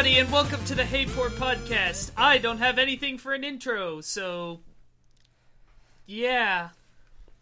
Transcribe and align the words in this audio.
everybody, 0.00 0.18
and 0.18 0.32
welcome 0.32 0.64
to 0.64 0.74
the 0.74 0.82
Hey 0.82 1.04
Poor 1.04 1.28
podcast. 1.28 2.10
I 2.16 2.38
don't 2.38 2.56
have 2.56 2.78
anything 2.78 3.18
for 3.18 3.34
an 3.34 3.44
intro, 3.44 4.00
so 4.00 4.60
yeah. 6.06 6.70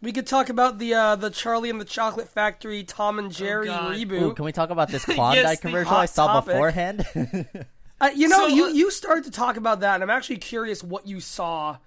We 0.01 0.11
could 0.11 0.27
talk 0.27 0.49
about 0.49 0.77
the 0.77 0.93
uh, 0.93 1.15
the 1.15 1.29
Charlie 1.29 1.69
and 1.69 1.79
the 1.79 1.85
Chocolate 1.85 2.27
Factory 2.27 2.83
Tom 2.83 3.17
and 3.17 3.31
Jerry 3.31 3.67
God. 3.67 3.95
reboot. 3.95 4.21
Ooh, 4.21 4.33
can 4.33 4.43
we 4.43 4.51
talk 4.51 4.71
about 4.71 4.89
this 4.89 5.05
Klondike 5.05 5.41
Yes, 5.45 5.59
commercial 5.61 5.93
I 5.93 6.05
saw 6.05 6.27
topic. 6.27 6.47
beforehand? 6.47 7.05
Uh, 8.01 8.09
you 8.15 8.29
know, 8.29 8.47
So, 8.47 8.47
you 8.47 8.65
uh, 8.65 8.69
you 8.69 8.91
started 8.91 9.25
to 9.25 9.31
talk 9.31 9.57
about 9.57 9.81
that, 9.81 9.95
and 9.95 10.03
I'm 10.03 10.09
actually 10.09 10.37
curious 10.37 10.81
what 10.81 11.05
you 11.05 11.19
saw. 11.19 11.77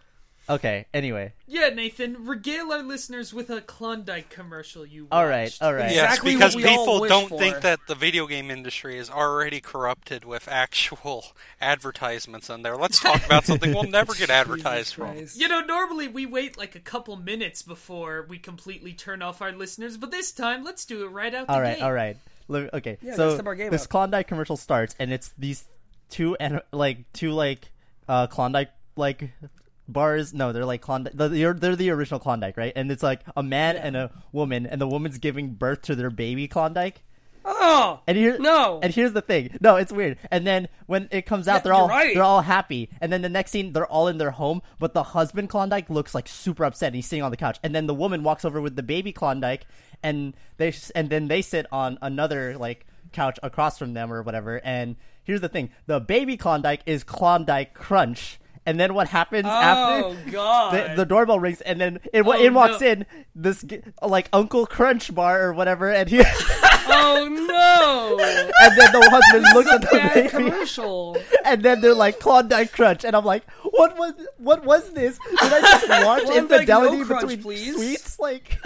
Okay, 0.48 0.86
anyway. 0.94 1.32
Yeah, 1.46 1.68
Nathan, 1.68 2.26
regale 2.26 2.72
our 2.72 2.82
listeners 2.82 3.32
with 3.34 3.50
a 3.50 3.60
Klondike 3.60 4.30
commercial 4.30 4.86
you 4.86 5.04
watched. 5.04 5.12
All 5.12 5.26
right, 5.26 5.58
all 5.60 5.74
right. 5.74 5.90
Yeah. 5.94 6.02
Yes, 6.14 6.20
because 6.20 6.54
what 6.54 6.64
we 6.64 6.68
all 6.70 6.78
people 6.84 7.00
wish 7.02 7.08
don't 7.10 7.28
for. 7.28 7.38
think 7.38 7.60
that 7.60 7.80
the 7.88 7.94
video 7.94 8.26
game 8.26 8.50
industry 8.50 8.96
is 8.98 9.10
already 9.10 9.60
corrupted 9.60 10.24
with 10.24 10.48
actual 10.48 11.24
advertisements 11.60 12.48
in 12.50 12.62
there. 12.62 12.76
Let's 12.76 13.00
talk 13.00 13.24
about 13.26 13.44
something 13.44 13.72
we'll 13.72 13.84
never 13.84 14.14
get 14.14 14.30
advertised 14.40 14.94
from. 14.94 15.16
You 15.34 15.48
know, 15.48 15.60
normally 15.60 16.08
we 16.08 16.26
wait 16.26 16.56
like 16.56 16.74
a 16.74 16.80
couple 16.80 17.16
minutes 17.16 17.62
before 17.62 18.24
we 18.28 18.38
completely 18.38 18.92
turn 18.92 19.22
off 19.22 19.42
our 19.42 19.52
listeners, 19.52 19.96
but 19.96 20.10
this 20.10 20.32
time 20.32 20.64
let's 20.64 20.84
do 20.84 21.04
it 21.04 21.08
right 21.08 21.34
out 21.34 21.46
the 21.46 21.52
All 21.52 21.60
right, 21.60 21.76
gate. 21.76 21.82
all 21.84 21.92
right. 21.92 22.16
Look, 22.48 22.72
Okay, 22.74 22.98
Yeah, 23.02 23.14
so 23.14 23.26
just 23.26 23.36
step 23.36 23.46
our 23.46 23.54
game 23.54 23.70
this 23.70 23.84
up. 23.84 23.88
Klondike 23.90 24.26
commercial 24.28 24.56
starts, 24.56 24.94
and 24.98 25.12
it's 25.12 25.32
these 25.38 25.64
two 26.10 26.36
and 26.40 26.60
like 26.72 26.98
two 27.12 27.30
like 27.32 27.70
uh 28.08 28.26
Klondike 28.26 28.70
like 28.96 29.30
bars. 29.92 30.34
No, 30.34 30.52
they're 30.52 30.64
like 30.64 30.80
Klondike. 30.80 31.14
They're, 31.14 31.54
they're 31.54 31.76
the 31.76 31.90
original 31.90 32.20
Klondike, 32.20 32.56
right? 32.56 32.72
And 32.74 32.90
it's 32.90 33.02
like 33.02 33.20
a 33.36 33.42
man 33.42 33.76
and 33.76 33.96
a 33.96 34.10
woman, 34.32 34.66
and 34.66 34.80
the 34.80 34.88
woman's 34.88 35.18
giving 35.18 35.50
birth 35.54 35.82
to 35.82 35.94
their 35.94 36.10
baby 36.10 36.48
Klondike. 36.48 37.02
Oh 37.44 38.00
And 38.06 38.16
here, 38.16 38.38
No. 38.38 38.78
And 38.82 38.94
here's 38.94 39.12
the 39.12 39.20
thing. 39.20 39.56
No, 39.60 39.74
it's 39.76 39.92
weird. 39.92 40.16
And 40.30 40.46
then 40.46 40.68
when 40.86 41.08
it 41.10 41.26
comes 41.26 41.48
out, 41.48 41.56
Yeah, 41.56 41.58
they're 41.60 41.74
all 41.74 41.88
right. 41.88 42.14
they're 42.14 42.22
all 42.22 42.40
happy. 42.42 42.88
And 43.00 43.12
then 43.12 43.22
the 43.22 43.28
next 43.28 43.50
scene, 43.50 43.72
they're 43.72 43.86
all 43.86 44.06
in 44.08 44.18
their 44.18 44.30
home, 44.30 44.62
but 44.78 44.94
the 44.94 45.02
husband 45.02 45.48
Klondike 45.48 45.90
looks 45.90 46.14
like 46.14 46.28
super 46.28 46.64
upset. 46.64 46.88
And 46.88 46.96
he's 46.96 47.06
sitting 47.06 47.22
on 47.24 47.30
the 47.32 47.36
couch. 47.36 47.58
And 47.64 47.74
then 47.74 47.86
the 47.86 47.94
woman 47.94 48.22
walks 48.22 48.44
over 48.44 48.60
with 48.60 48.76
the 48.76 48.82
baby 48.82 49.12
Klondike, 49.12 49.66
and 50.04 50.34
they 50.56 50.72
and 50.94 51.10
then 51.10 51.26
they 51.28 51.42
sit 51.42 51.66
on 51.72 51.98
another 52.00 52.56
like 52.56 52.86
couch 53.12 53.38
across 53.42 53.76
from 53.78 53.94
them 53.94 54.12
or 54.12 54.22
whatever. 54.22 54.60
And 54.64 54.94
here's 55.24 55.40
the 55.40 55.48
thing: 55.48 55.70
the 55.86 55.98
baby 56.00 56.36
Klondike 56.36 56.82
is 56.86 57.02
Klondike 57.02 57.74
Crunch. 57.74 58.38
And 58.64 58.78
then 58.78 58.94
what 58.94 59.08
happens 59.08 59.46
oh, 59.46 59.50
after? 59.50 60.06
Oh 60.06 60.16
God! 60.30 60.72
The, 60.74 60.94
the 60.98 61.04
doorbell 61.04 61.40
rings, 61.40 61.60
and 61.62 61.80
then 61.80 61.98
in, 62.12 62.26
Oh, 62.26 62.32
in 62.32 62.54
walks 62.54 62.80
no. 62.80 62.86
in 62.86 63.06
this 63.34 63.64
like 64.00 64.28
Uncle 64.32 64.66
Crunch 64.66 65.12
bar 65.12 65.42
or 65.42 65.52
whatever, 65.52 65.90
and 65.90 66.08
he 66.08 66.20
oh 66.22 67.28
no! 67.28 68.18
and 68.20 68.78
then 68.78 68.92
the 68.92 69.10
husband 69.10 69.46
looks 69.54 69.70
at 69.72 69.80
the 69.80 70.12
baby, 70.14 70.28
commercial. 70.28 71.16
and 71.44 71.62
then 71.62 71.80
they're 71.80 71.94
like 71.94 72.20
Klondike 72.20 72.72
Crunch, 72.72 73.04
and 73.04 73.16
I'm 73.16 73.24
like, 73.24 73.50
what 73.62 73.96
was 73.98 74.14
what 74.38 74.64
was 74.64 74.92
this? 74.92 75.18
Did 75.18 75.52
I 75.52 75.60
just 75.60 75.88
watch 76.06 76.36
infidelity 76.36 76.98
no 76.98 77.04
crunch, 77.04 77.22
between 77.22 77.42
please. 77.42 77.74
sweets? 77.74 78.20
Like, 78.20 78.58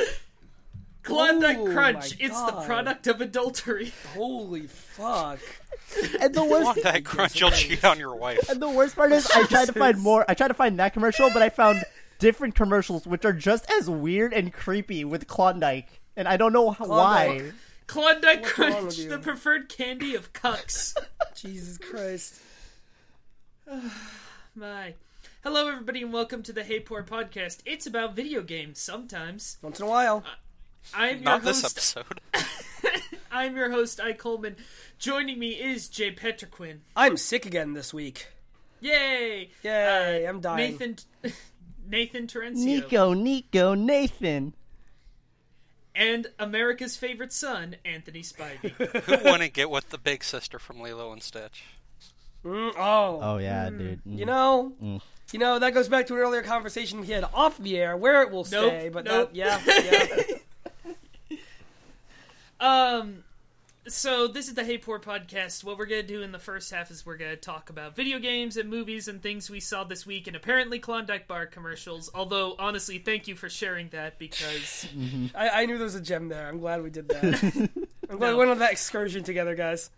Klondike 1.06 1.58
Oh, 1.58 1.66
Crunch, 1.72 2.18
my 2.18 2.26
it's 2.26 2.42
the 2.42 2.52
product 2.66 3.06
of 3.06 3.20
adultery. 3.20 3.92
Holy 4.14 4.66
fuck! 4.66 5.38
and 6.20 6.34
the 6.34 6.44
worst 6.44 6.80
Klondike 6.80 7.04
Crunch, 7.04 7.40
you'll 7.40 7.52
cheat 7.52 7.84
on 7.84 7.98
your 7.98 8.16
wife. 8.16 8.48
and 8.50 8.60
the 8.60 8.68
worst 8.68 8.96
part 8.96 9.12
is, 9.12 9.30
I 9.30 9.44
tried 9.46 9.66
to 9.66 9.72
find 9.72 9.98
more. 9.98 10.24
I 10.28 10.34
tried 10.34 10.48
to 10.48 10.54
find 10.54 10.78
that 10.80 10.92
commercial, 10.92 11.30
but 11.32 11.42
I 11.42 11.48
found 11.48 11.84
different 12.18 12.56
commercials 12.56 13.06
which 13.06 13.24
are 13.24 13.32
just 13.32 13.70
as 13.70 13.88
weird 13.88 14.32
and 14.32 14.52
creepy 14.52 15.04
with 15.04 15.28
Klondike, 15.28 16.00
and 16.16 16.26
I 16.26 16.36
don't 16.36 16.52
know 16.52 16.70
how, 16.72 16.86
why. 16.86 17.26
Klondike. 17.26 17.54
Klondike 17.86 18.42
What's 18.42 18.52
Crunch, 18.52 18.96
the 19.08 19.18
preferred 19.18 19.68
candy 19.68 20.16
of 20.16 20.32
cucks. 20.32 20.96
Jesus 21.36 21.78
Christ! 21.78 22.40
My. 24.56 24.94
Hello, 25.44 25.68
everybody, 25.68 26.02
and 26.02 26.12
welcome 26.12 26.42
to 26.42 26.52
the 26.52 26.64
Hey 26.64 26.80
Poor 26.80 27.04
podcast. 27.04 27.60
It's 27.64 27.86
about 27.86 28.16
video 28.16 28.42
games 28.42 28.80
sometimes. 28.80 29.58
Once 29.62 29.78
in 29.78 29.86
a 29.86 29.88
while. 29.88 30.24
Uh, 30.26 30.30
I'm 30.94 31.16
your 31.16 31.24
Not 31.24 31.42
this 31.42 31.62
host. 31.62 31.96
episode. 31.96 32.20
I'm 33.30 33.56
your 33.56 33.70
host, 33.70 34.00
I 34.00 34.12
Coleman. 34.12 34.56
Joining 34.98 35.38
me 35.38 35.50
is 35.50 35.88
Jay 35.88 36.10
Petrequin. 36.14 36.78
I'm 36.94 37.16
sick 37.16 37.44
again 37.46 37.74
this 37.74 37.92
week. 37.92 38.28
Yay! 38.80 39.50
Yay! 39.62 40.24
Uh, 40.26 40.28
I'm 40.28 40.40
dying. 40.40 40.72
Nathan. 40.78 40.96
Nathan 41.88 42.26
Terencio. 42.26 42.56
Nico, 42.64 43.12
Nico, 43.12 43.74
Nathan. 43.74 44.54
And 45.94 46.26
America's 46.38 46.96
favorite 46.96 47.32
son, 47.32 47.76
Anthony 47.84 48.20
Spivey. 48.22 48.70
Who 49.04 49.30
wouldn't 49.30 49.52
get 49.54 49.70
with 49.70 49.88
the 49.90 49.98
big 49.98 50.22
sister 50.24 50.58
from 50.58 50.80
Lilo 50.80 51.12
and 51.12 51.22
Stitch? 51.22 51.64
Mm, 52.44 52.72
oh. 52.76 53.18
Oh 53.22 53.38
yeah, 53.38 53.70
dude. 53.70 54.04
Mm. 54.04 54.18
You 54.18 54.26
know, 54.26 54.72
Mm. 54.82 55.00
you 55.32 55.38
know 55.38 55.58
that 55.58 55.72
goes 55.74 55.88
back 55.88 56.06
to 56.08 56.14
an 56.14 56.20
earlier 56.20 56.42
conversation 56.42 57.00
we 57.00 57.06
had 57.08 57.24
off 57.34 57.56
the 57.58 57.78
air, 57.78 57.96
where 57.96 58.22
it 58.22 58.30
will 58.30 58.46
Nope, 58.50 58.68
stay. 58.70 58.88
But 58.92 59.04
nope. 59.06 59.32
that, 59.32 59.36
yeah, 59.36 59.60
yeah. 59.66 60.36
Um, 62.60 63.24
so 63.86 64.26
this 64.26 64.48
is 64.48 64.54
the 64.54 64.64
Hey 64.64 64.78
Poor 64.78 64.98
podcast. 64.98 65.62
What 65.62 65.78
we're 65.78 65.86
gonna 65.86 66.02
do 66.02 66.22
in 66.22 66.32
the 66.32 66.38
first 66.38 66.70
half 66.72 66.90
is 66.90 67.06
we're 67.06 67.16
gonna 67.16 67.36
talk 67.36 67.70
about 67.70 67.94
video 67.94 68.18
games 68.18 68.56
and 68.56 68.68
movies 68.68 69.06
and 69.08 69.22
things 69.22 69.48
we 69.48 69.60
saw 69.60 69.84
this 69.84 70.04
week, 70.06 70.26
and 70.26 70.34
apparently 70.34 70.78
Klondike 70.78 71.28
Bar 71.28 71.46
commercials. 71.46 72.10
Although 72.14 72.56
honestly, 72.58 72.98
thank 72.98 73.28
you 73.28 73.34
for 73.36 73.48
sharing 73.48 73.88
that 73.90 74.18
because 74.18 74.86
I, 75.34 75.62
I 75.62 75.66
knew 75.66 75.76
there 75.76 75.84
was 75.84 75.94
a 75.94 76.00
gem 76.00 76.28
there. 76.28 76.48
I'm 76.48 76.58
glad 76.58 76.82
we 76.82 76.90
did 76.90 77.08
that. 77.08 77.68
I'm 78.10 78.18
glad 78.18 78.30
No. 78.30 78.32
we 78.32 78.38
went 78.38 78.50
on 78.50 78.58
that 78.60 78.72
excursion 78.72 79.22
together, 79.22 79.54
guys. 79.54 79.90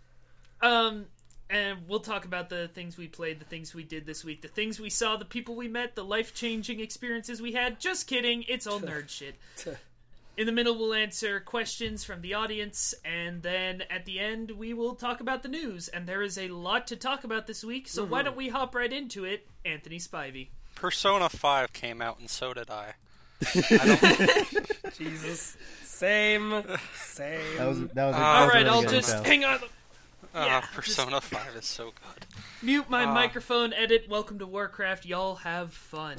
um. 0.60 1.06
And 1.50 1.88
we'll 1.88 2.00
talk 2.00 2.26
about 2.26 2.50
the 2.50 2.68
things 2.74 2.98
we 2.98 3.08
played, 3.08 3.40
the 3.40 3.44
things 3.46 3.74
we 3.74 3.82
did 3.82 4.04
this 4.04 4.22
week, 4.22 4.42
the 4.42 4.48
things 4.48 4.78
we 4.78 4.90
saw, 4.90 5.16
the 5.16 5.24
people 5.24 5.56
we 5.56 5.66
met, 5.66 5.94
the 5.94 6.04
life 6.04 6.34
changing 6.34 6.78
experiences 6.78 7.40
we 7.40 7.52
had. 7.52 7.80
Just 7.80 8.06
kidding, 8.06 8.44
it's 8.48 8.66
all 8.66 8.78
nerd 8.80 9.08
shit. 9.08 9.34
In 10.38 10.46
the 10.46 10.52
middle, 10.52 10.78
we'll 10.78 10.94
answer 10.94 11.40
questions 11.40 12.04
from 12.04 12.20
the 12.20 12.34
audience, 12.34 12.94
and 13.04 13.42
then 13.42 13.82
at 13.90 14.04
the 14.04 14.20
end, 14.20 14.52
we 14.52 14.72
will 14.72 14.94
talk 14.94 15.20
about 15.20 15.42
the 15.42 15.48
news. 15.48 15.88
And 15.88 16.06
there 16.06 16.22
is 16.22 16.38
a 16.38 16.46
lot 16.46 16.86
to 16.86 16.96
talk 16.96 17.24
about 17.24 17.48
this 17.48 17.64
week, 17.64 17.88
so 17.88 18.04
why 18.04 18.22
don't 18.22 18.36
we 18.36 18.48
hop 18.48 18.72
right 18.72 18.92
into 18.92 19.24
it? 19.24 19.48
Anthony 19.64 19.98
Spivey. 19.98 20.46
Persona 20.76 21.28
5 21.28 21.72
came 21.72 22.00
out, 22.00 22.20
and 22.20 22.30
so 22.30 22.54
did 22.54 22.70
I. 22.70 22.92
I 23.54 24.46
don't, 24.52 24.94
Jesus. 24.96 25.56
Same. 25.82 26.62
Same. 26.94 27.40
That 27.56 27.66
was 27.66 27.80
that 27.80 27.80
was. 27.80 27.80
A, 27.80 27.88
that 27.94 27.98
All 28.04 28.12
was 28.12 28.14
a 28.14 28.48
right, 28.54 28.54
really 28.54 28.68
I'll 28.68 28.82
just 28.82 29.10
intro. 29.16 29.24
hang 29.28 29.44
on. 29.44 29.54
uh, 29.56 30.44
Yeah, 30.46 30.60
Persona 30.72 31.20
5 31.20 31.56
is 31.56 31.66
so 31.66 31.86
good. 31.86 32.26
Mute 32.62 32.88
my 32.88 33.06
Ah. 33.06 33.12
microphone. 33.12 33.72
Edit. 33.72 34.06
Welcome 34.08 34.38
to 34.38 34.46
Warcraft. 34.46 35.04
Y'all 35.04 35.34
have 35.34 35.72
fun. 35.74 36.16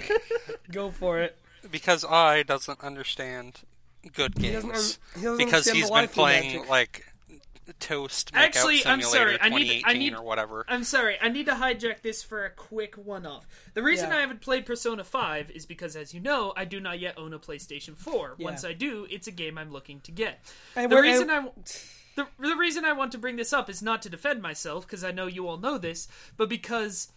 Go 0.72 0.90
for 0.90 1.20
it. 1.20 1.36
Because 1.70 2.04
I 2.04 2.42
doesn't 2.42 2.80
understand 2.82 3.60
good 4.14 4.34
doesn't 4.34 4.70
games. 4.70 4.98
un- 5.14 5.20
he 5.20 5.24
doesn't 5.24 5.38
because 5.38 5.66
understand 5.68 5.76
he's 5.76 5.88
the 5.88 5.94
been 5.94 6.08
playing, 6.08 6.52
magic. 6.56 6.68
like, 6.70 7.06
Toast 7.80 8.30
Actually, 8.34 8.84
I'm 8.84 9.00
sorry, 9.00 9.38
I 9.40 9.48
need- 9.48 9.84
I 9.86 9.94
need- 9.94 10.12
or 10.12 10.20
whatever. 10.22 10.66
I'm 10.68 10.84
sorry, 10.84 11.16
I 11.22 11.30
need 11.30 11.46
to 11.46 11.52
hijack 11.52 12.02
this 12.02 12.22
for 12.22 12.44
a 12.44 12.50
quick 12.50 12.96
one 12.96 13.24
off. 13.24 13.46
The 13.72 13.82
reason 13.82 14.10
Yeah. 14.10 14.18
I 14.18 14.20
haven't 14.20 14.42
played 14.42 14.66
Persona 14.66 15.02
5 15.02 15.50
is 15.50 15.64
because, 15.64 15.96
as 15.96 16.12
you 16.12 16.20
know, 16.20 16.52
I 16.58 16.66
do 16.66 16.78
not 16.78 17.00
yet 17.00 17.16
own 17.16 17.32
a 17.32 17.38
PlayStation 17.38 17.96
4. 17.96 18.34
Yeah. 18.36 18.44
Once 18.44 18.64
I 18.64 18.74
do, 18.74 19.06
it's 19.10 19.28
a 19.28 19.30
game 19.32 19.56
I'm 19.56 19.72
looking 19.72 20.00
to 20.02 20.12
get. 20.12 20.44
And 20.76 20.92
the 20.92 21.00
reason 21.00 21.30
and- 21.30 21.48
I. 21.48 21.50
The, 22.16 22.28
the 22.38 22.54
reason 22.54 22.84
I 22.84 22.92
want 22.92 23.10
to 23.10 23.18
bring 23.18 23.34
this 23.34 23.52
up 23.52 23.68
is 23.68 23.82
not 23.82 24.00
to 24.02 24.08
defend 24.08 24.40
myself, 24.40 24.86
because 24.86 25.02
I 25.02 25.10
know 25.10 25.26
you 25.26 25.48
all 25.48 25.56
know 25.56 25.78
this, 25.78 26.06
but 26.36 26.48
because 26.48 27.08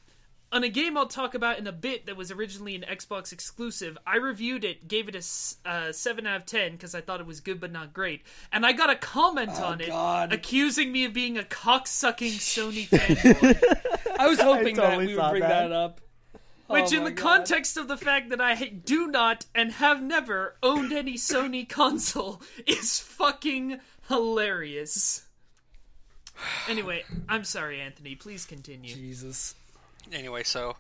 on 0.52 0.64
a 0.64 0.70
game 0.70 0.98
I'll 0.98 1.08
talk 1.08 1.34
about 1.34 1.60
in 1.60 1.68
a 1.68 1.72
bit 1.72 2.06
that 2.06 2.16
was 2.16 2.32
originally 2.32 2.74
an 2.76 2.86
Xbox 2.90 3.34
exclusive, 3.34 3.98
I 4.08 4.16
reviewed 4.18 4.64
it, 4.64 4.88
gave 4.88 5.10
it 5.10 5.16
a 5.16 5.70
uh, 5.70 5.92
7 5.92 6.26
out 6.26 6.38
of 6.38 6.46
10 6.46 6.72
because 6.74 6.96
I 6.96 7.02
thought 7.02 7.20
it 7.20 7.26
was 7.26 7.42
good 7.42 7.60
but 7.60 7.72
not 7.72 7.94
great. 7.94 8.22
And 8.52 8.66
I 8.66 8.72
got 8.72 8.90
a 8.90 8.96
comment 8.96 9.60
on 9.62 9.82
it 9.82 9.90
Oh, 9.90 9.94
God. 9.94 10.32
accusing 10.34 10.92
me 10.92 11.04
of 11.06 11.14
being 11.14 11.38
a 11.38 11.44
cocksucking 11.44 12.32
Sony 12.38 12.88
fanboy. 12.88 14.18
I 14.18 14.28
was 14.28 14.40
hoping 14.42 14.76
totally 14.76 15.06
that 15.06 15.12
we 15.12 15.16
would 15.22 15.30
bring 15.32 15.42
that. 15.42 15.68
that, 15.68 15.72
up. 15.74 16.02
Which, 16.68 16.94
Oh 16.94 16.98
in 16.98 17.04
the 17.06 17.12
God. 17.12 17.24
context 17.24 17.78
of 17.78 17.88
the 17.88 17.98
fact 17.98 18.30
that 18.30 18.42
I 18.42 18.56
do 18.56 19.08
not 19.08 19.46
and 19.56 19.72
have 19.74 20.02
never 20.02 20.56
owned 20.64 20.92
any 20.92 21.14
Sony 21.16 21.68
console, 21.70 22.42
is 22.66 23.00
fucking 23.00 23.80
hilarious. 24.10 25.24
Anyway, 26.70 27.04
I'm 27.28 27.44
sorry, 27.44 27.80
Anthony. 27.82 28.16
Please 28.16 28.46
continue. 28.46 28.94
Jesus. 28.94 29.56
Anyway, 30.12 30.44
so 30.44 30.76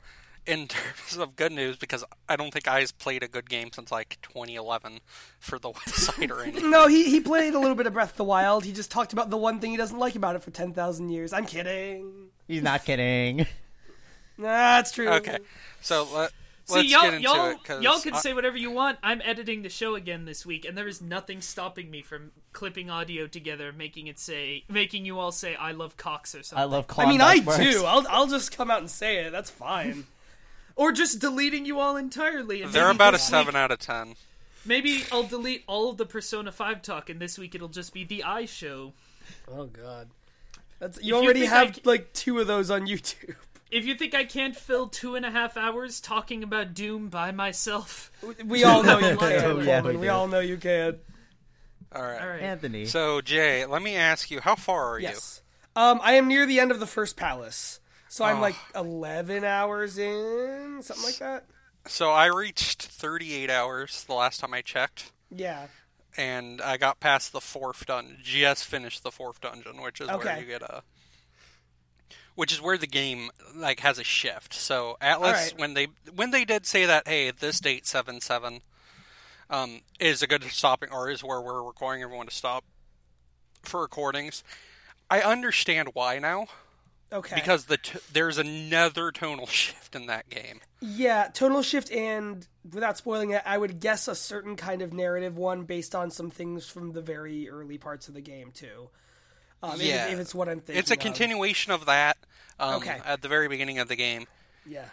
in 0.45 0.67
terms 0.67 1.17
of 1.17 1.35
good 1.35 1.51
news, 1.51 1.77
because 1.77 2.03
I 2.27 2.35
don't 2.35 2.51
think 2.51 2.67
I's 2.67 2.91
played 2.91 3.21
a 3.21 3.27
good 3.27 3.49
game 3.49 3.71
since 3.71 3.91
like 3.91 4.17
2011 4.21 4.99
for 5.39 5.59
the 5.59 5.69
website 5.73 6.31
or 6.31 6.41
anything. 6.41 6.71
No, 6.71 6.87
he, 6.87 7.09
he 7.09 7.19
played 7.19 7.53
a 7.53 7.59
little 7.59 7.75
bit 7.75 7.87
of 7.87 7.93
Breath 7.93 8.11
of 8.11 8.17
the 8.17 8.23
Wild. 8.23 8.65
He 8.65 8.71
just 8.71 8.89
talked 8.89 9.13
about 9.13 9.29
the 9.29 9.37
one 9.37 9.59
thing 9.59 9.71
he 9.71 9.77
doesn't 9.77 9.99
like 9.99 10.15
about 10.15 10.35
it 10.35 10.43
for 10.43 10.51
10,000 10.51 11.09
years. 11.09 11.33
I'm 11.33 11.45
kidding. 11.45 12.29
He's 12.47 12.63
not 12.63 12.85
kidding. 12.85 13.45
Nah, 14.39 14.45
that's 14.77 14.91
true. 14.91 15.09
Okay, 15.09 15.39
so 15.81 16.07
let, 16.13 16.31
See, 16.67 16.75
let's 16.75 16.89
y'all, 16.91 17.01
get 17.03 17.13
into 17.13 17.23
y'all, 17.29 17.45
it. 17.51 17.63
'cause 17.63 17.81
y'all 17.83 17.99
can 18.01 18.13
I- 18.13 18.19
say 18.19 18.33
whatever 18.33 18.57
you 18.57 18.71
want. 18.71 18.99
I'm 19.01 19.21
editing 19.23 19.61
the 19.61 19.69
show 19.69 19.95
again 19.95 20.25
this 20.25 20.45
week, 20.45 20.65
and 20.65 20.77
there 20.77 20.87
is 20.87 21.01
nothing 21.01 21.39
stopping 21.41 21.89
me 21.89 22.01
from 22.01 22.31
clipping 22.51 22.89
audio 22.89 23.25
together, 23.27 23.71
making 23.71 24.07
it 24.07 24.19
say, 24.19 24.63
making 24.67 25.05
you 25.05 25.17
all 25.17 25.31
say, 25.31 25.55
"I 25.55 25.71
love 25.71 25.95
cocks" 25.95 26.35
or 26.35 26.43
something. 26.43 26.61
I 26.61 26.65
love 26.65 26.87
cox. 26.87 27.07
I 27.07 27.09
mean, 27.09 27.21
I 27.21 27.39
bars. 27.39 27.57
do. 27.57 27.85
I'll 27.85 28.05
I'll 28.09 28.27
just 28.27 28.55
come 28.55 28.69
out 28.69 28.79
and 28.79 28.91
say 28.91 29.17
it. 29.19 29.31
That's 29.31 29.49
fine. 29.49 30.07
or 30.75 30.91
just 30.91 31.19
deleting 31.19 31.65
you 31.65 31.79
all 31.79 31.95
entirely. 31.95 32.61
And 32.61 32.73
They're 32.73 32.89
about 32.91 33.13
a 33.13 33.19
seven 33.19 33.53
week- 33.53 33.55
out 33.55 33.71
of 33.71 33.79
ten. 33.79 34.15
Maybe 34.65 35.05
I'll 35.11 35.23
delete 35.23 35.63
all 35.67 35.89
of 35.89 35.95
the 35.97 36.05
Persona 36.05 36.51
Five 36.51 36.81
talk, 36.81 37.09
and 37.09 37.21
this 37.21 37.37
week 37.39 37.55
it'll 37.55 37.69
just 37.69 37.93
be 37.93 38.03
the 38.03 38.23
I 38.25 38.45
show. 38.45 38.91
Oh 39.47 39.67
God. 39.67 40.09
That's 40.79 41.01
you 41.01 41.15
you 41.15 41.15
already 41.15 41.39
think 41.41 41.51
have 41.53 41.67
I 41.69 41.71
c- 41.71 41.81
like 41.85 42.11
two 42.13 42.39
of 42.39 42.47
those 42.47 42.69
on 42.69 42.81
YouTube. 42.87 43.35
If 43.69 43.85
you 43.85 43.95
think 43.95 44.15
I 44.15 44.23
can't 44.23 44.55
fill 44.55 44.87
two 44.87 45.15
and 45.15 45.25
a 45.25 45.31
half 45.31 45.57
hours 45.57 45.99
talking 45.99 46.41
about 46.43 46.73
Doom 46.73 47.09
by 47.09 47.31
myself, 47.31 48.11
We 48.45 48.63
all 48.63 48.83
know 48.83 48.97
you 48.99 49.17
can. 49.17 49.31
yeah, 49.31 49.41
Coleman. 49.41 49.85
we 49.95 49.97
we 49.97 50.07
all 50.09 50.27
know 50.27 50.39
you 50.39 50.57
can. 50.57 50.99
All 51.93 52.01
right. 52.01 52.21
all 52.21 52.27
right. 52.27 52.41
Anthony. 52.41 52.85
So 52.85 53.21
Jay, 53.21 53.65
let 53.65 53.81
me 53.81 53.95
ask 53.95 54.29
you, 54.31 54.39
how 54.41 54.55
far 54.55 54.93
are 54.93 54.99
Yes. 54.99 55.41
Um, 55.75 55.99
I 56.01 56.13
am 56.13 56.27
near 56.27 56.45
the 56.45 56.59
end 56.59 56.71
of 56.71 56.79
the 56.79 56.87
first 56.87 57.15
palace, 57.17 57.79
so 58.09 58.25
I'm 58.25 58.37
Oh. 58.37 58.41
like 58.41 58.55
11 58.75 59.43
hours 59.43 59.97
in, 59.97 60.79
something 60.81 61.05
like 61.05 61.17
that. 61.19 61.45
So 61.87 62.11
I 62.11 62.25
reached 62.25 62.81
38 62.83 63.49
hours 63.49 64.03
the 64.05 64.13
last 64.13 64.39
time 64.39 64.53
I 64.53 64.61
checked, 64.61 65.11
Yeah. 65.29 65.67
and 66.17 66.61
I 66.61 66.77
got 66.77 66.99
past 66.99 67.31
the 67.31 67.39
fourth 67.41 67.85
dungeon. 67.85 68.17
Just 68.23 68.65
finished 68.65 69.03
the 69.03 69.11
fourth 69.11 69.39
dungeon, 69.39 69.81
which 69.81 70.01
is 70.01 70.07
where 70.09 70.39
you 70.39 70.45
get 70.47 70.61
a. 70.63 70.81
Which 72.37 72.53
is 72.53 72.61
where 72.61 72.77
the 72.77 72.87
game 72.87 73.31
like 73.55 73.79
has 73.81 73.97
a 73.99 74.03
shift. 74.03 74.53
So 74.53 74.95
Atlus, 75.01 75.17
Alright. 75.25 75.53
when 75.57 75.73
they 75.73 75.87
when 76.15 76.31
they 76.31 76.45
did 76.45 76.65
say 76.65 76.85
that, 76.85 77.07
hey, 77.07 77.31
this 77.31 77.59
date 77.59 77.85
seven 77.87 78.21
seven, 78.21 78.61
um, 79.49 79.81
is 79.99 80.21
a 80.21 80.27
good 80.27 80.43
stopping 80.43 80.89
or 80.91 81.09
is 81.09 81.23
where 81.23 81.41
we're 81.41 81.63
requiring 81.63 82.03
everyone 82.03 82.27
to 82.27 82.33
stop 82.33 82.63
for 83.63 83.81
recordings. 83.81 84.43
I 85.09 85.21
understand 85.21 85.89
why 85.93 86.19
now 86.19 86.47
Okay. 87.11 87.35
because 87.35 87.65
the 87.65 87.77
t- 87.77 87.97
there's 88.11 88.37
another 88.37 89.11
tonal 89.11 89.47
shift 89.47 89.95
in 89.95 90.05
that 90.05 90.29
game. 90.29 90.59
yeah, 90.79 91.29
tonal 91.33 91.63
shift 91.63 91.91
and 91.91 92.45
without 92.71 92.97
spoiling 92.97 93.31
it, 93.31 93.41
I 93.45 93.57
would 93.57 93.79
guess 93.79 94.07
a 94.07 94.13
certain 94.15 94.55
kind 94.57 94.81
of 94.83 94.93
narrative 94.93 95.37
one 95.37 95.63
based 95.63 95.95
on 95.95 96.11
some 96.11 96.29
things 96.29 96.67
from 96.69 96.91
the 96.91 97.01
very 97.01 97.49
early 97.49 97.77
parts 97.79 98.07
of 98.09 98.13
the 98.13 98.21
game 98.21 98.51
too. 98.51 98.89
Um, 99.63 99.79
Yeah. 99.81 100.07
if, 100.07 100.19
it's 100.19 100.35
what 100.35 100.47
I'm 100.49 100.59
thinking. 100.59 100.79
It's 100.79 100.91
a 100.91 100.97
continuation 100.97 101.71
of 101.71 101.85
that 101.85 102.17
um, 102.59 102.75
Okay. 102.75 102.99
at 103.05 103.21
the 103.21 103.27
very 103.27 103.47
beginning 103.47 103.79
of 103.79 103.87
the 103.87 103.95
game. 103.95 104.27
Yeah. 104.65 104.85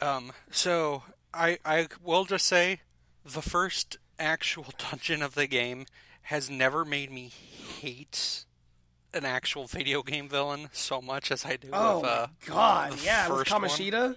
Um, 0.00 0.32
so 0.50 1.02
I 1.32 1.58
I 1.64 1.88
will 2.02 2.24
just 2.24 2.46
say 2.46 2.80
the 3.24 3.42
first 3.42 3.98
actual 4.18 4.66
dungeon 4.78 5.22
of 5.22 5.34
the 5.34 5.46
game 5.46 5.86
has 6.22 6.50
never 6.50 6.84
made 6.84 7.10
me 7.10 7.28
hate 7.80 8.44
an 9.14 9.24
actual 9.24 9.66
video 9.66 10.02
game 10.02 10.28
villain 10.28 10.68
so 10.72 11.00
much 11.00 11.30
as 11.30 11.44
I 11.44 11.56
do 11.56 11.68
Oh 11.72 12.00
with 12.00 12.08
uh, 12.10 12.26
my 12.28 12.46
god! 12.46 12.98
Yeah, 13.04 13.28
with 13.28 13.50
one. 13.50 13.62
Kamoshida. 13.62 14.16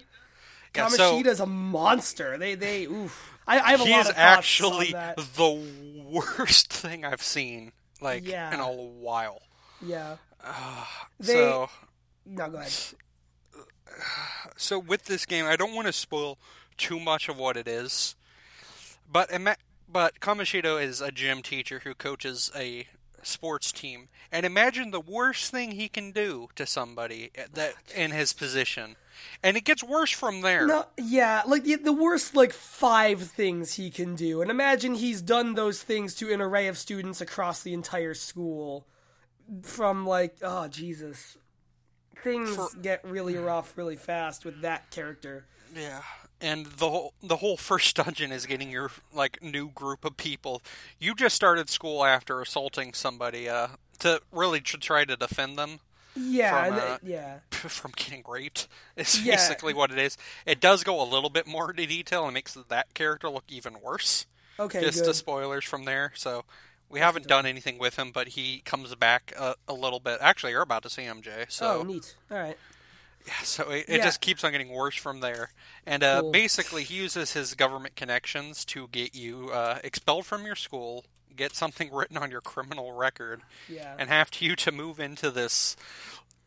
So- 0.90 1.44
a 1.44 1.46
monster. 1.46 2.38
They 2.38 2.56
they 2.56 2.86
oof. 2.86 3.38
I, 3.48 3.60
I 3.60 3.72
have 3.72 3.82
a 3.82 3.86
he 3.86 3.92
lot 3.92 4.02
is 4.02 4.10
of 4.10 4.18
actually 4.18 4.88
on 4.88 4.92
that. 4.94 5.18
the 5.18 5.62
worst 6.06 6.72
thing 6.74 7.04
I've 7.06 7.24
seen 7.24 7.72
like 8.02 8.28
Yeah. 8.28 8.54
in 8.54 8.60
a 8.60 8.72
while. 8.72 9.42
Yeah. 9.82 10.18
They 11.20 11.34
so 11.34 11.70
no 12.26 12.50
go 12.50 12.58
ahead. 12.58 12.72
so 14.58 14.80
with 14.80 15.06
this 15.06 15.26
game, 15.26 15.46
I 15.46 15.56
don't 15.56 15.74
want 15.76 15.88
to 15.88 15.94
spoil 15.94 16.38
too 16.78 17.00
much 17.00 17.28
of 17.30 17.38
what 17.38 17.58
it 17.58 17.68
is, 17.68 18.16
but 19.12 19.30
ima- 19.32 19.58
but 19.92 20.20
Kamoshida 20.20 20.82
is 20.82 21.02
a 21.02 21.12
gym 21.12 21.42
teacher 21.42 21.82
who 21.84 21.94
coaches 21.94 22.52
a 22.56 22.88
sports 23.24 23.72
team, 23.72 24.10
and 24.32 24.46
imagine 24.46 24.92
the 24.92 25.00
worst 25.00 25.52
thing 25.52 25.72
he 25.72 25.88
can 25.88 26.12
do 26.12 26.50
to 26.56 26.66
somebody 26.66 27.32
that 27.54 27.74
in 27.96 28.12
his 28.12 28.34
position, 28.34 28.96
and 29.44 29.58
it 29.58 29.64
gets 29.64 29.84
worse 29.84 30.12
from 30.12 30.42
there. 30.42 30.68
No, 30.68 30.86
yeah, 30.98 31.44
like 31.48 31.64
the, 31.64 31.76
the 31.76 31.94
worst 31.94 32.36
like 32.36 32.54
five 32.54 33.22
things 33.22 33.74
he 33.74 33.90
can 33.90 34.16
do, 34.16 34.42
and 34.42 34.52
imagine 34.52 34.96
he's 34.96 35.22
done 35.22 35.56
those 35.56 35.82
things 35.82 36.16
to 36.16 36.34
an 36.34 36.42
array 36.42 36.68
of 36.68 36.78
students 36.78 37.22
across 37.22 37.64
the 37.64 37.74
entire 37.74 38.14
school. 38.14 38.86
From 39.64 40.06
like, 40.06 40.36
oh 40.44 40.68
Jesus, 40.68 41.36
things 42.24 42.76
get 42.76 43.04
really 43.04 43.36
rough 43.36 43.76
really 43.76 43.96
fast 43.96 44.46
with 44.46 44.62
that 44.62 44.92
character. 44.92 45.48
Yeah. 45.76 46.02
And 46.42 46.66
the 46.68 46.90
whole 46.90 47.14
the 47.22 47.38
whole 47.38 47.58
first 47.58 47.96
dungeon 48.04 48.32
is 48.32 48.46
getting 48.46 48.72
your 48.72 48.92
like 49.14 49.42
new 49.44 49.70
group 49.70 50.06
of 50.06 50.16
people. 50.18 50.62
You 51.00 51.14
just 51.16 51.36
started 51.36 51.70
school 51.70 52.04
after 52.06 52.42
assaulting 52.42 52.94
somebody 52.94 53.50
uh, 53.50 53.68
to 54.00 54.22
really 54.32 54.62
tr- 54.62 54.78
try 54.78 55.04
to 55.06 55.16
defend 55.18 55.58
them. 55.58 55.80
Yeah, 56.16 56.66
From, 56.66 56.76
uh, 56.80 56.98
yeah, 57.04 57.40
from 57.52 57.92
getting 57.96 58.24
raped. 58.28 58.68
Is 58.98 59.22
Yeah. 59.24 59.36
basically 59.36 59.74
what 59.74 59.92
it 59.92 59.98
is. 60.00 60.18
It 60.46 60.60
does 60.60 60.84
go 60.84 61.02
a 61.02 61.08
little 61.08 61.30
bit 61.30 61.46
more 61.48 61.70
into 61.70 61.86
detail 61.86 62.26
and 62.26 62.34
makes 62.34 62.54
that 62.70 62.94
character 62.94 63.30
look 63.30 63.46
even 63.50 63.80
worse. 63.82 64.26
okay, 64.60 64.82
Just 64.82 65.00
good. 65.00 65.06
to 65.06 65.14
spoilers 65.14 65.64
from 65.66 65.86
there. 65.86 66.12
So 66.16 66.46
we 66.90 67.00
haven't 67.00 67.28
done 67.28 67.46
anything 67.46 67.78
with 67.78 67.98
him, 67.98 68.12
but 68.12 68.30
he 68.30 68.62
comes 68.66 68.94
back 68.96 69.32
a, 69.38 69.56
a 69.68 69.74
little 69.74 70.00
bit. 70.00 70.18
Actually, 70.20 70.54
you're 70.54 70.62
about 70.64 70.84
to 70.84 70.90
see 70.90 71.04
him, 71.04 71.22
Jay. 71.22 71.46
So 71.48 71.82
oh, 71.82 71.84
neat. 71.84 72.16
All 72.32 72.38
right. 72.38 72.58
Yeah, 73.28 73.34
so 73.44 73.70
it, 73.70 73.86
it 73.88 73.98
Yeah. 73.98 74.04
just 74.06 74.22
keeps 74.22 74.44
on 74.44 74.52
getting 74.52 74.70
worse 74.70 74.96
from 74.96 75.20
there. 75.20 75.52
And 75.86 76.04
uh, 76.04 76.22
Cool. 76.22 76.32
basically, 76.32 76.84
he 76.84 76.96
uses 76.96 77.34
his 77.34 77.54
government 77.54 77.96
connections 77.96 78.66
to 78.66 78.88
get 78.88 79.14
you 79.16 79.50
uh, 79.52 79.80
expelled 79.84 80.26
from 80.26 80.46
your 80.46 80.56
school, 80.56 81.06
get 81.36 81.56
something 81.56 81.90
written 81.94 82.18
on 82.18 82.32
your 82.32 82.42
criminal 82.42 82.92
record, 82.94 83.42
Yeah. 83.68 83.96
and 83.98 84.10
have 84.10 84.32
to 84.32 84.46
you 84.46 84.56
to 84.58 84.72
move 84.72 85.00
into 85.00 85.30
this, 85.32 85.76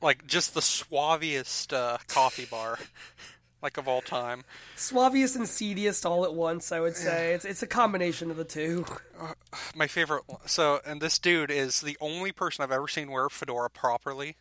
like, 0.01 0.27
just 0.27 0.55
the 0.55 0.61
suaviest 0.61 1.73
uh, 1.73 1.99
coffee 2.09 2.47
bar, 2.47 2.79
like 3.63 3.77
of 3.77 3.87
all 3.87 4.01
time. 4.03 4.43
Suaviest 4.77 5.37
and 5.37 5.49
seediest 5.49 6.05
all 6.05 6.25
at 6.25 6.35
once. 6.35 6.73
I 6.73 6.81
would 6.81 6.97
say 6.97 7.33
it's 7.35 7.45
it's 7.45 7.63
a 7.63 7.67
combination 7.69 8.31
of 8.31 8.37
the 8.37 8.45
two. 8.45 8.85
My 9.77 9.87
favorite. 9.87 10.25
So, 10.47 10.81
and 10.85 11.01
this 11.01 11.19
dude 11.19 11.51
is 11.51 11.81
the 11.81 11.97
only 12.01 12.33
person 12.33 12.63
I've 12.65 12.73
ever 12.73 12.89
seen 12.89 13.11
wear 13.13 13.27
a 13.27 13.31
fedora 13.31 13.71
properly, 13.71 14.37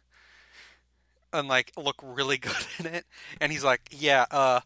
and 1.34 1.48
like 1.48 1.72
look 1.78 1.96
really 2.04 2.38
good 2.48 2.66
in 2.80 2.86
it. 2.88 3.06
And 3.40 3.52
he's 3.52 3.64
like, 3.64 3.82
"Yeah, 3.92 4.26
uh, 4.32 4.62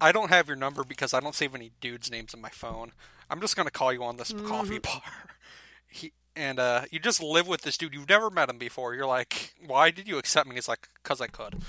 I 0.00 0.12
don't 0.12 0.30
have 0.30 0.46
your 0.48 0.56
number 0.56 0.84
because 0.84 1.12
I 1.14 1.20
don't 1.20 1.34
save 1.34 1.54
any 1.54 1.72
dudes' 1.80 2.10
names 2.10 2.34
in 2.34 2.40
my 2.40 2.50
phone. 2.50 2.92
I'm 3.30 3.40
just 3.40 3.56
gonna 3.56 3.70
call 3.70 3.92
you 3.92 4.02
on 4.04 4.16
this 4.16 4.32
coffee 4.46 4.78
bar." 4.78 5.02
He 5.90 6.12
and 6.36 6.58
uh, 6.58 6.82
you 6.90 6.98
just 6.98 7.22
live 7.22 7.48
with 7.48 7.62
this 7.62 7.78
dude. 7.78 7.94
You've 7.94 8.08
never 8.10 8.28
met 8.28 8.50
him 8.50 8.58
before. 8.58 8.94
You're 8.94 9.06
like, 9.06 9.54
"Why 9.66 9.90
did 9.90 10.06
you 10.06 10.18
accept 10.18 10.46
me?" 10.46 10.54
He's 10.54 10.68
like, 10.68 10.86
"Cause 11.02 11.20
I 11.22 11.28
could." 11.28 11.62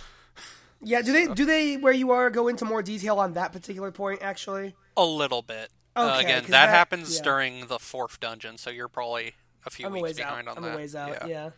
Yeah. 0.81 1.01
Do 1.01 1.13
they 1.13 1.27
do 1.27 1.45
they 1.45 1.77
where 1.77 1.93
you 1.93 2.11
are 2.11 2.29
go 2.29 2.47
into 2.49 2.65
more 2.65 2.81
detail 2.81 3.17
on 3.19 3.33
that 3.33 3.53
particular 3.53 3.91
point? 3.91 4.21
Actually. 4.21 4.75
A 4.97 5.05
little 5.05 5.41
bit. 5.41 5.69
uh, 5.95 6.15
Okay, 6.17 6.25
again, 6.25 6.41
'cause 6.41 6.49
that, 6.51 6.65
that- 6.67 6.69
happens 6.69 7.15
yeah. 7.17 7.23
during 7.23 7.67
the 7.67 7.79
fourth 7.79 8.19
dungeon, 8.19 8.57
so 8.57 8.69
you're 8.69 8.87
probably 8.89 9.35
a 9.65 9.69
few 9.69 9.85
I'm 9.85 9.93
weeks 9.93 10.03
ways 10.03 10.19
out. 10.19 10.27
behind 10.27 10.49
on 10.49 10.57
I'm 10.57 10.63
that. 10.63 10.73
a 10.73 10.77
ways 10.77 10.95
out. 10.95 11.27
Yeah. 11.29 11.49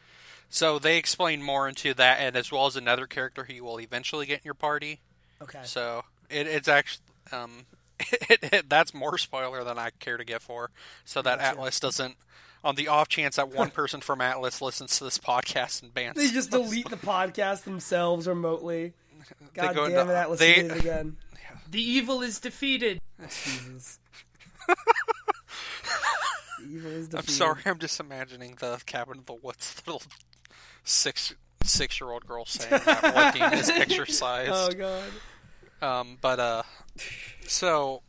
So 0.53 0.79
they 0.79 0.97
explain 0.97 1.41
more 1.41 1.67
into 1.69 1.93
that, 1.93 2.19
and 2.19 2.35
as 2.35 2.51
well 2.51 2.65
as 2.65 2.75
another 2.75 3.07
character 3.07 3.45
who 3.45 3.53
you 3.53 3.63
will 3.63 3.79
eventually 3.79 4.25
get 4.25 4.39
in 4.39 4.45
your 4.45 4.53
party. 4.53 4.99
Okay. 5.41 5.61
So 5.63 6.03
it, 6.29 6.45
it's 6.45 6.67
actually 6.67 7.05
um, 7.31 7.65
it, 7.99 8.39
it, 8.53 8.69
that's 8.69 8.93
more 8.93 9.17
spoiler 9.17 9.63
than 9.63 9.79
I 9.79 9.91
care 9.99 10.17
to 10.17 10.25
get 10.25 10.41
for, 10.41 10.69
so 11.05 11.21
that 11.21 11.39
Atlus 11.39 11.79
doesn't. 11.79 12.15
On 12.63 12.75
the 12.75 12.89
off 12.89 13.07
chance 13.07 13.37
that 13.37 13.49
one 13.49 13.71
person 13.71 14.01
from 14.01 14.19
Atlus 14.19 14.61
listens 14.61 14.99
to 14.99 15.05
this 15.05 15.17
podcast 15.17 15.81
and 15.81 15.91
bans, 15.91 16.15
They 16.17 16.29
just 16.29 16.51
delete 16.51 16.89
the 16.89 16.95
podcast 16.97 17.63
themselves 17.63 18.27
remotely. 18.27 18.93
God 19.55 19.73
go 19.73 19.89
damn 19.89 20.01
into- 20.01 20.13
it, 20.13 20.15
Atlus 20.15 20.37
they- 20.37 20.55
did 20.55 20.71
it 20.71 20.77
again. 20.77 21.17
The 21.71 21.81
evil 21.81 22.21
is 22.21 22.39
defeated. 22.39 22.99
Jesus. 23.21 23.97
Evil 26.69 26.91
is 26.91 27.13
I'm 27.15 27.25
sorry, 27.25 27.61
I'm 27.65 27.79
just 27.79 27.99
imagining 27.99 28.55
the 28.59 28.79
cabin 28.85 29.19
of 29.19 29.25
the 29.25 29.33
woods 29.33 29.81
little 29.87 30.03
six 30.83 31.33
six 31.63 31.99
year 32.01 32.09
old 32.09 32.25
girl 32.25 32.45
saying 32.45 32.81
that 32.85 33.33
being 33.33 33.53
is 33.53 33.69
exercise. 33.69 34.49
Oh 34.51 34.69
god. 34.71 35.03
Um, 35.81 36.17
but 36.21 36.39
uh, 36.39 36.63
so 37.47 38.01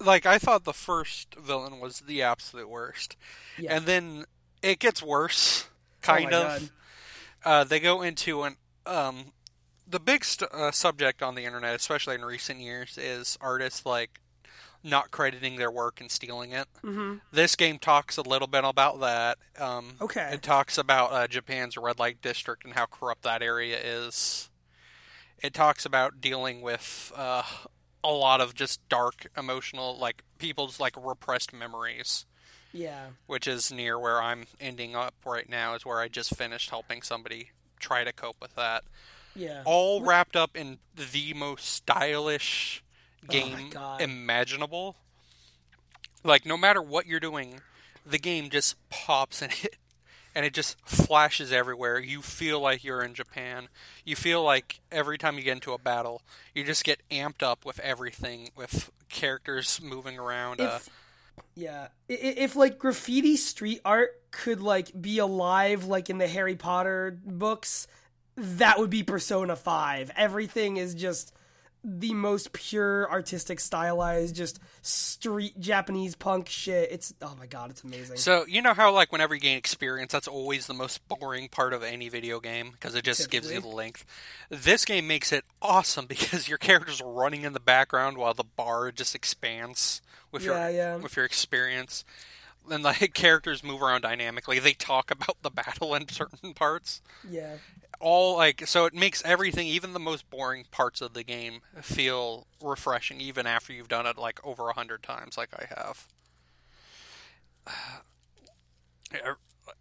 like 0.00 0.26
I 0.26 0.38
thought 0.38 0.64
the 0.64 0.72
first 0.72 1.34
villain 1.36 1.80
was 1.80 2.00
the 2.00 2.22
absolute 2.22 2.68
worst, 2.68 3.16
Yeah. 3.58 3.74
and 3.76 3.86
then 3.86 4.24
it 4.62 4.78
gets 4.78 5.02
worse, 5.02 5.66
Oh 5.68 5.70
kind 6.02 6.30
my 6.30 6.36
of. 6.36 6.70
Uh, 7.44 7.64
they 7.64 7.78
go 7.80 8.02
into 8.02 8.42
an 8.42 8.56
um, 8.86 9.32
the 9.86 10.00
big 10.00 10.24
st- 10.24 10.50
uh, 10.52 10.70
subject 10.72 11.22
on 11.22 11.34
the 11.34 11.44
internet, 11.44 11.74
especially 11.74 12.14
in 12.16 12.24
recent 12.24 12.60
years, 12.60 12.98
is 12.98 13.38
artists 13.40 13.86
like 13.86 14.20
not 14.86 15.10
crediting 15.10 15.56
their 15.56 15.70
work 15.70 16.00
and 16.00 16.10
stealing 16.10 16.52
it. 16.52 16.66
Mm-hmm. 16.84 17.16
This 17.32 17.56
game 17.56 17.78
talks 17.78 18.16
a 18.16 18.22
little 18.22 18.48
bit 18.48 18.64
about 18.64 19.00
that. 19.00 19.38
Um, 19.58 19.94
Okay. 20.00 20.30
It 20.32 20.42
talks 20.42 20.78
about 20.78 21.12
uh, 21.12 21.26
Japan's 21.26 21.76
red 21.76 21.98
light 21.98 22.22
district 22.22 22.64
and 22.64 22.72
how 22.74 22.86
corrupt 22.86 23.22
that 23.22 23.42
area 23.42 23.78
is. 23.82 24.48
It 25.42 25.52
talks 25.52 25.84
about 25.84 26.20
dealing 26.20 26.60
with 26.62 27.12
uh, 27.14 27.42
a 28.04 28.10
lot 28.10 28.40
of 28.40 28.54
just 28.54 28.80
dark 28.88 29.26
emotional 29.36 29.98
like 29.98 30.22
people's 30.38 30.78
like 30.78 30.94
repressed 30.96 31.52
memories 31.52 32.24
Yeah. 32.72 33.06
which 33.26 33.48
is 33.48 33.72
near 33.72 33.98
where 33.98 34.22
i'm 34.22 34.44
ending 34.60 34.94
up 34.94 35.14
right 35.24 35.48
now 35.48 35.74
is 35.74 35.84
where 35.84 35.98
i 35.98 36.06
just 36.06 36.36
finished 36.36 36.70
helping 36.70 37.02
somebody 37.02 37.50
try 37.80 38.04
to 38.04 38.12
cope 38.12 38.36
with 38.40 38.54
that 38.54 38.84
Yeah. 39.34 39.62
all 39.64 40.02
wrapped 40.04 40.36
up 40.36 40.56
in 40.56 40.78
the 40.94 41.34
most 41.34 41.64
stylish 41.66 42.84
game 43.26 43.70
God. 43.70 44.00
imaginable. 44.00 44.96
Like 46.24 46.44
no 46.44 46.56
matter 46.56 46.82
what 46.82 47.06
you're 47.06 47.20
doing, 47.20 47.60
the 48.04 48.18
game 48.18 48.50
just 48.50 48.76
pops 48.88 49.42
in 49.42 49.50
it 49.62 49.76
and 50.36 50.44
it 50.44 50.52
just 50.52 50.78
flashes 50.86 51.50
everywhere. 51.50 51.98
You 51.98 52.20
feel 52.20 52.60
like 52.60 52.84
you're 52.84 53.02
in 53.02 53.14
Japan. 53.14 53.68
You 54.04 54.16
feel 54.16 54.42
like 54.42 54.80
every 54.92 55.16
time 55.16 55.38
you 55.38 55.42
get 55.42 55.52
into 55.52 55.72
a 55.72 55.78
battle, 55.78 56.20
you 56.54 56.62
just 56.62 56.84
get 56.84 57.00
amped 57.10 57.42
up 57.42 57.64
with 57.64 57.78
everything 57.80 58.50
with 58.54 58.90
characters 59.08 59.80
moving 59.82 60.18
around. 60.18 60.60
uh, 60.60 60.78
yeah. 61.54 61.88
If 62.08 62.54
like 62.54 62.78
graffiti 62.78 63.36
street 63.36 63.80
art 63.82 64.10
could 64.30 64.60
like 64.60 64.90
be 65.00 65.18
alive 65.18 65.84
like 65.86 66.10
in 66.10 66.18
the 66.18 66.28
Harry 66.28 66.56
Potter 66.56 67.18
books, 67.24 67.88
that 68.36 68.78
would 68.78 68.90
be 68.90 69.02
Persona 69.02 69.56
5. 69.56 70.10
Everything 70.16 70.76
is 70.76 70.94
just 70.94 71.32
the 71.88 72.12
most 72.14 72.52
pure 72.52 73.08
artistic 73.08 73.60
stylized 73.60 74.34
just 74.34 74.58
street 74.82 75.58
Japanese 75.60 76.16
punk 76.16 76.48
shit. 76.48 76.90
It's 76.90 77.14
oh 77.22 77.36
my 77.38 77.46
god, 77.46 77.70
it's 77.70 77.84
amazing. 77.84 78.16
So 78.16 78.44
you 78.46 78.60
know 78.60 78.74
how 78.74 78.92
like 78.92 79.12
whenever 79.12 79.34
you 79.36 79.40
gain 79.40 79.56
experience, 79.56 80.10
that's 80.10 80.26
always 80.26 80.66
the 80.66 80.74
most 80.74 81.06
boring 81.06 81.48
part 81.48 81.72
of 81.72 81.84
any 81.84 82.08
video 82.08 82.40
game 82.40 82.70
because 82.72 82.96
it 82.96 83.04
just 83.04 83.30
gives 83.30 83.52
you 83.52 83.60
the 83.60 83.68
length. 83.68 84.04
This 84.50 84.84
game 84.84 85.06
makes 85.06 85.30
it 85.32 85.44
awesome 85.62 86.06
because 86.08 86.48
your 86.48 86.58
character's 86.58 87.00
are 87.00 87.10
running 87.10 87.42
in 87.42 87.52
the 87.52 87.60
background 87.60 88.18
while 88.18 88.34
the 88.34 88.42
bar 88.44 88.90
just 88.90 89.14
expands 89.14 90.02
with 90.32 90.44
Yeah, 90.44 90.68
your 90.68 90.76
yeah. 90.76 90.96
with 90.96 91.14
your 91.14 91.24
experience. 91.24 92.04
And 92.68 92.84
the 92.84 92.92
characters 93.14 93.62
move 93.62 93.80
around 93.80 94.00
dynamically. 94.00 94.58
They 94.58 94.72
talk 94.72 95.12
about 95.12 95.36
the 95.42 95.50
battle 95.50 95.94
in 95.94 96.08
certain 96.08 96.52
parts. 96.54 97.00
yeah. 97.30 97.58
All 98.00 98.36
like 98.36 98.66
so 98.66 98.84
it 98.84 98.94
makes 98.94 99.22
everything, 99.24 99.66
even 99.66 99.92
the 99.92 99.98
most 100.00 100.28
boring 100.30 100.64
parts 100.70 101.00
of 101.00 101.14
the 101.14 101.22
game, 101.24 101.60
feel 101.80 102.46
refreshing 102.62 103.20
even 103.20 103.46
after 103.46 103.72
you've 103.72 103.88
done 103.88 104.06
it 104.06 104.18
like 104.18 104.44
over 104.44 104.68
a 104.68 104.74
hundred 104.74 105.02
times, 105.02 105.36
like 105.38 105.50
I 105.54 105.66
have. 105.76 106.06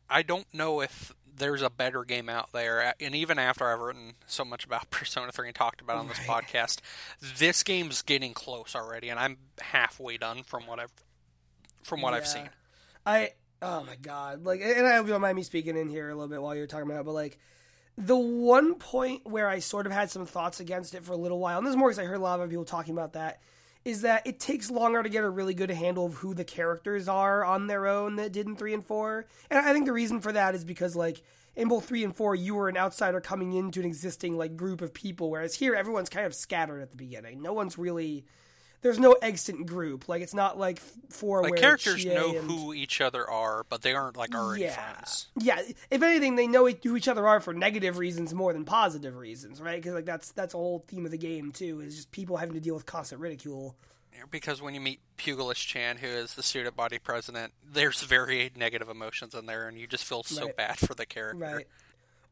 I 0.10 0.22
don't 0.22 0.45
know 0.53 0.81
if 0.81 1.12
there's 1.38 1.62
a 1.62 1.69
better 1.69 2.03
game 2.05 2.29
out 2.29 2.51
there, 2.53 2.93
and 3.00 3.13
even 3.15 3.38
after 3.38 3.69
I've 3.69 3.79
written 3.79 4.13
so 4.25 4.45
much 4.45 4.63
about 4.65 4.89
Persona 4.91 5.31
3 5.31 5.48
and 5.50 5.55
talked 5.55 5.81
about 5.81 5.98
it 5.98 6.00
on 6.00 6.07
this 6.07 6.19
Right. 6.27 6.45
podcast, 6.45 6.79
this 7.38 7.63
game's 7.63 8.01
getting 8.01 8.34
close 8.34 8.75
already, 8.75 9.10
and 9.10 9.19
I'm 9.19 9.38
halfway 9.60 10.17
done 10.17 10.43
from 10.43 10.67
what 10.67 10.79
I've 10.79 10.93
from 11.84 12.01
what 12.01 12.13
I've 12.13 12.25
seen. 12.27 12.50
I 13.05 13.34
oh 13.62 13.84
my 13.84 13.95
god, 14.01 14.45
like, 14.45 14.62
and 14.62 14.88
I 14.88 15.03
don't 15.03 15.22
mind 15.22 15.36
me 15.36 15.43
speaking 15.43 15.75
in 15.77 15.89
here 15.89 16.10
a 16.10 16.15
little 16.15 16.29
bit 16.29 16.41
while 16.41 16.55
you're 16.55 16.67
talking 16.67 16.89
about 16.89 17.01
it, 17.01 17.05
but 17.05 17.13
like, 17.13 17.38
the 17.98 18.16
one 18.16 18.75
point 18.75 19.25
where 19.25 19.48
I 19.48 19.60
sort 19.60 19.86
of 19.86 19.92
had 19.92 20.12
some 20.12 20.25
thoughts 20.25 20.60
against 20.60 20.94
it 20.94 21.04
for 21.04 21.14
a 21.14 21.18
little 21.18 21.40
while, 21.40 21.58
and 21.58 21.66
this 21.66 21.72
is 21.72 21.78
more 21.78 21.90
because 21.90 22.00
I 22.00 22.06
heard 22.06 22.18
a 22.18 22.24
lot 22.24 22.40
of 22.40 22.50
people 22.50 22.66
talking 22.66 22.94
about 22.94 23.14
that, 23.14 23.40
is 23.84 24.02
that 24.02 24.25
it 24.25 24.40
takes 24.40 24.70
longer 24.72 25.04
to 25.04 25.10
get 25.10 25.24
a 25.24 25.30
really 25.30 25.54
good 25.54 25.70
handle 25.72 26.06
of 26.06 26.16
who 26.16 26.34
the 26.34 26.44
characters 26.44 27.08
are 27.08 27.44
on 27.46 27.68
their 27.68 27.88
own 27.88 28.16
that 28.18 28.32
did 28.32 28.48
in 28.48 28.56
three 28.56 28.74
and 28.74 28.86
four, 28.86 29.25
and 29.50 29.60
I 29.60 29.74
think 29.74 29.86
the 29.86 29.94
reason 29.94 30.22
for 30.22 30.32
that 30.32 30.56
is 30.56 30.64
because 30.64 30.96
like. 30.96 31.22
In 31.58 31.70
both 31.70 31.86
three 31.86 32.04
and 32.04 32.14
four, 32.14 32.36
you 32.36 32.54
were 32.54 32.68
an 32.68 32.75
outsider 32.75 33.22
coming 33.22 33.54
into 33.54 33.80
an 33.80 33.86
existing 33.86 34.38
like 34.38 34.58
group 34.58 34.82
of 34.82 34.94
people, 34.94 35.30
whereas 35.30 35.56
here 35.56 35.74
everyone's 35.74 36.10
kind 36.10 36.25
of 36.25 36.36
scattered 36.36 36.82
at 36.82 36.92
the 36.92 36.98
beginning. 36.98 37.42
No 37.42 37.54
one's 37.54 37.78
really 37.78 38.25
there's 38.82 39.00
no 39.00 39.13
extant 39.22 39.65
group. 39.67 40.08
Like 40.10 40.22
it's 40.22 40.34
not 40.34 40.58
like 40.58 40.79
four 41.10 41.41
Like 41.41 41.51
where 41.51 41.60
characters 41.60 42.03
Chie 42.03 42.13
know 42.13 42.38
and- 42.38 42.50
who 42.50 42.74
each 42.74 43.01
other 43.01 43.29
are, 43.29 43.65
but 43.70 43.82
they 43.82 43.94
aren't 43.94 44.17
like 44.17 44.36
already 44.36 44.63
yeah. 44.63 44.75
friends. 44.94 45.27
Yeah, 45.39 45.62
if 45.89 46.01
anything, 46.01 46.36
they 46.36 46.48
know 46.48 46.67
who 46.67 46.96
each 46.96 47.08
other 47.08 47.27
are 47.27 47.39
for 47.39 47.53
negative 47.53 47.98
reasons 47.98 48.34
more 48.34 48.53
than 48.53 48.65
positive 48.65 49.15
reasons, 49.15 49.62
right? 49.62 49.82
Because 49.82 49.94
like 49.94 50.05
that's 50.05 50.32
that's 50.32 50.53
a 50.53 50.58
whole 50.58 50.84
theme 50.88 51.05
of 51.05 51.12
the 51.12 51.17
game 51.17 51.51
too, 51.51 51.82
is 51.82 51.96
just 51.96 52.12
people 52.12 52.38
having 52.38 52.53
to 52.55 52.62
deal 52.62 52.75
with 52.75 52.86
constant 52.86 53.22
ridicule. 53.22 53.75
Because 54.32 54.62
when 54.62 54.74
you 54.74 54.79
meet 54.79 55.01
Pugilist 55.17 55.67
Chan, 55.67 55.98
who 55.98 56.08
is 56.08 56.36
the 56.36 56.41
student 56.44 56.75
body 56.77 57.00
president, 57.00 57.51
there's 57.70 58.01
very 58.01 58.50
negative 58.55 58.88
emotions 58.88 59.36
in 59.36 59.46
there, 59.46 59.67
and 59.67 59.77
you 59.77 59.88
just 59.88 60.05
feel 60.05 60.24
so 60.24 60.46
Right. 60.46 60.55
bad 60.55 60.77
for 60.77 60.94
the 60.96 61.05
character. 61.05 61.38
Right. 61.58 61.67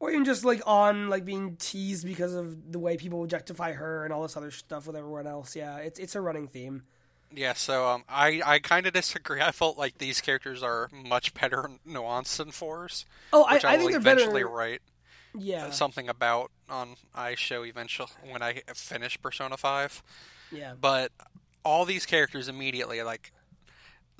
Or 0.03 0.11
even 0.11 0.25
just 0.25 0.43
like 0.43 0.61
on 0.67 1.07
like 1.07 1.23
being 1.23 1.55
teased 1.55 2.05
because 2.05 2.33
of 2.33 2.73
the 2.73 2.77
way 2.79 2.97
people 2.97 3.23
objectify 3.23 3.71
her 3.71 4.03
and 4.03 4.13
all 4.13 4.21
this 4.23 4.35
other 4.35 4.51
stuff 4.51 4.85
with 4.85 4.97
everyone 4.97 5.27
else. 5.27 5.55
Yeah, 5.55 5.77
it's 5.77 5.97
it's 5.97 6.13
a 6.13 6.19
running 6.21 6.47
theme. 6.49 6.83
Yeah, 7.33 7.53
so 7.53 7.87
um, 7.87 8.03
I 8.09 8.41
I 8.45 8.59
kind 8.59 8.85
of 8.85 8.91
disagree. 8.93 9.39
I 9.41 9.51
felt 9.51 9.77
like 9.77 9.99
these 9.99 10.19
characters 10.19 10.61
are 10.61 10.89
much 10.91 11.33
better 11.33 11.69
nuanced 11.87 12.35
than 12.35 12.51
fours, 12.51 13.05
Oh, 13.31 13.43
I, 13.43 13.59
I 13.63 13.77
will 13.77 13.87
think 13.87 13.91
they're 13.91 13.99
eventually 13.99 14.43
better. 14.43 14.53
write 14.53 14.81
Yeah, 15.33 15.69
something 15.71 16.09
about 16.09 16.51
on 16.69 16.95
I 17.15 17.35
show 17.35 17.63
eventually 17.63 18.09
when 18.29 18.41
I 18.43 18.61
finish 18.75 19.19
Persona 19.21 19.55
Five. 19.55 20.03
yeah, 20.51 20.73
But 20.79 21.11
all 21.63 21.85
these 21.85 22.05
characters 22.05 22.49
immediately 22.49 23.01
like 23.03 23.31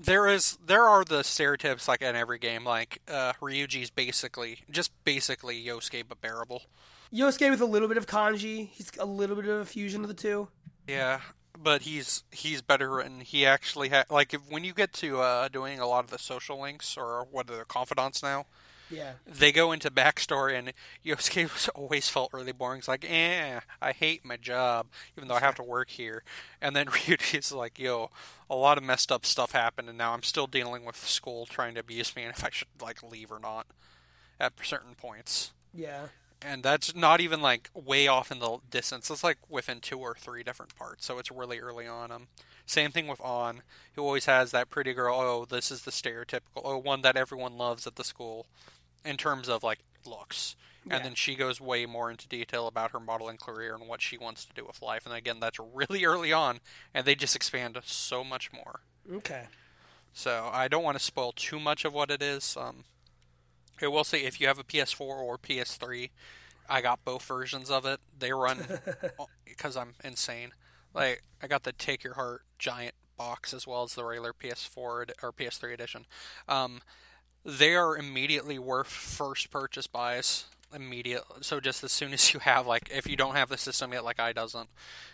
there 0.04 0.28
is 0.28 0.58
there 0.66 0.84
are 0.84 1.04
the 1.04 1.24
stereotypes 1.24 1.88
like 1.88 2.02
in 2.02 2.16
every 2.16 2.40
game 2.40 2.66
like 2.66 3.02
uh, 3.08 3.34
Ryuji's 3.42 3.90
basically 3.90 4.60
just 4.70 4.92
basically 5.04 5.64
Yosuke 5.64 6.04
but 6.08 6.22
bearable. 6.22 6.64
Yosuke 7.14 7.50
with 7.50 7.62
a 7.62 7.66
little 7.66 7.88
bit 7.88 7.98
of 7.98 8.08
Kanji. 8.08 8.70
He's 8.70 8.92
a 9.00 9.06
little 9.06 9.36
bit 9.36 9.46
of 9.46 9.60
a 9.60 9.66
fusion 9.66 10.02
of 10.02 10.08
the 10.08 10.14
two. 10.14 10.48
Yeah, 10.88 11.22
but 11.58 11.84
he's 11.84 12.24
he's 12.32 12.62
better 12.62 13.00
and 13.00 13.24
he 13.24 13.46
actually 13.46 13.90
ha- 13.90 14.06
like 14.10 14.34
if, 14.34 14.42
when 14.50 14.64
you 14.64 14.74
get 14.74 14.94
to 14.94 15.22
uh, 15.22 15.48
doing 15.48 15.80
a 15.80 15.88
lot 15.88 16.04
of 16.04 16.10
the 16.10 16.20
social 16.20 16.60
links 16.60 16.98
or 16.98 17.28
what 17.32 17.50
are 17.50 17.58
the 17.58 17.66
confidants 17.66 18.22
now, 18.22 18.46
Yeah, 18.94 19.14
they 19.26 19.52
go 19.52 19.72
into 19.72 19.90
backstory 19.92 20.58
and 20.58 20.74
Yosuke 21.06 21.54
was 21.54 21.70
always 21.70 22.10
felt 22.10 22.34
really 22.34 22.52
boring. 22.52 22.80
It's 22.80 22.88
like, 22.88 23.06
eh, 23.10 23.60
I 23.82 23.92
hate 23.92 24.24
my 24.26 24.38
job, 24.38 24.88
even 25.18 25.28
though 25.28 25.36
I 25.36 25.40
have 25.40 25.56
to 25.56 25.64
work 25.64 25.90
here. 25.90 26.24
And 26.62 26.76
then 26.76 26.86
Ryuji's 26.88 27.52
like, 27.52 27.80
yo, 27.80 28.10
a 28.50 28.56
lot 28.56 28.78
of 28.78 28.84
messed 28.84 29.12
up 29.12 29.26
stuff 29.26 29.52
happened, 29.52 29.90
and 29.90 29.98
now 29.98 30.14
I'm 30.14 30.24
still 30.24 30.48
dealing 30.48 30.86
with 30.86 30.96
school 30.98 31.46
trying 31.46 31.74
to 31.76 31.80
abuse 31.80 32.16
me 32.16 32.24
and 32.24 32.34
if 32.36 32.44
I 32.44 32.50
should 32.52 32.68
like 32.82 33.02
leave 33.04 33.32
or 33.32 33.40
not 33.40 33.66
at 34.40 34.54
certain 34.64 34.96
points. 34.96 35.54
yeah, 35.74 36.08
And 36.42 36.62
that's 36.64 36.94
not 36.96 37.22
even 37.22 37.42
like 37.42 37.70
way 37.74 38.08
off 38.08 38.32
in 38.32 38.40
the 38.40 38.58
distance. 38.70 39.10
It's 39.10 39.24
like 39.24 39.38
within 39.50 39.80
two 39.80 39.98
or 40.00 40.16
three 40.16 40.44
different 40.44 40.76
parts, 40.76 41.06
so 41.06 41.18
it's 41.20 41.32
really 41.32 41.60
early 41.60 41.88
on. 41.88 42.12
Um, 42.12 42.28
same 42.66 42.92
thing 42.92 43.08
with 43.08 43.24
Ann, 43.24 43.62
who 43.94 44.04
always 44.04 44.26
has 44.26 44.52
that 44.52 44.70
pretty 44.70 44.94
girl. 44.94 45.16
Oh, 45.16 45.46
this 45.46 45.72
is 45.72 45.84
the 45.84 45.92
stereotypical. 45.92 46.62
Oh, 46.64 46.78
one 46.78 47.02
that 47.02 47.16
everyone 47.18 47.58
loves 47.58 47.86
at 47.88 47.96
the 47.96 48.04
school, 48.04 48.46
in 49.06 49.18
terms 49.18 49.50
of 49.50 49.64
like 49.64 49.80
looks. 50.06 50.56
Yeah. 50.86 50.98
And 50.98 51.06
then 51.06 51.16
she 51.16 51.36
goes 51.36 51.62
way 51.62 51.86
more 51.86 52.12
into 52.12 52.28
detail 52.28 52.68
about 52.68 52.92
her 52.92 53.00
modeling 53.00 53.38
career 53.38 53.74
and 53.74 53.88
what 53.88 54.02
she 54.02 54.18
wants 54.18 54.44
to 54.46 54.54
do 54.54 54.66
with 54.66 54.82
life. 54.82 55.06
And 55.06 55.16
again, 55.16 55.40
that's 55.40 55.60
really 55.74 56.04
early 56.06 56.34
on, 56.34 56.60
and 56.94 57.06
they 57.06 57.16
just 57.16 57.36
expand 57.36 57.78
so 57.86 58.24
much 58.24 58.52
more. 58.52 58.82
okay, 59.14 59.46
So 60.12 60.50
I 60.52 60.68
don't 60.68 60.84
want 60.84 60.98
to 60.98 61.04
spoil 61.04 61.32
too 61.34 61.60
much 61.60 61.86
of 61.86 61.94
what 61.94 62.12
it 62.12 62.22
is. 62.22 62.58
Um, 62.60 62.84
I 63.82 63.88
will 63.88 64.04
say 64.04 64.24
if 64.24 64.42
you 64.42 64.48
have 64.48 64.60
a 64.60 64.64
PS4 64.64 65.02
or 65.02 65.38
PS3, 65.38 66.10
I 66.70 66.82
got 66.82 67.04
both 67.06 67.24
versions 67.24 67.70
of 67.70 67.86
it. 67.86 68.00
They 68.18 68.34
run 68.34 68.66
because 69.46 69.78
I'm 69.78 69.94
insane. 70.04 70.52
Like 70.94 71.24
I 71.42 71.48
got 71.48 71.64
the 71.64 71.72
Take 71.72 72.04
Your 72.04 72.14
Heart 72.16 72.44
giant 72.60 72.96
box 73.18 73.54
as 73.54 73.68
well 73.68 73.84
as 73.84 73.96
the 73.96 74.04
regular 74.04 74.34
PS4 74.34 74.78
or 74.78 75.32
PS3 75.32 75.74
edition. 75.74 76.06
Um, 76.48 76.82
they 77.46 77.76
are 77.76 77.98
immediately 77.98 78.58
worth 78.60 78.88
first 78.88 79.50
purchase 79.52 79.88
buys. 79.88 80.46
Immediate. 80.74 81.24
So 81.42 81.60
just 81.60 81.84
as 81.84 81.92
soon 81.92 82.14
as 82.14 82.34
you 82.34 82.40
have 82.40 82.66
like, 82.66 82.90
if 82.92 83.08
you 83.08 83.16
don't 83.16 83.36
have 83.36 83.50
the 83.50 83.58
system 83.58 83.94
yet, 83.94 84.04
like 84.04 84.20
I 84.20 84.34
doesn't, 84.34 84.70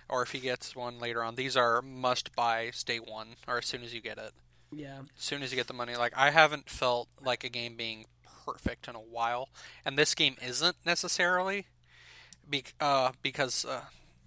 or 0.07 0.21
if 0.21 0.31
he 0.31 0.39
gets 0.39 0.73
one 0.75 0.99
later 0.99 1.21
on, 1.21 1.35
these 1.35 1.57
are 1.57 1.81
must 1.81 2.33
buys 2.35 2.83
day 2.83 2.97
one 2.97 3.35
or 3.47 3.57
as 3.57 3.65
soon 3.65 3.83
as 3.83 3.93
you 3.93 3.99
get 4.01 4.17
it 4.17 4.31
yeah, 4.71 4.99
as 5.17 5.23
soon 5.23 5.41
as 5.41 5.51
you 5.51 5.55
get 5.55 5.67
the 5.67 5.73
money. 5.73 5.95
Like 5.95 6.13
I 6.15 6.29
haven't 6.31 6.69
felt 6.69 7.07
like 7.23 7.43
a 7.43 7.49
game 7.49 7.75
being 7.75 8.05
perfect 8.45 8.87
in 8.87 8.95
a 8.95 8.99
while, 8.99 9.49
and 9.85 9.97
this 9.97 10.15
game 10.15 10.35
isn't 10.45 10.75
necessarily, 10.85 11.67
be- 12.49 12.63
uh, 12.79 13.11
because 13.21 13.65
uh, 13.65 13.81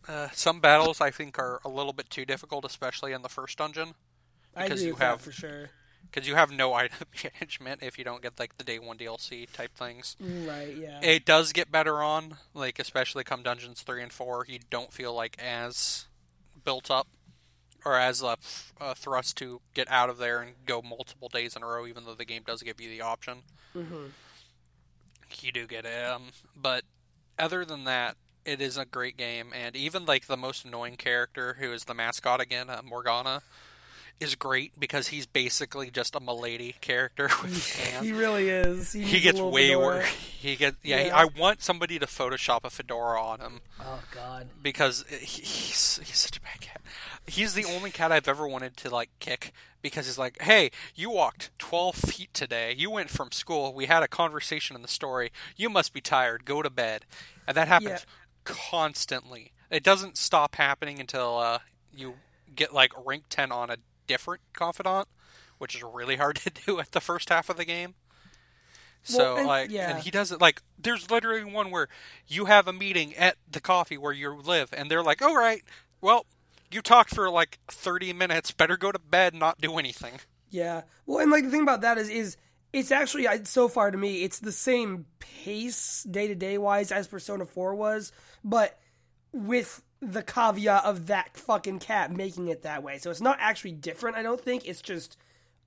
uh, 0.09 0.29
some 0.33 0.61
battles 0.61 1.01
I 1.01 1.11
think 1.11 1.39
are 1.39 1.61
a 1.65 1.69
little 1.69 1.93
bit 1.93 2.11
too 2.11 2.25
difficult, 2.25 2.65
especially 2.65 3.13
in 3.13 3.23
the 3.23 3.29
first 3.29 3.59
dungeon, 3.59 3.95
I 4.57 4.65
Because 4.65 4.83
you 4.83 4.95
have- 4.97 5.21
for 5.21 5.33
sure. 5.33 5.71
Because 6.13 6.29
you 6.29 6.35
have 6.35 6.51
no 6.51 6.75
item 6.75 7.07
management 7.41 7.83
if 7.83 7.99
you 7.99 8.05
don't 8.05 8.23
get 8.23 8.39
like 8.39 8.57
the 8.59 8.65
day 8.65 8.79
one 8.79 8.99
DLC 8.99 9.51
type 9.53 9.75
things. 9.75 10.17
Right, 10.21 10.77
yeah, 10.77 11.01
It 11.03 11.25
does 11.25 11.53
get 11.53 11.71
better 11.73 12.03
on, 12.03 12.37
like 12.55 12.79
especially 12.79 13.25
come 13.25 13.43
dungeons 13.43 13.83
three 13.83 14.03
and 14.03 14.13
four. 14.13 14.45
You 14.49 14.59
don't 14.71 14.93
feel 14.93 15.15
like 15.15 15.37
as 15.43 16.07
built 16.65 16.91
up 16.91 17.09
or 17.85 17.97
as 17.99 18.23
a, 18.23 18.37
uh, 18.81 18.95
thrust 18.95 19.37
to 19.39 19.61
get 19.75 19.91
out 19.91 20.09
of 20.09 20.19
there 20.19 20.41
and 20.41 20.53
go 20.67 20.81
multiple 20.81 21.29
days 21.29 21.57
in 21.57 21.63
a 21.63 21.67
row, 21.67 21.87
even 21.87 22.05
though 22.05 22.15
the 22.15 22.25
game 22.25 22.43
does 22.47 22.63
give 22.63 22.81
you 22.81 22.89
the 22.89 23.01
option. 23.01 23.39
hmm 23.73 24.07
You 25.41 25.51
do 25.53 25.67
get 25.67 25.85
it, 25.85 26.09
um, 26.09 26.29
but 26.55 26.85
other 27.39 27.65
than 27.65 27.85
that, 27.85 28.17
it 28.45 28.61
is 28.61 28.77
a 28.77 28.85
great 28.85 29.17
game, 29.17 29.53
and 29.55 29.75
even 29.75 30.05
like 30.05 30.27
the 30.27 30.37
most 30.37 30.65
annoying 30.65 30.97
character, 30.97 31.57
who 31.59 31.73
is 31.73 31.85
the 31.85 31.95
mascot 31.95 32.41
again, 32.41 32.69
uh, 32.71 32.83
Morgana, 32.85 33.43
is 34.23 34.35
great 34.35 34.79
because 34.79 35.09
he's 35.09 35.27
basically 35.27 35.91
just 35.91 36.15
a 36.15 36.21
milady 36.21 36.75
character. 36.81 37.29
He 38.01 38.13
really 38.13 38.49
is. 38.49 38.93
He, 38.93 39.03
He 39.03 39.21
gets 39.21 39.41
way 39.41 39.69
fedora. 39.69 39.85
worse. 39.99 40.09
He 40.09 40.57
gets 40.57 40.77
yeah. 40.83 40.99
he- 41.03 41.07
Yeah. 41.09 41.17
I 41.17 41.25
want 41.25 41.63
somebody 41.63 41.99
to 41.99 42.07
Photoshop 42.07 42.61
a 42.65 42.71
fedora 42.71 43.21
on 43.23 43.41
him 43.41 43.61
Oh 43.81 44.01
God. 44.15 44.49
because 44.63 45.05
he, 45.11 45.17
he's 45.43 46.01
he's 46.05 46.19
such 46.19 46.37
a 46.37 46.41
bad 46.41 46.61
cat. 46.61 46.81
He's 47.27 47.55
the 47.55 47.65
only 47.65 47.91
cat 47.91 48.11
I've 48.13 48.27
ever 48.29 48.47
wanted 48.49 48.77
to 48.79 48.91
like 48.91 49.11
kick 49.21 49.53
because 49.83 50.07
he's 50.07 50.19
like, 50.19 50.41
"Hey, 50.43 50.71
you 50.95 51.11
walked 51.11 51.51
12 51.59 51.95
feet 51.97 52.35
today. 52.35 52.75
You 52.77 52.91
went 52.91 53.11
from 53.11 53.31
school. 53.33 53.73
We 53.75 53.87
had 53.87 54.03
a 54.03 54.09
conversation 54.09 54.75
in 54.77 54.83
the 54.83 54.89
story. 54.89 55.31
You 55.57 55.69
must 55.71 55.93
be 55.93 56.01
tired. 56.01 56.45
Go 56.45 56.63
to 56.63 56.71
bed." 56.71 57.05
And 57.47 57.57
that 57.57 57.69
happens 57.69 58.07
constantly. 58.45 59.53
It 59.71 59.83
doesn't 59.83 60.17
stop 60.17 60.57
happening 60.57 60.99
until 61.01 61.39
uh, 61.39 61.59
you 61.95 62.15
get 62.55 62.73
like 62.75 62.93
rank 63.07 63.25
10 63.31 63.51
on 63.53 63.71
a 63.71 63.77
different 64.07 64.43
confidant, 64.53 65.09
which 65.59 65.75
is 65.75 65.83
really 65.83 66.17
hard 66.17 66.37
to 66.45 66.51
do 66.51 66.81
at 66.81 66.93
the 66.93 67.01
first 67.01 67.29
half 67.29 67.49
of 67.49 67.57
the 67.57 67.65
game. 67.65 67.95
So 69.05 69.19
Well, 69.19 69.37
and- 69.39 69.47
like, 69.47 69.71
yeah. 69.71 69.91
and 69.95 70.03
he 70.03 70.11
does 70.11 70.31
it 70.33 70.41
like. 70.41 70.63
There's 70.79 71.11
literally 71.11 71.45
one 71.45 71.71
where 71.71 71.89
you 72.29 72.45
have 72.47 72.69
a 72.69 72.73
meeting 72.73 73.15
at 73.17 73.37
the 73.51 73.61
coffee 73.61 73.99
where 73.99 74.13
you 74.13 74.33
live, 74.35 74.73
and 74.77 74.91
they're 74.91 75.03
like, 75.03 75.21
"All 75.23 75.37
right, 75.37 75.63
well, 76.01 76.27
you 76.71 76.83
talked 76.83 77.15
for 77.15 77.29
like 77.31 77.59
30 77.69 78.13
minutes. 78.13 78.53
Better 78.53 78.77
go 78.77 78.93
to 78.93 78.99
bed, 79.01 79.35
not 79.35 79.61
do 79.61 79.77
anything." 79.79 80.21
Yeah. 80.51 80.83
Well, 81.07 81.19
and 81.19 81.31
like 81.33 81.45
the 81.45 81.51
thing 81.51 81.63
about 81.63 81.81
that 81.81 81.99
is, 81.99 82.09
is 82.09 82.37
it's 82.73 82.93
actually 82.93 83.27
so 83.45 83.69
far 83.69 83.91
to 83.91 83.99
me, 83.99 84.23
it's 84.23 84.39
the 84.39 84.53
same 84.53 85.07
pace 85.19 86.05
day 86.09 86.29
to 86.29 86.35
day 86.37 86.57
wise 86.59 86.93
as 86.93 87.09
Persona 87.09 87.45
Four 87.45 87.75
was, 87.75 88.13
but 88.45 88.79
with 89.33 89.83
the 90.03 90.23
caveat 90.23 90.85
of 90.85 91.07
that 91.07 91.37
fucking 91.37 91.79
cat 91.79 92.11
making 92.11 92.49
it 92.49 92.63
that 92.63 92.83
way. 92.83 92.99
So 92.99 93.11
it's 93.11 93.21
not 93.21 93.39
actually 93.41 93.73
different. 93.73 94.17
I 94.17 94.23
don't 94.23 94.41
think 94.41 94.67
it's 94.67 94.83
just 94.83 95.17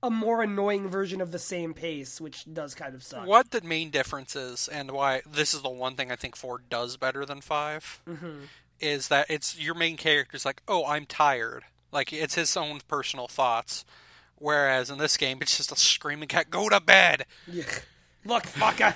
a 0.02 0.10
more 0.10 0.42
annoying 0.42 0.88
version 0.88 1.22
of 1.22 1.32
the 1.32 1.38
same 1.38 1.72
pace, 1.72 2.20
which 2.20 2.44
does 2.52 2.74
kind 2.74 2.94
of 2.94 3.02
suck. 3.02 3.26
What 3.26 3.50
the 3.50 3.62
main 3.62 3.88
difference 3.88 4.36
is, 4.36 4.68
and 4.68 4.90
why 4.90 5.22
this 5.26 5.54
is 5.54 5.62
the 5.62 5.70
one 5.70 5.96
thing 5.96 6.12
I 6.12 6.16
think 6.16 6.36
four 6.36 6.60
does 6.68 6.98
better 6.98 7.24
than 7.24 7.40
5 7.40 8.02
mm-hmm. 8.06 8.30
is 8.78 9.08
that 9.08 9.26
it's 9.30 9.58
your 9.58 9.74
main 9.74 9.96
character's 9.96 10.44
like, 10.44 10.62
"Oh, 10.68 10.84
I'm 10.84 11.06
tired." 11.06 11.64
Like 11.90 12.12
it's 12.12 12.34
his 12.34 12.54
own 12.56 12.80
personal 12.86 13.28
thoughts. 13.28 13.86
Whereas 14.38 14.90
in 14.90 14.98
this 14.98 15.16
game, 15.16 15.38
it's 15.40 15.56
just 15.56 15.72
a 15.72 15.76
screaming 15.76 16.28
cat. 16.28 16.50
Go 16.50 16.68
to 16.68 16.78
bed. 16.78 17.24
Yeah. 17.50 17.64
Look, 18.26 18.42
fucker, 18.42 18.94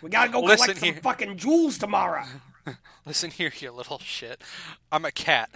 we 0.00 0.08
gotta 0.08 0.30
go 0.30 0.40
Listen 0.40 0.64
collect 0.64 0.80
some 0.80 0.92
here. 0.94 1.02
fucking 1.02 1.36
jewels 1.36 1.76
tomorrow. 1.76 2.24
Listen 3.06 3.30
here, 3.30 3.52
you 3.58 3.70
little 3.70 3.98
shit. 3.98 4.40
I'm 4.92 5.04
a 5.04 5.12
cat. 5.12 5.50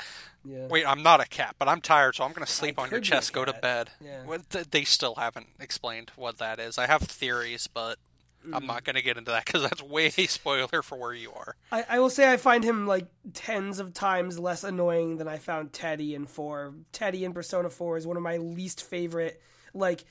Yeah. 0.45 0.67
Wait, 0.69 0.85
I'm 0.87 1.03
not 1.03 1.21
a 1.21 1.29
cat, 1.29 1.55
but 1.59 1.69
I'm 1.69 1.81
tired, 1.81 2.17
so 2.17 2.25
I'm 2.25 2.33
gonna 2.33 2.47
sleep 2.47 2.79
on 2.79 2.91
your 2.91 2.99
could 2.99 3.03
be 3.03 3.09
a 3.09 3.11
chest. 3.11 3.33
Go 3.33 3.45
to 3.45 3.53
bed. 3.53 3.91
Yeah. 4.01 4.25
Well, 4.25 4.41
th- 4.51 4.71
they 4.71 4.85
still 4.85 5.15
haven't 5.17 5.47
explained 5.61 6.11
what 6.17 6.39
that 6.39 6.59
is. 6.59 6.79
I 6.79 6.87
have 6.87 7.03
theories, 7.03 7.69
but 7.73 7.99
Mm. 8.45 8.57
I'm 8.57 8.67
not 8.67 8.83
gonna 8.83 9.03
get 9.03 9.17
into 9.17 9.31
that 9.31 9.45
because 9.45 9.63
that's 9.63 9.81
way 9.81 10.11
spoiler 10.11 10.83
for 10.83 10.99
where 10.99 11.15
you 11.15 11.31
are. 11.33 11.55
I, 11.71 11.85
I 11.91 11.99
will 12.01 12.11
say 12.11 12.33
I 12.33 12.37
find 12.37 12.65
him 12.65 12.89
like 12.89 13.07
tens 13.35 13.79
of 13.79 13.95
times 13.95 14.37
less 14.37 14.65
annoying 14.65 15.19
than 15.19 15.29
I 15.29 15.39
found 15.39 15.73
Teddy 15.73 16.17
in 16.17 16.27
four. 16.27 16.75
Teddy 16.91 17.25
in 17.25 17.33
Persona 17.35 17.71
Four 17.71 17.99
is 17.99 18.05
one 18.05 18.17
of 18.17 18.23
my 18.25 18.39
least 18.39 18.83
favorite 18.83 19.41
like 19.75 20.05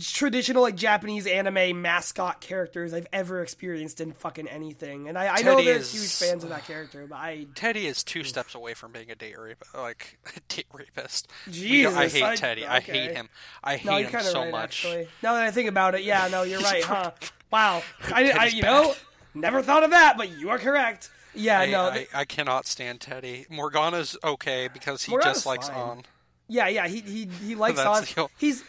traditional 0.00 0.62
like 0.62 0.76
Japanese 0.76 1.26
anime 1.26 1.82
mascot 1.82 2.40
characters 2.40 2.94
I've 2.94 3.06
ever 3.12 3.42
experienced 3.42 4.00
in 4.00 4.12
fucking 4.12 4.46
anything. 4.48 5.08
And 5.08 5.18
I, 5.18 5.34
I 5.36 5.42
know 5.42 5.62
there's 5.62 5.92
is- 5.94 6.18
huge 6.20 6.28
fans 6.30 6.44
of 6.44 6.50
that 6.50 6.64
character, 6.66 7.06
but 7.08 7.16
I 7.16 7.46
Teddy 7.54 7.86
is 7.86 8.04
two 8.04 8.24
steps 8.24 8.54
away 8.54 8.74
from 8.74 8.92
being 8.92 9.10
a 9.10 9.14
date 9.14 9.38
rape, 9.38 9.62
like 9.74 10.18
a 10.36 10.40
date 10.54 10.66
rapist. 10.72 11.28
Jesus, 11.50 11.94
I 11.94 12.08
hate 12.08 12.22
I- 12.22 12.36
Teddy. 12.36 12.66
I 12.66 12.80
hate 12.80 13.12
him. 13.12 13.28
I 13.62 13.76
hate 13.76 13.86
no, 13.86 13.96
him 13.96 14.10
kind 14.10 14.24
of 14.26 14.32
so 14.32 14.40
right 14.42 14.50
much. 14.52 14.84
actually. 14.84 15.08
Now 15.22 15.34
that 15.34 15.42
I 15.42 15.50
think 15.50 15.68
about 15.68 15.94
it, 15.94 16.02
yeah, 16.04 16.28
no, 16.30 16.42
you're 16.42 16.60
right, 16.60 16.82
huh? 16.84 17.10
Wow, 17.50 17.82
I, 18.12 18.30
I 18.30 18.44
you 18.46 18.62
know 18.62 18.94
never 19.34 19.62
thought 19.62 19.84
of 19.84 19.90
that, 19.90 20.16
but 20.16 20.38
you 20.38 20.50
are 20.50 20.58
correct. 20.58 21.10
Yeah, 21.34 21.60
I, 21.60 21.66
no, 21.70 21.88
I, 21.88 21.94
th- 21.96 22.08
I 22.14 22.24
cannot 22.24 22.66
stand 22.66 23.00
Teddy. 23.00 23.46
Morgana's 23.50 24.16
okay 24.22 24.68
because 24.72 25.02
he 25.02 25.10
Morgana's 25.10 25.38
just 25.38 25.46
likes 25.46 25.68
fine. 25.68 25.78
on. 25.78 26.02
Yeah, 26.48 26.68
yeah, 26.68 26.86
he 26.88 27.00
he 27.00 27.28
he 27.44 27.54
likes 27.54 27.76
That's 27.82 28.16
on. 28.18 28.28
He's 28.38 28.62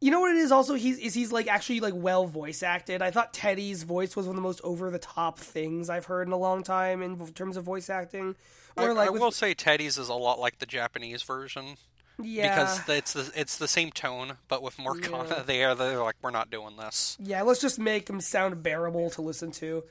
you 0.00 0.10
know 0.10 0.20
what 0.20 0.32
it 0.32 0.38
is 0.38 0.52
also 0.52 0.74
he's 0.74 0.98
is 0.98 1.14
he's 1.14 1.32
like 1.32 1.46
actually 1.48 1.80
like 1.80 1.94
well 1.96 2.26
voice 2.26 2.62
acted. 2.62 3.02
I 3.02 3.10
thought 3.10 3.32
Teddy's 3.32 3.82
voice 3.82 4.16
was 4.16 4.26
one 4.26 4.36
of 4.36 4.42
the 4.42 4.46
most 4.46 4.60
over 4.62 4.90
the 4.90 4.98
top 4.98 5.38
things 5.38 5.88
I've 5.88 6.06
heard 6.06 6.26
in 6.26 6.32
a 6.32 6.38
long 6.38 6.62
time 6.62 7.02
in 7.02 7.18
terms 7.32 7.56
of 7.56 7.64
voice 7.64 7.88
acting. 7.88 8.36
Or 8.76 8.90
I, 8.90 8.92
like 8.92 9.08
I 9.08 9.10
with, 9.10 9.22
will 9.22 9.30
say 9.30 9.54
Teddy's 9.54 9.98
is 9.98 10.08
a 10.08 10.14
lot 10.14 10.38
like 10.38 10.58
the 10.58 10.66
Japanese 10.66 11.22
version 11.22 11.76
yeah, 12.22 12.48
because 12.48 12.88
it's 12.88 13.12
the 13.12 13.40
it's 13.40 13.58
the 13.58 13.68
same 13.68 13.90
tone, 13.90 14.38
but 14.48 14.62
with 14.62 14.78
Morgana, 14.78 15.26
Yeah. 15.28 15.42
they 15.46 15.64
are 15.64 15.74
they're 15.74 16.02
like 16.02 16.16
we're 16.22 16.30
not 16.30 16.50
doing 16.50 16.76
this. 16.76 17.16
yeah, 17.20 17.42
let's 17.42 17.60
just 17.60 17.78
make 17.78 18.08
him 18.08 18.20
sound 18.20 18.62
bearable 18.62 19.10
to 19.10 19.22
listen 19.22 19.50
to. 19.52 19.84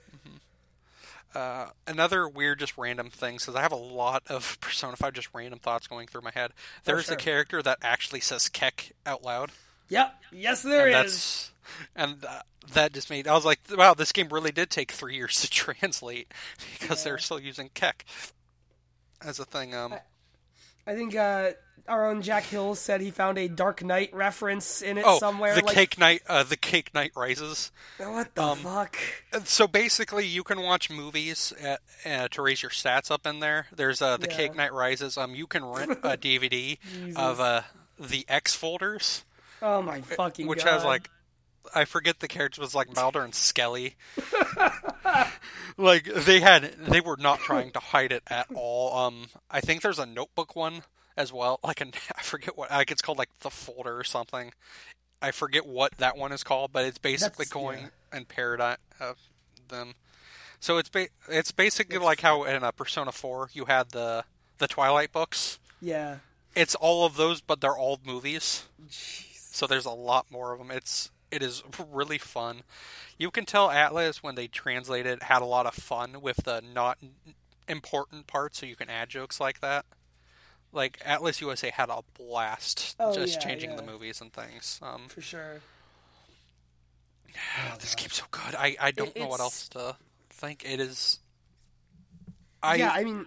Uh, 1.34 1.68
another 1.86 2.30
weird, 2.30 2.60
just 2.60 2.78
random 2.78 3.10
thing, 3.10 3.36
because 3.36 3.56
I 3.56 3.62
have 3.62 3.74
a 3.74 3.76
lot 3.76 4.24
of 4.28 4.58
Persona 4.62 4.96
5 4.96 5.14
just 5.14 5.28
random 5.34 5.60
thoughts 5.60 5.86
going 5.86 6.08
through 6.08 6.22
my 6.22 6.32
head. 6.34 6.52
There's 6.86 7.06
sure. 7.06 7.16
a 7.16 7.18
character 7.18 7.62
that 7.62 7.80
actually 7.82 8.22
says 8.22 8.48
Kek 8.48 8.94
out 9.06 9.22
loud. 9.22 9.52
Yep, 9.90 10.16
yes 10.32 10.62
there 10.64 10.88
and 10.88 11.06
is. 11.08 11.52
and 11.96 12.26
uh, 12.26 12.42
that 12.74 12.94
just 12.94 13.10
made 13.10 13.28
I 13.28 13.34
was 13.34 13.46
like, 13.46 13.60
wow, 13.76 13.94
this 13.94 14.12
game 14.12 14.30
really 14.30 14.52
did 14.52 14.70
take 14.70 14.92
three 14.92 15.16
years 15.16 15.42
to 15.42 15.50
translate 15.50 16.32
because 16.80 17.04
they're 17.04 17.18
still 17.18 17.40
using 17.40 17.70
Kek 17.74 18.06
as 19.24 19.40
a 19.40 19.46
thing. 19.46 19.74
Um, 19.76 19.96
I 20.88 20.94
think 20.94 21.16
uh, 21.16 21.52
our 21.88 22.10
own 22.10 22.22
Jack 22.22 22.44
Hill 22.44 22.76
said 22.76 23.02
he 23.02 23.12
found 23.12 23.38
a 23.38 23.48
Dark 23.48 23.84
Knight 23.84 24.14
reference 24.14 24.82
in 24.82 24.98
it 24.98 25.04
oh, 25.06 25.20
somewhere. 25.20 25.56
the 25.56 25.66
like, 25.66 25.76
Cake 25.76 25.98
Knight, 25.98 26.22
uh, 26.28 26.44
the 26.44 26.58
Cake 26.58 26.94
Knight 26.94 27.12
Rises. 27.16 27.72
What 27.98 28.34
the 28.36 28.44
um, 28.44 28.58
fuck? 28.60 28.98
So 29.44 29.68
basically, 29.68 30.26
you 30.26 30.44
can 30.44 30.62
watch 30.62 30.90
movies 30.90 31.54
at, 31.62 31.82
uh, 32.06 32.28
to 32.30 32.42
raise 32.42 32.62
your 32.62 32.72
stats 32.72 33.12
up 33.12 33.26
in 33.28 33.40
there. 33.40 33.68
There's 33.76 34.02
uh, 34.02 34.18
the 34.18 34.28
Yeah. 34.30 34.36
Cake 34.36 34.56
Knight 34.56 34.74
Rises. 34.74 35.18
Um, 35.18 35.36
you 35.36 35.48
can 35.48 35.66
rent 35.66 35.92
a 36.04 36.18
DVD 36.18 36.78
of 37.16 37.40
uh, 37.40 37.62
the 38.00 38.26
X 38.28 38.56
folders. 38.56 39.24
Oh 39.68 39.82
my 39.82 40.02
fucking 40.02 40.46
god. 40.46 40.50
which 40.50 40.64
god! 40.64 40.74
has 40.74 40.84
like 40.86 41.10
I 41.74 41.86
forget 41.86 42.20
the 42.20 42.28
characters 42.28 42.60
was 42.60 42.76
like 42.76 42.96
Mulder 42.96 43.24
and 43.24 43.34
Skelly. 43.34 43.96
like 45.78 46.06
they 46.06 46.40
had 46.40 46.74
they 46.78 47.02
were 47.02 47.18
not 47.18 47.40
trying 47.40 47.72
to 47.72 47.80
hide 47.80 48.12
it 48.12 48.24
at 48.28 48.48
all. 48.54 48.96
Um 48.98 49.28
I 49.50 49.62
think 49.62 49.82
there's 49.82 50.00
a 50.00 50.06
notebook 50.06 50.56
one 50.56 50.84
as 51.18 51.34
well. 51.34 51.60
Like 51.64 51.82
an 51.82 51.94
I 52.18 52.22
forget 52.22 52.58
what 52.58 52.72
like 52.72 52.92
it's 52.92 53.02
called 53.02 53.18
like 53.18 53.30
the 53.40 53.50
folder 53.50 53.98
or 53.98 54.04
something. 54.04 54.54
I 55.22 55.32
forget 55.32 55.66
what 55.66 55.98
that 55.98 56.18
one 56.18 56.32
is 56.32 56.44
called, 56.44 56.72
but 56.72 56.86
it's 56.86 56.98
basically 57.00 57.46
That's- 57.46 57.50
going 57.64 57.80
yeah. 57.80 58.18
and 58.18 58.28
parody 58.28 58.76
of 59.00 59.18
them. 59.70 59.94
So 60.60 60.78
it's 60.78 60.90
ba- 60.90 61.10
it's 61.30 61.52
basically 61.52 61.98
like 61.98 62.22
how 62.22 62.44
in 62.44 62.64
uh, 62.64 62.72
Persona 62.72 63.12
4 63.12 63.50
you 63.54 63.66
had 63.66 63.90
the 63.92 64.24
the 64.58 64.68
Twilight 64.68 65.12
books. 65.12 65.60
yeah. 65.82 66.18
It's 66.56 66.74
all 66.74 67.06
of 67.06 67.18
those, 67.18 67.42
but 67.42 67.60
they're 67.60 67.78
all 67.78 68.00
movies. 68.06 68.64
So 69.56 69.68
there's 69.68 69.86
a 69.86 69.92
lot 69.92 70.30
more 70.30 70.52
of 70.52 70.60
them. 70.60 70.70
It's 70.70 71.12
it 71.32 71.42
is 71.42 71.64
really 71.90 72.18
fun. 72.18 72.64
You 73.18 73.32
can 73.32 73.46
tell 73.46 73.70
Atlus 73.70 74.18
when 74.18 74.36
they 74.36 74.48
translated 74.48 75.24
had 75.24 75.42
a 75.42 75.46
lot 75.46 75.66
of 75.66 75.74
fun 75.74 76.22
with 76.22 76.44
the 76.44 76.62
not 76.62 76.98
important 77.70 78.28
parts, 78.28 78.60
so 78.60 78.66
you 78.66 78.76
can 78.76 78.90
add 78.90 79.08
jokes 79.10 79.40
like 79.40 79.62
that. 79.62 79.86
Like 80.74 81.00
Atlus 81.06 81.40
USA 81.40 81.72
had 81.72 81.90
a 81.90 82.02
blast 82.18 82.98
Oh, 83.00 83.14
just 83.14 83.36
yeah, 83.36 83.48
changing 83.48 83.76
the 83.78 83.82
movies 83.82 84.20
and 84.20 84.34
things. 84.34 84.78
Um, 84.84 85.08
for 85.08 85.22
sure. 85.22 85.62
this 87.80 87.96
game's 87.96 88.16
so 88.16 88.26
good. 88.32 88.56
I, 88.56 88.76
I 88.80 88.92
don't 88.92 89.16
know 89.16 89.28
what 89.28 89.40
else 89.40 89.70
to 89.70 89.96
think. 90.30 90.66
It 90.70 90.82
is. 90.82 91.20
I 92.62 92.76
yeah, 92.76 92.92
I 92.92 93.06
mean, 93.06 93.26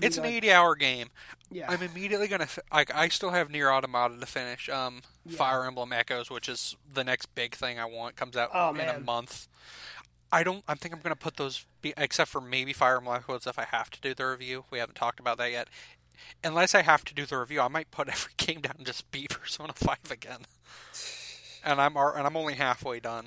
it's 0.00 0.16
an 0.16 0.24
80 0.24 0.52
hour 0.52 0.74
game. 0.74 1.08
yeah, 1.50 1.70
I'm 1.70 1.82
immediately 1.82 2.28
gonna 2.28 2.48
like. 2.72 2.94
I 2.94 3.08
still 3.08 3.30
have 3.30 3.50
Nier 3.50 3.70
Automata 3.70 4.16
to 4.18 4.26
finish. 4.26 4.70
Um, 4.70 5.02
Yeah. 5.26 5.36
Fire 5.36 5.64
Emblem 5.64 5.92
Echoes, 5.92 6.30
which 6.30 6.48
is 6.48 6.76
the 6.92 7.04
next 7.04 7.26
big 7.34 7.54
thing 7.54 7.78
I 7.78 7.84
want, 7.84 8.16
comes 8.16 8.36
out 8.36 8.50
Oh, 8.54 8.74
in 8.74 8.80
a 8.88 9.00
month. 9.00 9.48
I 10.32 10.42
don't. 10.44 10.62
I 10.68 10.74
think 10.74 10.94
I'm 10.94 11.00
gonna 11.00 11.16
put 11.16 11.36
those, 11.36 11.66
be, 11.82 11.92
except 11.96 12.30
for 12.30 12.40
maybe 12.40 12.72
Fire 12.72 12.96
Emblem 12.98 13.16
Echoes, 13.16 13.46
if 13.46 13.58
I 13.58 13.64
have 13.64 13.90
to 13.90 14.00
do 14.00 14.14
the 14.14 14.26
review. 14.26 14.64
We 14.70 14.78
haven't 14.78 14.94
talked 14.94 15.20
about 15.20 15.38
that 15.38 15.50
yet. 15.50 15.68
Unless 16.44 16.74
I 16.74 16.82
have 16.82 17.04
to 17.06 17.14
do 17.14 17.26
the 17.26 17.38
review, 17.38 17.60
I 17.60 17.68
might 17.68 17.90
put 17.90 18.08
every 18.12 18.32
game 18.36 18.60
down 18.60 18.74
and 18.78 18.86
just 18.86 19.10
beat 19.10 19.30
Persona 19.30 19.72
Five 19.74 20.10
again. 20.10 20.40
And 21.64 21.80
I'm 21.80 21.96
and 21.96 22.26
I'm 22.26 22.36
only 22.36 22.54
halfway 22.54 23.00
done. 23.00 23.26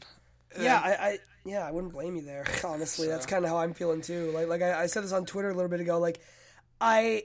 yeah, 0.59 0.79
I, 0.83 0.89
I, 0.91 1.19
yeah, 1.45 1.67
I 1.67 1.71
wouldn't 1.71 1.93
blame 1.93 2.15
you 2.15 2.21
there. 2.21 2.45
Honestly, 2.63 3.07
that's 3.07 3.25
kind 3.25 3.43
of 3.45 3.51
how 3.51 3.57
I'm 3.57 3.73
feeling 3.73 4.01
too. 4.01 4.31
Like, 4.31 4.47
like 4.47 4.61
I, 4.61 4.83
I 4.83 4.85
said 4.87 5.03
this 5.03 5.11
on 5.11 5.25
Twitter 5.25 5.49
a 5.49 5.53
little 5.53 5.69
bit 5.69 5.81
ago. 5.81 5.99
Like, 5.99 6.19
I, 6.81 7.23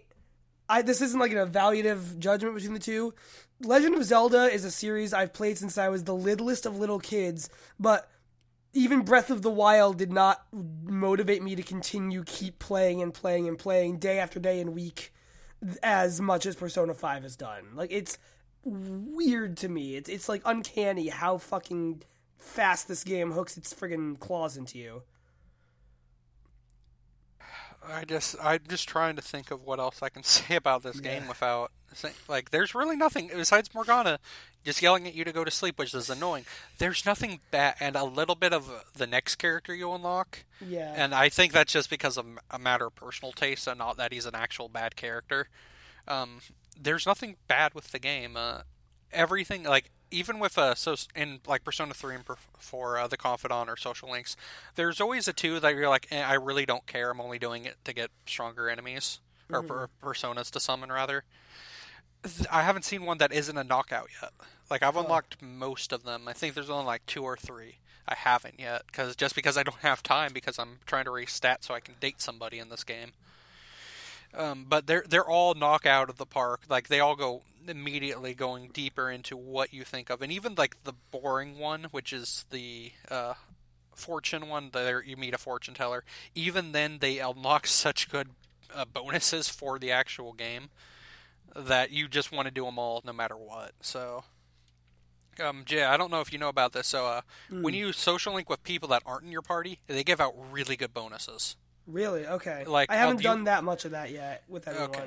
I, 0.68 0.83
this 0.83 1.00
isn't 1.00 1.18
like 1.18 1.33
an 1.33 1.38
evaluative 1.38 2.18
judgment 2.18 2.54
between 2.54 2.74
the 2.74 2.78
two. 2.78 3.14
Legend 3.61 3.94
of 3.94 4.04
Zelda 4.04 4.44
is 4.44 4.64
a 4.64 4.70
series 4.70 5.12
I've 5.12 5.33
played 5.33 5.59
since 5.59 5.78
I 5.78 5.88
was 5.88 6.04
the 6.04 6.14
littlest 6.14 6.66
of 6.66 6.78
little 6.78 6.98
kids, 6.98 7.50
but 7.81 8.09
even 8.72 9.02
Breath 9.02 9.31
of 9.31 9.42
the 9.42 9.50
Wild 9.50 9.98
did 9.98 10.12
not 10.12 10.46
motivate 10.52 11.42
me 11.42 11.57
to 11.57 11.62
continue 11.62 12.22
keep 12.24 12.59
playing 12.59 13.02
and 13.02 13.12
playing 13.12 13.48
and 13.48 13.59
playing 13.59 13.98
day 13.98 14.18
after 14.18 14.38
day 14.38 14.61
and 14.61 14.74
week 14.74 15.12
as 15.83 16.20
much 16.20 16.46
as 16.46 16.54
Persona 16.54 16.94
5 16.94 17.22
has 17.22 17.37
done. 17.37 17.74
Like 17.74 17.90
it's 17.90 18.18
weird 18.64 19.57
to 19.59 19.68
me. 19.68 19.96
It's 19.96 20.09
it's 20.09 20.28
like 20.28 20.42
uncanny 20.44 21.09
how 21.09 21.38
fucking 21.38 22.02
fast 22.37 22.88
this 22.88 23.04
game 23.04 23.33
hooks 23.33 23.57
its 23.57 23.74
friggin' 23.74 24.18
claws 24.20 24.57
into 24.57 24.78
you. 24.78 25.02
I 27.90 28.05
just 28.05 28.37
I'm 28.42 28.61
just 28.68 28.88
trying 28.88 29.16
to 29.16 29.22
think 29.22 29.51
of 29.51 29.62
what 29.64 29.79
else 29.79 30.03
I 30.03 30.09
can 30.09 30.22
say 30.24 30.57
about 30.57 30.83
this 30.83 31.01
game 31.01 31.29
without 31.29 31.72
saying, 31.94 32.14
like 32.29 32.51
there's 32.51 32.74
really 32.74 32.96
nothing 32.96 33.31
besides 33.35 33.74
Morgana 33.74 34.18
just 34.64 34.83
yelling 34.83 35.07
at 35.07 35.14
you 35.14 35.24
to 35.24 35.33
go 35.33 35.44
to 35.44 35.51
sleep, 35.51 35.79
which 35.79 35.94
is 35.94 36.11
annoying. 36.11 36.44
There's 36.79 37.07
nothing 37.07 37.40
bad, 37.51 37.77
and 37.81 37.96
a 37.96 38.05
little 38.05 38.35
bit 38.35 38.53
of 38.53 38.85
the 38.94 39.07
next 39.07 39.37
character 39.37 39.74
you 39.74 39.90
unlock. 39.92 40.44
Yeah. 40.61 40.92
And 40.94 41.14
I 41.14 41.29
think 41.29 41.53
that's 41.53 41.72
just 41.72 41.88
because 41.88 42.18
of 42.18 42.27
a 42.51 42.59
matter 42.59 42.87
of 42.87 42.94
personal 42.94 43.33
taste, 43.33 43.66
and 43.66 43.79
not 43.79 43.96
that 43.96 44.12
he's 44.12 44.27
an 44.27 44.35
actual 44.35 44.68
bad 44.68 44.94
character. 44.96 45.48
Um, 46.07 46.40
there's 46.79 47.07
nothing 47.07 47.37
bad 47.46 47.74
with 47.74 47.92
the 47.92 47.98
game. 47.98 48.37
Uh, 48.37 48.62
everything 49.12 49.64
like 49.64 49.90
even 50.11 50.38
with 50.38 50.57
uh 50.57 50.75
so 50.75 50.97
in 51.14 51.40
like 51.47 51.64
Persona 51.64 51.94
three 51.94 52.14
and 52.14 52.25
per- 52.25 52.37
four, 52.59 52.99
uh, 52.99 53.07
the 53.07 53.16
Confidant 53.16 53.68
or 53.68 53.77
Social 53.77 54.11
Links, 54.11 54.37
there's 54.75 55.01
always 55.01 55.29
a 55.29 55.33
two 55.33 55.61
that 55.61 55.75
you're 55.75 55.88
like, 55.88 56.07
eh, 56.11 56.23
I 56.23 56.35
really 56.35 56.66
don't 56.66 56.87
care. 56.87 57.11
I'm 57.11 57.21
only 57.21 57.38
doing 57.38 57.64
it 57.64 57.77
to 57.85 57.92
get 57.92 58.11
stronger 58.27 58.68
enemies 58.68 59.21
or 59.51 59.62
per- 59.62 59.88
personas 60.03 60.51
to 60.51 60.61
summon 60.61 60.90
rather. 60.90 61.25
I 62.51 62.62
haven't 62.62 62.85
seen 62.85 63.05
one 63.05 63.18
that 63.18 63.33
isn't 63.33 63.57
a 63.57 63.64
knockout 63.64 64.09
yet. 64.21 64.33
Like 64.71 64.83
I've 64.83 64.97
unlocked 64.97 65.40
most 65.40 65.92
of 65.92 66.05
them. 66.05 66.27
I 66.27 66.33
think 66.33 66.55
there's 66.55 66.71
only 66.71 66.87
like 66.87 67.07
two 67.07 67.23
or 67.23 67.37
three. 67.37 67.77
I 68.07 68.14
haven't 68.14 68.59
yet 68.59 68.83
because 68.87 69.14
just 69.16 69.35
because 69.35 69.57
I 69.57 69.62
don't 69.62 69.77
have 69.83 70.03
time 70.03 70.33
because 70.33 70.59
I'm 70.59 70.79
trying 70.87 71.05
to 71.05 71.11
raise 71.11 71.29
stats 71.29 71.64
so 71.64 71.75
I 71.75 71.81
can 71.81 71.94
date 72.01 72.21
somebody 72.21 72.59
in 72.59 72.71
this 72.71 72.85
game. 72.85 73.12
Um, 74.35 74.66
but 74.68 74.87
they're 74.87 75.05
they're 75.09 75.29
all 75.29 75.55
knockout 75.55 76.11
of 76.11 76.16
the 76.16 76.27
park. 76.27 76.62
Like 76.68 76.88
they 76.88 77.01
all 77.01 77.16
go 77.16 77.42
immediately 77.68 78.35
going 78.35 78.70
deeper 78.72 79.11
into 79.11 79.37
what 79.37 79.72
you 79.72 79.85
think 79.85 80.11
of, 80.11 80.22
and 80.22 80.33
even 80.33 80.54
like 80.57 80.83
the 80.85 80.94
boring 81.11 81.59
one, 81.59 81.85
which 81.90 82.12
is 82.12 82.44
the 82.50 82.92
uh, 83.11 83.35
fortune 83.94 84.48
one, 84.48 84.70
there 84.72 85.02
you 85.02 85.16
meet 85.16 85.35
a 85.35 85.38
fortune 85.38 85.74
teller. 85.74 86.04
Even 86.35 86.72
then, 86.72 86.98
they 87.00 87.18
unlock 87.18 87.66
such 87.68 88.11
good 88.11 88.31
uh, 88.74 88.85
bonuses 88.85 89.48
for 89.48 89.78
the 89.78 89.90
actual 89.90 90.33
game 90.33 90.70
that 91.54 91.90
you 91.90 92.09
just 92.09 92.31
want 92.31 92.46
to 92.46 92.52
do 92.52 92.64
them 92.64 92.78
all 92.78 93.02
no 93.04 93.12
matter 93.12 93.37
what. 93.37 93.72
So. 93.81 94.24
Um, 95.40 95.62
Jay, 95.64 95.85
I 95.85 95.96
don't 95.96 96.11
know 96.11 96.20
if 96.20 96.33
you 96.33 96.38
know 96.40 96.48
about 96.48 96.72
this. 96.72 96.88
So, 96.88 97.07
uh, 97.07 97.20
when 97.48 97.72
you 97.72 97.92
social 97.92 98.35
link 98.35 98.50
with 98.50 98.64
people 98.64 98.88
that 98.88 99.04
aren't 99.07 99.22
in 99.22 99.31
your 99.31 99.40
party, 99.40 99.78
they 99.87 100.02
give 100.02 100.20
out 100.20 100.35
really 100.50 100.74
good 100.74 100.92
bonuses. 100.92 101.54
Really? 101.87 102.26
Okay. 102.26 102.64
Like, 102.66 102.90
I 102.90 102.96
haven't 102.96 103.16
uh, 103.16 103.18
you- 103.18 103.22
done 103.22 103.44
that 103.44 103.62
much 103.62 103.85
of 103.85 103.92
that 103.92 104.11
yet 104.11 104.42
with 104.48 104.66
anyone. 104.66 104.90
Okay. 104.90 105.04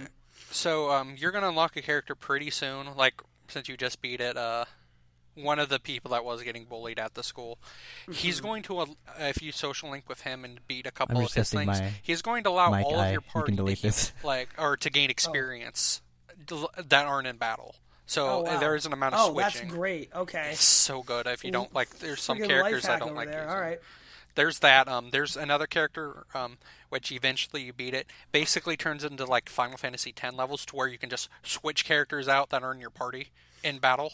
So 0.51 0.91
um, 0.91 1.15
you're 1.17 1.31
gonna 1.31 1.49
unlock 1.49 1.75
a 1.77 1.81
character 1.81 2.15
pretty 2.15 2.49
soon. 2.49 2.95
Like 2.95 3.21
since 3.47 3.67
you 3.69 3.77
just 3.77 4.01
beat 4.01 4.21
it, 4.21 4.37
uh, 4.37 4.65
one 5.35 5.59
of 5.59 5.69
the 5.69 5.79
people 5.79 6.11
that 6.11 6.25
was 6.25 6.43
getting 6.43 6.65
bullied 6.65 6.99
at 6.99 7.13
the 7.13 7.23
school, 7.23 7.57
he's 8.11 8.37
Mm-hmm. 8.37 8.45
going 8.47 8.63
to 8.63 8.79
uh, 8.79 8.85
if 9.19 9.41
you 9.41 9.51
social 9.51 9.89
link 9.89 10.09
with 10.09 10.21
him 10.21 10.43
and 10.43 10.59
beat 10.67 10.85
a 10.85 10.91
couple 10.91 11.17
of 11.21 11.33
his 11.33 11.49
things, 11.51 11.67
my 11.67 11.91
he's 12.01 12.21
going 12.21 12.43
to 12.43 12.49
allow 12.49 12.73
all 12.83 12.99
eye. 12.99 13.07
of 13.07 13.11
your 13.13 13.21
You 13.25 13.31
party 13.31 13.55
to 13.55 13.65
heal, 13.65 13.75
this. 13.81 14.11
like 14.23 14.49
or 14.57 14.75
to 14.77 14.89
gain 14.89 15.09
experience 15.09 16.01
del- 16.45 16.71
that 16.87 17.05
aren't 17.05 17.27
in 17.27 17.37
battle. 17.37 17.75
So 18.07 18.27
Oh, 18.27 18.41
wow. 18.41 18.59
there 18.59 18.75
is 18.75 18.85
an 18.85 18.91
amount 18.91 19.15
of 19.15 19.31
switching. 19.31 19.39
Oh, 19.39 19.41
that's 19.63 19.73
great. 19.73 20.09
Okay. 20.13 20.49
It's 20.51 20.63
so 20.65 21.01
good. 21.01 21.27
If 21.27 21.45
you 21.45 21.51
don't 21.51 21.73
like, 21.73 21.99
there's 21.99 22.21
some 22.21 22.39
Friggin' 22.39 22.47
characters 22.47 22.89
I 22.89 22.99
don't 22.99 23.15
like. 23.15 23.29
there. 23.31 23.43
using. 23.43 23.53
All 23.55 23.61
right. 23.61 23.79
There's 24.35 24.59
that. 24.59 24.89
Um, 24.89 25.11
there's 25.11 25.37
another 25.37 25.65
character, 25.65 26.25
um, 26.33 26.57
which 26.91 27.11
eventually 27.11 27.63
you 27.63 27.71
beat 27.73 27.93
it. 27.93 28.05
Basically 28.31 28.75
turns 28.75 29.03
into 29.03 29.25
like 29.25 29.49
Final 29.49 29.77
Fantasy 29.77 30.13
X 30.15 30.35
levels, 30.35 30.65
to 30.65 30.75
where 30.75 30.87
you 30.87 30.97
can 30.97 31.09
just 31.09 31.29
switch 31.41 31.85
characters 31.85 32.27
out 32.27 32.49
that 32.49 32.63
are 32.63 32.73
in 32.73 32.81
your 32.81 32.89
party 32.89 33.29
in 33.63 33.79
battle. 33.79 34.13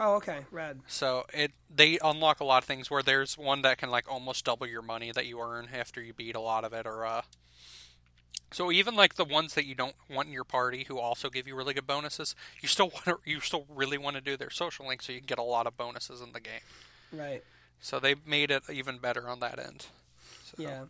Oh, 0.00 0.14
okay. 0.16 0.40
red. 0.50 0.80
So 0.86 1.26
it 1.32 1.52
they 1.74 1.98
unlock 2.02 2.40
a 2.40 2.44
lot 2.44 2.62
of 2.62 2.66
things. 2.66 2.90
Where 2.90 3.02
there's 3.02 3.38
one 3.38 3.62
that 3.62 3.78
can 3.78 3.90
like 3.90 4.10
almost 4.10 4.44
double 4.44 4.66
your 4.66 4.82
money 4.82 5.12
that 5.12 5.26
you 5.26 5.40
earn 5.40 5.68
after 5.72 6.02
you 6.02 6.12
beat 6.12 6.36
a 6.36 6.40
lot 6.40 6.64
of 6.64 6.72
it, 6.72 6.86
or 6.86 7.06
uh. 7.06 7.22
So 8.50 8.72
even 8.72 8.94
like 8.94 9.14
the 9.14 9.24
ones 9.24 9.54
that 9.54 9.66
you 9.66 9.74
don't 9.74 9.94
want 10.08 10.28
in 10.28 10.32
your 10.32 10.44
party, 10.44 10.84
who 10.88 10.98
also 10.98 11.28
give 11.28 11.46
you 11.46 11.54
really 11.54 11.74
good 11.74 11.86
bonuses, 11.86 12.34
you 12.62 12.68
still 12.68 12.88
want 12.94 13.04
to, 13.04 13.18
you 13.24 13.40
still 13.40 13.66
really 13.68 13.98
want 13.98 14.16
to 14.16 14.22
do 14.22 14.36
their 14.36 14.50
social 14.50 14.86
link, 14.86 15.02
so 15.02 15.12
you 15.12 15.18
can 15.18 15.26
get 15.26 15.38
a 15.38 15.42
lot 15.42 15.66
of 15.66 15.76
bonuses 15.76 16.20
in 16.20 16.32
the 16.32 16.40
game. 16.40 16.60
Right. 17.12 17.42
So 17.80 18.00
they 18.00 18.14
made 18.26 18.50
it 18.50 18.62
even 18.72 18.98
better 18.98 19.28
on 19.28 19.40
that 19.40 19.58
end. 19.58 19.86
So, 20.44 20.62
Yeah. 20.62 20.84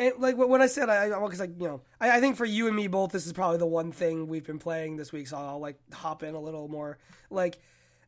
And 0.00 0.14
like 0.18 0.38
what 0.38 0.62
I 0.62 0.66
said, 0.66 0.88
I 0.88 1.08
because 1.10 1.40
like 1.40 1.60
you 1.60 1.68
know, 1.68 1.82
I, 2.00 2.16
I 2.16 2.20
think 2.20 2.36
for 2.36 2.46
you 2.46 2.66
and 2.66 2.74
me 2.74 2.86
both, 2.86 3.12
this 3.12 3.26
is 3.26 3.34
probably 3.34 3.58
the 3.58 3.66
one 3.66 3.92
thing 3.92 4.28
we've 4.28 4.46
been 4.46 4.58
playing 4.58 4.96
this 4.96 5.12
week. 5.12 5.28
So 5.28 5.36
I'll 5.36 5.60
like 5.60 5.76
hop 5.92 6.22
in 6.22 6.34
a 6.34 6.40
little 6.40 6.68
more. 6.68 6.96
Like 7.28 7.58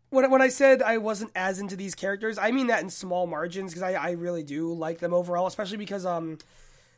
when 0.08 0.30
when 0.30 0.40
I 0.40 0.48
said 0.48 0.80
I 0.80 0.96
wasn't 0.96 1.32
as 1.36 1.58
into 1.58 1.76
these 1.76 1.94
characters, 1.94 2.38
I 2.38 2.50
mean 2.50 2.68
that 2.68 2.82
in 2.82 2.88
small 2.88 3.26
margins 3.26 3.72
because 3.72 3.82
I 3.82 3.92
I 3.92 4.10
really 4.12 4.42
do 4.42 4.72
like 4.72 5.00
them 5.00 5.12
overall, 5.12 5.46
especially 5.46 5.76
because 5.76 6.06
um. 6.06 6.38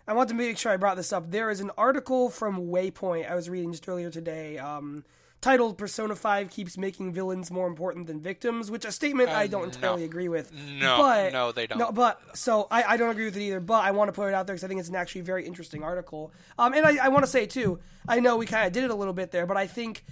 I 0.06 0.12
want 0.12 0.28
to 0.28 0.34
make 0.34 0.58
sure 0.58 0.70
I 0.70 0.76
brought 0.76 0.98
this 0.98 1.14
up. 1.14 1.30
There 1.30 1.50
is 1.50 1.60
an 1.60 1.70
article 1.78 2.28
from 2.28 2.66
Waypoint 2.66 3.26
I 3.30 3.34
was 3.34 3.48
reading 3.48 3.72
just 3.72 3.88
earlier 3.88 4.10
today, 4.10 4.58
um, 4.58 5.02
titled 5.44 5.76
"Persona 5.76 6.16
Five 6.16 6.48
keeps 6.48 6.78
making 6.78 7.12
villains 7.12 7.50
more 7.50 7.66
important 7.66 8.06
than 8.06 8.18
victims," 8.18 8.70
which 8.70 8.86
a 8.86 8.90
statement 8.90 9.28
I 9.28 9.46
don't 9.46 9.62
no. 9.62 9.66
entirely 9.66 10.04
agree 10.04 10.28
with. 10.28 10.50
No, 10.54 10.96
but, 10.96 11.32
no, 11.34 11.52
they 11.52 11.66
don't. 11.66 11.78
No, 11.78 11.92
but 11.92 12.18
so 12.34 12.66
I, 12.70 12.82
I 12.84 12.96
don't 12.96 13.10
agree 13.10 13.26
with 13.26 13.36
it 13.36 13.42
either. 13.42 13.60
But 13.60 13.84
I 13.84 13.90
want 13.90 14.08
to 14.08 14.12
put 14.12 14.28
it 14.28 14.34
out 14.34 14.46
there 14.46 14.54
because 14.54 14.64
I 14.64 14.68
think 14.68 14.80
it's 14.80 14.88
an 14.88 14.96
actually 14.96 15.20
very 15.20 15.44
interesting 15.46 15.82
article. 15.82 16.32
Um, 16.58 16.72
and 16.72 16.86
I, 16.86 17.04
I 17.04 17.08
want 17.08 17.24
to 17.24 17.30
say 17.30 17.44
too, 17.44 17.78
I 18.08 18.20
know 18.20 18.38
we 18.38 18.46
kind 18.46 18.66
of 18.66 18.72
did 18.72 18.84
it 18.84 18.90
a 18.90 18.94
little 18.94 19.12
bit 19.12 19.32
there, 19.32 19.44
but 19.44 19.58
I 19.58 19.66
think 19.66 20.02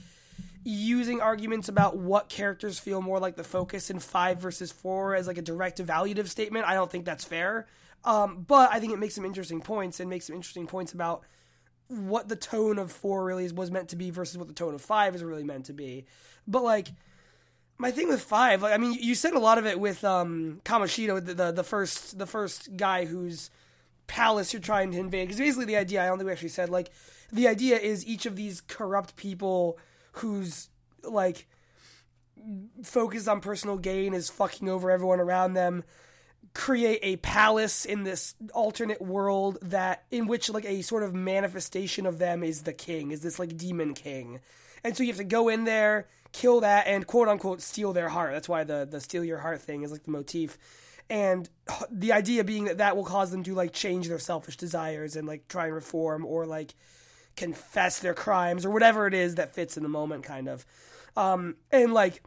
using 0.64 1.22
arguments 1.22 1.70
about 1.70 1.96
what 1.96 2.28
characters 2.28 2.78
feel 2.78 3.00
more 3.00 3.18
like 3.18 3.36
the 3.36 3.44
focus 3.44 3.88
in 3.88 3.98
five 4.00 4.38
versus 4.38 4.70
four 4.70 5.14
as 5.14 5.26
like 5.26 5.38
a 5.38 5.42
direct 5.42 5.78
evaluative 5.78 6.28
statement, 6.28 6.66
I 6.66 6.74
don't 6.74 6.90
think 6.90 7.06
that's 7.06 7.24
fair. 7.24 7.66
Um, 8.04 8.44
but 8.46 8.70
I 8.70 8.80
think 8.80 8.92
it 8.92 8.98
makes 8.98 9.14
some 9.14 9.24
interesting 9.24 9.62
points 9.62 9.98
and 9.98 10.10
makes 10.10 10.26
some 10.26 10.36
interesting 10.36 10.66
points 10.66 10.92
about 10.92 11.22
what 11.92 12.28
the 12.28 12.36
tone 12.36 12.78
of 12.78 12.90
four 12.90 13.24
really 13.24 13.50
was 13.52 13.70
meant 13.70 13.88
to 13.90 13.96
be 13.96 14.10
versus 14.10 14.38
what 14.38 14.48
the 14.48 14.54
tone 14.54 14.74
of 14.74 14.80
five 14.80 15.14
is 15.14 15.22
really 15.22 15.44
meant 15.44 15.66
to 15.66 15.72
be. 15.72 16.06
But 16.46 16.62
like 16.62 16.88
my 17.78 17.90
thing 17.90 18.08
with 18.08 18.22
five, 18.22 18.62
like 18.62 18.72
I 18.72 18.78
mean, 18.78 18.94
you 18.94 19.14
said 19.14 19.34
a 19.34 19.38
lot 19.38 19.58
of 19.58 19.66
it 19.66 19.78
with 19.78 20.04
um, 20.04 20.60
Kamoshida, 20.64 21.24
the, 21.24 21.34
the 21.34 21.52
the 21.52 21.64
first 21.64 22.18
the 22.18 22.26
first 22.26 22.76
guy 22.76 23.04
whose 23.04 23.50
palace 24.06 24.52
you're 24.52 24.62
trying 24.62 24.92
to 24.92 24.98
invade. 24.98 25.28
Because 25.28 25.40
basically 25.40 25.66
the 25.66 25.76
idea, 25.76 26.02
I 26.02 26.06
don't 26.06 26.18
think 26.18 26.26
we 26.26 26.32
actually 26.32 26.48
said 26.48 26.70
like 26.70 26.90
the 27.32 27.48
idea 27.48 27.78
is 27.78 28.06
each 28.06 28.26
of 28.26 28.36
these 28.36 28.60
corrupt 28.60 29.16
people 29.16 29.78
whose 30.12 30.68
like 31.02 31.46
focus 32.82 33.28
on 33.28 33.40
personal 33.40 33.76
gain 33.76 34.14
is 34.14 34.28
fucking 34.28 34.68
over 34.68 34.90
everyone 34.90 35.20
around 35.20 35.54
them 35.54 35.84
create 36.54 37.00
a 37.02 37.16
palace 37.16 37.84
in 37.84 38.04
this 38.04 38.34
alternate 38.52 39.00
world 39.00 39.58
that 39.62 40.04
in 40.10 40.26
which 40.26 40.50
like 40.50 40.66
a 40.66 40.82
sort 40.82 41.02
of 41.02 41.14
manifestation 41.14 42.04
of 42.04 42.18
them 42.18 42.42
is 42.42 42.62
the 42.62 42.72
king 42.72 43.10
is 43.10 43.22
this 43.22 43.38
like 43.38 43.56
demon 43.56 43.94
king. 43.94 44.40
And 44.84 44.96
so 44.96 45.02
you 45.02 45.08
have 45.08 45.16
to 45.16 45.24
go 45.24 45.48
in 45.48 45.64
there 45.64 46.08
kill 46.32 46.60
that 46.60 46.86
and 46.86 47.06
quote 47.06 47.28
unquote 47.28 47.60
steal 47.60 47.92
their 47.92 48.08
heart. 48.08 48.32
That's 48.32 48.48
why 48.48 48.64
the 48.64 48.86
the 48.90 49.00
steal 49.00 49.24
your 49.24 49.38
heart 49.38 49.60
thing 49.60 49.82
is 49.82 49.92
like 49.92 50.04
the 50.04 50.10
motif. 50.10 50.58
And 51.08 51.48
the 51.90 52.12
idea 52.12 52.42
being 52.42 52.64
that 52.64 52.78
that 52.78 52.96
will 52.96 53.04
cause 53.04 53.30
them 53.30 53.42
to 53.44 53.54
like 53.54 53.72
change 53.72 54.08
their 54.08 54.18
selfish 54.18 54.56
desires 54.56 55.14
and 55.16 55.28
like 55.28 55.46
try 55.48 55.66
and 55.66 55.74
reform 55.74 56.24
or 56.24 56.46
like 56.46 56.74
confess 57.36 57.98
their 57.98 58.14
crimes 58.14 58.64
or 58.64 58.70
whatever 58.70 59.06
it 59.06 59.14
is 59.14 59.36
that 59.36 59.54
fits 59.54 59.76
in 59.76 59.82
the 59.82 59.88
moment 59.88 60.24
kind 60.24 60.48
of. 60.48 60.64
Um 61.16 61.56
and 61.70 61.92
like 61.92 62.22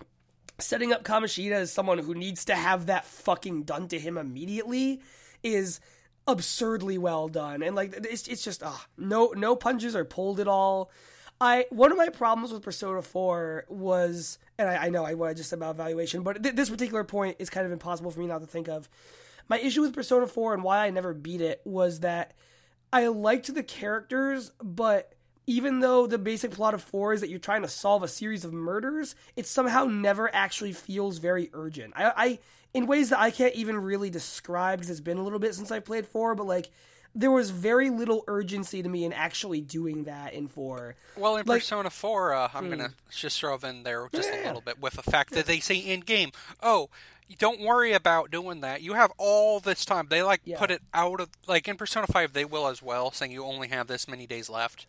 setting 0.60 0.94
up 0.94 1.04
Kamoshida 1.04 1.52
as 1.52 1.72
someone 1.72 2.00
who 2.00 2.14
needs 2.14 2.46
to 2.46 2.56
have 2.56 2.86
that 2.86 3.06
fucking 3.06 3.64
done 3.64 3.88
to 3.90 4.00
him 4.00 4.18
immediately 4.18 5.02
is 5.44 5.80
absurdly 6.28 6.98
well 6.98 7.28
done. 7.28 7.62
And 7.62 7.76
like 7.76 7.94
it's, 7.96 8.28
it's 8.28 8.44
just 8.44 8.64
ah 8.64 8.86
no 8.98 9.34
no 9.36 9.56
punches 9.56 9.96
are 9.96 10.06
pulled 10.06 10.40
at 10.40 10.48
all. 10.48 10.92
I 11.40 11.66
one 11.70 11.92
of 11.92 11.98
my 11.98 12.10
problems 12.10 12.52
with 12.52 12.64
persona 12.64 13.02
4 13.02 13.66
was 13.68 14.40
and 14.58 14.70
i, 14.70 14.86
I 14.86 14.90
know 14.90 15.04
i 15.04 15.16
what 15.16 15.30
i 15.30 15.34
just 15.34 15.50
said 15.50 15.60
about 15.60 15.76
evaluation 15.76 16.24
but 16.24 16.42
th- 16.42 16.56
this 16.56 16.70
particular 16.70 17.04
point 17.04 17.36
is 17.40 17.50
kind 17.50 17.66
of 17.66 17.74
impossible 17.74 18.10
for 18.10 18.20
me 18.22 18.28
not 18.28 18.40
to 18.40 18.48
think 18.48 18.70
of. 18.70 18.88
My 19.48 19.60
issue 19.60 19.82
with 19.82 19.94
persona 19.94 20.28
4 20.28 20.54
and 20.54 20.64
why 20.64 20.86
i 20.86 20.90
never 20.90 21.14
beat 21.14 21.42
it 21.42 21.62
was 21.66 22.00
that 22.00 22.36
i 22.94 23.08
liked 23.08 23.54
the 23.54 23.64
characters 23.64 24.52
but 24.64 25.15
even 25.48 25.80
though 25.80 26.08
the 26.08 26.18
basic 26.18 26.52
plot 26.52 26.74
of 26.74 26.82
four 26.82 27.14
is 27.14 27.22
that 27.22 27.30
you're 27.30 27.40
trying 27.40 27.62
to 27.62 27.68
solve 27.68 28.04
a 28.04 28.08
series 28.08 28.44
of 28.46 28.54
murders, 28.54 29.16
it 29.36 29.46
somehow 29.46 29.86
never 29.86 30.34
actually 30.34 30.74
feels 30.74 31.18
very 31.20 31.50
urgent. 31.54 31.94
I, 31.96 32.14
I 32.16 32.40
in 32.74 32.88
ways 32.88 33.10
that 33.10 33.20
I 33.20 33.32
can't 33.32 33.56
even 33.56 33.78
really 33.78 34.10
describe 34.10 34.80
because 34.80 34.90
it's 34.90 35.00
been 35.00 35.18
a 35.18 35.24
little 35.24 35.40
bit 35.40 35.56
since 35.56 35.72
I 35.72 35.80
played 35.80 36.06
four, 36.06 36.36
but 36.36 36.46
like 36.46 36.70
there 37.18 37.32
was 37.32 37.50
very 37.50 37.90
little 37.90 38.26
urgency 38.28 38.84
to 38.84 38.90
me 38.90 39.06
in 39.06 39.14
actually 39.14 39.62
doing 39.62 40.04
that 40.04 40.34
in 40.34 40.50
four. 40.50 40.96
Well, 41.16 41.38
in 41.38 41.46
Like- 41.46 41.62
Persona 41.62 41.90
4, 41.90 42.34
uh, 42.34 42.50
I'm 42.54 42.68
going 42.68 42.80
to 42.80 42.92
just 43.10 43.40
throw 43.40 43.56
in 43.56 43.84
there 43.84 44.10
just 44.14 44.30
Yeah, 44.30 44.44
a 44.44 44.48
little 44.48 44.60
bit 44.62 44.82
with 44.82 44.96
the 44.96 45.04
fact 45.04 45.32
that 45.32 45.46
they 45.46 45.62
say 45.62 45.78
in 45.78 46.02
game, 46.02 46.32
oh, 46.62 46.90
don't 47.38 47.60
worry 47.60 47.94
about 47.94 48.30
doing 48.32 48.62
that. 48.62 48.82
You 48.82 48.94
have 48.94 49.12
all 49.18 49.60
this 49.60 49.84
time. 49.86 50.08
They 50.10 50.22
like 50.22 50.42
Yeah. 50.46 50.60
put 50.60 50.72
it 50.72 50.82
out 50.94 51.20
of 51.20 51.30
like 51.48 51.68
in 51.68 51.76
Persona 51.78 52.08
5 52.08 52.34
they 52.34 52.46
will 52.46 52.68
as 52.68 52.82
well, 52.82 53.12
saying 53.12 53.32
you 53.32 53.44
only 53.44 53.68
have 53.70 53.88
this 53.88 54.08
many 54.08 54.28
days 54.28 54.50
left. 54.50 54.86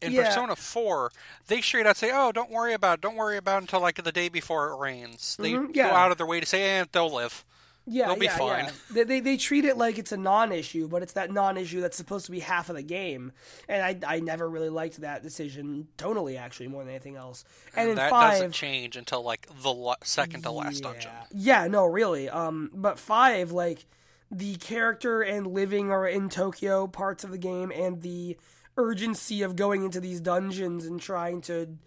In 0.00 0.12
Yeah. 0.12 0.24
Persona 0.24 0.54
4, 0.54 1.10
they 1.48 1.60
straight 1.60 1.86
out 1.86 1.96
say, 1.96 2.10
"Oh, 2.12 2.30
don't 2.30 2.50
worry 2.50 2.72
about 2.72 2.98
it. 2.98 3.00
Don't 3.00 3.16
worry 3.16 3.36
about 3.36 3.56
it 3.58 3.62
until 3.62 3.80
like 3.80 4.02
the 4.02 4.12
day 4.12 4.28
before 4.28 4.70
it 4.70 4.76
rains." 4.76 5.36
They 5.38 5.52
Mhm, 5.52 5.74
go 5.74 5.82
out 5.90 6.12
of 6.12 6.18
their 6.18 6.26
way 6.26 6.40
to 6.40 6.46
say, 6.46 6.78
"Eh, 6.80 6.84
they'll 6.92 7.12
live." 7.12 7.44
Yeah, 7.90 8.08
They'll 8.08 8.22
yeah, 8.22 8.36
yeah. 8.38 8.70
They, 8.90 9.04
they 9.04 9.20
they 9.20 9.36
treat 9.38 9.64
it 9.64 9.78
like 9.78 9.98
it's 9.98 10.12
a 10.12 10.16
non-issue, 10.16 10.88
but 10.88 11.02
it's 11.02 11.14
that 11.14 11.32
non-issue 11.32 11.80
that's 11.80 11.96
supposed 11.96 12.26
to 12.26 12.32
be 12.32 12.40
half 12.40 12.68
of 12.68 12.76
the 12.76 12.82
game. 12.82 13.32
And 13.66 13.82
I 13.82 14.16
I 14.16 14.20
never 14.20 14.48
really 14.48 14.68
liked 14.68 15.00
that 15.00 15.22
decision 15.22 15.88
tonally, 15.96 16.38
actually, 16.38 16.68
more 16.68 16.82
than 16.84 16.90
anything 16.90 17.16
else. 17.16 17.44
And 17.74 17.90
in 17.90 17.96
that 17.96 18.10
five, 18.10 18.32
doesn't 18.32 18.52
change 18.52 18.96
until 18.96 19.22
like 19.22 19.48
the 19.62 19.72
la- 19.72 19.96
second 20.02 20.42
to 20.42 20.50
last 20.50 20.82
dungeon. 20.82 21.10
Yeah, 21.32 21.66
no, 21.66 21.86
really. 21.86 22.28
Um, 22.28 22.70
but 22.74 22.98
five, 22.98 23.52
like 23.52 23.86
the 24.30 24.56
character 24.56 25.22
and 25.22 25.46
living 25.46 25.90
are 25.90 26.06
in 26.06 26.28
Tokyo 26.28 26.86
parts 26.86 27.24
of 27.24 27.30
the 27.30 27.38
game, 27.38 27.72
and 27.74 28.02
the 28.02 28.36
urgency 28.76 29.42
of 29.42 29.56
going 29.56 29.84
into 29.84 30.00
these 30.00 30.20
dungeons 30.20 30.84
and 30.86 31.00
trying 31.00 31.40
to 31.42 31.78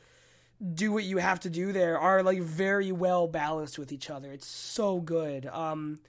do 0.61 0.91
what 0.91 1.03
you 1.03 1.17
have 1.17 1.39
to 1.41 1.49
do 1.49 1.71
there 1.71 1.97
are 1.99 2.21
like 2.21 2.39
very 2.41 2.91
well 2.91 3.27
balanced 3.27 3.79
with 3.79 3.91
each 3.91 4.09
other. 4.09 4.31
It's 4.31 4.45
so 4.47 4.99
good. 4.99 5.45
Um, 5.47 5.99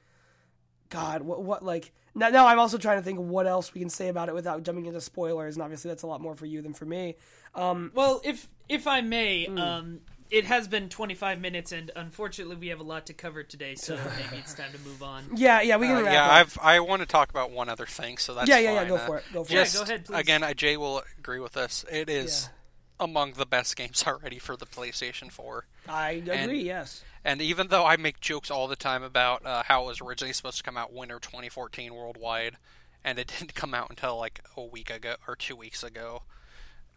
God, 0.91 1.23
what 1.23 1.43
what 1.43 1.65
like 1.65 1.93
now? 2.15 2.29
Now 2.29 2.47
I'm 2.47 2.59
also 2.59 2.77
trying 2.77 2.99
to 2.99 3.03
think 3.03 3.19
of 3.19 3.25
what 3.27 3.47
else 3.47 3.73
we 3.73 3.81
can 3.81 3.89
say 3.89 4.09
about 4.09 4.29
it 4.29 4.35
without 4.35 4.63
jumping 4.63 4.87
into 4.87 5.01
spoilers, 5.01 5.57
and 5.57 5.63
obviously 5.63 5.89
that's 5.91 6.03
a 6.03 6.07
lot 6.07 6.21
more 6.21 6.35
for 6.37 6.45
you 6.47 6.61
than 6.61 6.75
for 6.75 6.85
me. 6.85 7.17
Um, 7.55 7.91
well, 7.95 8.21
if 8.25 8.47
if 8.69 8.87
I 8.87 9.01
may, 9.01 9.47
Hmm. 9.47 9.59
um, 9.59 10.01
it 10.31 10.45
has 10.47 10.67
been 10.69 10.89
25 10.89 11.41
minutes, 11.41 11.73
and 11.73 11.91
unfortunately, 11.97 12.57
we 12.57 12.69
have 12.69 12.81
a 12.81 12.85
lot 12.85 13.07
to 13.07 13.15
cover 13.15 13.43
today, 13.43 13.75
so 13.75 13.95
maybe 14.17 14.37
it's 14.41 14.53
time 14.55 14.73
to 14.73 14.79
move 14.81 15.03
on. 15.03 15.25
Yeah, 15.35 15.63
yeah, 15.63 15.77
we 15.79 15.87
can 15.87 15.97
Uh, 15.97 16.03
wrap 16.03 16.13
yeah, 16.13 16.27
up. 16.27 16.33
I've 16.33 16.59
I 16.61 16.81
want 16.81 17.01
to 17.01 17.07
talk 17.07 17.31
about 17.31 17.51
one 17.53 17.71
other 17.71 17.87
thing, 17.87 18.19
so 18.19 18.35
that's 18.35 18.49
yeah, 18.51 18.59
yeah, 18.59 18.73
yeah. 18.75 18.85
Go 18.89 18.97
Uh, 18.97 19.07
for 19.07 19.17
it. 19.19 19.25
Go 19.33 19.45
for 19.45 19.53
Yeah, 19.53 19.61
it. 19.61 19.65
Just, 19.65 19.77
go 19.77 19.83
ahead, 19.83 20.05
please. 20.05 20.19
Again, 20.19 20.45
Jay 20.57 20.77
will 20.77 21.03
agree 21.19 21.39
with 21.41 21.53
this. 21.53 21.87
It 21.91 22.11
is 22.11 22.45
Yeah. 22.51 22.59
Among 23.01 23.33
the 23.33 23.47
best 23.47 23.75
games 23.77 24.05
already 24.07 24.39
for 24.39 24.57
the 24.57 24.67
PlayStation 24.67 25.31
4. 25.31 25.67
I 25.89 26.11
agree. 26.13 26.63
yes. 26.63 27.03
And 27.25 27.41
even 27.43 27.69
though 27.69 27.85
I 27.87 27.97
make 27.97 28.21
jokes 28.21 28.51
all 28.51 28.69
the 28.69 28.77
time 28.77 29.03
about 29.03 29.45
uh, 29.47 29.63
how 29.65 29.85
it 29.85 29.87
was 29.87 30.01
originally 30.01 30.33
supposed 30.33 30.59
to 30.59 30.63
come 30.63 30.77
out 30.77 30.93
winter 30.93 31.19
2014 31.19 31.95
worldwide, 31.95 32.57
and 33.05 33.19
it 33.19 33.27
didn't 33.39 33.55
come 33.55 33.75
out 33.75 33.91
until 33.91 34.17
like 34.19 34.41
a 34.57 34.63
week 34.65 34.91
ago 34.91 35.17
or 35.27 35.35
two 35.37 35.57
weeks 35.57 35.83
ago, 35.83 36.23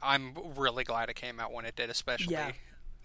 I'm 0.01 0.33
really 0.55 0.83
glad 0.83 1.09
it 1.09 1.15
came 1.15 1.39
out 1.39 1.51
when 1.51 1.65
it 1.65 1.75
did, 1.75 1.89
especially 1.89 2.33
Yeah. 2.33 2.51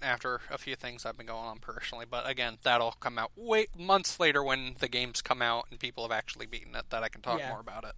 after 0.03 0.40
a 0.50 0.59
few 0.59 0.76
things 0.76 1.07
I've 1.07 1.16
been 1.16 1.26
going 1.26 1.46
on 1.46 1.59
personally. 1.59 2.05
But 2.11 2.29
again, 2.29 2.59
that'll 2.62 2.92
come 2.92 3.18
out 3.18 3.31
wait 3.37 3.79
months 3.79 4.18
later 4.20 4.42
when 4.42 4.76
the 4.81 4.88
games 4.88 5.22
come 5.22 5.40
out 5.40 5.66
and 5.70 5.79
people 5.81 6.05
have 6.05 6.12
actually 6.12 6.46
beaten 6.46 6.74
it. 6.74 6.87
That 6.90 7.03
I 7.03 7.09
can 7.09 7.22
talk 7.22 7.38
Yeah. 7.38 7.48
more 7.50 7.61
about 7.61 7.85
it. 7.85 7.94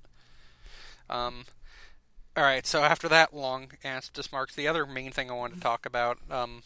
Um, 1.11 1.45
all 2.37 2.45
right, 2.45 2.67
so 2.67 2.83
after 2.83 3.09
that 3.09 3.35
long 3.35 3.69
ass 3.85 4.09
dismarks, 4.09 4.55
the 4.55 4.69
other 4.69 4.87
main 4.87 5.13
thing 5.13 5.31
I 5.31 5.35
wanted 5.35 5.57
to 5.57 5.61
talk 5.61 5.87
about, 5.87 6.19
um, 6.31 6.63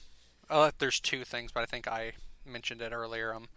uh, 0.48 0.70
there's 0.79 1.00
two 1.00 1.24
things, 1.24 1.50
but 1.52 1.62
I 1.62 1.66
think 1.66 1.88
I 1.88 2.12
mentioned 2.44 2.81
it 2.81 2.92
earlier. 2.92 3.35
Um, 3.35 3.48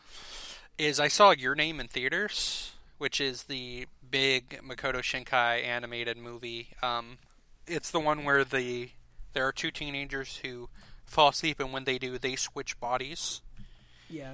is 0.77 0.99
I 0.99 1.07
saw 1.07 1.31
Your 1.31 1.55
Name 1.55 1.79
in 1.79 1.87
theaters, 1.87 2.71
which 2.97 3.19
is 3.21 3.43
the 3.43 3.85
big 4.09 4.59
Makoto 4.65 5.01
Shinkai 5.01 5.63
animated 5.63 6.17
movie. 6.17 6.69
Um, 6.81 7.17
it's 7.67 7.91
the 7.91 7.99
one 7.99 8.23
where 8.23 8.43
the 8.43 8.89
there 9.33 9.47
are 9.47 9.51
two 9.51 9.69
teenagers 9.69 10.37
who 10.37 10.69
fall 11.05 11.29
asleep, 11.29 11.59
and 11.59 11.71
when 11.71 11.83
they 11.83 11.99
do, 11.99 12.17
they 12.17 12.35
switch 12.35 12.79
bodies 12.79 13.41
Yeah. 14.09 14.33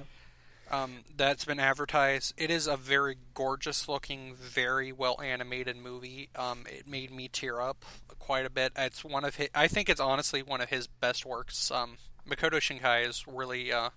Um, 0.70 1.04
that's 1.16 1.44
been 1.44 1.60
advertised. 1.60 2.34
It 2.36 2.50
is 2.50 2.66
a 2.66 2.76
very 2.76 3.16
gorgeous 3.34 3.88
looking, 3.88 4.34
very 4.34 4.92
well 4.92 5.20
animated 5.20 5.76
movie. 5.76 6.28
Um, 6.36 6.64
it 6.68 6.86
made 6.86 7.10
me 7.10 7.28
tear 7.28 7.60
up 7.60 7.84
quite 8.18 8.46
a 8.46 8.50
bit. 8.50 8.72
It's 8.76 9.04
one 9.04 9.24
of 9.24 9.36
his, 9.36 9.48
I 9.54 9.68
think 9.68 9.88
it's 9.88 10.00
honestly 10.00 10.42
one 10.42 10.60
of 10.60 10.70
his 10.70 10.86
best 10.86 11.24
works. 11.24 11.70
Um, 11.70 11.98
Makoto 12.28 12.58
Shinkai 12.58 13.06
is 13.06 13.24
really 13.26 13.72
uh, 13.72 13.90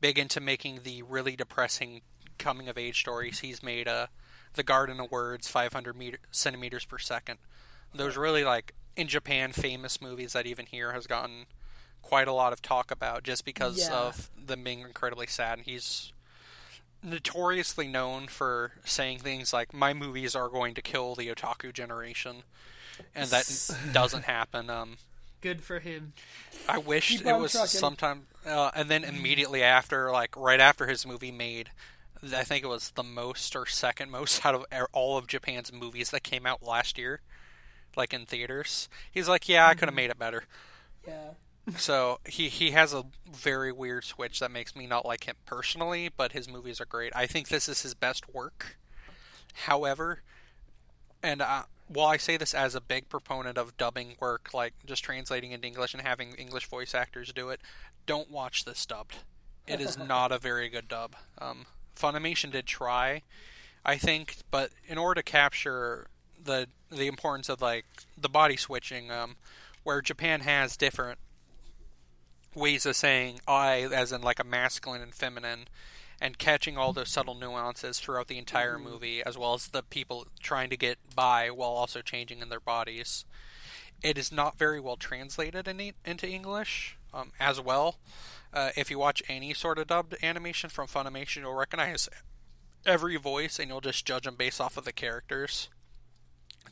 big 0.00 0.18
into 0.18 0.40
making 0.40 0.80
the 0.84 1.02
really 1.02 1.34
depressing 1.34 2.02
coming 2.38 2.68
of 2.68 2.78
age 2.78 3.00
stories. 3.00 3.40
He's 3.40 3.62
made 3.62 3.88
uh, 3.88 4.06
The 4.54 4.62
Garden 4.62 5.00
of 5.00 5.10
Words, 5.10 5.48
500 5.48 5.96
meter, 5.96 6.18
centimeters 6.30 6.84
per 6.84 6.98
second. 6.98 7.38
Those 7.92 8.16
really 8.16 8.44
like 8.44 8.74
in 8.96 9.08
Japan 9.08 9.52
famous 9.52 10.00
movies 10.00 10.32
that 10.34 10.46
even 10.46 10.66
here 10.66 10.92
has 10.92 11.06
gotten 11.06 11.46
quite 12.06 12.28
a 12.28 12.32
lot 12.32 12.52
of 12.52 12.62
talk 12.62 12.90
about 12.92 13.24
just 13.24 13.44
because 13.44 13.78
Yeah. 13.78 13.94
of 13.94 14.30
them 14.36 14.62
being 14.62 14.80
incredibly 14.80 15.26
sad. 15.26 15.58
And 15.58 15.66
he's 15.66 16.12
notoriously 17.02 17.86
known 17.88 18.28
for 18.28 18.72
saying 18.84 19.18
things 19.20 19.52
like, 19.52 19.72
"My 19.74 19.92
movies 19.92 20.34
are 20.34 20.48
going 20.48 20.74
to 20.74 20.82
kill 20.82 21.14
the 21.14 21.28
otaku 21.28 21.72
generation," 21.72 22.42
and 23.14 23.28
that 23.30 23.46
doesn't 23.92 24.24
happen. 24.24 24.70
Um, 24.70 24.98
Good 25.40 25.62
for 25.62 25.80
him. 25.80 26.12
I 26.68 26.78
wish 26.78 27.08
Keep 27.18 27.26
it 27.26 27.36
was 27.38 27.52
trucking. 27.52 27.68
sometime, 27.68 28.26
uh, 28.44 28.70
and 28.74 28.90
then 28.90 29.04
immediately 29.04 29.62
after, 29.62 30.10
like 30.10 30.34
right 30.36 30.60
after 30.60 30.86
his 30.86 31.04
movie 31.06 31.30
made, 31.30 31.70
I 32.34 32.42
think 32.42 32.64
it 32.64 32.68
was 32.68 32.90
the 32.90 33.04
most 33.04 33.54
or 33.54 33.66
second 33.66 34.10
most 34.10 34.44
out 34.46 34.54
of 34.54 34.64
all 34.92 35.18
of 35.18 35.26
Japan's 35.26 35.72
movies 35.72 36.10
that 36.10 36.22
came 36.22 36.46
out 36.46 36.62
last 36.62 36.98
year, 36.98 37.20
like 37.96 38.12
in 38.14 38.26
theaters. 38.26 38.88
He's 39.10 39.28
like, 39.28 39.48
"Yeah, 39.48 39.66
I 39.68 39.74
could 39.74 39.82
have 39.82 39.90
Mm-hmm. 39.90 39.96
made 39.96 40.10
it 40.10 40.18
better." 40.18 40.44
Yeah. 41.06 41.34
So 41.76 42.20
he 42.24 42.48
he 42.48 42.70
has 42.72 42.92
a 42.92 43.04
very 43.30 43.72
weird 43.72 44.04
switch 44.04 44.38
that 44.38 44.50
makes 44.50 44.76
me 44.76 44.86
not 44.86 45.04
like 45.04 45.24
him 45.24 45.36
personally, 45.46 46.08
but 46.14 46.32
his 46.32 46.48
movies 46.48 46.80
are 46.80 46.86
great. 46.86 47.12
I 47.14 47.26
think 47.26 47.48
this 47.48 47.68
is 47.68 47.82
his 47.82 47.94
best 47.94 48.32
work. 48.32 48.78
However, 49.64 50.22
and 51.22 51.42
uh, 51.42 51.64
while 51.88 52.06
I 52.06 52.18
say 52.18 52.36
this 52.36 52.54
as 52.54 52.74
a 52.74 52.80
big 52.80 53.08
proponent 53.08 53.58
of 53.58 53.76
dubbing 53.76 54.16
work, 54.20 54.50
like 54.54 54.74
just 54.84 55.02
translating 55.02 55.50
into 55.50 55.66
English 55.66 55.92
and 55.92 56.02
having 56.02 56.34
English 56.34 56.66
voice 56.66 56.94
actors 56.94 57.32
do 57.32 57.48
it, 57.48 57.60
don't 58.06 58.30
watch 58.30 58.64
this 58.64 58.84
dubbed. 58.86 59.16
It 59.66 59.80
is 59.80 59.98
not 60.08 60.30
a 60.30 60.38
very 60.38 60.68
good 60.68 60.86
dub. 60.86 61.16
Um, 61.38 61.66
Funimation 61.96 62.52
did 62.52 62.66
try, 62.66 63.22
I 63.84 63.96
think, 63.96 64.36
but 64.50 64.70
in 64.86 64.98
order 64.98 65.20
to 65.20 65.24
capture 65.24 66.06
the 66.42 66.68
the 66.90 67.08
importance 67.08 67.48
of 67.48 67.60
like 67.60 67.86
the 68.16 68.28
body 68.28 68.56
switching, 68.56 69.10
um, 69.10 69.36
where 69.82 70.00
Japan 70.00 70.42
has 70.42 70.76
different 70.76 71.18
ways 72.56 72.86
of 72.86 72.96
saying 72.96 73.40
I, 73.46 73.88
as 73.92 74.12
in 74.12 74.22
like 74.22 74.40
a 74.40 74.44
masculine 74.44 75.02
and 75.02 75.14
feminine, 75.14 75.68
and 76.20 76.38
catching 76.38 76.76
all 76.76 76.92
those 76.92 77.10
subtle 77.10 77.34
nuances 77.34 78.00
throughout 78.00 78.28
the 78.28 78.38
entire 78.38 78.78
movie, 78.78 79.22
as 79.22 79.36
well 79.36 79.54
as 79.54 79.68
the 79.68 79.82
people 79.82 80.26
trying 80.40 80.70
to 80.70 80.76
get 80.76 80.98
by 81.14 81.50
while 81.50 81.70
also 81.70 82.00
changing 82.00 82.40
in 82.40 82.48
their 82.48 82.60
bodies. 82.60 83.24
It 84.02 84.18
is 84.18 84.32
not 84.32 84.58
very 84.58 84.80
well 84.80 84.96
translated 84.96 85.68
in, 85.68 85.92
into 86.04 86.28
English 86.28 86.96
um, 87.12 87.32
as 87.38 87.60
well. 87.60 87.98
Uh, 88.52 88.70
if 88.76 88.90
you 88.90 88.98
watch 88.98 89.22
any 89.28 89.52
sort 89.52 89.78
of 89.78 89.88
dubbed 89.88 90.16
animation 90.22 90.70
from 90.70 90.86
Funimation, 90.86 91.42
you'll 91.42 91.54
recognize 91.54 92.08
every 92.86 93.16
voice 93.16 93.58
and 93.58 93.68
you'll 93.68 93.80
just 93.80 94.06
judge 94.06 94.24
them 94.24 94.36
based 94.36 94.60
off 94.60 94.76
of 94.76 94.84
the 94.84 94.92
characters. 94.92 95.68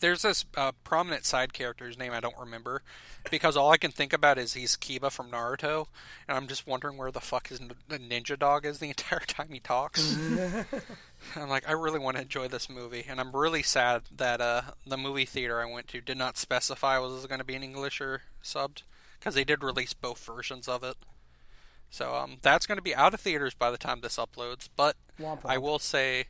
There's 0.00 0.22
this 0.22 0.44
uh, 0.57 0.72
prominent 0.83 1.24
side 1.24 1.52
character's 1.52 1.98
name 1.98 2.12
I 2.12 2.20
don't 2.20 2.38
remember 2.38 2.83
because 3.30 3.57
all 3.57 3.70
I 3.70 3.76
can 3.76 3.90
think 3.90 4.12
about 4.12 4.38
is 4.38 4.54
he's 4.54 4.76
Kiba 4.76 5.11
from 5.11 5.30
Naruto, 5.30 5.87
and 6.28 6.37
I'm 6.37 6.46
just 6.46 6.66
wondering 6.66 6.96
where 6.96 7.11
the 7.11 7.20
fuck 7.20 7.48
his 7.48 7.61
the 7.88 7.98
ninja 7.98 8.38
dog 8.38 8.66
is 8.66 8.78
the 8.78 8.88
entire 8.88 9.20
time 9.20 9.48
he 9.50 9.61
talks. 9.61 10.16
I'm 11.37 11.48
like, 11.48 11.68
I 11.68 11.72
really 11.72 11.98
want 11.98 12.16
to 12.16 12.22
enjoy 12.22 12.48
this 12.48 12.68
movie, 12.68 13.04
and 13.09 13.20
I'm 13.20 13.35
really 13.35 13.62
sad 13.62 14.02
that 14.16 14.40
uh, 14.40 14.62
the 14.87 14.98
movie 14.98 15.24
theater 15.24 15.61
I 15.61 15.70
went 15.70 15.88
to 15.88 16.00
did 16.00 16.18
not 16.18 16.37
specify 16.37 16.98
was 16.98 17.24
it 17.24 17.28
going 17.28 17.38
to 17.38 17.44
be 17.44 17.54
in 17.54 17.62
English 17.62 18.00
or 18.00 18.22
subbed 18.42 18.83
because 19.18 19.35
they 19.35 19.44
did 19.44 19.64
release 19.64 19.94
both 19.94 20.24
versions 20.24 20.68
of 20.68 20.83
it. 20.85 20.96
So 21.94 22.14
um, 22.16 22.38
that's 22.42 22.66
going 22.66 22.76
to 22.76 22.83
be 22.83 22.94
out 22.94 23.14
of 23.14 23.20
theaters 23.20 23.54
by 23.54 23.70
the 23.70 23.78
time 23.78 24.00
this 24.00 24.16
uploads. 24.16 24.68
But 24.74 24.96
Womp 25.20 25.40
I 25.44 25.59
will 25.59 25.78
say, 25.78 26.26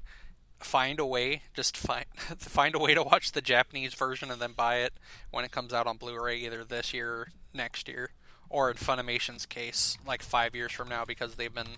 find 0.65 0.99
a 0.99 1.07
way. 1.07 1.43
Just 1.53 1.77
find 1.77 2.07
find 2.39 2.75
a 2.75 2.79
way 2.79 2.95
to 2.95 3.03
watch 3.03 3.33
the 3.33 3.41
Japanese 3.41 3.95
version 3.95 4.31
and 4.31 4.41
then 4.41 4.53
buy 4.53 4.77
it 4.77 4.95
when 5.31 5.45
it 5.45 5.53
comes 5.53 5.73
out 5.73 5.87
on 5.87 5.97
Blu-ray 5.97 6.39
either 6.39 6.65
this 6.65 6.93
year 6.93 7.13
or 7.13 7.29
next 7.53 7.89
year, 7.89 8.11
or 8.49 8.71
in 8.71 8.77
Funimation's 8.77 9.47
case, 9.47 9.99
like 10.07 10.23
five 10.23 10.55
years 10.55 10.73
from 10.73 10.89
now, 10.89 11.05
because 11.05 11.35
they've 11.35 11.55
been 11.55 11.77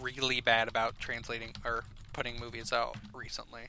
really 0.00 0.40
bad 0.40 0.68
about 0.68 0.98
translating 0.98 1.54
or 1.64 1.84
putting 2.12 2.38
movies 2.38 2.72
out 2.72 2.96
recently. 3.12 3.68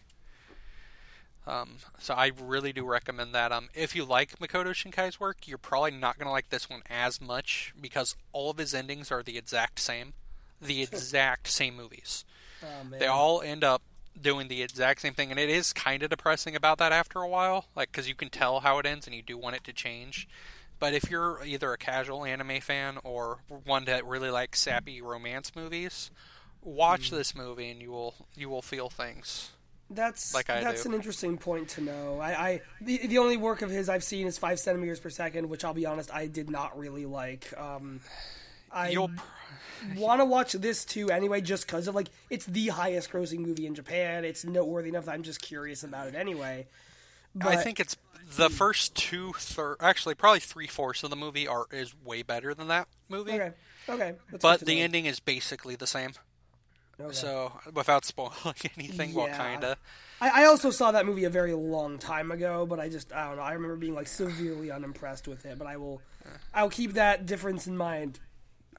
Um, 1.46 1.78
so 2.00 2.14
I 2.14 2.32
really 2.42 2.72
do 2.72 2.86
recommend 2.86 3.36
that. 3.36 3.52
Um, 3.52 3.70
if 3.74 3.96
you 3.96 4.06
like 4.06 4.40
Makoto 4.40 4.74
Shinkai's 4.74 5.20
work, 5.20 5.46
you're 5.46 5.58
probably 5.58 5.92
not 5.92 6.18
going 6.18 6.28
to 6.28 6.32
like 6.32 6.50
this 6.50 6.70
one 6.70 6.84
as 6.90 7.20
much 7.20 7.74
because 7.80 8.16
all 8.32 8.52
of 8.52 8.58
his 8.58 8.74
endings 8.74 9.12
are 9.12 9.24
the 9.24 9.38
exact 9.38 9.80
same, 9.80 10.14
the 10.62 10.82
exact 10.84 11.48
same 11.48 11.76
movies. 11.76 12.24
Oh. 12.64 12.98
They 12.98 13.08
all 13.08 13.42
end 13.42 13.64
up 13.64 13.82
doing 14.20 14.48
the 14.48 14.62
exact 14.62 15.02
same 15.02 15.14
thing, 15.14 15.32
and 15.32 15.40
it 15.40 15.50
is 15.50 15.74
kind 15.74 16.04
of 16.04 16.10
depressing 16.10 16.56
about 16.56 16.78
that 16.78 16.92
after 16.92 17.20
a 17.20 17.28
while, 17.28 17.66
like 17.76 17.92
because 17.92 18.08
you 18.08 18.16
can 18.16 18.30
tell 18.30 18.62
how 18.62 18.80
it 18.80 18.86
ends 18.86 19.08
and 19.08 19.16
you 19.16 19.22
do 19.22 19.38
want 19.38 19.56
it 19.56 19.64
to 19.66 19.74
change. 19.74 20.28
But 20.80 20.94
if 20.94 21.10
you're 21.10 21.44
either 21.46 21.72
a 21.72 21.78
casual 21.78 22.26
anime 22.26 22.60
fan 22.60 22.98
or 23.04 23.40
one 23.66 23.86
that 23.86 24.06
really 24.06 24.30
likes 24.30 24.60
sappy 24.60 25.02
romance 25.02 25.56
movies, 25.56 26.12
Watch 26.66 27.12
this 27.12 27.36
movie 27.36 27.70
and 27.70 27.82
you 27.82 27.92
will 27.92 28.16
you 28.36 28.50
will 28.50 28.62
feel 28.62 28.90
things. 28.90 29.52
That's 29.90 30.34
Like 30.34 30.50
I 30.50 30.64
that's 30.64 30.84
do. 30.84 30.90
an 30.90 30.96
interesting 30.96 31.38
point 31.38 31.68
to 31.70 31.82
know. 31.82 32.20
I, 32.20 32.50
I 32.50 32.62
the, 32.80 33.06
the 33.06 33.18
only 33.18 33.36
work 33.38 33.62
of 33.62 33.70
his 33.70 33.90
I've 33.90 34.04
seen 34.04 34.28
is 34.28 34.38
five 34.38 34.60
centimeters 34.60 35.00
per 35.00 35.10
second, 35.10 35.50
which 35.50 35.66
I'll 35.66 35.74
be 35.74 35.86
honest, 35.86 36.14
I 36.14 36.28
did 36.28 36.50
not 36.50 36.78
really 36.78 37.06
like. 37.06 37.54
Um, 37.58 38.00
I 38.72 38.92
You'll 38.92 39.12
want 39.96 40.22
to 40.22 40.26
watch 40.26 40.54
this 40.54 40.86
too 40.86 41.10
anyway, 41.10 41.42
just 41.42 41.66
because 41.66 41.88
of 41.88 41.96
like 41.96 42.10
it's 42.30 42.46
the 42.46 42.68
highest 42.70 43.12
grossing 43.12 43.40
movie 43.40 43.66
in 43.66 43.76
Japan. 43.76 44.26
It's 44.26 44.46
noteworthy 44.46 44.90
enough 44.90 45.06
that 45.06 45.14
I'm 45.14 45.24
just 45.24 45.42
curious 45.42 45.84
about 45.84 46.08
it 46.08 46.16
anyway. 46.16 46.68
But 47.36 47.48
I 47.50 47.56
think 47.58 47.80
it's 47.80 47.98
the 48.36 48.50
first 48.50 48.96
two 48.96 49.34
third, 49.34 49.78
actually 49.80 50.16
probably 50.16 50.40
three 50.40 50.68
fourths 50.68 51.04
of 51.04 51.10
the 51.10 51.16
movie 51.16 51.48
are 51.48 51.66
is 51.72 51.94
way 52.04 52.22
better 52.24 52.54
than 52.54 52.68
that 52.70 52.88
movie. 53.10 53.34
okay, 53.34 53.52
okay, 53.90 54.14
But 54.42 54.62
the 54.62 54.76
know. 54.76 54.82
ending 54.82 55.06
is 55.06 55.20
basically 55.20 55.76
the 55.76 55.88
same. 55.88 56.12
Okay. 57.00 57.12
So 57.14 57.52
without 57.74 58.06
spoiling 58.06 58.56
anything, 58.78 59.14
well, 59.14 59.28
kinda. 59.28 59.78
I, 60.22 60.44
I 60.44 60.46
also 60.46 60.70
saw 60.70 60.92
that 60.92 61.06
movie 61.06 61.24
a 61.24 61.30
very 61.30 61.54
long 61.54 61.98
time 61.98 62.32
ago, 62.32 62.66
but 62.68 62.80
I 62.80 62.88
just 62.88 63.12
I 63.12 63.28
don't 63.28 63.38
know. 63.38 63.42
I 63.44 63.54
remember 63.54 63.76
being 63.76 63.96
like 63.96 64.08
severely 64.08 64.70
unimpressed 64.72 65.28
with 65.28 65.46
it. 65.46 65.58
But 65.58 65.68
I 65.68 65.78
will 65.78 66.02
I'll 66.54 66.70
keep 66.70 66.94
that 66.94 67.26
difference 67.26 67.66
in 67.66 67.76
mind 67.76 68.20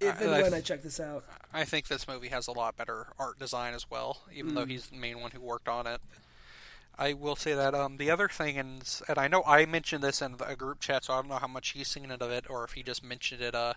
if 0.00 0.20
and 0.20 0.30
I- 0.30 0.38
I 0.38 0.42
when 0.42 0.50
th- 0.52 0.62
I 0.62 0.66
check 0.66 0.82
this 0.82 1.00
out. 1.00 1.24
I 1.52 1.64
think 1.64 1.88
this 1.88 2.06
movie 2.08 2.28
has 2.28 2.46
a 2.48 2.52
lot 2.52 2.76
better 2.76 3.08
art 3.18 3.38
design 3.38 3.74
as 3.74 3.88
well, 3.90 4.22
even 4.32 4.52
Mm. 4.52 4.54
though 4.54 4.66
he's 4.66 4.86
the 4.88 4.96
main 4.96 5.20
one 5.20 5.30
who 5.30 5.40
worked 5.40 5.68
on 5.68 5.86
it. 5.86 6.00
I 6.96 7.12
will 7.12 7.34
say 7.36 7.54
that 7.54 7.74
um, 7.74 7.96
the 7.96 8.10
other 8.10 8.28
thing, 8.28 8.56
and, 8.56 8.82
and 9.08 9.18
I 9.18 9.26
know 9.26 9.42
I 9.44 9.66
mentioned 9.66 10.02
this 10.04 10.22
in 10.22 10.36
a 10.46 10.54
group 10.54 10.80
chat, 10.80 11.04
so 11.04 11.14
I 11.14 11.16
don't 11.16 11.28
know 11.28 11.38
how 11.38 11.48
much 11.48 11.70
he's 11.70 11.88
seen 11.88 12.10
it 12.10 12.22
of 12.22 12.30
it, 12.30 12.48
or 12.48 12.62
if 12.64 12.72
he 12.72 12.82
just 12.84 13.02
mentioned 13.02 13.42
it. 13.42 13.54
Uh, 13.54 13.74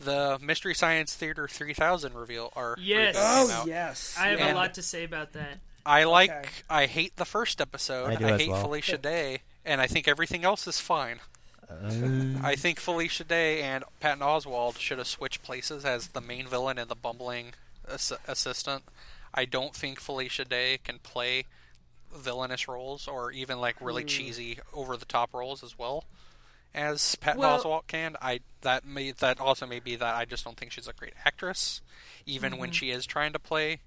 the 0.00 0.38
Mystery 0.40 0.74
Science 0.74 1.14
Theater 1.14 1.46
3000 1.48 2.14
reveal, 2.14 2.52
or 2.56 2.76
Yes. 2.80 3.14
Oh 3.18 3.64
yes, 3.66 4.16
I 4.18 4.28
have 4.28 4.40
And- 4.40 4.50
a 4.50 4.54
lot 4.54 4.74
to 4.74 4.82
say 4.82 5.04
about 5.04 5.32
that. 5.34 5.58
I 5.86 6.04
like. 6.04 6.30
Okay. 6.30 6.48
I 6.68 6.86
hate 6.86 7.16
the 7.16 7.24
first 7.24 7.60
episode. 7.60 8.10
I 8.10 8.16
do 8.16 8.26
as 8.26 8.40
hate 8.40 8.50
well. 8.50 8.60
Felicia 8.60 8.98
Day, 8.98 9.42
and 9.64 9.80
I 9.80 9.86
think 9.86 10.06
everything 10.06 10.44
else 10.44 10.66
is 10.66 10.78
fine. 10.80 11.20
Uh, 11.70 12.38
I 12.42 12.56
think 12.56 12.80
Felicia 12.80 13.24
Day 13.24 13.62
and 13.62 13.84
Patton 14.00 14.22
Oswalt 14.22 14.78
should 14.78 14.98
have 14.98 15.06
switched 15.06 15.42
places 15.42 15.84
as 15.84 16.08
the 16.08 16.20
main 16.20 16.46
villain 16.46 16.78
and 16.78 16.88
the 16.88 16.94
bumbling 16.94 17.52
ass- 17.90 18.12
assistant. 18.26 18.84
I 19.34 19.44
don't 19.44 19.74
think 19.74 20.00
Felicia 20.00 20.44
Day 20.44 20.78
can 20.82 20.98
play 20.98 21.44
villainous 22.14 22.68
roles 22.68 23.06
or 23.06 23.30
even 23.32 23.60
like 23.60 23.76
really 23.80 24.02
hmm. 24.02 24.08
cheesy, 24.08 24.58
over 24.72 24.96
the 24.96 25.04
top 25.04 25.34
roles 25.34 25.62
as 25.62 25.78
well 25.78 26.04
as 26.74 27.16
Patton 27.16 27.40
Well- 27.40 27.62
Oswalt 27.62 27.86
can. 27.86 28.16
I 28.20 28.40
that 28.62 28.84
may 28.84 29.12
that 29.12 29.40
also 29.40 29.66
may 29.66 29.80
be 29.80 29.96
that 29.96 30.14
I 30.14 30.24
just 30.24 30.44
don't 30.44 30.56
think 30.56 30.72
she's 30.72 30.88
a 30.88 30.92
great 30.92 31.14
actress, 31.24 31.80
even 32.26 32.58
when 32.58 32.70
mm-hmm. 32.70 32.74
she 32.74 32.90
is 32.90 33.06
trying 33.06 33.32
to 33.32 33.38
play 33.38 33.80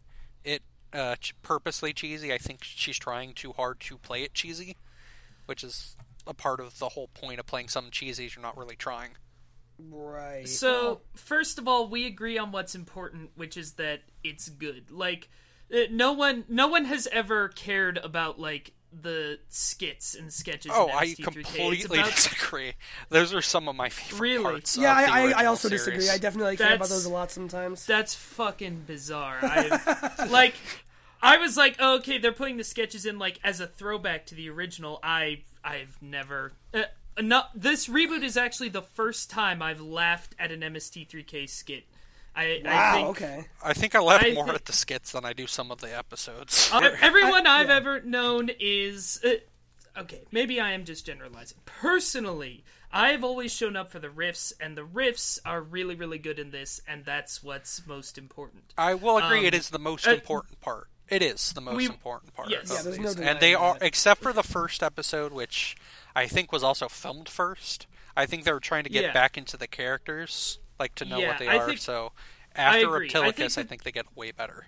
it 0.44 0.62
uh, 0.94 1.16
purposely 1.42 1.94
cheesy. 1.94 2.34
I 2.34 2.38
think 2.38 2.64
she's 2.64 2.98
trying 2.98 3.34
too 3.34 3.54
hard 3.54 3.80
to 3.82 3.98
play 3.98 4.24
it 4.24 4.34
cheesy, 4.34 4.78
which 5.46 5.64
is 5.64 5.96
a 6.28 6.34
part 6.34 6.60
of 6.60 6.80
the 6.80 6.90
whole 6.90 7.08
point 7.10 7.40
of 7.40 7.46
playing 7.46 7.68
some 7.70 7.90
cheesy. 7.92 8.26
Is 8.26 8.36
you're 8.36 8.44
not 8.44 8.58
really 8.58 8.76
trying. 8.76 9.12
right. 9.80 10.48
So, 10.48 11.02
first 11.16 11.58
of 11.58 11.68
all, 11.68 11.88
we 11.88 12.06
agree 12.06 12.38
on 12.38 12.52
what's 12.52 12.76
important, 12.76 13.32
which 13.36 13.58
is 13.58 13.74
that 13.74 14.02
it's 14.24 14.50
good. 14.50 14.92
Like 14.92 15.30
uh, 15.74 15.82
no 15.90 16.14
one 16.14 16.46
no 16.48 16.68
one 16.68 16.86
has 16.86 17.08
ever 17.12 17.48
cared 17.50 17.98
about 17.98 18.40
like 18.40 18.74
the 18.94 19.40
skits 19.48 20.16
and 20.16 20.34
sketches 20.34 20.70
Oh, 20.76 20.88
in 20.90 20.92
I 20.96 21.06
MST3K. 21.08 21.24
completely 21.24 22.00
about 22.00 22.12
disagree. 22.14 22.74
Those 23.08 23.34
are 23.34 23.42
some 23.42 23.70
of 23.70 23.76
my 23.78 23.88
favorite 23.88 24.20
Really? 24.20 24.44
parts. 24.44 24.76
yeah, 24.78 25.02
of 25.04 25.10
I, 25.10 25.22
I, 25.32 25.32
I 25.44 25.46
also 25.46 25.70
series. 25.70 25.86
disagree. 25.86 26.10
I 26.10 26.18
definitely 26.18 26.58
care 26.58 26.76
about 26.76 26.90
those 26.90 27.06
a 27.06 27.10
lot 27.10 27.32
sometimes. 27.32 27.86
That's 27.86 28.14
fucking 28.14 28.84
bizarre. 28.86 29.40
I 29.42 30.28
like 30.30 30.56
I 31.24 31.38
was 31.38 31.56
like, 31.56 31.78
oh, 31.80 31.98
okay, 32.00 32.18
they're 32.18 32.34
putting 32.34 32.58
the 32.58 32.64
sketches 32.66 33.06
in 33.06 33.18
like 33.18 33.40
as 33.46 33.62
a 33.62 33.68
throwback 33.68 34.26
to 34.28 34.36
the 34.36 34.50
original. 34.50 35.00
I 35.02 35.44
I've 35.64 35.98
never 36.02 36.54
uh, 36.74 36.84
no, 37.22 37.44
this 37.54 37.88
reboot 37.88 38.24
is 38.24 38.38
actually 38.38 38.70
the 38.70 38.82
first 38.82 39.30
time 39.30 39.62
I've 39.62 39.82
laughed 39.82 40.34
at 40.40 40.52
an 40.52 40.62
MST3K 40.62 41.50
skit. 41.50 41.84
I, 42.36 42.62
I 42.66 42.74
Wow. 42.74 42.94
think 42.94 43.08
Okay. 43.10 43.46
I 43.64 43.74
think 43.74 43.94
I 43.96 44.00
laugh 44.00 44.24
I 44.24 44.34
more 44.34 44.46
think- 44.46 44.56
at 44.56 44.66
the 44.66 44.74
skits 44.74 45.12
than 45.12 45.26
I 45.26 45.34
do 45.34 45.46
some 45.48 45.70
of 45.72 45.82
the 45.82 45.96
episodes. 45.96 46.70
Uh, 46.72 46.90
everyone 47.02 47.46
I- 47.46 47.60
I've 47.60 47.68
yeah. 47.68 47.76
ever 47.76 48.02
known 48.02 48.50
is 48.60 49.20
uh, 49.26 50.00
okay. 50.00 50.22
Maybe 50.32 50.60
I 50.62 50.72
am 50.72 50.86
just 50.86 51.06
generalizing. 51.06 51.58
Personally, 51.66 52.64
I've 52.94 53.24
always 53.24 53.54
shown 53.54 53.76
up 53.76 53.92
for 53.92 54.00
the 54.00 54.08
riffs, 54.08 54.52
and 54.60 54.78
the 54.78 54.86
riffs 54.86 55.40
are 55.46 55.62
really, 55.62 55.96
really 55.96 56.18
good 56.18 56.40
in 56.40 56.52
this, 56.52 56.82
and 56.88 57.04
that's 57.06 57.42
what's 57.44 57.86
most 57.86 58.18
important. 58.18 58.74
I 58.78 58.94
will 58.96 59.18
agree. 59.18 59.40
Um, 59.40 59.46
it 59.46 59.54
is 59.54 59.70
the 59.70 59.80
most 59.80 60.08
uh, 60.08 60.12
important 60.12 60.60
part. 60.62 60.88
It 61.12 61.22
is 61.22 61.54
the 61.54 61.62
most 61.62 61.76
we- 61.76 61.86
important 61.86 62.34
part. 62.34 62.50
yes. 62.50 62.70
of 62.72 62.78
Yeah, 62.78 62.82
there's 62.84 62.98
these. 62.98 63.18
no 63.18 63.24
and 63.30 63.40
they 63.40 63.54
are, 63.54 63.74
that. 63.74 63.84
except 63.86 64.22
for 64.22 64.34
the 64.34 64.44
first 64.44 64.82
episode, 64.82 65.32
which 65.34 65.76
I 66.16 66.26
think 66.28 66.52
was 66.52 66.64
also 66.64 66.88
filmed 66.88 67.28
first. 67.30 67.88
I 68.16 68.26
think 68.26 68.44
they 68.46 68.52
were 68.52 68.60
trying 68.60 68.84
to 68.86 68.90
get 68.90 69.04
Yeah. 69.04 69.14
back 69.14 69.38
into 69.38 69.58
the 69.58 69.68
characters, 69.68 70.60
like 70.80 70.96
to 70.96 71.06
know 71.06 71.20
Yeah, 71.20 71.30
what 71.30 71.40
they 71.40 71.48
I 71.48 71.58
are. 71.58 71.78
so 71.78 72.12
after 72.56 72.88
agree. 72.96 73.08
I 73.08 73.10
think 73.10 73.36
Reptilicus, 73.38 73.58
I 73.58 73.64
think 73.64 73.84
they 73.84 73.92
get 73.92 74.16
way 74.16 74.32
better. 74.32 74.68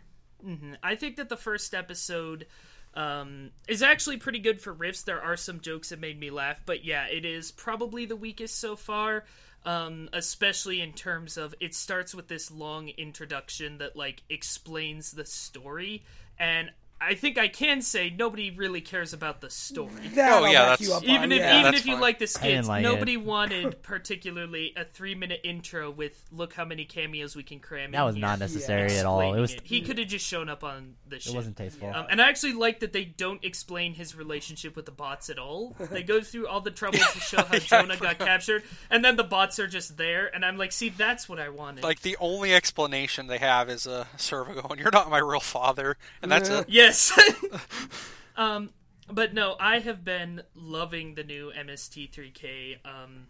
I 0.84 0.96
think 0.96 1.16
that 1.16 1.30
the 1.30 1.38
first 1.38 1.74
episode 1.74 2.48
um, 2.96 3.52
is 3.68 3.82
actually 3.82 4.18
pretty 4.18 4.40
good 4.40 4.62
for 4.62 4.74
riffs. 4.76 5.04
There 5.06 5.22
are 5.22 5.36
some 5.38 5.62
jokes 5.62 5.90
that 5.90 6.00
made 6.00 6.20
me 6.20 6.30
laugh, 6.30 6.62
but 6.66 6.84
yeah, 6.86 7.06
it 7.08 7.26
is 7.26 7.52
probably 7.52 8.06
the 8.06 8.16
weakest 8.18 8.60
so 8.60 8.76
far. 8.76 9.24
Um, 9.66 10.10
especially 10.12 10.82
in 10.82 10.92
terms 10.92 11.38
of 11.38 11.56
it 11.62 11.74
starts 11.74 12.14
with 12.14 12.28
this 12.28 12.52
long 12.52 12.90
introduction 12.90 13.78
that 13.78 13.96
like 13.96 14.22
explains 14.30 15.12
the 15.14 15.26
story, 15.26 16.04
and 16.40 16.70
I 17.06 17.16
think 17.16 17.38
I 17.38 17.48
can 17.48 17.82
say 17.82 18.10
nobody 18.10 18.52
really 18.52 18.82
cares 18.82 19.14
about 19.14 19.42
the 19.42 19.50
story. 19.50 19.92
That 20.16 20.32
Oh, 20.34 20.46
I'll 20.46 20.52
yeah, 20.52 20.66
that's- 20.70 20.82
you 20.88 20.94
up 20.94 21.04
Even 21.04 21.24
on, 21.24 21.32
if 21.34 21.40
yeah. 21.40 21.52
even 21.60 21.64
that's 21.72 21.78
if 21.80 21.86
you 21.86 21.94
fine. 21.94 22.02
like 22.02 22.20
the 22.20 22.28
skits, 22.28 22.68
like 22.68 22.84
nobody 22.84 23.14
it. 23.14 23.18
wanted 23.24 23.82
particularly 23.84 24.74
a 24.78 24.86
three 24.86 25.16
minute 25.16 25.42
intro 25.44 25.90
with 25.92 26.24
look 26.32 26.54
how 26.54 26.66
many 26.66 26.86
cameos 26.86 27.36
we 27.36 27.44
can 27.44 27.60
cram 27.60 27.86
in. 27.86 27.92
That 27.92 28.04
was 28.04 28.16
here." 28.16 28.22
not 28.22 28.40
necessary 28.40 28.94
at 28.98 29.06
all. 29.06 29.34
It 29.36 29.40
was 29.40 29.54
it. 29.54 29.62
He 29.64 29.82
could 29.82 29.98
have 29.98 30.08
just 30.08 30.26
shown 30.26 30.50
up 30.50 30.64
on 30.64 30.96
the 31.08 31.20
ship. 31.20 31.34
it 31.34 31.36
wasn't 31.36 31.58
tasteful. 31.58 31.90
Um, 31.94 32.06
and 32.10 32.22
I 32.22 32.30
actually 32.30 32.54
like 32.54 32.80
that 32.82 32.94
they 32.94 33.06
don't 33.06 33.44
explain 33.44 33.94
his 33.94 34.16
relationship 34.16 34.76
with 34.76 34.86
the 34.86 34.92
bots 34.92 35.30
at 35.30 35.38
all. 35.40 35.76
They 35.92 36.04
go 36.04 36.22
through 36.22 36.48
all 36.48 36.62
the 36.62 36.72
trouble 36.72 37.00
to 37.00 37.20
show 37.20 37.44
how 37.44 37.58
Jonah 37.60 37.98
got 37.98 38.20
captured, 38.20 38.64
and 38.90 39.04
then 39.04 39.16
the 39.16 39.24
bots 39.24 39.60
are 39.60 39.68
just 39.68 39.98
there. 39.98 40.34
And 40.34 40.46
I'm 40.46 40.58
like, 40.58 40.72
see, 40.72 40.90
that's 40.90 41.28
what 41.28 41.40
I 41.40 41.50
wanted. 41.50 41.84
Like 41.84 42.02
the 42.02 42.18
only 42.20 42.54
explanation 42.54 43.28
they 43.28 43.40
have 43.40 43.70
is 43.70 43.88
a 43.88 43.94
uh, 44.02 44.06
Servo 44.18 44.62
going, 44.62 44.80
"You're 44.84 44.92
not 44.92 45.10
my 45.10 45.18
real 45.20 45.40
father," 45.40 45.98
and 46.22 46.32
that's 46.32 46.50
it. 46.50 46.66
yes. 46.70 46.93
um, 48.38 48.70
but 49.12 49.34
no, 49.34 49.56
I 49.60 49.80
have 49.80 50.04
been 50.04 50.44
loving 50.56 51.16
the 51.16 51.24
new 51.24 51.52
MST3K. 51.58 52.78
Um, 52.86 53.28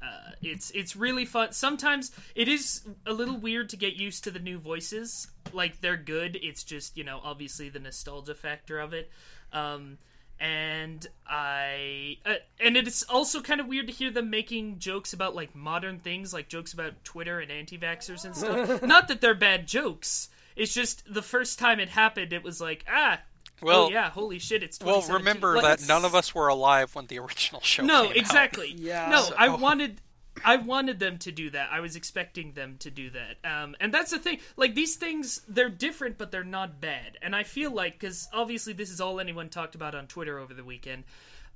uh, 0.00 0.30
it's 0.42 0.70
it's 0.70 0.94
really 0.94 1.24
fun. 1.24 1.52
Sometimes 1.52 2.12
it 2.34 2.46
is 2.46 2.82
a 3.04 3.12
little 3.12 3.36
weird 3.36 3.68
to 3.70 3.76
get 3.76 3.94
used 3.94 4.22
to 4.24 4.30
the 4.30 4.38
new 4.38 4.58
voices. 4.58 5.28
Like 5.52 5.80
they're 5.80 5.96
good. 5.96 6.38
It's 6.40 6.62
just 6.62 6.96
you 6.96 7.04
know 7.04 7.20
obviously 7.22 7.68
the 7.68 7.80
nostalgia 7.80 8.34
factor 8.34 8.78
of 8.78 8.92
it. 8.92 9.10
Um, 9.52 9.98
and 10.40 11.04
I 11.26 12.18
uh, 12.24 12.34
and 12.60 12.76
it's 12.76 13.02
also 13.04 13.40
kind 13.40 13.60
of 13.60 13.66
weird 13.66 13.88
to 13.88 13.92
hear 13.92 14.10
them 14.10 14.30
making 14.30 14.78
jokes 14.78 15.12
about 15.12 15.34
like 15.34 15.54
modern 15.54 15.98
things, 15.98 16.32
like 16.32 16.48
jokes 16.48 16.72
about 16.72 17.02
Twitter 17.02 17.40
and 17.40 17.50
anti-vaxxers 17.50 18.24
and 18.24 18.36
stuff. 18.36 18.82
Not 18.86 19.08
that 19.08 19.20
they're 19.20 19.34
bad 19.34 19.66
jokes. 19.66 20.28
It's 20.58 20.74
just 20.74 21.02
the 21.12 21.22
first 21.22 21.58
time 21.58 21.80
it 21.80 21.88
happened, 21.88 22.32
it 22.32 22.42
was 22.42 22.60
like 22.60 22.84
ah. 22.90 23.20
Well- 23.62 23.86
oh 23.86 23.90
yeah, 23.90 24.10
holy 24.10 24.38
shit! 24.38 24.62
It's 24.62 24.78
Well, 24.80 25.02
remember 25.08 25.56
Like, 25.56 25.78
that 25.80 25.88
none 25.88 26.04
of 26.04 26.14
us 26.14 26.34
were 26.34 26.48
alive 26.48 26.94
when 26.94 27.06
the 27.06 27.18
original 27.18 27.60
show. 27.62 27.82
no, 27.84 28.02
came 28.02 28.10
out. 28.10 28.16
exactly. 28.16 28.72
Yeah. 28.78 29.08
No, 29.10 29.22
So- 29.22 29.34
I 29.36 29.48
wanted 29.48 30.00
I 30.44 30.54
wanted 30.56 31.00
them 31.00 31.18
to 31.18 31.32
do 31.32 31.50
that. 31.50 31.68
I 31.72 31.80
was 31.80 31.96
expecting 31.96 32.52
them 32.52 32.76
to 32.78 32.90
do 32.92 33.10
that. 33.10 33.38
Um, 33.44 33.74
and 33.80 33.92
that's 33.92 34.12
the 34.12 34.20
thing. 34.20 34.38
Like 34.56 34.76
these 34.76 34.94
things, 34.94 35.40
they're 35.48 35.68
different, 35.68 36.16
but 36.18 36.30
they're 36.30 36.44
not 36.44 36.80
bad. 36.80 37.18
And 37.20 37.34
I 37.34 37.42
feel 37.42 37.72
like 37.72 37.94
because 37.98 38.28
obviously 38.32 38.72
this 38.72 38.90
is 38.90 39.00
all 39.00 39.18
anyone 39.18 39.48
talked 39.48 39.74
about 39.74 39.96
on 39.96 40.06
Twitter 40.06 40.38
over 40.38 40.54
the 40.54 40.62
weekend. 40.62 41.02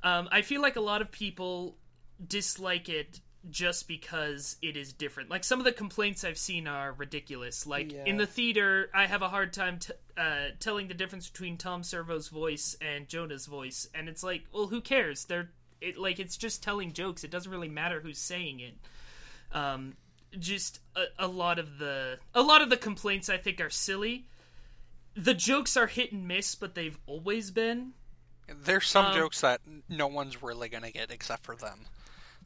Um, 0.03 0.29
I 0.33 0.43
feel 0.43 0.61
like 0.61 0.75
a 0.75 0.81
lot 0.81 1.01
of 1.01 1.13
people 1.13 1.77
dislike 2.27 2.89
it 2.89 3.21
just 3.51 3.89
because 3.89 4.57
it 4.63 4.77
is 4.77 4.93
different. 4.93 5.29
Like 5.31 5.43
some 5.45 5.59
of 5.59 5.65
the 5.65 5.73
complaints 5.73 6.23
I've 6.25 6.39
seen 6.39 6.67
are 6.69 6.93
ridiculous. 6.93 7.67
Like 7.67 7.91
Yeah. 7.93 8.05
in 8.05 8.17
the 8.17 8.27
theater, 8.27 8.89
I 8.95 9.07
have 9.07 9.23
a 9.23 9.29
hard 9.29 9.53
time 9.53 9.79
t- 9.81 9.93
uh, 10.17 10.49
telling 10.61 10.89
the 10.89 10.95
difference 10.95 11.29
between 11.29 11.57
Tom 11.57 11.83
Servo's 11.83 12.29
voice 12.29 12.77
and 12.81 13.09
Jonah's 13.09 13.47
voice, 13.47 13.89
and 13.95 14.09
it's 14.09 14.23
like, 14.23 14.45
well, 14.53 14.69
who 14.69 14.81
cares? 14.81 15.25
They're 15.25 15.51
it 15.81 15.99
like 15.99 16.21
it's 16.21 16.37
just 16.37 16.63
telling 16.63 16.93
jokes. 16.93 17.25
It 17.25 17.31
doesn't 17.33 17.51
really 17.51 17.69
matter 17.69 18.01
who's 18.01 18.19
saying 18.21 18.61
it. 18.61 18.75
Um, 19.53 19.97
just 20.39 20.79
a, 20.97 21.07
a 21.19 21.27
lot 21.27 21.59
of 21.59 21.79
the 21.79 22.19
a 22.35 22.43
lot 22.43 22.63
of 22.63 22.71
the 22.71 22.77
complaints 22.77 23.29
I 23.29 23.37
think 23.39 23.61
are 23.61 23.71
silly. 23.71 24.27
The 25.15 25.35
jokes 25.35 25.77
are 25.77 25.89
hit 25.89 26.13
and 26.13 26.27
miss, 26.29 26.55
but 26.55 26.75
they've 26.75 26.99
always 27.07 27.51
been. 27.51 27.93
There's 28.49 28.87
some 28.89 29.07
Um, 29.07 29.15
jokes 29.17 29.41
that 29.41 29.61
no 29.89 30.07
one's 30.07 30.43
really 30.43 30.69
gonna 30.69 30.91
get 30.93 31.11
except 31.11 31.45
for 31.45 31.57
them. 31.57 31.87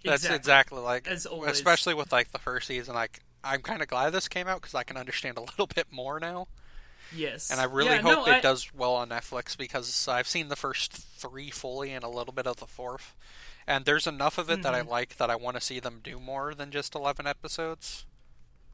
That's 0.05 0.23
Exactly. 0.25 0.37
exactly, 0.37 0.81
like, 0.81 1.09
As 1.09 1.27
always. 1.27 1.51
especially 1.53 1.95
with 1.95 2.13
like 2.13 2.33
the 2.33 2.39
first 2.39 2.67
season. 2.69 2.95
Like, 2.95 3.21
I'm 3.45 3.63
kind 3.63 3.83
of 3.83 3.89
glad 3.89 4.11
this 4.11 4.29
came 4.29 4.47
out 4.49 4.61
because 4.61 4.75
I 4.75 4.83
can 4.85 4.97
understand 4.97 5.37
a 5.39 5.41
little 5.51 5.67
bit 5.67 5.87
more 5.91 6.19
now. 6.21 6.49
Yes, 7.15 7.51
and 7.51 7.61
I 7.61 7.65
really 7.65 7.91
Yeah, 7.93 8.03
hope 8.03 8.27
no, 8.27 8.33
it 8.33 8.37
I- 8.37 8.41
does 8.41 8.73
well 8.75 8.95
on 8.95 9.09
Netflix 9.11 9.57
because 9.57 10.09
I've 10.09 10.27
seen 10.27 10.49
the 10.49 10.57
first 10.57 10.93
three 10.93 11.51
fully 11.51 11.93
and 11.93 12.03
a 12.05 12.09
little 12.09 12.33
bit 12.33 12.47
of 12.49 12.57
the 12.57 12.67
fourth, 12.67 13.15
and 13.67 13.85
there's 13.85 14.09
enough 14.09 14.39
of 14.39 14.51
it 14.51 14.63
that 14.63 14.75
I 14.75 14.81
Mm-hmm. 14.81 14.89
like 14.91 15.17
that 15.19 15.31
I 15.31 15.37
want 15.37 15.57
to 15.57 15.61
see 15.61 15.79
them 15.79 16.01
do 16.03 16.19
more 16.19 16.53
than 16.55 16.71
just 16.73 16.95
eleven 16.97 17.27
episodes. 17.27 18.07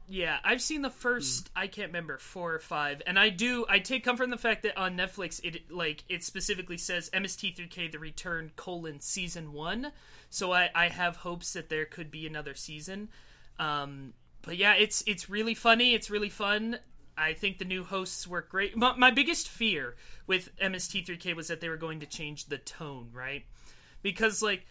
Yeah, 0.07 0.37
I've 0.43 0.61
seen 0.61 0.81
the 0.81 0.89
first 0.89 1.49
I 1.55 1.67
can't 1.67 1.87
remember 1.87 2.17
four 2.17 2.53
or 2.53 2.59
five, 2.59 3.01
and 3.07 3.17
I 3.17 3.29
do 3.29 3.65
I 3.69 3.79
take 3.79 4.03
comfort 4.03 4.25
in 4.25 4.29
the 4.31 4.37
fact 4.37 4.63
that 4.63 4.77
on 4.77 4.97
Netflix 4.97 5.39
it 5.43 5.71
like 5.71 6.03
it 6.09 6.23
specifically 6.23 6.77
says 6.77 7.09
MST3K 7.13 7.91
The 7.91 7.99
Return 7.99 8.51
colon 8.55 8.99
season 8.99 9.53
one, 9.53 9.91
so 10.29 10.51
I 10.51 10.69
I 10.75 10.89
have 10.89 11.17
hopes 11.17 11.53
that 11.53 11.69
there 11.69 11.85
could 11.85 12.11
be 12.11 12.27
another 12.27 12.53
season. 12.53 13.09
Um, 13.59 14.13
but 14.41 14.57
yeah, 14.57 14.73
it's 14.73 15.03
it's 15.07 15.29
really 15.29 15.55
funny. 15.55 15.93
It's 15.93 16.09
really 16.09 16.29
fun. 16.29 16.79
I 17.17 17.33
think 17.33 17.59
the 17.59 17.65
new 17.65 17.83
hosts 17.83 18.27
work 18.27 18.49
great. 18.49 18.75
My, 18.75 18.95
my 18.95 19.11
biggest 19.11 19.47
fear 19.47 19.95
with 20.25 20.49
MST3K 20.57 21.35
was 21.35 21.47
that 21.47 21.61
they 21.61 21.69
were 21.69 21.77
going 21.77 21.99
to 21.99 22.07
change 22.07 22.45
the 22.45 22.57
tone, 22.57 23.09
right? 23.13 23.45
Because 24.01 24.41
like 24.41 24.65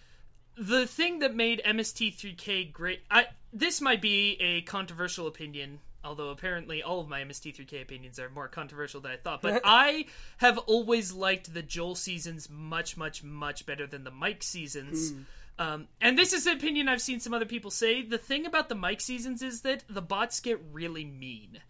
the 0.57 0.87
thing 0.87 1.21
that 1.21 1.35
made 1.35 1.63
MST3K 1.65 2.73
great 2.73 3.01
I 3.11 3.27
this 3.53 3.81
might 3.81 4.01
be 4.01 4.37
a 4.41 4.63
controversial 4.63 5.27
opinion 5.27 5.81
although 6.05 6.31
apparently 6.31 6.83
all 6.83 7.01
of 7.01 7.09
my 7.09 7.23
MST3K 7.23 7.83
opinions 7.83 8.19
are 8.19 8.29
more 8.29 8.49
controversial 8.49 9.01
than 9.01 9.13
I 9.13 9.17
thought 9.17 9.43
but 9.43 9.63
I 9.65 10.07
have 10.39 10.59
always 10.59 11.13
liked 11.13 11.53
the 11.55 11.63
Joel 11.63 11.95
seasons 11.95 12.49
much 12.51 12.97
much 12.97 13.23
much 13.23 13.67
better 13.67 13.87
than 13.87 14.05
the 14.05 14.11
Mike 14.11 14.43
seasons. 14.43 15.13
Um, 15.59 15.89
and 16.01 16.19
this 16.19 16.33
is 16.33 16.47
an 16.47 16.57
opinion 16.57 16.89
I've 16.89 17.03
seen 17.03 17.21
some 17.21 17.35
other 17.35 17.45
people 17.45 17.71
say. 17.71 18.03
The 18.03 18.19
thing 18.19 18.47
about 18.47 18.69
the 18.69 18.75
Mike 18.75 19.01
seasons 19.01 19.43
is 19.43 19.61
that 19.61 19.85
the 19.89 20.03
bots 20.03 20.41
get 20.41 20.61
really 20.73 21.05
mean. 21.05 21.61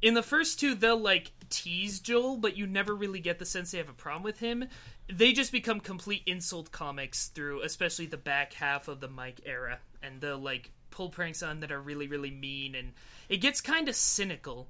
In 0.00 0.14
the 0.14 0.22
first 0.22 0.58
two 0.58 0.74
they'll 0.74 0.96
like 0.96 1.32
tease 1.50 2.00
Joel, 2.00 2.36
but 2.36 2.56
you 2.56 2.66
never 2.66 2.94
really 2.94 3.20
get 3.20 3.38
the 3.38 3.44
sense 3.44 3.70
they 3.70 3.78
have 3.78 3.88
a 3.88 3.92
problem 3.92 4.22
with 4.22 4.40
him. 4.40 4.66
They 5.12 5.32
just 5.32 5.52
become 5.52 5.80
complete 5.80 6.22
insult 6.26 6.72
comics 6.72 7.28
through 7.28 7.62
especially 7.62 8.06
the 8.06 8.16
back 8.16 8.54
half 8.54 8.88
of 8.88 9.00
the 9.00 9.08
Mike 9.08 9.40
era 9.44 9.78
and 10.02 10.20
they'll 10.20 10.38
like 10.38 10.70
pull 10.90 11.10
pranks 11.10 11.42
on 11.42 11.60
that 11.60 11.72
are 11.72 11.80
really, 11.80 12.08
really 12.08 12.30
mean 12.30 12.74
and 12.74 12.92
it 13.28 13.38
gets 13.38 13.60
kind 13.60 13.88
of 13.88 13.94
cynical. 13.94 14.68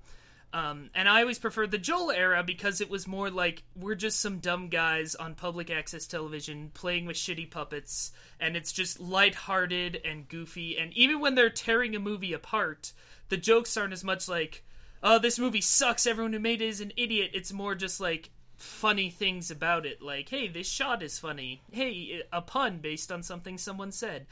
Um, 0.54 0.90
and 0.94 1.08
I 1.08 1.22
always 1.22 1.38
preferred 1.38 1.70
the 1.70 1.78
Joel 1.78 2.10
era 2.10 2.42
because 2.42 2.80
it 2.80 2.90
was 2.90 3.06
more 3.06 3.30
like 3.30 3.62
we're 3.74 3.94
just 3.94 4.20
some 4.20 4.38
dumb 4.38 4.68
guys 4.68 5.14
on 5.14 5.34
public 5.34 5.70
access 5.70 6.06
television 6.06 6.70
playing 6.74 7.06
with 7.06 7.16
shitty 7.16 7.50
puppets, 7.50 8.12
and 8.38 8.54
it's 8.54 8.70
just 8.70 9.00
lighthearted 9.00 10.00
and 10.04 10.28
goofy. 10.28 10.76
And 10.76 10.92
even 10.92 11.20
when 11.20 11.36
they're 11.36 11.48
tearing 11.48 11.96
a 11.96 12.00
movie 12.00 12.34
apart, 12.34 12.92
the 13.30 13.38
jokes 13.38 13.78
aren't 13.78 13.94
as 13.94 14.04
much 14.04 14.28
like, 14.28 14.62
"Oh, 15.02 15.18
this 15.18 15.38
movie 15.38 15.62
sucks. 15.62 16.06
Everyone 16.06 16.34
who 16.34 16.38
made 16.38 16.60
it 16.60 16.68
is 16.68 16.82
an 16.82 16.92
idiot." 16.98 17.30
It's 17.32 17.52
more 17.52 17.74
just 17.74 17.98
like 17.98 18.28
funny 18.62 19.10
things 19.10 19.50
about 19.50 19.84
it, 19.86 20.00
like, 20.00 20.28
"Hey, 20.28 20.48
this 20.48 20.68
shot 20.68 21.02
is 21.02 21.18
funny. 21.18 21.62
Hey, 21.70 22.22
a 22.32 22.40
pun 22.40 22.78
based 22.78 23.10
on 23.10 23.22
something 23.22 23.58
someone 23.58 23.92
said." 23.92 24.26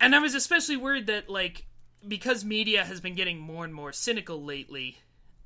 And 0.00 0.14
I 0.14 0.18
was 0.18 0.34
especially 0.34 0.76
worried 0.76 1.06
that 1.06 1.30
like 1.30 1.66
because 2.06 2.44
media 2.44 2.84
has 2.84 3.00
been 3.00 3.14
getting 3.14 3.38
more 3.38 3.64
and 3.64 3.74
more 3.74 3.92
cynical 3.92 4.42
lately. 4.42 4.98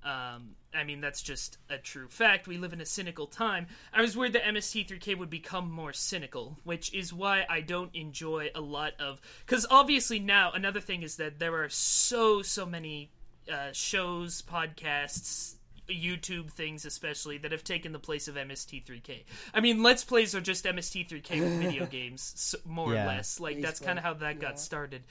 Um, 0.02 0.56
I 0.74 0.84
mean, 0.84 1.00
that's 1.00 1.20
just 1.20 1.58
a 1.68 1.78
true 1.78 2.08
fact. 2.08 2.46
We 2.46 2.56
live 2.56 2.72
in 2.72 2.80
a 2.80 2.86
cynical 2.86 3.26
time. 3.26 3.66
I 3.92 4.00
was 4.00 4.16
worried 4.16 4.32
that 4.32 4.44
MST3K 4.44 5.18
would 5.18 5.30
become 5.30 5.70
more 5.70 5.92
cynical, 5.92 6.58
which 6.64 6.92
is 6.94 7.12
why 7.12 7.44
I 7.48 7.60
don't 7.60 7.94
enjoy 7.94 8.50
a 8.54 8.60
lot 8.60 8.94
of. 8.98 9.20
Because 9.44 9.66
obviously, 9.70 10.18
now, 10.18 10.52
another 10.52 10.80
thing 10.80 11.02
is 11.02 11.16
that 11.16 11.38
there 11.38 11.62
are 11.62 11.68
so, 11.68 12.40
so 12.40 12.64
many 12.64 13.10
uh, 13.52 13.72
shows, 13.72 14.42
podcasts, 14.42 15.56
YouTube 15.94 16.50
things, 16.50 16.84
especially, 16.84 17.38
that 17.38 17.52
have 17.52 17.64
taken 17.64 17.92
the 17.92 17.98
place 17.98 18.28
of 18.28 18.34
MST3K. 18.36 19.24
I 19.54 19.60
mean, 19.60 19.82
Let's 19.82 20.04
Plays 20.04 20.34
are 20.34 20.40
just 20.40 20.64
MST3K 20.64 21.40
with 21.40 21.60
video 21.60 21.86
games, 21.86 22.32
so, 22.36 22.58
more 22.64 22.94
Yeah. 22.94 23.04
or 23.04 23.06
less. 23.08 23.40
Like, 23.40 23.60
that's 23.60 23.80
kind 23.80 23.98
of 23.98 24.04
how 24.04 24.14
that 24.14 24.36
yeah. 24.36 24.40
got 24.40 24.60
started. 24.60 25.02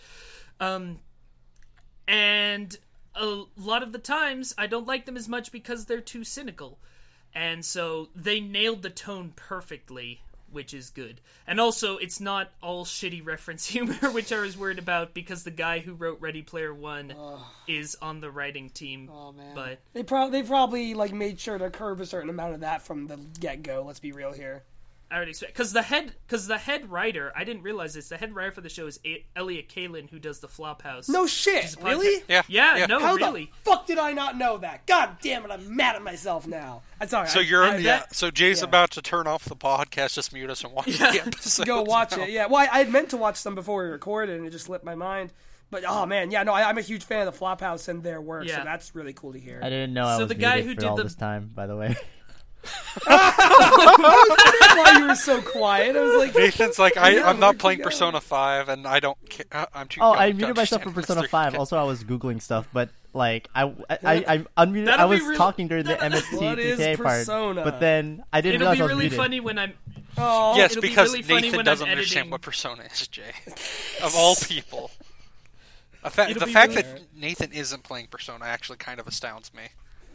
Um, 0.59 0.99
and 2.07 2.77
a 3.15 3.43
lot 3.57 3.83
of 3.83 3.91
the 3.91 3.99
times 3.99 4.53
I 4.57 4.67
don't 4.67 4.87
like 4.87 5.05
them 5.05 5.17
as 5.17 5.27
much 5.29 5.51
because 5.51 5.85
they're 5.85 6.01
too 6.01 6.23
cynical. 6.23 6.79
And 7.33 7.63
so 7.63 8.09
they 8.15 8.39
nailed 8.39 8.81
the 8.81 8.89
tone 8.89 9.33
perfectly, 9.35 10.21
which 10.51 10.73
is 10.73 10.89
good. 10.89 11.21
And 11.47 11.59
also, 11.59 11.97
it's 11.97 12.19
not 12.19 12.51
all 12.61 12.85
shitty 12.85 13.25
reference 13.25 13.65
humor, 13.69 14.11
which 14.11 14.31
I 14.31 14.39
was 14.39 14.57
worried 14.57 14.79
about 14.79 15.13
because 15.13 15.43
the 15.43 15.51
guy 15.51 15.79
who 15.79 15.93
wrote 15.93 16.19
Ready 16.21 16.41
Player 16.41 16.73
One 16.73 17.13
is 17.67 17.95
on 18.01 18.21
the 18.21 18.31
writing 18.31 18.69
team. 18.69 19.09
Oh 19.11 19.31
man, 19.31 19.55
But 19.55 19.79
they 19.93 20.03
probably 20.03 20.41
they 20.41 20.47
probably 20.47 20.93
like 20.93 21.13
made 21.13 21.39
sure 21.39 21.57
to 21.57 21.69
curb 21.69 22.01
a 22.01 22.05
certain 22.05 22.29
amount 22.29 22.53
of 22.55 22.59
that 22.61 22.81
from 22.81 23.07
the 23.07 23.17
get 23.39 23.63
go. 23.63 23.83
Let's 23.85 23.99
be 23.99 24.11
real 24.11 24.33
here. 24.33 24.63
I 25.11 25.19
would 25.19 25.27
expect 25.27 25.53
because 25.53 25.73
the 25.73 25.81
head 25.81 26.13
because 26.27 26.45
the 26.47 26.57
head 26.59 26.91
writer 26.91 27.31
I 27.35 27.43
didn't 27.43 27.63
realize 27.63 27.95
this 27.95 28.09
the 28.09 28.17
head 28.17 28.35
writer 28.35 28.51
for 28.51 28.61
the 28.61 28.69
show 28.69 28.85
is 28.87 28.99
A- 29.05 29.25
Elliott 29.35 29.67
Kalan 29.67 30.09
who 30.09 30.19
does 30.19 30.39
the 30.39 30.47
Flophouse. 30.47 31.09
No 31.09 31.25
shit, 31.25 31.55
Which 31.55 31.65
is 31.65 31.73
a 31.73 31.77
podcast- 31.77 31.83
really? 31.85 32.23
Yeah, 32.27 32.41
Yeah, 32.47 32.85
no, 32.87 32.99
How 32.99 33.15
really. 33.15 33.45
the 33.63 33.71
fuck 33.71 33.87
did 33.87 33.97
I 33.97 34.13
not 34.13 34.37
know 34.37 34.57
that? 34.59 34.85
God 34.85 35.17
damn 35.21 35.43
it, 35.45 35.51
I'm 35.51 35.75
mad 35.75 35.95
at 35.95 36.03
myself 36.03 36.45
now. 36.45 36.83
I'm 37.01 37.07
sorry. 37.07 37.27
So 37.29 37.39
I- 37.39 37.43
you're 37.43 37.63
I, 37.63 37.77
yeah. 37.77 37.95
Uh, 37.95 37.99
that- 38.01 38.15
So 38.15 38.29
Jay's 38.29 38.59
yeah. 38.61 38.65
about 38.67 38.91
to 38.91 39.01
turn 39.01 39.25
off 39.25 39.45
the 39.45 39.55
podcast. 39.55 40.13
Just 40.13 40.31
mute 40.31 40.49
us 40.49 40.63
and 40.63 40.73
watch 40.73 40.87
Yeah. 40.87 41.11
the 41.11 41.21
episode. 41.27 41.65
go 41.65 41.81
watch 41.81 42.15
now. 42.15 42.23
it. 42.23 42.29
Yeah. 42.29 42.45
Well, 42.45 42.61
I, 42.61 42.75
I 42.75 42.77
had 42.79 42.89
meant 42.91 43.09
to 43.09 43.17
watch 43.17 43.37
some 43.37 43.55
before 43.55 43.83
we 43.83 43.89
recorded, 43.89 44.37
and 44.37 44.45
it 44.45 44.51
just 44.51 44.65
slipped 44.65 44.85
my 44.85 44.95
mind. 44.95 45.33
But 45.71 45.83
oh 45.87 46.05
man, 46.07 46.31
yeah, 46.31 46.41
no, 46.43 46.51
I, 46.53 46.67
I'm 46.67 46.77
a 46.79 46.81
huge 46.81 47.03
fan 47.03 47.27
of 47.27 47.31
the 47.33 47.39
Flophouse 47.45 47.87
and 47.87 48.01
their 48.03 48.19
work, 48.21 48.47
so 48.49 48.61
that's 48.63 48.95
really 48.95 49.13
cool 49.13 49.33
to 49.33 49.39
hear. 49.39 49.59
I 49.63 49.69
didn't 49.69 49.93
know 49.93 50.05
I 50.05 50.15
So 50.15 50.21
was 50.23 50.29
the 50.29 50.33
guy 50.35 50.61
who 50.63 50.69
for 50.73 50.79
did 50.81 50.83
all 50.89 50.95
the- 50.95 51.03
this 51.03 51.13
time. 51.15 51.51
By 51.53 51.67
the 51.67 51.75
way, 51.75 51.95
That's 52.63 53.37
why 54.77 54.95
you 54.99 55.07
were 55.07 55.15
so 55.15 55.41
quiet. 55.41 55.95
I 55.95 56.01
was 56.01 56.15
like, 56.15 56.35
Nathan's 56.35 56.79
like, 56.79 56.97
I, 56.97 57.09
Yeah, 57.15 57.29
I'm 57.29 57.39
not 57.39 57.57
playing? 57.57 57.81
Persona 57.81 58.19
Five, 58.21 58.69
and 58.69 58.87
I 58.87 58.99
don't. 58.99 59.17
Ca- 59.29 59.43
uh, 59.51 59.65
I'm 59.73 59.87
too. 59.87 60.01
oh, 60.01 60.13
I 60.13 60.31
muted 60.33 60.55
myself 60.55 60.83
for 60.83 60.91
Persona 60.91 61.21
this 61.21 61.29
Five. 61.31 61.55
Also, 61.55 61.77
I 61.77 61.83
was 61.83 62.03
googling 62.03 62.41
stuff, 62.41 62.67
but 62.73 62.89
like 63.13 63.47
I 63.55 63.63
I, 63.63 63.97
I, 64.03 64.45
I 64.57 64.65
unmuted. 64.65 64.85
That'll 64.85 65.01
I 65.01 65.05
was 65.05 65.21
really- 65.21 65.37
talking 65.37 65.67
during 65.67 65.85
the 65.85 65.91
What 65.95 66.11
MST3K 66.11 66.97
part, 67.01 67.25
but 67.63 67.79
then 67.79 68.23
I 68.31 68.41
didn't 68.41 68.55
It'll 68.61 68.71
realize 68.71 68.77
be 68.77 68.81
I 68.81 68.83
was 68.85 68.89
really 68.91 69.01
muted. 69.03 69.17
funny 69.17 69.39
when 69.39 69.57
I'm 69.59 69.73
oh, 70.17 70.55
Yes, 70.57 70.71
It'll 70.71 70.81
be 70.81 70.89
because 70.89 71.13
really 71.27 71.41
Nathan 71.49 71.65
doesn't 71.65 71.87
understand 71.89 72.17
editing. 72.17 72.31
what 72.31 72.41
Persona 72.41 72.83
is, 72.91 73.07
Jay. 73.07 73.31
of 74.03 74.13
all 74.15 74.35
people. 74.35 74.91
Fa- 76.09 76.33
the 76.37 76.47
fact 76.47 76.71
really- 76.75 76.83
that 76.83 77.01
Nathan 77.15 77.51
isn't 77.51 77.83
playing 77.83 78.07
Persona 78.07 78.45
actually 78.45 78.77
kind 78.77 78.99
of 78.99 79.07
astounds 79.07 79.53
me. 79.53 79.63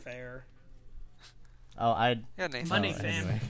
fair. 0.02 0.44
Oh, 1.78 1.90
I. 1.90 2.20
Yeah, 2.38 2.46
Nathan. 2.48 2.68
Money 2.68 2.94
oh, 2.96 3.00
fam. 3.00 3.06
anyway. 3.06 3.40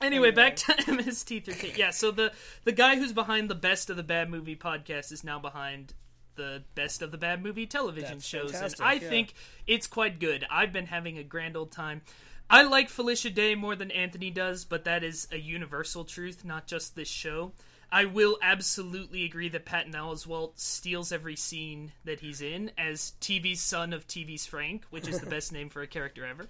Anyway, 0.00 0.30
back 0.30 0.56
to 0.56 0.72
MST3K. 0.72 1.76
Yeah, 1.76 1.90
so 1.90 2.10
the 2.10 2.32
the 2.64 2.72
guy 2.72 2.96
who's 2.96 3.12
behind 3.12 3.48
the 3.48 3.54
Best 3.54 3.90
of 3.90 3.96
the 3.96 4.02
Bad 4.02 4.30
Movie 4.30 4.56
podcast 4.56 5.10
is 5.12 5.24
now 5.24 5.38
behind 5.38 5.94
the 6.36 6.62
Best 6.74 7.02
of 7.02 7.10
the 7.10 7.18
Bad 7.18 7.42
Movie 7.42 7.66
television 7.66 8.18
That's 8.18 8.26
shows, 8.26 8.54
and 8.54 8.74
I 8.80 8.94
yeah. 8.94 9.08
think 9.08 9.34
it's 9.66 9.86
quite 9.86 10.20
good. 10.20 10.46
I've 10.50 10.72
been 10.72 10.86
having 10.86 11.18
a 11.18 11.24
grand 11.24 11.56
old 11.56 11.72
time. 11.72 12.02
I 12.48 12.62
like 12.62 12.90
Felicia 12.90 13.30
Day 13.30 13.54
more 13.54 13.74
than 13.74 13.90
Anthony 13.90 14.30
does, 14.30 14.64
but 14.64 14.84
that 14.84 15.02
is 15.02 15.26
a 15.32 15.38
universal 15.38 16.04
truth, 16.04 16.44
not 16.44 16.66
just 16.66 16.94
this 16.94 17.08
show. 17.08 17.52
I 17.90 18.04
will 18.04 18.38
absolutely 18.42 19.24
agree 19.24 19.48
that 19.48 19.64
Patton 19.64 19.92
Oswalt 19.92 20.58
steals 20.58 21.12
every 21.12 21.36
scene 21.36 21.92
that 22.04 22.20
he's 22.20 22.40
in 22.40 22.70
as 22.76 23.12
TV's 23.20 23.60
son 23.60 23.92
of 23.92 24.06
TV's 24.06 24.46
Frank, 24.46 24.84
which 24.90 25.08
is 25.08 25.20
the 25.20 25.26
best 25.30 25.52
name 25.52 25.68
for 25.68 25.82
a 25.82 25.86
character 25.86 26.24
ever. 26.26 26.46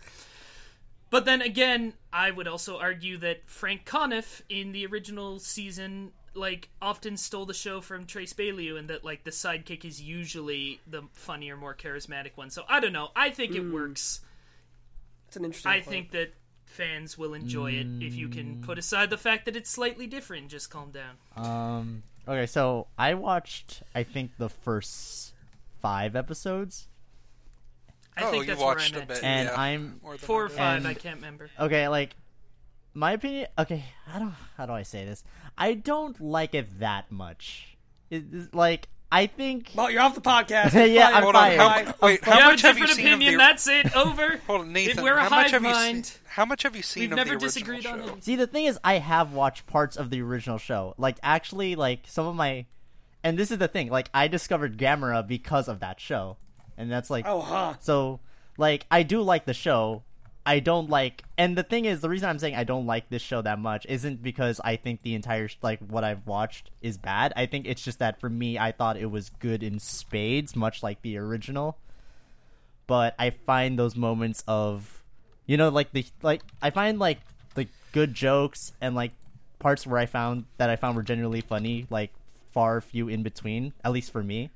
But 1.11 1.25
then 1.25 1.41
again, 1.41 1.95
I 2.13 2.31
would 2.31 2.49
also 2.49 2.79
argue 2.79 3.17
that 3.19 3.49
Frank 3.49 3.85
Conniff 3.85 4.43
in 4.49 4.73
the 4.73 4.87
original 4.87 5.39
season 5.39 6.13
like 6.35 6.69
often 6.83 7.17
stole 7.17 7.47
the 7.47 7.55
show 7.55 7.81
from 7.81 8.05
Trace 8.05 8.33
Beaulieu 8.33 8.77
and 8.77 8.91
that 8.91 9.05
like 9.05 9.25
the 9.25 9.31
sidekick 9.31 9.85
is 9.85 10.03
usually 10.03 10.81
the 10.87 11.03
funnier, 11.13 11.57
more 11.57 11.75
charismatic 11.75 12.33
one. 12.35 12.51
So 12.51 12.65
I 12.69 12.81
don't 12.81 12.93
know. 12.93 13.09
I 13.17 13.31
think 13.31 13.55
it 13.55 13.61
works. 13.73 14.21
It's 15.29 15.37
an 15.37 15.45
interesting. 15.45 15.73
I 15.73 15.81
point. 15.81 15.89
think 15.89 16.11
that 16.13 16.35
fans 16.65 17.17
will 17.17 17.35
enjoy 17.35 17.73
it 17.73 17.87
if 18.01 18.15
you 18.15 18.29
can 18.29 18.61
put 18.63 18.79
aside 18.79 19.11
the 19.11 19.17
fact 19.17 19.47
that 19.47 19.57
it's 19.57 19.71
slightly 19.71 20.07
different. 20.07 20.49
Just 20.49 20.71
calm 20.71 20.91
down. 20.91 21.17
Um. 21.37 22.03
Okay, 22.29 22.47
so 22.47 22.89
I 22.99 23.15
watched. 23.15 23.83
I 23.95 24.03
think 24.03 24.33
the 24.37 24.49
first 24.49 25.33
five 25.81 26.17
episodes, 26.17 26.89
I 28.17 28.25
oh, 28.25 28.31
think 28.31 28.45
you 28.45 28.47
that's 28.49 28.61
watched 28.61 28.93
where 28.95 29.01
a 29.03 29.05
I'm 29.05 29.11
at. 29.11 29.15
bit, 29.17 29.25
and 29.25 29.49
yeah. 29.49 29.61
I'm 29.61 30.01
More 30.03 30.13
than 30.13 30.19
Four 30.19 30.45
or 30.45 30.47
I 30.47 30.51
five, 30.51 30.77
And- 30.79 30.87
I 30.89 30.95
can't 30.95 31.17
remember. 31.17 31.51
okay. 31.61 31.89
Like, 31.89 32.17
my 32.95 33.13
opinion. 33.13 33.47
Okay, 33.59 33.85
I 34.13 34.19
don't. 34.19 34.35
How 34.57 34.65
do 34.67 34.73
I 34.73 34.83
say 34.83 35.05
this? 35.05 35.23
I 35.59 35.75
don't 35.75 36.19
like 36.21 36.55
it 36.55 36.81
that 36.81 37.13
much. 37.13 37.77
It, 38.11 38.25
it's 38.33 38.55
like 38.55 38.89
I 39.13 39.27
think. 39.27 39.71
Well, 39.75 39.91
you're 39.91 40.01
off 40.03 40.15
the 40.15 40.21
podcast. 40.21 40.73
Yeah, 40.93 41.11
Bye. 41.11 41.17
I'm 41.17 41.23
Hold 41.23 41.37
on. 41.37 41.43
fired. 41.43 41.59
How, 41.59 41.69
Bye. 41.93 41.95
wait, 42.03 42.25
how 42.25 42.33
have 42.33 42.53
much 42.53 42.63
have 42.63 42.79
you 42.79 42.87
seen 42.89 43.07
opinion. 43.07 43.35
of 43.35 43.39
the? 43.41 43.45
That's 43.45 43.69
it. 43.69 43.97
Over. 43.97 44.37
Hold 44.47 44.61
on, 44.63 44.73
Nathan. 44.73 45.05
we're 45.05 45.17
a 45.17 45.23
how 45.25 45.29
much 45.29 45.51
hive 45.51 45.51
have 45.53 45.63
you 45.63 45.69
mind. 45.71 46.07
seen? 46.07 46.21
How 46.27 46.45
much 46.47 46.63
have 46.63 46.75
you 46.75 46.83
seen 46.83 47.03
We've 47.03 47.13
of 47.13 47.17
never 47.17 47.29
the 47.31 47.35
original 47.45 47.49
disagreed 47.49 47.83
show? 47.85 47.93
on 47.93 48.01
it. 48.19 48.25
See, 48.25 48.37
the 48.37 48.47
thing 48.47 48.65
is, 48.65 48.79
I 48.83 48.95
have 48.95 49.33
watched 49.33 49.67
parts 49.67 49.97
of 49.97 50.11
the 50.11 50.23
original 50.23 50.59
show. 50.59 50.95
Like, 50.99 51.19
actually, 51.23 51.77
like 51.77 52.01
some 52.07 52.27
of 52.27 52.35
my, 52.35 52.67
and 53.23 53.39
this 53.39 53.51
is 53.51 53.59
the 53.59 53.69
thing. 53.69 53.91
Like, 53.91 54.09
I 54.15 54.27
discovered 54.29 54.77
Gamera 54.79 55.27
because 55.27 55.69
of 55.69 55.81
that 55.81 56.01
show, 56.01 56.39
and 56.77 56.91
that's 56.91 57.11
like, 57.11 57.27
Oh, 57.27 57.41
huh. 57.41 57.75
so 57.81 58.21
like 58.57 58.87
I 58.91 59.03
do 59.03 59.23
like 59.23 59.45
the 59.45 59.55
show. 59.55 60.03
I 60.49 60.61
don't 60.61 60.89
like, 60.89 61.25
and 61.37 61.59
the 61.59 61.65
thing 61.65 61.87
is, 61.87 62.01
the 62.01 62.09
reason 62.09 62.29
I'm 62.29 62.39
saying 62.39 62.55
I 62.55 62.63
don't 62.63 62.87
like 62.87 63.09
this 63.09 63.21
show 63.21 63.43
that 63.43 63.59
much 63.59 63.85
isn't 63.89 64.23
because 64.23 64.61
I 64.65 64.77
think 64.77 65.03
the 65.03 65.15
entire 65.15 65.49
like 65.61 65.81
what 65.81 66.05
I've 66.05 66.25
watched 66.25 66.71
is 66.81 66.97
bad. 66.97 67.33
I 67.35 67.47
think 67.47 67.67
it's 67.67 67.83
just 67.83 67.99
that 67.99 68.21
for 68.21 68.31
me, 68.31 68.57
I 68.57 68.71
thought 68.71 68.97
it 68.97 69.11
was 69.11 69.31
good 69.41 69.65
in 69.65 69.81
spades, 69.81 70.55
much 70.55 70.85
like 70.85 71.03
the 71.03 71.19
original. 71.19 71.79
But 72.87 73.17
I 73.19 73.31
find 73.31 73.77
those 73.77 73.97
moments 73.97 74.45
of, 74.47 75.03
you 75.47 75.57
know, 75.57 75.69
like 75.69 75.91
the 75.91 76.07
like 76.23 76.43
I 76.63 76.71
find 76.71 77.01
like 77.01 77.19
the 77.57 77.67
good 77.91 78.15
jokes 78.15 78.73
and 78.81 78.95
like 78.95 79.11
parts 79.59 79.85
where 79.85 79.99
I 79.99 80.07
found 80.07 80.45
that 80.59 80.71
I 80.71 80.77
found 80.77 80.95
were 80.95 81.03
genuinely 81.03 81.41
funny, 81.41 81.89
like 81.91 82.13
far 82.53 82.81
few 82.81 83.09
in 83.09 83.25
between, 83.25 83.73
at 83.85 83.91
least 83.91 84.13
for 84.13 84.23
me. 84.23 84.51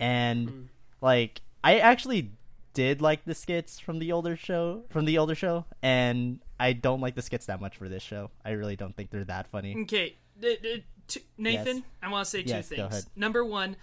And 0.00 0.48
mm. 0.48 0.64
Like 1.04 1.42
I 1.62 1.78
actually 1.78 2.32
did 2.72 3.00
like 3.00 3.24
the 3.24 3.34
skits 3.34 3.78
from 3.78 3.98
the 4.00 4.10
older 4.10 4.36
show 4.36 4.82
from 4.90 5.04
the 5.04 5.18
older 5.18 5.34
show 5.36 5.64
and 5.82 6.40
I 6.58 6.72
don't 6.72 7.00
like 7.00 7.14
the 7.14 7.22
skits 7.22 7.46
that 7.46 7.60
much 7.60 7.76
for 7.76 7.88
this 7.88 8.02
show. 8.02 8.30
I 8.44 8.50
really 8.52 8.74
don't 8.76 8.96
think 8.96 9.10
they're 9.10 9.24
that 9.24 9.46
funny. 9.48 9.76
Okay, 9.82 10.16
d- 10.40 10.56
d- 10.62 10.84
t- 11.06 11.20
Nathan, 11.38 11.76
Yes. 11.78 11.84
I 12.02 12.08
want 12.10 12.24
to 12.24 12.30
say 12.30 12.42
two 12.42 12.50
Yes, 12.50 12.68
go 12.70 12.76
things. 12.76 12.92
ahead. 12.92 13.04
Number 13.14 13.44
one, 13.44 13.76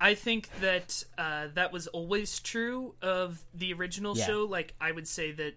I 0.00 0.14
think 0.14 0.48
that 0.60 1.04
uh, 1.18 1.48
that 1.54 1.72
was 1.72 1.86
always 1.88 2.40
true 2.40 2.94
of 3.02 3.42
the 3.54 3.72
original 3.74 4.16
Yeah. 4.16 4.26
show. 4.26 4.44
Like, 4.44 4.74
I 4.80 4.92
would 4.92 5.08
say 5.08 5.32
that 5.32 5.54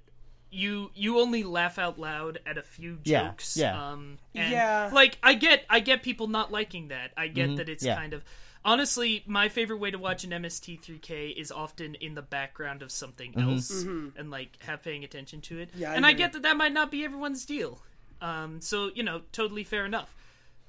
you 0.51 0.91
you 0.95 1.19
only 1.19 1.43
laugh 1.43 1.77
out 1.77 1.99
loud 1.99 2.39
at 2.45 2.57
a 2.57 2.61
few 2.63 2.97
jokes. 3.03 3.57
yeah. 3.57 3.91
Um, 3.91 4.17
and, 4.33 4.51
Yeah. 4.51 4.89
Like, 4.93 5.17
I 5.21 5.33
get 5.35 5.65
I 5.69 5.79
get 5.81 6.01
people 6.03 6.27
not 6.27 6.51
liking 6.51 6.87
that. 6.89 7.11
I 7.17 7.27
get 7.27 7.55
that 7.57 7.67
it's 7.69 7.83
Mm-hmm. 7.83 7.87
yeah. 7.89 7.95
kind 7.95 8.13
of. 8.13 8.23
Honestly, 8.68 9.24
my 9.26 9.47
favorite 9.47 9.78
way 9.78 9.89
to 9.91 9.97
watch 9.97 10.26
an 10.26 10.32
MST3K 10.32 11.36
is 11.36 11.51
often 11.53 11.95
in 11.95 12.15
the 12.15 12.22
background 12.22 12.82
of 12.82 12.91
something 12.91 13.32
Mm-hmm. 13.32 13.49
else 13.49 13.72
and 14.18 14.30
like 14.30 14.61
have 14.63 14.84
paying 14.84 15.03
attention 15.05 15.39
to 15.41 15.57
it. 15.59 15.70
Yeah, 15.74 15.91
I 15.93 15.95
and 15.95 16.05
I 16.05 16.11
get 16.11 16.34
that 16.34 16.41
that 16.43 16.57
might 16.57 16.74
not 16.74 16.91
be 16.91 17.05
everyone's 17.05 17.45
deal. 17.45 17.80
Um, 18.22 18.59
so 18.61 18.91
you 18.93 19.03
know, 19.03 19.22
totally 19.32 19.63
fair 19.63 19.86
enough. 19.86 20.13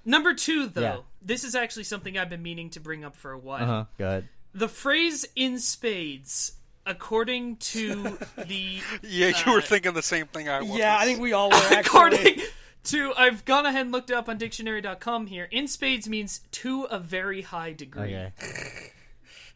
Number 0.04 0.32
two, 0.32 0.68
though, 0.68 0.80
Yeah. 0.80 0.96
this 1.20 1.42
is 1.42 1.54
actually 1.56 1.84
something 1.84 2.16
I've 2.16 2.30
been 2.30 2.42
meaning 2.42 2.70
to 2.70 2.80
bring 2.80 3.04
up 3.04 3.16
for 3.16 3.32
a 3.32 3.38
while. 3.38 3.62
Uh 3.62 3.66
huh. 3.66 3.84
Good. 3.98 4.28
The 4.54 4.68
phrase 4.68 5.26
"in 5.34 5.58
spades," 5.58 6.52
according 6.86 7.56
to 7.56 8.16
the 8.38 8.78
Yeah, 9.02 9.32
you 9.44 9.52
were 9.52 9.58
Uh, 9.58 9.62
thinking 9.62 9.94
the 9.94 10.02
same 10.02 10.26
thing 10.26 10.48
I 10.48 10.60
was. 10.62 10.78
Yeah, 10.78 10.96
I 10.96 11.04
think 11.04 11.18
we 11.20 11.32
all 11.32 11.50
were 11.50 11.56
actually. 11.56 11.78
according 11.80 12.40
to 12.88 13.12
I've 13.16 13.44
gone 13.44 13.66
ahead 13.66 13.82
and 13.82 13.92
looked 13.92 14.10
it 14.10 14.14
up 14.16 14.28
on 14.28 14.38
dictionary.com 14.38 15.26
here. 15.26 15.48
In 15.50 15.68
spades 15.68 16.08
means 16.08 16.40
to 16.52 16.84
a 16.84 16.98
very 16.98 17.42
high 17.42 17.72
degree, 17.72 18.14
Okay. 18.16 18.32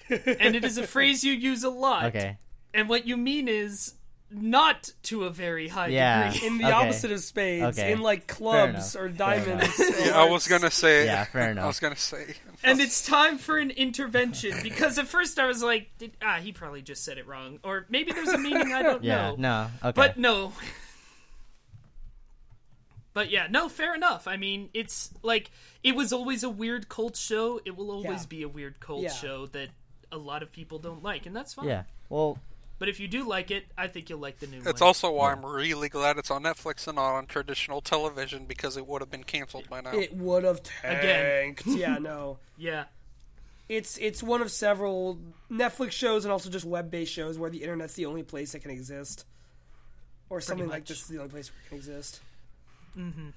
and 0.40 0.54
it 0.56 0.64
is 0.64 0.78
a 0.78 0.86
phrase 0.86 1.24
you 1.24 1.32
use 1.32 1.64
a 1.64 1.70
lot. 1.70 2.06
Okay. 2.06 2.36
And 2.74 2.88
what 2.88 3.06
you 3.06 3.16
mean 3.16 3.48
is 3.48 3.94
not 4.34 4.90
to 5.02 5.24
a 5.24 5.30
very 5.30 5.68
high 5.68 5.88
Yeah. 5.88 6.32
degree. 6.32 6.46
in 6.48 6.58
the 6.58 6.64
Okay. 6.64 6.72
opposite 6.72 7.12
of 7.12 7.20
spades, 7.20 7.78
Okay. 7.78 7.92
in 7.92 8.00
like 8.00 8.26
clubs 8.26 8.96
or 8.96 9.08
diamonds. 9.08 9.78
Yeah, 10.00 10.18
I 10.20 10.24
was 10.30 10.48
gonna 10.48 10.70
say. 10.70 11.04
Yeah, 11.04 11.24
fair 11.24 11.50
enough. 11.50 11.64
I 11.64 11.66
was 11.66 11.80
gonna 11.80 11.96
say. 11.96 12.34
and 12.64 12.80
it's 12.80 13.04
time 13.04 13.36
for 13.38 13.58
an 13.58 13.70
intervention 13.70 14.54
because 14.62 14.96
at 14.98 15.06
first 15.06 15.38
I 15.38 15.46
was 15.46 15.62
like, 15.62 15.90
Did, 15.98 16.12
ah, 16.22 16.38
he 16.42 16.50
probably 16.52 16.80
just 16.80 17.04
said 17.04 17.18
it 17.18 17.26
wrong, 17.26 17.58
or 17.62 17.84
maybe 17.90 18.12
there's 18.12 18.28
a 18.30 18.38
meaning 18.38 18.72
I 18.72 18.82
don't 18.82 19.04
Yeah. 19.04 19.30
know. 19.32 19.36
No. 19.36 19.70
Okay. 19.84 19.92
But 19.94 20.16
no. 20.16 20.54
But 23.14 23.30
yeah, 23.30 23.46
no, 23.50 23.68
fair 23.68 23.94
enough. 23.94 24.26
I 24.26 24.36
mean, 24.36 24.70
it's 24.72 25.10
like 25.22 25.50
it 25.82 25.94
was 25.94 26.12
always 26.12 26.42
a 26.42 26.48
weird 26.50 26.88
cult 26.88 27.16
show. 27.16 27.60
It 27.64 27.76
will 27.76 27.90
always 27.90 28.22
Yeah. 28.22 28.26
be 28.28 28.42
a 28.42 28.48
weird 28.48 28.80
cult 28.80 29.02
Yeah. 29.02 29.12
show 29.12 29.46
that 29.48 29.68
a 30.10 30.16
lot 30.18 30.42
of 30.42 30.50
people 30.52 30.78
don't 30.78 31.02
like, 31.02 31.26
and 31.26 31.34
that's 31.36 31.54
fine. 31.54 31.68
yeah. 31.68 31.84
Well. 32.08 32.38
But 32.78 32.88
if 32.88 32.98
you 32.98 33.06
do 33.06 33.22
like 33.28 33.52
it, 33.52 33.66
I 33.78 33.86
think 33.86 34.10
you'll 34.10 34.18
like 34.18 34.40
the 34.40 34.48
new 34.48 34.58
It's 34.66 34.80
one. 34.80 34.88
also 34.88 35.12
why 35.12 35.30
I'm 35.30 35.46
really 35.46 35.88
glad 35.88 36.18
it's 36.18 36.32
on 36.32 36.42
Netflix 36.42 36.88
and 36.88 36.96
not 36.96 37.12
on 37.14 37.26
traditional 37.26 37.80
television 37.80 38.44
because 38.46 38.76
it 38.76 38.88
would 38.88 39.00
have 39.02 39.10
been 39.10 39.22
canceled 39.22 39.68
by 39.70 39.82
now. 39.82 39.92
It 39.92 40.12
would 40.16 40.42
have 40.42 40.60
Again. 40.82 41.54
tanked. 41.54 41.66
yeah, 41.66 41.98
no. 42.00 42.38
yeah. 42.56 42.86
It's 43.68 43.96
it's 43.98 44.20
one 44.22 44.42
of 44.42 44.50
several 44.50 45.18
Netflix 45.50 45.92
shows 45.92 46.24
and 46.24 46.32
also 46.32 46.50
just 46.50 46.64
web-based 46.64 47.12
shows 47.12 47.38
where 47.38 47.50
the 47.50 47.62
internet's 47.62 47.94
the 47.94 48.06
only 48.06 48.24
place 48.24 48.50
that 48.52 48.60
can 48.62 48.72
exist, 48.72 49.24
or 50.28 50.40
something 50.40 50.68
like 50.68 50.84
this 50.86 51.02
is 51.02 51.06
the 51.08 51.18
only 51.18 51.30
place 51.30 51.50
where 51.52 51.60
it 51.64 51.68
can 51.68 51.76
exist. 51.78 52.20
Mm-hmm. 52.98 53.28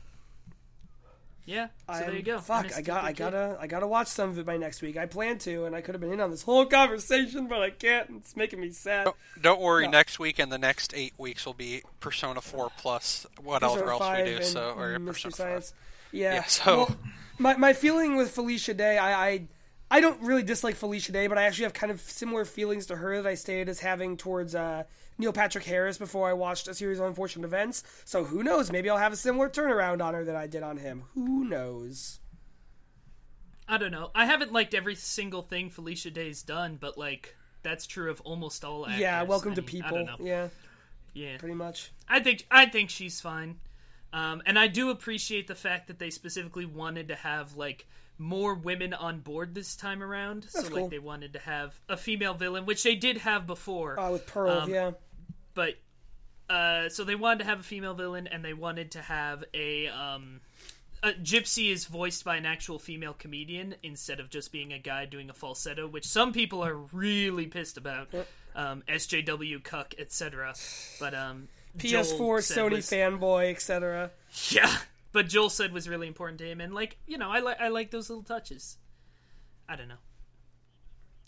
Yeah. 1.47 1.68
So 1.88 1.93
I'm- 1.93 2.01
there 2.08 2.16
you 2.16 2.24
go. 2.24 2.39
Fuck, 2.39 2.76
I 2.76 2.82
got, 2.82 3.03
I 3.03 3.14
MST3K. 3.14 3.18
gotta, 3.18 3.58
I 3.62 3.68
gotta 3.68 3.86
watch 3.88 4.08
some 4.08 4.32
of 4.32 4.39
it 4.39 4.45
by 4.47 4.58
next 4.58 4.82
week. 4.82 4.97
I 4.97 5.06
plan 5.06 5.38
to, 5.39 5.66
and 5.66 5.76
I 5.76 5.82
could 5.82 5.93
have 5.93 6.01
been 6.01 6.12
in 6.12 6.20
on 6.20 6.32
this 6.32 6.41
whole 6.41 6.66
conversation, 6.80 7.47
but 7.47 7.62
I 7.62 7.70
can't. 7.70 8.10
It's 8.18 8.36
making 8.36 8.60
me 8.62 8.72
sad. 8.72 9.08
Don't 9.39 9.62
worry, 9.62 9.84
No. 9.86 9.91
next 9.91 10.18
week 10.18 10.39
and 10.39 10.51
the 10.51 10.58
next 10.58 10.93
eight 10.95 11.14
weeks 11.20 11.45
will 11.45 11.53
be 11.53 11.84
Persona 11.99 12.41
4 12.41 12.72
plus 12.78 13.28
whatever 13.43 13.74
Persona 13.74 13.91
else 13.91 13.99
5 13.99 14.18
we 14.26 14.32
do. 14.32 14.36
and 14.38 14.45
So, 14.45 14.74
or 14.76 14.91
yeah, 14.91 14.97
Mystery 14.97 15.32
Persona 15.32 15.51
5. 15.62 15.72
Yeah. 16.12 16.34
Yeah, 16.34 16.43
so- 16.45 16.76
well, 16.78 16.97
my 17.38 17.56
my 17.58 17.74
feeling 17.74 18.16
with 18.16 18.32
Felicia 18.32 18.74
Day, 18.74 18.97
I, 18.97 19.28
I 19.30 19.41
I 19.95 20.01
don't 20.01 20.21
really 20.21 20.43
dislike 20.43 20.75
Felicia 20.75 21.13
Day, 21.13 21.27
but 21.27 21.37
I 21.37 21.43
actually 21.43 21.63
have 21.63 21.73
kind 21.73 21.89
of 21.89 22.01
similar 22.01 22.43
feelings 22.43 22.85
to 22.87 22.97
her 22.97 23.21
that 23.21 23.29
I 23.29 23.35
stated 23.35 23.69
as 23.69 23.79
having 23.79 24.17
towards 24.17 24.53
uh, 24.53 24.83
Neil 25.17 25.31
Patrick 25.31 25.63
Harris 25.63 25.97
before 25.97 26.27
I 26.27 26.33
watched 26.33 26.67
a 26.67 26.73
series 26.73 26.99
of 26.99 27.05
unfortunate 27.05 27.45
events. 27.45 27.81
So 28.03 28.25
who 28.25 28.43
knows? 28.43 28.73
Maybe 28.73 28.89
I'll 28.89 28.97
have 28.97 29.13
a 29.13 29.15
similar 29.15 29.49
turnaround 29.49 30.03
on 30.03 30.13
her 30.13 30.25
that 30.25 30.35
I 30.35 30.47
did 30.47 30.63
on 30.63 30.75
him. 30.75 31.03
Who 31.13 31.45
knows? 31.45 32.19
I 33.69 33.77
don't 33.77 33.93
know. 33.93 34.11
I 34.13 34.25
haven't 34.25 34.51
liked 34.51 34.73
every 34.73 34.95
single 34.95 35.43
thing 35.43 35.69
Felicia 35.69 36.11
Day's 36.11 36.43
done, 36.43 36.77
but 36.77 36.97
like 36.97 37.33
that's 37.63 37.87
true 37.87 38.11
of 38.11 38.19
almost 38.19 38.65
all 38.65 38.85
actors. 38.85 38.99
yeah. 38.99 39.23
Welcome 39.23 39.53
I 39.53 39.55
to 39.55 39.61
people. 39.61 39.95
I 39.95 40.03
don't 40.03 40.19
know. 40.19 40.25
Yeah. 40.25 40.49
Yeah. 41.13 41.37
Pretty 41.37 41.55
much. 41.55 41.93
I 42.09 42.19
think 42.19 42.45
I 42.51 42.65
think 42.65 42.89
she's 42.89 43.21
fine. 43.21 43.61
Um, 44.11 44.43
and 44.45 44.59
I 44.59 44.67
do 44.67 44.89
appreciate 44.89 45.47
the 45.47 45.55
fact 45.55 45.87
that 45.87 45.99
they 45.99 46.09
specifically 46.09 46.65
wanted 46.65 47.07
to 47.07 47.15
have 47.15 47.55
like 47.55 47.87
more 48.18 48.53
women 48.53 48.93
on 48.93 49.20
board 49.20 49.53
this 49.55 49.76
time 49.76 50.01
around. 50.01 50.45
so 50.49 50.63
cool. 50.63 50.82
like 50.84 50.89
they 50.91 50.99
wanted 50.99 51.34
to 51.34 51.39
have 51.39 51.80
a 51.89 51.97
female 51.97 52.34
villain, 52.34 52.66
which 52.66 52.84
they 52.84 52.95
did 52.95 53.18
have 53.18 53.45
before. 53.45 53.99
Uh, 53.99 54.11
with 54.11 54.26
Pearl. 54.28 54.51
Um, 54.51 54.70
yeah. 54.70 54.91
but 55.53 55.76
uh, 56.49 56.89
so 56.89 57.03
they 57.03 57.16
wanted 57.16 57.39
to 57.39 57.45
have 57.45 57.59
a 57.59 57.63
female 57.63 57.93
villain, 57.93 58.28
and 58.28 58.43
they 58.43 58.53
wanted 58.53 58.91
to 58.91 59.01
have 59.01 59.43
a 59.53 59.88
um, 59.88 60.41
a 61.03 61.11
Gypsy 61.13 61.72
is 61.72 61.86
voiced 61.86 62.24
by 62.24 62.36
an 62.36 62.45
actual 62.45 62.80
female 62.80 63.13
comedian 63.13 63.76
instead 63.84 64.20
of 64.20 64.30
just 64.30 64.51
being 64.51 64.74
a 64.74 64.80
guy 64.80 65.05
doing 65.05 65.30
a 65.30 65.34
falsetto, 65.34 65.88
which 65.88 66.05
some 66.05 66.34
people 66.34 66.63
are 66.63 66.76
really 66.76 67.45
pissed 67.47 67.78
about. 67.78 68.09
Um, 68.55 68.84
SJW 68.88 69.61
cuck, 69.63 69.93
etc. 69.97 70.55
But 70.97 71.13
um, 71.13 71.49
PS4, 71.78 72.41
said 72.41 72.57
Sony 72.57 72.72
was- 72.78 72.89
fanboy, 72.89 73.51
etc. 73.51 74.11
yeah. 74.49 74.74
But 75.16 75.30
Joel 75.30 75.49
said 75.49 75.72
was 75.72 75.88
really 75.88 76.07
important 76.07 76.39
to 76.39 76.45
him, 76.45 76.59
and 76.59 76.74
like 76.74 76.97
you 77.07 77.18
know, 77.18 77.30
I 77.32 77.39
like 77.39 77.61
I 77.61 77.70
like 77.70 77.89
those 77.89 78.09
little 78.09 78.22
touches. 78.22 78.76
I 79.66 79.78
don't 79.78 79.88
know. 79.88 80.03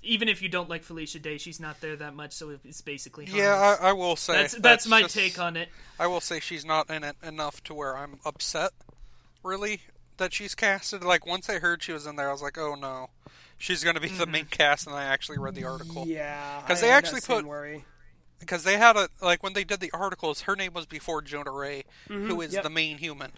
Even 0.04 0.28
if 0.28 0.42
you 0.42 0.50
don't 0.50 0.68
like 0.70 0.84
Felicia 0.84 1.20
Day, 1.20 1.38
she's 1.38 1.58
not 1.58 1.80
there 1.80 1.96
that 1.96 2.14
much, 2.14 2.34
so 2.34 2.50
it's 2.66 2.82
basically 2.82 3.28
Yeah. 3.32 3.78
I, 3.82 3.92
I 3.92 3.94
will 3.94 4.18
say 4.18 4.34
that's 4.34 4.56
that's, 4.56 4.88
my 4.88 5.04
just- 5.04 5.16
take 5.16 5.40
on 5.40 5.56
it. 5.56 5.70
I 5.98 6.08
will 6.08 6.20
say 6.20 6.42
she's 6.42 6.66
not 6.66 6.90
in 6.90 7.06
it 7.06 7.16
enough 7.24 7.64
to 7.64 7.74
where 7.74 7.96
I'm 7.96 8.20
upset, 8.26 8.72
really, 9.42 9.80
that 10.18 10.34
she's 10.34 10.54
casted. 10.54 11.02
Like 11.06 11.26
once 11.26 11.50
I 11.50 11.60
heard 11.60 11.82
she 11.82 11.94
was 11.94 12.06
in 12.06 12.18
there, 12.18 12.28
I 12.28 12.34
was 12.34 12.42
like, 12.42 12.58
oh 12.58 12.76
no, 12.76 13.10
she's 13.58 13.86
going 13.86 13.96
to 13.96 14.02
be 14.02 14.10
the 14.10 14.26
mm-hmm. 14.26 14.32
main 14.34 14.46
cast, 14.48 14.86
and 14.86 14.98
I 14.98 15.06
actually 15.06 15.38
read 15.38 15.56
the 15.56 15.64
article 15.64 16.06
Yeah. 16.06 16.62
'Cause 16.68 16.84
I 16.84 16.88
they 16.88 16.92
actually 16.92 17.22
put- 17.22 17.46
worry. 17.46 17.86
because 18.42 18.66
they 18.66 18.76
had 18.78 18.98
a 18.98 19.08
like 19.22 19.44
when 19.44 19.54
they 19.54 19.64
did 19.64 19.80
the 19.80 19.92
articles, 19.94 20.42
her 20.42 20.58
name 20.58 20.74
was 20.74 20.86
before 20.86 21.22
Jonah 21.22 21.52
Ray, 21.52 21.86
who 22.10 22.42
is 22.42 22.52
yep. 22.54 22.64
the 22.64 22.70
main 22.70 22.98
human. 22.98 23.32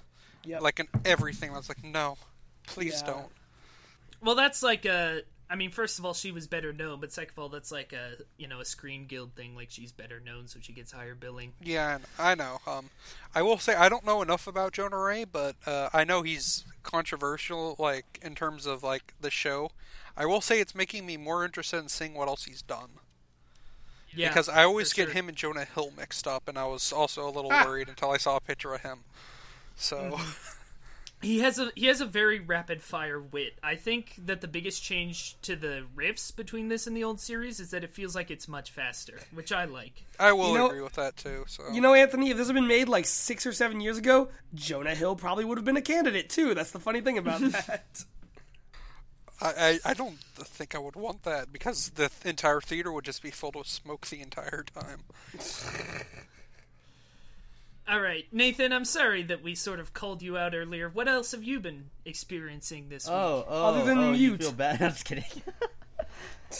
Yep. 0.46 0.62
Like 0.62 0.80
in 0.80 0.88
everything, 1.06 1.52
I 1.52 1.58
was 1.58 1.70
like, 1.70 1.84
no, 1.84 2.18
please 2.68 3.02
Yeah. 3.06 3.12
don't. 3.14 3.32
Well, 4.22 4.36
that's 4.36 4.62
like 4.64 4.86
a. 4.86 5.22
I 5.52 5.56
mean, 5.56 5.72
first 5.72 5.98
of 5.98 6.06
all, 6.06 6.14
she 6.14 6.32
was 6.32 6.46
better 6.46 6.72
known, 6.72 7.00
but 7.00 7.12
second 7.12 7.32
of 7.36 7.40
all, 7.40 7.50
that's 7.50 7.72
like 7.72 7.92
a 7.94 8.12
you 8.38 8.48
know 8.48 8.60
a 8.60 8.66
Screen 8.66 9.06
Guild 9.08 9.34
thing. 9.36 9.56
Like 9.56 9.72
she's 9.72 9.92
better 9.92 10.20
known, 10.20 10.48
so 10.48 10.60
she 10.62 10.74
gets 10.74 10.92
higher 10.92 11.16
billing. 11.16 11.54
Yeah, 11.62 11.98
I 12.20 12.32
I 12.32 12.36
know. 12.36 12.60
Um, 12.68 12.90
I 13.34 13.42
will 13.42 13.58
say 13.58 13.74
I 13.76 13.90
don't 13.90 14.06
know 14.06 14.22
enough 14.22 14.46
about 14.46 14.74
Jonah 14.74 14.98
Ray, 15.00 15.24
but 15.24 15.56
uh, 15.66 15.90
I 15.92 16.04
know 16.04 16.22
he's 16.22 16.66
controversial, 16.84 17.76
like 17.80 18.20
in 18.22 18.36
terms 18.36 18.66
of 18.68 18.84
like 18.84 19.14
the 19.20 19.32
show. 19.32 19.72
I 20.16 20.26
will 20.26 20.42
say 20.42 20.60
it's 20.60 20.76
making 20.76 21.06
me 21.06 21.18
more 21.18 21.44
interested 21.46 21.78
in 21.80 21.88
seeing 21.90 22.14
what 22.14 22.28
else 22.28 22.44
he's 22.44 22.62
done 22.62 22.90
Yeah, 24.14 24.28
because 24.28 24.50
I 24.50 24.64
always 24.66 24.92
get 24.92 25.06
sure. 25.06 25.14
him 25.14 25.30
and 25.30 25.38
Jonah 25.38 25.64
Hill 25.66 25.92
mixed 25.98 26.28
up, 26.28 26.48
and 26.48 26.58
I 26.60 26.66
was 26.66 26.92
also 26.92 27.28
a 27.28 27.32
little 27.32 27.52
Ah. 27.54 27.64
worried 27.66 27.88
until 27.90 28.12
I 28.12 28.18
saw 28.18 28.36
a 28.36 28.42
picture 28.42 28.74
of 28.74 28.82
him. 28.82 29.00
So 29.80 29.97
Mm-hmm. 30.13 30.32
He 31.21 31.39
has 31.39 31.59
a 31.59 31.69
he 31.75 31.88
has 31.88 31.99
a 31.99 32.05
very 32.05 32.39
rapid 32.39 32.82
fire 32.82 33.19
wit. 33.19 33.59
I 33.61 33.75
think 33.75 34.13
that 34.25 34.39
the 34.39 34.47
biggest 34.47 34.82
change 34.82 35.36
to 35.41 35.57
the 35.57 35.84
riffs 35.93 36.34
between 36.34 36.69
this 36.69 36.88
and 36.88 36.95
the 36.95 37.03
old 37.03 37.19
series 37.19 37.59
is 37.59 37.71
that 37.71 37.84
it 37.84 37.89
feels 37.89 38.15
like 38.15 38.32
it's 38.32 38.47
much 38.47 38.71
faster, 38.71 39.19
which 39.34 39.51
I 39.51 39.65
like. 39.65 40.05
I 40.17 40.32
will 40.32 40.53
You 40.53 40.57
know- 40.59 40.67
agree 40.67 40.80
with 40.82 40.93
that 40.93 41.17
too. 41.17 41.43
So 41.49 41.63
You 41.73 41.82
know, 41.82 41.93
Anthony, 41.93 42.30
if 42.30 42.38
this 42.38 42.47
had 42.47 42.53
been 42.53 42.69
made 42.69 42.88
like 42.88 43.05
six 43.05 43.45
or 43.45 43.51
seven 43.51 43.82
years 43.82 43.97
ago, 43.97 44.30
Jonah 44.55 44.95
Hill 44.95 45.17
probably 45.17 45.43
would 45.43 45.57
have 45.57 45.65
been 45.65 45.75
a 45.75 45.82
candidate 45.82 46.30
too. 46.30 46.53
That's 46.53 46.71
the 46.71 46.80
funny 46.80 47.01
thing 47.01 47.17
about 47.17 47.41
that. 47.51 48.05
I, 49.41 49.80
I 49.86 49.91
I 49.91 49.93
don't 49.95 50.19
think 50.38 50.73
I 50.73 50.77
would 50.80 50.95
want 50.95 51.23
that 51.23 51.51
because 51.51 51.89
the 51.89 52.07
th- 52.07 52.23
entire 52.32 52.61
theater 52.61 52.93
would 52.93 53.03
just 53.03 53.21
be 53.21 53.32
filled 53.32 53.57
with 53.57 53.67
smoke 53.67 54.07
the 54.07 54.21
entire 54.21 54.63
time. 54.73 55.01
All 57.90 58.00
right, 58.00 58.26
Nathan. 58.32 58.72
I'm 58.72 58.86
sorry 58.86 59.24
that 59.24 59.42
we 59.44 59.56
sort 59.56 59.80
of 59.80 59.94
called 59.94 60.22
you 60.22 60.38
out 60.38 60.54
earlier. 60.54 60.90
What 60.90 61.08
else 61.08 61.32
have 61.32 61.44
you 61.44 61.60
been 61.60 61.86
experiencing 62.06 62.90
this 62.90 63.08
week? 63.08 63.16
Oh, 63.16 63.46
oh, 63.48 63.66
Other 63.68 63.86
than 63.86 63.98
oh, 63.98 64.12
you 64.12 64.30
mute. 64.32 64.42
feel 64.42 64.52
bad. 64.52 64.82
I'm 64.82 64.92
just 64.92 65.06
kidding. 65.06 65.24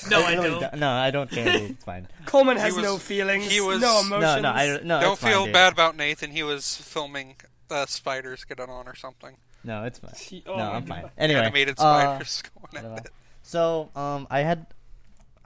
no, 0.10 0.24
I 0.26 0.34
really 0.34 0.60
don't. 0.60 0.74
No, 0.76 0.90
I 0.90 1.12
don't 1.12 1.30
care. 1.30 1.46
dude. 1.60 1.70
It's 1.72 1.84
fine. 1.84 2.08
Coleman 2.26 2.58
has 2.58 2.74
was- 2.74 2.84
no 2.84 2.98
feelings, 2.98 3.50
he 3.50 3.62
was- 3.62 3.80
no 3.80 4.02
No, 4.02 4.08
emotions. 4.18 4.42
No, 4.42 4.42
no, 4.42 4.50
I 4.50 4.80
no. 4.84 5.00
don't 5.02 5.14
it's 5.14 5.22
fine, 5.22 5.32
feel 5.32 5.46
dude. 5.46 5.54
bad 5.54 5.74
about 5.74 5.96
Nathan. 5.96 6.32
He 6.32 6.42
was 6.42 6.78
filming 6.78 7.36
uh, 7.70 7.86
spiders 7.86 8.44
get 8.44 8.60
on 8.60 8.88
or 8.88 8.96
something. 8.96 9.38
No, 9.64 9.84
it's 9.84 10.00
fine. 10.00 10.14
He- 10.18 10.44
oh 10.48 10.58
no, 10.58 10.64
I'm 10.72 10.86
God. 10.86 10.88
fine. 11.02 11.12
Anyway, 11.18 11.42
Animated 11.42 11.76
uh, 11.78 11.82
spiders 11.82 12.44
going 12.74 12.86
at 12.86 13.06
it. 13.06 13.12
So, 13.44 13.90
um, 13.96 14.26
I 14.32 14.40
had, 14.40 14.66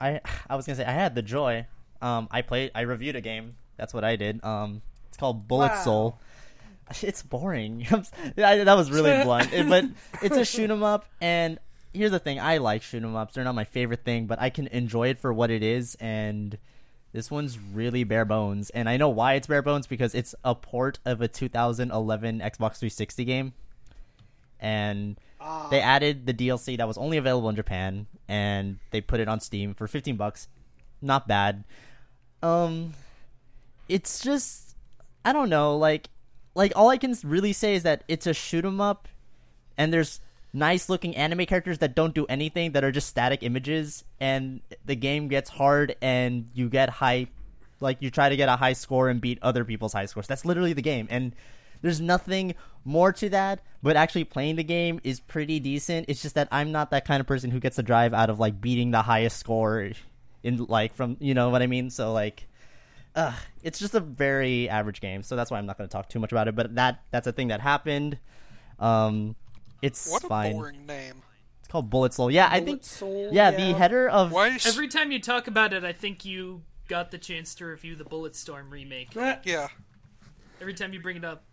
I, 0.00 0.20
I 0.48 0.56
was 0.56 0.64
gonna 0.66 0.76
say 0.76 0.84
I 0.86 0.92
had 0.92 1.14
the 1.14 1.22
joy. 1.22 1.66
Um, 2.00 2.28
I 2.30 2.40
played, 2.42 2.70
I 2.74 2.82
reviewed 2.82 3.16
a 3.16 3.20
game. 3.20 3.56
That's 3.76 3.92
what 3.92 4.04
I 4.04 4.16
did. 4.16 4.42
Um, 4.44 4.80
it's 5.14 5.20
called 5.20 5.46
Bullet 5.46 5.70
Wow. 5.70 5.82
Soul. 5.84 6.18
It's 7.02 7.22
boring. 7.22 7.86
I'm 7.92 8.00
s- 8.00 8.10
I- 8.36 8.64
that 8.64 8.76
was 8.76 8.90
really 8.90 9.22
blunt, 9.24 9.52
It- 9.52 9.68
but 9.68 9.84
it's 10.22 10.36
a 10.36 10.44
shoot 10.44 10.68
'em 10.70 10.82
up. 10.82 11.06
And 11.20 11.60
here's 11.92 12.10
the 12.10 12.18
thing: 12.18 12.40
I 12.40 12.58
like 12.58 12.82
shoot 12.82 13.02
'em 13.04 13.14
ups. 13.14 13.34
They're 13.34 13.44
not 13.44 13.54
my 13.54 13.62
favorite 13.64 14.04
thing, 14.04 14.26
but 14.26 14.40
I 14.40 14.50
can 14.50 14.66
enjoy 14.66 15.08
it 15.10 15.20
for 15.20 15.32
what 15.32 15.52
it 15.52 15.62
is. 15.62 15.94
And 16.00 16.58
this 17.12 17.30
one's 17.30 17.58
really 17.60 18.02
bare 18.02 18.24
bones. 18.24 18.70
And 18.70 18.88
I 18.88 18.96
know 18.96 19.08
why 19.08 19.34
it's 19.34 19.46
bare 19.46 19.62
bones 19.62 19.86
because 19.86 20.16
it's 20.16 20.34
a 20.44 20.54
port 20.56 20.98
of 21.04 21.20
a 21.20 21.28
2011 21.28 22.40
Xbox 22.40 22.78
360 22.78 23.24
game. 23.24 23.52
And 24.58 25.16
they 25.70 25.80
added 25.80 26.26
the 26.26 26.34
DLC 26.34 26.76
that 26.78 26.88
was 26.88 26.98
only 26.98 27.18
available 27.18 27.48
in 27.50 27.54
Japan, 27.56 28.06
and 28.28 28.78
they 28.90 29.00
put 29.00 29.20
it 29.20 29.28
on 29.28 29.38
Steam 29.40 29.74
for 29.74 29.86
15 29.86 30.16
bucks. 30.16 30.48
Not 31.00 31.28
bad. 31.28 31.64
Um, 32.42 32.94
it's 33.88 34.20
just 34.22 34.73
I 35.24 35.32
don't 35.32 35.48
know, 35.48 35.76
like, 35.76 36.08
like 36.54 36.72
all 36.76 36.90
I 36.90 36.98
can 36.98 37.16
really 37.24 37.52
say 37.52 37.74
is 37.74 37.82
that 37.84 38.04
it's 38.08 38.26
a 38.26 38.34
shoot 38.34 38.64
'em 38.64 38.80
up, 38.80 39.08
and 39.76 39.92
there's 39.92 40.20
nice 40.52 40.88
looking 40.88 41.16
anime 41.16 41.46
characters 41.46 41.78
that 41.78 41.94
don't 41.94 42.14
do 42.14 42.26
anything 42.26 42.72
that 42.72 42.84
are 42.84 42.92
just 42.92 43.08
static 43.08 43.42
images, 43.42 44.04
and 44.20 44.60
the 44.84 44.94
game 44.94 45.28
gets 45.28 45.50
hard, 45.50 45.96
and 46.00 46.48
you 46.54 46.68
get 46.68 46.88
high, 46.88 47.26
like 47.80 47.96
you 48.00 48.10
try 48.10 48.28
to 48.28 48.36
get 48.36 48.48
a 48.48 48.56
high 48.56 48.72
score 48.74 49.08
and 49.08 49.20
beat 49.20 49.38
other 49.42 49.64
people's 49.64 49.92
high 49.92 50.06
scores. 50.06 50.26
That's 50.26 50.44
literally 50.44 50.72
the 50.72 50.82
game, 50.82 51.08
and 51.10 51.34
there's 51.82 52.00
nothing 52.00 52.54
more 52.84 53.12
to 53.12 53.28
that, 53.30 53.60
but 53.82 53.96
actually 53.96 54.24
playing 54.24 54.56
the 54.56 54.64
game 54.64 55.00
is 55.04 55.20
pretty 55.20 55.58
decent. 55.60 56.06
It's 56.08 56.22
just 56.22 56.34
that 56.34 56.48
I'm 56.52 56.72
not 56.72 56.90
that 56.90 57.04
kind 57.04 57.20
of 57.20 57.26
person 57.26 57.50
who 57.50 57.60
gets 57.60 57.76
the 57.76 57.82
drive 57.82 58.14
out 58.14 58.30
of 58.30 58.38
like 58.38 58.60
beating 58.60 58.90
the 58.90 59.02
highest 59.02 59.38
score 59.38 59.90
in 60.42 60.64
like 60.66 60.94
from 60.94 61.16
you 61.20 61.34
know 61.34 61.50
what 61.50 61.62
I 61.62 61.66
mean. 61.66 61.90
So 61.90 62.12
like, 62.12 62.46
uh, 63.14 63.32
it's 63.62 63.78
just 63.78 63.94
a 63.94 64.00
very 64.00 64.68
average 64.68 65.00
game. 65.00 65.22
So 65.22 65.36
that's 65.36 65.50
why 65.50 65.58
I'm 65.58 65.66
not 65.66 65.78
going 65.78 65.88
to 65.88 65.92
talk 65.92 66.08
too 66.08 66.18
much 66.18 66.32
about 66.32 66.48
it. 66.48 66.54
But 66.56 66.74
that 66.74 67.02
that's 67.10 67.26
a 67.26 67.32
thing 67.32 67.48
that 67.48 67.60
happened. 67.60 68.18
Um, 68.78 69.36
it's 69.82 70.10
What 70.10 70.24
a 70.24 70.28
fine. 70.28 70.52
boring 70.52 70.86
name. 70.86 71.22
It's 71.60 71.68
called 71.68 71.90
Bullet 71.90 72.12
Soul. 72.14 72.30
Yeah, 72.30 72.48
I 72.50 72.60
think. 72.60 72.84
Soul, 72.84 73.30
yeah, 73.32 73.50
yeah. 73.50 73.56
the 73.56 73.78
header 73.78 74.08
of 74.08 74.32
Why? 74.32 74.48
Is, 74.48 74.66
Every 74.66 74.88
time 74.88 75.12
you 75.12 75.20
talk 75.20 75.46
about 75.46 75.72
it, 75.72 75.84
I 75.84 75.92
think 75.92 76.24
you 76.24 76.62
got 76.88 77.10
the 77.10 77.18
chance 77.18 77.54
to 77.56 77.66
review 77.66 77.94
the 77.96 78.04
Bulletstorm 78.04 78.70
remake. 78.70 79.16
Eh, 79.16 79.36
yeah. 79.44 79.68
Every 80.60 80.74
time 80.74 80.92
you 80.92 81.00
bring 81.00 81.16
it 81.16 81.24
up, 81.24 81.44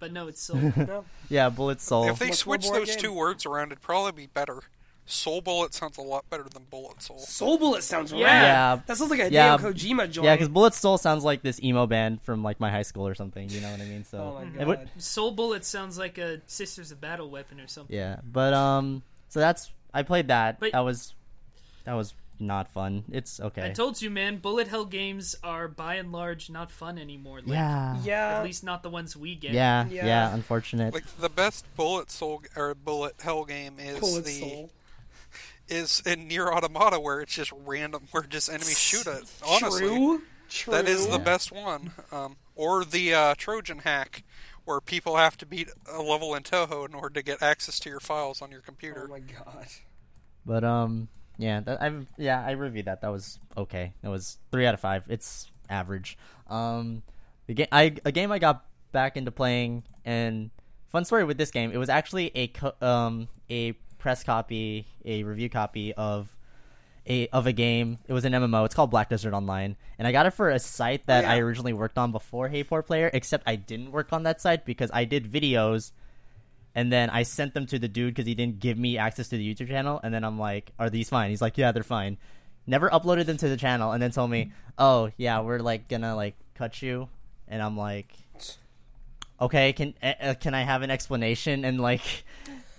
but 0.00 0.12
no, 0.12 0.28
it's 0.28 0.40
Soul. 0.46 1.04
yeah 1.28 1.48
Bullet 1.48 1.80
Soul. 1.80 2.08
If 2.08 2.18
they 2.18 2.26
Much 2.28 2.46
more 2.46 2.58
switch 2.58 2.70
those 2.70 2.88
game. 2.90 2.98
two 2.98 3.12
words 3.12 3.44
around, 3.46 3.72
it'd 3.72 3.82
probably 3.82 4.12
be 4.12 4.26
better. 4.26 4.60
Soul 5.06 5.40
Bullet 5.40 5.72
sounds 5.72 5.98
a 5.98 6.02
lot 6.02 6.28
better 6.30 6.44
than 6.52 6.64
Bullet 6.70 7.00
Soul. 7.00 7.18
Soul 7.18 7.58
Bullet 7.58 7.82
sounds 7.82 8.12
Yeah. 8.12 8.24
rad. 8.26 8.42
Yeah. 8.42 8.80
That 8.86 8.96
sounds 8.96 9.10
like 9.10 9.20
a 9.20 9.30
Yeah. 9.30 9.56
damn 9.56 9.60
Kojima 9.72 10.10
joint. 10.10 10.24
yeah, 10.24 10.34
because 10.34 10.48
Bullet 10.48 10.74
Soul 10.74 10.98
sounds 10.98 11.22
like 11.24 11.42
this 11.42 11.62
emo 11.62 11.86
band 11.86 12.20
from 12.22 12.42
like 12.42 12.58
my 12.58 12.70
high 12.70 12.82
school 12.82 13.06
or 13.06 13.14
something. 13.14 13.48
You 13.48 13.60
know 13.60 13.70
what 13.70 13.80
I 13.80 13.84
mean? 13.84 14.04
So 14.04 14.18
Oh 14.18 14.44
my 14.44 14.60
it 14.60 14.66
would- 14.66 14.88
Soul 14.98 15.30
Bullet 15.30 15.64
sounds 15.64 15.96
like 15.96 16.18
a 16.18 16.40
Sisters 16.46 16.90
of 16.90 17.00
Battle 17.00 17.30
weapon 17.30 17.60
or 17.60 17.68
something. 17.68 17.94
Yeah, 17.96 18.16
but 18.24 18.52
um, 18.52 19.02
so 19.28 19.38
that's 19.40 19.70
I 19.94 20.02
played 20.02 20.28
that. 20.28 20.58
But- 20.60 20.72
that 20.72 20.80
was 20.80 21.14
that 21.84 21.94
was 21.94 22.12
not 22.38 22.70
fun. 22.72 23.02
It's 23.10 23.40
okay. 23.40 23.64
I 23.64 23.70
told 23.70 24.02
you, 24.02 24.10
man, 24.10 24.36
bullet 24.36 24.68
hell 24.68 24.84
games 24.84 25.34
are 25.42 25.68
by 25.68 25.94
and 25.94 26.12
large 26.12 26.50
not 26.50 26.70
fun 26.70 26.98
anymore. 26.98 27.38
Like, 27.38 27.48
yeah, 27.48 27.96
Yeah. 28.04 28.38
At 28.38 28.44
least 28.44 28.62
not 28.62 28.82
the 28.82 28.90
ones 28.90 29.16
we 29.16 29.34
get. 29.36 29.52
yeah, 29.52 29.86
Yeah. 29.88 30.04
yeah, 30.04 30.34
Unfortunate. 30.34 30.92
Like 30.92 31.06
the 31.18 31.30
best 31.30 31.64
Bullet 31.76 32.10
Soul 32.10 32.42
or 32.54 32.74
Bullet 32.74 33.14
Hell 33.22 33.44
game 33.46 33.78
is 33.78 34.00
Bullet 34.00 34.24
the 34.26 34.32
Soul. 34.40 34.70
Is 35.68 36.02
in 36.06 36.28
Nier 36.28 36.48
Automata 36.52 37.00
where 37.00 37.20
it's 37.20 37.34
just 37.34 37.52
random 37.64 38.04
where 38.12 38.22
just 38.22 38.48
enemies 38.48 38.78
shoot 38.78 39.06
it. 39.06 39.24
Honestly, 39.46 39.80
True. 39.80 40.22
True. 40.48 40.72
that 40.72 40.88
is 40.88 41.08
the 41.08 41.18
best 41.18 41.50
one. 41.50 41.90
Um, 42.12 42.36
or 42.54 42.84
the 42.84 43.12
uh, 43.12 43.34
Trojan 43.36 43.80
hack 43.80 44.22
where 44.64 44.80
people 44.80 45.16
have 45.16 45.36
to 45.38 45.46
beat 45.46 45.68
a 45.90 46.02
level 46.02 46.34
in 46.34 46.42
Touhou 46.42 46.88
in 46.88 46.94
order 46.94 47.14
to 47.14 47.22
get 47.22 47.42
access 47.42 47.78
to 47.80 47.90
your 47.90 48.00
files 48.00 48.42
on 48.42 48.50
your 48.50 48.60
computer. 48.60 49.08
Oh 49.08 49.12
my 49.12 49.20
god. 49.20 49.66
But 50.44 50.62
um, 50.64 51.08
yeah, 51.38 51.60
that, 51.60 51.82
I 51.82 51.92
yeah 52.16 52.44
I 52.44 52.52
reviewed 52.52 52.86
that. 52.86 53.00
That 53.00 53.10
was 53.10 53.38
okay. 53.56 53.92
It 54.02 54.08
was 54.08 54.38
three 54.52 54.66
out 54.66 54.74
of 54.74 54.80
five. 54.80 55.04
It's 55.08 55.50
average. 55.68 56.16
Um, 56.48 57.02
the 57.46 57.54
game 57.54 57.68
I 57.72 57.94
a 58.04 58.12
game 58.12 58.30
I 58.30 58.38
got 58.38 58.64
back 58.92 59.16
into 59.16 59.30
playing 59.30 59.82
and 60.04 60.50
fun 60.88 61.04
story 61.04 61.24
with 61.24 61.38
this 61.38 61.50
game. 61.50 61.72
It 61.72 61.78
was 61.78 61.88
actually 61.88 62.30
a 62.34 62.46
co- 62.48 62.74
um 62.80 63.28
a 63.50 63.74
press 64.06 64.22
copy, 64.22 64.86
a 65.04 65.24
review 65.24 65.50
copy 65.50 65.92
of 65.92 66.28
a 67.08 67.26
of 67.30 67.48
a 67.48 67.52
game. 67.52 67.98
It 68.06 68.12
was 68.12 68.24
an 68.24 68.34
MMO. 68.34 68.64
It's 68.64 68.72
called 68.72 68.88
Black 68.88 69.08
Desert 69.08 69.34
Online, 69.34 69.74
and 69.98 70.06
I 70.06 70.12
got 70.12 70.26
it 70.26 70.30
for 70.30 70.48
a 70.48 70.60
site 70.60 71.06
that 71.06 71.24
Oh, 71.24 71.26
yeah. 71.26 71.34
I 71.34 71.38
originally 71.40 71.72
worked 71.72 71.98
on 71.98 72.12
before 72.12 72.46
Hey 72.46 72.62
Poor 72.62 72.82
Player. 72.82 73.10
Except 73.12 73.42
I 73.48 73.56
didn't 73.56 73.90
work 73.90 74.12
on 74.12 74.22
that 74.22 74.40
site 74.40 74.64
because 74.64 74.92
I 74.94 75.06
did 75.06 75.24
videos, 75.24 75.90
and 76.72 76.92
then 76.92 77.10
I 77.10 77.24
sent 77.24 77.52
them 77.52 77.66
to 77.66 77.80
the 77.80 77.88
dude 77.88 78.14
because 78.14 78.26
he 78.26 78.36
didn't 78.36 78.60
give 78.60 78.78
me 78.78 78.96
access 78.96 79.26
to 79.30 79.36
the 79.36 79.54
YouTube 79.54 79.66
channel. 79.66 79.98
And 80.04 80.14
then 80.14 80.22
I'm 80.22 80.38
like, 80.38 80.70
"Are 80.78 80.88
these 80.88 81.08
fine?" 81.08 81.30
He's 81.30 81.42
like, 81.42 81.58
"Yeah, 81.58 81.72
they're 81.72 81.82
fine." 81.82 82.16
Never 82.64 82.88
uploaded 82.88 83.26
them 83.26 83.38
to 83.38 83.48
the 83.48 83.56
channel, 83.56 83.90
and 83.90 84.00
then 84.00 84.12
told 84.12 84.30
me, 84.30 84.52
"Oh 84.78 85.10
yeah, 85.16 85.40
we're 85.40 85.58
like 85.58 85.88
gonna 85.88 86.14
like 86.14 86.36
cut 86.54 86.80
you," 86.80 87.08
and 87.48 87.60
I'm 87.60 87.76
like. 87.76 88.12
Okay, 89.38 89.74
can 89.74 89.92
uh, 90.02 90.12
uh, 90.18 90.34
can 90.34 90.54
I 90.54 90.62
have 90.62 90.80
an 90.80 90.90
explanation? 90.90 91.66
And 91.66 91.78
like, 91.78 92.24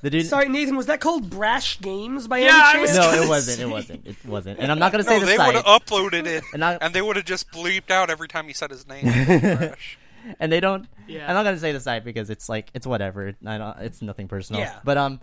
the 0.02 0.10
dude. 0.10 0.26
Sorry, 0.26 0.48
Nathan. 0.50 0.76
Was 0.76 0.86
that 0.88 1.00
called 1.02 1.30
Brash 1.30 1.80
Games 1.80 2.28
by 2.28 2.39
Yeah, 2.39 2.50
any 2.50 2.52
I 2.62 2.74
chance? 2.74 2.89
was 2.89 2.98
No, 2.98 3.24
it 3.24 3.28
wasn't. 3.30 3.58
say. 3.58 3.64
It 3.64 3.70
wasn't. 3.70 4.08
It 4.08 4.26
wasn't. 4.26 4.60
And 4.60 4.72
I'm 4.72 4.80
not 4.80 4.91
gonna 4.91 5.04
say 5.04 5.16
No, 5.16 5.20
the 5.22 5.26
they 5.26 5.38
would 5.38 5.56
site. 5.56 5.56
have 5.56 5.66
uploaded 5.66 6.26
it, 6.26 6.43
And 6.54 6.64
I- 6.64 6.78
and 6.82 6.93
they 6.93 7.02
would 7.02 7.16
have 7.16 7.26
just 7.26 7.52
bleeped 7.52 7.89
out 7.91 8.10
every 8.10 8.28
time 8.28 8.48
he 8.48 8.54
said 8.54 8.70
his 8.72 8.88
name. 8.88 9.12
Trash. 9.12 9.98
and 10.39 10.52
they 10.52 10.60
don't. 10.60 10.88
Yeah. 11.08 11.28
I'm 11.28 11.34
not 11.34 11.43
gonna 11.43 11.58
say 11.60 11.72
the 11.72 11.80
site 11.80 12.04
because 12.04 12.30
it's 12.30 12.50
like 12.50 12.70
it's 12.74 12.86
whatever. 12.86 13.34
I 13.45 13.58
don't. 13.58 13.78
It's 13.80 14.02
nothing 14.02 14.28
personal. 14.28 14.62
Yeah. 14.62 14.76
But 14.84 14.98
um, 14.98 15.20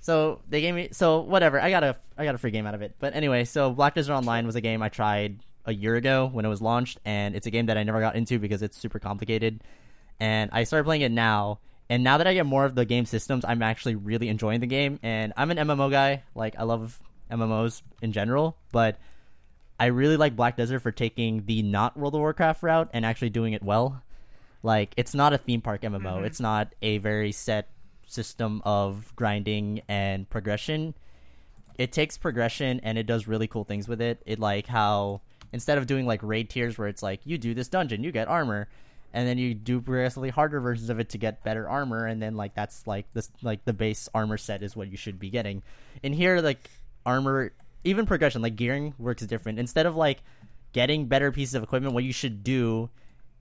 so 0.00 0.40
they 0.48 0.60
gave 0.60 0.74
me 0.74 0.88
so 0.92 1.20
whatever. 1.20 1.60
I 1.60 1.70
got 1.70 1.84
a 1.84 1.96
I 2.16 2.24
got 2.24 2.34
a 2.34 2.38
free 2.38 2.50
game 2.50 2.66
out 2.66 2.74
of 2.74 2.82
it. 2.82 2.94
But 2.98 3.14
anyway, 3.14 3.44
so 3.44 3.70
Black 3.70 3.94
Desert 3.94 4.14
Online 4.14 4.46
was 4.46 4.56
a 4.56 4.60
game 4.60 4.82
I 4.82 4.88
tried 4.88 5.38
a 5.64 5.72
year 5.72 5.96
ago 5.96 6.28
when 6.32 6.44
it 6.44 6.48
was 6.48 6.60
launched, 6.62 6.98
and 7.04 7.34
it's 7.36 7.46
a 7.46 7.50
game 7.50 7.66
that 7.66 7.76
I 7.78 7.82
never 7.82 8.00
got 8.00 8.16
into 8.16 8.38
because 8.38 8.62
it's 8.62 8.76
super 8.76 8.98
complicated. 8.98 9.60
And 10.20 10.50
I 10.52 10.64
started 10.64 10.84
playing 10.84 11.02
it 11.02 11.12
now. 11.12 11.58
And 11.90 12.04
now 12.04 12.18
that 12.18 12.26
I 12.26 12.34
get 12.34 12.46
more 12.46 12.64
of 12.64 12.74
the 12.74 12.84
game 12.84 13.06
systems, 13.06 13.44
I'm 13.44 13.62
actually 13.62 13.94
really 13.94 14.28
enjoying 14.28 14.60
the 14.60 14.66
game. 14.66 14.98
And 15.02 15.32
I'm 15.36 15.50
an 15.50 15.56
MMO 15.56 15.90
guy. 15.90 16.22
Like 16.34 16.54
I 16.58 16.64
love 16.64 17.00
MMOs 17.30 17.82
in 18.02 18.12
general, 18.12 18.56
but 18.72 18.98
I 19.80 19.86
really 19.86 20.16
like 20.16 20.36
Black 20.36 20.56
Desert 20.56 20.80
for 20.80 20.90
taking 20.90 21.44
the 21.46 21.62
not 21.62 21.96
World 21.96 22.14
of 22.14 22.20
Warcraft 22.20 22.62
route 22.62 22.90
and 22.92 23.06
actually 23.06 23.30
doing 23.30 23.52
it 23.52 23.62
well. 23.62 24.02
Like 24.62 24.92
it's 24.96 25.14
not 25.14 25.32
a 25.32 25.38
theme 25.38 25.60
park 25.60 25.82
MMO. 25.82 26.00
Mm-hmm. 26.00 26.24
It's 26.24 26.40
not 26.40 26.74
a 26.82 26.98
very 26.98 27.32
set 27.32 27.70
system 28.06 28.60
of 28.64 29.12
grinding 29.14 29.82
and 29.88 30.28
progression. 30.28 30.94
It 31.76 31.92
takes 31.92 32.18
progression 32.18 32.80
and 32.82 32.98
it 32.98 33.06
does 33.06 33.28
really 33.28 33.46
cool 33.46 33.64
things 33.64 33.86
with 33.88 34.00
it. 34.00 34.22
It 34.26 34.40
like 34.40 34.66
how 34.66 35.20
instead 35.52 35.78
of 35.78 35.86
doing 35.86 36.06
like 36.06 36.22
raid 36.22 36.50
tiers 36.50 36.76
where 36.76 36.88
it's 36.88 37.02
like 37.02 37.20
you 37.24 37.38
do 37.38 37.54
this 37.54 37.68
dungeon, 37.68 38.02
you 38.02 38.10
get 38.10 38.28
armor, 38.28 38.68
and 39.12 39.26
then 39.26 39.38
you 39.38 39.54
do 39.54 39.80
progressively 39.80 40.30
harder 40.30 40.60
versions 40.60 40.90
of 40.90 41.00
it 41.00 41.10
to 41.10 41.18
get 41.18 41.44
better 41.44 41.68
armor, 41.68 42.06
and 42.06 42.20
then 42.20 42.36
like 42.36 42.54
that's 42.54 42.86
like 42.86 43.06
this 43.14 43.30
like 43.42 43.64
the 43.64 43.72
base 43.72 44.08
armor 44.14 44.36
set 44.36 44.62
is 44.62 44.76
what 44.76 44.90
you 44.90 44.96
should 44.96 45.18
be 45.18 45.30
getting. 45.30 45.62
In 46.02 46.12
here, 46.12 46.40
like 46.40 46.70
armor, 47.06 47.52
even 47.84 48.06
progression, 48.06 48.42
like 48.42 48.56
gearing 48.56 48.94
works 48.98 49.22
different. 49.24 49.58
Instead 49.58 49.86
of 49.86 49.96
like 49.96 50.22
getting 50.72 51.06
better 51.06 51.32
pieces 51.32 51.54
of 51.54 51.62
equipment, 51.62 51.94
what 51.94 52.04
you 52.04 52.12
should 52.12 52.44
do 52.44 52.90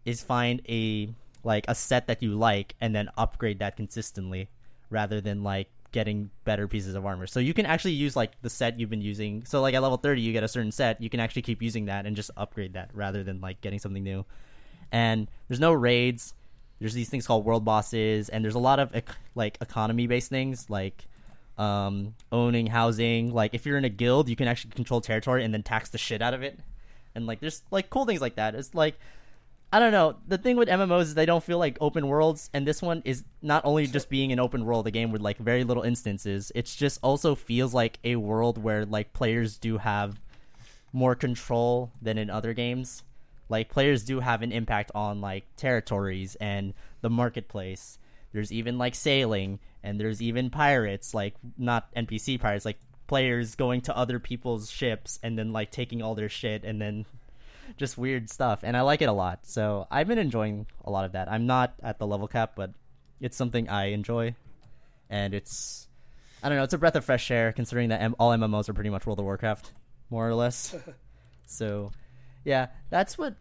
is 0.05 0.23
find 0.23 0.61
a 0.69 1.09
like 1.43 1.65
a 1.67 1.75
set 1.75 2.07
that 2.07 2.23
you 2.23 2.35
like 2.35 2.75
and 2.81 2.95
then 2.95 3.09
upgrade 3.17 3.59
that 3.59 3.75
consistently 3.75 4.49
rather 4.89 5.21
than 5.21 5.43
like 5.43 5.69
getting 5.91 6.29
better 6.43 6.67
pieces 6.67 6.95
of 6.95 7.05
armor. 7.05 7.27
So 7.27 7.39
you 7.39 7.53
can 7.53 7.65
actually 7.65 7.93
use 7.93 8.15
like 8.15 8.41
the 8.41 8.49
set 8.49 8.79
you've 8.79 8.89
been 8.89 9.01
using. 9.01 9.45
So 9.45 9.61
like 9.61 9.73
at 9.73 9.81
level 9.81 9.97
30 9.97 10.21
you 10.21 10.33
get 10.33 10.43
a 10.43 10.47
certain 10.47 10.71
set, 10.71 11.01
you 11.01 11.09
can 11.09 11.19
actually 11.19 11.41
keep 11.41 11.61
using 11.61 11.85
that 11.85 12.05
and 12.05 12.15
just 12.15 12.31
upgrade 12.37 12.73
that 12.73 12.89
rather 12.93 13.23
than 13.23 13.41
like 13.41 13.61
getting 13.61 13.79
something 13.79 14.03
new. 14.03 14.25
And 14.91 15.27
there's 15.47 15.59
no 15.59 15.73
raids. 15.73 16.33
There's 16.79 16.93
these 16.93 17.09
things 17.09 17.25
called 17.25 17.45
world 17.45 17.65
bosses 17.65 18.29
and 18.29 18.43
there's 18.43 18.55
a 18.55 18.59
lot 18.59 18.79
of 18.79 18.91
like 19.35 19.57
economy 19.61 20.05
based 20.05 20.29
things 20.29 20.69
like 20.69 21.07
um, 21.57 22.13
owning 22.31 22.67
housing. 22.67 23.33
Like 23.33 23.53
if 23.53 23.65
you're 23.65 23.77
in 23.77 23.85
a 23.85 23.89
guild, 23.89 24.29
you 24.29 24.35
can 24.35 24.47
actually 24.47 24.71
control 24.71 25.01
territory 25.01 25.43
and 25.43 25.53
then 25.53 25.63
tax 25.63 25.89
the 25.89 25.97
shit 25.97 26.21
out 26.21 26.33
of 26.33 26.43
it. 26.43 26.59
And 27.15 27.25
like 27.25 27.39
there's 27.39 27.63
like 27.71 27.89
cool 27.89 28.05
things 28.05 28.21
like 28.21 28.35
that. 28.35 28.53
It's 28.55 28.75
like 28.75 28.95
I 29.71 29.79
don't 29.79 29.91
know. 29.91 30.15
The 30.25 30.37
thing 30.37 30.55
with 30.55 30.69
MMOs 30.69 31.01
is 31.01 31.15
they 31.15 31.25
don't 31.25 31.43
feel 31.43 31.57
like 31.57 31.77
open 31.81 32.07
worlds, 32.07 32.49
and 32.53 32.65
this 32.65 32.81
one 32.81 33.01
is 33.03 33.25
not 33.41 33.65
only 33.65 33.85
just 33.85 34.09
being 34.09 34.31
an 34.31 34.39
open 34.39 34.63
world, 34.63 34.87
a 34.87 34.91
game 34.91 35.11
with 35.11 35.21
like 35.21 35.37
very 35.37 35.65
little 35.65 35.83
instances. 35.83 36.53
It's 36.55 36.73
just 36.73 36.99
also 37.03 37.35
feels 37.35 37.73
like 37.73 37.99
a 38.05 38.15
world 38.15 38.57
where 38.57 38.85
like 38.85 39.11
players 39.11 39.57
do 39.57 39.77
have 39.77 40.21
more 40.93 41.15
control 41.15 41.91
than 42.01 42.17
in 42.17 42.29
other 42.29 42.53
games. 42.53 43.03
Like 43.49 43.69
players 43.69 44.03
do 44.03 44.19
have 44.19 44.41
an 44.41 44.51
impact 44.51 44.91
on 44.93 45.21
like 45.21 45.45
territories 45.55 46.35
and 46.39 46.73
the 47.01 47.09
marketplace. 47.09 47.97
There's 48.33 48.51
even 48.51 48.77
like 48.77 48.93
sailing, 48.93 49.59
and 49.83 49.99
there's 49.99 50.21
even 50.21 50.49
pirates, 50.49 51.13
like 51.13 51.35
not 51.57 51.93
NPC 51.95 52.39
pirates, 52.39 52.65
like 52.65 52.77
players 53.07 53.55
going 53.55 53.81
to 53.81 53.95
other 53.95 54.19
people's 54.19 54.69
ships 54.69 55.17
and 55.23 55.39
then 55.39 55.53
like 55.53 55.71
taking 55.71 56.01
all 56.01 56.13
their 56.13 56.27
shit 56.27 56.65
and 56.65 56.81
then 56.81 57.05
just 57.77 57.97
weird 57.97 58.29
stuff, 58.29 58.59
and 58.63 58.75
I 58.75 58.81
like 58.81 59.01
it 59.01 59.09
a 59.09 59.13
lot. 59.13 59.45
So 59.45 59.87
I've 59.89 60.07
been 60.07 60.17
enjoying 60.17 60.67
a 60.83 60.91
lot 60.91 61.05
of 61.05 61.13
that. 61.13 61.31
I'm 61.31 61.45
not 61.45 61.73
at 61.81 61.99
the 61.99 62.07
level 62.07 62.27
cap, 62.27 62.53
but 62.55 62.71
it's 63.19 63.37
something 63.37 63.69
I 63.69 63.85
enjoy, 63.87 64.35
and 65.09 65.33
it's 65.33 65.87
I 66.43 66.49
don't 66.49 66.57
know. 66.57 66.63
It's 66.63 66.73
a 66.73 66.77
breath 66.77 66.95
of 66.95 67.05
fresh 67.05 67.31
air 67.31 67.51
considering 67.51 67.89
that 67.89 68.01
M- 68.01 68.15
all 68.19 68.31
MMOs 68.31 68.69
are 68.69 68.73
pretty 68.73 68.89
much 68.89 69.05
World 69.05 69.19
of 69.19 69.25
Warcraft, 69.25 69.71
more 70.09 70.27
or 70.27 70.35
less. 70.35 70.75
so 71.47 71.91
yeah, 72.47 72.67
that's 72.89 73.17
what 73.17 73.35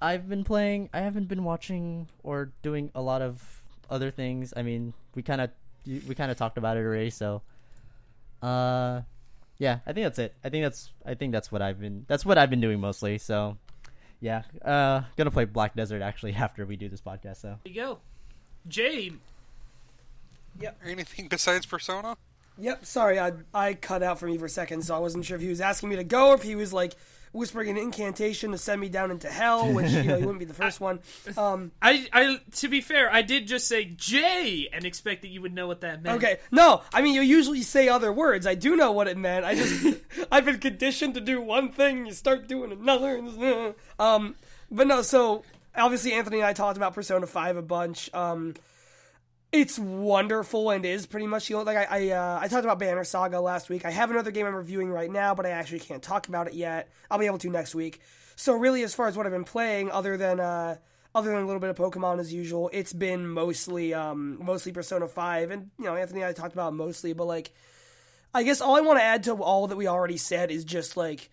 I've 0.00 0.26
been 0.26 0.42
playing. 0.42 0.88
I 0.94 1.00
haven't 1.00 1.28
been 1.28 1.44
watching 1.44 2.08
or 2.22 2.50
doing 2.62 2.90
a 2.94 3.02
lot 3.02 3.20
of 3.20 3.62
other 3.90 4.10
things. 4.10 4.54
I 4.56 4.62
mean, 4.62 4.94
we 5.14 5.22
kind 5.22 5.42
of 5.42 5.50
we 5.86 6.14
kind 6.14 6.30
of 6.30 6.38
talked 6.38 6.56
about 6.56 6.78
it 6.78 6.80
already. 6.80 7.10
So, 7.10 7.42
uh, 8.40 9.02
yeah, 9.58 9.80
I 9.86 9.92
think 9.92 10.06
that's 10.06 10.18
it. 10.18 10.34
I 10.42 10.48
think 10.48 10.64
that's 10.64 10.92
I 11.04 11.12
think 11.12 11.32
that's 11.32 11.52
what 11.52 11.60
I've 11.60 11.78
been 11.78 12.06
that's 12.08 12.24
what 12.24 12.38
I've 12.38 12.48
been 12.48 12.62
doing 12.62 12.80
mostly. 12.80 13.18
So, 13.18 13.58
yeah, 14.18 14.44
uh, 14.64 15.02
gonna 15.18 15.30
play 15.30 15.44
Black 15.44 15.76
Desert 15.76 16.00
actually 16.00 16.32
after 16.46 16.64
we 16.64 16.76
do 16.76 16.88
this 16.88 17.02
podcast. 17.02 17.36
So 17.36 17.58
There 17.64 17.72
you 17.72 17.82
go. 17.82 17.98
Jay, 18.66 19.12
Yep. 20.58 20.78
Anything 20.86 21.28
besides 21.28 21.66
Persona? 21.66 22.16
Yep. 22.56 22.86
Sorry, 22.86 23.20
I 23.20 23.32
I 23.52 23.74
cut 23.74 24.02
out 24.02 24.18
for 24.18 24.26
me 24.26 24.38
for 24.38 24.46
a 24.46 24.48
second, 24.48 24.86
so 24.86 24.96
I 24.96 24.98
wasn't 25.00 25.26
sure 25.26 25.36
if 25.36 25.42
he 25.42 25.50
was 25.50 25.60
asking 25.60 25.90
me 25.90 25.96
to 25.96 26.04
go 26.04 26.30
or 26.30 26.34
if 26.34 26.42
he 26.42 26.54
was 26.54 26.72
like 26.72 26.94
whispering 27.32 27.70
an 27.70 27.76
incantation 27.76 28.52
to 28.52 28.58
send 28.58 28.80
me 28.80 28.88
down 28.88 29.10
into 29.10 29.28
hell, 29.28 29.72
which 29.72 29.90
you 29.90 30.02
know 30.02 30.16
he 30.16 30.22
wouldn't 30.24 30.38
be 30.38 30.44
the 30.44 30.54
first 30.64 30.80
one. 30.80 31.00
Um, 31.36 31.72
I, 31.80 32.06
I, 32.12 32.40
to 32.56 32.68
be 32.68 32.80
fair, 32.80 33.10
I 33.12 33.22
did 33.22 33.46
just 33.46 33.66
say 33.66 33.84
Jay 33.84 34.68
and 34.72 34.84
expect 34.84 35.22
that 35.22 35.28
you 35.28 35.40
would 35.40 35.54
know 35.54 35.66
what 35.66 35.80
that 35.80 36.02
meant. 36.02 36.16
okay, 36.16 36.38
no, 36.50 36.82
I 36.92 37.00
mean 37.00 37.14
you 37.14 37.22
usually 37.22 37.62
say 37.62 37.88
other 37.88 38.12
words. 38.12 38.46
I 38.46 38.54
do 38.54 38.76
know 38.76 38.92
what 38.92 39.08
it 39.08 39.16
meant. 39.16 39.44
I 39.44 39.54
just 39.54 39.98
I've 40.32 40.44
been 40.44 40.58
conditioned 40.58 41.14
to 41.14 41.20
do 41.20 41.40
one 41.40 41.72
thing, 41.72 42.06
you 42.06 42.12
start 42.12 42.48
doing 42.48 42.70
another. 42.70 43.74
Um, 43.98 44.34
but 44.70 44.86
no, 44.86 45.02
so 45.02 45.42
obviously 45.74 46.12
Anthony 46.12 46.38
and 46.38 46.46
I 46.46 46.52
talked 46.52 46.76
about 46.76 46.94
Persona 46.94 47.26
Five 47.26 47.56
a 47.56 47.62
bunch. 47.62 48.12
Um, 48.14 48.54
it's 49.52 49.78
wonderful 49.78 50.70
and 50.70 50.84
is 50.84 51.06
pretty 51.06 51.26
much 51.26 51.50
like 51.50 51.76
I 51.76 51.84
I, 51.84 52.08
uh, 52.08 52.38
I 52.42 52.48
talked 52.48 52.64
about 52.64 52.78
Banner 52.78 53.04
Saga 53.04 53.40
last 53.40 53.68
week. 53.68 53.84
I 53.84 53.90
have 53.90 54.10
another 54.10 54.30
game 54.30 54.46
I'm 54.46 54.54
reviewing 54.54 54.90
right 54.90 55.10
now, 55.10 55.34
but 55.34 55.44
I 55.44 55.50
actually 55.50 55.80
can't 55.80 56.02
talk 56.02 56.28
about 56.28 56.48
it 56.48 56.54
yet. 56.54 56.90
I'll 57.10 57.18
be 57.18 57.26
able 57.26 57.38
to 57.38 57.50
next 57.50 57.74
week. 57.74 58.00
So 58.34 58.54
really, 58.54 58.82
as 58.82 58.94
far 58.94 59.08
as 59.08 59.16
what 59.16 59.26
I've 59.26 59.32
been 59.32 59.44
playing, 59.44 59.90
other 59.90 60.16
than 60.16 60.40
uh, 60.40 60.76
other 61.14 61.30
than 61.30 61.42
a 61.42 61.46
little 61.46 61.60
bit 61.60 61.68
of 61.68 61.76
Pokemon 61.76 62.18
as 62.18 62.32
usual, 62.32 62.70
it's 62.72 62.94
been 62.94 63.28
mostly 63.28 63.92
um, 63.92 64.38
mostly 64.42 64.72
Persona 64.72 65.06
Five, 65.06 65.50
and 65.50 65.70
you 65.78 65.84
know 65.84 65.96
Anthony 65.96 66.22
and 66.22 66.30
I 66.30 66.32
talked 66.32 66.54
about 66.54 66.72
mostly, 66.72 67.12
but 67.12 67.26
like 67.26 67.52
I 68.34 68.44
guess 68.44 68.62
all 68.62 68.76
I 68.76 68.80
want 68.80 68.98
to 68.98 69.04
add 69.04 69.24
to 69.24 69.34
all 69.42 69.66
that 69.66 69.76
we 69.76 69.86
already 69.86 70.16
said 70.16 70.50
is 70.50 70.64
just 70.64 70.96
like 70.96 71.28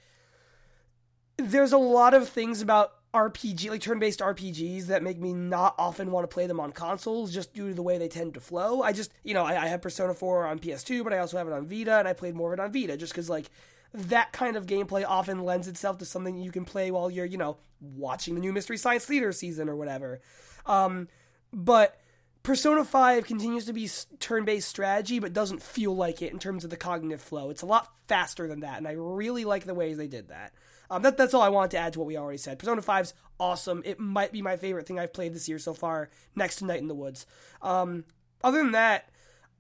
there's 1.38 1.72
a 1.72 1.78
lot 1.78 2.14
of 2.14 2.28
things 2.28 2.62
about 2.62 2.92
RPG, 3.14 3.70
like 3.70 3.82
turn-based 3.82 4.20
RPGs, 4.20 4.86
that 4.88 5.02
make 5.04 5.20
me 5.20 5.34
not 5.34 5.76
often 5.78 6.12
want 6.12 6.30
to 6.30 6.34
play 6.34 6.46
them 6.48 6.60
on 6.60 6.72
consoles, 6.72 7.34
just 7.34 7.54
due 7.54 7.70
to 7.70 7.74
the 7.74 7.82
way 7.82 7.98
they 7.98 8.08
tend 8.08 8.36
to 8.36 8.40
flow. 8.40 8.82
I 8.82 8.92
just, 8.92 9.12
you 9.24 9.34
know, 9.34 9.46
I, 9.46 9.64
I 9.64 9.68
have 9.68 9.82
Persona 9.82 10.14
4 10.14 10.46
on 10.46 10.60
PS2, 10.60 11.04
but 11.04 11.14
I 11.14 11.20
also 11.20 11.38
have 11.38 11.48
it 11.48 11.54
on 11.54 11.66
Vita, 11.66 11.98
and 11.98 12.08
I 12.08 12.14
played 12.14 12.36
more 12.36 12.54
of 12.54 12.60
it 12.60 12.62
on 12.62 12.72
Vita, 12.72 12.98
just 12.98 13.14
because 13.14 13.30
like 13.30 13.50
that 13.94 14.32
kind 14.32 14.56
of 14.56 14.68
gameplay 14.68 15.04
often 15.08 15.44
lends 15.44 15.68
itself 15.68 15.98
to 15.98 16.06
something 16.06 16.38
you 16.38 16.52
can 16.52 16.66
play 16.66 16.92
while 16.92 17.10
you're, 17.10 17.26
you 17.26 17.38
know, 17.38 17.58
watching 17.82 18.36
the 18.36 18.42
new 18.42 18.54
Mystery 18.54 18.78
Science 18.78 19.06
Theater 19.06 19.32
season 19.32 19.70
or 19.70 19.76
whatever. 19.76 20.22
Um, 20.66 21.08
but 21.52 22.00
Persona 22.44 22.86
5 22.86 23.26
continues 23.26 23.66
to 23.66 23.74
be 23.74 23.86
s- 23.86 24.06
turn-based 24.20 24.68
strategy, 24.68 25.20
but 25.20 25.34
doesn't 25.34 25.64
feel 25.64 25.96
like 25.96 26.22
it 26.22 26.32
in 26.32 26.40
terms 26.40 26.64
of 26.64 26.70
the 26.70 26.78
cognitive 26.78 27.22
flow. 27.22 27.50
It's 27.50 27.64
a 27.64 27.66
lot 27.66 27.92
faster 28.08 28.48
than 28.48 28.60
that, 28.60 28.78
and 28.78 28.88
I 28.88 28.92
really 28.92 29.46
like 29.46 29.66
the 29.66 29.74
ways 29.74 29.98
they 29.98 30.08
did 30.08 30.28
that. 30.30 30.54
Um, 30.90 31.02
that 31.04 31.18
that's 31.18 31.34
all 31.34 31.42
I 31.42 31.50
wanted 31.50 31.72
to 31.72 31.78
add 31.78 31.94
to 31.94 32.00
what 32.00 32.08
we 32.08 32.18
already 32.18 32.38
said. 32.38 32.60
Persona 32.60 32.82
5's 32.82 33.14
awesome. 33.40 33.82
It 33.86 34.00
might 34.00 34.32
be 34.32 34.42
my 34.42 34.56
favorite 34.56 34.88
thing 34.88 35.00
I've 35.00 35.14
played 35.14 35.34
this 35.34 35.48
year 35.48 35.60
so 35.60 35.74
far, 35.74 36.10
next 36.36 36.58
to 36.58 36.66
Night 36.66 36.82
in 36.82 36.88
the 36.88 36.96
Woods. 36.96 37.26
Um, 37.62 38.06
other 38.44 38.58
than 38.58 38.72
that, 38.72 39.10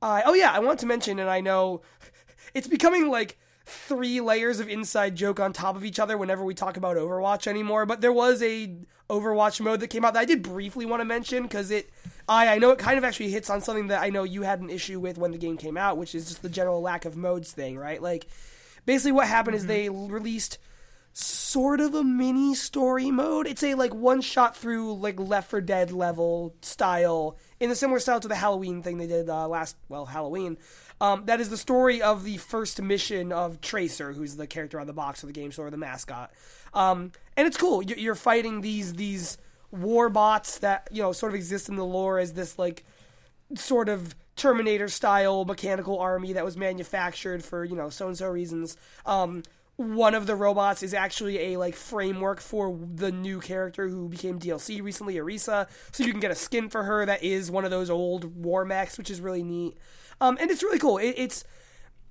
I 0.01 0.23
oh 0.25 0.33
yeah, 0.33 0.51
I 0.51 0.59
want 0.59 0.79
to 0.79 0.85
mention, 0.85 1.19
and 1.19 1.29
I 1.29 1.41
know 1.41 1.81
it's 2.53 2.67
becoming 2.67 3.09
like 3.09 3.37
three 3.65 4.19
layers 4.19 4.59
of 4.59 4.67
inside 4.67 5.15
joke 5.15 5.39
on 5.39 5.53
top 5.53 5.75
of 5.75 5.85
each 5.85 5.99
other 5.99 6.17
whenever 6.17 6.43
we 6.43 6.55
talk 6.55 6.77
about 6.77 6.97
Overwatch 6.97 7.45
anymore. 7.45 7.85
But 7.85 8.01
there 8.01 8.13
was 8.13 8.41
a 8.41 8.75
Overwatch 9.09 9.61
mode 9.61 9.79
that 9.81 9.89
came 9.89 10.03
out 10.03 10.13
that 10.13 10.21
I 10.21 10.25
did 10.25 10.41
briefly 10.41 10.85
want 10.85 11.01
to 11.01 11.05
mention 11.05 11.43
because 11.43 11.69
it, 11.69 11.91
I 12.27 12.55
I 12.55 12.57
know 12.57 12.71
it 12.71 12.79
kind 12.79 12.97
of 12.97 13.03
actually 13.03 13.29
hits 13.29 13.49
on 13.49 13.61
something 13.61 13.87
that 13.87 14.01
I 14.01 14.09
know 14.09 14.23
you 14.23 14.41
had 14.41 14.61
an 14.61 14.69
issue 14.69 14.99
with 14.99 15.17
when 15.17 15.31
the 15.31 15.37
game 15.37 15.57
came 15.57 15.77
out, 15.77 15.97
which 15.97 16.15
is 16.15 16.27
just 16.27 16.41
the 16.41 16.49
general 16.49 16.81
lack 16.81 17.05
of 17.05 17.15
modes 17.15 17.51
thing, 17.51 17.77
right? 17.77 18.01
Like 18.01 18.27
basically 18.85 19.11
what 19.11 19.27
happened 19.27 19.55
is 19.55 19.67
they 19.67 19.89
released 19.89 20.57
sort 21.19 21.79
of 21.79 21.93
a 21.95 22.03
mini 22.03 22.55
story 22.55 23.11
mode. 23.11 23.47
It's 23.47 23.63
a 23.63 23.75
like 23.75 23.93
one 23.93 24.21
shot 24.21 24.55
through 24.55 24.95
like 24.95 25.19
Left 25.19 25.49
4 25.49 25.61
Dead 25.61 25.91
level 25.91 26.55
style 26.61 27.37
in 27.59 27.69
a 27.71 27.75
similar 27.75 27.99
style 27.99 28.19
to 28.19 28.27
the 28.27 28.35
Halloween 28.35 28.81
thing 28.81 28.97
they 28.97 29.07
did 29.07 29.29
uh, 29.29 29.47
last 29.47 29.75
well 29.89 30.05
Halloween. 30.05 30.57
Um, 31.01 31.25
that 31.25 31.39
is 31.39 31.49
the 31.49 31.57
story 31.57 32.01
of 32.01 32.23
the 32.23 32.37
first 32.37 32.81
mission 32.81 33.31
of 33.31 33.61
Tracer, 33.61 34.11
who's 34.11 34.35
the 34.35 34.47
character 34.47 34.79
on 34.79 34.87
the 34.87 34.93
box 34.93 35.23
of 35.23 35.27
the 35.27 35.33
game, 35.33 35.51
of 35.57 35.71
the 35.71 35.77
mascot. 35.77 36.31
Um, 36.73 37.13
and 37.37 37.47
it's 37.47 37.57
cool. 37.57 37.81
You're, 37.81 37.97
you're 37.97 38.15
fighting 38.15 38.61
these 38.61 38.93
these 38.93 39.37
war 39.71 40.09
bots 40.09 40.59
that 40.59 40.87
you 40.91 41.01
know 41.01 41.11
sort 41.11 41.31
of 41.31 41.35
exist 41.35 41.69
in 41.69 41.75
the 41.75 41.85
lore 41.85 42.19
as 42.19 42.33
this 42.33 42.57
like 42.57 42.83
sort 43.55 43.89
of 43.89 44.15
Terminator 44.35 44.87
style 44.87 45.43
mechanical 45.43 45.99
army 45.99 46.33
that 46.33 46.45
was 46.45 46.55
manufactured 46.55 47.43
for 47.43 47.65
you 47.65 47.75
know 47.75 47.89
so 47.89 48.07
and 48.07 48.17
so 48.17 48.27
reasons. 48.27 48.77
Um, 49.05 49.43
one 49.79 50.13
of 50.13 50.27
the 50.27 50.35
robots 50.35 50.83
is 50.83 50.93
actually 50.93 51.53
a 51.53 51.57
like 51.57 51.73
framework 51.73 52.41
for 52.41 52.77
the 52.95 53.13
new 53.13 53.39
character 53.39 53.87
who 53.87 54.09
became 54.09 54.37
DLC 54.37 54.83
recently, 54.83 55.15
Orisa. 55.15 55.69
So 55.93 56.03
you 56.03 56.11
can 56.11 56.19
get 56.19 56.31
a 56.31 56.35
skin 56.35 56.69
for 56.69 56.83
her 56.83 57.05
that 57.05 57.23
is 57.23 57.49
one 57.49 57.63
of 57.63 57.71
those 57.71 57.89
old 57.89 58.35
war 58.35 58.65
mechs, 58.65 58.97
which 58.97 59.09
is 59.09 59.21
really 59.21 59.41
neat. 59.41 59.77
Um, 60.19 60.37
and 60.41 60.51
it's 60.51 60.63
really 60.63 60.79
cool. 60.79 60.97
It, 60.97 61.13
it's 61.15 61.45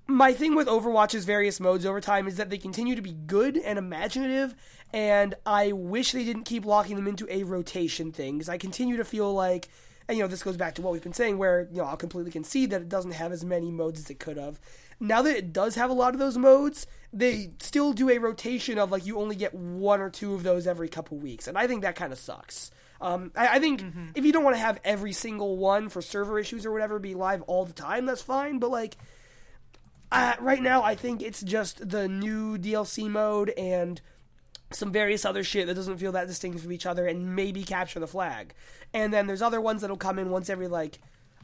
my 0.06 0.32
thing 0.32 0.54
with 0.54 0.66
Overwatch's 0.66 1.26
various 1.26 1.60
modes 1.60 1.84
over 1.84 2.00
time 2.00 2.26
is 2.26 2.38
that 2.38 2.48
they 2.48 2.56
continue 2.56 2.96
to 2.96 3.02
be 3.02 3.12
good 3.12 3.58
and 3.58 3.78
imaginative, 3.78 4.54
and 4.94 5.34
I 5.44 5.72
wish 5.72 6.12
they 6.12 6.24
didn't 6.24 6.44
keep 6.44 6.64
locking 6.64 6.96
them 6.96 7.06
into 7.06 7.26
a 7.30 7.42
rotation 7.42 8.12
thing 8.12 8.38
because 8.38 8.48
I 8.48 8.56
continue 8.56 8.96
to 8.96 9.04
feel 9.04 9.34
like, 9.34 9.68
and 10.08 10.16
you 10.16 10.24
know, 10.24 10.28
this 10.28 10.42
goes 10.42 10.56
back 10.56 10.74
to 10.76 10.82
what 10.82 10.94
we've 10.94 11.02
been 11.02 11.12
saying, 11.12 11.36
where 11.36 11.68
you 11.70 11.76
know 11.76 11.84
I'll 11.84 11.98
completely 11.98 12.32
concede 12.32 12.70
that 12.70 12.80
it 12.80 12.88
doesn't 12.88 13.10
have 13.10 13.30
as 13.30 13.44
many 13.44 13.70
modes 13.70 14.00
as 14.00 14.08
it 14.08 14.18
could 14.18 14.38
have. 14.38 14.58
Now 15.00 15.22
that 15.22 15.36
it 15.36 15.52
does 15.52 15.76
have 15.76 15.90
a 15.90 15.94
lot 15.94 16.14
of 16.14 16.18
those 16.18 16.36
modes, 16.36 16.86
they 17.12 17.52
still 17.60 17.92
do 17.92 18.10
a 18.10 18.18
rotation 18.18 18.78
of 18.78 18.90
like 18.90 19.06
you 19.06 19.18
only 19.18 19.36
get 19.36 19.54
one 19.54 20.00
or 20.00 20.10
two 20.10 20.34
of 20.34 20.42
those 20.42 20.66
every 20.66 20.88
couple 20.88 21.18
weeks, 21.18 21.46
and 21.46 21.56
I 21.56 21.66
think 21.66 21.82
that 21.82 21.96
kind 21.96 22.12
of 22.12 22.18
sucks. 22.18 22.70
Um, 23.00 23.30
I, 23.36 23.56
I 23.56 23.58
think 23.60 23.84
if 24.14 24.24
you 24.24 24.32
don't 24.32 24.44
want 24.44 24.56
to 24.56 24.60
have 24.60 24.80
every 24.84 25.12
single 25.12 25.56
one 25.56 25.88
for 25.88 26.02
server 26.02 26.38
issues 26.38 26.66
or 26.66 26.72
whatever 26.72 26.98
be 26.98 27.14
live 27.14 27.42
all 27.42 27.64
the 27.64 27.72
time, 27.72 28.06
that's 28.06 28.22
fine. 28.22 28.58
But 28.58 28.70
like, 28.70 28.96
uh, 30.10 30.34
right 30.40 30.60
now, 30.60 30.82
I 30.82 30.94
think 30.94 31.22
it's 31.22 31.42
just 31.42 31.88
the 31.88 32.08
new 32.08 32.58
DLC 32.58 33.08
mode 33.08 33.50
and 33.50 34.00
some 34.70 34.92
various 34.92 35.24
other 35.24 35.44
shit 35.44 35.66
that 35.66 35.74
doesn't 35.74 35.98
feel 35.98 36.12
that 36.12 36.26
distinct 36.26 36.60
from 36.60 36.72
each 36.72 36.86
other, 36.86 37.06
and 37.06 37.34
maybe 37.36 37.62
capture 37.62 38.00
the 38.00 38.06
flag. 38.06 38.52
And 38.92 39.12
then 39.12 39.26
there's 39.26 39.42
other 39.42 39.60
ones 39.60 39.80
that'll 39.80 39.96
come 39.96 40.18
in 40.18 40.30
once 40.30 40.50
every 40.50 40.68
like, 40.68 40.98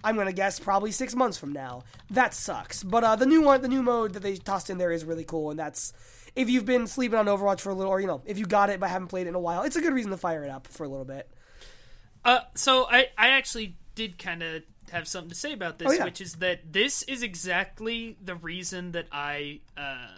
I'm 0.04 0.16
gonna 0.16 0.32
guess 0.32 0.60
probably 0.60 0.92
six 0.92 1.14
months 1.16 1.36
from 1.38 1.52
now. 1.52 1.82
That 2.10 2.34
sucks. 2.34 2.84
But 2.84 3.02
uh, 3.02 3.16
the 3.16 3.26
new 3.26 3.42
one, 3.42 3.62
the 3.62 3.68
new 3.68 3.82
mode 3.82 4.12
that 4.12 4.22
they 4.22 4.36
tossed 4.36 4.70
in 4.70 4.78
there 4.78 4.92
is 4.92 5.04
really 5.04 5.24
cool, 5.24 5.50
and 5.50 5.58
that's 5.58 5.92
if 6.36 6.48
you've 6.50 6.66
been 6.66 6.86
sleeping 6.86 7.18
on 7.18 7.26
Overwatch 7.26 7.60
for 7.60 7.70
a 7.70 7.74
little, 7.74 7.92
or 7.92 8.00
you 8.00 8.06
know, 8.06 8.22
if 8.26 8.38
you 8.38 8.44
got 8.46 8.70
it 8.70 8.78
but 8.80 8.90
haven't 8.90 9.08
played 9.08 9.26
it 9.26 9.30
in 9.30 9.34
a 9.34 9.40
while, 9.40 9.62
it's 9.62 9.76
a 9.76 9.80
good 9.80 9.92
reason 9.94 10.10
to 10.10 10.16
fire 10.16 10.44
it 10.44 10.50
up 10.50 10.66
for 10.68 10.84
a 10.84 10.88
little 10.88 11.04
bit. 11.04 11.28
Uh, 12.24 12.40
so 12.54 12.86
I, 12.90 13.08
I 13.18 13.28
actually 13.30 13.76
did 13.94 14.18
kind 14.18 14.42
of 14.42 14.62
have 14.90 15.06
something 15.08 15.28
to 15.30 15.34
say 15.34 15.52
about 15.52 15.78
this, 15.78 15.88
Oh, 15.90 15.92
yeah. 15.92 16.04
which 16.04 16.20
is 16.20 16.34
that 16.36 16.72
this 16.72 17.02
is 17.04 17.22
exactly 17.22 18.16
the 18.22 18.34
reason 18.34 18.92
that 18.92 19.06
I 19.12 19.60
uh, 19.76 20.08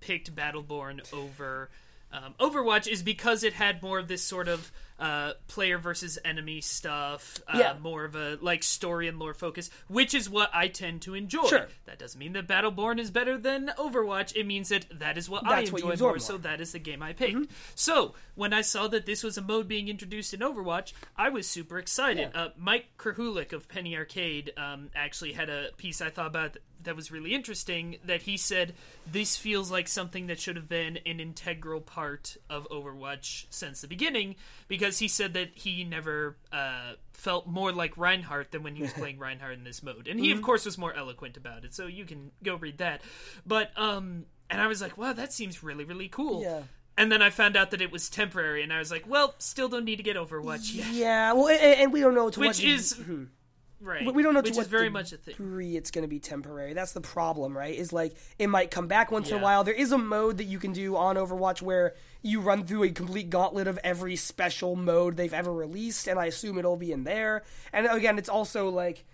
picked 0.00 0.34
Battleborn 0.34 1.12
over 1.12 1.70
um, 2.12 2.34
Overwatch 2.38 2.86
is 2.86 3.02
because 3.02 3.42
it 3.42 3.54
had 3.54 3.82
more 3.82 3.98
of 3.98 4.06
this 4.08 4.22
sort 4.22 4.46
of 4.46 4.70
uh, 4.98 5.32
player 5.48 5.76
versus 5.76 6.18
enemy 6.24 6.60
stuff, 6.60 7.40
uh, 7.48 7.58
Yeah. 7.58 7.74
more 7.80 8.04
of 8.04 8.14
a 8.14 8.38
like 8.40 8.62
story 8.62 9.08
and 9.08 9.18
lore 9.18 9.34
focus, 9.34 9.68
which 9.88 10.14
is 10.14 10.30
what 10.30 10.50
I 10.54 10.68
tend 10.68 11.02
to 11.02 11.14
enjoy. 11.14 11.46
Sure. 11.48 11.68
That 11.86 11.98
doesn't 11.98 12.18
mean 12.18 12.32
that 12.34 12.46
Battleborn 12.46 13.00
is 13.00 13.10
better 13.10 13.36
than 13.36 13.72
Overwatch. 13.76 14.36
It 14.36 14.46
means 14.46 14.68
that 14.68 14.86
that 15.00 15.18
is 15.18 15.28
what 15.28 15.44
I 15.46 15.60
That's 15.60 15.72
what 15.72 15.80
you 15.82 15.86
enjoy 15.90 15.92
absorb 15.94 16.08
more, 16.10 16.12
more. 16.14 16.18
so 16.20 16.38
that 16.38 16.60
is 16.60 16.72
the 16.72 16.78
game 16.78 17.02
I 17.02 17.12
picked. 17.12 17.50
So 17.74 18.14
when 18.36 18.52
I 18.52 18.60
saw 18.60 18.86
that 18.88 19.04
this 19.06 19.24
was 19.24 19.36
a 19.36 19.42
mode 19.42 19.66
being 19.66 19.88
introduced 19.88 20.32
in 20.32 20.40
Overwatch, 20.40 20.92
I 21.16 21.28
was 21.28 21.48
super 21.48 21.78
excited. 21.78 22.30
Uh, 22.34 22.50
Mike 22.56 22.86
Krahulik 22.98 23.52
of 23.52 23.68
Penny 23.68 23.96
Arcade 23.96 24.52
um, 24.56 24.90
actually 24.94 25.32
had 25.32 25.48
a 25.50 25.70
piece 25.76 26.00
I 26.00 26.10
thought 26.10 26.28
about 26.28 26.56
that 26.82 26.94
was 26.94 27.10
really 27.10 27.32
interesting. 27.34 27.96
That 28.04 28.22
he 28.22 28.36
said 28.36 28.74
this 29.10 29.38
feels 29.38 29.70
like 29.70 29.88
something 29.88 30.26
that 30.26 30.38
should 30.38 30.56
have 30.56 30.68
been 30.68 30.98
an 31.06 31.18
integral 31.18 31.80
part 31.80 32.36
of 32.50 32.68
Overwatch 32.68 33.46
since 33.48 33.80
the 33.80 33.88
beginning, 33.88 34.36
because 34.68 34.83
he 34.98 35.08
said 35.08 35.34
that 35.34 35.50
he 35.54 35.84
never 35.84 36.36
uh, 36.52 36.92
felt 37.12 37.46
more 37.46 37.72
like 37.72 37.96
Reinhardt 37.96 38.52
than 38.52 38.62
when 38.62 38.74
he 38.76 38.82
was 38.82 38.92
playing 39.00 39.18
Reinhardt 39.18 39.54
in 39.54 39.64
this 39.64 39.82
mode, 39.82 40.06
and 40.08 40.18
he 40.20 40.28
Mm-hmm. 40.30 40.38
of 40.38 40.44
course 40.44 40.64
was 40.64 40.76
more 40.78 40.92
eloquent 40.94 41.36
about 41.36 41.64
it. 41.64 41.74
So 41.74 41.86
you 41.86 42.04
can 42.04 42.30
go 42.42 42.56
read 42.56 42.78
that. 42.78 43.00
But 43.46 43.70
um, 43.78 44.26
and 44.50 44.60
I 44.60 44.66
was 44.66 44.80
like, 44.82 44.96
wow, 44.98 45.12
that 45.12 45.32
seems 45.32 45.62
really 45.62 45.84
really 45.84 46.08
cool. 46.08 46.42
Yeah. 46.42 46.62
And 46.96 47.10
then 47.10 47.22
I 47.22 47.30
found 47.30 47.56
out 47.56 47.72
that 47.72 47.82
it 47.82 47.90
was 47.90 48.08
temporary, 48.08 48.62
and 48.62 48.72
I 48.72 48.78
was 48.78 48.90
like, 48.92 49.04
well, 49.08 49.34
still 49.38 49.68
don't 49.68 49.84
need 49.84 49.96
to 49.96 50.04
get 50.04 50.14
Overwatch 50.16 50.72
yet. 50.72 50.92
Yeah, 50.92 51.32
well, 51.32 51.48
and, 51.48 51.60
and 51.80 51.92
we 51.92 51.98
don't 52.00 52.14
know 52.14 52.30
to 52.30 52.38
what 52.38 52.48
Which 52.50 52.58
de- 52.58 52.70
is 52.72 53.00
right. 53.80 54.14
we 54.14 54.22
don't 54.22 54.32
know 54.32 54.40
which 54.40 54.52
to 54.52 54.56
what 54.58 54.66
is 54.66 54.70
very 54.70 54.88
much 54.90 55.12
a 55.12 55.16
degree 55.16 55.70
thing. 55.70 55.76
it's 55.76 55.90
going 55.90 56.02
to 56.04 56.08
be 56.08 56.20
temporary. 56.20 56.72
That's 56.72 56.92
the 56.92 57.00
problem, 57.00 57.56
right? 57.56 57.74
Is 57.74 57.92
like 57.92 58.14
it 58.38 58.46
might 58.46 58.70
come 58.70 58.86
back 58.86 59.10
once 59.10 59.28
in 59.30 59.38
a 59.38 59.40
while. 59.42 59.64
There 59.64 59.74
is 59.74 59.90
a 59.90 59.98
mode 59.98 60.38
that 60.38 60.44
you 60.44 60.60
can 60.60 60.72
do 60.72 60.96
on 60.96 61.16
Overwatch 61.16 61.60
where 61.62 61.94
you 62.24 62.40
run 62.40 62.64
through 62.64 62.84
a 62.84 62.90
complete 62.90 63.28
gauntlet 63.28 63.68
of 63.68 63.78
every 63.84 64.16
special 64.16 64.74
mode 64.74 65.16
they've 65.16 65.34
ever 65.34 65.52
released, 65.52 66.08
and 66.08 66.18
I 66.18 66.26
assume 66.26 66.58
it'll 66.58 66.76
be 66.76 66.90
in 66.90 67.04
there. 67.04 67.44
And 67.72 67.86
again, 67.86 68.18
it's 68.18 68.30
also 68.30 68.70
like 68.70 69.04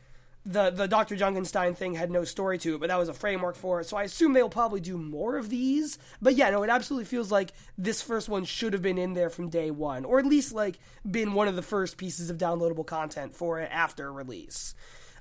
the 0.47 0.71
the 0.71 0.87
Dr. 0.87 1.17
Junkenstein 1.17 1.77
thing 1.77 1.95
had 1.95 2.11
no 2.11 2.23
story 2.25 2.57
to 2.59 2.77
it, 2.77 2.81
but 2.81 2.89
that 2.89 2.99
was 2.99 3.09
a 3.09 3.15
framework 3.15 3.57
for 3.57 3.81
it. 3.81 3.89
So 3.89 3.97
I 3.97 4.05
assume 4.05 4.33
they'll 4.33 4.49
probably 4.49 4.81
do 4.81 4.97
more 4.97 5.37
of 5.37 5.51
these. 5.51 5.99
But 6.23 6.37
yeah, 6.37 6.51
no, 6.51 6.63
it 6.63 6.71
absolutely 6.71 7.07
feels 7.07 7.33
like 7.33 7.51
this 7.77 8.01
first 8.01 8.29
one 8.29 8.45
should 8.45 8.73
have 8.73 8.83
been 8.83 8.97
in 8.97 9.15
there 9.15 9.29
from 9.29 9.49
day 9.49 9.73
one, 9.73 10.05
or 10.05 10.21
at 10.21 10.27
least 10.27 10.53
like 10.53 10.79
been 11.09 11.35
one 11.35 11.49
of 11.49 11.57
the 11.57 11.63
first 11.63 11.97
pieces 11.97 12.31
of 12.31 12.39
downloadable 12.39 12.87
content 12.87 13.35
for 13.35 13.59
it 13.59 13.71
after 13.73 14.11
release. 14.13 14.75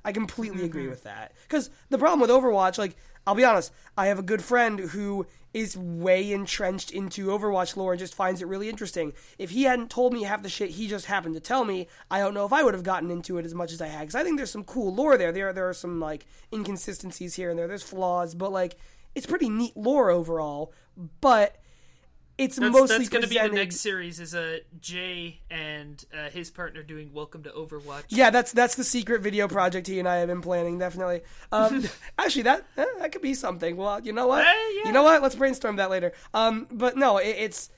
I 0.04 0.12
completely 0.12 0.64
agree 0.64 0.82
mm-hmm. 0.82 0.90
with 0.90 1.02
that. 1.04 1.32
Because 1.42 1.70
the 1.90 1.98
problem 1.98 2.20
with 2.20 2.30
Overwatch, 2.30 2.78
like, 2.78 2.96
I'll 3.26 3.34
be 3.34 3.44
honest, 3.44 3.72
I 3.96 4.06
have 4.06 4.18
a 4.18 4.22
good 4.22 4.42
friend 4.42 4.78
who 4.78 5.26
is 5.52 5.76
way 5.76 6.32
entrenched 6.32 6.90
into 6.90 7.26
Overwatch 7.26 7.76
lore 7.76 7.92
and 7.92 7.98
just 7.98 8.14
finds 8.14 8.40
it 8.40 8.48
really 8.48 8.68
interesting. 8.68 9.12
If 9.38 9.50
he 9.50 9.64
hadn't 9.64 9.90
told 9.90 10.12
me 10.12 10.22
half 10.22 10.42
the 10.42 10.48
shit 10.48 10.70
he 10.70 10.86
just 10.86 11.06
happened 11.06 11.34
to 11.34 11.40
tell 11.40 11.64
me, 11.64 11.88
I 12.10 12.20
don't 12.20 12.34
know 12.34 12.46
if 12.46 12.52
I 12.52 12.62
would 12.62 12.74
have 12.74 12.84
gotten 12.84 13.10
into 13.10 13.38
it 13.38 13.44
as 13.44 13.54
much 13.54 13.72
as 13.72 13.80
I 13.80 13.88
had. 13.88 14.00
Because 14.00 14.14
I 14.14 14.22
think 14.22 14.36
there's 14.36 14.50
some 14.50 14.64
cool 14.64 14.94
lore 14.94 15.18
there. 15.18 15.32
There, 15.32 15.52
there 15.52 15.68
are 15.68 15.74
some 15.74 15.98
like 15.98 16.26
inconsistencies 16.52 17.34
here 17.34 17.50
and 17.50 17.58
there. 17.58 17.66
There's 17.66 17.82
flaws, 17.82 18.34
but 18.34 18.52
like 18.52 18.76
it's 19.14 19.26
pretty 19.26 19.48
neat 19.48 19.76
lore 19.76 20.10
overall. 20.10 20.72
But 21.20 21.56
it's 22.40 22.56
That's, 22.56 22.72
mostly 22.72 22.98
that's 22.98 23.08
going 23.10 23.22
to 23.22 23.28
be 23.28 23.38
the 23.38 23.48
next 23.48 23.76
series. 23.76 24.18
Is 24.18 24.34
a 24.34 24.60
Jay 24.80 25.40
and 25.50 26.02
uh, 26.12 26.30
his 26.30 26.50
partner 26.50 26.82
doing 26.82 27.12
Welcome 27.12 27.42
to 27.42 27.50
Overwatch. 27.50 28.04
Yeah, 28.08 28.30
that's 28.30 28.52
that's 28.52 28.76
the 28.76 28.84
secret 28.84 29.20
video 29.20 29.46
project 29.46 29.86
he 29.86 29.98
and 29.98 30.08
I 30.08 30.16
have 30.16 30.28
been 30.28 30.40
planning. 30.40 30.78
Definitely. 30.78 31.20
Um, 31.52 31.84
actually, 32.18 32.42
that 32.42 32.64
eh, 32.78 32.86
that 32.98 33.12
could 33.12 33.20
be 33.20 33.34
something. 33.34 33.76
Well, 33.76 34.00
you 34.00 34.14
know 34.14 34.26
what? 34.26 34.46
Eh, 34.46 34.52
yeah. 34.76 34.86
You 34.86 34.92
know 34.92 35.02
what? 35.02 35.22
Let's 35.22 35.34
brainstorm 35.34 35.76
that 35.76 35.90
later. 35.90 36.12
Um, 36.32 36.66
but 36.70 36.96
no, 36.96 37.18
it, 37.18 37.36
it's 37.38 37.70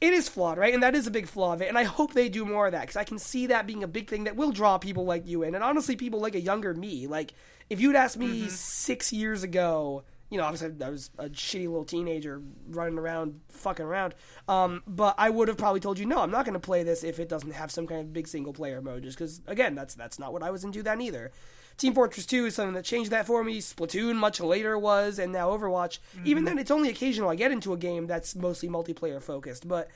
it 0.00 0.12
is 0.12 0.28
flawed, 0.28 0.58
right? 0.58 0.74
And 0.74 0.82
that 0.82 0.96
is 0.96 1.06
a 1.06 1.10
big 1.12 1.28
flaw 1.28 1.52
of 1.52 1.62
it. 1.62 1.68
And 1.68 1.78
I 1.78 1.84
hope 1.84 2.12
they 2.12 2.28
do 2.28 2.44
more 2.44 2.66
of 2.66 2.72
that 2.72 2.80
because 2.80 2.96
I 2.96 3.04
can 3.04 3.20
see 3.20 3.46
that 3.46 3.68
being 3.68 3.84
a 3.84 3.88
big 3.88 4.10
thing 4.10 4.24
that 4.24 4.34
will 4.34 4.50
draw 4.50 4.78
people 4.78 5.04
like 5.04 5.28
you 5.28 5.44
in, 5.44 5.54
and 5.54 5.62
honestly, 5.62 5.94
people 5.94 6.20
like 6.20 6.34
a 6.34 6.40
younger 6.40 6.74
me. 6.74 7.06
Like 7.06 7.34
if 7.70 7.80
you'd 7.80 7.94
asked 7.94 8.18
me 8.18 8.48
six 8.48 9.12
years 9.12 9.44
ago. 9.44 10.02
You 10.32 10.38
know, 10.38 10.44
obviously 10.44 10.72
I 10.82 10.88
was 10.88 11.10
a 11.18 11.28
shitty 11.28 11.68
little 11.68 11.84
teenager 11.84 12.40
running 12.70 12.98
around, 12.98 13.40
fucking 13.50 13.84
around. 13.84 14.14
Um, 14.48 14.82
but 14.86 15.14
I 15.18 15.28
would 15.28 15.48
have 15.48 15.58
probably 15.58 15.80
told 15.80 15.98
you, 15.98 16.06
no, 16.06 16.20
I'm 16.20 16.30
not 16.30 16.46
going 16.46 16.54
to 16.54 16.60
play 16.60 16.82
this 16.82 17.04
if 17.04 17.20
it 17.20 17.28
doesn't 17.28 17.52
have 17.52 17.70
some 17.70 17.86
kind 17.86 18.00
of 18.00 18.12
big 18.14 18.26
single 18.26 18.54
player 18.54 18.80
mode. 18.80 19.02
Just 19.02 19.18
because, 19.18 19.42
again, 19.46 19.74
that's 19.74 19.94
that's 19.94 20.18
not 20.18 20.32
what 20.32 20.42
I 20.42 20.50
was 20.50 20.64
into 20.64 20.82
then 20.82 21.00
either. 21.02 21.32
Team 21.76 21.94
Fortress 21.94 22.26
2 22.26 22.46
is 22.46 22.54
something 22.54 22.74
that 22.74 22.84
changed 22.84 23.10
that 23.10 23.26
for 23.26 23.44
me. 23.44 23.60
Splatoon 23.60 24.16
much 24.16 24.40
later 24.40 24.78
was, 24.78 25.18
and 25.18 25.32
now 25.32 25.50
Overwatch. 25.50 25.98
Even 26.24 26.44
then, 26.44 26.58
it's 26.58 26.70
only 26.70 26.88
occasional 26.88 27.30
I 27.30 27.34
get 27.34 27.50
into 27.50 27.72
a 27.72 27.76
game 27.76 28.06
that's 28.06 28.34
mostly 28.34 28.68
multiplayer 28.68 29.22
focused. 29.22 29.68
But 29.68 29.88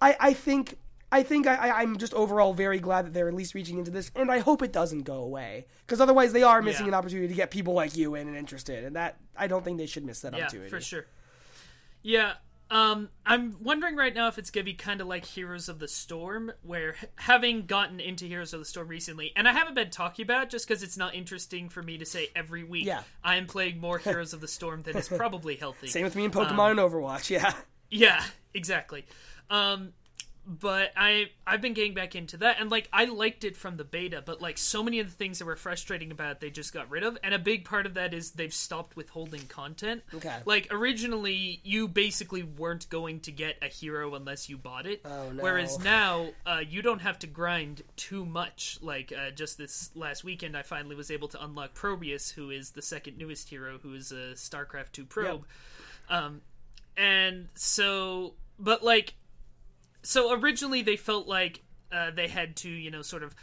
I, 0.00 0.16
I 0.18 0.32
think 0.32 0.78
I 1.12 1.22
think 1.22 1.46
I, 1.46 1.54
I, 1.54 1.82
I'm 1.82 1.98
just 1.98 2.14
overall 2.14 2.54
very 2.54 2.80
glad 2.80 3.06
that 3.06 3.12
they're 3.14 3.28
at 3.28 3.34
least 3.34 3.54
reaching 3.54 3.78
into 3.78 3.90
this, 3.92 4.10
and 4.16 4.32
I 4.32 4.38
hope 4.38 4.62
it 4.62 4.72
doesn't 4.72 5.02
go 5.02 5.16
away 5.18 5.66
because 5.86 6.00
otherwise 6.00 6.32
they 6.32 6.42
are 6.42 6.60
missing 6.62 6.86
Yeah. 6.86 6.92
an 6.92 6.94
opportunity 6.94 7.28
to 7.28 7.34
get 7.34 7.50
people 7.50 7.74
like 7.74 7.96
you 7.96 8.14
in 8.16 8.26
and 8.28 8.36
interested, 8.36 8.82
and 8.84 8.96
that 8.96 9.18
I 9.36 9.46
don't 9.46 9.62
think 9.64 9.78
they 9.78 9.86
should 9.86 10.04
miss 10.04 10.20
that 10.22 10.32
yeah, 10.34 10.44
opportunity. 10.44 10.70
for 10.70 10.80
sure. 10.80 11.06
Yeah, 12.02 12.32
um, 12.70 13.10
I'm 13.26 13.54
wondering 13.62 13.96
right 13.96 14.14
now 14.14 14.28
if 14.28 14.38
it's 14.38 14.50
gonna 14.50 14.64
be 14.64 14.72
kind 14.74 15.00
of 15.00 15.06
like 15.06 15.24
Heroes 15.26 15.68
of 15.68 15.78
the 15.78 15.86
Storm, 15.88 16.50
where 16.62 16.96
having 17.16 17.66
gotten 17.66 18.00
into 18.00 18.24
Heroes 18.24 18.54
of 18.54 18.60
the 18.60 18.64
Storm 18.64 18.88
recently, 18.88 19.32
and 19.36 19.46
I 19.46 19.52
haven't 19.52 19.74
been 19.74 19.90
talking 19.90 20.22
about 20.24 20.44
it 20.44 20.50
just 20.50 20.66
because 20.66 20.82
it's 20.82 20.96
not 20.96 21.14
interesting 21.14 21.68
for 21.68 21.82
me 21.82 21.98
to 21.98 22.06
say 22.06 22.28
every 22.34 22.64
week. 22.64 22.86
Yeah. 22.86 23.02
I 23.22 23.36
am 23.36 23.46
playing 23.46 23.78
more 23.78 23.98
Heroes 23.98 24.32
of 24.32 24.40
the 24.40 24.48
Storm 24.48 24.82
than 24.82 24.96
is 24.96 25.08
probably 25.16 25.56
healthy. 25.56 25.88
Same 25.88 26.04
with 26.04 26.16
me 26.16 26.24
in 26.24 26.30
Pokemon 26.30 26.70
and 26.72 26.80
Overwatch. 26.80 27.28
Yeah, 27.30 27.52
Yeah, 27.90 28.24
exactly. 28.54 29.04
Um, 29.50 29.92
but 30.46 30.92
I 30.96 31.30
I've 31.46 31.60
been 31.60 31.72
getting 31.72 31.94
back 31.94 32.16
into 32.16 32.36
that, 32.38 32.56
and 32.60 32.70
like 32.70 32.88
I 32.92 33.04
liked 33.04 33.44
it 33.44 33.56
from 33.56 33.76
the 33.76 33.84
beta, 33.84 34.22
but 34.24 34.40
like 34.40 34.58
so 34.58 34.82
many 34.82 34.98
of 34.98 35.06
the 35.06 35.12
things 35.12 35.38
that 35.38 35.44
were 35.44 35.56
frustrating 35.56 36.10
about 36.10 36.32
it, 36.32 36.40
they 36.40 36.50
just 36.50 36.72
got 36.72 36.90
rid 36.90 37.04
of, 37.04 37.16
and 37.22 37.32
a 37.32 37.38
big 37.38 37.64
part 37.64 37.86
of 37.86 37.94
that 37.94 38.12
is 38.12 38.32
they've 38.32 38.52
stopped 38.52 38.96
withholding 38.96 39.46
content. 39.46 40.02
Okay. 40.12 40.38
Like 40.44 40.68
originally, 40.70 41.60
you 41.62 41.86
basically 41.86 42.42
weren't 42.42 42.88
going 42.88 43.20
to 43.20 43.32
get 43.32 43.56
a 43.62 43.68
hero 43.68 44.14
unless 44.14 44.48
you 44.48 44.58
bought 44.58 44.86
it. 44.86 45.02
Oh, 45.04 45.30
no. 45.30 45.42
Whereas 45.42 45.78
now, 45.78 46.30
uh, 46.44 46.62
you 46.68 46.82
don't 46.82 47.02
have 47.02 47.18
to 47.20 47.26
grind 47.26 47.82
too 47.96 48.24
much. 48.24 48.78
Like 48.82 49.12
uh, 49.12 49.30
just 49.30 49.58
this 49.58 49.90
last 49.94 50.24
weekend, 50.24 50.56
I 50.56 50.62
finally 50.62 50.96
was 50.96 51.10
able 51.10 51.28
to 51.28 51.44
unlock 51.44 51.74
Probius, 51.74 52.32
who 52.32 52.50
is 52.50 52.70
the 52.70 52.82
second 52.82 53.16
newest 53.16 53.48
hero, 53.48 53.78
who 53.82 53.94
is 53.94 54.10
a 54.10 54.34
StarCraft 54.34 54.92
two 54.92 55.04
probe. 55.04 55.44
Yep. 56.10 56.18
Um, 56.18 56.40
and 56.96 57.48
so 57.54 58.34
but 58.58 58.82
like 58.82 59.14
so 60.02 60.32
originally 60.32 60.82
they 60.82 60.96
felt 60.96 61.26
like 61.26 61.60
uh, 61.92 62.10
they 62.10 62.28
had 62.28 62.56
to 62.56 62.68
you 62.68 62.90
know 62.90 63.02
sort 63.02 63.22
of 63.22 63.34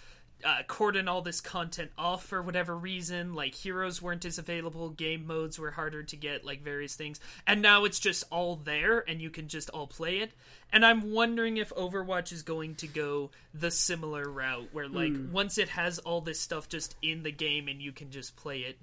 uh, 0.43 0.63
cordon 0.67 1.09
all 1.09 1.21
this 1.21 1.41
content 1.41 1.91
off 1.97 2.23
for 2.23 2.41
whatever 2.41 2.75
reason 2.75 3.33
like 3.33 3.53
heroes 3.53 4.01
weren't 4.01 4.23
as 4.23 4.37
available 4.37 4.89
game 4.89 5.27
modes 5.27 5.59
were 5.59 5.71
harder 5.71 6.01
to 6.01 6.15
get 6.15 6.45
like 6.45 6.63
various 6.63 6.95
things 6.95 7.19
and 7.45 7.61
now 7.61 7.83
it's 7.83 7.99
just 7.99 8.23
all 8.31 8.55
there 8.55 9.03
and 9.09 9.21
you 9.21 9.29
can 9.29 9.49
just 9.49 9.69
all 9.71 9.85
play 9.85 10.19
it 10.19 10.31
and 10.71 10.85
i'm 10.85 11.11
wondering 11.11 11.57
if 11.57 11.71
overwatch 11.75 12.31
is 12.31 12.41
going 12.41 12.73
to 12.73 12.87
go 12.87 13.29
the 13.53 13.69
similar 13.69 14.29
route 14.29 14.69
where 14.71 14.87
like 14.87 15.11
once 15.29 15.57
it 15.57 15.67
has 15.67 15.99
all 15.99 16.21
this 16.21 16.39
stuff 16.39 16.69
just 16.69 16.95
in 17.01 17.21
the 17.23 17.31
game 17.33 17.67
and 17.67 17.81
you 17.81 17.91
can 17.91 18.09
just 18.09 18.37
play 18.37 18.59
it 18.59 18.77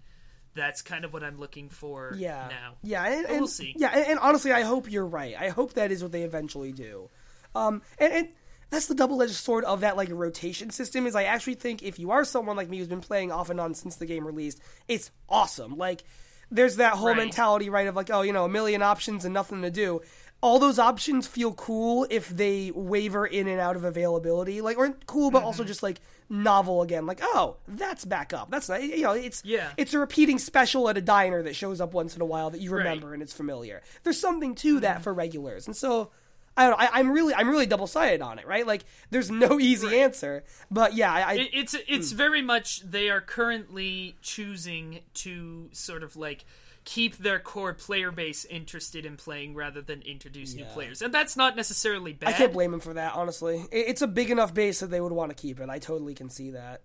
that's 0.54 0.82
kind 0.82 1.06
of 1.06 1.12
what 1.14 1.24
i'm 1.24 1.38
looking 1.38 1.70
for 1.70 2.12
yeah, 2.18 2.48
now 2.50 2.74
yeah, 2.82 3.04
and, 3.06 3.26
and- 3.26 3.38
we'll 3.38 3.48
see. 3.48 3.74
Yeah, 3.78 3.88
and, 3.94 4.06
and 4.06 4.18
honestly, 4.18 4.52
I 4.52 4.62
hope 4.62 4.90
you're 4.90 5.06
right. 5.06 5.34
I 5.38 5.48
hope 5.48 5.74
that 5.74 5.90
is 5.90 6.02
what 6.02 6.12
they 6.12 6.22
eventually 6.22 6.72
do. 6.72 7.08
Um, 7.56 7.82
and, 7.98 8.12
and 8.12 8.28
that's 8.70 8.86
the 8.86 8.94
double-edged 8.94 9.34
sword 9.34 9.64
of 9.64 9.80
that 9.80 9.96
like 9.96 10.08
rotation 10.10 10.70
system. 10.70 11.06
Is 11.06 11.14
I 11.14 11.24
actually 11.24 11.54
think 11.54 11.82
if 11.82 11.98
you 11.98 12.10
are 12.10 12.24
someone 12.24 12.56
like 12.56 12.68
me 12.68 12.78
who's 12.78 12.88
been 12.88 13.00
playing 13.00 13.32
off 13.32 13.50
and 13.50 13.60
on 13.60 13.74
since 13.74 13.96
the 13.96 14.06
game 14.06 14.26
released, 14.26 14.60
it's 14.88 15.10
awesome. 15.28 15.76
Like, 15.76 16.04
there's 16.50 16.76
that 16.76 16.92
whole 16.94 17.08
Right. 17.08 17.16
mentality, 17.16 17.68
right, 17.70 17.86
of 17.86 17.96
like, 17.96 18.10
oh, 18.10 18.22
you 18.22 18.32
know, 18.32 18.44
a 18.44 18.48
million 18.48 18.82
options 18.82 19.24
and 19.24 19.34
nothing 19.34 19.62
to 19.62 19.70
do. 19.70 20.00
All 20.42 20.58
those 20.58 20.78
options 20.78 21.26
feel 21.26 21.52
cool 21.54 22.06
if 22.10 22.28
they 22.28 22.70
waver 22.74 23.26
in 23.26 23.48
and 23.48 23.58
out 23.58 23.74
of 23.74 23.84
availability, 23.84 24.60
like, 24.60 24.76
or 24.76 24.90
cool, 25.06 25.30
but 25.30 25.38
Mm-hmm. 25.38 25.46
also 25.46 25.64
just 25.64 25.82
like 25.82 25.98
novel 26.28 26.82
again. 26.82 27.06
Like, 27.06 27.20
oh, 27.22 27.56
that's 27.66 28.04
back 28.04 28.32
up. 28.34 28.50
That's 28.50 28.68
not, 28.68 28.82
you 28.82 29.02
know, 29.02 29.12
it's 29.12 29.42
Yeah. 29.44 29.70
it's 29.76 29.94
a 29.94 29.98
repeating 29.98 30.38
special 30.38 30.88
at 30.88 30.96
a 30.98 31.00
diner 31.00 31.42
that 31.42 31.56
shows 31.56 31.80
up 31.80 31.94
once 31.94 32.14
in 32.14 32.20
a 32.22 32.26
while 32.26 32.50
that 32.50 32.60
you 32.60 32.70
Right. 32.70 32.78
remember 32.78 33.14
and 33.14 33.22
it's 33.22 33.32
familiar. 33.32 33.80
There's 34.02 34.20
something 34.20 34.54
to 34.56 34.80
that 34.80 35.02
for 35.02 35.14
regulars, 35.14 35.66
and 35.66 35.74
so 35.76 36.10
I 36.56 36.62
don't 36.62 36.70
know. 36.70 36.76
I, 36.86 37.00
I'm 37.00 37.10
really 37.12 37.34
I'm 37.34 37.48
really 37.48 37.66
double 37.66 37.86
sided 37.86 38.22
on 38.22 38.38
it, 38.38 38.46
right? 38.46 38.66
Like, 38.66 38.84
there's 39.10 39.30
no 39.30 39.60
easy 39.60 40.00
answer, 40.00 40.44
but 40.70 40.94
yeah, 40.94 41.12
I, 41.12 41.20
I 41.20 41.32
It, 41.34 41.50
it's 41.52 41.74
it's 41.86 42.10
Hmm. 42.12 42.16
very 42.16 42.42
much 42.42 42.80
they 42.80 43.10
are 43.10 43.20
currently 43.20 44.16
choosing 44.22 45.00
to 45.14 45.68
sort 45.72 46.02
of 46.02 46.16
like 46.16 46.44
keep 46.84 47.16
their 47.18 47.40
core 47.40 47.74
player 47.74 48.12
base 48.12 48.44
interested 48.44 49.04
in 49.04 49.16
playing 49.16 49.54
rather 49.54 49.82
than 49.82 50.00
introduce 50.02 50.54
new 50.54 50.64
players, 50.66 51.02
and 51.02 51.12
that's 51.12 51.36
not 51.36 51.56
necessarily 51.56 52.12
bad. 52.12 52.28
I 52.28 52.32
can't 52.32 52.52
blame 52.52 52.70
them 52.70 52.80
for 52.80 52.94
that. 52.94 53.14
Honestly, 53.14 53.66
it, 53.72 53.88
it's 53.88 54.02
a 54.02 54.06
big 54.06 54.30
enough 54.30 54.54
base 54.54 54.80
that 54.80 54.86
they 54.90 55.00
would 55.00 55.12
want 55.12 55.30
to 55.30 55.34
keep 55.34 55.60
it. 55.60 55.68
I 55.68 55.78
totally 55.78 56.14
can 56.14 56.30
see 56.30 56.52
that. 56.52 56.82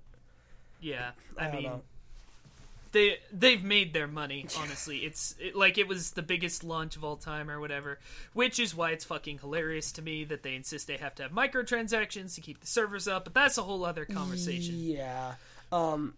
Yeah, 0.82 1.12
I, 1.38 1.44
I 1.44 1.48
don't 1.48 1.56
mean, 1.56 1.64
know. 1.66 1.82
They 2.92 3.20
they've 3.32 3.64
made 3.64 3.94
their 3.94 4.08
money. 4.08 4.46
Honestly, 4.60 4.98
it's 5.06 5.36
it, 5.40 5.56
like 5.56 5.78
it 5.78 5.88
was 5.88 6.12
the 6.12 6.22
biggest 6.22 6.64
launch 6.64 6.96
of 6.96 7.04
all 7.04 7.16
time 7.16 7.50
or 7.50 7.60
whatever. 7.60 8.00
Which 8.34 8.60
is 8.60 8.76
why 8.76 8.92
it's 8.92 9.06
fucking 9.06 9.40
hilarious 9.40 9.92
to 9.94 10.02
me 10.02 10.24
that 10.26 10.44
they 10.44 10.56
insist 10.56 10.88
they 10.88 10.98
have 10.98 11.16
to 11.16 11.24
have 11.24 11.32
microtransactions 11.32 12.36
to 12.36 12.42
keep 12.42 12.60
the 12.60 12.68
servers 12.68 13.08
up. 13.08 13.26
But 13.26 13.34
that's 13.34 13.58
a 13.58 13.64
whole 13.64 13.86
other 13.86 14.06
conversation. 14.06 14.76
Yeah. 14.78 15.36
Um, 15.72 16.16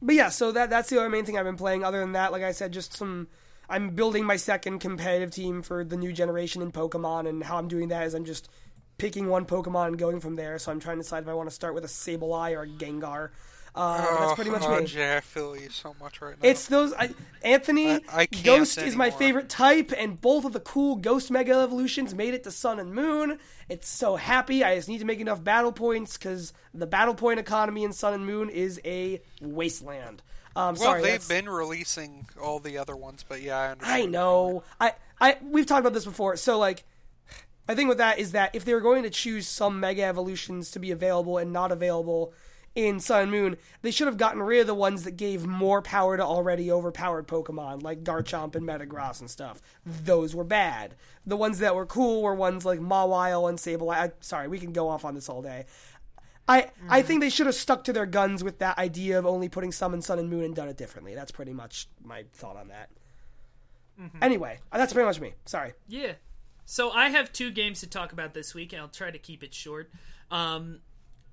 but 0.00 0.14
yeah, 0.14 0.28
so 0.28 0.52
that 0.52 0.70
that's 0.70 0.90
the 0.90 0.98
other 0.98 1.08
main 1.08 1.24
thing 1.24 1.38
I've 1.38 1.44
been 1.44 1.56
playing. 1.56 1.84
Other 1.84 2.00
than 2.00 2.12
that, 2.12 2.32
like 2.32 2.42
I 2.42 2.52
said, 2.52 2.72
just 2.72 2.94
some. 2.94 3.28
I'm 3.68 3.90
building 3.90 4.24
my 4.24 4.36
second 4.36 4.78
competitive 4.78 5.32
team 5.32 5.60
for 5.60 5.82
the 5.82 5.96
new 5.96 6.12
generation 6.12 6.62
in 6.62 6.70
Pokemon, 6.70 7.28
and 7.28 7.42
how 7.42 7.58
I'm 7.58 7.66
doing 7.66 7.88
that 7.88 8.06
is 8.06 8.14
I'm 8.14 8.24
just 8.24 8.48
picking 8.98 9.28
one 9.28 9.44
Pokemon 9.44 9.88
and 9.88 9.98
going 9.98 10.20
from 10.20 10.36
there. 10.36 10.58
So 10.58 10.70
I'm 10.70 10.80
trying 10.80 10.98
to 10.98 11.02
decide 11.02 11.24
if 11.24 11.28
I 11.28 11.34
want 11.34 11.48
to 11.48 11.54
start 11.54 11.74
with 11.74 11.84
a 11.84 11.88
Sableye 11.88 12.56
or 12.56 12.62
a 12.62 12.68
Gengar. 12.68 13.30
Uh, 13.76 14.20
that's 14.20 14.34
pretty 14.34 14.50
much 14.50 14.62
oh, 14.64 14.80
me. 14.80 14.86
Jay, 14.86 15.16
I 15.16 15.20
feel 15.20 15.54
you 15.54 15.68
so 15.68 15.94
much 16.00 16.22
right 16.22 16.34
now. 16.42 16.48
It's 16.48 16.66
those 16.66 16.94
I, 16.94 17.10
Anthony 17.42 17.92
I- 17.92 18.00
I 18.10 18.26
Ghost 18.26 18.78
is 18.78 18.96
my 18.96 19.10
favorite 19.10 19.50
type, 19.50 19.92
and 19.96 20.18
both 20.18 20.46
of 20.46 20.54
the 20.54 20.60
cool 20.60 20.96
Ghost 20.96 21.30
Mega 21.30 21.52
Evolutions 21.52 22.14
made 22.14 22.32
it 22.32 22.42
to 22.44 22.50
Sun 22.50 22.80
and 22.80 22.94
Moon. 22.94 23.38
It's 23.68 23.86
so 23.88 24.16
happy. 24.16 24.64
I 24.64 24.76
just 24.76 24.88
need 24.88 25.00
to 25.00 25.04
make 25.04 25.20
enough 25.20 25.44
battle 25.44 25.72
points 25.72 26.16
because 26.16 26.54
the 26.72 26.86
battle 26.86 27.14
point 27.14 27.38
economy 27.38 27.84
in 27.84 27.92
Sun 27.92 28.14
and 28.14 28.24
Moon 28.24 28.48
is 28.48 28.80
a 28.84 29.20
wasteland. 29.42 30.22
Um, 30.56 30.74
well, 30.76 30.76
sorry, 30.76 31.02
they've 31.02 31.12
that's- 31.12 31.28
been 31.28 31.48
releasing 31.50 32.26
all 32.40 32.60
the 32.60 32.78
other 32.78 32.96
ones, 32.96 33.26
but 33.28 33.42
yeah, 33.42 33.58
I 33.58 33.70
understand. 33.72 34.02
I 34.02 34.06
know. 34.06 34.64
I, 34.80 34.94
I 35.20 35.36
we've 35.42 35.66
talked 35.66 35.80
about 35.80 35.92
this 35.92 36.06
before. 36.06 36.36
So 36.36 36.58
like, 36.58 36.84
my 37.68 37.74
thing 37.74 37.88
with 37.88 37.98
that 37.98 38.18
is 38.18 38.32
that 38.32 38.54
if 38.54 38.64
they 38.64 38.72
were 38.72 38.80
going 38.80 39.02
to 39.02 39.10
choose 39.10 39.46
some 39.46 39.80
Mega 39.80 40.04
Evolutions 40.04 40.70
to 40.70 40.78
be 40.78 40.90
available 40.92 41.36
and 41.36 41.52
not 41.52 41.72
available 41.72 42.32
in 42.76 43.00
Sun 43.00 43.22
and 43.22 43.30
Moon, 43.30 43.56
they 43.82 43.90
should 43.90 44.06
have 44.06 44.18
gotten 44.18 44.42
rid 44.42 44.60
of 44.60 44.66
the 44.66 44.74
ones 44.74 45.02
that 45.04 45.16
gave 45.16 45.46
more 45.46 45.82
power 45.82 46.16
to 46.16 46.22
already 46.22 46.70
overpowered 46.70 47.26
Pokemon, 47.26 47.82
like 47.82 48.04
Garchomp 48.04 48.54
and 48.54 48.68
Metagross 48.68 49.20
and 49.20 49.30
stuff. 49.30 49.62
Those 49.84 50.34
were 50.34 50.44
bad. 50.44 50.94
The 51.24 51.38
ones 51.38 51.58
that 51.58 51.74
were 51.74 51.86
cool 51.86 52.22
were 52.22 52.34
ones 52.34 52.64
like 52.64 52.78
Mawile 52.78 53.48
and 53.48 53.58
Sableye. 53.58 53.96
I, 53.96 54.12
sorry, 54.20 54.46
we 54.46 54.58
can 54.58 54.72
go 54.72 54.88
off 54.88 55.04
on 55.04 55.14
this 55.14 55.28
all 55.28 55.42
day. 55.42 55.64
I 56.46 56.58
I 56.88 57.00
mm-hmm. 57.00 57.06
think 57.06 57.20
they 57.22 57.30
should 57.30 57.46
have 57.46 57.56
stuck 57.56 57.82
to 57.84 57.92
their 57.92 58.06
guns 58.06 58.44
with 58.44 58.58
that 58.60 58.78
idea 58.78 59.18
of 59.18 59.26
only 59.26 59.48
putting 59.48 59.72
some 59.72 59.94
in 59.94 60.02
Sun 60.02 60.18
and 60.18 60.30
Moon 60.30 60.44
and 60.44 60.54
done 60.54 60.68
it 60.68 60.76
differently. 60.76 61.14
That's 61.14 61.32
pretty 61.32 61.52
much 61.52 61.88
my 62.04 62.24
thought 62.34 62.56
on 62.56 62.68
that. 62.68 62.90
Mm-hmm. 64.00 64.18
Anyway, 64.22 64.60
uh, 64.70 64.78
that's 64.78 64.92
pretty 64.92 65.06
much 65.06 65.18
me. 65.18 65.34
Sorry. 65.46 65.72
Yeah. 65.88 66.12
So 66.66 66.90
I 66.90 67.08
have 67.08 67.32
two 67.32 67.50
games 67.50 67.80
to 67.80 67.88
talk 67.88 68.12
about 68.12 68.34
this 68.34 68.54
week, 68.54 68.72
and 68.72 68.82
I'll 68.82 68.88
try 68.88 69.10
to 69.10 69.18
keep 69.18 69.42
it 69.42 69.54
short. 69.54 69.90
Um, 70.30 70.80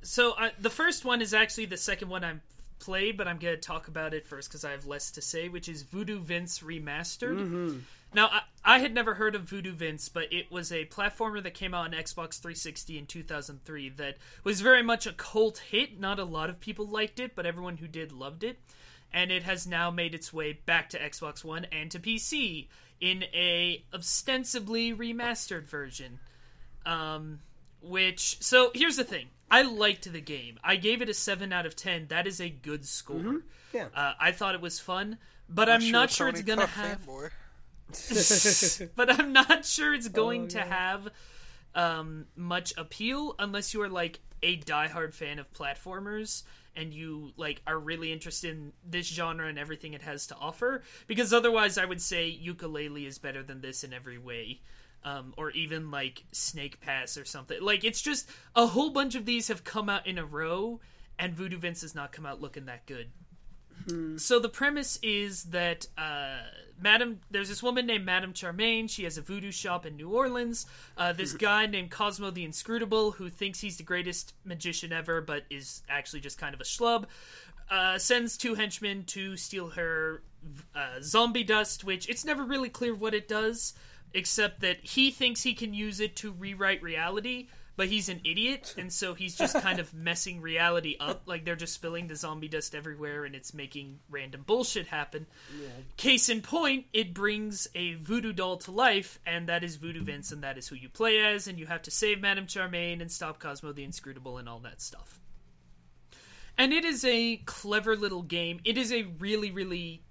so 0.04 0.34
uh, 0.34 0.50
the 0.60 0.70
first 0.70 1.06
one 1.06 1.22
is 1.22 1.34
actually 1.34 1.66
the 1.66 1.78
second 1.78 2.10
one 2.10 2.24
I'm 2.24 2.42
played, 2.80 3.18
but 3.18 3.28
I'm 3.28 3.38
going 3.38 3.56
to 3.56 3.62
talk 3.62 3.88
about 3.88 4.14
it 4.14 4.28
first 4.28 4.50
because 4.50 4.66
I 4.66 4.72
have 4.72 4.86
less 4.86 5.12
to 5.12 5.22
say, 5.22 5.48
which 5.48 5.70
is 5.70 5.84
Voodoo 5.84 6.20
Vince 6.20 6.60
Remastered. 6.60 7.38
Now, 8.14 8.28
I, 8.28 8.42
I 8.64 8.80
had 8.80 8.94
never 8.94 9.16
heard 9.16 9.36
of 9.36 9.44
Voodoo 9.44 9.72
Vince, 9.72 10.10
but 10.10 10.32
it 10.32 10.52
was 10.52 10.72
a 10.72 10.86
platformer 10.86 11.42
that 11.42 11.54
came 11.54 11.74
out 11.74 11.86
on 11.86 11.92
Xbox 11.92 12.40
360 12.40 12.98
in 12.98 13.06
2003 13.06 13.90
that 13.90 14.18
was 14.44 14.62
very 14.62 14.84
much 14.84 15.08
a 15.08 15.14
cult 15.14 15.60
hit. 15.70 16.00
Not 16.00 16.20
a 16.20 16.26
lot 16.26 16.50
of 16.50 16.60
people 16.60 16.86
liked 16.86 17.20
it, 17.20 17.36
but 17.36 17.46
everyone 17.46 17.78
who 17.78 17.88
did 17.88 18.12
loved 18.12 18.44
it. 18.44 18.60
And 19.12 19.32
it 19.32 19.44
has 19.44 19.66
now 19.66 19.90
made 19.90 20.14
its 20.14 20.34
way 20.34 20.60
back 20.66 20.90
to 20.90 21.00
Xbox 21.00 21.44
One 21.44 21.66
and 21.72 21.90
to 21.92 22.00
PC 22.00 22.68
in 23.00 23.24
a 23.34 23.84
ostensibly 23.94 24.94
remastered 24.94 25.68
version. 25.68 26.20
Um, 26.86 27.40
which 27.82 28.42
so 28.42 28.72
here's 28.74 28.98
the 28.98 29.04
thing. 29.04 29.28
I 29.54 29.62
liked 29.62 30.12
the 30.12 30.20
game. 30.20 30.60
I 30.64 30.78
gave 30.78 31.04
it 31.04 31.10
a 31.10 31.14
seven 31.14 31.54
out 31.54 31.68
of 31.68 31.76
ten. 31.76 32.08
That 32.08 32.26
is 32.26 32.42
a 32.42 32.50
good 32.50 32.86
score. 32.86 33.44
Yeah. 33.72 33.86
Uh, 33.96 34.14
I 34.20 34.32
thought 34.32 34.56
it 34.56 34.62
was 34.62 34.80
fun, 34.80 35.20
but 35.48 35.70
I'm 35.70 35.92
not 35.92 36.10
sure 36.10 36.28
it's 36.28 36.42
gonna 36.42 36.66
have 36.66 37.06
Fanboy. 37.06 38.90
but 38.96 39.20
I'm 39.20 39.32
not 39.32 39.64
sure 39.64 39.94
it's 39.94 40.08
going 40.08 40.48
to 40.50 40.62
have 40.62 41.08
um, 41.76 42.26
much 42.36 42.74
appeal 42.78 43.36
unless 43.38 43.76
you 43.76 43.82
are 43.84 43.90
like 43.90 44.22
a 44.42 44.58
diehard 44.58 45.14
fan 45.14 45.38
of 45.38 45.54
platformers 45.54 46.42
and 46.76 46.92
you 46.92 47.34
like 47.38 47.62
are 47.68 47.78
really 47.78 48.12
interested 48.12 48.56
in 48.56 48.74
this 48.84 49.06
genre 49.06 49.48
and 49.48 49.60
everything 49.60 49.94
it 49.94 50.02
has 50.02 50.26
to 50.28 50.36
offer. 50.36 50.82
Because 51.06 51.32
otherwise, 51.32 51.78
I 51.78 51.86
would 51.86 52.02
say 52.02 52.36
Yooka-Laylee 52.44 53.06
is 53.06 53.20
better 53.20 53.44
than 53.44 53.62
this 53.62 53.84
in 53.84 53.94
every 53.94 54.18
way. 54.18 54.62
Um, 55.06 55.34
or 55.36 55.52
even 55.52 55.92
like 55.92 56.24
Snake 56.32 56.80
Pass 56.80 57.18
or 57.18 57.26
something. 57.26 57.62
Like 57.62 57.84
it's 57.84 58.02
just 58.02 58.30
a 58.56 58.68
whole 58.68 58.90
bunch 58.90 59.16
of 59.16 59.26
these 59.26 59.50
have 59.50 59.66
come 59.66 59.90
out 59.90 60.08
in 60.08 60.18
a 60.18 60.26
row, 60.26 60.80
and 61.20 61.36
Voodoo 61.36 61.58
Vince 61.58 61.82
has 61.82 61.94
not 61.94 62.14
come 62.14 62.26
out 62.26 62.40
looking 62.40 62.68
that 62.68 62.86
good. 62.86 63.10
So 64.16 64.40
the 64.40 64.50
premise 64.50 64.98
is 65.04 65.44
that 65.46 65.88
uh, 65.98 66.38
Madam, 66.82 67.20
there's 67.32 67.50
this 67.50 67.62
woman 67.62 67.86
named 67.86 68.06
Madame 68.06 68.34
Charmaine. 68.34 68.90
She 68.90 69.04
has 69.04 69.18
a 69.18 69.22
voodoo 69.22 69.52
shop 69.52 69.86
in 69.86 69.98
New 69.98 70.10
Orleans. 70.10 70.66
Uh, 70.98 71.14
this 71.14 71.34
guy 71.34 71.66
named 71.66 71.92
Cosmo 71.92 72.32
the 72.32 72.46
Inscrutable, 72.46 73.12
who 73.12 73.30
thinks 73.30 73.60
he's 73.60 73.78
the 73.78 73.84
greatest 73.84 74.34
magician 74.46 74.94
ever, 74.94 75.22
but 75.22 75.44
is 75.50 75.82
actually 75.90 76.22
just 76.22 76.38
kind 76.38 76.54
of 76.54 76.62
a 76.62 76.64
schlub, 76.64 77.06
uh, 77.70 77.98
sends 77.98 78.38
two 78.38 78.56
henchmen 78.56 79.04
to 79.06 79.36
steal 79.36 79.70
her 79.70 80.24
uh, 80.76 81.00
zombie 81.02 81.44
dust, 81.44 81.84
which 81.84 82.08
it's 82.10 82.26
never 82.26 82.44
really 82.44 82.70
clear 82.70 82.96
what 82.96 83.14
it 83.14 83.28
does, 83.28 83.74
except 84.14 84.62
that 84.62 84.78
he 84.82 85.12
thinks 85.12 85.44
he 85.44 85.54
can 85.54 85.74
use 85.74 86.00
it 86.00 86.16
to 86.16 86.32
rewrite 86.32 86.82
reality 86.82 87.48
but 87.76 87.88
he's 87.88 88.10
an 88.10 88.22
idiot 88.24 88.76
and 88.78 88.92
so 88.94 89.14
he's 89.14 89.36
just 89.36 89.60
kind 89.60 89.80
of 89.80 89.94
messing 89.94 90.42
reality 90.42 90.96
up. 91.00 91.24
Like 91.26 91.44
they're 91.44 91.56
just 91.56 91.74
spilling 91.74 92.08
the 92.08 92.16
zombie 92.16 92.48
dust 92.48 92.76
everywhere 92.76 93.26
and 93.26 93.36
it's 93.36 93.54
making 93.54 94.00
random 94.10 94.44
bullshit 94.46 94.88
happen. 94.88 95.26
Case 95.98 96.30
in 96.30 96.42
point 96.42 96.86
it 96.94 97.14
brings 97.14 97.68
a 97.74 97.96
voodoo 97.96 98.34
doll 98.34 98.58
to 98.58 98.72
life 98.72 99.20
and 99.26 99.50
that 99.50 99.64
is 99.64 99.78
voodoo 99.78 100.04
vince 100.04 100.32
and 100.32 100.44
that 100.44 100.58
is 100.58 100.68
who 100.68 100.76
you 100.76 100.90
play 100.90 101.20
as 101.20 101.48
and 101.48 101.58
you 101.58 101.66
have 101.66 101.82
to 101.84 101.92
save 101.92 102.22
madame 102.22 102.46
charmaine 102.46 103.02
and 103.02 103.12
stop 103.12 103.40
cosmo 103.40 103.72
the 103.72 103.84
inscrutable 103.84 104.38
and 104.38 104.48
all 104.48 104.60
that 104.60 104.82
stuff. 104.82 105.20
And 106.58 106.72
it 106.72 106.86
is 106.86 107.04
a 107.04 107.38
clever 107.38 107.96
little 107.96 108.22
game. 108.22 108.60
It 108.64 108.78
is 108.78 108.92
a 108.92 109.04
really 109.18 109.50
really 109.50 110.04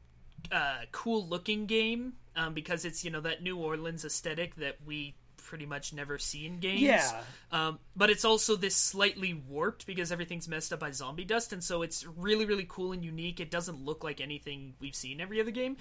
uh, 0.51 0.81
cool 0.91 1.27
looking 1.29 1.67
game 1.67 2.15
um, 2.37 2.55
because 2.55 2.85
it's 2.85 3.05
you 3.05 3.11
know 3.11 3.21
that 3.21 3.43
new 3.43 3.57
orleans 3.57 4.05
aesthetic 4.05 4.55
that 4.57 4.77
we 4.87 5.15
pretty 5.37 5.67
much 5.67 5.93
never 5.93 6.19
see 6.19 6.47
in 6.47 6.61
games 6.61 6.81
Yeah. 6.81 7.21
um, 7.51 7.79
but 7.95 8.09
it's 8.09 8.25
also 8.25 8.57
this 8.57 8.75
slightly 8.77 9.35
warped 9.35 9.87
because 9.87 10.11
everything's 10.11 10.49
messed 10.49 10.73
up 10.73 10.81
by 10.81 10.93
zombie 10.93 11.25
dust, 11.25 11.53
and 11.53 11.63
so 11.63 11.83
it's 11.83 12.07
really, 12.07 12.47
really 12.47 12.65
cool 12.67 12.93
and 12.93 13.05
unique. 13.05 13.39
It 13.41 13.51
doesn't 13.51 13.85
look 13.85 14.03
like 14.03 14.21
anything 14.21 14.75
we've 14.81 14.95
seen 14.95 15.21
every 15.21 15.41
other 15.41 15.51
game. 15.51 15.77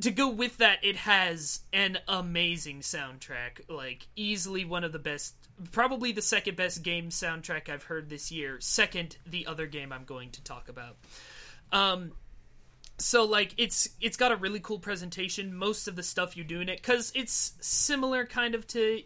To 0.00 0.10
go 0.10 0.28
with 0.28 0.56
that, 0.58 0.78
it 0.82 0.96
has 0.96 1.60
an 1.72 1.98
amazing 2.08 2.80
soundtrack, 2.80 3.60
like 3.68 4.08
easily 4.16 4.64
one 4.64 4.82
of 4.82 4.90
the 4.90 4.98
best, 4.98 5.34
probably 5.70 6.10
the 6.10 6.22
second 6.22 6.56
best 6.56 6.82
game 6.82 7.10
soundtrack 7.10 7.68
I've 7.68 7.84
heard 7.84 8.08
this 8.10 8.32
year. 8.32 8.56
Second, 8.58 9.16
the 9.24 9.46
other 9.46 9.66
game 9.66 9.92
I'm 9.92 10.04
going 10.04 10.30
to 10.32 10.42
talk 10.42 10.68
about. 10.68 10.96
Um, 11.70 12.10
so 12.98 13.24
like 13.24 13.54
it's 13.56 13.88
it's 14.00 14.16
got 14.16 14.30
a 14.32 14.36
really 14.36 14.60
cool 14.60 14.78
presentation 14.78 15.54
most 15.54 15.88
of 15.88 15.96
the 15.96 16.02
stuff 16.02 16.36
you 16.36 16.44
do 16.44 16.60
in 16.60 16.68
it 16.68 16.80
because 16.80 17.10
it's 17.14 17.54
similar 17.60 18.24
kind 18.24 18.54
of 18.54 18.66
to 18.66 19.02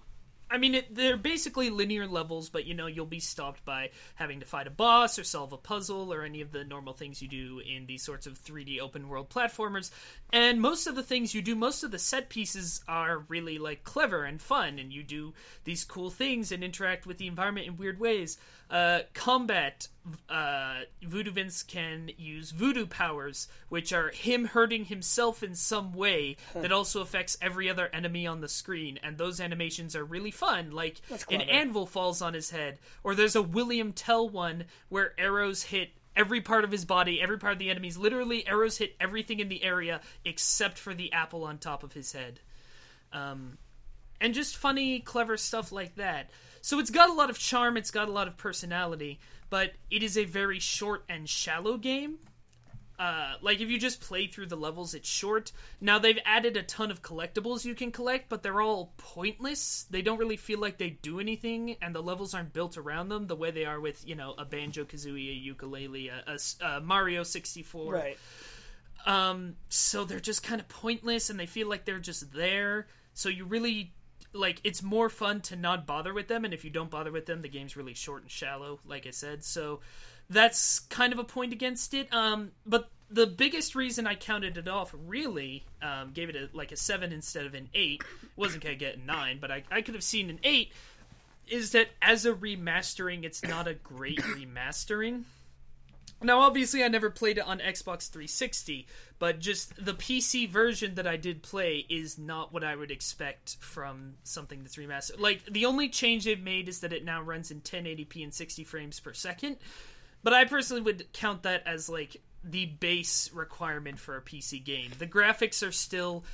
I 0.51 0.59
mean, 0.59 0.75
it, 0.75 0.95
they're 0.95 1.17
basically 1.17 1.69
linear 1.71 2.07
levels, 2.07 2.49
but 2.49 2.65
you 2.65 2.75
know, 2.75 2.87
you'll 2.87 3.07
be 3.07 3.21
stopped 3.21 3.65
by 3.65 3.91
having 4.15 4.41
to 4.41 4.47
fight 4.47 4.67
a 4.67 4.71
boss 4.71 5.19
or 5.19 5.25
solve 5.25 5.53
a 5.53 5.59
puzzle 5.59 6.13
or 6.13 6.23
any 6.23 6.41
of 6.41 6.53
the 6.53 6.65
normal 6.65 6.95
things 6.95 7.21
you 7.21 7.29
do 7.29 7.61
in 7.61 7.87
these 7.87 8.03
sorts 8.03 8.27
of 8.27 8.39
3D 8.43 8.81
open 8.81 9.09
world 9.09 9.29
platformers. 9.29 9.91
And 10.31 10.61
most 10.61 10.87
of 10.87 10.95
the 10.95 11.03
things 11.03 11.35
you 11.35 11.41
do, 11.41 11.55
most 11.55 11.83
of 11.83 11.91
the 11.91 11.99
set 11.99 12.29
pieces 12.29 12.83
are 12.87 13.25
really 13.29 13.59
like 13.59 13.83
clever 13.83 14.25
and 14.25 14.41
fun, 14.41 14.79
and 14.79 14.93
you 14.93 15.03
do 15.03 15.33
these 15.65 15.85
cool 15.85 16.11
things 16.11 16.53
and 16.53 16.63
interact 16.63 17.07
with 17.07 17.17
the 17.17 17.27
environment 17.27 17.67
in 17.67 17.77
weird 17.79 17.99
ways. 17.99 18.37
Uh, 18.71 19.01
combat, 19.15 19.89
uh, 20.29 20.81
Voodoo 21.03 21.31
Vince 21.31 21.63
can 21.63 22.11
use 22.19 22.51
voodoo 22.51 22.87
powers, 22.87 23.49
which 23.71 23.91
are 23.95 24.11
him 24.11 24.45
hurting 24.45 24.85
himself 24.85 25.43
in 25.43 25.55
some 25.55 25.95
way 25.95 26.37
that 26.55 26.73
also 26.73 27.01
affects 27.01 27.39
every 27.41 27.71
other 27.71 27.89
enemy 27.95 28.27
on 28.27 28.43
the 28.43 28.49
screen, 28.49 28.99
and 29.03 29.17
those 29.17 29.41
animations 29.41 29.97
are 29.97 30.05
really 30.05 30.31
fun. 30.31 30.71
Like 30.71 31.01
an 31.31 31.41
anvil 31.41 31.87
falls 31.87 32.21
on 32.21 32.35
his 32.35 32.51
head, 32.51 32.79
or 33.03 33.15
there's 33.15 33.37
a 33.37 33.43
William 33.43 33.95
Tell 33.95 34.29
one 34.29 34.65
where 34.91 35.19
arrows 35.19 35.63
hit 35.63 35.93
every 36.19 36.41
part 36.41 36.65
of 36.65 36.73
his 36.73 36.85
body, 36.85 37.23
every 37.23 37.39
part 37.39 37.55
of 37.55 37.59
the 37.59 37.71
enemies. 37.71 37.97
Literally, 37.97 38.47
arrows 38.47 38.77
hit 38.77 38.97
everything 39.01 39.39
in 39.41 39.49
the 39.49 39.63
area 39.63 40.01
except 40.25 40.77
for 40.77 40.93
the 40.93 41.13
apple 41.13 41.45
on 41.45 41.57
top 41.57 41.83
of 41.83 41.93
his 41.95 42.13
head. 42.13 42.41
Um, 43.13 43.57
and 44.21 44.35
just 44.35 44.57
funny, 44.57 44.99
clever 44.99 45.37
stuff 45.37 45.71
like 45.71 45.95
that. 45.95 46.31
So 46.61 46.81
it's 46.81 46.91
got 46.91 47.09
a 47.09 47.15
lot 47.15 47.31
of 47.31 47.39
charm, 47.39 47.77
it's 47.77 47.93
got 47.93 48.09
a 48.09 48.13
lot 48.13 48.27
of 48.27 48.37
personality, 48.37 49.21
but 49.49 49.73
it 49.91 50.03
is 50.03 50.19
a 50.19 50.25
very 50.25 50.59
short 50.59 51.05
and 51.09 51.29
shallow 51.29 51.79
game. 51.79 52.19
Uh, 52.99 53.35
like 53.43 53.61
if 53.61 53.71
you 53.71 53.79
just 53.79 54.01
play 54.01 54.27
through 54.27 54.47
the 54.47 54.57
levels, 54.57 54.93
it's 54.93 55.09
short. 55.09 55.53
Now 55.81 56.01
they've 56.01 56.19
added 56.25 56.57
a 56.57 56.65
ton 56.65 56.91
of 56.91 57.01
collectibles 57.01 57.65
you 57.65 57.75
can 57.75 57.93
collect, 57.93 58.29
but 58.29 58.43
they're 58.43 58.61
all 58.61 58.93
pointless. 58.97 59.87
They 59.89 60.03
don't 60.03 60.19
really 60.19 60.37
feel 60.37 60.59
like 60.59 60.79
they 60.79 60.91
do 60.91 61.21
anything, 61.21 61.77
and 61.81 61.95
the 61.95 62.03
levels 62.03 62.35
aren't 62.35 62.53
built 62.53 62.77
around 62.77 63.09
them 63.09 63.29
the 63.29 63.37
way 63.37 63.53
they 63.53 63.65
are 63.65 63.81
with 63.81 64.07
you 64.07 64.17
know 64.17 64.35
a 64.37 64.45
Banjo 64.45 64.85
Kazooie, 64.85 65.31
a 65.31 65.55
Yooka-Laylee, 65.55 66.11
a, 66.11 66.33
a 66.33 66.77
a 66.77 66.81
Mario 66.81 67.23
sixty 67.23 67.63
four. 67.63 67.93
Right. 67.93 68.19
Um, 69.07 69.55
so 69.69 70.05
they're 70.05 70.19
just 70.19 70.43
kind 70.43 70.61
of 70.61 70.69
pointless 70.69 71.31
and 71.31 71.39
they 71.39 71.47
feel 71.47 71.69
like 71.69 71.85
they're 71.85 72.01
just 72.01 72.33
there. 72.33 72.89
So 73.15 73.29
you 73.29 73.45
really 73.45 73.95
like 74.33 74.61
it's 74.65 74.83
more 74.83 75.09
fun 75.09 75.41
to 75.41 75.57
not 75.57 75.87
bother 75.87 76.13
with 76.13 76.29
them 76.29 76.45
and 76.45 76.53
if 76.53 76.65
you 76.65 76.71
don't 76.71 76.91
bother 76.91 77.11
with 77.11 77.25
them 77.25 77.41
the 77.41 77.49
game's 77.49 77.79
really 77.79 77.95
short 77.95 78.21
and 78.23 78.31
shallow 78.31 78.81
like 78.85 79.07
I 79.07 79.11
said. 79.11 79.45
So 79.45 79.81
that's 80.31 80.81
kind 80.81 81.13
of 81.13 81.19
a 81.19 81.25
point 81.25 81.53
against 81.53 81.95
it. 81.95 82.13
Um, 82.13 82.53
but 82.67 82.91
the 83.11 83.27
biggest 83.27 83.75
reason 83.75 84.07
I 84.07 84.15
counted 84.15 84.59
it 84.59 84.69
off 84.69 84.95
really 85.07 85.65
um, 85.81 86.11
gave 86.13 86.29
it 86.29 86.37
a, 86.37 86.49
like 86.57 86.73
a 86.73 86.77
seven 86.77 87.13
instead 87.13 87.47
of 87.47 87.55
an 87.55 87.69
eight. 87.75 88.03
wasn't 88.37 88.63
gonna 88.63 88.75
get 88.75 88.97
a 88.97 89.01
nine, 89.01 89.39
but 89.41 89.51
I, 89.51 89.63
I 89.71 89.83
could 89.83 89.95
have 89.95 90.05
seen 90.05 90.31
an 90.31 90.41
eight. 90.45 90.73
Is 91.49 91.73
that 91.73 91.89
as 92.03 92.27
a 92.27 92.35
remastering, 92.35 93.25
it's 93.25 93.43
not 93.43 93.67
a 93.67 93.75
great 93.75 94.19
remastering. 94.19 95.25
Now, 96.21 96.41
obviously, 96.41 96.83
I 96.83 96.89
never 96.89 97.11
played 97.11 97.39
it 97.39 97.47
on 97.47 97.61
Xbox 97.61 98.11
360, 98.11 98.89
but 99.21 99.39
just 99.39 99.73
the 99.83 99.95
PC 99.95 100.49
version 100.49 100.97
that 100.97 101.07
I 101.07 101.17
did 101.17 101.43
play 101.43 101.87
is 101.89 102.19
not 102.19 102.53
what 102.53 102.65
I 102.65 102.75
would 102.75 102.91
expect 102.91 103.57
from 103.61 104.15
something 104.25 104.63
that's 104.63 104.75
remastered. 104.75 105.21
Like, 105.21 105.45
the 105.45 105.65
only 105.67 105.89
change 105.89 106.25
they've 106.25 106.43
made 106.43 106.69
is 106.69 106.81
that 106.81 106.93
it 106.93 107.05
now 107.05 107.23
runs 107.23 107.53
in 107.53 107.61
1080p 107.61 108.25
and 108.25 108.35
60 108.35 108.65
frames 108.65 108.99
per 108.99 109.13
second, 109.13 109.59
but 110.23 110.33
I 110.33 110.45
personally 110.45 110.83
would 110.83 111.13
count 111.13 111.43
that 111.45 111.63
as, 111.67 111.89
like, 111.89 112.21
the 112.45 112.67
base 112.67 113.31
requirement 113.33 113.99
for 113.99 114.17
a 114.17 114.23
PC 114.23 114.65
game. 114.65 114.91
The 114.99 115.07
graphics 115.07 115.67
are 115.67 115.73
still 115.73 116.25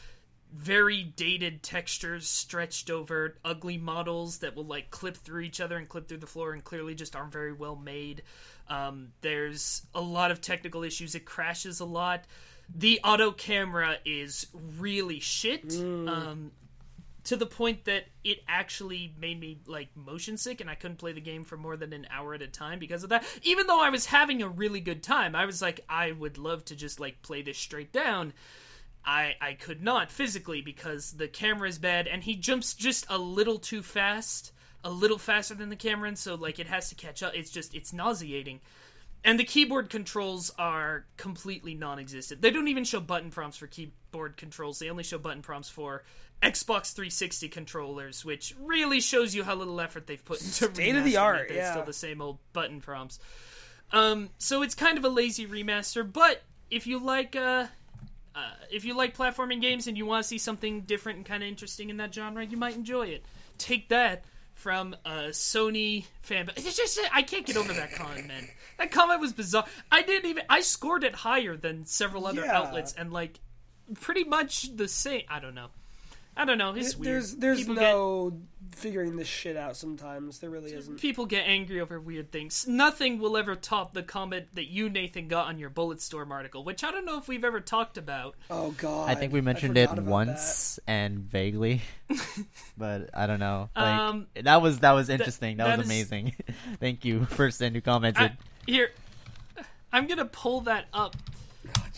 very 0.53 1.03
dated 1.03 1.63
textures 1.63 2.29
stretched 2.29 2.89
over 2.89 3.37
ugly 3.45 3.77
models 3.77 4.39
that 4.39 4.55
will 4.55 4.65
like 4.65 4.89
clip 4.89 5.17
through 5.17 5.41
each 5.41 5.61
other 5.61 5.77
and 5.77 5.89
clip 5.89 6.07
through 6.07 6.19
the 6.19 6.29
floor 6.29 6.53
and 6.53 6.63
clearly 6.63 6.95
just 6.95 7.17
aren't 7.17 7.33
very 7.33 7.53
well 7.53 7.75
made. 7.75 8.23
Um, 8.69 9.09
there's 9.21 9.83
a 9.95 10.01
lot 10.01 10.31
of 10.31 10.41
technical 10.41 10.85
issues. 10.85 11.17
It 11.17 11.25
crashes 11.25 11.81
a 11.81 11.85
lot. 11.85 12.25
The 12.73 13.01
auto 13.03 13.33
camera 13.33 13.97
is 14.05 14.47
really 14.79 15.19
shit. 15.19 15.75
Um, 16.09 16.53
to 17.25 17.37
the 17.37 17.47
point 17.47 17.85
that 17.87 18.05
it 18.23 18.41
actually 18.47 19.15
made 19.19 19.41
me 19.41 19.59
like 19.67 19.89
motion 19.97 20.37
sick 20.37 20.61
and 20.61 20.69
I 20.69 20.75
couldn't 20.75 20.99
play 20.99 21.13
the 21.13 21.21
game 21.21 21.45
for 21.45 21.57
more 21.57 21.77
than 21.77 21.93
an 21.93 22.07
hour 22.11 22.35
at 22.35 22.43
a 22.43 22.47
time 22.47 22.79
because 22.79 23.03
of 23.03 23.11
that. 23.11 23.25
Even 23.43 23.67
though 23.67 23.83
I 23.83 23.91
was 23.91 24.07
having 24.07 24.43
a 24.43 24.49
really 24.49 24.81
good 24.81 25.03
time, 25.03 25.35
I 25.35 25.47
was 25.47 25.63
like, 25.63 25.81
I 25.89 26.13
would 26.13 26.39
love 26.39 26.65
to 26.67 26.77
just 26.77 27.01
like 27.01 27.23
play 27.23 27.43
this 27.43 27.59
straight 27.59 27.93
down. 27.93 28.35
I 29.05 29.35
I 29.41 29.55
could 29.55 29.83
not 29.83 30.11
physically 30.11 30.61
because 30.61 31.13
the 31.13 31.29
camera 31.29 31.69
is 31.69 31.79
bad 31.79 32.07
and 32.07 32.23
he 32.25 32.37
jumps 32.37 32.75
just 32.75 33.07
a 33.09 33.19
little 33.19 33.59
too 33.59 33.83
fast, 33.83 34.53
a 34.83 34.91
little 34.91 35.19
faster 35.19 35.55
than 35.55 35.71
the 35.71 35.77
camera, 35.77 36.09
and 36.09 36.19
so 36.19 36.35
like 36.35 36.59
it 36.59 36.67
has 36.67 36.89
to 36.91 36.95
catch 36.95 37.23
up. 37.23 37.35
It's 37.35 37.51
just 37.51 37.75
it's 37.75 37.93
nauseating. 37.93 38.61
And 39.25 39.41
the 39.41 39.45
keyboard 39.45 39.89
controls 39.89 40.53
are 40.59 41.07
completely 41.17 41.75
non-existent. 41.75 42.43
They 42.43 42.51
don't 42.51 42.69
even 42.69 42.85
show 42.85 43.01
button 43.01 43.31
prompts 43.31 43.57
for 43.57 43.67
keyboard 43.67 44.37
controls. 44.37 44.79
They 44.79 44.91
only 44.91 45.03
show 45.03 45.17
button 45.17 45.41
prompts 45.41 45.71
for 45.71 46.05
Xbox 46.43 46.93
360 46.93 47.49
controllers, 47.49 48.23
which 48.23 48.55
really 48.61 49.01
shows 49.01 49.35
you 49.35 49.43
how 49.43 49.55
little 49.55 49.81
effort 49.81 50.07
they've 50.07 50.25
put 50.25 50.43
into 50.43 50.53
State 50.75 50.95
of 50.95 51.05
the 51.05 51.17
art, 51.17 51.43
it, 51.43 51.49
that 51.49 51.55
It's 51.55 51.57
yeah. 51.57 51.71
still 51.73 51.85
the 51.85 51.95
same 51.95 52.21
old 52.21 52.39
button 52.53 52.83
prompts. 52.83 53.19
Um, 53.93 54.29
so 54.37 54.61
it's 54.63 54.75
kind 54.75 54.99
of 54.99 55.05
a 55.05 55.09
lazy 55.09 55.47
remaster, 55.47 56.11
but 56.11 56.43
if 56.71 56.87
you 56.87 56.99
like 56.99 57.35
uh, 57.35 57.67
uh, 58.35 58.51
if 58.71 58.85
you 58.85 58.95
like 58.95 59.17
platforming 59.17 59.61
games 59.61 59.87
and 59.87 59.97
you 59.97 60.05
want 60.05 60.23
to 60.23 60.29
see 60.29 60.39
something 60.39 60.83
different 60.83 61.19
and 61.19 61.27
kind 61.27 61.43
of 61.43 61.49
interesting 61.49 61.89
in 61.89 61.97
that 61.99 62.13
genre, 62.13 62.45
you 62.45 62.57
might 62.57 62.75
enjoy 62.75 63.07
it. 63.07 63.25
Take 63.57 63.89
that 63.89 64.25
from 64.55 64.95
a 65.05 65.29
Sony 65.31 66.05
fan. 66.21 66.51
It's 66.57 66.77
just 66.77 66.99
I 67.13 67.23
can't 67.23 67.45
get 67.47 67.57
over 67.57 67.73
that 67.73 67.93
comment, 67.93 68.27
man. 68.29 68.49
That 68.79 68.91
comment 68.91 69.21
was 69.21 69.33
bizarre. 69.33 69.67
I 69.93 70.03
didn't 70.03 70.29
even 70.31 70.45
I 70.49 70.61
scored 70.61 71.05
it 71.05 71.15
higher 71.15 71.57
than 71.57 71.87
several 71.87 72.27
other 72.27 72.45
Yeah. 72.45 72.57
outlets 72.59 72.93
and 72.95 73.13
like 73.13 73.41
pretty 74.01 74.25
much 74.25 74.75
the 74.77 74.89
same. 74.89 75.23
I 75.29 75.41
don't 75.41 75.55
know. 75.55 75.69
I 76.37 76.45
don't 76.45 76.59
know. 76.59 76.75
It's 76.75 76.97
weird. 76.97 77.13
There's 77.15 77.37
there's 77.37 77.59
People 77.61 77.75
no 77.77 78.41
figuring 78.75 79.15
this 79.17 79.29
shit 79.29 79.57
out. 79.57 79.77
Sometimes 79.77 80.41
there 80.41 80.51
really 80.51 80.73
isn't. 80.75 81.01
People 81.01 81.27
get 81.27 81.47
angry 81.47 81.81
over 81.81 82.01
weird 82.01 82.33
things. 82.33 82.67
Nothing 82.67 83.21
will 83.21 83.37
ever 83.37 83.55
top 83.55 83.95
the 83.95 84.03
comment 84.03 84.47
that 84.55 84.65
you, 84.67 84.91
Nathan, 84.91 85.29
got 85.29 85.47
on 85.47 85.61
your 85.61 85.71
Bulletstorm 85.71 86.31
article, 86.33 86.65
which 86.65 86.83
I 86.83 86.91
don't 86.91 87.05
know 87.05 87.17
if 87.19 87.29
we've 87.29 87.45
ever 87.45 87.61
talked 87.61 87.99
about. 87.99 88.35
Oh 88.51 88.73
god. 88.73 89.09
I 89.09 89.15
think 89.15 89.33
we 89.33 89.41
mentioned 89.41 89.79
it 89.79 89.89
forgot 89.89 89.99
about 90.01 90.11
once 90.11 90.81
and 90.89 91.21
vaguely, 91.21 91.83
but 92.77 93.11
I 93.15 93.27
don't 93.27 93.39
know. 93.41 93.71
Like, 93.77 93.85
Um, 93.87 94.27
that 94.43 94.61
was 94.61 94.81
that 94.81 94.93
was 94.93 95.09
interesting. 95.09 95.59
That, 95.59 95.67
that 95.67 95.79
was 95.79 95.87
is- 95.87 95.93
amazing. 95.93 96.35
Thank 96.81 97.05
you, 97.05 97.21
person 97.21 97.75
who 97.75 97.81
commented. 97.81 98.23
I, 98.23 98.37
here, 98.67 98.91
I'm 99.93 100.07
gonna 100.09 100.25
pull 100.25 100.63
that 100.63 100.87
up 100.93 101.15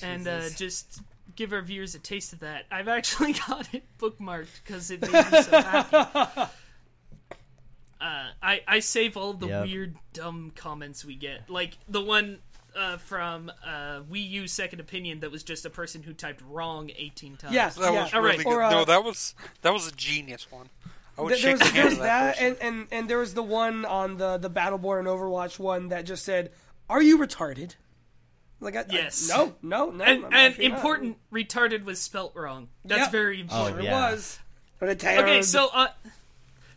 and 0.02 0.28
uh, 0.28 0.40
Oh, 0.44 0.48
just 0.56 1.00
give 1.36 1.52
our 1.52 1.62
viewers 1.62 1.94
a 1.94 1.98
taste 1.98 2.32
of 2.32 2.40
that. 2.40 2.64
I've 2.70 2.88
actually 2.88 3.32
got 3.48 3.72
it 3.72 3.84
bookmarked 3.98 4.62
because 4.64 4.90
it 4.90 5.02
made 5.02 5.12
me 5.12 5.42
so 5.42 5.62
happy. 5.62 6.40
Uh, 7.98 8.26
I 8.42 8.60
I 8.68 8.80
save 8.80 9.16
all 9.16 9.32
the 9.32 9.46
Yep. 9.46 9.64
weird 9.64 9.96
dumb 10.12 10.52
comments 10.54 11.02
we 11.02 11.14
get, 11.16 11.48
like 11.48 11.78
the 11.88 12.02
one 12.02 12.40
uh, 12.76 12.98
from 12.98 13.50
uh, 13.64 14.00
Wii 14.02 14.28
U 14.32 14.46
Second 14.48 14.80
Opinion 14.80 15.20
that 15.20 15.30
was 15.30 15.42
just 15.42 15.64
a 15.64 15.70
person 15.70 16.02
who 16.02 16.12
typed 16.12 16.42
wrong 16.50 16.90
18 16.94 17.38
times. 17.38 17.54
Yeah. 17.54 17.70
That 17.70 17.92
was 17.94 18.12
really 18.12 18.28
right. 18.28 18.38
good. 18.38 18.46
Or, 18.46 18.62
uh, 18.62 18.70
no, 18.70 18.84
that 18.84 19.02
was 19.02 19.34
that 19.62 19.72
was 19.72 19.88
a 19.88 19.92
genius 19.92 20.46
one. 20.52 20.68
I 21.16 21.22
would 21.22 21.30
Th- 21.30 21.42
there 21.42 21.52
shake 21.52 21.60
was, 21.60 21.68
the 21.70 21.72
there 21.74 21.82
hand 21.84 21.90
was 21.92 21.98
of 21.98 22.02
that. 22.04 22.36
that, 22.36 22.42
and, 22.42 22.56
and 22.60 22.86
and 22.92 23.08
there 23.10 23.18
was 23.18 23.32
the 23.32 23.42
one 23.42 23.86
on 23.86 24.18
the 24.18 24.36
the 24.36 24.50
Battleborn 24.50 24.98
and 24.98 25.08
Overwatch 25.08 25.58
one 25.58 25.88
that 25.88 26.04
just 26.04 26.22
said, 26.22 26.52
"Are 26.90 27.00
you 27.02 27.16
retarded?" 27.16 27.76
Like, 28.60 28.76
I, 28.76 28.80
I- 28.80 28.84
Yes. 28.90 29.28
no, 29.28 29.54
no, 29.62 29.90
no. 29.90 30.04
and, 30.04 30.24
I'm 30.24 30.24
and 30.24 30.34
actually 30.34 30.68
not. 30.68 30.76
important, 30.78 31.16
retarded 31.32 31.84
was 31.84 32.00
spelt 32.00 32.34
wrong. 32.34 32.68
That's 32.84 33.02
Yep. 33.02 33.12
very 33.12 33.40
important. 33.40 33.76
Sure 33.76 33.80
Oh, 33.82 33.84
yeah. 33.84 34.10
was. 34.10 34.38
But 34.78 34.88
Okay, 35.04 35.42
so 35.42 35.68
uh, 35.72 35.88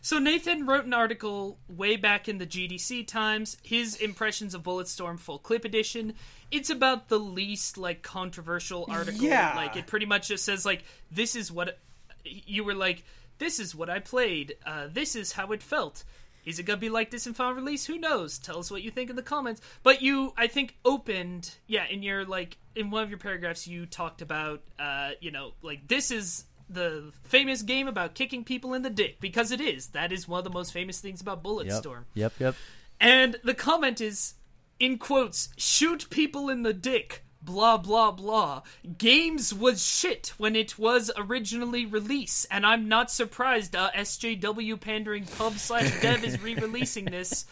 so 0.00 0.18
Nathan 0.18 0.64
wrote 0.66 0.86
an 0.86 0.94
article 0.94 1.58
way 1.68 1.96
back 1.96 2.28
in 2.28 2.38
the 2.38 2.46
GDC 2.46 3.06
times. 3.06 3.58
His 3.62 3.96
impressions 3.96 4.54
of 4.54 4.62
Bulletstorm 4.62 5.18
full 5.18 5.38
clip 5.38 5.64
edition. 5.66 6.14
It's 6.50 6.70
about 6.70 7.08
the 7.08 7.18
least 7.18 7.76
like 7.76 8.02
controversial 8.02 8.86
article. 8.88 9.22
Yeah. 9.22 9.52
like 9.54 9.76
it 9.76 9.86
pretty 9.86 10.06
much 10.06 10.28
just 10.28 10.44
says 10.44 10.64
like 10.64 10.84
this 11.10 11.36
is 11.36 11.52
what 11.52 11.78
you 12.24 12.64
were 12.64 12.74
like. 12.74 13.04
This 13.38 13.58
is 13.60 13.74
what 13.74 13.88
I 13.90 13.98
played. 14.00 14.54
Uh, 14.66 14.86
this 14.90 15.14
is 15.14 15.32
how 15.32 15.52
it 15.52 15.62
felt. 15.62 16.04
Is 16.44 16.58
it 16.58 16.64
gonna 16.64 16.78
be 16.78 16.88
like 16.88 17.10
this 17.10 17.26
in 17.26 17.34
final 17.34 17.54
release? 17.54 17.86
Who 17.86 17.98
knows? 17.98 18.38
Tell 18.38 18.58
us 18.58 18.70
what 18.70 18.82
you 18.82 18.90
think 18.90 19.10
in 19.10 19.16
the 19.16 19.22
comments. 19.22 19.60
But 19.82 20.02
you, 20.02 20.32
I 20.36 20.46
think, 20.46 20.76
opened, 20.84 21.54
yeah, 21.66 21.86
in 21.86 22.02
your 22.02 22.24
like 22.24 22.58
in 22.74 22.90
one 22.90 23.02
of 23.02 23.10
your 23.10 23.18
paragraphs, 23.18 23.66
you 23.66 23.86
talked 23.86 24.22
about, 24.22 24.62
uh, 24.78 25.10
you 25.20 25.30
know, 25.30 25.52
like 25.62 25.88
this 25.88 26.10
is 26.10 26.44
the 26.68 27.12
famous 27.24 27.62
game 27.62 27.88
about 27.88 28.14
kicking 28.14 28.44
people 28.44 28.74
in 28.74 28.82
the 28.82 28.90
dick 28.90 29.20
because 29.20 29.50
it 29.50 29.60
is. 29.60 29.88
That 29.88 30.12
is 30.12 30.28
one 30.28 30.38
of 30.38 30.44
the 30.44 30.50
most 30.50 30.72
famous 30.72 31.00
things 31.00 31.20
about 31.20 31.38
yep. 31.38 31.44
Bulletstorm. 31.44 32.04
Yep. 32.14 32.32
Yep. 32.38 32.54
And 33.00 33.36
the 33.42 33.54
comment 33.54 34.00
is, 34.00 34.34
in 34.78 34.98
quotes, 34.98 35.48
shoot 35.56 36.08
people 36.10 36.48
in 36.48 36.62
the 36.62 36.72
dick. 36.72 37.24
Blah 37.42 37.78
blah 37.78 38.10
blah. 38.12 38.62
Games 38.98 39.52
was 39.54 39.84
shit 39.84 40.34
when 40.36 40.54
it 40.54 40.78
was 40.78 41.10
originally 41.16 41.86
released, 41.86 42.46
and 42.50 42.66
I'm 42.66 42.86
not 42.88 43.10
surprised. 43.10 43.74
Uh, 43.74 43.90
SJW 43.96 44.78
pandering 44.80 45.24
pub 45.24 45.54
slash 45.54 46.00
dev 46.02 46.22
is 46.24 46.40
re-releasing 46.42 47.06
this. 47.06 47.46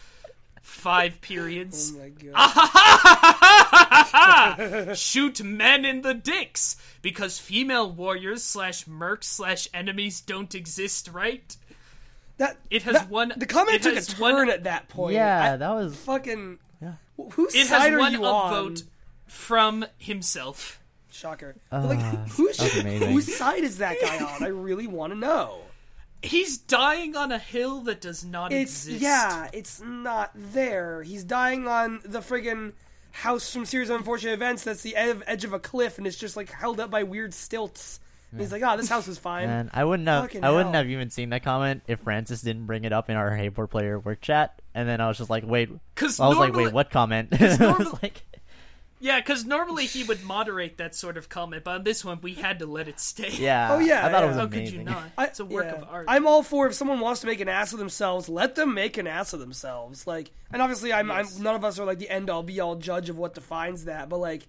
Five 0.61 1.19
periods. 1.21 1.91
Oh 1.95 1.99
my 1.99 2.09
god. 4.49 4.95
Shoot 4.97 5.41
men 5.43 5.83
in 5.85 6.01
the 6.03 6.13
dicks 6.13 6.75
because 7.01 7.39
female 7.39 7.89
warriors 7.91 8.43
slash 8.43 8.85
mercs 8.85 9.23
slash 9.25 9.67
enemies 9.73 10.21
don't 10.21 10.53
exist, 10.53 11.09
right? 11.11 11.55
that 12.37 12.55
it 12.69 12.83
has 12.83 12.93
that- 12.93 13.09
one- 13.09 13.33
The 13.35 13.45
comment 13.45 13.75
it 13.77 13.81
took 13.81 13.91
a 13.93 13.95
has 13.95 14.07
turn 14.07 14.19
one- 14.19 14.49
at 14.49 14.63
that 14.63 14.87
point. 14.87 15.13
Yeah, 15.15 15.53
I- 15.53 15.57
that 15.57 15.71
was. 15.71 15.95
fucking. 15.97 16.59
Yeah. 16.81 16.93
wh- 17.17 17.29
Whose 17.33 17.53
It 17.53 17.67
side 17.67 17.81
has 17.81 17.93
are 17.93 17.97
one 17.99 18.13
you 18.13 18.23
on? 18.23 18.75
Upvote 19.29 19.31
from 19.31 19.85
himself. 19.97 20.79
Shocker. 21.11 21.55
But, 21.69 21.85
like, 21.85 21.99
Ah, 21.99 22.25
who's, 22.31 22.57
that's 22.57 22.77
amazing. 22.77 23.11
whose 23.11 23.35
side 23.35 23.63
is 23.63 23.77
that 23.79 23.97
guy 24.01 24.17
on? 24.23 24.43
I 24.43 24.47
really 24.47 24.87
want 24.87 25.13
to 25.13 25.19
know. 25.19 25.59
He's 26.21 26.57
dying 26.57 27.15
on 27.15 27.31
a 27.31 27.39
hill 27.39 27.81
that 27.81 28.01
does 28.01 28.25
not 28.25 28.51
It's 28.51 28.85
exist. 28.85 29.01
yeah, 29.01 29.49
it's 29.53 29.81
not 29.81 30.31
there. 30.35 31.01
He's 31.01 31.23
dying 31.23 31.67
on 31.67 32.01
the 32.03 32.19
friggin' 32.19 32.73
house 33.11 33.51
from 33.53 33.65
series 33.65 33.89
of 33.89 33.95
unfortunate 33.97 34.33
events. 34.33 34.63
That's 34.65 34.81
the 34.81 34.95
ed- 34.97 35.23
edge 35.27 35.45
of 35.45 35.53
a 35.53 35.59
cliff, 35.59 35.97
and 35.97 36.05
it's 36.05 36.17
just 36.17 36.35
like 36.35 36.51
held 36.51 36.79
up 36.81 36.91
by 36.91 37.03
weird 37.03 37.33
stilts. 37.33 37.99
And 38.31 38.39
he's 38.41 38.51
like, 38.51 38.61
"Oh, 38.63 38.77
this 38.77 38.89
house 38.89 39.07
is 39.07 39.17
fine." 39.17 39.49
And 39.49 39.69
I 39.73 39.83
wouldn't 39.85 40.07
have 40.09 40.23
Fucking 40.25 40.43
I 40.43 40.51
wouldn't 40.51 40.75
hell. 40.75 40.83
have 40.83 40.91
even 40.91 41.09
seen 41.09 41.29
that 41.31 41.41
comment 41.43 41.81
if 41.87 42.01
Francis 42.01 42.41
didn't 42.41 42.65
bring 42.67 42.83
it 42.83 42.91
up 42.93 43.09
in 43.09 43.15
our 43.15 43.33
Hey 43.35 43.49
Poor 43.49 43.65
Player 43.65 43.97
work 43.97 44.19
chat. 44.21 44.61
And 44.75 44.87
then 44.87 45.01
I 45.01 45.07
was 45.07 45.17
just 45.17 45.29
like, 45.31 45.45
wait. 45.47 45.69
Because 45.95 46.19
I 46.19 46.27
was 46.27 46.37
like, 46.37 46.49
normally, 46.51 46.65
wait, 46.65 46.73
what 46.73 46.91
comment? 46.91 47.29
I 47.39 47.43
was 47.47 47.59
normal- 47.59 47.99
like, 48.03 48.21
yeah, 48.99 49.19
because 49.19 49.45
normally 49.45 49.85
he 49.85 50.03
would 50.03 50.23
moderate 50.23 50.77
that 50.77 50.93
sort 50.93 51.17
of 51.17 51.29
comment, 51.29 51.63
but 51.63 51.71
on 51.71 51.83
this 51.83 52.03
one 52.03 52.19
we 52.21 52.33
had 52.33 52.59
to 52.59 52.65
let 52.65 52.87
it 52.87 52.99
stay. 52.99 53.29
yeah. 53.31 53.69
Oh, 53.71 53.79
yeah, 53.79 54.05
I 54.05 54.11
thought 54.11 54.19
yeah. 54.19 54.23
it 54.23 54.27
was 54.27 54.35
How 54.35 54.41
oh, 54.41 54.45
amazing. 54.45 54.65
could 54.65 54.73
you 54.73 54.83
not? 54.83 55.03
I- 55.17 55.25
It's 55.25 55.39
a 55.39 55.45
work 55.45 55.65
yeah. 55.65 55.75
of 55.75 55.87
art. 55.89 56.05
I'm 56.09 56.27
all 56.27 56.43
for 56.43 56.67
if 56.67 56.73
someone 56.73 56.99
wants 56.99 57.21
to 57.21 57.27
make 57.27 57.39
an 57.39 57.47
ass 57.49 57.73
of 57.73 57.79
themselves, 57.79 58.27
let 58.29 58.55
them 58.55 58.73
make 58.73 58.97
an 58.97 59.07
ass 59.07 59.33
of 59.33 59.39
themselves. 59.39 60.05
Like, 60.05 60.31
and 60.51 60.61
obviously, 60.61 60.91
I'm, 60.91 61.07
Yes. 61.07 61.37
I'm 61.37 61.43
none 61.43 61.55
of 61.55 61.63
us 61.63 61.79
are 61.79 61.85
like 61.85 61.99
the 61.99 62.09
end 62.09 62.29
all 62.29 62.43
be 62.43 62.59
all 62.59 62.75
judge 62.75 63.09
of 63.09 63.17
what 63.17 63.33
defines 63.33 63.85
that, 63.85 64.09
but 64.09 64.17
like, 64.17 64.47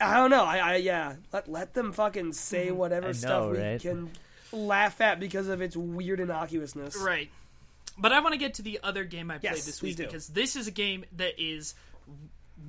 I 0.00 0.14
don't 0.14 0.30
know. 0.30 0.44
I, 0.44 0.58
I 0.58 0.76
yeah. 0.76 1.16
Let 1.32 1.48
let 1.48 1.74
them 1.74 1.92
fucking 1.92 2.32
say 2.32 2.68
mm-hmm. 2.68 2.76
whatever 2.76 3.08
I 3.08 3.12
stuff 3.12 3.50
we 3.52 3.58
right? 3.58 3.80
can 3.80 4.10
laugh 4.50 5.00
at 5.00 5.20
because 5.20 5.48
of 5.48 5.60
its 5.62 5.76
weird 5.76 6.18
innocuousness. 6.20 6.96
Right. 6.96 7.30
But 7.98 8.12
I 8.12 8.20
want 8.20 8.32
to 8.32 8.38
get 8.38 8.54
to 8.54 8.62
the 8.62 8.80
other 8.82 9.04
game 9.04 9.30
I 9.30 9.38
played 9.38 9.52
Yes, 9.52 9.66
this 9.66 9.82
week 9.82 9.96
do. 9.96 10.04
because 10.04 10.28
this 10.28 10.56
is 10.56 10.66
a 10.66 10.70
game 10.70 11.04
that 11.16 11.34
is 11.38 11.74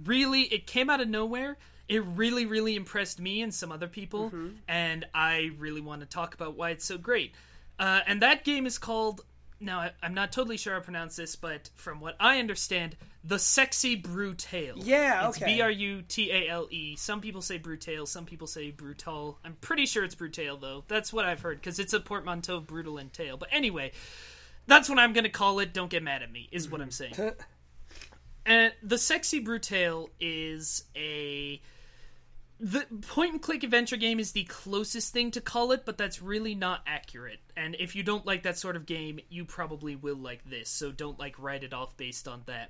really 0.05 0.41
it 0.43 0.67
came 0.67 0.89
out 0.89 1.01
of 1.01 1.07
nowhere. 1.07 1.57
It 1.89 2.03
really 2.05 2.45
really 2.45 2.75
impressed 2.75 3.19
me 3.19 3.41
and 3.41 3.53
some 3.53 3.71
other 3.71 3.87
people 3.87 4.27
Mm-hmm. 4.27 4.47
and 4.67 5.05
I 5.13 5.51
really 5.59 5.81
want 5.81 6.01
to 6.01 6.07
talk 6.07 6.33
about 6.33 6.55
why 6.55 6.71
it's 6.71 6.85
so 6.85 6.97
great. 6.97 7.33
Uh, 7.79 8.01
and 8.07 8.21
that 8.21 8.43
game 8.43 8.65
is 8.65 8.77
called 8.77 9.21
now 9.59 9.79
I, 9.79 9.91
I'm 10.01 10.13
not 10.13 10.31
totally 10.31 10.57
sure 10.57 10.73
how 10.73 10.79
to 10.79 10.83
pronounce 10.85 11.15
this, 11.15 11.35
but 11.37 11.69
from 11.75 12.01
what 12.01 12.15
I 12.19 12.39
understand, 12.39 12.97
the 13.23 13.39
Sexy 13.39 13.95
Brutale. 14.01 14.73
Yeah, 14.75 15.29
It's 15.29 15.37
okay. 15.37 15.55
B 15.55 15.61
R 15.61 15.71
U 15.71 16.01
T 16.01 16.29
A 16.31 16.49
L 16.49 16.67
E. 16.69 16.95
Some 16.97 17.21
people 17.21 17.41
say 17.41 17.57
Brutale, 17.59 18.05
some 18.07 18.25
people 18.25 18.47
say 18.47 18.71
Brutal. 18.71 19.39
I'm 19.45 19.55
pretty 19.61 19.85
sure 19.85 20.03
it's 20.03 20.15
Brutale 20.15 20.59
though. 20.59 20.83
That's 20.89 21.13
what 21.13 21.23
I've 21.25 21.41
heard 21.41 21.59
because 21.61 21.79
it's 21.79 21.93
a 21.93 21.99
portmanteau 22.01 22.57
of 22.57 22.67
brutal 22.67 22.97
and 22.97 23.11
tail. 23.13 23.37
But 23.37 23.49
anyway, 23.53 23.91
that's 24.67 24.89
what 24.89 24.99
I'm 24.99 25.13
going 25.13 25.23
to 25.25 25.29
call 25.29 25.59
it. 25.59 25.73
Don't 25.73 25.89
get 25.89 26.03
mad 26.03 26.23
at 26.23 26.31
me, 26.31 26.49
is 26.51 26.69
what 26.69 26.81
I'm 26.81 26.91
saying. 26.91 27.13
And 28.45 28.73
the 28.81 28.97
Sexy 28.97 29.43
Brutale 29.43 30.09
is 30.19 30.83
a. 30.95 31.61
The 32.59 32.85
point 33.07 33.33
and 33.33 33.41
click 33.41 33.63
adventure 33.63 33.97
game 33.97 34.19
is 34.19 34.31
the 34.31 34.45
closest 34.45 35.11
thing 35.11 35.31
to 35.31 35.41
call 35.41 35.73
it, 35.73 35.83
but 35.85 35.97
that's 35.97 36.21
really 36.21 36.55
not 36.55 36.81
accurate. 36.87 37.39
And 37.57 37.75
if 37.77 37.93
you 37.93 38.03
don't 38.03 38.25
like 38.25 38.43
that 38.43 38.57
sort 38.57 38.77
of 38.77 38.85
game, 38.85 39.19
you 39.27 39.43
probably 39.43 39.97
will 39.97 40.15
like 40.15 40.45
this, 40.45 40.69
so 40.69 40.91
don't 40.91 41.19
like 41.19 41.37
write 41.39 41.63
it 41.63 41.73
off 41.73 41.97
based 41.97 42.25
on 42.25 42.43
that. 42.45 42.69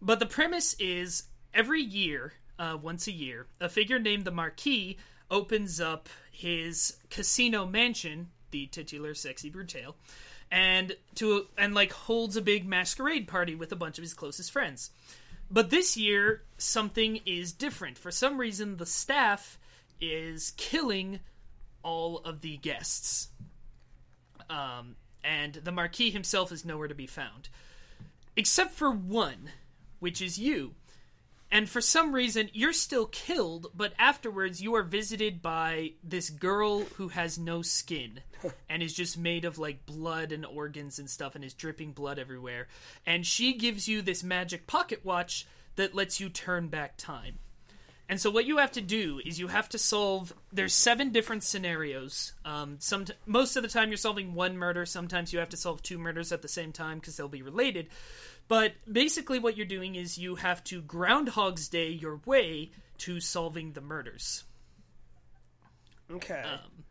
But 0.00 0.20
the 0.20 0.26
premise 0.26 0.74
is 0.74 1.24
every 1.52 1.80
year, 1.80 2.34
uh, 2.58 2.76
once 2.80 3.08
a 3.08 3.12
year, 3.12 3.46
a 3.60 3.68
figure 3.68 3.98
named 3.98 4.24
the 4.24 4.30
Marquis 4.30 4.98
opens 5.30 5.80
up 5.80 6.08
his 6.30 6.98
casino 7.10 7.66
mansion, 7.66 8.28
the 8.50 8.66
titular 8.66 9.14
Sexy 9.14 9.50
Brutale, 9.50 9.94
and 10.50 10.96
to 11.16 11.46
and 11.58 11.74
like 11.74 11.92
holds 11.92 12.36
a 12.36 12.42
big 12.42 12.66
masquerade 12.66 13.28
party 13.28 13.54
with 13.54 13.72
a 13.72 13.76
bunch 13.76 13.98
of 13.98 14.02
his 14.02 14.14
closest 14.14 14.52
friends. 14.52 14.90
But 15.50 15.70
this 15.70 15.96
year, 15.96 16.42
something 16.58 17.20
is 17.26 17.52
different. 17.52 17.98
For 17.98 18.10
some 18.10 18.38
reason, 18.38 18.76
the 18.76 18.86
staff 18.86 19.58
is 20.00 20.52
killing 20.56 21.20
all 21.82 22.18
of 22.18 22.40
the 22.40 22.56
guests. 22.56 23.28
Um, 24.48 24.96
and 25.22 25.54
the 25.54 25.72
Marquis 25.72 26.10
himself 26.10 26.50
is 26.50 26.64
nowhere 26.64 26.88
to 26.88 26.94
be 26.94 27.06
found. 27.06 27.48
Except 28.36 28.72
for 28.72 28.90
one, 28.90 29.50
which 30.00 30.20
is 30.20 30.38
you. 30.38 30.74
And 31.54 31.70
for 31.70 31.80
some 31.80 32.12
reason, 32.12 32.50
you're 32.52 32.72
still 32.72 33.06
killed, 33.06 33.68
but 33.76 33.92
afterwards, 33.96 34.60
you 34.60 34.74
are 34.74 34.82
visited 34.82 35.40
by 35.40 35.92
this 36.02 36.28
girl 36.28 36.80
who 36.96 37.06
has 37.10 37.38
no 37.38 37.62
skin 37.62 38.18
and 38.68 38.82
is 38.82 38.92
just 38.92 39.16
made 39.16 39.44
of 39.44 39.56
like 39.56 39.86
blood 39.86 40.32
and 40.32 40.44
organs 40.44 40.98
and 40.98 41.08
stuff 41.08 41.36
and 41.36 41.44
is 41.44 41.54
dripping 41.54 41.92
blood 41.92 42.18
everywhere. 42.18 42.66
And 43.06 43.24
she 43.24 43.52
gives 43.52 43.86
you 43.86 44.02
this 44.02 44.24
magic 44.24 44.66
pocket 44.66 45.04
watch 45.04 45.46
that 45.76 45.94
lets 45.94 46.18
you 46.18 46.28
turn 46.28 46.66
back 46.66 46.96
time. 46.96 47.38
And 48.08 48.20
so 48.20 48.30
what 48.30 48.44
you 48.44 48.58
have 48.58 48.72
to 48.72 48.82
do 48.82 49.20
is 49.24 49.38
you 49.38 49.48
have 49.48 49.68
to 49.70 49.78
solve. 49.78 50.34
There's 50.52 50.74
seven 50.74 51.10
different 51.10 51.42
scenarios. 51.42 52.32
Um, 52.44 52.76
some 52.78 53.06
most 53.26 53.56
of 53.56 53.62
the 53.62 53.68
time 53.68 53.88
you're 53.88 53.96
solving 53.96 54.34
one 54.34 54.58
murder. 54.58 54.84
Sometimes 54.84 55.32
you 55.32 55.38
have 55.38 55.48
to 55.50 55.56
solve 55.56 55.82
two 55.82 55.98
murders 55.98 56.30
at 56.30 56.42
the 56.42 56.48
same 56.48 56.72
time 56.72 56.98
because 56.98 57.16
they'll 57.16 57.28
be 57.28 57.42
related. 57.42 57.88
But 58.48 58.74
basically, 58.90 59.38
what 59.38 59.56
you're 59.56 59.66
doing 59.66 59.94
is 59.94 60.18
you 60.18 60.34
have 60.36 60.62
to 60.64 60.82
Groundhog's 60.82 61.68
Day 61.68 61.88
your 61.88 62.20
way 62.26 62.70
to 62.98 63.20
solving 63.20 63.72
the 63.72 63.80
murders, 63.80 64.44
Okay. 66.10 66.42
Um, 66.42 66.84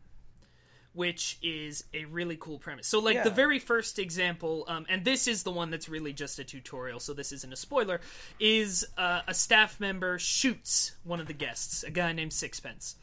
which 0.92 1.38
is 1.42 1.84
a 1.92 2.04
really 2.04 2.36
cool 2.36 2.58
premise. 2.58 2.86
So, 2.86 2.98
like 3.00 3.14
Yeah. 3.16 3.22
the 3.24 3.30
very 3.30 3.58
first 3.58 3.98
example, 3.98 4.64
um, 4.68 4.86
and 4.88 5.04
this 5.04 5.26
is 5.28 5.42
the 5.42 5.50
one 5.50 5.70
that's 5.70 5.88
really 5.88 6.12
just 6.12 6.38
a 6.38 6.44
tutorial, 6.44 7.00
so 7.00 7.14
this 7.14 7.32
isn't 7.32 7.52
a 7.52 7.56
spoiler, 7.56 8.00
is 8.40 8.84
uh, 8.96 9.22
a 9.26 9.34
staff 9.34 9.78
member 9.80 10.18
shoots 10.18 10.92
one 11.04 11.20
of 11.20 11.26
the 11.26 11.32
guests, 11.32 11.82
a 11.84 11.90
guy 11.90 12.12
named 12.12 12.32
Sixpence. 12.32 12.96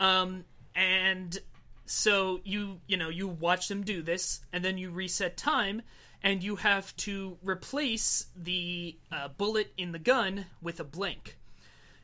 Um, 0.00 0.44
and 0.74 1.38
so 1.86 2.40
you 2.44 2.80
you 2.86 2.96
know 2.96 3.10
you 3.10 3.28
watch 3.28 3.68
them 3.68 3.82
do 3.82 4.00
this 4.02 4.40
and 4.52 4.64
then 4.64 4.78
you 4.78 4.90
reset 4.90 5.36
time 5.36 5.82
and 6.24 6.42
you 6.42 6.56
have 6.56 6.96
to 6.96 7.38
replace 7.44 8.26
the 8.34 8.96
uh, 9.12 9.28
bullet 9.28 9.72
in 9.76 9.92
the 9.92 9.98
gun 10.00 10.46
with 10.60 10.80
a 10.80 10.84
blank 10.84 11.36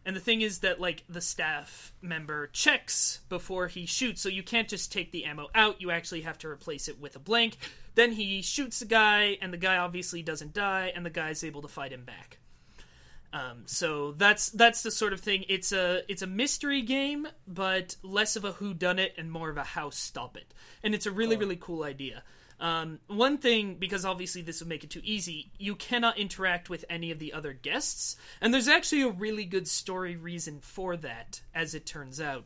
and 0.05 0.15
the 0.15 0.21
thing 0.21 0.43
is 0.43 0.61
that 0.61 0.81
like 0.81 1.03
the 1.09 1.21
staff 1.21 1.93
member 2.01 2.47
checks 2.49 3.21
before 3.29 3.67
he 3.67 3.87
shoots 3.87 4.21
so 4.21 4.29
you 4.29 4.43
can't 4.43 4.69
just 4.69 4.93
take 4.93 5.11
the 5.11 5.25
ammo 5.25 5.49
out 5.55 5.81
you 5.81 5.91
actually 5.91 6.21
have 6.21 6.39
to 6.39 6.49
replace 6.49 6.87
it 6.87 7.01
with 7.01 7.17
a 7.17 7.19
blank 7.19 7.57
then 7.97 8.13
he 8.13 8.43
shoots 8.43 8.79
the 8.79 8.87
guy 8.87 9.37
and 9.43 9.53
the 9.53 9.59
guy 9.59 9.79
obviously 9.79 10.23
doesn't 10.23 10.53
die 10.53 10.93
and 10.95 11.05
the 11.05 11.11
guy's 11.11 11.43
able 11.43 11.63
to 11.63 11.69
fight 11.69 11.93
him 11.93 12.05
back 12.05 12.39
um, 13.33 13.63
so 13.67 14.13
that's 14.13 14.51
that's 14.51 14.83
the 14.83 14.91
sort 14.91 15.13
of 15.13 15.21
thing. 15.21 15.45
It's 15.49 15.71
a 15.71 16.03
it's 16.09 16.23
a 16.23 16.27
mystery 16.27 16.83
game, 16.83 17.29
but 17.47 17.95
less 18.03 18.35
of 18.35 18.45
a 18.45 18.53
who 18.53 18.75
done 18.75 18.99
it 18.99 19.15
and 19.17 19.31
more 19.31 19.51
of 19.51 19.57
a 19.57 19.63
how 19.63 19.91
stop 19.91 20.37
it. 20.37 20.53
And 20.83 20.95
it's 20.95 21.07
a 21.07 21.13
really 21.13 21.37
really 21.37 21.55
cool 21.55 21.85
idea. 21.85 22.25
Um, 22.61 23.01
one 23.07 23.39
thing, 23.39 23.77
because 23.77 24.05
obviously 24.05 24.43
this 24.43 24.61
would 24.61 24.69
make 24.69 24.85
it 24.85 24.91
too 24.91 25.01
easy, 25.03 25.51
you 25.59 25.75
cannot 25.75 26.19
interact 26.19 26.69
with 26.69 26.85
any 26.91 27.11
of 27.11 27.19
the 27.19 27.33
other 27.33 27.55
guests, 27.55 28.17
and 28.41 28.53
there's 28.53 28.69
actually 28.69 29.03
a 29.03 29.09
really 29.09 29.47
good 29.47 29.67
story 29.67 30.17
reason 30.17 30.61
for 30.61 30.97
that, 30.99 31.41
as 31.55 31.75
it 31.75 31.87
turns 31.87 32.21
out. 32.21 32.45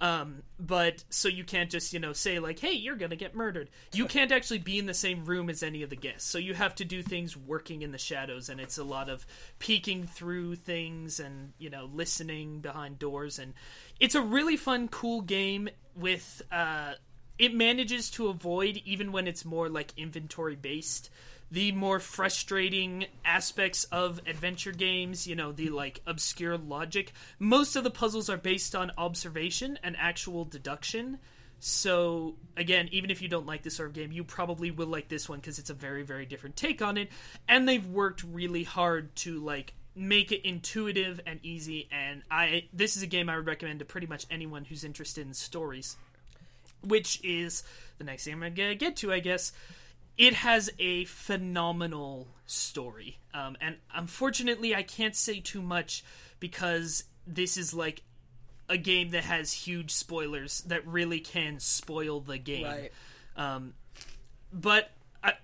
Um, 0.00 0.42
but 0.60 1.02
so 1.10 1.28
you 1.28 1.42
can't 1.42 1.70
just 1.70 1.92
you 1.92 1.98
know 1.98 2.12
say 2.12 2.38
like, 2.38 2.60
"Hey, 2.60 2.72
you're 2.72 2.96
gonna 2.96 3.16
get 3.16 3.34
murdered." 3.34 3.68
You 3.92 4.06
can't 4.06 4.30
actually 4.30 4.58
be 4.58 4.78
in 4.78 4.86
the 4.86 4.94
same 4.94 5.24
room 5.24 5.50
as 5.50 5.62
any 5.62 5.82
of 5.82 5.90
the 5.90 5.96
guests, 5.96 6.30
so 6.30 6.38
you 6.38 6.54
have 6.54 6.76
to 6.76 6.84
do 6.84 7.02
things 7.02 7.36
working 7.36 7.82
in 7.82 7.90
the 7.90 7.98
shadows, 7.98 8.48
and 8.48 8.60
it's 8.60 8.78
a 8.78 8.84
lot 8.84 9.08
of 9.08 9.26
peeking 9.58 10.06
through 10.06 10.56
things 10.56 11.18
and 11.18 11.52
you 11.58 11.68
know 11.68 11.90
listening 11.92 12.60
behind 12.60 13.00
doors, 13.00 13.40
and 13.40 13.54
it's 13.98 14.14
a 14.14 14.22
really 14.22 14.56
fun, 14.56 14.88
cool 14.88 15.20
game 15.20 15.68
with. 15.96 16.42
Uh, 16.52 16.94
it 17.38 17.54
manages 17.54 18.10
to 18.10 18.28
avoid 18.28 18.80
even 18.84 19.12
when 19.12 19.26
it's 19.26 19.44
more 19.44 19.68
like 19.68 19.92
inventory 19.96 20.56
based 20.56 21.10
the 21.50 21.72
more 21.72 21.98
frustrating 21.98 23.06
aspects 23.24 23.84
of 23.84 24.20
adventure 24.26 24.72
games, 24.72 25.26
you 25.26 25.34
know, 25.34 25.52
the 25.52 25.70
like 25.70 26.00
obscure 26.06 26.58
logic. 26.58 27.12
Most 27.38 27.76
of 27.76 27.84
the 27.84 27.90
puzzles 27.90 28.28
are 28.28 28.36
based 28.36 28.74
on 28.74 28.92
observation 28.98 29.78
and 29.82 29.96
actual 29.98 30.44
deduction. 30.44 31.18
So, 31.60 32.36
again, 32.56 32.88
even 32.92 33.10
if 33.10 33.20
you 33.20 33.28
don't 33.28 33.46
like 33.46 33.62
this 33.62 33.76
sort 33.76 33.88
of 33.88 33.94
game, 33.94 34.12
you 34.12 34.22
probably 34.22 34.70
will 34.70 34.86
like 34.86 35.08
this 35.08 35.28
one 35.28 35.40
because 35.40 35.58
it's 35.58 35.70
a 35.70 35.74
very, 35.74 36.02
very 36.02 36.24
different 36.24 36.54
take 36.54 36.82
on 36.82 36.96
it. 36.96 37.10
And 37.48 37.68
they've 37.68 37.86
worked 37.86 38.22
really 38.22 38.62
hard 38.62 39.16
to 39.16 39.40
like 39.40 39.74
make 39.96 40.30
it 40.30 40.46
intuitive 40.46 41.20
and 41.26 41.40
easy. 41.42 41.88
And 41.90 42.22
I, 42.30 42.68
this 42.72 42.96
is 42.96 43.02
a 43.02 43.08
game 43.08 43.28
I 43.28 43.36
would 43.36 43.46
recommend 43.46 43.80
to 43.80 43.84
pretty 43.84 44.06
much 44.06 44.26
anyone 44.30 44.64
who's 44.64 44.84
interested 44.84 45.26
in 45.26 45.34
stories. 45.34 45.96
Which 46.82 47.22
is 47.24 47.62
the 47.98 48.04
next 48.04 48.24
thing 48.24 48.34
I'm 48.34 48.54
gonna 48.54 48.74
get 48.74 48.96
to, 48.96 49.12
I 49.12 49.20
guess 49.20 49.52
it 50.16 50.34
has 50.34 50.68
a 50.78 51.04
phenomenal 51.04 52.26
story. 52.46 53.18
Um, 53.32 53.56
and 53.60 53.76
unfortunately, 53.94 54.74
I 54.74 54.82
can't 54.82 55.14
say 55.14 55.40
too 55.40 55.62
much 55.62 56.04
because 56.40 57.04
this 57.26 57.56
is 57.56 57.72
like 57.72 58.02
a 58.68 58.76
game 58.76 59.10
that 59.10 59.24
has 59.24 59.52
huge 59.52 59.92
spoilers 59.92 60.60
that 60.62 60.86
really 60.86 61.20
can 61.20 61.60
spoil 61.60 62.20
the 62.20 62.36
game. 62.36 62.64
Right. 62.64 62.92
Um, 63.36 63.74
but 64.52 64.90
I, 65.22 65.34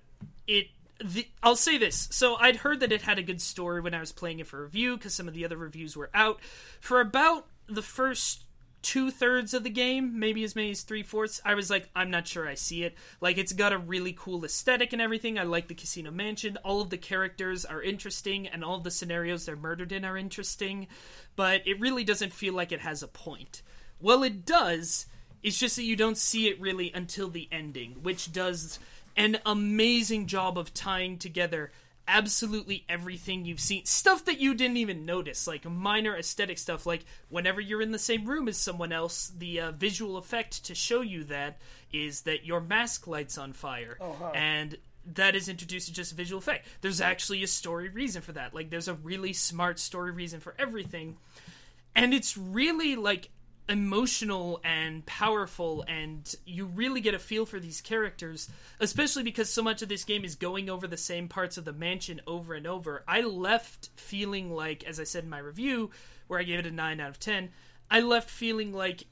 it. 0.47 0.69
The, 1.05 1.27
I'll 1.43 1.57
say 1.57 1.77
this. 1.77 2.09
So 2.13 2.37
I'd 2.37 2.57
heard 2.57 2.81
that 2.81 2.93
it 2.93 3.03
had 3.03 3.19
a 3.19 3.23
good 3.23 3.41
story 3.41 3.81
when 3.81 3.95
I 3.95 4.01
was 4.01 4.13
playing 4.13 4.39
it 4.39 4.47
for 4.47 4.63
review 4.63 4.97
because 4.97 5.13
some 5.13 5.29
of 5.29 5.35
the 5.35 5.45
other 5.45 5.57
reviews 5.57 5.97
were 5.97 6.11
out. 6.15 6.41
For 6.81 7.01
about 7.01 7.47
the 7.69 7.83
first 7.83 8.44
two 8.85 9.11
thirds 9.11 9.55
of 9.55 9.65
the 9.65 9.71
game, 9.71 10.21
maybe 10.21 10.45
as 10.45 10.55
many 10.55 10.71
as 10.71 10.83
three 10.83 11.03
fourths, 11.03 11.41
I 11.45 11.55
was 11.55 11.71
like, 11.71 11.89
I'm 11.97 12.11
not 12.11 12.29
sure 12.29 12.47
I 12.47 12.55
see 12.55 12.85
it. 12.85 12.95
Like, 13.21 13.39
it's 13.39 13.55
got 13.55 13.73
a 13.73 13.79
really 13.79 14.13
cool 14.13 14.45
aesthetic 14.45 14.93
and 14.93 15.01
everything. 15.01 15.39
I 15.39 15.43
like 15.43 15.69
the 15.69 15.75
casino 15.75 16.11
mansion. 16.11 16.59
All 16.63 16.83
of 16.83 16.91
the 16.91 16.99
characters 16.99 17.65
are 17.65 17.83
interesting, 17.83 18.47
and 18.47 18.63
all 18.63 18.77
of 18.77 18.85
the 18.85 18.91
scenarios 18.91 19.47
they're 19.47 19.57
murdered 19.57 19.91
in 19.91 20.05
are 20.05 20.19
interesting. 20.19 20.87
But 21.35 21.67
it 21.67 21.81
really 21.81 22.05
doesn't 22.05 22.35
feel 22.35 22.53
like 22.55 22.71
it 22.71 22.81
has 22.81 23.03
a 23.03 23.09
point. 23.09 23.63
Well, 24.01 24.23
it 24.23 24.45
does. 24.45 25.07
It's 25.43 25.59
just 25.59 25.77
that 25.77 25.85
you 25.85 25.97
don't 25.97 26.19
see 26.19 26.49
it 26.49 26.61
really 26.61 26.93
until 26.93 27.29
the 27.31 27.49
ending, 27.51 28.03
which 28.03 28.33
does 28.33 28.79
an 29.17 29.39
amazing 29.47 30.27
job 30.27 30.59
of 30.59 30.75
tying 30.75 31.19
together 31.19 31.73
absolutely 32.07 32.85
everything 32.89 33.45
you've 33.45 33.61
seen. 33.61 33.85
Stuff 33.85 34.25
that 34.27 34.39
you 34.39 34.55
didn't 34.55 34.77
even 34.77 35.05
notice 35.05 35.47
like 35.47 35.65
minor 35.65 36.17
aesthetic 36.17 36.59
stuff 36.59 36.87
like 36.87 37.05
whenever 37.29 37.61
you're 37.61 37.83
in 37.83 37.93
the 37.93 37.99
same 37.99 38.25
room 38.27 38.49
as 38.49 38.57
someone 38.57 38.93
else 38.93 39.33
the 39.37 39.61
uh, 39.61 39.71
visual 39.73 40.17
effect 40.17 40.65
to 40.67 40.75
show 40.75 41.01
you 41.01 41.25
that 41.25 41.59
is 41.93 42.23
that 42.23 42.45
your 42.45 42.61
mask 42.61 43.07
lights 43.07 43.39
on 43.39 43.53
fire. 43.53 43.97
And 44.35 44.77
that 45.15 45.35
is 45.35 45.49
introduced 45.49 45.89
as 45.89 45.95
just 45.95 46.13
a 46.13 46.15
visual 46.15 46.39
effect. 46.39 46.67
There's 46.81 47.01
actually 47.01 47.43
a 47.43 47.47
story 47.47 47.89
reason 47.89 48.23
for 48.23 48.33
that. 48.33 48.55
Like 48.55 48.71
there's 48.71 48.89
a 48.89 48.95
really 48.95 49.33
smart 49.33 49.79
story 49.79 50.11
reason 50.11 50.41
for 50.41 50.55
everything. 50.59 51.17
And 51.95 52.13
it's 52.13 52.37
really 52.37 52.97
like 52.97 53.31
emotional 53.69 54.61
and 54.63 55.07
powerful 55.07 55.85
and 55.89 56.35
you 56.45 56.67
really 56.67 57.01
get 57.01 57.15
a 57.15 57.19
feel 57.19 57.47
for 57.47 57.59
these 57.59 57.81
characters 57.81 58.49
especially 58.79 59.23
because 59.23 59.49
so 59.49 59.63
much 59.63 59.81
of 59.81 59.89
this 59.89 60.05
game 60.05 60.23
is 60.23 60.35
going 60.35 60.69
over 60.69 60.87
the 60.87 60.99
same 60.99 61.29
parts 61.29 61.57
of 61.57 61.65
the 61.65 61.73
mansion 61.73 62.21
over 62.27 62.53
and 62.53 62.67
over. 62.67 63.03
I 63.09 63.23
left 63.23 63.89
feeling 63.97 64.51
like 64.51 64.85
as 64.85 65.01
i 65.01 65.05
said 65.05 65.25
in 65.25 65.31
my 65.31 65.39
review 65.39 65.91
where 66.27 66.39
i 66.39 66.43
gave 66.43 66.59
it 66.59 66.67
a 66.67 66.71
9 66.71 67.01
out 67.01 67.09
of 67.09 67.19
10 67.19 67.51
i 67.91 68.01
left 68.01 68.29
feeling 68.29 68.73
like 68.73 69.05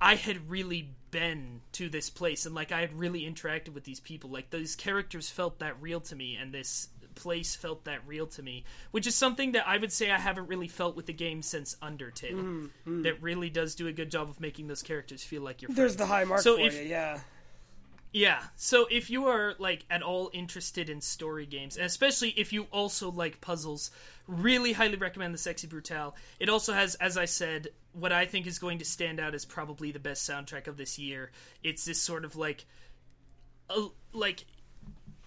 i 0.00 0.16
had 0.16 0.50
really 0.50 0.90
been 1.10 1.60
to 1.72 1.88
this 1.88 2.10
place 2.10 2.46
and 2.46 2.54
like 2.54 2.72
i 2.72 2.80
had 2.80 2.98
really 2.98 3.22
interacted 3.22 3.70
with 3.74 3.84
these 3.84 4.00
people. 4.00 4.30
Like 4.30 4.50
those 4.50 4.74
characters 4.74 5.30
felt 5.30 5.58
that 5.60 5.80
real 5.80 6.00
to 6.02 6.16
me 6.16 6.36
and 6.36 6.52
this 6.52 6.88
place 7.18 7.56
felt 7.56 7.84
that 7.84 8.00
real 8.06 8.26
to 8.28 8.42
me, 8.42 8.64
which 8.92 9.06
is 9.06 9.14
something 9.14 9.52
that 9.52 9.66
I 9.66 9.76
would 9.76 9.92
say 9.92 10.10
I 10.10 10.18
haven't 10.18 10.46
really 10.46 10.68
felt 10.68 10.96
with 10.96 11.06
the 11.06 11.12
game 11.12 11.42
since 11.42 11.76
Undertale. 11.82 12.70
Mm-hmm. 12.86 13.02
That 13.02 13.20
really 13.22 13.50
does 13.50 13.74
do 13.74 13.86
a 13.86 13.92
good 13.92 14.10
job 14.10 14.28
of 14.28 14.40
making 14.40 14.68
those 14.68 14.82
characters 14.82 15.22
feel 15.22 15.42
like 15.42 15.62
your 15.62 15.70
There's 15.72 15.96
the 15.96 16.06
high 16.06 16.24
mark 16.24 16.40
So 16.40 16.56
for 16.56 16.62
if- 16.62 16.74
you, 16.74 16.82
yeah. 16.82 17.20
Yeah. 18.10 18.42
So 18.56 18.86
if 18.90 19.10
you 19.10 19.26
are 19.26 19.54
like 19.58 19.84
at 19.90 20.02
all 20.02 20.30
interested 20.32 20.88
in 20.88 21.02
story 21.02 21.44
games, 21.44 21.76
and 21.76 21.84
especially 21.84 22.30
if 22.30 22.54
you 22.54 22.66
also 22.72 23.10
like 23.10 23.42
puzzles, 23.42 23.90
really 24.26 24.72
highly 24.72 24.96
recommend 24.96 25.34
the 25.34 25.38
Sexy 25.38 25.66
Brutale. 25.66 26.14
It 26.38 26.48
also 26.48 26.72
has, 26.72 26.94
as 26.96 27.16
I 27.16 27.26
said, 27.26 27.68
what 27.92 28.12
I 28.12 28.26
think 28.26 28.46
is 28.46 28.58
going 28.58 28.78
to 28.78 28.84
stand 28.84 29.20
out 29.20 29.34
as 29.34 29.44
probably 29.44 29.90
the 29.90 29.98
best 29.98 30.28
soundtrack 30.28 30.68
of 30.68 30.76
this 30.76 30.98
year. 30.98 31.30
It's 31.62 31.84
this 31.84 32.00
sort 32.00 32.24
of 32.24 32.36
like, 32.36 32.64
a, 33.70 33.88
like 34.12 34.44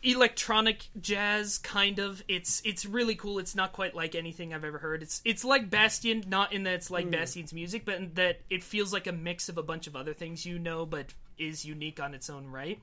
electronic 0.04 0.88
jazz 1.00 1.58
kind 1.58 2.00
of. 2.00 2.24
It's 2.28 2.62
it's 2.66 2.86
really 2.86 3.16
cool. 3.16 3.40
It's 3.40 3.56
not 3.56 3.74
quite 3.74 3.96
like 3.96 4.16
anything 4.16 4.54
i've 4.54 4.64
ever 4.64 4.80
heard. 4.80 5.04
It's 5.04 5.22
it's 5.26 5.44
like 5.44 5.70
bastion 5.70 6.24
not 6.28 6.54
in 6.54 6.64
that 6.64 6.74
it's 6.74 6.92
like 6.92 7.10
bastion's 7.10 7.54
music 7.54 7.86
but 7.86 7.96
in 7.96 8.14
that 8.16 8.40
it 8.50 8.64
feels 8.64 8.92
like 8.92 9.08
a 9.08 9.12
mix 9.12 9.50
of 9.50 9.58
a 9.58 9.64
bunch 9.64 9.88
of 9.88 9.96
other 9.96 10.14
things 10.14 10.46
you 10.46 10.58
know 10.60 10.86
but 10.86 11.14
is 11.38 11.66
unique 11.66 12.00
on 12.00 12.14
its 12.14 12.30
own 12.30 12.48
right. 12.48 12.80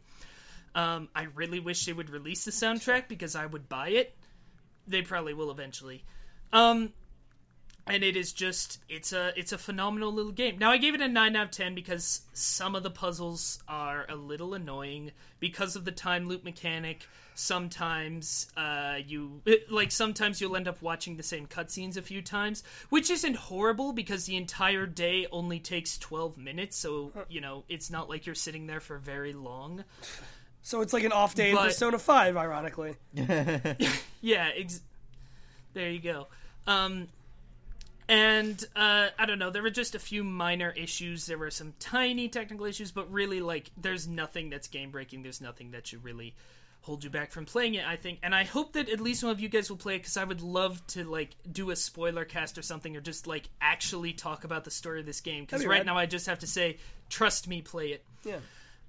Um, 0.74 1.08
i 1.14 1.24
really 1.34 1.60
wish 1.60 1.86
they 1.86 1.92
would 1.92 2.10
release 2.10 2.44
the 2.44 2.50
soundtrack 2.50 3.08
because 3.08 3.34
i 3.34 3.46
would 3.46 3.68
buy 3.68 3.88
it. 3.88 4.14
They 4.86 5.02
probably 5.02 5.34
will 5.34 5.50
eventually. 5.50 6.04
Um, 6.52 6.92
and 7.88 8.04
it 8.04 8.16
is 8.16 8.32
just 8.32 8.80
it's 8.88 9.12
a 9.12 9.32
it's 9.38 9.52
a 9.52 9.58
phenomenal 9.58 10.12
little 10.12 10.32
game. 10.32 10.58
Now 10.58 10.70
I 10.70 10.76
gave 10.78 10.94
it 10.94 11.00
a 11.00 11.08
9 11.08 11.36
out 11.36 11.44
of 11.46 11.50
10 11.50 11.74
because 11.74 12.22
some 12.32 12.74
of 12.74 12.82
the 12.82 12.90
puzzles 12.90 13.62
are 13.68 14.06
a 14.08 14.14
little 14.16 14.54
annoying 14.54 15.12
because 15.40 15.76
of 15.76 15.84
the 15.84 15.92
time 15.92 16.28
loop 16.28 16.44
mechanic. 16.44 17.06
Sometimes 17.34 18.46
uh 18.56 18.96
you 19.06 19.40
it- 19.46 19.70
like 19.72 19.90
sometimes 19.90 20.40
you'll 20.40 20.56
end 20.56 20.68
up 20.68 20.80
watching 20.82 21.16
the 21.16 21.22
same 21.22 21.46
cutscenes 21.46 21.96
a 21.96 22.02
few 22.02 22.20
times, 22.22 22.62
which 22.90 23.10
isn't 23.10 23.36
horrible 23.36 23.92
because 23.92 24.26
the 24.26 24.36
entire 24.36 24.86
day 24.86 25.26
only 25.32 25.58
takes 25.58 25.96
12 25.98 26.36
minutes, 26.38 26.76
so 26.76 27.12
you 27.28 27.40
know, 27.40 27.64
it's 27.68 27.90
not 27.90 28.08
like 28.08 28.26
you're 28.26 28.34
sitting 28.34 28.66
there 28.66 28.80
for 28.80 28.98
very 28.98 29.32
long. 29.32 29.84
So 30.62 30.80
it's 30.82 30.92
like 30.92 31.04
an 31.04 31.12
off 31.12 31.34
day 31.34 31.50
in 31.50 31.56
Persona 31.56 31.98
5, 31.98 32.36
ironically. 32.36 32.96
Yeah, 34.20 34.50
ex- 34.56 34.80
there 35.72 35.90
you 35.90 36.00
go. 36.00 36.26
Um, 36.66 37.08
and 38.08 38.62
uh, 38.74 39.08
I 39.18 39.26
don't 39.26 39.38
know. 39.38 39.50
There 39.50 39.62
were 39.62 39.70
just 39.70 39.94
a 39.94 39.98
few 39.98 40.24
minor 40.24 40.70
issues. 40.70 41.26
There 41.26 41.38
were 41.38 41.50
some 41.50 41.74
tiny 41.78 42.28
technical 42.28 42.66
issues, 42.66 42.90
but 42.90 43.10
really, 43.12 43.40
like, 43.40 43.70
there's 43.76 44.08
nothing 44.08 44.50
that's 44.50 44.68
game 44.68 44.90
breaking. 44.90 45.22
There's 45.22 45.40
nothing 45.40 45.72
that 45.72 45.86
should 45.86 46.02
really 46.04 46.34
hold 46.82 47.04
you 47.04 47.10
back 47.10 47.32
from 47.32 47.44
playing 47.44 47.74
it. 47.74 47.86
I 47.86 47.96
think, 47.96 48.20
and 48.22 48.34
I 48.34 48.44
hope 48.44 48.72
that 48.72 48.88
at 48.88 49.00
least 49.00 49.22
one 49.22 49.32
of 49.32 49.40
you 49.40 49.48
guys 49.48 49.68
will 49.68 49.76
play 49.76 49.96
it 49.96 49.98
because 49.98 50.16
I 50.16 50.24
would 50.24 50.40
love 50.40 50.84
to 50.88 51.04
like 51.04 51.36
do 51.50 51.70
a 51.70 51.76
spoiler 51.76 52.24
cast 52.24 52.56
or 52.56 52.62
something, 52.62 52.96
or 52.96 53.00
just 53.00 53.26
like 53.26 53.50
actually 53.60 54.14
talk 54.14 54.44
about 54.44 54.64
the 54.64 54.70
story 54.70 55.00
of 55.00 55.06
this 55.06 55.20
game. 55.20 55.44
Because 55.44 55.62
be 55.62 55.68
right 55.68 55.84
now, 55.84 55.98
I 55.98 56.06
just 56.06 56.26
have 56.26 56.38
to 56.38 56.46
say, 56.46 56.78
trust 57.10 57.46
me, 57.46 57.60
play 57.60 57.88
it. 57.88 58.04
Yeah. 58.24 58.38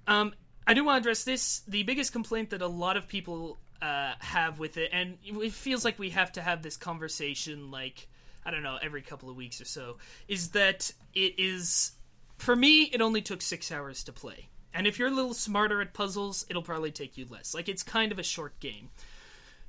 Um, 0.06 0.32
I 0.66 0.72
do 0.72 0.84
want 0.84 0.96
to 0.96 1.08
address 1.08 1.24
this. 1.24 1.60
The 1.68 1.82
biggest 1.82 2.12
complaint 2.12 2.50
that 2.50 2.62
a 2.62 2.68
lot 2.68 2.96
of 2.96 3.06
people 3.06 3.58
uh, 3.82 4.12
have 4.20 4.58
with 4.58 4.76
it, 4.76 4.90
and 4.92 5.18
it 5.22 5.52
feels 5.52 5.84
like 5.84 5.98
we 5.98 6.10
have 6.10 6.32
to 6.32 6.40
have 6.40 6.62
this 6.62 6.76
conversation, 6.76 7.70
like 7.70 8.08
I 8.44 8.50
don't 8.50 8.62
know, 8.62 8.78
every 8.82 9.02
couple 9.02 9.30
of 9.30 9.36
weeks 9.36 9.60
or 9.60 9.64
so, 9.64 9.98
is 10.28 10.50
that 10.50 10.92
it 11.14 11.34
is. 11.38 11.92
For 12.38 12.56
me, 12.56 12.84
it 12.84 13.00
only 13.00 13.20
took 13.20 13.42
six 13.42 13.70
hours 13.70 14.02
to 14.04 14.12
play, 14.12 14.48
and 14.72 14.86
if 14.86 14.98
you're 14.98 15.08
a 15.08 15.12
little 15.12 15.34
smarter 15.34 15.80
at 15.80 15.92
puzzles, 15.92 16.46
it'll 16.48 16.62
probably 16.62 16.90
take 16.90 17.16
you 17.16 17.26
less. 17.28 17.54
Like 17.54 17.68
it's 17.68 17.82
kind 17.82 18.12
of 18.12 18.18
a 18.18 18.22
short 18.22 18.58
game. 18.60 18.90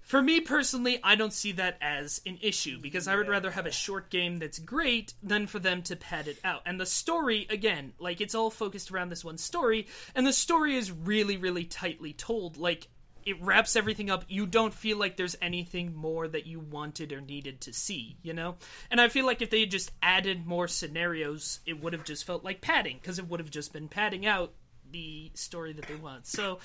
For 0.01 0.21
me 0.21 0.41
personally, 0.41 0.99
I 1.03 1.15
don't 1.15 1.31
see 1.31 1.51
that 1.53 1.77
as 1.79 2.21
an 2.25 2.39
issue 2.41 2.79
because 2.81 3.07
I 3.07 3.15
would 3.15 3.29
rather 3.29 3.51
have 3.51 3.65
a 3.65 3.71
short 3.71 4.09
game 4.09 4.39
that's 4.39 4.59
great 4.59 5.13
than 5.21 5.47
for 5.47 5.59
them 5.59 5.83
to 5.83 5.95
pad 5.95 6.27
it 6.27 6.39
out. 6.43 6.63
And 6.65 6.79
the 6.79 6.85
story, 6.85 7.47
again, 7.49 7.93
like 7.99 8.19
it's 8.19 8.35
all 8.35 8.49
focused 8.49 8.91
around 8.91 9.09
this 9.09 9.23
one 9.23 9.37
story, 9.37 9.87
and 10.15 10.25
the 10.25 10.33
story 10.33 10.75
is 10.75 10.91
really, 10.91 11.37
really 11.37 11.65
tightly 11.65 12.13
told. 12.13 12.57
Like 12.57 12.87
it 13.25 13.41
wraps 13.41 13.75
everything 13.75 14.09
up. 14.09 14.25
You 14.27 14.45
don't 14.45 14.73
feel 14.73 14.97
like 14.97 15.17
there's 15.17 15.37
anything 15.41 15.95
more 15.95 16.27
that 16.27 16.45
you 16.45 16.59
wanted 16.59 17.11
or 17.13 17.21
needed 17.21 17.61
to 17.61 17.73
see, 17.73 18.17
you 18.21 18.33
know? 18.33 18.55
And 18.89 18.99
I 18.99 19.09
feel 19.09 19.25
like 19.25 19.41
if 19.41 19.49
they 19.49 19.61
had 19.61 19.71
just 19.71 19.91
added 20.01 20.45
more 20.45 20.67
scenarios, 20.67 21.59
it 21.65 21.81
would 21.81 21.93
have 21.93 22.03
just 22.03 22.25
felt 22.25 22.43
like 22.43 22.61
padding 22.61 22.99
because 23.01 23.19
it 23.19 23.27
would 23.27 23.39
have 23.39 23.51
just 23.51 23.73
been 23.73 23.87
padding 23.87 24.25
out 24.25 24.53
the 24.91 25.31
story 25.33 25.73
that 25.73 25.87
they 25.87 25.95
want. 25.95 26.27
So, 26.27 26.59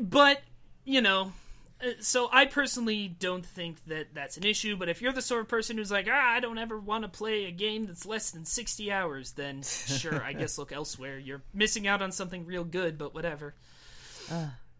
but 0.00 0.42
you 0.84 1.00
know, 1.00 1.32
uh, 1.82 1.90
so 2.00 2.28
I 2.32 2.46
personally 2.46 3.08
don't 3.08 3.44
think 3.44 3.84
that 3.86 4.08
that's 4.14 4.36
an 4.36 4.44
issue. 4.44 4.76
But 4.76 4.88
if 4.88 5.02
you're 5.02 5.12
the 5.12 5.22
sort 5.22 5.42
of 5.42 5.48
person 5.48 5.76
who's 5.76 5.90
like, 5.90 6.08
ah, 6.10 6.32
I 6.32 6.40
don't 6.40 6.58
ever 6.58 6.78
want 6.78 7.04
to 7.04 7.08
play 7.08 7.46
a 7.46 7.50
game 7.50 7.86
that's 7.86 8.06
less 8.06 8.30
than 8.30 8.44
sixty 8.44 8.90
hours, 8.90 9.32
then 9.32 9.62
sure, 9.62 10.22
I 10.22 10.32
guess 10.32 10.58
look 10.58 10.72
elsewhere. 10.72 11.18
You're 11.18 11.42
missing 11.52 11.86
out 11.86 12.02
on 12.02 12.12
something 12.12 12.46
real 12.46 12.64
good, 12.64 12.98
but 12.98 13.14
whatever. 13.14 13.54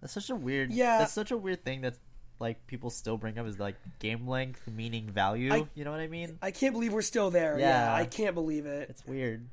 That's 0.03 0.13
such 0.13 0.29
a 0.29 0.37
weird. 0.37 0.71
Yeah. 0.73 0.99
That's 0.99 1.13
such 1.15 1.31
a 1.31 1.37
weird 1.37 1.65
thing 1.65 1.81
that 1.83 1.95
like 2.39 2.67
people 2.67 2.91
still 2.91 3.17
bring 3.17 3.39
up 3.39 3.47
is 3.47 3.59
like 3.61 3.77
game 4.01 4.27
length 4.29 4.61
meaning 4.69 5.09
value. 5.09 5.53
I- 5.55 5.67
you 5.75 5.85
know 5.85 5.93
what 5.93 6.01
I 6.01 6.09
mean? 6.09 6.39
I 6.43 6.51
can't 6.51 6.75
believe 6.75 6.93
we're 6.93 7.01
still 7.03 7.31
there. 7.31 7.59
Yeah, 7.59 7.87
Yeah. 7.87 7.95
I 7.95 8.05
can't 8.05 8.35
believe 8.35 8.67
it. 8.67 8.91
It's 8.91 9.07
weird. 9.07 9.47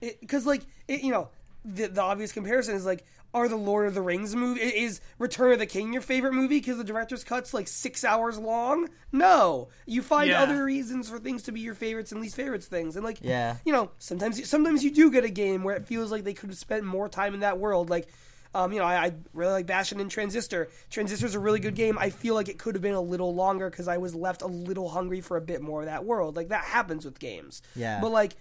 Because, 0.00 0.44
like, 0.44 0.62
it, 0.88 1.00
you 1.02 1.10
know, 1.10 1.30
the, 1.64 1.86
the 1.86 2.02
obvious 2.02 2.30
comparison 2.32 2.74
is 2.74 2.84
like, 2.84 3.04
are 3.32 3.48
the 3.48 3.56
Lord 3.56 3.86
of 3.86 3.94
the 3.94 4.02
Rings 4.02 4.34
movie 4.36 4.60
is 4.60 5.00
Return 5.18 5.52
of 5.52 5.58
the 5.58 5.66
King 5.66 5.92
your 5.92 6.02
favorite 6.02 6.32
movie 6.32 6.58
because 6.58 6.78
the 6.78 6.84
director's 6.84 7.22
cut's 7.24 7.52
like 7.54 7.66
six 7.68 8.04
hours 8.04 8.38
long? 8.38 8.88
No, 9.12 9.68
you 9.86 10.02
find 10.02 10.28
Yeah. 10.30 10.42
other 10.42 10.64
reasons 10.64 11.08
for 11.08 11.18
things 11.18 11.42
to 11.44 11.52
be 11.52 11.60
your 11.60 11.74
favorites 11.74 12.12
and 12.12 12.20
least 12.20 12.36
favorites 12.36 12.66
things, 12.66 12.96
and 12.96 13.04
like, 13.04 13.18
Yeah. 13.22 13.56
you 13.64 13.72
know, 13.72 13.90
sometimes 13.98 14.48
sometimes 14.48 14.84
you 14.84 14.90
do 14.90 15.10
get 15.10 15.24
a 15.24 15.28
game 15.30 15.64
where 15.64 15.76
it 15.76 15.86
feels 15.86 16.10
like 16.12 16.24
they 16.24 16.34
could 16.34 16.50
have 16.50 16.58
spent 16.58 16.84
more 16.84 17.08
time 17.08 17.34
in 17.34 17.40
that 17.40 17.58
world, 17.58 17.88
like. 17.90 18.08
Um, 18.56 18.72
you 18.72 18.78
know, 18.78 18.86
I, 18.86 19.06
I 19.06 19.12
really 19.34 19.52
like 19.52 19.66
Bastion 19.66 20.00
and 20.00 20.10
Transistor. 20.10 20.68
Transistor's 20.90 21.34
a 21.34 21.38
really 21.38 21.60
good 21.60 21.74
game. 21.74 21.98
I 21.98 22.08
feel 22.10 22.34
like 22.34 22.48
it 22.48 22.58
could 22.58 22.74
have 22.74 22.82
been 22.82 22.94
a 22.94 23.00
little 23.00 23.34
longer 23.34 23.68
because 23.68 23.86
I 23.86 23.98
was 23.98 24.14
left 24.14 24.40
a 24.40 24.46
little 24.46 24.88
hungry 24.88 25.20
for 25.20 25.36
a 25.36 25.40
bit 25.42 25.60
more 25.60 25.80
of 25.80 25.86
that 25.86 26.04
world. 26.04 26.36
Like 26.36 26.48
that 26.48 26.64
happens 26.64 27.04
with 27.04 27.18
games. 27.18 27.60
Yeah. 27.74 28.00
But 28.00 28.12
like, 28.12 28.34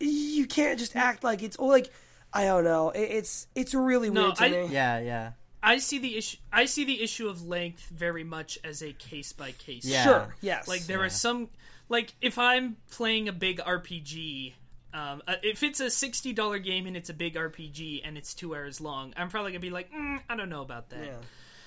you 0.00 0.46
can't 0.46 0.78
just 0.78 0.94
act 0.96 1.24
like 1.24 1.42
it's 1.42 1.56
oh, 1.58 1.66
like 1.66 1.90
I 2.32 2.44
don't 2.44 2.64
know. 2.64 2.90
It, 2.90 3.00
it's 3.10 3.46
it's 3.54 3.74
really 3.74 4.10
No, 4.10 4.24
weird 4.24 4.36
to 4.36 4.44
I- 4.44 4.48
me. 4.50 4.66
Yeah, 4.70 4.98
yeah. 5.00 5.32
I 5.62 5.78
see 5.78 5.98
the 5.98 6.16
issue. 6.16 6.36
I 6.52 6.66
see 6.66 6.84
the 6.84 7.02
issue 7.02 7.28
of 7.28 7.48
length 7.48 7.88
very 7.88 8.22
much 8.22 8.58
as 8.62 8.82
a 8.82 8.92
case 8.92 9.32
by 9.32 9.50
case. 9.52 9.84
Yeah. 9.84 10.04
Sure. 10.04 10.34
Yes. 10.40 10.68
Like 10.68 10.82
there 10.86 11.02
are 11.02 11.08
some, 11.08 11.48
like 11.88 12.14
if 12.20 12.38
I'm 12.38 12.76
playing 12.92 13.28
a 13.28 13.32
big 13.32 13.58
RPG, 13.58 14.52
um, 14.96 15.22
uh, 15.28 15.34
if 15.42 15.62
it's 15.62 15.80
a 15.80 15.90
sixty 15.90 16.32
dollar 16.32 16.58
game 16.58 16.86
and 16.86 16.96
it's 16.96 17.10
a 17.10 17.14
big 17.14 17.34
RPG 17.34 18.00
and 18.04 18.16
it's 18.16 18.32
two 18.34 18.54
hours 18.54 18.80
long, 18.80 19.12
I'm 19.16 19.28
probably 19.28 19.52
gonna 19.52 19.60
be 19.60 19.70
like, 19.70 19.92
mm, 19.92 20.20
I 20.28 20.36
don't 20.36 20.48
know 20.48 20.62
about 20.62 20.90
that. 20.90 21.04
Yeah. 21.04 21.16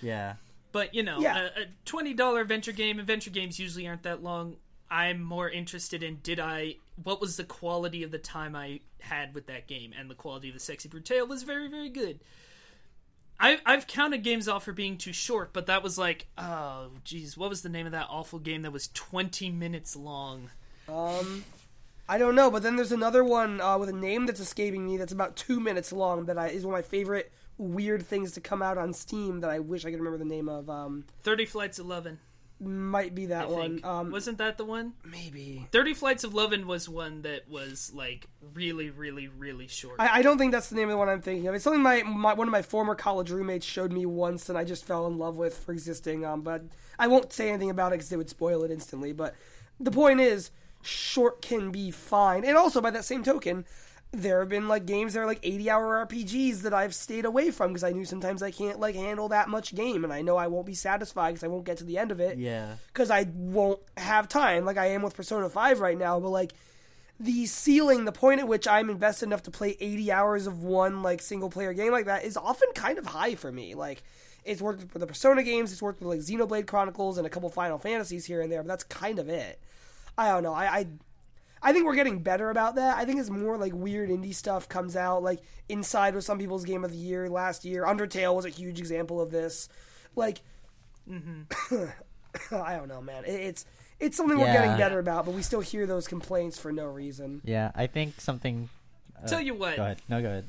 Yeah. 0.02 0.34
But 0.72 0.94
you 0.96 1.04
know, 1.04 1.20
Yeah. 1.20 1.38
a, 1.58 1.62
a 1.62 1.66
twenty 1.86 2.14
dollar 2.14 2.42
adventure 2.42 2.72
game. 2.72 3.00
Adventure 3.00 3.30
games 3.32 3.60
usually 3.60 3.88
aren't 3.88 4.04
that 4.04 4.24
long. 4.24 4.56
I'm 4.92 5.22
more 5.22 5.48
interested 5.50 6.02
in 6.02 6.20
did 6.24 6.40
I 6.40 6.76
what 7.04 7.22
was 7.22 7.38
the 7.38 7.44
quality 7.44 8.02
of 8.04 8.12
the 8.12 8.18
time 8.18 8.56
I 8.56 8.80
had 9.00 9.34
with 9.36 9.46
that 9.48 9.68
game, 9.68 9.94
and 9.98 10.10
the 10.10 10.16
quality 10.16 10.48
of 10.50 10.56
the 10.56 10.60
Sexy 10.60 10.90
Brutale 10.90 11.28
was 11.28 11.44
very 11.44 11.68
very 11.70 11.90
good. 11.90 12.20
I, 13.42 13.58
I've 13.66 13.88
counted 13.88 14.24
games 14.24 14.50
off 14.50 14.66
for 14.66 14.74
being 14.74 14.98
too 14.98 15.14
short, 15.14 15.54
but 15.54 15.68
that 15.68 15.82
was 15.82 15.98
like, 15.98 16.28
oh, 16.38 16.88
geez, 17.06 17.38
what 17.38 17.50
was 17.50 17.62
the 17.62 17.70
name 17.70 17.86
of 17.86 17.94
that 17.94 18.08
awful 18.10 18.38
game 18.38 18.64
that 18.64 18.72
was 18.74 18.90
20 18.90 19.50
minutes 19.50 19.96
long? 19.96 20.50
Um, 20.90 21.46
I 22.10 22.18
don't 22.18 22.34
know, 22.34 22.49
but 22.49 22.64
then 22.64 22.76
there's 22.76 22.91
another 22.91 23.23
one 23.23 23.61
uh, 23.61 23.77
with 23.77 23.88
a 23.88 23.94
name 23.94 24.26
that's 24.26 24.40
escaping 24.40 24.84
me 24.84 24.98
that's 24.98 25.14
about 25.14 25.36
two 25.36 25.60
minutes 25.60 25.94
long 25.94 26.26
that 26.26 26.40
I, 26.40 26.48
is 26.48 26.65
one 26.65 26.73
of 26.73 26.80
my 26.80 26.81
favorite 26.81 27.31
weird 27.60 28.03
things 28.03 28.31
to 28.31 28.41
come 28.41 28.64
out 28.64 28.80
on 28.80 28.94
Steam 28.94 29.41
that 29.41 29.52
I 29.52 29.60
wish 29.60 29.86
I 29.86 29.91
could 29.91 29.99
remember 29.99 30.18
the 30.18 30.26
name 30.26 30.49
of. 30.49 30.72
Um, 30.72 31.06
30 31.22 31.45
Flights 31.45 31.77
of 31.77 31.86
Lovin', 31.86 32.18
might 32.60 33.14
be 33.14 33.27
that 33.27 33.45
I 33.45 33.52
one. 33.52 33.81
Um, 33.84 34.10
Wasn't 34.10 34.40
that 34.40 34.57
the 34.57 34.65
one? 34.65 34.94
maybe. 35.06 35.68
30 35.72 35.94
Flights 35.94 36.23
of 36.23 36.34
Lovin' 36.34 36.65
was 36.65 36.90
one 36.90 37.22
that 37.22 37.48
was 37.48 37.91
like 37.94 38.26
really, 38.56 38.90
really, 38.90 39.27
really 39.27 39.68
short. 39.68 39.98
I, 39.99 40.19
I 40.19 40.22
don't 40.23 40.40
think 40.40 40.52
that's 40.52 40.69
the 40.69 40.77
name 40.77 40.86
of 40.86 40.94
the 40.94 40.98
one 40.98 41.10
I'm 41.10 41.22
thinking 41.22 41.45
of. 41.45 41.53
It's 41.53 41.64
something 41.64 41.84
my, 41.84 42.02
my 42.02 42.34
one 42.34 42.48
of 42.48 42.52
my 42.52 42.64
former 42.64 42.95
college 42.95 43.30
roommates 43.30 43.68
showed 43.68 43.91
me 43.91 44.07
once, 44.07 44.49
and 44.49 44.57
I 44.57 44.64
just 44.64 44.84
fell 44.84 45.06
in 45.06 45.19
love 45.19 45.36
with 45.36 45.56
for 45.56 45.73
existing. 45.73 46.26
Um, 46.26 46.41
but 46.41 46.64
I 46.98 47.06
won't 47.06 47.31
say 47.31 47.49
anything 47.49 47.69
about 47.69 47.91
it 47.91 47.98
because 47.98 48.10
they 48.10 48.18
would 48.18 48.30
spoil 48.31 48.64
it 48.64 48.72
instantly. 48.72 49.14
But 49.14 49.36
the 49.80 49.91
point 49.91 50.19
is, 50.22 50.49
short 50.82 51.42
can 51.42 51.72
be 51.72 51.92
fine. 51.92 52.46
And 52.46 52.58
also 52.58 52.82
by 52.82 52.92
that 52.92 53.06
same 53.06 53.24
token, 53.24 53.66
there 54.12 54.40
have 54.40 54.50
been 54.50 54.68
like 54.68 54.86
games 54.86 55.14
that 55.14 55.20
are 55.20 55.26
like 55.26 55.40
80 55.44 55.70
hour 55.70 56.06
RPGs 56.06 56.62
that 56.62 56.74
I've 56.74 56.96
stayed 56.96 57.26
away 57.26 57.52
from 57.52 57.70
because 57.70 57.84
I 57.84 57.92
knew 57.92 58.06
sometimes 58.06 58.42
I 58.42 58.50
can't 58.50 58.80
like 58.80 58.96
handle 58.96 59.30
that 59.30 59.50
much 59.50 59.76
game 59.76 60.04
and 60.04 60.12
I 60.12 60.22
know 60.22 60.36
I 60.36 60.48
won't 60.48 60.66
be 60.66 60.74
satisfied 60.74 61.32
because 61.32 61.44
I 61.44 61.48
won't 61.48 61.66
get 61.66 61.78
to 61.78 61.84
the 61.84 61.98
end 61.98 62.12
of 62.12 62.20
it. 62.20 62.38
Yeah. 62.38 62.76
Because 62.88 63.12
I 63.12 63.28
won't 63.34 63.80
have 63.98 64.28
time 64.28 64.66
like 64.66 64.78
I 64.78 64.88
am 64.88 65.04
with 65.04 65.16
Persona 65.16 65.48
5 65.48 65.80
right 65.80 65.98
now. 65.98 66.20
But 66.20 66.30
like 66.30 66.54
the 67.20 67.46
ceiling, 67.46 68.06
the 68.06 68.12
point 68.12 68.40
at 68.40 68.48
which 68.48 68.68
I'm 68.68 68.90
invested 68.90 69.26
enough 69.26 69.44
to 69.44 69.52
play 69.52 69.78
80 69.80 70.12
hours 70.12 70.48
of 70.48 70.64
one 70.64 71.04
like 71.04 71.22
single 71.22 71.50
player 71.50 71.74
game 71.74 71.92
like 71.92 72.06
that 72.06 72.24
is 72.24 72.36
often 72.36 72.70
kind 72.74 72.98
of 72.98 73.06
high 73.06 73.36
for 73.36 73.52
me. 73.52 73.76
Like 73.76 74.02
it's 74.44 74.62
worked 74.62 74.92
with 74.92 75.02
the 75.02 75.08
Persona 75.08 75.44
games, 75.44 75.72
it's 75.72 75.84
worked 75.84 76.02
with 76.02 76.10
like 76.10 76.20
Xenoblade 76.22 76.66
Chronicles 76.66 77.20
and 77.20 77.28
a 77.28 77.30
couple 77.30 77.50
Final 77.50 77.78
Fantasies 77.78 78.26
here 78.26 78.42
and 78.42 78.52
there, 78.52 78.64
but 78.64 78.70
that's 78.70 78.86
kind 78.86 79.20
of 79.20 79.30
it. 79.30 79.60
I 80.20 80.30
don't 80.30 80.44
know. 80.44 80.54
I, 80.54 80.66
I 80.80 80.88
I 81.62 81.74
think 81.74 81.86
we're 81.86 81.96
getting 81.96 82.20
better 82.20 82.50
about 82.50 82.76
that. 82.76 82.98
I 82.98 83.06
think 83.06 83.20
it's 83.20 83.30
more 83.30 83.58
like 83.58 83.74
weird 83.74 84.10
indie 84.10 84.34
stuff 84.34 84.68
comes 84.70 84.96
out. 84.96 85.24
Like 85.24 85.40
Inside 85.68 86.16
was 86.16 86.26
some 86.26 86.38
people's 86.38 86.66
game 86.66 86.84
of 86.84 86.91
the 86.91 86.98
year 86.98 87.30
last 87.30 87.64
year. 87.66 87.84
Undertale 87.84 88.36
was 88.36 88.46
a 88.46 88.50
huge 88.50 88.80
example 88.80 89.22
of 89.22 89.32
this. 89.32 89.70
Like, 90.16 90.41
I 91.10 92.76
don't 92.76 92.88
know, 92.88 93.02
man. 93.02 93.24
It, 93.26 93.32
it's 93.32 93.66
it's 94.00 94.18
something 94.18 94.38
we're 94.38 94.52
getting 94.54 94.78
better 94.78 95.00
about, 95.00 95.26
but 95.26 95.34
we 95.34 95.41
still 95.41 95.60
hear 95.60 95.86
those 95.86 96.08
complaints 96.08 96.58
for 96.58 96.72
no 96.72 96.86
reason. 96.86 97.41
Yeah, 97.44 97.72
I 97.76 97.88
think 97.88 98.20
something. 98.22 98.70
Uh, 99.22 99.28
Tell 99.28 99.41
you 99.41 99.54
what. 99.54 99.76
Go 99.76 99.84
ahead. 99.84 100.02
No, 100.08 100.22
go 100.22 100.28
ahead. 100.30 100.46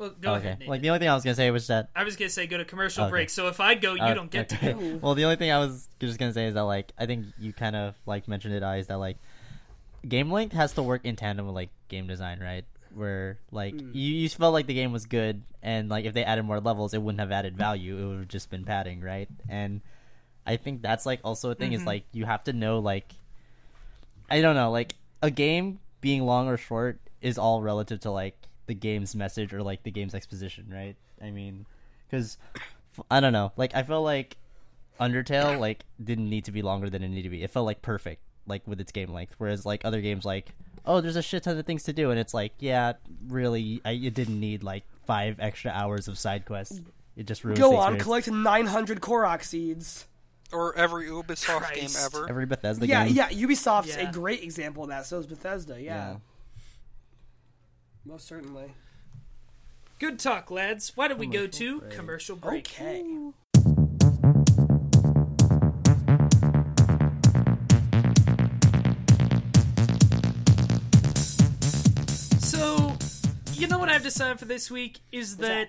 Well, 0.00 0.14
go 0.20 0.32
okay. 0.34 0.38
ahead. 0.46 0.58
Nathan. 0.60 0.70
Like 0.70 0.80
the 0.80 0.88
only 0.90 0.98
thing 0.98 1.08
I 1.10 1.14
was 1.14 1.22
gonna 1.22 1.34
say 1.36 1.50
was 1.50 1.66
that. 1.68 1.90
I 1.94 2.02
was 2.04 2.16
gonna 2.16 2.30
say 2.30 2.46
go 2.46 2.56
to 2.56 2.64
commercial 2.64 3.04
Okay. 3.04 3.10
break. 3.10 3.30
So 3.30 3.46
if 3.48 3.60
I 3.60 3.74
go, 3.74 3.94
you 3.94 4.02
uh, 4.02 4.14
don't 4.14 4.30
get 4.30 4.52
okay. 4.52 4.72
to 4.72 4.78
go. 4.78 4.98
well, 5.02 5.14
the 5.14 5.24
only 5.24 5.36
thing 5.36 5.52
I 5.52 5.58
was 5.58 5.88
just 6.00 6.18
gonna 6.18 6.32
say 6.32 6.46
is 6.46 6.54
that 6.54 6.62
like 6.62 6.90
I 6.98 7.04
think 7.06 7.26
you 7.38 7.52
kind 7.52 7.76
of 7.76 7.94
like 8.06 8.26
mentioned 8.26 8.54
it, 8.54 8.62
I 8.62 8.78
is 8.78 8.86
that 8.88 8.96
like 8.98 9.18
game 10.08 10.30
length 10.32 10.54
has 10.54 10.72
to 10.72 10.82
work 10.82 11.04
in 11.04 11.14
tandem 11.16 11.44
with 11.46 11.54
like 11.54 11.68
game 11.88 12.06
design, 12.06 12.40
right? 12.40 12.64
Where 12.94 13.38
like 13.52 13.74
Hmm. 13.78 13.90
you, 13.92 14.14
you 14.14 14.28
felt 14.30 14.54
like 14.54 14.66
the 14.66 14.74
game 14.74 14.90
was 14.90 15.04
good, 15.06 15.42
and 15.62 15.88
like 15.90 16.06
if 16.06 16.14
they 16.14 16.24
added 16.24 16.44
more 16.44 16.60
levels, 16.60 16.94
it 16.94 17.02
wouldn't 17.02 17.20
have 17.20 17.30
added 17.30 17.56
value. 17.56 17.96
It 17.98 18.06
would 18.08 18.18
have 18.20 18.28
just 18.28 18.50
been 18.50 18.64
padding, 18.64 19.00
right? 19.02 19.28
And 19.50 19.82
I 20.46 20.56
think 20.56 20.80
that's 20.82 21.04
like 21.04 21.20
also 21.22 21.50
a 21.50 21.54
thing 21.54 21.72
Mm-hmm. 21.72 21.80
is 21.82 21.86
like 21.86 22.04
you 22.12 22.24
have 22.24 22.42
to 22.44 22.52
know 22.54 22.78
like 22.78 23.12
I 24.30 24.40
don't 24.40 24.54
know 24.56 24.70
like 24.70 24.94
a 25.22 25.30
game 25.30 25.80
being 26.00 26.22
long 26.24 26.48
or 26.48 26.56
short 26.56 26.98
is 27.20 27.36
all 27.36 27.60
relative 27.60 28.00
to 28.00 28.10
like 28.10 28.34
the 28.70 28.74
game's 28.74 29.16
message 29.16 29.52
or 29.52 29.64
like 29.64 29.82
the 29.82 29.90
game's 29.90 30.14
exposition, 30.14 30.66
right? 30.72 30.94
I 31.20 31.32
mean, 31.32 31.66
because 32.08 32.38
I 33.10 33.18
don't 33.18 33.32
know, 33.32 33.50
like 33.56 33.74
I 33.74 33.82
felt 33.82 34.04
like 34.04 34.36
Undertale 35.00 35.58
like 35.58 35.84
didn't 36.02 36.30
need 36.30 36.44
to 36.44 36.52
be 36.52 36.62
longer 36.62 36.88
than 36.88 37.02
it 37.02 37.08
needed 37.08 37.24
to 37.24 37.30
be. 37.30 37.42
It 37.42 37.50
felt 37.50 37.66
like 37.66 37.82
perfect, 37.82 38.22
like 38.46 38.62
with 38.68 38.80
its 38.80 38.92
game 38.92 39.12
length. 39.12 39.34
Whereas 39.38 39.66
like 39.66 39.84
other 39.84 40.00
games, 40.00 40.24
like 40.24 40.50
oh, 40.86 41.00
there's 41.00 41.16
a 41.16 41.22
shit 41.22 41.42
ton 41.42 41.58
of 41.58 41.66
things 41.66 41.82
to 41.84 41.92
do, 41.92 42.10
and 42.12 42.20
it's 42.20 42.32
like 42.32 42.52
yeah, 42.60 42.92
really, 43.26 43.80
I, 43.84 43.90
it 43.90 44.14
didn't 44.14 44.38
need 44.38 44.62
like 44.62 44.84
five 45.04 45.40
extra 45.40 45.72
hours 45.72 46.06
of 46.06 46.16
side 46.16 46.46
quests. 46.46 46.80
It 47.16 47.26
just 47.26 47.42
ruins 47.42 47.58
Go 47.58 47.70
the 47.72 47.76
on, 47.76 47.98
collect 47.98 48.30
900 48.30 49.00
Korok 49.00 49.42
seeds. 49.42 50.06
Or 50.52 50.76
every 50.76 51.06
Ubisoft 51.06 51.74
game 51.74 51.90
ever. 52.04 52.28
Every 52.28 52.46
Bethesda 52.46 52.86
yeah, 52.86 53.04
game. 53.06 53.14
yeah. 53.14 53.28
Ubisoft's 53.30 53.96
Yeah. 53.96 54.08
a 54.08 54.12
great 54.12 54.42
example 54.42 54.82
of 54.84 54.88
that. 54.88 55.06
So 55.06 55.18
is 55.18 55.26
Bethesda. 55.26 55.80
Yeah, 55.80 56.12
Yeah. 56.12 56.16
Most 58.04 58.26
certainly. 58.26 58.74
Good 59.98 60.18
talk, 60.18 60.50
lads. 60.50 60.96
Why 60.96 61.08
don't 61.08 61.18
we 61.18 61.26
go 61.26 61.46
to 61.46 61.80
break. 61.80 61.90
commercial 61.92 62.36
break? 62.36 62.68
Okay. 62.72 63.04
So, 72.40 72.96
you 73.52 73.68
know 73.68 73.78
what 73.78 73.88
I've 73.88 74.02
decided 74.02 74.38
for 74.38 74.44
this 74.46 74.70
week 74.70 75.00
is 75.12 75.36
that, 75.38 75.68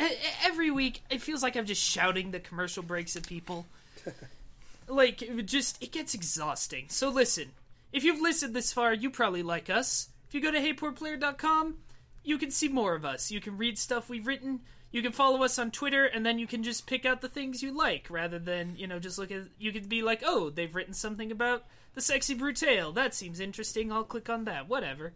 e- 0.00 0.06
every 0.44 0.70
week 0.70 1.02
it 1.10 1.20
feels 1.20 1.42
like 1.42 1.56
I'm 1.56 1.66
just 1.66 1.82
shouting 1.82 2.30
the 2.30 2.40
commercial 2.40 2.82
breaks 2.82 3.16
at 3.16 3.26
people. 3.26 3.66
like, 4.88 5.22
it 5.22 5.42
just 5.46 5.82
it 5.82 5.92
gets 5.92 6.14
exhausting. 6.14 6.86
So 6.88 7.08
listen, 7.10 7.50
if 7.92 8.04
you've 8.04 8.20
listened 8.20 8.54
this 8.54 8.72
far, 8.72 8.94
you 8.94 9.10
probably 9.10 9.42
like 9.42 9.68
us. 9.68 10.08
If 10.32 10.36
you 10.36 10.40
go 10.40 10.50
to 10.50 10.74
heypoorplayer.com, 10.74 11.76
you 12.24 12.38
can 12.38 12.50
see 12.50 12.68
more 12.68 12.94
of 12.94 13.04
us. 13.04 13.30
You 13.30 13.38
can 13.38 13.58
read 13.58 13.76
stuff 13.76 14.08
we've 14.08 14.26
written. 14.26 14.60
You 14.90 15.02
can 15.02 15.12
follow 15.12 15.42
us 15.42 15.58
on 15.58 15.70
Twitter, 15.70 16.06
and 16.06 16.24
then 16.24 16.38
you 16.38 16.46
can 16.46 16.62
just 16.62 16.86
pick 16.86 17.04
out 17.04 17.20
the 17.20 17.28
things 17.28 17.62
you 17.62 17.70
like, 17.70 18.06
rather 18.08 18.38
than 18.38 18.76
you 18.76 18.86
know 18.86 18.98
just 18.98 19.18
look 19.18 19.30
at. 19.30 19.42
You 19.58 19.72
could 19.72 19.90
be 19.90 20.00
like, 20.00 20.22
oh, 20.24 20.48
they've 20.48 20.74
written 20.74 20.94
something 20.94 21.30
about 21.30 21.64
the 21.94 22.00
sexy 22.00 22.34
brutale. 22.34 22.94
That 22.94 23.12
seems 23.12 23.40
interesting. 23.40 23.92
I'll 23.92 24.04
click 24.04 24.30
on 24.30 24.44
that. 24.44 24.70
Whatever. 24.70 25.12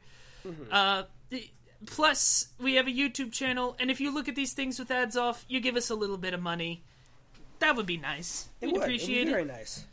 Uh, 0.70 1.04
plus, 1.86 2.48
we 2.60 2.74
have 2.74 2.86
a 2.86 2.90
YouTube 2.90 3.32
channel, 3.32 3.74
and 3.80 3.90
if 3.90 4.02
you 4.02 4.12
look 4.12 4.28
at 4.28 4.36
these 4.36 4.52
things 4.52 4.78
with 4.78 4.90
ads 4.90 5.16
off, 5.16 5.46
you 5.48 5.60
give 5.60 5.76
us 5.76 5.88
a 5.88 5.94
little 5.94 6.18
bit 6.18 6.34
of 6.34 6.42
money. 6.42 6.84
That 7.60 7.74
would 7.74 7.86
be 7.86 7.96
nice. 7.96 8.50
It 8.60 8.66
We'd 8.66 8.74
would. 8.74 8.82
appreciate 8.82 9.28
it. 9.28 9.30
very 9.30 9.46
nice. 9.46 9.86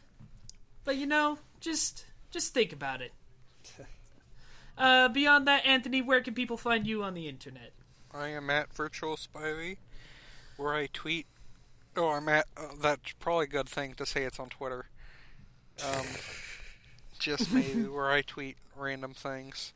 But 0.84 0.98
you 0.98 1.06
know, 1.06 1.38
just 1.62 2.08
just 2.30 2.54
think 2.54 2.74
about 2.74 3.02
it. 3.02 3.14
Uh, 4.78 5.08
beyond 5.08 5.48
that, 5.48 5.66
Anthony, 5.66 6.02
where 6.02 6.22
can 6.22 6.34
people 6.34 6.58
find 6.58 6.88
you 6.88 7.04
on 7.04 7.14
the 7.14 7.28
internet? 7.28 7.72
I 8.12 8.30
am 8.30 8.50
at 8.50 8.74
Virtual 8.74 9.16
Spivey, 9.16 9.78
where 10.58 10.74
I 10.74 10.88
tweet. 10.92 11.26
Oh, 11.96 12.10
I'm 12.10 12.28
at. 12.30 12.48
Uh, 12.58 12.70
that's 12.82 13.14
probably 13.20 13.46
a 13.46 13.50
good 13.50 13.70
thing 13.70 13.94
to 13.96 14.06
say 14.06 14.24
it's 14.24 14.40
on 14.40 14.50
Twitter. 14.50 14.86
Um, 15.84 16.06
just 17.20 17.52
maybe 17.52 17.84
where 17.84 18.12
I 18.12 18.22
tweet 18.22 18.58
random 18.76 19.14
things. 19.14 19.74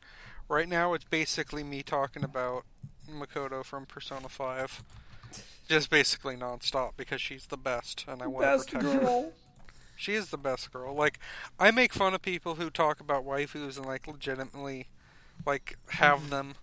Right 0.49 0.67
now, 0.67 0.93
it's 0.93 1.03
basically 1.03 1.63
me 1.63 1.83
talking 1.83 2.23
about 2.23 2.63
Makoto 3.09 3.63
from 3.63 3.85
Persona 3.85 4.29
5. 4.29 4.83
Just 5.67 5.89
basically 5.89 6.35
nonstop 6.35 6.91
because 6.95 7.21
she's 7.21 7.47
the 7.47 7.57
best, 7.57 8.05
and 8.07 8.21
I 8.21 8.27
want 8.27 8.45
to 8.45 8.51
Best 8.51 8.71
protect 8.71 9.03
her. 9.03 9.25
Girl. 9.97 10.03
She 10.03 10.13
is 10.13 10.29
the 10.29 10.37
best 10.37 10.71
girl. 10.71 10.93
Like, 10.93 11.19
I 11.59 11.71
make 11.71 11.93
fun 11.93 12.13
of 12.13 12.21
people 12.21 12.55
who 12.55 12.69
talk 12.69 12.99
about 12.99 13.25
waifus 13.25 13.77
and 13.77 13.85
like 13.85 14.07
legitimately, 14.07 14.87
like 15.45 15.77
have 15.91 16.19
mm-hmm. 16.19 16.29
them. 16.29 16.53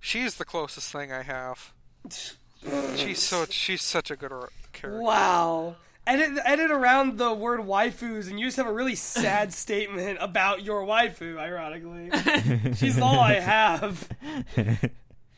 She's 0.00 0.36
the 0.36 0.44
closest 0.44 0.92
thing 0.92 1.12
I 1.12 1.22
have. 1.22 1.72
She's 2.96 3.20
so 3.20 3.46
she's 3.48 3.82
such 3.82 4.10
a 4.10 4.16
good 4.16 4.32
character. 4.72 5.00
Wow. 5.00 5.76
Edit, 6.08 6.38
edit 6.44 6.70
around 6.70 7.18
the 7.18 7.34
word 7.34 7.60
waifus, 7.60 8.30
and 8.30 8.38
you 8.38 8.46
just 8.46 8.58
have 8.58 8.68
a 8.68 8.72
really 8.72 8.94
sad 8.94 9.52
statement 9.52 10.18
about 10.20 10.62
your 10.62 10.82
waifu, 10.82 11.36
ironically. 11.36 12.74
She's 12.74 13.00
all 13.00 13.18
I 13.18 13.40
have. 13.40 14.08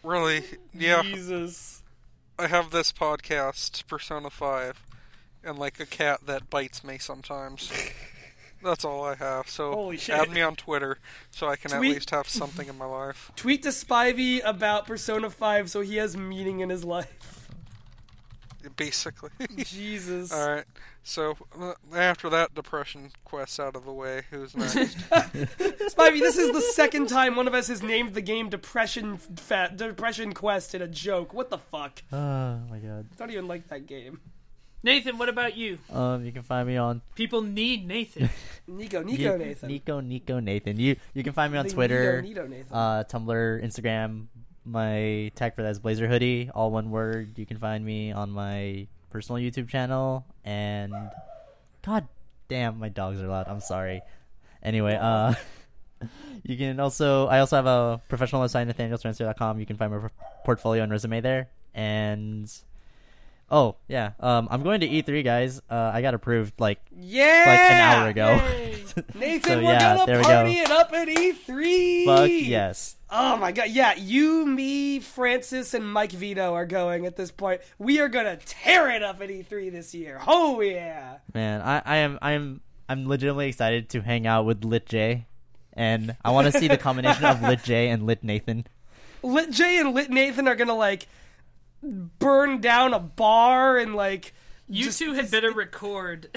Really, 0.02 0.42
yeah. 0.74 1.02
Jesus. 1.02 1.82
I 2.38 2.46
have 2.48 2.70
this 2.70 2.92
podcast, 2.92 3.86
Persona 3.86 4.30
Five, 4.30 4.84
and 5.48 5.58
like 5.58 5.80
a 5.80 5.86
cat 5.86 6.20
that 6.26 6.50
bites 6.50 6.84
me 6.84 6.98
sometimes. 6.98 7.72
That's 8.62 8.84
all 8.84 9.04
I 9.04 9.14
have. 9.14 9.48
So 9.48 9.72
Holy 9.72 9.96
shit. 9.96 10.16
add 10.16 10.30
me 10.30 10.40
on 10.42 10.56
Twitter 10.56 10.98
so 11.30 11.46
I 11.48 11.56
can 11.56 11.70
Tweet- 11.70 11.90
at 11.90 11.94
least 11.94 12.10
have 12.10 12.28
something 12.28 12.68
in 12.68 12.76
my 12.76 12.86
life. 12.86 13.30
Tweet 13.36 13.62
to 13.62 13.68
Spivey 13.68 14.40
about 14.44 14.86
Persona 14.86 15.30
5 15.30 15.70
so 15.70 15.80
he 15.80 15.96
has 15.96 16.16
meaning 16.16 16.60
in 16.60 16.68
his 16.68 16.84
life. 16.84 17.48
Basically. 18.76 19.30
Jesus. 19.58 20.32
all 20.32 20.48
right. 20.56 20.64
So 21.04 21.36
uh, 21.58 21.74
after 21.94 22.28
that 22.28 22.54
depression 22.54 23.12
quest 23.24 23.58
out 23.60 23.76
of 23.76 23.84
the 23.86 23.92
way, 23.92 24.22
who's 24.30 24.54
next? 24.56 24.98
Spivey, 25.08 26.18
this 26.18 26.36
is 26.36 26.52
the 26.52 26.60
second 26.60 27.08
time 27.08 27.36
one 27.36 27.46
of 27.48 27.54
us 27.54 27.68
has 27.68 27.82
named 27.82 28.12
the 28.14 28.20
game 28.20 28.50
Depression 28.50 29.16
Fa- 29.16 29.72
Depression 29.74 30.34
Quest 30.34 30.74
in 30.74 30.82
a 30.82 30.88
joke. 30.88 31.32
What 31.32 31.48
the 31.48 31.56
fuck? 31.58 32.02
Oh 32.12 32.58
my 32.68 32.78
god. 32.78 33.06
I 33.12 33.16
don't 33.16 33.30
even 33.30 33.46
like 33.48 33.68
that 33.68 33.86
game. 33.86 34.20
Nathan, 34.82 35.18
what 35.18 35.28
about 35.28 35.56
you? 35.56 35.78
Um, 35.92 36.24
you 36.24 36.30
can 36.32 36.42
find 36.42 36.66
me 36.68 36.76
on 36.76 37.02
People 37.16 37.42
need 37.42 37.86
Nathan. 37.86 38.30
Nico, 38.68 39.02
Nico 39.02 39.32
you- 39.32 39.38
Nathan. 39.38 39.68
Nico, 39.68 40.00
Nico, 40.00 40.38
Nathan. 40.40 40.78
You 40.78 40.96
you 41.14 41.24
can 41.24 41.32
find 41.32 41.52
me 41.52 41.58
on 41.58 41.66
Twitter, 41.66 42.22
Nico, 42.22 42.42
Nico 42.42 42.56
Nathan. 42.56 42.72
uh, 42.76 43.04
Tumblr, 43.04 43.64
Instagram. 43.64 44.26
My 44.64 45.32
tag 45.34 45.54
for 45.54 45.62
that 45.62 45.70
is 45.70 45.78
Blazer 45.78 46.06
Hoodie, 46.06 46.50
all 46.54 46.70
one 46.70 46.90
word. 46.90 47.38
You 47.38 47.46
can 47.46 47.56
find 47.58 47.84
me 47.84 48.12
on 48.12 48.30
my 48.30 48.86
personal 49.10 49.40
YouTube 49.40 49.68
channel 49.68 50.26
and 50.44 50.92
God 51.82 52.06
damn, 52.48 52.78
my 52.78 52.90
dogs 52.90 53.20
are 53.22 53.26
loud. 53.28 53.48
I'm 53.48 53.60
sorry. 53.60 54.02
Anyway, 54.62 54.94
uh, 55.00 55.34
you 56.44 56.56
can 56.56 56.78
also 56.80 57.26
I 57.26 57.40
also 57.40 57.56
have 57.56 57.66
a 57.66 58.00
professional 58.08 58.42
website 58.42 58.70
nathanielspencer.com. 58.70 59.58
You 59.58 59.66
can 59.66 59.76
find 59.76 59.90
my 59.90 60.08
portfolio 60.44 60.82
and 60.82 60.92
resume 60.92 61.20
there. 61.22 61.48
And 61.74 62.52
oh 63.50 63.76
yeah, 63.88 64.12
um, 64.20 64.48
I'm 64.50 64.62
going 64.62 64.80
to 64.80 64.88
E3, 64.88 65.24
guys. 65.24 65.60
Uh, 65.70 65.90
I 65.94 66.02
got 66.02 66.14
approved 66.14 66.60
like 66.60 66.80
yeah! 66.96 67.44
like 67.46 67.60
an 67.70 67.80
hour 67.80 68.08
ago. 68.08 69.04
Nathan, 69.14 69.42
So, 69.42 69.56
we're 69.58 69.72
yeah, 69.72 69.96
gonna 69.96 70.16
we 70.18 70.22
go. 70.22 70.28
party 70.28 70.52
it 70.58 70.70
up 70.70 70.92
at 70.92 71.08
E3! 71.08 72.04
Fuck 72.04 72.30
yes. 72.30 72.96
Oh 73.10 73.36
my 73.36 73.52
god, 73.52 73.70
yeah, 73.70 73.94
you, 73.94 74.44
me, 74.44 75.00
Francis, 75.00 75.72
and 75.72 75.90
Mike 75.90 76.12
Vito 76.12 76.52
are 76.54 76.66
going 76.66 77.06
at 77.06 77.16
this 77.16 77.30
point. 77.30 77.60
We 77.78 78.00
are 78.00 78.08
gonna 78.08 78.38
tear 78.44 78.90
it 78.90 79.02
up 79.02 79.20
at 79.20 79.28
E3 79.28 79.72
this 79.72 79.94
year. 79.94 80.20
Oh 80.26 80.60
yeah! 80.60 81.18
Man, 81.32 81.62
I, 81.62 81.82
I 81.84 81.96
am 81.98 82.18
I 82.20 82.32
am 82.32 82.60
I'm 82.88 83.08
legitimately 83.08 83.48
excited 83.48 83.88
to 83.90 84.00
hang 84.00 84.26
out 84.26 84.44
with 84.46 84.64
Lit 84.64 84.86
J 84.86 85.26
and 85.78 86.16
I 86.24 86.32
want 86.32 86.52
to 86.52 86.58
see 86.58 86.66
the 86.68 86.76
combination 86.76 87.24
of 87.24 87.40
Lit 87.40 87.62
J 87.62 87.88
and 87.88 88.04
Lit 88.04 88.24
Nathan. 88.24 88.66
Lit 89.22 89.52
J 89.52 89.78
and 89.78 89.94
Lit 89.94 90.10
Nathan 90.10 90.48
are 90.48 90.56
gonna 90.56 90.74
like 90.74 91.06
burn 91.82 92.60
down 92.60 92.92
a 92.94 92.98
bar 92.98 93.78
and 93.78 93.94
like 93.94 94.34
You 94.68 94.84
just- 94.84 94.98
two 94.98 95.12
had 95.14 95.30
better 95.30 95.50
record. 95.52 96.28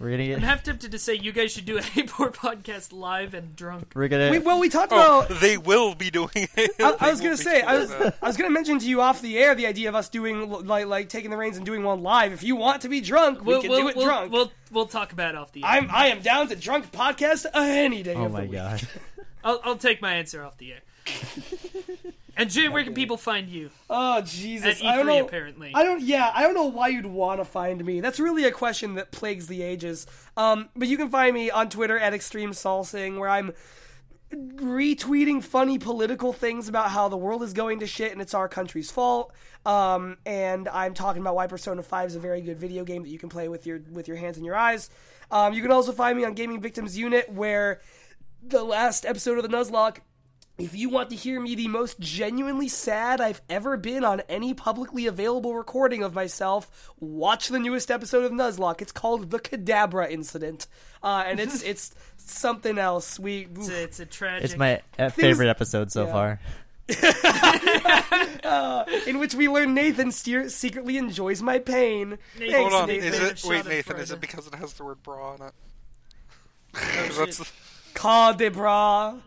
We're 0.00 0.10
gonna 0.10 0.34
I'm 0.34 0.40
half 0.40 0.64
tempted 0.64 0.90
to 0.90 0.98
say 0.98 1.14
you 1.14 1.30
guys 1.30 1.52
should 1.52 1.64
do 1.66 1.78
a 1.78 1.82
Hey 1.94 2.02
Poor 2.02 2.28
podcast 2.30 2.92
live 2.92 3.32
and 3.32 3.54
drunk. 3.54 3.92
We're 3.94 4.08
gonna. 4.08 4.28
We, 4.32 4.40
well, 4.40 4.58
we 4.58 4.68
talked 4.68 4.92
Oh, 4.92 5.20
about. 5.24 5.40
they 5.40 5.56
will 5.56 5.94
be 5.94 6.10
doing 6.10 6.28
it. 6.34 6.72
I, 6.80 6.96
I 6.98 7.10
was 7.12 7.20
gonna 7.20 7.36
say, 7.36 7.62
I 7.62 7.78
was, 7.78 7.90
that. 7.90 8.16
I 8.20 8.26
was 8.26 8.36
gonna 8.36 8.50
mention 8.50 8.80
to 8.80 8.86
you 8.86 9.00
off 9.00 9.22
the 9.22 9.38
air 9.38 9.54
the 9.54 9.66
idea 9.68 9.88
of 9.88 9.94
us 9.94 10.08
doing 10.08 10.50
like 10.50 10.86
like 10.86 11.08
taking 11.08 11.30
the 11.30 11.36
reins 11.36 11.56
and 11.56 11.64
doing 11.64 11.84
one 11.84 12.02
live. 12.02 12.32
If 12.32 12.42
you 12.42 12.56
want 12.56 12.82
to 12.82 12.88
be 12.88 13.00
drunk, 13.00 13.40
we 13.40 13.46
We'll, 13.46 13.60
can 13.62 13.70
we'll, 13.70 13.82
do 13.82 13.88
it 13.88 13.96
we'll, 13.96 14.04
drunk. 14.04 14.32
We'll, 14.32 14.52
we'll 14.72 14.86
talk 14.86 15.12
about 15.12 15.36
it 15.36 15.38
off 15.38 15.52
the 15.52 15.62
air. 15.62 15.70
I'm 15.70 15.88
I 15.90 16.08
am 16.08 16.20
down 16.20 16.48
to 16.48 16.56
drunk 16.56 16.90
podcast 16.90 17.46
any 17.54 18.02
day. 18.02 18.14
oh 18.16 18.24
of 18.24 18.32
the 18.32 18.38
my 18.38 18.42
week. 18.42 18.52
god. 18.52 18.82
I'll, 19.44 19.60
I'll 19.62 19.76
take 19.78 20.02
my 20.02 20.14
answer 20.14 20.42
off 20.44 20.58
the 20.58 20.72
air. 20.72 20.80
and 22.36 22.50
Jay, 22.50 22.68
where 22.68 22.84
can 22.84 22.94
people 22.94 23.16
find 23.16 23.48
you? 23.48 23.70
Oh 23.88 24.20
Jesus! 24.22 24.80
At 24.80 24.86
I 24.86 24.96
don't 24.96 25.06
E3, 25.06 25.18
know. 25.18 25.26
apparently. 25.26 25.72
I 25.74 25.84
don't. 25.84 26.02
Yeah, 26.02 26.30
I 26.34 26.42
don't 26.42 26.54
know 26.54 26.66
why 26.66 26.88
you'd 26.88 27.06
want 27.06 27.40
to 27.40 27.44
find 27.44 27.84
me. 27.84 28.00
That's 28.00 28.20
really 28.20 28.44
a 28.44 28.50
question 28.52 28.94
that 28.94 29.10
plagues 29.12 29.46
the 29.46 29.62
ages. 29.62 30.06
Um, 30.36 30.68
but 30.74 30.88
you 30.88 30.96
can 30.96 31.10
find 31.10 31.34
me 31.34 31.50
on 31.50 31.68
Twitter 31.68 31.98
at 31.98 32.14
Extreme 32.14 32.50
Salsing, 32.52 33.18
where 33.18 33.28
I'm 33.28 33.52
retweeting 34.32 35.42
funny 35.42 35.78
political 35.78 36.32
things 36.32 36.68
about 36.68 36.90
how 36.90 37.08
the 37.08 37.16
world 37.16 37.42
is 37.42 37.52
going 37.52 37.80
to 37.80 37.86
shit 37.86 38.12
and 38.12 38.20
it's 38.20 38.34
our 38.34 38.48
country's 38.48 38.90
fault. 38.90 39.32
Um, 39.64 40.16
and 40.26 40.68
I'm 40.68 40.92
talking 40.94 41.22
about 41.22 41.36
why 41.36 41.46
Persona 41.46 41.82
5 41.82 42.08
is 42.08 42.16
a 42.16 42.20
very 42.20 42.40
good 42.40 42.58
video 42.58 42.84
game 42.84 43.02
that 43.02 43.08
you 43.08 43.18
can 43.18 43.28
play 43.28 43.48
with 43.48 43.66
your 43.66 43.80
with 43.92 44.08
your 44.08 44.16
hands 44.16 44.36
and 44.36 44.44
your 44.44 44.56
eyes. 44.56 44.90
Um, 45.30 45.52
you 45.54 45.62
can 45.62 45.70
also 45.70 45.92
find 45.92 46.18
me 46.18 46.24
on 46.24 46.34
Gaming 46.34 46.60
Victims 46.60 46.98
Unit, 46.98 47.30
where 47.30 47.80
the 48.46 48.62
last 48.62 49.06
episode 49.06 49.38
of 49.38 49.42
the 49.42 49.56
Nuzlocke 49.56 49.98
if 50.56 50.74
you 50.74 50.88
want 50.88 51.10
to 51.10 51.16
hear 51.16 51.40
me 51.40 51.54
the 51.56 51.66
most 51.68 51.98
genuinely 51.98 52.68
sad 52.68 53.20
I've 53.20 53.42
ever 53.50 53.76
been 53.76 54.04
on 54.04 54.20
any 54.28 54.54
publicly 54.54 55.06
available 55.06 55.54
recording 55.54 56.02
of 56.04 56.14
myself, 56.14 56.92
watch 57.00 57.48
the 57.48 57.58
newest 57.58 57.90
episode 57.90 58.24
of 58.24 58.30
Nuzlocke. 58.32 58.80
It's 58.80 58.92
called 58.92 59.30
The 59.30 59.40
Kadabra 59.40 60.10
Incident. 60.10 60.66
Uh, 61.02 61.24
and 61.26 61.40
it's 61.40 61.62
it's 61.62 61.92
something 62.18 62.78
else. 62.78 63.18
We 63.18 63.48
It's 63.56 63.68
a, 63.68 63.82
it's 63.82 64.00
a 64.00 64.06
tragic. 64.06 64.44
It's 64.44 64.56
my 64.56 64.80
uh, 64.98 65.08
favorite 65.08 65.48
episode 65.48 65.90
so 65.90 66.06
yeah. 66.06 66.12
far. 66.12 66.40
in 69.06 69.18
which 69.18 69.34
we 69.34 69.48
learn 69.48 69.74
Nathan 69.74 70.12
steer, 70.12 70.48
secretly 70.48 70.96
enjoys 70.98 71.42
my 71.42 71.58
pain. 71.58 72.18
Nathan, 72.38 72.52
Thanks, 72.52 72.72
Hold 72.72 72.82
on, 72.82 72.88
Nathan. 72.88 73.08
is 73.08 73.20
it? 73.20 73.44
Wait, 73.48 73.66
Nathan, 73.66 73.96
is 73.96 74.10
it 74.10 74.20
because 74.20 74.46
it 74.46 74.54
has 74.54 74.74
the 74.74 74.84
word 74.84 75.02
bra 75.02 75.32
on 75.32 75.42
it? 75.42 75.52
Oh, 76.76 77.08
'Cause 77.24 77.52
that's 77.94 78.38
shit. 78.38 78.52
Kadabra. 78.54 79.20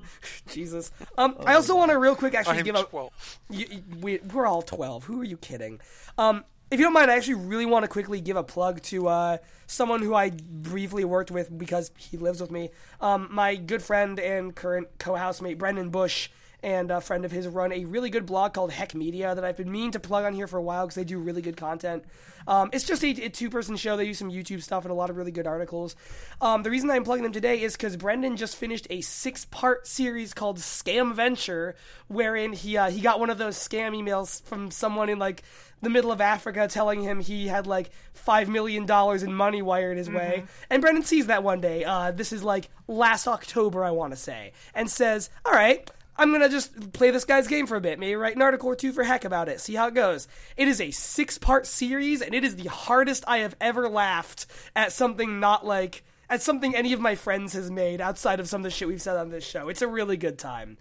Jesus. 0.52 0.92
Um, 1.18 1.36
I 1.46 1.54
also 1.56 1.76
want 1.76 1.92
to 1.92 1.98
real 1.98 2.16
quick 2.16 2.34
actually 2.34 2.60
I'm 2.60 2.66
give 2.66 2.76
a 2.76 2.84
12. 2.84 3.40
You, 3.50 3.66
you- 3.70 3.84
we, 4.02 4.20
we're 4.34 4.46
all 4.46 4.62
12. 4.62 5.06
Who 5.06 5.22
are 5.22 5.26
you 5.26 5.38
kidding? 5.38 5.80
Um, 6.18 6.44
if 6.70 6.80
you 6.80 6.86
don't 6.86 6.94
mind, 6.94 7.10
I 7.10 7.16
actually 7.16 7.36
really 7.36 7.66
want 7.66 7.84
to 7.84 7.88
quickly 7.88 8.20
give 8.20 8.36
a 8.36 8.44
plug 8.44 8.82
to 8.84 9.08
uh, 9.08 9.38
someone 9.68 10.02
who 10.02 10.14
I 10.14 10.32
briefly 10.32 11.06
worked 11.06 11.32
with 11.32 11.58
because 11.58 11.92
he 11.98 12.18
lives 12.18 12.42
with 12.42 12.52
me. 12.52 12.72
Um, 13.00 13.30
my 13.32 13.56
good 13.56 13.82
friend 13.82 14.20
and 14.20 14.54
current 14.54 14.88
co 15.00 15.16
housemate, 15.16 15.58
Brendan 15.58 15.92
Bush, 15.92 16.30
and 16.68 16.92
a 16.92 17.00
friend 17.00 17.24
of 17.24 17.32
his 17.32 17.48
run 17.48 17.72
a 17.72 17.86
really 17.86 18.10
good 18.10 18.26
blog 18.26 18.54
called 18.54 18.72
Heck 18.72 18.94
Media 18.94 19.34
that 19.34 19.46
I've 19.46 19.56
been 19.56 19.72
meaning 19.72 19.92
to 19.92 20.02
plug 20.02 20.26
on 20.26 20.34
here 20.34 20.48
for 20.48 20.58
a 20.58 20.62
while 20.62 20.86
because 20.86 20.96
they 20.96 21.06
do 21.06 21.18
really 21.18 21.42
good 21.42 21.56
content. 21.56 22.04
Um, 22.46 22.72
it's 22.74 22.84
just 22.84 23.06
a, 23.06 23.10
a 23.24 23.30
two 23.30 23.50
person 23.50 23.78
show. 23.78 23.96
They 23.96 24.04
do 24.04 24.14
some 24.14 24.30
YouTube 24.30 24.62
stuff 24.62 24.84
and 24.84 24.92
a 24.92 24.94
lot 24.94 25.10
of 25.10 25.16
really 25.16 25.32
good 25.32 25.48
articles. 25.48 25.96
Um, 26.42 26.64
the 26.64 26.70
reason 26.70 26.92
I'm 26.92 27.06
plugging 27.06 27.24
them 27.24 27.32
today 27.32 27.62
is 27.62 27.78
because 27.78 27.96
Brendan 27.96 28.36
just 28.36 28.58
finished 28.58 28.86
a 28.90 29.00
six 29.00 29.46
part 29.46 29.88
series 29.88 30.34
called 30.34 30.58
Scam 30.58 31.16
Venture, 31.16 31.76
wherein 32.10 32.52
he 32.52 32.76
uh, 32.76 32.90
he 32.90 33.00
got 33.00 33.22
one 33.22 33.30
of 33.30 33.38
those 33.38 33.56
scam 33.56 33.96
emails 33.96 34.44
from 34.44 34.70
someone 34.70 35.08
in 35.08 35.20
like 35.20 35.44
the 35.82 35.90
middle 35.90 36.12
of 36.12 36.20
Africa 36.20 36.68
telling 36.68 37.02
him 37.02 37.22
he 37.22 37.48
had 37.48 37.66
like 37.66 37.92
five 38.14 38.50
million 38.50 38.86
dollars 38.86 39.24
in 39.24 39.34
money 39.34 39.62
wired 39.62 39.98
his 39.98 40.10
way. 40.10 40.44
And 40.70 40.82
Brendan 40.82 41.04
sees 41.04 41.28
that 41.28 41.44
one 41.44 41.62
day. 41.62 41.86
Uh, 41.86 42.12
this 42.12 42.34
is 42.34 42.44
like 42.44 42.70
last 42.90 43.26
October, 43.26 43.86
I 43.86 43.92
want 43.92 44.12
to 44.12 44.18
say, 44.18 44.52
and 44.76 44.90
says, 44.90 45.30
"All 45.46 45.54
right." 45.54 45.90
I'm 46.18 46.32
gonna 46.32 46.50
just 46.50 46.94
play 46.94 47.12
this 47.12 47.26
guy's 47.26 47.48
game 47.48 47.68
for 47.68 47.76
a 47.76 47.82
bit. 47.82 48.00
Maybe 48.00 48.16
write 48.16 48.36
an 48.36 48.42
article 48.42 48.70
or 48.70 48.76
two 48.76 48.92
for 48.92 49.04
heck 49.04 49.24
about 49.24 49.50
it. 49.50 49.62
See 49.62 49.76
how 49.76 49.88
it 49.88 49.94
goes. 49.94 50.28
It 50.56 50.68
is 50.68 50.82
a 50.82 50.92
six 50.92 51.38
part 51.38 51.68
series, 51.68 52.22
and 52.22 52.34
it 52.34 52.44
is 52.44 52.56
the 52.56 52.70
hardest 52.70 53.24
I 53.28 53.40
have 53.40 53.56
ever 53.62 53.88
laughed 53.88 54.48
at 54.76 54.92
something 54.92 55.40
not 55.40 55.66
like 55.66 56.04
at 56.30 56.42
something 56.42 56.76
any 56.76 56.94
of 56.94 57.00
my 57.00 57.16
friends 57.16 57.54
has 57.54 57.72
made 57.72 58.02
outside 58.02 58.40
of 58.40 58.50
some 58.50 58.62
of 58.62 58.64
the 58.64 58.72
shit 58.72 58.88
we've 58.88 59.02
said 59.02 59.18
on 59.18 59.30
this 59.30 59.46
show. 59.46 59.70
It's 59.70 59.82
a 59.82 59.88
really 59.88 60.18
good 60.18 60.38
time. 60.38 60.78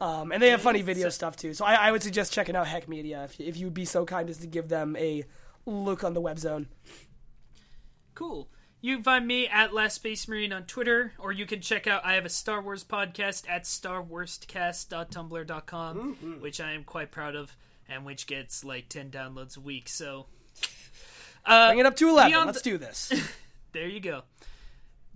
Um, 0.00 0.30
and 0.30 0.42
they 0.42 0.50
have 0.50 0.60
funny 0.60 0.82
video 0.82 1.08
stuff 1.08 1.36
too. 1.36 1.54
So 1.54 1.64
I, 1.64 1.74
I 1.74 1.92
would 1.92 2.02
suggest 2.02 2.32
checking 2.32 2.54
out 2.54 2.66
Heck 2.66 2.88
Media 2.88 3.24
if, 3.24 3.40
if 3.40 3.56
you 3.56 3.66
would 3.66 3.74
be 3.74 3.86
so 3.86 4.04
kind 4.04 4.28
as 4.28 4.38
to 4.38 4.46
give 4.46 4.68
them 4.68 4.94
a 4.96 5.24
look 5.64 6.04
on 6.04 6.14
the 6.14 6.20
web 6.20 6.38
zone. 6.38 6.68
Cool. 8.14 8.48
You 8.86 8.94
can 8.94 9.02
find 9.02 9.26
me 9.26 9.48
at 9.48 9.74
Last 9.74 9.94
Space 9.94 10.28
Marine 10.28 10.52
on 10.52 10.62
Twitter, 10.62 11.12
or 11.18 11.32
you 11.32 11.44
can 11.44 11.60
check 11.60 11.88
out 11.88 12.04
I 12.04 12.14
have 12.14 12.24
a 12.24 12.28
Star 12.28 12.62
Wars 12.62 12.84
podcast 12.84 13.50
at 13.50 13.64
starworstcast.tumblr.com, 13.64 16.38
which 16.38 16.60
I 16.60 16.70
am 16.70 16.84
quite 16.84 17.10
proud 17.10 17.34
of, 17.34 17.56
and 17.88 18.06
which 18.06 18.28
gets 18.28 18.62
like 18.62 18.88
ten 18.88 19.10
downloads 19.10 19.56
a 19.56 19.60
week. 19.60 19.88
So 19.88 20.26
uh, 21.44 21.70
Bring 21.70 21.80
it 21.80 21.86
up 21.86 21.96
to 21.96 22.10
11. 22.10 22.30
beyond 22.30 22.46
Let's 22.46 22.62
do 22.62 22.78
this. 22.78 23.12
there 23.72 23.88
you 23.88 23.98
go. 23.98 24.22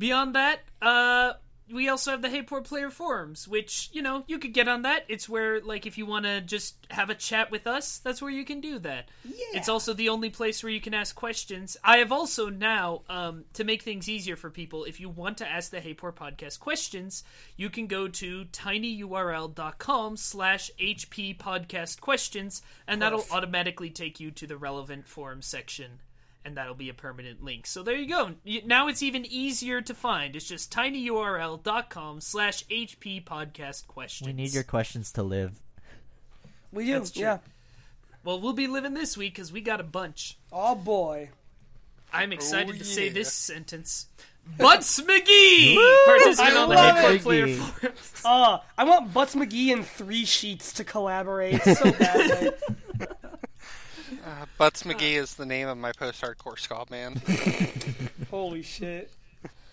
Beyond 0.01 0.34
that, 0.34 0.62
uh, 0.82 1.34
we 1.72 1.88
also 1.88 2.10
have 2.10 2.20
the 2.22 2.28
Hey 2.28 2.42
Poor 2.42 2.60
Player 2.60 2.90
forums, 2.90 3.48
which 3.48 3.88
you 3.92 4.02
know 4.02 4.24
you 4.26 4.38
could 4.38 4.52
get 4.52 4.68
on 4.68 4.82
that. 4.82 5.05
It's 5.09 5.26
where 5.28 5.60
like 5.60 5.86
if 5.86 5.97
you 5.98 6.06
want 6.06 6.26
to 6.26 6.40
just 6.40 6.86
have 6.90 7.10
a 7.10 7.14
chat 7.14 7.51
with 7.51 7.66
us, 7.66 7.98
that's 7.98 8.22
where 8.22 8.30
you 8.30 8.44
can 8.44 8.60
do 8.60 8.78
that. 8.80 9.09
Yeah. 9.24 9.47
It's 9.55 9.68
also 9.68 9.92
the 9.92 10.09
only 10.09 10.30
place 10.30 10.62
where 10.62 10.72
you 10.72 10.80
can 10.80 10.94
ask 10.94 11.14
questions. 11.14 11.76
I 11.82 11.98
have 11.98 12.12
also 12.12 12.48
now 12.48 13.02
um, 13.09 13.44
to 13.55 13.64
make 13.64 13.82
things 13.82 14.09
easier 14.09 14.36
for 14.36 14.51
people. 14.51 14.84
If 14.84 15.01
you 15.01 15.09
want 15.09 15.38
to 15.38 15.48
ask 15.48 15.70
the 15.70 15.80
Hey 15.80 15.94
Poor 15.94 16.12
podcast 16.12 16.60
questions, 16.60 17.24
you 17.56 17.70
can 17.70 17.86
go 17.86 18.09
to 18.09 18.44
tinyurl.com/slash 18.47 20.70
hp 20.78 21.38
podcast 21.38 22.01
questions, 22.01 22.62
and 22.86 23.02
that'll 23.02 23.26
automatically 23.30 23.90
take 23.90 24.20
you 24.20 24.30
to 24.32 24.47
the 24.47 24.56
relevant 24.56 25.09
forum 25.09 25.42
section 25.42 26.01
and 26.44 26.56
that'll 26.56 26.74
be 26.74 26.88
a 26.88 26.94
permanent 26.94 27.42
link. 27.44 27.66
So 27.66 27.82
there 27.82 27.96
you 27.96 28.08
go. 28.08 28.30
Now 28.64 28.88
it's 28.88 29.02
even 29.02 29.24
easier 29.26 29.80
to 29.82 29.94
find. 29.94 30.34
It's 30.36 30.48
just 30.48 30.72
tinyurl.com 30.72 32.20
slash 32.20 32.64
HP 32.66 33.24
podcast 33.24 33.86
questions. 33.86 34.26
We 34.26 34.32
need 34.32 34.54
your 34.54 34.62
questions 34.64 35.12
to 35.12 35.22
live. 35.22 35.60
We 36.72 36.86
do, 36.86 36.92
That's 36.98 37.16
yeah. 37.16 37.38
Well, 38.24 38.40
we'll 38.40 38.52
be 38.52 38.66
living 38.66 38.94
this 38.94 39.16
week 39.16 39.34
because 39.34 39.52
we 39.52 39.60
got 39.60 39.80
a 39.80 39.84
bunch. 39.84 40.38
Oh 40.52 40.74
boy. 40.74 41.30
I'm 42.12 42.32
excited 42.32 42.74
Oh, 42.74 42.78
to 42.78 42.84
say 42.84 43.08
this 43.08 43.32
sentence. 43.32 44.06
Butts 44.58 45.00
McGee! 45.02 45.76
Participant 46.06 46.56
I 46.56 46.60
on 46.62 46.68
the 46.68 46.74
love 46.74 46.96
Hey 46.98 47.18
Player 47.18 47.46
McGee. 47.46 47.56
forums. 47.58 48.22
Uh, 48.24 48.58
I 48.76 48.84
want 48.84 49.12
Butts 49.14 49.34
McGee 49.34 49.72
and 49.72 49.86
Three 49.86 50.24
Sheets 50.24 50.72
to 50.74 50.84
collaborate 50.84 51.62
so 51.62 51.92
badly. 51.92 52.50
Butts 54.59 54.82
McGee 54.82 55.15
is 55.15 55.35
the 55.35 55.47
name 55.47 55.69
of 55.69 55.78
my 55.78 55.93
post-hardcore 55.93 56.59
ska 56.59 56.85
band. 56.89 57.23
Holy 58.31 58.62
shit. 58.62 59.11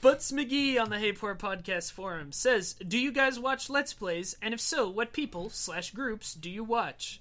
Butts 0.02 0.32
McGee 0.32 0.80
on 0.80 0.90
the 0.90 1.00
Hey 1.00 1.12
Poor 1.12 1.36
podcast 1.36 1.92
forum 1.92 2.32
says, 2.32 2.74
"Do 2.74 2.98
you 3.00 3.12
guys 3.12 3.40
watch 3.40 3.70
Let's 3.70 3.94
Plays? 3.94 4.36
And 4.42 4.54
if 4.54 4.62
so, 4.62 4.88
what 4.88 5.12
people 5.12 5.50
slash 5.50 5.92
groups 5.92 6.34
do 6.34 6.50
you 6.50 6.64
watch?" 6.64 7.20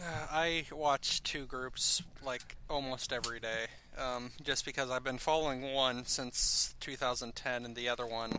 I 0.00 0.64
watch 0.72 1.22
two 1.22 1.44
groups 1.44 2.02
like 2.24 2.56
almost 2.70 3.12
every 3.12 3.40
day, 3.40 3.66
um, 3.98 4.30
just 4.42 4.64
because 4.64 4.90
I've 4.90 5.04
been 5.04 5.18
following 5.18 5.72
one 5.74 6.06
since 6.06 6.74
2010 6.80 7.64
and 7.64 7.76
the 7.76 7.88
other 7.88 8.06
one 8.06 8.32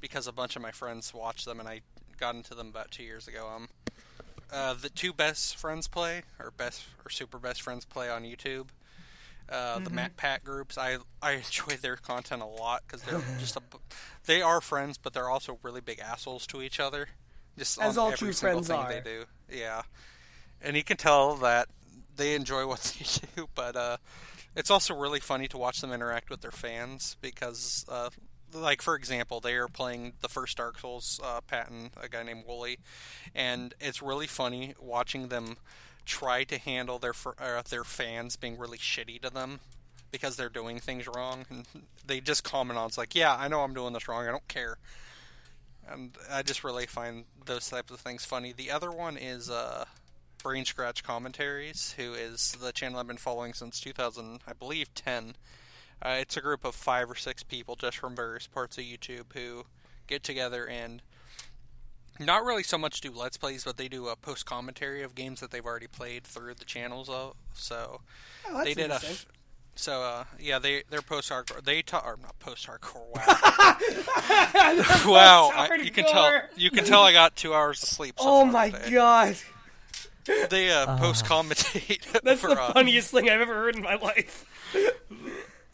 because 0.00 0.26
a 0.26 0.32
bunch 0.32 0.56
of 0.56 0.62
my 0.62 0.70
friends 0.70 1.12
watch 1.12 1.44
them 1.44 1.60
and 1.60 1.68
I 1.68 1.82
got 2.18 2.34
into 2.34 2.54
them 2.54 2.68
about 2.68 2.90
two 2.90 3.02
years 3.02 3.28
ago. 3.28 3.48
Um, 3.54 3.68
uh, 4.52 4.74
the 4.74 4.88
two 4.88 5.12
best 5.12 5.56
friends 5.56 5.88
play 5.88 6.22
or 6.38 6.50
best 6.50 6.84
or 7.04 7.10
super 7.10 7.38
best 7.38 7.62
friends 7.62 7.84
play 7.84 8.08
on 8.08 8.22
YouTube. 8.24 8.68
Uh, 9.48 9.78
The 9.78 9.90
Matt 9.90 10.16
Pat 10.16 10.44
groups, 10.44 10.76
I 10.76 10.98
I 11.22 11.32
enjoy 11.32 11.76
their 11.80 11.96
content 11.96 12.42
a 12.42 12.46
lot 12.46 12.82
because 12.86 13.02
they're 13.02 13.22
just 13.38 13.56
a, 13.56 13.62
they 14.26 14.42
are 14.42 14.60
friends, 14.60 14.98
but 14.98 15.12
they're 15.14 15.30
also 15.30 15.58
really 15.62 15.80
big 15.80 16.00
assholes 16.00 16.46
to 16.48 16.60
each 16.62 16.78
other. 16.78 17.08
Just 17.56 17.80
As 17.80 17.96
all 17.96 18.08
every 18.12 18.18
true 18.18 18.32
friends 18.32 18.68
thing 18.68 18.76
are. 18.78 18.88
they 18.92 19.00
do. 19.00 19.24
Yeah, 19.50 19.82
and 20.60 20.76
you 20.76 20.84
can 20.84 20.96
tell 20.98 21.34
that 21.36 21.68
they 22.16 22.34
enjoy 22.34 22.66
what 22.68 22.80
they 22.80 23.06
do, 23.36 23.48
but 23.54 23.74
uh, 23.74 23.96
it's 24.54 24.70
also 24.70 24.94
really 24.94 25.20
funny 25.20 25.48
to 25.48 25.56
watch 25.58 25.80
them 25.80 25.92
interact 25.92 26.28
with 26.30 26.40
their 26.42 26.50
fans 26.50 27.16
because, 27.22 27.86
uh, 27.88 28.10
like 28.60 28.82
for 28.82 28.94
example, 28.94 29.40
they 29.40 29.54
are 29.54 29.68
playing 29.68 30.14
the 30.20 30.28
first 30.28 30.56
Dark 30.56 30.78
Souls, 30.78 31.20
uh, 31.22 31.40
Pat 31.40 31.70
a 32.00 32.08
guy 32.08 32.22
named 32.22 32.44
Woolie, 32.46 32.78
and 33.34 33.74
it's 33.80 34.02
really 34.02 34.26
funny 34.26 34.74
watching 34.80 35.28
them 35.28 35.56
try 36.06 36.44
to 36.44 36.58
handle 36.58 36.98
their 36.98 37.14
uh, 37.38 37.62
their 37.68 37.84
fans 37.84 38.36
being 38.36 38.58
really 38.58 38.78
shitty 38.78 39.20
to 39.22 39.30
them 39.30 39.60
because 40.10 40.36
they're 40.36 40.48
doing 40.48 40.78
things 40.78 41.06
wrong, 41.06 41.44
and 41.50 41.66
they 42.06 42.20
just 42.20 42.44
comment 42.44 42.78
on 42.78 42.86
it's 42.86 42.98
like, 42.98 43.14
yeah, 43.14 43.34
I 43.34 43.48
know 43.48 43.60
I'm 43.60 43.74
doing 43.74 43.92
this 43.92 44.08
wrong, 44.08 44.26
I 44.26 44.30
don't 44.30 44.48
care. 44.48 44.78
and 45.88 46.16
I 46.30 46.42
just 46.42 46.64
really 46.64 46.86
find 46.86 47.24
those 47.44 47.68
types 47.68 47.92
of 47.92 48.00
things 48.00 48.24
funny. 48.24 48.52
The 48.52 48.70
other 48.70 48.90
one 48.90 49.16
is 49.16 49.50
uh, 49.50 49.84
Brain 50.42 50.64
Scratch 50.64 51.02
Commentaries, 51.02 51.94
who 51.96 52.14
is 52.14 52.56
the 52.60 52.72
channel 52.72 52.98
I've 52.98 53.06
been 53.06 53.16
following 53.16 53.52
since 53.52 53.80
2000, 53.80 54.40
I 54.46 54.52
believe, 54.52 54.94
10. 54.94 55.34
Uh, 56.02 56.16
it's 56.20 56.36
a 56.36 56.40
group 56.40 56.64
of 56.64 56.74
five 56.74 57.10
or 57.10 57.14
six 57.14 57.42
people 57.42 57.74
just 57.76 57.96
from 57.96 58.14
various 58.14 58.46
parts 58.46 58.78
of 58.78 58.84
YouTube 58.84 59.32
who 59.34 59.64
get 60.06 60.22
together 60.22 60.64
and 60.66 61.02
not 62.20 62.44
really 62.44 62.62
so 62.62 62.78
much 62.78 63.00
do 63.00 63.12
let's 63.12 63.36
plays, 63.36 63.64
but 63.64 63.76
they 63.76 63.88
do 63.88 64.08
a 64.08 64.16
post 64.16 64.46
commentary 64.46 65.02
of 65.02 65.14
games 65.14 65.40
that 65.40 65.50
they've 65.50 65.64
already 65.64 65.86
played 65.86 66.24
through 66.24 66.54
the 66.54 66.64
channels. 66.64 67.08
Of 67.08 67.34
so 67.52 68.00
Oh, 68.48 68.54
that's 68.54 68.64
they 68.64 68.74
did 68.74 68.90
a 68.90 69.00
so 69.74 70.02
uh, 70.02 70.24
yeah 70.40 70.58
they 70.58 70.82
they're 70.90 71.02
post 71.02 71.30
hardcore 71.30 71.62
they 71.62 71.82
ta- 71.82 72.02
or 72.04 72.18
not 72.20 72.36
post 72.40 72.66
hardcore 72.66 73.06
wow 73.14 73.76
wow 75.12 75.50
I, 75.54 75.76
you 75.80 75.92
can 75.92 76.04
tell 76.04 76.42
you 76.56 76.70
can 76.72 76.84
tell 76.84 77.02
I 77.02 77.12
got 77.12 77.36
two 77.36 77.54
hours 77.54 77.82
of 77.82 77.88
sleep. 77.88 78.16
So 78.18 78.24
Oh 78.28 78.44
my 78.44 78.70
today. 78.70 78.90
god. 78.90 79.36
They 80.50 80.70
uh, 80.70 80.98
post 80.98 81.24
commentate. 81.24 82.02
That's 82.22 82.40
for, 82.40 82.48
the 82.50 82.60
uh, 82.60 82.72
funniest 82.72 83.12
thing 83.12 83.30
I've 83.30 83.40
ever 83.40 83.54
heard 83.54 83.76
in 83.76 83.82
my 83.82 83.94
life. 83.94 84.44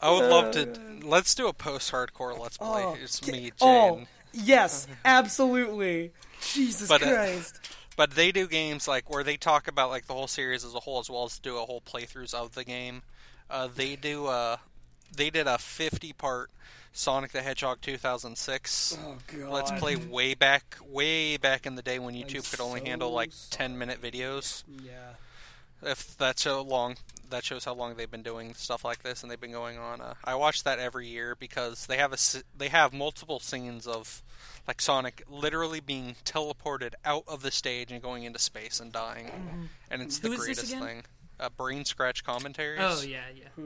I 0.05 0.11
would 0.11 0.29
love 0.29 0.51
to. 0.51 0.69
Let's 1.03 1.33
do 1.33 1.47
a 1.47 1.53
post 1.53 1.91
hardcore 1.91 2.37
let's 2.39 2.57
play. 2.57 2.83
Oh, 2.83 2.95
it's 3.01 3.25
me, 3.25 3.49
Jay, 3.49 3.53
Oh, 3.61 4.01
yes, 4.33 4.87
absolutely. 5.03 6.11
Jesus 6.53 6.87
But, 6.87 7.01
uh, 7.01 7.07
Christ. 7.07 7.59
But 7.97 8.11
they 8.11 8.31
do 8.31 8.47
games 8.47 8.87
like 8.87 9.09
where 9.09 9.23
they 9.23 9.37
talk 9.37 9.67
about 9.67 9.89
like 9.89 10.05
the 10.05 10.13
whole 10.13 10.27
series 10.27 10.63
as 10.63 10.75
a 10.75 10.81
whole, 10.81 10.99
as 10.99 11.09
well 11.09 11.23
as 11.23 11.39
do 11.39 11.57
a 11.57 11.65
whole 11.65 11.81
playthroughs 11.81 12.33
of 12.33 12.53
the 12.53 12.63
game. 12.63 13.01
Uh, 13.49 13.67
they 13.73 13.95
do. 13.95 14.27
Uh, 14.27 14.57
they 15.15 15.29
did 15.29 15.47
a 15.47 15.57
50 15.57 16.13
part 16.13 16.49
Sonic 16.91 17.31
the 17.31 17.41
Hedgehog 17.41 17.81
2006 17.81 18.97
oh. 19.01 19.17
Let's 19.49 19.71
Play 19.71 19.95
way 19.95 20.33
back, 20.33 20.77
way 20.87 21.37
back 21.37 21.65
in 21.65 21.75
the 21.75 21.81
day 21.81 21.99
when 21.99 22.15
YouTube 22.15 22.45
I'm 22.45 22.51
could 22.51 22.61
only 22.61 22.79
so 22.81 22.85
handle 22.85 23.11
like 23.11 23.31
10 23.49 23.77
minute 23.77 24.01
videos. 24.01 24.63
Yeah. 24.83 24.91
If 25.85 26.17
that's 26.17 26.43
how 26.43 26.61
long, 26.61 26.95
that 27.29 27.43
shows 27.43 27.65
how 27.65 27.73
long 27.73 27.95
they've 27.95 28.09
been 28.09 28.23
doing 28.23 28.53
stuff 28.53 28.83
like 28.83 29.03
this, 29.03 29.21
and 29.21 29.31
they've 29.31 29.39
been 29.39 29.51
going 29.51 29.77
on. 29.77 30.01
Uh, 30.01 30.15
I 30.23 30.35
watch 30.35 30.63
that 30.63 30.79
every 30.79 31.07
year 31.07 31.35
because 31.35 31.85
they 31.85 31.97
have 31.97 32.13
a 32.13 32.17
they 32.57 32.69
have 32.69 32.93
multiple 32.93 33.39
scenes 33.39 33.85
of 33.87 34.23
like 34.67 34.81
Sonic 34.81 35.23
literally 35.29 35.79
being 35.79 36.15
teleported 36.25 36.93
out 37.03 37.23
of 37.27 37.41
the 37.41 37.51
stage 37.51 37.91
and 37.91 38.01
going 38.01 38.23
into 38.23 38.39
space 38.39 38.79
and 38.79 38.91
dying, 38.91 39.69
and 39.89 40.01
it's 40.01 40.17
Who 40.19 40.29
the 40.29 40.35
greatest 40.37 40.73
thing. 40.75 41.03
Uh, 41.39 41.49
brain 41.49 41.85
scratch 41.85 42.23
commentaries. 42.23 42.79
Oh 42.81 43.01
yeah, 43.01 43.25
yeah. 43.35 43.63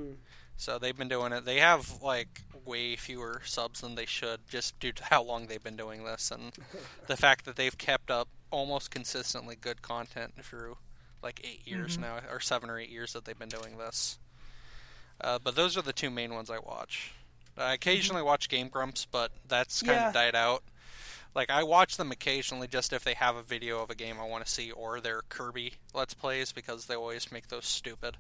So 0.58 0.78
they've 0.78 0.98
been 0.98 1.08
doing 1.08 1.32
it. 1.32 1.46
They 1.46 1.60
have 1.60 2.02
like 2.02 2.42
way 2.66 2.96
fewer 2.98 3.42
subs 3.46 3.82
than 3.82 3.96
they 3.96 4.06
should, 4.06 4.42
just 4.50 4.78
due 4.80 4.92
to 4.92 5.04
how 5.06 5.24
long 5.24 5.48
they've 5.48 5.64
been 5.64 5.78
doing 5.78 6.04
this, 6.04 6.32
and 6.32 6.52
the 7.08 7.16
fact 7.16 7.46
that 7.46 7.56
they've 7.56 7.78
kept 7.78 8.12
up 8.12 8.28
almost 8.52 8.92
consistently 8.92 9.56
good 9.56 9.82
content 9.82 10.34
through 10.44 10.78
like 11.24 11.42
eight 11.44 11.68
years 11.68 11.94
Mm-hmm. 11.94 12.02
now, 12.04 12.20
or 12.32 12.40
seven 12.40 12.70
or 12.70 12.80
eight 12.80 12.90
years 12.90 13.14
that 13.14 13.26
they've 13.26 13.38
been 13.38 13.50
doing 13.50 13.78
this. 13.78 14.20
Uh, 15.22 15.38
but 15.44 15.56
those 15.56 15.76
are 15.78 15.82
the 15.82 15.94
two 15.94 16.10
main 16.10 16.34
ones 16.34 16.50
I 16.50 16.60
watch. 16.60 17.12
I 17.58 17.74
occasionally 17.74 18.22
watch 18.22 18.48
Game 18.48 18.70
Grumps, 18.70 19.06
but 19.06 19.32
that's 19.48 19.82
kind 19.84 19.98
Yeah. 20.00 20.08
of 20.10 20.14
died 20.14 20.36
out. 20.36 20.64
Like 21.36 21.50
I 21.50 21.64
watch 21.64 21.98
them 21.98 22.12
occasionally, 22.12 22.68
just 22.68 22.94
if 22.94 23.04
they 23.04 23.14
have 23.16 23.36
a 23.36 23.44
video 23.44 23.84
of 23.84 23.90
a 23.90 23.96
game 23.96 24.16
I 24.20 24.26
want 24.26 24.46
to 24.46 24.52
see, 24.52 24.72
or 24.72 25.00
their 25.02 25.22
Kirby 25.30 25.74
Let's 25.94 26.14
Plays, 26.14 26.52
because 26.54 26.86
they 26.86 26.96
always 26.96 27.32
make 27.32 27.50
those 27.50 27.66
stupid. 27.66 28.18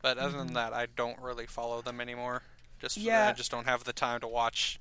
But 0.00 0.16
other 0.18 0.38
than 0.38 0.54
that, 0.54 0.72
I 0.72 0.86
don't 0.86 1.18
really 1.20 1.46
follow 1.46 1.82
them 1.82 2.00
anymore. 2.00 2.42
Just 2.80 2.96
Yeah. 2.96 3.28
I 3.28 3.32
just 3.32 3.50
don't 3.50 3.66
have 3.66 3.84
the 3.84 3.92
time 3.92 4.20
to 4.20 4.28
watch 4.28 4.80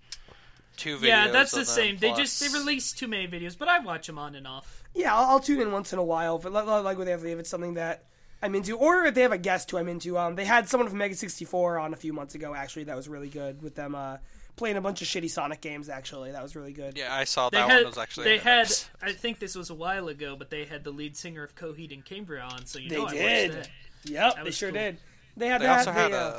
two 0.78 0.98
videos. 0.98 1.08
Yeah, 1.08 1.28
that's 1.32 1.52
the 1.52 1.58
them 1.58 1.66
same. 1.66 1.98
They 1.98 2.14
just 2.14 2.40
they 2.40 2.48
release 2.58 2.92
too 2.94 3.08
many 3.08 3.28
videos, 3.28 3.58
but 3.58 3.68
I 3.68 3.80
watch 3.80 4.08
them 4.08 4.18
on 4.18 4.36
and 4.36 4.48
off. 4.48 4.84
Yeah, 4.96 5.14
I'll, 5.16 5.32
I'll 5.32 5.40
tune 5.40 5.60
in 5.62 5.72
once 5.72 5.92
in 5.94 6.00
a 6.00 6.04
while, 6.04 6.38
if 6.38 6.46
it, 6.46 6.52
like, 6.52 6.66
like 6.66 6.98
if 7.00 7.24
if 7.26 7.40
it's 7.40 7.50
something 7.50 7.74
that 7.76 8.06
I'm 8.42 8.56
into, 8.56 8.78
or 8.78 9.06
if 9.06 9.16
they 9.16 9.22
have 9.22 9.32
a 9.32 9.38
guest 9.38 9.70
who 9.72 9.78
I'm 9.78 9.88
into. 9.90 10.18
Um, 10.18 10.36
they 10.36 10.46
had 10.46 10.70
someone 10.70 10.88
from 10.90 11.00
Mega 11.00 11.16
64 11.16 11.80
on 11.80 11.94
a 11.94 11.98
few 11.98 12.14
months 12.14 12.36
ago. 12.36 12.54
Actually, 12.56 12.86
that 12.86 12.96
was 12.96 13.08
really 13.10 13.30
good 13.30 13.62
with 13.64 13.76
them 13.76 13.96
uh, 13.96 14.18
playing 14.56 14.78
a 14.78 14.82
bunch 14.82 15.02
of 15.02 15.08
shitty 15.08 15.30
Sonic 15.30 15.60
games. 15.62 15.90
Actually, 15.90 16.32
that 16.32 16.42
was 16.44 16.56
really 16.56 16.72
good. 16.74 16.98
Yeah, 16.98 17.14
I 17.14 17.24
saw 17.24 17.50
They 17.50 17.58
that 17.58 17.70
had 17.70 17.78
one 17.78 17.86
was 17.88 17.98
actually. 17.98 18.26
they 18.26 18.38
had 18.38 18.60
nice. 18.68 18.90
I 19.02 19.12
think 19.14 19.40
this 19.40 19.56
was 19.56 19.70
a 19.70 19.76
while 19.76 20.08
ago, 20.08 20.36
but 20.36 20.50
they 20.52 20.66
had 20.66 20.84
the 20.84 20.92
lead 20.92 21.18
singer 21.18 21.44
of 21.44 21.56
Coheed 21.56 21.92
and 21.94 22.06
Cambria 22.06 22.44
on, 22.44 22.66
so 22.66 22.78
you 22.80 22.90
They 22.90 22.98
know 22.98 23.08
I 23.08 23.12
did. 23.14 23.50
watched 23.52 23.70
that. 24.04 24.12
Yep, 24.12 24.36
That 24.36 24.46
they 24.46 24.52
sure 24.52 24.70
cool. 24.72 24.80
did. 24.82 24.98
They 25.36 25.48
had 25.48 25.62
They 25.62 25.66
that. 25.66 25.80
also 25.80 25.92
had 25.92 26.12
they, 26.12 26.16
uh, 26.18 26.34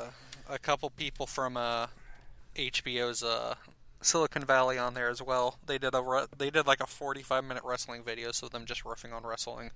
a, 0.49 0.55
a 0.55 0.59
couple 0.59 0.91
people 0.91 1.27
from 1.27 1.57
uh, 1.57 1.89
HBO's 2.57 3.23
uh, 3.23 3.55
Silicon 4.01 4.45
Valley 4.45 4.79
on 4.79 4.95
there 4.95 5.09
as 5.09 5.23
well. 5.23 5.59
They 5.67 5.79
did 5.79 5.95
a 5.95 6.03
re- 6.03 6.27
they 6.37 6.51
did 6.51 6.67
like 6.67 6.81
a 6.81 6.87
45 6.87 7.45
minute 7.45 7.65
wrestling 7.65 8.03
video, 8.05 8.33
so 8.33 8.49
them 8.49 8.65
just 8.65 8.85
riffing 8.85 9.13
on 9.13 9.25
wrestling. 9.25 9.71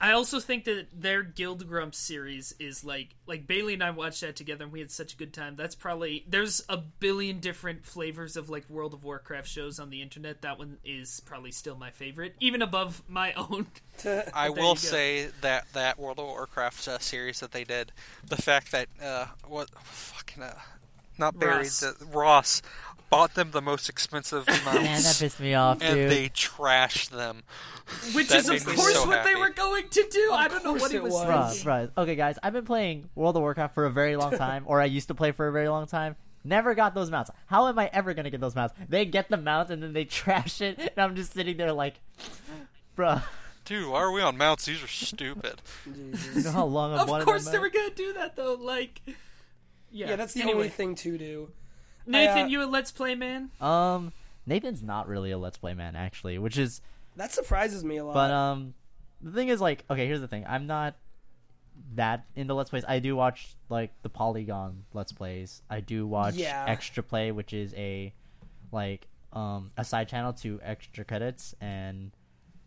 I 0.00 0.12
also 0.12 0.38
think 0.38 0.64
that 0.64 0.86
their 0.92 1.24
Guild 1.24 1.66
Grump 1.66 1.92
series 1.92 2.54
is 2.60 2.84
like 2.84 3.16
like 3.26 3.48
Bailey 3.48 3.74
and 3.74 3.82
I 3.82 3.90
watched 3.90 4.20
that 4.20 4.36
together 4.36 4.64
and 4.64 4.72
we 4.72 4.78
had 4.78 4.92
such 4.92 5.14
a 5.14 5.16
good 5.16 5.32
time. 5.32 5.56
That's 5.56 5.74
probably 5.74 6.24
there's 6.28 6.62
a 6.68 6.76
billion 6.76 7.40
different 7.40 7.84
flavors 7.84 8.36
of 8.36 8.48
like 8.48 8.68
World 8.70 8.94
of 8.94 9.02
Warcraft 9.02 9.48
shows 9.48 9.80
on 9.80 9.90
the 9.90 10.00
internet. 10.00 10.42
That 10.42 10.58
one 10.58 10.78
is 10.84 11.20
probably 11.20 11.50
still 11.50 11.76
my 11.76 11.90
favorite, 11.90 12.36
even 12.38 12.62
above 12.62 13.02
my 13.08 13.32
own. 13.32 13.66
I 14.34 14.50
will 14.50 14.76
say 14.76 15.30
that 15.40 15.66
that 15.72 15.98
World 15.98 16.20
of 16.20 16.26
Warcraft 16.26 16.86
uh, 16.86 16.98
series 17.00 17.40
that 17.40 17.50
they 17.50 17.64
did, 17.64 17.90
the 18.24 18.40
fact 18.40 18.70
that 18.70 18.88
uh, 19.02 19.26
what 19.48 19.68
fucking 19.70 20.44
uh, 20.44 20.54
not 21.18 21.38
Barry, 21.38 21.64
Ross. 21.64 21.80
the, 21.80 22.06
Ross 22.06 22.62
bought 23.10 23.34
them 23.34 23.50
the 23.50 23.62
most 23.62 23.88
expensive 23.88 24.46
mounts. 24.64 24.64
Man, 24.74 25.02
that 25.02 25.16
pissed 25.18 25.40
me 25.40 25.54
off, 25.54 25.78
and 25.80 25.94
dude. 25.94 26.10
they 26.10 26.28
trashed 26.28 27.10
them. 27.10 27.42
Which 28.12 28.28
That 28.28 28.40
is 28.40 28.48
of 28.50 28.66
course 28.66 28.92
so 28.94 29.06
what 29.06 29.24
they 29.24 29.34
were 29.34 29.50
going 29.50 29.88
to 29.88 30.06
do. 30.10 30.30
I 30.32 30.48
don't 30.48 30.62
know 30.64 30.74
what 30.74 30.90
he 30.90 30.98
it 30.98 31.02
was, 31.02 31.14
was. 31.14 31.24
Bruh, 31.26 31.50
thinking. 31.50 31.66
bruh. 31.68 31.90
Okay, 32.02 32.16
guys, 32.16 32.38
I've 32.42 32.52
been 32.52 32.66
playing 32.66 33.08
World 33.14 33.36
of 33.36 33.42
Warcraft 33.42 33.74
for 33.74 33.86
a 33.86 33.90
very 33.90 34.16
long 34.16 34.32
time, 34.36 34.64
or 34.66 34.80
I 34.80 34.84
used 34.86 35.08
to 35.08 35.14
play 35.14 35.32
for 35.32 35.48
a 35.48 35.52
very 35.52 35.68
long 35.68 35.86
time. 35.86 36.16
Never 36.44 36.74
got 36.74 36.94
those 36.94 37.10
mounts. 37.10 37.30
How 37.46 37.66
am 37.68 37.78
I 37.78 37.90
ever 37.92 38.14
gonna 38.14 38.30
get 38.30 38.40
those 38.40 38.54
mounts? 38.54 38.74
They 38.88 39.04
get 39.04 39.28
the 39.28 39.36
mounts 39.36 39.70
and 39.70 39.82
then 39.82 39.92
they 39.92 40.04
trash 40.06 40.60
it, 40.60 40.78
and 40.78 40.92
I'm 40.98 41.16
just 41.16 41.32
sitting 41.32 41.56
there 41.56 41.72
like, 41.72 42.00
bruh. 42.96 43.22
Dude, 43.64 43.90
why 43.90 43.98
are 43.98 44.12
we 44.12 44.22
on 44.22 44.38
mounts? 44.38 44.64
These 44.64 44.82
are 44.82 44.88
stupid. 44.88 45.60
You 45.84 46.42
know 46.42 46.52
how 46.52 46.64
long 46.64 46.94
I've 46.94 47.08
Of 47.08 47.24
course 47.26 47.44
my 47.44 47.52
they 47.52 47.58
were 47.58 47.68
gonna 47.68 47.90
do 47.90 48.14
that 48.14 48.34
though. 48.34 48.54
Like, 48.54 49.02
yeah, 49.90 50.10
yeah, 50.10 50.16
that's 50.16 50.32
the 50.32 50.40
anyway. 50.40 50.54
only 50.56 50.68
thing 50.70 50.94
to 50.96 51.18
do. 51.18 51.50
Nathan, 52.08 52.38
I, 52.38 52.42
uh, 52.42 52.46
you 52.46 52.62
a 52.62 52.66
Let's 52.66 52.90
Play 52.90 53.14
man? 53.14 53.50
Um, 53.60 54.12
Nathan's 54.46 54.82
not 54.82 55.08
really 55.08 55.30
a 55.30 55.38
Let's 55.38 55.58
Play 55.58 55.74
man, 55.74 55.94
actually, 55.94 56.38
which 56.38 56.58
is 56.58 56.80
That 57.16 57.32
surprises 57.32 57.84
me 57.84 57.98
a 57.98 58.04
lot. 58.04 58.14
But 58.14 58.30
um, 58.30 58.74
the 59.20 59.30
thing 59.32 59.48
is, 59.48 59.60
like, 59.60 59.84
okay, 59.90 60.06
here's 60.06 60.20
the 60.20 60.28
thing. 60.28 60.44
I'm 60.48 60.66
not 60.66 60.96
that 61.94 62.24
into 62.34 62.54
Let's 62.54 62.70
Plays. 62.70 62.84
I 62.88 62.98
do 62.98 63.14
watch 63.14 63.54
like 63.68 63.92
the 64.02 64.08
Polygon 64.08 64.84
Let's 64.92 65.12
Plays. 65.12 65.62
I 65.70 65.80
do 65.80 66.06
watch 66.06 66.34
Yeah. 66.34 66.64
Extra 66.66 67.02
Play, 67.02 67.30
which 67.30 67.52
is 67.52 67.74
a 67.74 68.12
like 68.72 69.06
um 69.32 69.70
a 69.76 69.84
side 69.84 70.08
channel 70.08 70.32
to 70.32 70.58
Extra 70.62 71.04
Credits, 71.04 71.54
and 71.60 72.10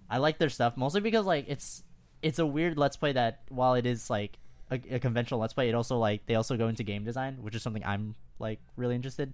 I 0.10 0.18
like 0.18 0.38
their 0.38 0.50
stuff 0.50 0.78
mostly 0.78 1.02
because 1.02 1.26
like 1.26 1.46
it's 1.48 1.84
it's 2.22 2.40
a 2.40 2.46
weird 2.46 2.78
Let's 2.78 2.96
Play 2.98 3.14
that 3.14 3.42
while 3.50 3.74
it 3.74 3.86
is 3.86 4.10
like 4.10 4.38
a, 4.70 4.80
a 4.92 5.00
conventional 5.00 5.40
Let's 5.40 5.54
Play, 5.54 5.70
it 5.70 5.76
also 5.76 5.98
like 5.98 6.26
they 6.26 6.36
also 6.36 6.56
go 6.58 6.68
into 6.68 6.84
game 6.84 7.04
design, 7.04 7.38
which 7.42 7.56
is 7.56 7.62
something 7.64 7.84
I'm 7.86 8.16
like 8.42 8.60
really 8.76 8.96
interested. 8.96 9.34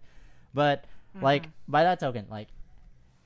But 0.53 0.85
like 1.21 1.49
by 1.67 1.83
that 1.83 1.99
token, 1.99 2.25
like 2.29 2.49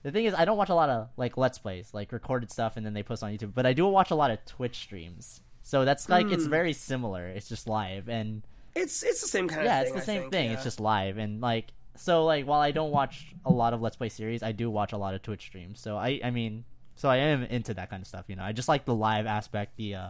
the 0.04 0.12
thing 0.12 0.26
is, 0.26 0.34
I 0.34 0.46
don't 0.46 0.58
watch 0.58 0.70
a 0.70 0.76
lot 0.76 0.90
of 0.90 1.10
like 1.18 1.38
Let's 1.38 1.58
Plays, 1.58 1.94
like 1.94 2.12
recorded 2.12 2.52
stuff, 2.52 2.78
and 2.78 2.86
then 2.86 2.94
they 2.94 3.04
post 3.04 3.24
on 3.24 3.32
YouTube. 3.32 3.54
But 3.54 3.66
I 3.66 3.74
do 3.74 3.86
watch 3.88 4.12
a 4.12 4.16
lot 4.16 4.32
of 4.32 4.44
Twitch 4.46 4.78
streams. 4.78 5.42
So 5.64 5.86
that's 5.86 6.10
like 6.10 6.32
it's 6.32 6.46
very 6.46 6.74
similar. 6.74 7.28
It's 7.28 7.48
just 7.48 7.68
live, 7.68 8.10
and 8.10 8.42
it's 8.76 9.04
it's 9.04 9.22
the 9.22 9.28
same 9.28 9.48
kind 9.48 9.66
yeah, 9.66 9.82
of 9.82 9.88
yeah, 9.88 9.90
it's 9.90 9.92
the 9.92 10.02
I 10.02 10.16
same 10.16 10.22
think, 10.22 10.34
thing. 10.34 10.50
yeah. 10.50 10.54
It's 10.54 10.64
just 10.64 10.80
live, 10.80 11.18
and 11.18 11.40
like 11.40 11.68
so 11.96 12.26
like 12.26 12.46
while 12.46 12.62
I 12.62 12.72
don't 12.72 12.92
watch 12.92 13.34
a 13.46 13.52
lot 13.52 13.74
of 13.74 13.82
Let's 13.82 13.96
Play 13.96 14.10
series, 14.10 14.42
I 14.42 14.54
do 14.54 14.70
watch 14.70 14.92
a 14.92 14.98
lot 14.98 15.14
of 15.14 15.22
Twitch 15.22 15.42
streams. 15.42 15.80
So 15.80 15.98
I 15.98 16.20
I 16.24 16.32
mean, 16.32 16.66
so 16.96 17.10
I 17.10 17.18
am 17.18 17.44
into 17.44 17.74
that 17.76 17.90
kind 17.90 18.02
of 18.02 18.08
stuff. 18.08 18.26
You 18.28 18.36
know, 18.36 18.44
I 18.44 18.54
just 18.54 18.68
like 18.68 18.86
the 18.86 18.96
live 18.96 19.28
aspect, 19.28 19.78
the 19.78 19.96
uh, 19.96 20.10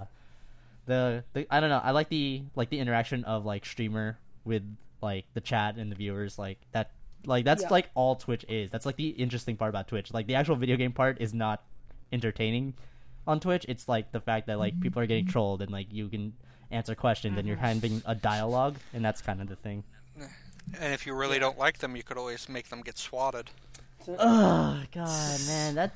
the 0.86 1.24
the 1.34 1.48
I 1.50 1.60
don't 1.60 1.70
know. 1.70 1.82
I 1.84 1.92
like 1.92 2.10
the 2.10 2.44
like 2.56 2.70
the 2.70 2.80
interaction 2.80 3.24
of 3.26 3.46
like 3.46 3.66
streamer 3.66 4.18
with 4.46 4.64
like 5.02 5.26
the 5.34 5.42
chat 5.42 5.78
and 5.78 5.92
the 5.92 5.96
viewers, 5.96 6.38
like 6.38 6.60
that. 6.72 6.92
Like 7.26 7.46
that's 7.46 7.64
Yeah. 7.64 7.70
like 7.70 7.90
all 7.94 8.16
Twitch 8.16 8.46
is. 8.50 8.72
That's 8.72 8.86
like 8.86 8.96
the 8.96 9.10
interesting 9.10 9.56
part 9.56 9.70
about 9.70 9.88
Twitch. 9.88 10.14
Like 10.14 10.28
the 10.28 10.36
actual 10.36 10.56
video 10.56 10.76
game 10.78 10.92
part 10.92 11.22
is 11.22 11.34
not 11.34 11.64
entertaining 12.12 12.74
on 13.28 13.40
Twitch. 13.40 13.66
It's 13.68 13.88
like 13.88 14.12
the 14.12 14.22
fact 14.22 14.48
that 14.48 14.58
like 14.58 14.80
people 14.80 15.02
are 15.02 15.06
getting 15.06 15.26
mm-hmm. 15.26 15.32
trolled 15.32 15.62
and 15.62 15.72
like 15.72 15.88
you 15.92 16.08
can 16.08 16.34
answer 16.72 16.96
questions 16.96 17.38
and 17.38 17.48
you're 17.48 17.58
mm-hmm. 17.58 17.66
having 17.66 18.02
a 18.06 18.16
dialogue, 18.16 18.78
and 18.94 19.04
that's 19.04 19.22
kind 19.22 19.42
of 19.42 19.50
the 19.50 19.56
thing. 19.56 19.84
And 20.80 20.94
if 20.94 21.06
you 21.06 21.14
really 21.14 21.40
don't 21.40 21.58
like 21.58 21.80
them, 21.80 21.96
you 21.96 22.04
could 22.04 22.18
always 22.18 22.48
make 22.48 22.70
them 22.70 22.82
get 22.82 22.98
swatted. 22.98 23.50
Oh 24.08 24.82
god, 24.94 25.40
man, 25.48 25.76
that 25.76 25.92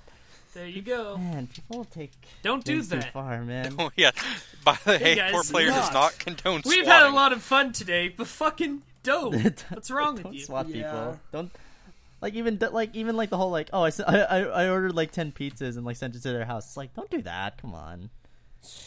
There 0.54 0.68
you 0.68 0.82
go. 0.82 1.18
man, 1.18 1.48
people 1.48 1.86
take 1.86 2.12
Don't 2.44 2.64
do 2.64 2.82
things 2.82 2.90
too 2.90 3.00
that. 3.00 3.14
far, 3.14 3.42
man. 3.44 3.76
Oh 3.80 3.92
yeah, 3.96 4.12
by 4.64 4.78
the 4.86 4.98
Hey, 4.98 5.04
hey, 5.04 5.16
guys, 5.16 5.32
poor 5.32 5.44
player 5.44 5.68
does 5.68 5.92
not. 5.92 5.94
not 5.94 6.20
condone 6.20 6.62
We've 6.66 6.84
swatting. 6.84 6.86
had 6.86 7.04
a 7.04 7.16
lot 7.16 7.34
of 7.34 7.42
fun 7.42 7.72
today, 7.72 8.10
but 8.10 8.28
fucking 8.28 8.84
dope. 9.06 9.36
What's 9.70 9.90
wrong 9.92 10.16
with 10.16 10.24
Don't 10.24 10.34
you? 10.34 10.44
swat 10.44 10.68
Yeah. 10.68 10.74
people. 10.76 11.20
Don't 11.32 11.52
Like 12.22 12.34
even 12.34 12.58
like 12.72 12.96
even 12.96 13.16
like 13.16 13.30
the 13.30 13.38
whole 13.38 13.52
like 13.52 13.70
oh 13.72 13.84
I, 13.84 13.92
I 14.08 14.40
I 14.40 14.70
ordered 14.70 14.96
like 14.96 15.12
ten 15.12 15.32
pizzas 15.32 15.78
and 15.78 15.86
like 15.86 15.96
sent 15.96 16.16
it 16.16 16.22
to 16.24 16.32
their 16.34 16.46
house. 16.46 16.66
It's 16.68 16.78
like 16.78 16.94
don't 16.94 17.10
do 17.10 17.22
that. 17.24 17.62
Come 17.62 17.74
on. 17.74 18.10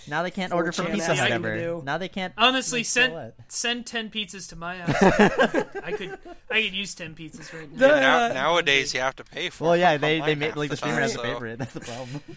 Now 0.08 0.24
they 0.24 0.32
can't 0.32 0.52
order 0.52 0.72
from 0.72 0.86
Pizza 0.86 1.12
asking 1.12 1.18
Hut 1.18 1.30
ever. 1.30 1.82
Now 1.84 1.98
they 1.98 2.08
can't. 2.08 2.34
Honestly, 2.36 2.80
like, 2.80 2.86
send 2.86 3.12
what? 3.14 3.36
send 3.46 3.86
ten 3.86 4.10
pizzas 4.10 4.48
to 4.48 4.56
my 4.56 4.76
house. 4.78 5.02
I 5.84 5.92
could 5.92 6.18
I 6.50 6.62
could 6.62 6.72
use 6.74 6.96
ten 6.96 7.14
pizzas 7.14 7.52
right 7.56 7.70
now. 7.70 7.78
The- 7.78 8.00
Now, 8.00 8.28
nowadays, 8.34 8.92
you 8.92 8.98
have 9.00 9.14
to 9.16 9.24
pay 9.24 9.50
for. 9.50 9.64
Well, 9.64 9.72
it 9.74 9.78
yeah, 9.80 9.96
they 9.96 10.14
they 10.16 10.20
online 10.20 10.38
made 10.40 10.46
half 10.48 10.56
like 10.56 10.70
the 10.70 10.76
streamer 10.76 11.00
has 11.00 11.12
to 11.12 11.18
so- 11.18 11.22
pay 11.22 11.34
for 11.38 11.46
it. 11.46 11.58
That's 11.60 11.74
the 11.74 11.80
problem. 11.80 12.22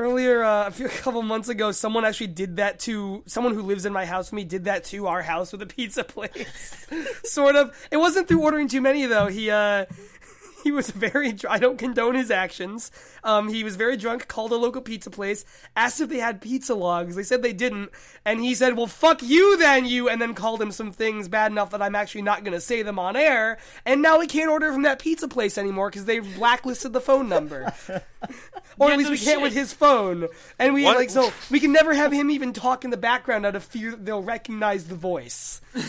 Earlier, 0.00 0.42
uh, 0.42 0.66
a 0.68 0.70
few 0.70 0.86
a 0.86 0.88
couple 0.88 1.20
months 1.22 1.50
ago, 1.50 1.72
someone 1.72 2.06
actually 2.06 2.28
did 2.28 2.56
that 2.56 2.78
to 2.80 3.22
someone 3.26 3.52
who 3.52 3.60
lives 3.60 3.84
in 3.84 3.92
my 3.92 4.06
house 4.06 4.30
with 4.30 4.36
me. 4.36 4.44
Did 4.44 4.64
that 4.64 4.84
to 4.84 5.06
our 5.08 5.20
house 5.20 5.52
with 5.52 5.60
a 5.60 5.66
pizza 5.66 6.04
place, 6.04 6.86
sort 7.24 7.54
of. 7.54 7.76
It 7.90 7.98
wasn't 7.98 8.26
through 8.26 8.42
ordering 8.42 8.66
too 8.68 8.80
many 8.80 9.04
though. 9.04 9.26
He 9.26 9.50
uh, 9.50 9.84
he 10.64 10.72
was 10.72 10.90
very. 10.90 11.32
dr- 11.32 11.52
I 11.54 11.58
don't 11.58 11.78
condone 11.78 12.14
his 12.14 12.30
actions. 12.30 12.90
Um, 13.24 13.48
he 13.48 13.64
was 13.64 13.76
very 13.76 13.96
drunk. 13.96 14.28
Called 14.28 14.52
a 14.52 14.56
local 14.56 14.82
pizza 14.82 15.10
place. 15.10 15.44
Asked 15.76 16.00
if 16.00 16.08
they 16.08 16.18
had 16.18 16.40
pizza 16.40 16.74
logs. 16.74 17.16
They 17.16 17.22
said 17.22 17.42
they 17.42 17.52
didn't, 17.52 17.90
and 18.24 18.40
he 18.40 18.54
said, 18.54 18.76
"Well, 18.76 18.86
fuck 18.86 19.22
you 19.22 19.56
then, 19.58 19.86
you." 19.86 20.08
And 20.08 20.20
then 20.20 20.34
called 20.34 20.60
him 20.62 20.72
some 20.72 20.92
things 20.92 21.28
bad 21.28 21.50
enough 21.52 21.70
that 21.70 21.82
I'm 21.82 21.94
actually 21.94 22.22
not 22.22 22.44
going 22.44 22.54
to 22.54 22.60
say 22.60 22.82
them 22.82 22.98
on 22.98 23.16
air. 23.16 23.58
And 23.84 24.02
now 24.02 24.18
we 24.18 24.26
can't 24.26 24.50
order 24.50 24.72
from 24.72 24.82
that 24.82 24.98
pizza 24.98 25.28
place 25.28 25.56
anymore 25.58 25.90
because 25.90 26.04
they 26.04 26.18
blacklisted 26.20 26.92
the 26.92 27.00
phone 27.00 27.28
number. 27.28 27.72
or 28.78 28.88
Yeah, 28.88 28.92
at 28.94 28.98
least 28.98 29.08
no 29.08 29.12
we 29.12 29.18
can't 29.18 29.42
with 29.42 29.52
shit. 29.52 29.60
his 29.60 29.72
phone. 29.72 30.28
And 30.58 30.74
we 30.74 30.84
What- 30.84 30.96
like 30.96 31.10
so 31.10 31.32
we 31.50 31.60
can 31.60 31.72
never 31.72 31.94
have 31.94 32.12
him 32.12 32.30
even 32.30 32.52
talk 32.52 32.84
in 32.84 32.90
the 32.90 32.96
background 32.96 33.46
out 33.46 33.56
of 33.56 33.64
fear 33.64 33.90
that 33.92 34.04
they'll 34.04 34.22
recognize 34.22 34.86
the 34.88 34.94
voice. 34.94 35.60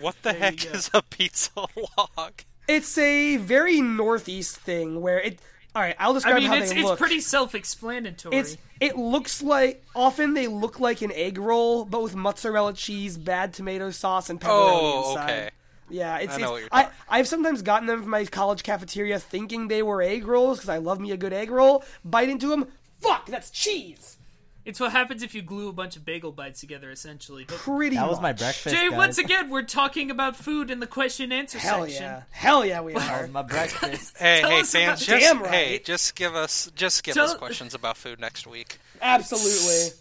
What 0.00 0.16
the 0.22 0.32
heck 0.32 0.64
is 0.74 0.90
a 0.94 1.02
pizza 1.02 1.50
log? 1.56 2.42
It's 2.68 2.96
a 2.98 3.36
very 3.38 3.80
northeast 3.80 4.56
thing 4.58 5.00
where 5.00 5.18
it. 5.20 5.40
All 5.74 5.82
right, 5.82 5.96
I'll 5.98 6.14
describe 6.14 6.36
I 6.36 6.38
mean, 6.40 6.48
how 6.48 6.54
it's 6.56 6.70
they 6.70 6.76
it's 6.78 6.84
look. 6.84 6.98
pretty 6.98 7.20
self-explanatory. 7.20 8.36
It's 8.36 8.56
it 8.80 8.96
looks 8.96 9.42
like 9.42 9.82
often 9.94 10.34
they 10.34 10.46
look 10.46 10.78
like 10.80 11.02
an 11.02 11.12
egg 11.12 11.38
roll, 11.38 11.84
but 11.84 12.02
with 12.02 12.14
mozzarella 12.14 12.72
cheese, 12.74 13.16
bad 13.16 13.52
tomato 13.54 13.90
sauce, 13.90 14.28
and 14.30 14.40
pepperoni 14.40 14.48
Oh, 14.50 15.10
inside. 15.10 15.24
okay. 15.30 15.50
Yeah, 15.90 16.18
it's, 16.18 16.34
I 16.34 16.38
know 16.38 16.56
it's 16.56 16.70
what 16.70 16.82
you're 16.82 16.90
I 17.08 17.18
I've 17.18 17.28
sometimes 17.28 17.62
gotten 17.62 17.86
them 17.86 18.02
from 18.02 18.10
my 18.10 18.24
college 18.26 18.62
cafeteria 18.62 19.18
thinking 19.18 19.68
they 19.68 19.82
were 19.82 20.02
egg 20.02 20.26
rolls 20.26 20.58
because 20.58 20.68
I 20.68 20.76
love 20.78 21.00
me 21.00 21.12
a 21.12 21.16
good 21.16 21.32
egg 21.32 21.50
roll. 21.50 21.82
Bite 22.04 22.28
into 22.28 22.48
them, 22.48 22.66
fuck, 23.00 23.26
that's 23.26 23.48
cheese. 23.50 24.17
It's 24.68 24.78
what 24.78 24.92
happens 24.92 25.22
if 25.22 25.34
you 25.34 25.40
glue 25.40 25.70
a 25.70 25.72
bunch 25.72 25.96
of 25.96 26.04
bagel 26.04 26.30
bites 26.30 26.60
together, 26.60 26.90
essentially. 26.90 27.44
But 27.48 27.56
Pretty. 27.56 27.96
That 27.96 28.06
was 28.08 28.20
my 28.20 28.34
breakfast. 28.34 28.74
Jay, 28.76 28.90
guys. 28.90 28.98
once 28.98 29.16
again, 29.16 29.48
we're 29.48 29.62
talking 29.62 30.10
about 30.10 30.36
food 30.36 30.70
in 30.70 30.78
the 30.78 30.86
question 30.86 31.32
answer 31.32 31.58
Hell 31.58 31.84
section. 31.86 32.02
yeah, 32.02 32.22
hell 32.30 32.66
yeah, 32.66 32.82
we 32.82 32.94
are. 32.94 33.26
my 33.28 33.40
breakfast. 33.40 34.16
Hey, 34.18 34.40
Tell 34.42 34.50
hey, 34.50 34.60
us 34.60 34.70
fans! 34.72 35.02
about- 35.02 35.18
Just 35.20 35.26
Damn 35.32 35.42
right. 35.42 35.50
hey, 35.54 35.78
just 35.82 36.14
give 36.14 36.34
us 36.34 36.70
just 36.74 37.02
give 37.02 37.14
Tell- 37.14 37.24
us 37.24 37.34
questions 37.34 37.72
about 37.72 37.96
food 37.96 38.20
next 38.20 38.46
week. 38.46 38.78
Absolutely. 39.00 39.96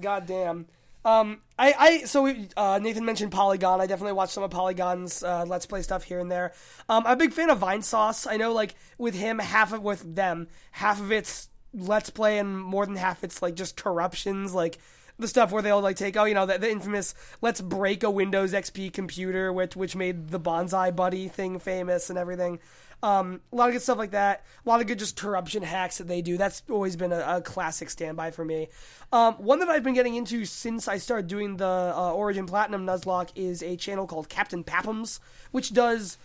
God 0.00 0.26
damn. 0.26 0.66
Um, 1.04 1.40
I, 1.58 1.74
I, 1.78 1.98
so 2.04 2.22
we, 2.22 2.48
uh, 2.56 2.80
Nathan 2.82 3.04
mentioned 3.04 3.30
Polygon. 3.30 3.80
I 3.80 3.86
definitely 3.86 4.14
watched 4.14 4.32
some 4.32 4.42
of 4.42 4.50
Polygon's 4.50 5.22
uh, 5.22 5.44
Let's 5.46 5.64
Play 5.64 5.82
stuff 5.82 6.02
here 6.02 6.18
and 6.18 6.32
there. 6.32 6.52
Um, 6.88 7.04
I'm 7.06 7.12
a 7.12 7.16
big 7.16 7.32
fan 7.32 7.48
of 7.48 7.60
Vinesauce. 7.60 8.26
I 8.28 8.36
know, 8.38 8.52
like 8.52 8.74
with 8.98 9.14
him, 9.14 9.38
half 9.38 9.72
of 9.72 9.82
with 9.82 10.16
them, 10.16 10.48
half 10.72 11.00
of 11.00 11.12
it's 11.12 11.48
Let's 11.76 12.10
Play, 12.10 12.38
and 12.38 12.58
more 12.58 12.86
than 12.86 12.96
half 12.96 13.22
it's 13.22 13.42
like 13.42 13.54
just 13.54 13.76
corruptions, 13.76 14.54
like 14.54 14.78
the 15.18 15.28
stuff 15.28 15.52
where 15.52 15.62
they'll 15.62 15.80
like 15.80 15.96
take, 15.96 16.16
oh, 16.16 16.24
you 16.24 16.34
know, 16.34 16.46
the, 16.46 16.58
the 16.58 16.70
infamous 16.70 17.14
"Let's 17.40 17.60
break 17.60 18.02
a 18.02 18.10
Windows 18.10 18.52
XP 18.52 18.92
computer," 18.92 19.52
which 19.52 19.76
which 19.76 19.96
made 19.96 20.28
the 20.28 20.40
Bonsai 20.40 20.94
Buddy 20.94 21.28
thing 21.28 21.58
famous 21.58 22.10
and 22.10 22.18
everything. 22.18 22.58
Um, 23.02 23.40
a 23.52 23.56
lot 23.56 23.68
of 23.68 23.74
good 23.74 23.82
stuff 23.82 23.98
like 23.98 24.12
that. 24.12 24.44
A 24.64 24.68
lot 24.68 24.80
of 24.80 24.86
good 24.86 24.98
just 24.98 25.16
corruption 25.16 25.62
hacks 25.62 25.98
that 25.98 26.08
they 26.08 26.22
do. 26.22 26.36
That's 26.36 26.62
always 26.70 26.96
been 26.96 27.12
a, 27.12 27.24
a 27.36 27.42
classic 27.42 27.90
standby 27.90 28.30
for 28.30 28.44
me. 28.44 28.68
Um, 29.12 29.34
one 29.34 29.58
that 29.58 29.68
I've 29.68 29.84
been 29.84 29.94
getting 29.94 30.14
into 30.14 30.44
since 30.44 30.88
I 30.88 30.98
started 30.98 31.26
doing 31.26 31.58
the 31.58 31.92
uh, 31.94 32.12
Origin 32.12 32.46
Platinum 32.46 32.86
Nuzlocke 32.86 33.30
is 33.34 33.62
a 33.62 33.76
channel 33.76 34.06
called 34.06 34.28
Captain 34.28 34.64
Papums, 34.64 35.20
which 35.50 35.72
does. 35.72 36.18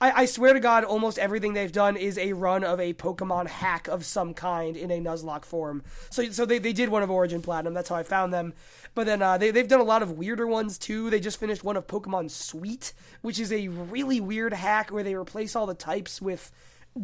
I, 0.00 0.22
I 0.22 0.24
swear 0.26 0.52
to 0.52 0.60
God, 0.60 0.84
almost 0.84 1.18
everything 1.18 1.54
they've 1.54 1.72
done 1.72 1.96
is 1.96 2.18
a 2.18 2.32
run 2.32 2.62
of 2.62 2.78
a 2.78 2.94
Pokemon 2.94 3.48
hack 3.48 3.88
of 3.88 4.04
some 4.04 4.32
kind 4.32 4.76
in 4.76 4.90
a 4.90 5.00
Nuzlocke 5.00 5.44
form. 5.44 5.82
So, 6.10 6.30
so 6.30 6.46
they, 6.46 6.58
they 6.58 6.72
did 6.72 6.88
one 6.88 7.02
of 7.02 7.10
Origin 7.10 7.42
Platinum. 7.42 7.74
That's 7.74 7.88
how 7.88 7.96
I 7.96 8.04
found 8.04 8.32
them. 8.32 8.54
But 8.94 9.06
then 9.06 9.22
uh, 9.22 9.38
they, 9.38 9.50
they've 9.50 9.66
done 9.66 9.80
a 9.80 9.84
lot 9.84 10.02
of 10.02 10.12
weirder 10.12 10.46
ones 10.46 10.78
too. 10.78 11.10
They 11.10 11.20
just 11.20 11.40
finished 11.40 11.64
one 11.64 11.76
of 11.76 11.86
Pokemon 11.86 12.30
Sweet, 12.30 12.92
which 13.22 13.40
is 13.40 13.52
a 13.52 13.68
really 13.68 14.20
weird 14.20 14.52
hack 14.52 14.90
where 14.90 15.02
they 15.02 15.14
replace 15.14 15.56
all 15.56 15.66
the 15.66 15.74
types 15.74 16.22
with 16.22 16.52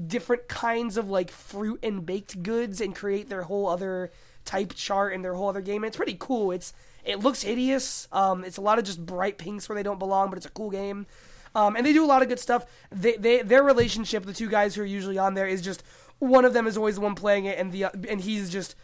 different 0.07 0.49
kinds 0.49 0.97
of 0.97 1.09
like 1.09 1.31
fruit 1.31 1.81
and 1.83 2.07
baked 2.07 2.43
goods 2.43 2.81
and 2.81 2.95
create 2.95 3.29
their 3.29 3.43
whole 3.43 3.69
other 3.69 4.13
type 4.45 4.73
chart 4.75 5.13
and 5.13 5.25
their 5.25 5.35
whole 5.35 5.49
other 5.49 5.61
game. 5.61 5.83
And 5.83 5.89
it's 5.89 5.97
pretty 5.97 6.17
cool. 6.19 6.53
It's 6.53 6.73
it 7.05 7.21
looks 7.21 7.43
hideous. 7.43 8.09
Um, 8.13 8.45
it's 8.45 8.57
a 8.57 8.63
lot 8.63 8.79
of 8.79 8.85
just 8.85 9.05
bright 9.05 9.37
pinks 9.37 9.69
where 9.69 9.77
they 9.77 9.83
don't 9.83 9.99
belong, 9.99 10.31
but 10.31 10.37
it's 10.37 10.47
a 10.47 10.51
cool 10.51 10.71
game. 10.71 11.07
Um, 11.55 11.77
and 11.77 11.87
they 11.87 11.93
do 11.93 12.05
a 12.05 12.07
lot 12.07 12.23
of 12.23 12.29
good 12.29 12.41
stuff. 12.41 12.67
They, 12.91 13.17
they 13.17 13.43
their 13.43 13.63
relationship, 13.63 14.25
the 14.25 14.33
two 14.33 14.49
guys 14.49 14.75
who 14.75 14.83
are 14.83 14.87
usually 14.87 15.19
on 15.19 15.35
there, 15.35 15.47
is 15.47 15.63
just 15.63 15.83
one 16.19 16.45
of 16.45 16.53
them 16.53 16.67
is 16.67 16.77
always 16.77 16.97
the 16.97 17.01
one 17.01 17.15
playing 17.15 17.45
it, 17.47 17.59
and 17.59 17.73
the 17.73 17.87
and 18.09 18.21
he's 18.21 18.51
just 18.51 18.75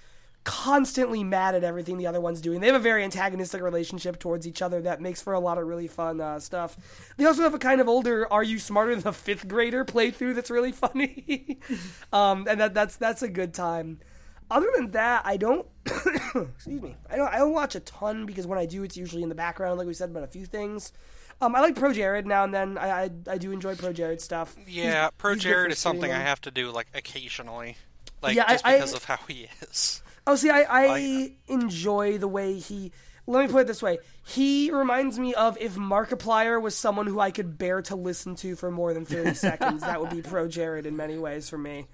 constantly 0.45 1.23
mad 1.23 1.55
at 1.55 1.63
everything 1.65 1.99
the 1.99 2.07
other 2.07 2.21
one's 2.21 2.41
doing. 2.41 2.61
They 2.61 2.67
have 2.67 2.77
a 2.77 2.81
very 2.81 3.05
antagonistic 3.05 3.61
relationship 3.61 4.19
towards 4.19 4.47
each 4.47 4.63
other 4.63 4.81
that 4.83 5.01
makes 5.01 5.21
for 5.21 5.35
a 5.35 5.41
lot 5.41 5.59
of 5.59 5.67
really 5.67 5.87
fun 5.87 6.21
uh, 6.21 6.41
stuff. 6.41 6.77
They 7.17 7.27
also 7.27 7.43
have 7.43 7.55
a 7.55 7.59
kind 7.59 7.81
of 7.81 7.89
older 7.89 8.31
"Are 8.33 8.43
you 8.43 8.59
smarter 8.59 8.95
than 8.95 9.07
a 9.07 9.13
fifth 9.13 9.49
grader?" 9.49 9.85
playthrough 9.85 10.35
that's 10.35 10.51
really 10.51 10.73
funny, 10.73 11.59
um, 12.13 12.47
and 12.49 12.61
that 12.61 12.75
that's 12.75 12.97
that's 12.97 13.23
a 13.23 13.29
good 13.29 13.53
time. 13.53 14.01
Other 14.51 14.69
than 14.75 14.91
that, 14.93 15.23
I 15.25 15.37
don't. 15.37 15.67
excuse 15.87 16.83
me. 16.83 16.97
I 17.09 17.17
don't. 17.17 17.29
I 17.33 17.39
don't 17.39 17.53
watch 17.53 17.75
a 17.75 17.81
ton 17.81 18.27
because 18.27 18.47
when 18.47 18.59
I 18.59 18.67
do, 18.67 18.83
it's 18.83 18.97
usually 18.97 19.23
in 19.23 19.29
the 19.29 19.35
background, 19.35 19.79
like 19.79 19.87
we 19.87 19.95
said 19.95 20.11
about 20.11 20.25
a 20.25 20.29
few 20.29 20.47
things. 20.47 20.93
Um, 21.41 21.55
I 21.57 21.61
like 21.61 21.75
Pro 21.77 21.93
Jared 21.93 22.27
now 22.27 22.45
and 22.45 22.53
then. 22.53 22.77
I 22.79 23.05
I, 23.05 23.11
I 23.31 23.39
do 23.39 23.51
enjoy 23.53 23.75
Pro 23.77 23.93
Jared 23.93 24.21
stuff. 24.21 24.55
Yeah, 24.67 24.83
He's- 25.03 25.11
Pro 25.19 25.35
he's 25.35 25.43
Jared 25.43 25.73
is 25.73 25.79
something 25.79 26.11
I 26.11 26.19
have 26.19 26.41
to 26.43 26.51
do 26.51 26.71
like 26.71 26.89
occasionally, 26.95 27.77
like 28.23 28.37
Yeah, 28.37 28.45
I- 28.47 28.53
just 28.53 28.65
because 28.65 28.95
I- 28.95 28.97
of 28.97 29.05
how 29.05 29.19
he 29.29 29.49
is. 29.63 30.03
Oh, 30.27 30.37
see, 30.37 30.51
I, 30.51 30.63
I 30.63 30.87
Like- 30.89 31.33
enjoy 31.49 32.19
the 32.19 32.29
way 32.29 32.59
he. 32.59 32.93
Let 33.27 33.47
me 33.47 33.53
put 33.53 33.63
it 33.63 33.67
this 33.69 33.83
way: 33.83 33.99
he 34.27 34.71
reminds 34.71 35.19
me 35.19 35.35
of 35.35 35.57
if 35.61 35.77
Markiplier 35.77 36.61
was 36.61 36.75
someone 36.77 37.07
who 37.07 37.21
I 37.21 37.31
could 37.31 37.57
bear 37.59 37.81
to 37.83 37.95
listen 37.97 38.35
to 38.37 38.57
for 38.57 38.71
more 38.71 38.93
than 38.93 39.05
thirty 39.05 39.35
seconds. 39.49 39.83
That 39.83 40.01
would 40.01 40.11
be 40.11 40.21
Pro 40.21 40.49
Jared 40.49 40.85
in 40.85 40.97
many 40.97 41.17
ways 41.17 41.49
for 41.49 41.57
me. 41.59 41.87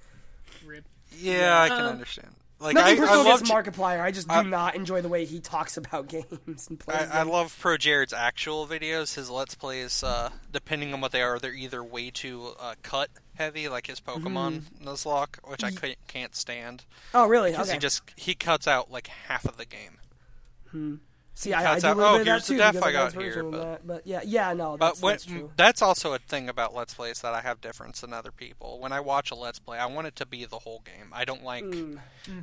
Rip. 0.65 0.85
Yeah, 1.19 1.61
I 1.63 1.69
can 1.69 1.81
Um, 1.81 1.87
understand. 1.87 2.35
Like 2.59 2.75
I, 2.77 2.81
Nothing 2.81 2.97
I 2.97 3.01
personal 3.01 3.25
love 3.25 3.41
against 3.43 3.53
Markiplier. 3.53 4.01
I 4.01 4.11
just 4.11 4.29
do 4.29 4.35
I- 4.35 4.43
not 4.43 4.75
enjoy 4.77 5.03
the 5.03 5.09
way 5.09 5.25
he 5.27 5.41
talks 5.41 5.77
about 5.77 6.09
games 6.09 6.69
and 6.69 6.81
plays 6.81 7.09
I, 7.11 7.21
I 7.21 7.23
love 7.25 7.55
Pro 7.61 7.77
Jared's 7.77 8.15
actual 8.15 8.67
videos. 8.67 9.15
His 9.15 9.29
Let's 9.29 9.55
Plays, 9.55 10.03
uh, 10.03 10.31
depending 10.53 10.95
on 10.95 11.01
what 11.03 11.13
they 11.13 11.21
are, 11.21 11.39
they're 11.39 11.53
either 11.53 11.85
way 11.85 12.09
too 12.11 12.55
uh, 12.59 12.75
cut 12.83 13.11
heavy, 13.35 13.69
like 13.69 13.87
his 13.89 14.01
Pokemon 14.01 14.63
Nuzlocke, 14.83 15.37
which 15.45 15.63
I 15.63 15.71
couldn't, 15.71 15.99
can't 16.09 16.35
stand. 16.35 16.85
oh, 17.13 17.27
really? 17.27 17.51
Because 17.51 17.69
Okay. 17.69 17.75
he 17.77 17.79
just 17.81 18.03
he 18.17 18.35
cuts 18.35 18.67
out 18.67 18.91
like 18.91 19.09
half 19.09 19.45
of 19.45 19.59
the 19.59 19.67
game. 19.67 21.01
See, 21.39 21.53
I, 21.53 21.61
I 21.61 21.65
cuts 21.65 21.83
do 21.83 21.89
a 21.89 21.91
out, 21.91 21.97
little 21.99 22.15
"Oh, 22.15 22.19
bit 22.19 22.21
of 22.21 22.27
that 22.27 22.43
the 22.47 22.53
too. 22.55 22.57
death 22.59 22.73
because 22.73 22.89
I 22.89 22.93
got 22.93 23.03
that's 23.05 23.15
here," 23.15 23.25
original 23.27 23.51
but- 23.51 23.61
that. 23.61 23.87
but 23.87 24.07
yeah, 24.07 24.21
yeah, 24.25 24.53
no, 24.55 24.79
But 24.79 24.87
that's, 24.87 25.03
when, 25.03 25.13
that's 25.13 25.25
true. 25.27 25.51
that's 25.57 25.83
also 25.83 26.15
a 26.15 26.19
thing 26.19 26.49
about 26.49 26.75
Let's 26.75 26.95
Plays 26.95 27.21
that 27.21 27.35
I 27.35 27.43
have 27.43 27.61
difference 27.61 28.01
than 28.01 28.15
other 28.15 28.33
people. 28.33 28.81
When 28.81 28.91
I 28.91 29.01
watch 29.01 29.31
a 29.31 29.35
Let's 29.35 29.59
Play, 29.59 29.77
I 29.79 29.85
want 29.85 30.07
it 30.07 30.17
to 30.17 30.25
be 30.25 30.47
the 30.47 30.61
whole 30.61 30.81
game. 30.85 31.11
I 31.13 31.27
don't 31.27 31.45
like, 31.45 31.65
Mm. 31.65 31.99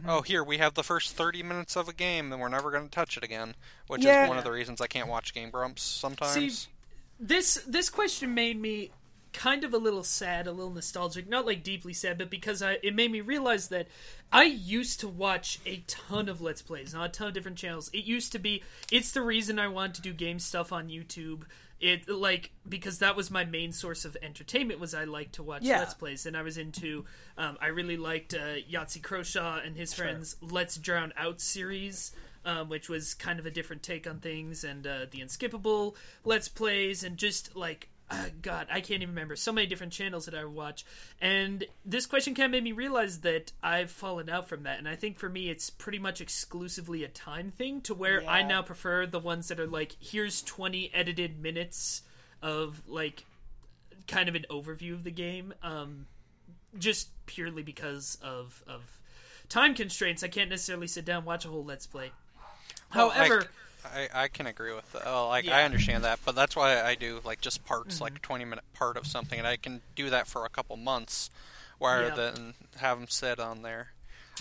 oh, 0.07 0.22
here 0.22 0.44
we 0.44 0.60
have 0.60 0.76
the 0.76 0.84
first 0.84 1.15
thirty 1.15 1.41
minutes 1.41 1.76
of 1.76 1.90
a 1.90 1.94
game, 1.94 2.32
and 2.32 2.40
we're 2.40 2.49
never 2.49 2.70
going 2.70 2.84
to 2.84 2.91
touch 2.91 3.18
it 3.18 3.24
again. 3.24 3.56
Which 3.88 4.03
Yeah. 4.03 4.24
is 4.26 4.30
one 4.30 4.38
of 4.38 4.44
the 4.44 4.52
reasons 4.52 4.80
I 4.80 4.86
can't 4.88 5.10
watch 5.10 5.34
Game 5.34 5.49
Grumps 5.49 5.82
sometimes. 5.82 6.34
See, 6.60 6.70
this 7.20 7.56
this 7.68 7.90
question 7.90 8.36
made 8.36 8.61
me 8.61 8.91
kind 9.34 9.64
of 9.64 9.73
a 9.73 9.77
little 9.77 10.03
sad, 10.03 10.47
a 10.47 10.51
little 10.51 10.73
nostalgic. 10.73 11.27
Not 11.27 11.45
like 11.45 11.64
deeply 11.64 11.93
sad, 11.93 12.18
but 12.18 12.30
because 12.30 12.61
I 12.61 12.77
it 12.84 12.95
made 12.95 13.11
me 13.11 13.22
realize 13.22 13.68
that 13.69 13.88
I 14.31 14.43
used 14.43 14.99
to 15.01 15.07
watch 15.07 15.60
a 15.65 15.84
ton 15.88 16.30
of 16.30 16.41
Let's 16.41 16.61
Plays 16.61 16.95
on 16.95 17.03
a 17.03 17.10
ton 17.10 17.27
of 17.27 17.34
different 17.34 17.57
channels. 17.57 17.89
It 17.93 18.05
used 18.05 18.31
to 18.34 18.39
be 18.39 18.64
it's 18.91 19.11
the 19.11 19.22
reason 19.22 19.60
I 19.60 19.68
wanted 19.68 19.95
to 19.95 20.01
do 20.01 20.14
game 20.14 20.39
stuff 20.39 20.72
on 20.72 20.88
YouTube. 20.88 21.43
It 21.80 22.07
like 22.07 22.51
because 22.68 22.99
that 22.99 23.15
was 23.15 23.30
my 23.30 23.43
main 23.43 23.73
source 23.73 24.05
of 24.05 24.15
entertainment 24.22 24.80
was 24.80 24.93
I 24.93 25.03
liked 25.03 25.35
to 25.35 25.43
watch 25.43 25.64
Yeah. 25.64 25.80
Let's 25.80 25.93
Plays 25.93 26.26
and 26.26 26.38
I 26.38 26.41
was 26.41 26.57
into 26.57 27.05
um, 27.38 27.57
I 27.60 27.68
really 27.68 27.97
liked 27.97 28.34
uh, 28.34 28.55
Yahtzee 28.72 29.01
Croshaw 29.01 29.65
and 29.65 29.76
his 29.76 29.93
friends 29.93 30.38
Let's 30.41 30.77
Drown 30.77 31.11
Out 31.18 31.41
series 31.41 32.14
um, 32.45 32.69
which 32.69 32.89
was 32.89 33.14
kind 33.14 33.39
of 33.39 33.45
a 33.45 33.51
different 33.51 33.84
take 33.84 34.07
on 34.07 34.19
things, 34.19 34.64
and 34.64 34.85
uh, 34.85 35.05
the 35.10 35.22
Unskippable 35.22 35.95
Let's 36.23 36.47
Plays, 36.47 37.03
and 37.03 37.18
just 37.18 37.55
like, 37.55 37.89
uh, 38.14 38.26
God, 38.41 38.68
I 38.69 38.80
can't 38.80 39.02
even 39.02 39.15
remember. 39.15 39.35
So 39.35 39.52
many 39.52 39.65
different 39.65 39.91
channels 39.91 40.26
that 40.26 40.35
I 40.35 40.45
watch. 40.45 40.85
And 41.19 41.65
this 41.84 42.06
question 42.06 42.35
kind 42.35 42.45
of 42.45 42.52
made 42.52 42.64
me 42.64 42.72
realize 42.72 43.22
that 43.22 43.52
I've 43.61 43.90
fallen 43.90 44.30
out 44.30 44.48
from 44.48 44.64
that. 44.64 44.77
And 44.77 44.88
I 44.88 44.95
think 44.95 45.18
for 45.18 45.30
me, 45.30 45.49
it's 45.49 45.69
pretty 45.72 45.99
much 45.99 46.22
exclusively 46.22 47.03
a 47.03 47.07
time 47.07 47.52
thing 47.52 47.81
to 47.81 47.94
where 47.94 48.23
I 48.27 48.44
now 48.44 48.61
prefer 48.61 49.07
the 49.07 49.19
ones 49.19 49.48
that 49.48 49.60
are 49.60 49.68
like, 49.68 49.95
here's 49.99 50.44
20 50.44 50.91
edited 50.94 51.41
minutes 51.41 52.03
of 52.41 52.84
like 52.88 53.26
kind 54.07 54.30
of 54.30 54.35
an 54.35 54.45
overview 54.49 54.94
of 54.94 55.03
the 55.03 55.11
game, 55.11 55.53
um, 55.64 56.06
just 56.77 57.10
purely 57.26 57.64
because 57.64 58.18
of 58.22 58.64
of 58.68 58.81
time 59.49 59.73
constraints. 59.73 60.23
I 60.23 60.27
can't 60.27 60.49
necessarily 60.49 60.88
sit 60.88 61.06
down 61.06 61.18
and 61.18 61.26
watch 61.26 61.45
a 61.45 61.48
whole 61.48 61.65
let's 61.65 61.88
play. 61.88 62.11
Well, 62.94 63.10
However, 63.10 63.44
I, 63.44 63.45
I, 63.85 64.10
I 64.14 64.27
can 64.27 64.47
agree 64.47 64.73
with 64.73 64.91
that. 64.93 65.03
Oh, 65.05 65.27
like 65.27 65.45
Yeah. 65.45 65.57
I 65.57 65.64
understand 65.64 66.03
that, 66.03 66.19
but 66.26 66.35
that's 66.35 66.55
why 66.55 66.81
I 66.81 66.95
do 66.95 67.19
like 67.23 67.41
just 67.41 67.65
parts, 67.65 67.95
Mm-hmm. 67.95 68.03
like 68.03 68.15
a 68.15 68.19
twenty 68.19 68.45
minute 68.45 68.64
part 68.73 68.97
of 68.97 69.05
something, 69.07 69.38
and 69.38 69.47
I 69.47 69.57
can 69.57 69.81
do 69.95 70.10
that 70.10 70.27
for 70.27 70.45
a 70.45 70.49
couple 70.49 70.76
months, 70.77 71.30
rather 71.80 72.07
Yeah. 72.07 72.15
than 72.15 72.53
have 72.77 72.99
them 72.99 73.07
sit 73.07 73.39
on 73.39 73.61
there. 73.61 73.89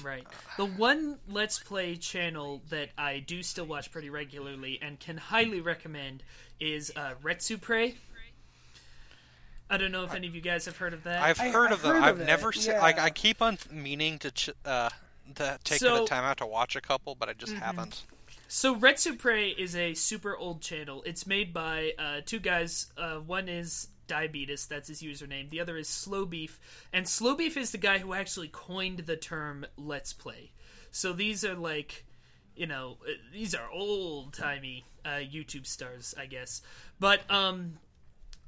Right. 0.03 0.27
The 0.57 0.65
one 0.65 1.19
Let's 1.29 1.59
Play 1.59 1.97
channel 1.97 2.63
that 2.71 2.91
I 2.97 3.19
do 3.19 3.43
still 3.43 3.67
watch 3.67 3.91
pretty 3.93 4.09
regularly 4.09 4.79
and 4.81 4.99
can 4.99 5.19
highly 5.19 5.61
recommend 5.61 6.23
is 6.59 6.91
uh, 6.97 7.13
Retsupurae. 7.23 7.97
I 9.69 9.77
don't 9.79 9.93
know 9.93 10.05
if 10.05 10.15
any 10.15 10.27
of 10.27 10.35
you 10.35 10.41
guys 10.41 10.67
have 10.67 10.77
heard 10.77 10.93
of 10.93 11.05
that. 11.05 11.23
I've 11.23 11.39
heard 11.39 11.67
I've 11.69 11.73
of 11.73 11.83
them. 11.83 11.95
heard 11.97 12.03
I've 12.05 12.21
of 12.21 12.27
never 12.27 12.51
it, 12.51 12.57
seen. 12.57 12.77
Like 12.79 12.97
yeah. 12.97 13.05
I 13.05 13.11
keep 13.11 13.41
on 13.41 13.59
meaning 13.71 14.19
to 14.21 14.31
ch- 14.31 14.51
uh, 14.65 14.91
to 15.35 15.59
take 15.65 15.79
So- 15.79 16.01
the 16.03 16.07
time 16.07 16.25
out 16.25 16.39
to 16.39 16.47
watch 16.47 16.77
a 16.77 16.81
couple, 16.81 17.15
but 17.15 17.29
I 17.29 17.33
just 17.33 17.53
Mm-hmm. 17.53 17.63
haven't. 17.63 18.03
So 18.55 18.77
Retsupurae 18.77 19.57
is 19.57 19.75
a 19.75 19.95
super 19.95 20.37
old 20.37 20.61
channel. 20.61 21.03
It's 21.07 21.27
made 21.27 21.55
by 21.55 21.93
uh, 21.99 22.21
two 22.27 22.39
guys. 22.39 22.93
Uh, 22.99 23.15
one 23.15 23.49
is 23.49 23.89
Diabetus, 24.07 24.69
that's 24.69 24.89
his 24.89 25.01
username. 25.01 25.49
The 25.49 25.63
other 25.63 25.79
is 25.79 25.89
Slow 25.89 26.27
Beef, 26.27 26.61
and 26.93 27.09
Slow 27.09 27.35
Beef 27.35 27.57
is 27.57 27.71
the 27.71 27.79
guy 27.79 27.97
who 27.97 28.13
actually 28.13 28.49
coined 28.49 28.99
the 28.99 29.17
term 29.17 29.65
"Let's 29.79 30.13
Play." 30.13 30.53
So 30.91 31.15
these 31.15 31.47
are 31.47 31.55
like, 31.55 32.05
you 32.55 32.67
know, 32.67 32.99
uh, 33.09 33.13
these 33.33 33.55
are 33.55 33.71
old 33.71 34.35
timey 34.35 34.85
uh, 35.03 35.23
YouTube 35.25 35.67
stars, 35.67 36.15
I 36.19 36.27
guess. 36.27 36.61
But 37.01 37.23
um, 37.31 37.79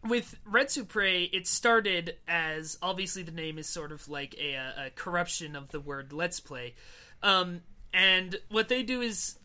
with 0.07 0.37
Retsupurae, 0.47 1.31
it 1.33 1.47
started 1.47 2.17
as 2.29 2.77
obviously 2.83 3.23
the 3.23 3.33
name 3.33 3.57
is 3.57 3.71
sort 3.71 3.91
of 3.91 4.07
like 4.07 4.35
a, 4.39 4.55
a 4.89 4.91
corruption 4.91 5.57
of 5.57 5.71
the 5.71 5.81
word 5.81 6.13
"Let's 6.13 6.41
Play," 6.41 6.75
um, 7.23 7.63
and 7.95 8.37
what 8.51 8.69
they 8.69 8.83
do 8.83 9.01
is, 9.01 9.37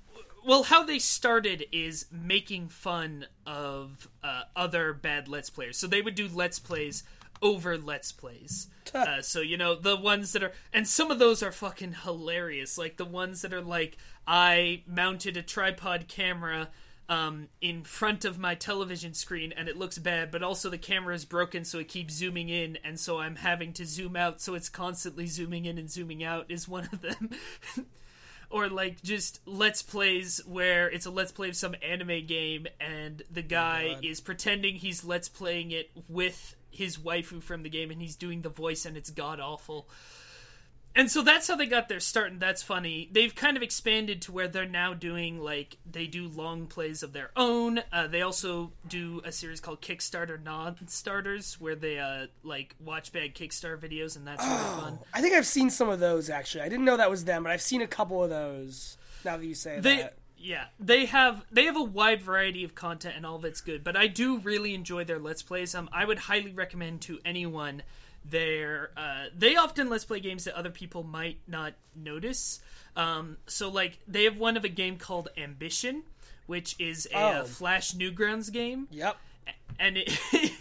well, 0.45 0.63
how 0.63 0.83
they 0.83 0.99
started 0.99 1.65
is 1.71 2.05
making 2.11 2.69
fun 2.69 3.25
of 3.45 4.09
uh, 4.23 4.43
other 4.55 4.93
bad 4.93 5.27
Let's 5.27 5.49
Players. 5.49 5.77
So 5.77 5.87
they 5.87 6.01
would 6.01 6.15
do 6.15 6.27
Let's 6.27 6.59
Plays 6.59 7.03
over 7.41 7.77
Let's 7.77 8.11
Plays. 8.11 8.67
Uh, 8.93 9.21
so 9.21 9.39
you 9.39 9.55
know 9.55 9.75
the 9.75 9.95
ones 9.95 10.33
that 10.33 10.43
are, 10.43 10.51
and 10.73 10.87
some 10.87 11.11
of 11.11 11.19
those 11.19 11.43
are 11.43 11.51
fucking 11.51 11.93
hilarious. 12.03 12.77
Like 12.77 12.97
the 12.97 13.05
ones 13.05 13.41
that 13.43 13.53
are 13.53 13.61
like, 13.61 13.97
I 14.27 14.83
mounted 14.87 15.37
a 15.37 15.43
tripod 15.43 16.07
camera 16.07 16.69
um, 17.09 17.49
in 17.59 17.83
front 17.83 18.23
of 18.23 18.37
my 18.37 18.53
television 18.55 19.13
screen 19.13 19.51
and 19.51 19.67
it 19.67 19.77
looks 19.77 19.97
bad, 19.97 20.31
but 20.31 20.43
also 20.43 20.69
the 20.69 20.77
camera 20.77 21.15
is 21.15 21.25
broken, 21.25 21.65
so 21.65 21.79
it 21.79 21.87
keeps 21.87 22.13
zooming 22.13 22.49
in, 22.49 22.77
and 22.83 22.99
so 22.99 23.19
I'm 23.19 23.35
having 23.35 23.73
to 23.73 23.85
zoom 23.85 24.15
out, 24.15 24.39
so 24.39 24.53
it's 24.53 24.69
constantly 24.69 25.25
zooming 25.25 25.65
in 25.65 25.79
and 25.79 25.89
zooming 25.89 26.23
out, 26.23 26.45
is 26.49 26.67
one 26.67 26.87
of 26.91 27.01
them. 27.01 27.31
or 28.49 28.67
like 28.69 29.01
just 29.01 29.39
let's 29.45 29.81
plays 29.81 30.41
where 30.45 30.89
it's 30.89 31.05
a 31.05 31.11
let's 31.11 31.31
play 31.31 31.49
of 31.49 31.55
some 31.55 31.76
anime 31.81 32.26
game 32.26 32.67
and 32.80 33.21
the 33.31 33.41
oh 33.41 33.47
guy 33.47 33.97
is 34.01 34.21
pretending 34.21 34.76
he's 34.76 35.03
let's 35.03 35.30
playing 35.30 35.71
it 35.71 35.89
with 36.07 36.55
his 36.71 36.97
waifu 36.97 37.41
from 37.41 37.63
the 37.63 37.69
game 37.69 37.91
and 37.91 38.01
he's 38.01 38.15
doing 38.15 38.41
the 38.41 38.49
voice 38.49 38.85
and 38.85 38.97
it's 38.97 39.09
god 39.09 39.39
awful 39.39 39.88
and 40.95 41.09
so 41.09 41.21
that's 41.21 41.47
how 41.47 41.55
they 41.55 41.65
got 41.65 41.87
their 41.87 41.99
start 41.99 42.31
and 42.31 42.39
that's 42.39 42.63
funny. 42.63 43.09
They've 43.11 43.33
kind 43.33 43.55
of 43.55 43.63
expanded 43.63 44.21
to 44.23 44.31
where 44.31 44.47
they're 44.47 44.65
now 44.65 44.93
doing 44.93 45.39
like 45.39 45.77
they 45.89 46.07
do 46.07 46.27
long 46.27 46.67
plays 46.67 47.03
of 47.03 47.13
their 47.13 47.31
own. 47.35 47.81
Uh, 47.93 48.07
they 48.07 48.21
also 48.21 48.71
do 48.87 49.21
a 49.23 49.31
series 49.31 49.59
called 49.59 49.81
kickstarter 49.81 50.41
non-starters 50.41 51.59
where 51.59 51.75
they 51.75 51.99
uh, 51.99 52.27
like 52.43 52.75
watch 52.83 53.11
bad 53.11 53.35
kickstarter 53.35 53.77
videos 53.77 54.15
and 54.15 54.25
that's 54.27 54.43
really 54.43 54.81
fun. 54.81 54.99
I 55.13 55.21
think 55.21 55.35
I've 55.35 55.45
seen 55.47 55.69
some 55.69 55.89
of 55.89 55.99
those 55.99 56.29
actually. 56.29 56.63
I 56.63 56.69
didn't 56.69 56.85
know 56.85 56.97
that 56.97 57.09
was 57.09 57.23
them, 57.23 57.43
but 57.43 57.51
I've 57.51 57.61
seen 57.61 57.81
a 57.81 57.87
couple 57.87 58.23
of 58.23 58.29
those. 58.29 58.97
Now 59.23 59.37
that 59.37 59.45
you 59.45 59.55
say 59.55 59.79
they 59.79 59.97
that, 59.97 60.17
yeah. 60.37 60.65
They 60.79 61.05
have 61.05 61.45
they 61.51 61.65
have 61.65 61.77
a 61.77 61.83
wide 61.83 62.21
variety 62.21 62.63
of 62.63 62.73
content 62.73 63.15
and 63.15 63.25
all 63.25 63.35
of 63.35 63.45
it's 63.45 63.61
good 63.61 63.83
but 63.83 63.97
i 63.97 64.07
do 64.07 64.37
really 64.39 64.73
enjoy 64.73 65.03
their 65.03 65.19
let's 65.19 65.43
plays. 65.43 65.75
Um 65.75 65.89
i 65.91 66.05
would 66.05 66.17
highly 66.17 66.51
recommend 66.51 67.01
to 67.01 67.19
anyone 67.25 67.83
their 68.25 68.91
uh 68.97 69.25
they 69.35 69.55
often 69.55 69.89
let's 69.89 70.05
play 70.05 70.19
games 70.19 70.43
that 70.43 70.53
other 70.55 70.69
people 70.69 71.03
might 71.03 71.37
not 71.47 71.73
notice 71.95 72.59
um 72.95 73.37
so 73.47 73.69
like 73.69 73.97
they 74.07 74.25
have 74.25 74.37
one 74.37 74.57
of 74.57 74.63
a 74.65 74.69
game 74.69 74.97
called 74.97 75.29
ambition 75.37 76.03
which 76.45 76.75
is 76.79 77.07
a 77.13 77.17
uh, 77.17 77.41
Oh. 77.41 77.45
flash 77.45 77.93
newgrounds 77.93 78.51
game 78.51 78.87
yep. 78.91 79.17
and 79.79 79.97
it 79.97 80.09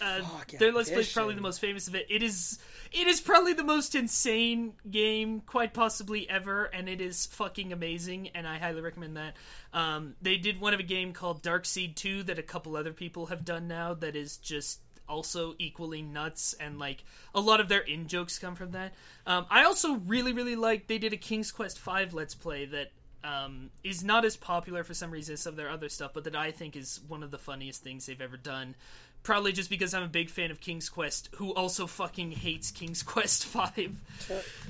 uh, 0.00 0.22
Fuck, 0.22 0.52
their 0.52 0.72
let's 0.72 0.90
play 0.90 1.00
is 1.00 1.12
probably 1.12 1.34
the 1.34 1.40
most 1.40 1.60
famous 1.60 1.86
of 1.86 1.94
it. 1.94 2.06
It 2.10 2.22
is 2.22 2.58
it 2.92 3.06
is 3.06 3.20
probably 3.20 3.52
the 3.52 3.64
most 3.64 3.94
insane 3.94 4.72
game 4.90 5.40
quite 5.46 5.72
possibly 5.72 6.28
ever, 6.28 6.64
and 6.64 6.88
it 6.88 7.00
is 7.00 7.26
fucking 7.26 7.72
amazing, 7.72 8.30
and 8.34 8.46
I 8.46 8.58
highly 8.58 8.80
recommend 8.80 9.16
that. 9.16 9.34
Um, 9.72 10.14
they 10.20 10.36
did 10.36 10.60
one 10.60 10.74
of 10.74 10.80
a 10.80 10.82
game 10.82 11.12
called 11.12 11.40
Dark 11.40 11.64
Seed 11.64 11.94
Two 11.96 12.22
that 12.24 12.38
a 12.38 12.42
couple 12.42 12.76
other 12.76 12.92
people 12.92 13.26
have 13.26 13.44
done 13.44 13.68
now 13.68 13.94
that 13.94 14.16
is 14.16 14.36
just 14.38 14.80
also 15.12 15.54
equally 15.58 16.00
nuts 16.00 16.54
and 16.58 16.78
like 16.78 17.04
a 17.34 17.40
lot 17.40 17.60
of 17.60 17.68
their 17.68 17.80
in 17.80 18.08
jokes 18.08 18.38
come 18.38 18.54
from 18.54 18.72
that. 18.72 18.94
Um, 19.26 19.46
I 19.50 19.64
also 19.64 19.94
really 20.06 20.32
really 20.32 20.56
like 20.56 20.86
they 20.86 20.98
did 20.98 21.12
a 21.12 21.16
King's 21.18 21.52
Quest 21.52 21.78
Five 21.78 22.14
let's 22.14 22.34
play 22.34 22.64
that 22.66 22.90
um, 23.22 23.70
is 23.84 24.02
not 24.02 24.24
as 24.24 24.36
popular 24.36 24.82
for 24.82 24.94
some 24.94 25.10
reason 25.10 25.34
as 25.34 25.40
some 25.40 25.52
of 25.52 25.56
their 25.56 25.70
other 25.70 25.88
stuff, 25.88 26.12
but 26.14 26.24
that 26.24 26.34
I 26.34 26.50
think 26.50 26.76
is 26.76 27.00
one 27.06 27.22
of 27.22 27.30
the 27.30 27.38
funniest 27.38 27.84
things 27.84 28.06
they've 28.06 28.20
ever 28.20 28.36
done. 28.36 28.74
Probably 29.22 29.52
just 29.52 29.70
because 29.70 29.94
I'm 29.94 30.02
a 30.02 30.08
big 30.08 30.30
fan 30.30 30.50
of 30.50 30.60
King's 30.60 30.88
Quest, 30.88 31.28
who 31.36 31.54
also 31.54 31.86
fucking 31.86 32.32
hates 32.32 32.72
King's 32.72 33.02
Quest 33.04 33.44
Five. 33.44 33.96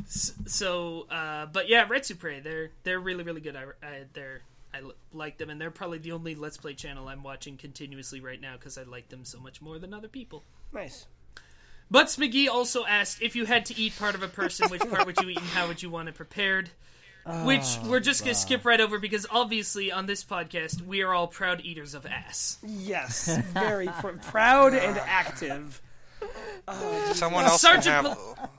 So, 0.07 1.07
uh, 1.11 1.47
but 1.47 1.71
yeah, 1.71 1.87
Retsupurae, 1.87 2.43
they're 2.43 2.71
they're 2.83 3.01
really 3.01 3.25
really 3.25 3.41
good. 3.41 3.57
I, 3.57 3.65
I 3.83 4.05
they're 4.13 4.43
I 4.75 4.79
l- 4.79 4.93
like 5.13 5.39
them, 5.39 5.51
and 5.51 5.61
they're 5.61 5.71
probably 5.71 5.99
the 5.99 6.13
only 6.13 6.35
Let's 6.35 6.57
Play 6.57 6.75
channel 6.75 7.09
I'm 7.09 7.23
watching 7.23 7.57
continuously 7.57 8.21
right 8.21 8.41
now 8.41 8.55
because 8.55 8.79
I 8.79 8.83
like 8.85 9.09
them 9.09 9.25
so 9.25 9.39
much 9.39 9.61
more 9.61 9.79
than 9.79 9.93
other 9.93 10.09
people. 10.09 10.43
Nice. 10.73 11.07
Butts 11.91 12.17
McGee 12.17 12.49
also 12.49 12.87
asked 12.87 13.21
if 13.21 13.37
you 13.37 13.45
had 13.45 13.67
to 13.67 13.79
eat 13.79 13.99
part 13.99 14.15
of 14.15 14.23
a 14.23 14.29
person, 14.29 14.71
which 14.71 14.81
part 14.89 15.05
would 15.05 15.21
you 15.21 15.29
eat 15.29 15.37
and 15.39 15.47
how 15.49 15.69
would 15.69 15.83
you 15.83 15.91
want 15.91 16.09
it 16.09 16.15
prepared? 16.15 16.71
Which 17.45 17.61
ah, 17.63 17.85
we're 17.87 18.01
just 18.01 18.23
gonna 18.23 18.35
skip 18.35 18.65
right 18.65 18.81
over 18.81 18.99
because 18.99 19.27
obviously 19.31 19.93
on 19.93 20.07
this 20.07 20.25
podcast 20.25 20.81
we 20.81 21.03
are 21.03 21.15
all 21.15 21.29
proud 21.29 21.61
eaters 21.61 21.95
of 21.95 22.05
ass. 22.07 22.59
Yes, 22.67 23.37
very 23.53 23.87
pr- 23.87 24.09
proud 24.23 24.73
and 24.75 24.97
active. 25.07 25.81
Ah, 26.67 27.11
Someone 27.13 27.45
else 27.45 27.61
Sergeant 27.61 27.85
can 27.85 28.05
have. 28.07 28.17
Pol- 28.17 28.51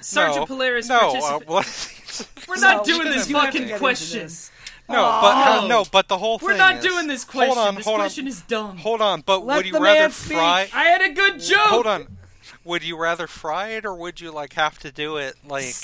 Sergeant 0.00 0.36
no, 0.36 0.42
uh, 0.42 0.46
Polaris 0.46 0.88
no, 0.88 0.98
uh, 0.98 1.38
what? 1.46 2.26
we're 2.48 2.56
not 2.58 2.78
No, 2.86 2.94
doing 2.94 3.08
this 3.10 3.28
you 3.28 3.36
have 3.36 3.52
to 3.52 3.52
fucking 3.52 3.68
get 3.68 3.78
question. 3.78 4.20
this. 4.22 4.50
No, 4.88 5.02
but 5.20 5.36
uh, 5.64 5.66
no, 5.66 5.84
but 5.90 6.08
the 6.08 6.16
whole 6.18 6.38
thing. 6.38 6.48
We're 6.48 6.56
not 6.56 6.76
is- 6.76 6.84
doing 6.84 7.06
this 7.08 7.24
question. 7.24 7.54
Hold 7.54 7.66
on, 7.68 7.74
this 7.74 7.84
hold 7.84 7.98
question 7.98 8.24
on, 8.24 8.28
is 8.28 8.40
dumb. 8.42 8.76
hold 8.78 9.00
on. 9.02 9.20
But 9.20 9.44
Let 9.44 9.56
would 9.58 9.66
you 9.66 9.72
the 9.72 9.80
rather 9.80 10.00
man 10.00 10.10
speak. 10.12 10.36
fry? 10.38 10.68
I 10.72 10.84
had 10.84 11.02
a 11.02 11.12
good 11.12 11.40
joke. 11.40 11.58
Hold 11.60 11.86
on. 11.86 12.16
Would 12.64 12.82
you 12.84 12.96
rather 12.98 13.26
fry 13.26 13.68
it 13.70 13.84
or 13.84 13.94
would 13.94 14.20
you 14.20 14.30
like 14.32 14.54
have 14.54 14.78
to 14.80 14.90
do 14.90 15.16
it 15.18 15.34
like 15.46 15.74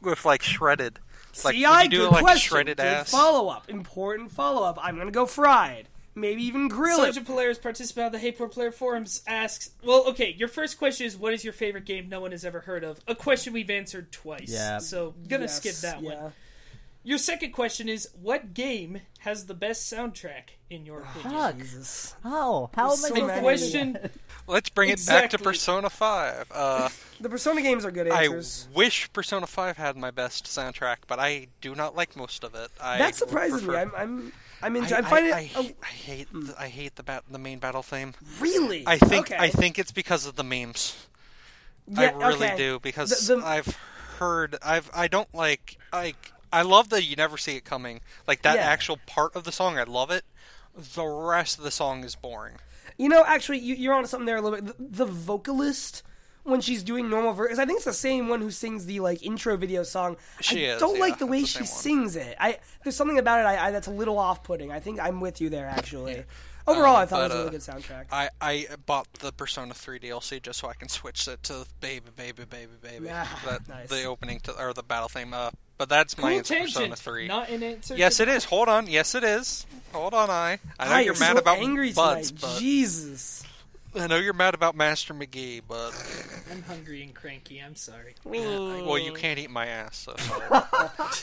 with 0.00 0.24
like 0.24 0.42
shredded? 0.42 0.98
Like 1.44 1.54
See, 1.54 1.64
I 1.64 1.88
do 1.88 1.98
good 1.98 2.06
it 2.06 2.12
like 2.12 2.22
question. 2.22 2.48
shredded 2.50 2.76
Good 2.76 2.86
ass? 2.86 3.10
follow 3.10 3.48
up. 3.48 3.68
Important 3.68 4.30
follow 4.30 4.62
up. 4.62 4.78
I'm 4.80 4.96
gonna 4.96 5.10
go 5.10 5.26
fried. 5.26 5.88
Maybe 6.16 6.44
even 6.44 6.68
grill 6.68 7.00
it. 7.00 7.06
Sergeant 7.06 7.26
Polaris, 7.26 7.58
participant 7.58 8.06
of 8.06 8.12
the 8.12 8.20
Hey 8.20 8.30
Poor 8.30 8.46
Player 8.46 8.70
Forums, 8.70 9.20
asks, 9.26 9.70
"Well, 9.82 10.04
okay, 10.10 10.32
your 10.38 10.46
first 10.46 10.78
question 10.78 11.06
is, 11.08 11.16
what 11.16 11.32
is 11.34 11.42
your 11.42 11.52
favorite 11.52 11.86
game 11.86 12.08
no 12.08 12.20
one 12.20 12.30
has 12.30 12.44
ever 12.44 12.60
heard 12.60 12.84
of? 12.84 13.00
A 13.08 13.16
question 13.16 13.52
we've 13.52 13.68
answered 13.70 14.12
twice. 14.12 14.44
Yeah. 14.48 14.78
So 14.78 15.14
gonna 15.28 15.42
Yes, 15.44 15.56
skip 15.56 15.74
that 15.78 16.00
yeah. 16.02 16.22
one. 16.22 16.32
Your 17.06 17.18
second 17.18 17.52
question 17.52 17.86
is, 17.86 18.08
what 18.20 18.54
game 18.54 19.02
has 19.18 19.44
the 19.44 19.52
best 19.52 19.92
soundtrack 19.92 20.56
in 20.70 20.86
your 20.86 21.02
opinion? 21.02 21.32
Fuck. 21.32 21.58
Jesus. 21.58 22.14
How? 22.22 22.70
How 22.74 22.86
am 22.86 22.90
I 22.92 22.94
so 22.94 23.14
supposed 23.14 23.40
Question. 23.40 23.98
Let's 24.46 24.70
bring 24.70 24.88
it 24.88 25.04
back 25.06 25.30
to 25.30 25.38
Persona 25.38 25.90
Five. 25.90 26.50
Uh, 26.50 26.88
The 27.20 27.28
Persona 27.28 27.62
games 27.62 27.84
are 27.84 27.90
good 27.90 28.08
answers. 28.08 28.68
I 28.72 28.76
wish 28.76 29.12
Persona 29.12 29.46
Five 29.46 29.76
had 29.76 29.96
my 29.96 30.10
best 30.10 30.46
soundtrack, 30.46 30.96
but 31.06 31.18
I 31.18 31.46
do 31.60 31.74
not 31.74 31.94
like 31.94 32.16
most 32.16 32.42
of 32.42 32.54
it. 32.54 32.70
I 32.80 32.98
that 32.98 33.14
surprises 33.14 33.62
me. 33.62 33.76
I'm 33.76 33.92
I'm 33.94 34.32
I'm, 34.62 34.76
into, 34.76 34.94
I, 34.94 34.98
I'm 34.98 35.04
finding 35.04 35.32
I, 35.32 35.40
it 35.40 35.56
I, 35.56 35.60
oh, 35.60 35.70
I 35.82 35.86
hate 35.86 36.28
the, 36.32 36.54
I 36.58 36.68
hate 36.68 36.96
the 36.96 37.02
bat, 37.02 37.24
the 37.30 37.38
main 37.38 37.58
battle 37.58 37.82
theme. 37.82 38.14
really. 38.40 38.82
I 38.86 38.96
think 38.98 39.30
okay. 39.30 39.36
I 39.38 39.48
think 39.50 39.78
it's 39.78 39.92
because 39.92 40.26
of 40.26 40.36
the 40.36 40.44
memes. 40.44 41.06
Yeah, 41.86 42.16
I 42.18 42.28
really 42.28 42.46
okay. 42.46 42.56
do 42.56 42.80
because 42.80 43.10
The- 43.26 43.36
the- 43.36 43.46
I've 43.46 43.76
heard 44.18 44.56
I've 44.62 44.90
I 44.94 45.08
don't 45.08 45.32
like 45.34 45.78
like 45.92 46.32
I 46.52 46.62
love 46.62 46.88
that 46.90 47.04
you 47.04 47.16
never 47.16 47.36
see 47.36 47.56
it 47.56 47.64
coming. 47.64 48.00
Like 48.26 48.42
that 48.42 48.56
Yeah. 48.56 48.62
actual 48.66 48.98
part 49.06 49.34
of 49.34 49.44
the 49.44 49.52
song, 49.52 49.78
I 49.78 49.84
love 49.84 50.10
it. 50.10 50.24
The 50.76 51.04
rest 51.06 51.58
of 51.58 51.64
the 51.64 51.70
song 51.70 52.04
is 52.04 52.14
boring. 52.16 52.56
You 52.98 53.08
know, 53.08 53.24
actually, 53.26 53.58
you, 53.58 53.74
you're 53.74 53.94
onto 53.94 54.08
something 54.08 54.26
there 54.26 54.36
a 54.36 54.40
little 54.42 54.60
bit. 54.60 54.66
The, 54.78 55.04
the 55.04 55.06
vocalist 55.12 56.02
when 56.44 56.60
she's 56.60 56.82
doing 56.82 57.08
normal 57.08 57.32
verse. 57.32 57.58
I 57.58 57.64
think 57.64 57.78
it's 57.78 57.84
the 57.86 57.92
same 57.92 58.28
one 58.28 58.40
who 58.40 58.50
sings 58.50 58.86
the 58.86 59.00
like 59.00 59.22
intro 59.24 59.56
video 59.56 59.82
song. 59.82 60.16
She 60.40 60.66
I 60.68 60.74
is, 60.74 60.80
don't 60.80 60.96
yeah, 60.96 61.00
like 61.00 61.18
the 61.18 61.26
way 61.26 61.40
the 61.40 61.46
she 61.46 61.58
one. 61.60 61.66
sings 61.66 62.16
it. 62.16 62.36
I 62.38 62.58
there's 62.82 62.94
something 62.96 63.18
about 63.18 63.40
it 63.40 63.44
I, 63.46 63.68
I 63.68 63.70
that's 63.70 63.86
a 63.86 63.90
little 63.92 64.18
off-putting. 64.18 64.70
I 64.70 64.78
think 64.80 65.00
I'm 65.00 65.20
with 65.20 65.40
you 65.40 65.48
there 65.48 65.66
actually. 65.66 66.24
Overall, 66.66 66.96
Um, 66.96 67.02
I 67.02 67.06
thought 67.06 67.20
it 67.20 67.24
was 67.24 67.32
a 67.32 67.34
uh, 67.34 67.38
really 67.40 67.50
good 67.50 67.60
soundtrack. 67.60 68.04
I, 68.10 68.30
I 68.40 68.66
bought 68.86 69.12
the 69.14 69.32
Persona 69.32 69.74
3 69.74 69.98
DLC 69.98 70.40
just 70.42 70.58
so 70.60 70.68
I 70.68 70.74
can 70.74 70.88
switch 70.88 71.28
it 71.28 71.42
to 71.44 71.66
baby, 71.80 72.10
baby, 72.16 72.44
baby, 72.44 72.72
baby. 72.80 73.08
Ah, 73.12 73.40
that, 73.46 73.68
nice. 73.68 73.88
The 73.90 74.04
opening 74.04 74.40
to 74.40 74.58
or 74.58 74.72
the 74.72 74.82
battle 74.82 75.08
theme. 75.08 75.34
Uh, 75.34 75.50
but 75.76 75.88
that's 75.90 76.16
my 76.16 76.30
Cool 76.30 76.38
answer. 76.38 76.60
Persona 76.60 76.96
3. 76.96 77.28
Not 77.28 77.48
an 77.50 77.62
answer. 77.62 77.96
yes, 77.96 78.16
to 78.16 78.22
it 78.22 78.28
is. 78.30 78.44
Hold 78.44 78.68
on. 78.68 78.86
Yes, 78.86 79.14
it 79.14 79.24
is. 79.24 79.66
Hold 79.92 80.14
on, 80.14 80.30
I. 80.30 80.58
I 80.78 80.86
know 80.86 80.94
Ah, 80.94 80.98
you're 81.00 81.18
mad 81.18 81.32
so 81.34 81.38
about 81.42 81.58
angry 81.58 81.92
butts, 81.92 82.30
tonight. 82.30 82.40
but 82.40 82.58
Jesus. 82.60 83.42
I 83.96 84.06
know 84.08 84.16
you're 84.16 84.32
mad 84.32 84.54
about 84.54 84.74
Master 84.74 85.14
McGee, 85.14 85.60
but 85.68 85.92
I'm 86.50 86.62
hungry 86.62 87.02
and 87.04 87.14
cranky. 87.14 87.58
I'm 87.60 87.76
sorry. 87.76 88.14
well, 88.24 88.98
you 88.98 89.12
can't 89.12 89.38
eat 89.38 89.50
my 89.50 89.66
ass. 89.66 89.98
So 89.98 90.16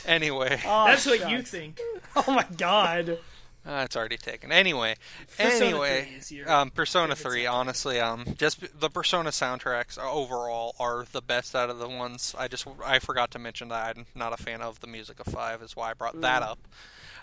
anyway, 0.06 0.60
Oh, 0.64 0.86
That's 0.86 1.04
what 1.04 1.28
you 1.30 1.42
think. 1.42 1.80
Oh 2.16 2.24
my 2.32 2.46
god. 2.56 3.18
Uh, 3.64 3.82
it's 3.84 3.94
already 3.96 4.16
taken. 4.16 4.50
Anyway, 4.50 4.96
Persona 5.38 5.64
anyway, 5.66 6.08
3 6.20 6.42
um, 6.44 6.70
Persona 6.70 7.14
Three. 7.14 7.44
soundtrack. 7.44 7.52
Honestly, 7.52 8.00
um, 8.00 8.24
just 8.36 8.80
the 8.80 8.90
Persona 8.90 9.30
soundtracks 9.30 9.98
overall 9.98 10.74
are 10.80 11.06
the 11.12 11.22
best 11.22 11.54
out 11.54 11.70
of 11.70 11.78
the 11.78 11.88
ones. 11.88 12.34
I 12.36 12.48
just 12.48 12.66
I 12.84 12.98
forgot 12.98 13.30
to 13.32 13.38
mention 13.38 13.68
that 13.68 13.96
I'm 13.96 14.06
not 14.14 14.32
a 14.32 14.36
fan 14.42 14.62
of 14.62 14.80
the 14.80 14.86
music 14.88 15.20
of 15.20 15.26
Five, 15.32 15.62
is 15.62 15.76
why 15.76 15.90
I 15.90 15.94
brought 15.94 16.16
Mm. 16.16 16.22
that 16.22 16.42
up. 16.42 16.58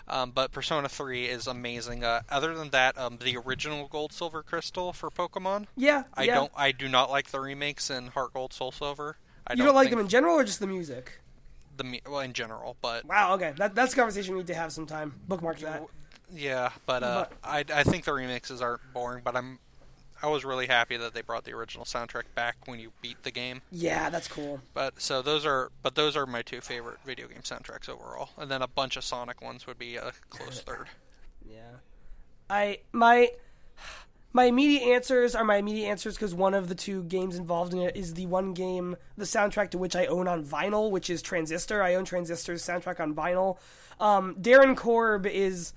Um, 0.08 0.30
but 0.32 0.50
Persona 0.50 0.88
Three 0.88 1.26
is 1.26 1.46
amazing. 1.46 2.02
Uh, 2.04 2.22
other 2.30 2.54
than 2.54 2.70
that, 2.70 2.96
um, 2.98 3.18
the 3.22 3.36
original 3.36 3.86
Gold, 3.86 4.12
Silver, 4.12 4.42
Crystal 4.42 4.92
for 4.94 5.10
Pokemon. 5.10 5.66
Yeah. 5.76 6.04
I 6.14 6.24
yeah. 6.24 6.34
don't. 6.36 6.52
I 6.56 6.72
do 6.72 6.88
not 6.88 7.10
like 7.10 7.30
the 7.30 7.38
remakes 7.40 7.90
in 7.90 8.08
Heart 8.08 8.32
Gold, 8.32 8.52
Soul 8.54 8.72
Silver. 8.72 9.18
I 9.46 9.52
You 9.52 9.64
don't 9.64 9.74
like 9.74 9.90
them 9.90 9.98
in 9.98 10.08
general 10.08 10.36
or 10.38 10.44
just 10.44 10.58
the 10.60 10.66
music? 10.66 11.20
the 11.76 12.00
well 12.06 12.20
in 12.20 12.32
general, 12.34 12.76
but 12.82 13.04
Wow. 13.06 13.34
Okay. 13.34 13.52
That, 13.56 13.74
that's 13.74 13.92
a 13.92 13.96
conversation 13.96 14.34
we 14.34 14.40
need 14.40 14.46
to 14.48 14.54
have 14.54 14.72
sometime. 14.72 15.14
Bookmark 15.28 15.58
that. 15.60 15.82
Yeah, 16.34 16.70
but, 16.86 17.02
uh, 17.02 17.26
I, 17.42 17.64
I 17.72 17.82
think 17.82 18.04
the 18.04 18.12
remixes 18.12 18.62
aren't 18.62 18.80
boring. 18.92 19.22
But 19.24 19.36
I'm 19.36 19.58
I 20.22 20.28
was 20.28 20.44
really 20.44 20.66
happy 20.66 20.96
that 20.96 21.14
they 21.14 21.22
brought 21.22 21.44
the 21.44 21.52
original 21.52 21.84
soundtrack 21.84 22.24
back 22.34 22.56
when 22.66 22.78
you 22.78 22.92
beat 23.00 23.22
the 23.22 23.30
game. 23.30 23.62
Yeah, 23.72 24.10
that's 24.10 24.28
cool. 24.28 24.60
But 24.74 25.00
so 25.00 25.22
those 25.22 25.46
are 25.46 25.70
but 25.82 25.94
those 25.94 26.16
are 26.16 26.26
my 26.26 26.42
two 26.42 26.60
favorite 26.60 26.98
video 27.04 27.26
game 27.28 27.40
soundtracks 27.42 27.88
overall, 27.88 28.30
and 28.36 28.50
then 28.50 28.60
a 28.60 28.68
bunch 28.68 28.96
of 28.96 29.04
Sonic 29.04 29.40
ones 29.40 29.66
would 29.66 29.78
be 29.78 29.96
a 29.96 30.12
close 30.28 30.60
third. 30.66 30.88
Yeah. 31.48 31.78
I 32.50 32.80
my 32.92 33.30
my 34.32 34.44
immediate 34.44 34.82
answers 34.82 35.34
are 35.34 35.44
my 35.44 35.56
immediate 35.56 35.88
answers 35.88 36.16
because 36.16 36.34
one 36.34 36.52
of 36.52 36.68
the 36.68 36.74
two 36.74 37.02
games 37.04 37.36
involved 37.36 37.72
in 37.72 37.80
it 37.80 37.96
is 37.96 38.14
the 38.14 38.26
one 38.26 38.52
game, 38.52 38.96
the 39.16 39.24
soundtrack 39.24 39.70
to 39.70 39.78
which 39.78 39.96
I 39.96 40.04
own 40.06 40.28
on 40.28 40.44
vinyl, 40.44 40.90
which 40.90 41.08
is 41.08 41.22
Transistor. 41.22 41.82
I 41.82 41.94
own 41.94 42.04
Transistor's 42.04 42.62
soundtrack 42.62 43.00
on 43.00 43.14
vinyl. 43.14 43.56
Um, 43.98 44.34
Darren 44.36 44.76
Korb 44.76 45.26
is. 45.26 45.72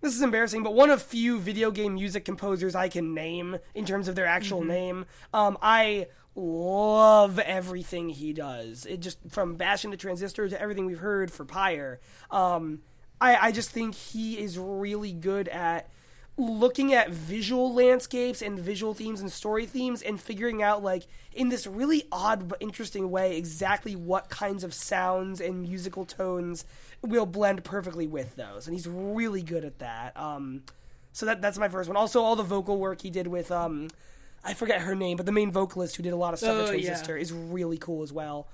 This 0.00 0.14
is 0.14 0.22
embarrassing, 0.22 0.62
but 0.62 0.74
one 0.74 0.90
of 0.90 1.02
few 1.02 1.40
video 1.40 1.72
game 1.72 1.94
music 1.94 2.24
composers 2.24 2.76
I 2.76 2.88
can 2.88 3.14
name 3.14 3.58
in 3.74 3.84
terms 3.84 4.06
of 4.06 4.14
their 4.14 4.26
actual 4.26 4.62
name. 4.62 5.06
Um, 5.34 5.58
I 5.60 6.06
love 6.36 7.40
everything 7.40 8.08
he 8.08 8.32
does. 8.32 8.86
It 8.86 9.00
just 9.00 9.18
from 9.28 9.56
Bastion 9.56 9.90
the 9.90 9.96
Transistor 9.96 10.48
to 10.48 10.60
everything 10.60 10.86
we've 10.86 11.00
heard 11.00 11.32
for 11.32 11.44
Pyre. 11.44 11.98
Um, 12.30 12.80
I, 13.20 13.48
I 13.48 13.52
just 13.52 13.70
think 13.70 13.96
he 13.96 14.38
is 14.38 14.56
really 14.56 15.12
good 15.12 15.48
at 15.48 15.90
looking 16.38 16.94
at 16.94 17.10
visual 17.10 17.74
landscapes 17.74 18.40
and 18.42 18.58
visual 18.58 18.94
themes 18.94 19.20
and 19.20 19.30
story 19.32 19.66
themes 19.66 20.02
and 20.02 20.20
figuring 20.20 20.62
out 20.62 20.82
like 20.84 21.04
in 21.32 21.48
this 21.48 21.66
really 21.66 22.04
odd 22.12 22.48
but 22.48 22.56
interesting 22.62 23.10
way 23.10 23.36
exactly 23.36 23.96
what 23.96 24.28
kinds 24.28 24.62
of 24.62 24.72
sounds 24.72 25.40
and 25.40 25.62
musical 25.62 26.04
tones 26.04 26.64
will 27.02 27.26
blend 27.26 27.64
perfectly 27.64 28.06
with 28.06 28.36
those. 28.36 28.66
And 28.68 28.74
he's 28.76 28.86
really 28.88 29.42
good 29.42 29.64
at 29.64 29.80
that. 29.80 30.16
Um 30.16 30.62
so 31.12 31.26
that 31.26 31.42
that's 31.42 31.58
my 31.58 31.68
first 31.68 31.88
one. 31.88 31.96
Also 31.96 32.22
all 32.22 32.36
the 32.36 32.44
vocal 32.44 32.78
work 32.78 33.02
he 33.02 33.10
did 33.10 33.26
with 33.26 33.50
um 33.50 33.88
i 34.44 34.54
forget 34.54 34.82
her 34.82 34.94
name 34.94 35.16
but 35.16 35.26
the 35.26 35.32
main 35.32 35.50
vocalist 35.50 35.96
who 35.96 36.02
did 36.04 36.12
a 36.12 36.16
lot 36.16 36.32
of 36.32 36.38
stuff 36.38 36.56
Oh, 36.56 36.60
at 36.60 36.78
yeah. 36.80 36.86
transistor 36.86 37.16
is 37.16 37.32
really 37.32 37.76
cool 37.78 38.04
as 38.04 38.12
well 38.12 38.46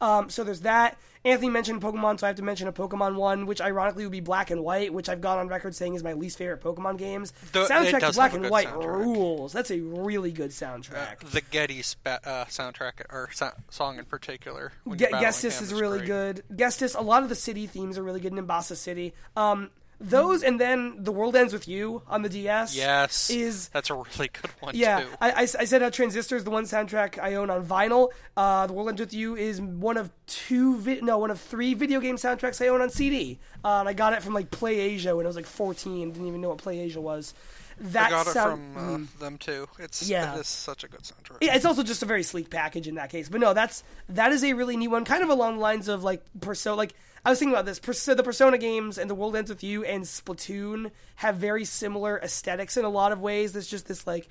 um, 0.00 0.30
so 0.30 0.44
there's 0.44 0.60
that. 0.62 0.96
Anthony 1.22 1.50
mentioned 1.50 1.82
Pokemon, 1.82 2.18
so 2.18 2.26
I 2.26 2.28
have 2.28 2.36
to 2.36 2.42
mention 2.42 2.66
a 2.66 2.72
Pokemon 2.72 3.14
one, 3.16 3.44
which 3.44 3.60
ironically 3.60 4.04
would 4.04 4.10
be 4.12 4.20
Black 4.20 4.50
and 4.50 4.64
White, 4.64 4.90
which 4.94 5.10
I've 5.10 5.20
gone 5.20 5.36
on 5.38 5.48
record 5.48 5.74
saying 5.74 5.92
is 5.94 6.02
my 6.02 6.14
least 6.14 6.38
favorite 6.38 6.62
Pokemon 6.62 6.96
games. 6.96 7.34
It 7.42 7.52
soundtrack 7.52 8.00
to 8.08 8.12
Black 8.14 8.32
and 8.32 8.48
White 8.48 8.68
soundtrack. 8.68 9.04
rules. 9.04 9.52
That's 9.52 9.70
a 9.70 9.80
really 9.80 10.32
good 10.32 10.48
soundtrack. 10.50 11.18
The 11.30 11.42
Getty 11.42 11.82
spa- 11.82 12.20
uh, 12.24 12.46
soundtrack 12.46 13.02
or 13.10 13.28
so- 13.34 13.52
song 13.68 13.98
in 13.98 14.06
particular. 14.06 14.72
Ge- 14.88 15.10
Ghetsis 15.12 15.58
him 15.58 15.64
is 15.64 15.74
really 15.74 15.98
great. 15.98 16.06
good. 16.06 16.42
Ghetsis, 16.56 16.96
a 16.98 17.02
lot 17.02 17.22
of 17.22 17.28
the 17.28 17.34
city 17.34 17.66
themes 17.66 17.98
are 17.98 18.02
really 18.02 18.20
good 18.20 18.32
in 18.32 18.42
Nimbasa 18.42 18.74
City. 18.76 19.12
Um, 19.36 19.68
those 20.00 20.42
and 20.42 20.58
then 20.58 21.02
The 21.04 21.12
World 21.12 21.36
Ends 21.36 21.52
With 21.52 21.68
You 21.68 22.02
on 22.08 22.22
the 22.22 22.28
DS. 22.30 22.74
Yes, 22.74 23.28
Is 23.30 23.68
that's 23.68 23.90
a 23.90 23.94
really 23.94 24.28
good 24.32 24.50
one 24.60 24.74
Yeah, 24.74 25.00
too. 25.02 25.08
I, 25.20 25.30
I, 25.30 25.40
I 25.42 25.46
said 25.46 25.82
how 25.82 25.90
Transistor 25.90 26.36
is 26.36 26.44
the 26.44 26.50
one 26.50 26.64
soundtrack 26.64 27.18
I 27.22 27.34
own 27.34 27.50
on 27.50 27.64
vinyl. 27.66 28.08
Uh, 28.36 28.66
the 28.66 28.72
World 28.72 28.88
Ends 28.88 29.00
With 29.00 29.12
You 29.12 29.36
is 29.36 29.60
one 29.60 29.96
of 29.98 30.10
two, 30.26 30.78
vi- 30.78 31.00
no, 31.02 31.18
one 31.18 31.30
of 31.30 31.38
three 31.40 31.74
video 31.74 32.00
game 32.00 32.16
soundtracks 32.16 32.64
I 32.64 32.68
own 32.68 32.80
on 32.80 32.88
CD. 32.90 33.38
Uh, 33.64 33.80
and 33.80 33.88
I 33.88 33.92
got 33.92 34.14
it 34.14 34.22
from 34.22 34.32
like 34.32 34.50
Play 34.50 34.78
Asia 34.80 35.14
when 35.14 35.26
I 35.26 35.28
was 35.28 35.36
like 35.36 35.46
14. 35.46 36.12
Didn't 36.12 36.26
even 36.26 36.40
know 36.40 36.48
what 36.48 36.58
Play 36.58 36.80
Asia 36.80 37.00
was. 37.00 37.34
That 37.82 38.08
I 38.08 38.10
got 38.10 38.26
it 38.26 38.30
sound, 38.30 38.74
from 38.74 39.08
uh, 39.18 39.20
them 39.24 39.38
too. 39.38 39.66
It's 39.78 40.06
Yeah. 40.08 40.34
it 40.36 40.40
is 40.40 40.46
such 40.48 40.84
a 40.84 40.88
good 40.88 41.00
soundtrack. 41.00 41.38
yeah, 41.40 41.54
it's 41.56 41.64
also 41.64 41.82
just 41.82 42.02
a 42.02 42.06
very 42.06 42.22
sleek 42.22 42.50
package 42.50 42.86
in 42.88 42.96
that 42.96 43.08
case. 43.10 43.28
But 43.30 43.40
no, 43.40 43.54
that's 43.54 43.82
that 44.10 44.32
is 44.32 44.44
a 44.44 44.52
really 44.52 44.76
neat 44.76 44.88
one, 44.88 45.06
kind 45.06 45.22
of 45.22 45.30
along 45.30 45.54
the 45.56 45.60
lines 45.62 45.88
of 45.88 46.04
like 46.04 46.22
Persona. 46.40 46.76
Like 46.76 46.92
I 47.24 47.30
was 47.30 47.38
thinking 47.38 47.54
about 47.54 47.66
this, 47.66 47.78
Perso- 47.78 48.14
the 48.14 48.22
Persona 48.22 48.56
games 48.56 48.96
and 48.96 49.10
The 49.10 49.14
World 49.14 49.36
Ends 49.36 49.50
with 49.50 49.62
You 49.62 49.84
and 49.84 50.04
Splatoon 50.04 50.90
have 51.16 51.36
very 51.36 51.64
similar 51.64 52.18
aesthetics 52.18 52.76
in 52.76 52.84
a 52.84 52.88
lot 52.88 53.12
of 53.12 53.20
ways. 53.20 53.52
There's 53.52 53.66
just 53.66 53.86
this 53.86 54.06
like, 54.06 54.28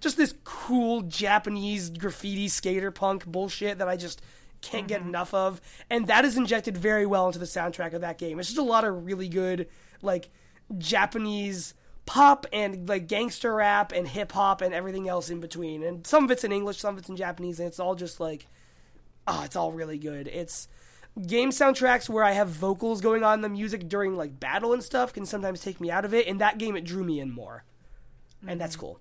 just 0.00 0.16
this 0.16 0.34
cool 0.44 1.02
Japanese 1.02 1.90
graffiti 1.90 2.48
skater 2.48 2.90
punk 2.90 3.24
bullshit 3.26 3.78
that 3.78 3.88
I 3.88 3.96
just 3.96 4.20
can't 4.60 4.88
get 4.88 5.00
mm-hmm. 5.00 5.10
enough 5.10 5.34
of, 5.34 5.60
and 5.90 6.06
that 6.08 6.24
is 6.24 6.36
injected 6.36 6.76
very 6.76 7.06
well 7.06 7.26
into 7.26 7.38
the 7.38 7.44
soundtrack 7.44 7.92
of 7.92 8.00
that 8.00 8.18
game. 8.18 8.38
It's 8.38 8.48
just 8.48 8.58
a 8.58 8.62
lot 8.62 8.84
of 8.84 9.06
really 9.06 9.28
good 9.28 9.68
like 10.02 10.30
Japanese 10.78 11.74
pop 12.06 12.46
and 12.52 12.88
like 12.88 13.06
gangster 13.06 13.54
rap 13.54 13.92
and 13.92 14.08
hip 14.08 14.32
hop 14.32 14.60
and 14.60 14.74
everything 14.74 15.08
else 15.08 15.30
in 15.30 15.40
between. 15.40 15.82
And 15.82 16.06
some 16.06 16.24
of 16.24 16.30
it's 16.30 16.44
in 16.44 16.52
English, 16.52 16.78
some 16.78 16.94
of 16.94 16.98
it's 16.98 17.08
in 17.08 17.16
Japanese, 17.16 17.60
and 17.60 17.68
it's 17.68 17.78
all 17.78 17.94
just 17.94 18.18
like, 18.18 18.46
oh, 19.26 19.42
it's 19.44 19.56
all 19.56 19.72
really 19.72 19.98
good. 19.98 20.26
It's 20.26 20.68
game 21.26 21.50
soundtracks 21.50 22.08
where 22.08 22.24
I 22.24 22.32
have 22.32 22.48
vocals 22.48 23.00
going 23.00 23.22
on 23.22 23.34
in 23.34 23.40
the 23.42 23.48
music 23.48 23.88
during 23.88 24.16
like 24.16 24.40
battle 24.40 24.72
and 24.72 24.82
stuff 24.82 25.12
can 25.12 25.26
sometimes 25.26 25.60
take 25.60 25.80
me 25.80 25.90
out 25.90 26.04
of 26.04 26.14
it. 26.14 26.26
In 26.26 26.38
that 26.38 26.58
game, 26.58 26.76
it 26.76 26.84
drew 26.84 27.04
me 27.04 27.20
in 27.20 27.30
more, 27.30 27.64
and 28.46 28.60
that's 28.60 28.76
cool. 28.76 28.98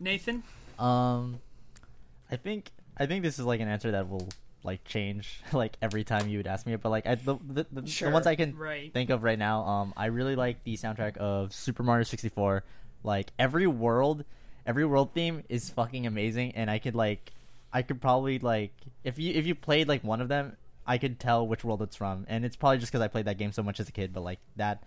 Nathan? 0.00 0.42
Um, 0.78 1.40
I 2.30 2.36
think 2.36 2.70
I 2.96 3.06
think 3.06 3.22
this 3.22 3.38
is 3.38 3.44
like 3.44 3.60
an 3.60 3.68
answer 3.68 3.92
that 3.92 4.08
will 4.08 4.28
like 4.62 4.82
change 4.84 5.40
like 5.52 5.76
every 5.82 6.04
time 6.04 6.28
you 6.28 6.38
would 6.38 6.46
ask 6.46 6.66
me 6.66 6.72
it. 6.72 6.82
But 6.82 6.90
like 6.90 7.06
I, 7.06 7.14
the 7.16 7.36
the, 7.48 7.66
the, 7.72 7.86
Sure. 7.86 8.08
the 8.08 8.12
ones 8.14 8.26
I 8.26 8.34
can 8.34 8.56
Right. 8.56 8.92
think 8.92 9.10
of 9.10 9.22
right 9.22 9.38
now, 9.38 9.62
um, 9.64 9.94
I 9.96 10.06
really 10.06 10.36
like 10.36 10.62
the 10.64 10.76
soundtrack 10.76 11.16
of 11.16 11.52
Super 11.52 11.82
Mario 11.82 12.04
sixty 12.04 12.28
four. 12.28 12.64
Like 13.02 13.30
every 13.38 13.66
world, 13.66 14.24
every 14.66 14.84
world 14.84 15.12
theme 15.14 15.42
is 15.48 15.68
fucking 15.70 16.06
amazing, 16.06 16.52
and 16.52 16.70
I 16.70 16.78
could 16.78 16.94
like, 16.94 17.32
I 17.74 17.82
could 17.82 18.00
probably 18.00 18.38
like 18.38 18.72
if 19.02 19.18
you 19.18 19.34
if 19.34 19.46
you 19.46 19.56
played 19.56 19.88
like 19.88 20.04
one 20.04 20.20
of 20.20 20.28
them, 20.28 20.56
I 20.86 20.96
could 20.96 21.18
tell 21.18 21.46
which 21.46 21.64
world 21.64 21.82
it's 21.82 21.96
from, 21.96 22.24
and 22.28 22.44
it's 22.44 22.54
probably 22.54 22.78
just 22.78 22.92
because 22.92 23.02
I 23.02 23.08
played 23.08 23.24
that 23.24 23.36
game 23.36 23.50
so 23.50 23.64
much 23.64 23.80
as 23.80 23.88
a 23.88 23.92
kid. 23.92 24.14
But 24.14 24.22
like 24.22 24.38
that, 24.56 24.84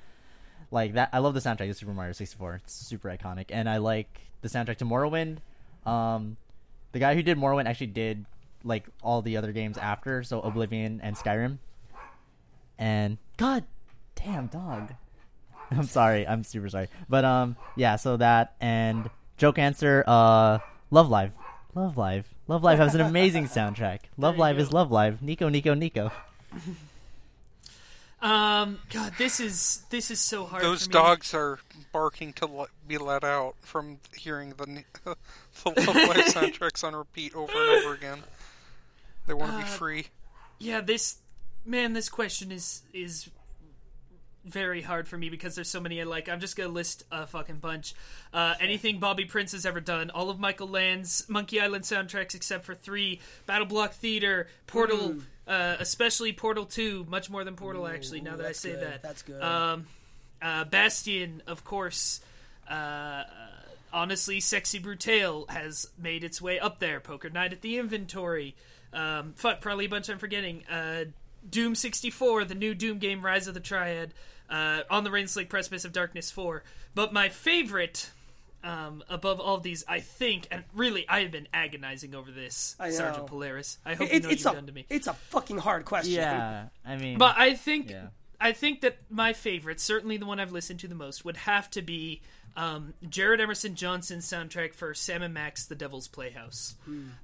like 0.72 0.94
that, 0.94 1.10
I 1.12 1.20
love 1.20 1.34
the 1.34 1.42
soundtrack 1.42 1.70
of 1.70 1.76
Super 1.76 1.94
Mario 1.94 2.14
sixty 2.14 2.38
four. 2.38 2.56
It's 2.64 2.74
super 2.74 3.10
iconic, 3.10 3.48
and 3.50 3.70
I 3.70 3.78
like 3.78 4.22
the 4.42 4.48
soundtrack 4.48 4.78
to 4.78 4.86
Morrowind. 4.86 5.40
Um, 5.86 6.38
the 6.94 7.00
guy 7.00 7.14
who 7.14 7.22
did 7.22 7.38
Morrowind 7.38 7.66
actually 7.66 7.88
did 7.88 8.26
like 8.64 8.88
all 9.04 9.22
the 9.22 9.36
other 9.36 9.52
games 9.52 9.78
after, 9.78 10.24
so 10.24 10.40
Oblivion 10.40 11.02
and 11.04 11.16
Skyrim. 11.18 11.58
And 12.80 13.18
god 13.36 13.66
damn 14.16 14.48
dog. 14.48 14.94
I'm 15.72 15.88
sorry, 15.88 16.26
I'm 16.26 16.46
super 16.46 16.70
sorry. 16.70 16.88
But 17.10 17.26
um 17.26 17.58
yeah, 17.76 17.98
so 17.98 18.16
that 18.18 18.56
and 18.62 19.10
joke 19.36 19.60
answer, 19.60 20.06
uh 20.08 20.60
Love 20.90 21.10
Live. 21.10 21.32
Love 21.76 21.98
Live. 21.98 22.28
Love 22.48 22.64
Live 22.64 22.80
has 22.80 22.96
an 22.96 23.02
amazing 23.02 23.46
soundtrack. 23.46 24.00
Love 24.18 24.36
you 24.36 24.42
Live 24.42 24.56
go. 24.58 24.62
is 24.62 24.72
Love 24.74 24.92
Live. 24.92 25.22
Nico 25.22 25.50
Nico 25.50 25.74
Nico. 25.74 26.12
Um, 28.20 28.80
God, 28.90 29.14
this 29.20 29.40
is 29.40 29.84
this 29.92 30.10
is 30.10 30.20
so 30.20 30.46
hard. 30.46 30.64
Those 30.64 30.84
for 30.86 30.90
me. 30.90 30.94
dogs 30.94 31.34
are 31.36 31.60
barking 31.94 32.34
to 32.34 32.48
let, 32.48 32.70
be 32.88 32.98
let 32.98 33.24
out 33.24 33.56
from 33.62 34.00
hearing 34.18 34.54
the 34.58 34.66
ne- 34.66 34.86
the 35.04 35.16
Love 35.66 35.78
Live 35.78 36.26
soundtracks 36.34 36.84
on 36.84 36.96
repeat 36.96 37.36
over 37.36 37.52
and 37.52 37.70
over 37.86 37.94
again. 37.94 38.20
They 39.28 39.34
want 39.36 39.52
to 39.52 39.58
be 39.58 39.64
Uh, 39.64 39.68
free. 39.68 40.08
Yeah, 40.58 40.82
this 40.82 41.18
man, 41.64 41.94
this 41.94 42.10
question 42.10 42.52
is 42.52 42.82
is 42.92 43.30
very 44.48 44.82
hard 44.82 45.08
for 45.08 45.18
me 45.18 45.30
because 45.30 45.56
there's 45.56 45.70
so 45.70 45.80
many 45.80 46.02
I 46.02 46.04
like. 46.04 46.30
I'm 46.30 46.40
just 46.40 46.56
gonna 46.56 46.70
list 46.70 47.04
a 47.12 47.28
fucking 47.28 47.58
bunch. 47.58 47.94
Uh, 48.34 48.56
anything 48.60 49.00
Bobby 49.00 49.26
Prince 49.26 49.52
has 49.52 49.66
ever 49.66 49.80
done, 49.80 50.10
all 50.10 50.30
of 50.30 50.40
Michael 50.40 50.68
Land's 50.68 51.26
Monkey 51.30 51.60
Island 51.60 51.84
soundtracks 51.84 52.36
except 52.36 52.66
for 52.66 52.76
three, 52.76 53.20
Battle 53.46 53.68
Block 53.68 53.94
Theater, 53.94 54.48
Portal, 54.66 55.18
uh, 55.48 55.76
especially 55.80 56.34
Portal 56.34 56.66
Two, 56.66 57.06
much 57.10 57.30
more 57.30 57.44
than 57.44 57.56
Portal 57.56 57.88
actually. 57.88 58.22
Now 58.22 58.36
that 58.36 58.46
I 58.46 58.52
say 58.52 58.72
good, 58.72 58.82
that, 58.82 59.02
that's 59.04 59.22
good. 59.22 59.42
Um, 59.42 59.88
uh, 60.42 60.66
Bastion, 60.66 61.44
of 61.48 61.64
course. 61.64 62.22
Uh, 62.70 63.24
honestly, 63.94 64.40
Sexy 64.40 64.80
Brutale 64.80 65.50
has 65.50 65.90
made 65.98 66.24
its 66.24 66.42
way 66.42 66.60
up 66.60 66.80
there. 66.80 67.00
Poker 67.00 67.30
Night 67.30 67.54
at 67.54 67.62
the 67.62 67.78
Inventory. 67.78 68.56
Um, 68.94 69.34
fuck, 69.36 69.62
probably 69.62 69.86
a 69.86 69.90
bunch 69.90 70.10
I'm 70.10 70.18
forgetting. 70.18 70.64
Uh, 70.70 71.06
Doom 71.50 71.76
64, 71.76 72.46
the 72.46 72.56
new 72.56 72.74
Doom 72.74 73.00
game, 73.00 73.24
Rise 73.24 73.48
of 73.48 73.54
the 73.54 73.60
Triad. 73.60 74.14
Uh, 74.50 74.82
On 74.90 75.04
the 75.04 75.10
Rainslick 75.10 75.50
Precipice 75.50 75.84
of 75.86 75.92
Darkness 75.92 76.32
4. 76.32 76.64
But 76.96 77.12
my 77.14 77.30
favorite, 77.30 78.12
um, 78.64 79.04
above 79.10 79.40
all 79.40 79.56
of 79.56 79.64
these, 79.64 79.84
I 79.88 80.00
think, 80.00 80.48
and 80.52 80.64
really, 80.74 81.08
I 81.08 81.20
have 81.22 81.32
been 81.32 81.48
agonizing 81.54 82.16
over 82.16 82.32
this, 82.32 82.76
I 82.80 82.90
know. 82.90 82.96
Sergeant 82.96 83.28
Polaris. 83.28 83.78
I 83.86 83.96
hope 83.96 84.08
It- 84.08 84.14
you 84.14 84.20
know 84.22 84.28
what 84.28 84.34
it's 84.34 84.44
you've 84.44 84.52
a 84.54 84.56
done 84.56 84.66
to 84.68 84.72
me. 84.74 84.86
it's 84.90 85.08
a 85.08 85.14
fucking 85.14 85.58
hard 85.60 85.86
question. 85.86 86.14
Yeah, 86.14 86.68
I 86.86 86.96
mean, 86.98 87.18
But 87.18 87.38
I 87.38 87.54
think 87.56 87.90
Yeah. 87.92 88.08
I 88.40 88.52
think 88.52 88.82
that 88.82 88.98
my 89.10 89.34
favorite, 89.34 89.80
certainly 89.80 90.16
the 90.18 90.26
one 90.28 90.40
I've 90.40 90.52
listened 90.52 90.80
to 90.82 90.88
the 90.88 90.94
most, 90.96 91.26
would 91.26 91.38
have 91.38 91.70
to 91.72 91.82
be 91.82 92.22
um, 92.56 92.94
Jared 93.08 93.40
Emerson 93.40 93.76
Johnson's 93.76 94.28
soundtrack 94.28 94.74
for 94.74 94.94
Sam 94.96 95.22
and 95.22 95.32
Max: 95.34 95.66
The 95.66 95.76
Devil's 95.76 96.08
Playhouse. 96.08 96.74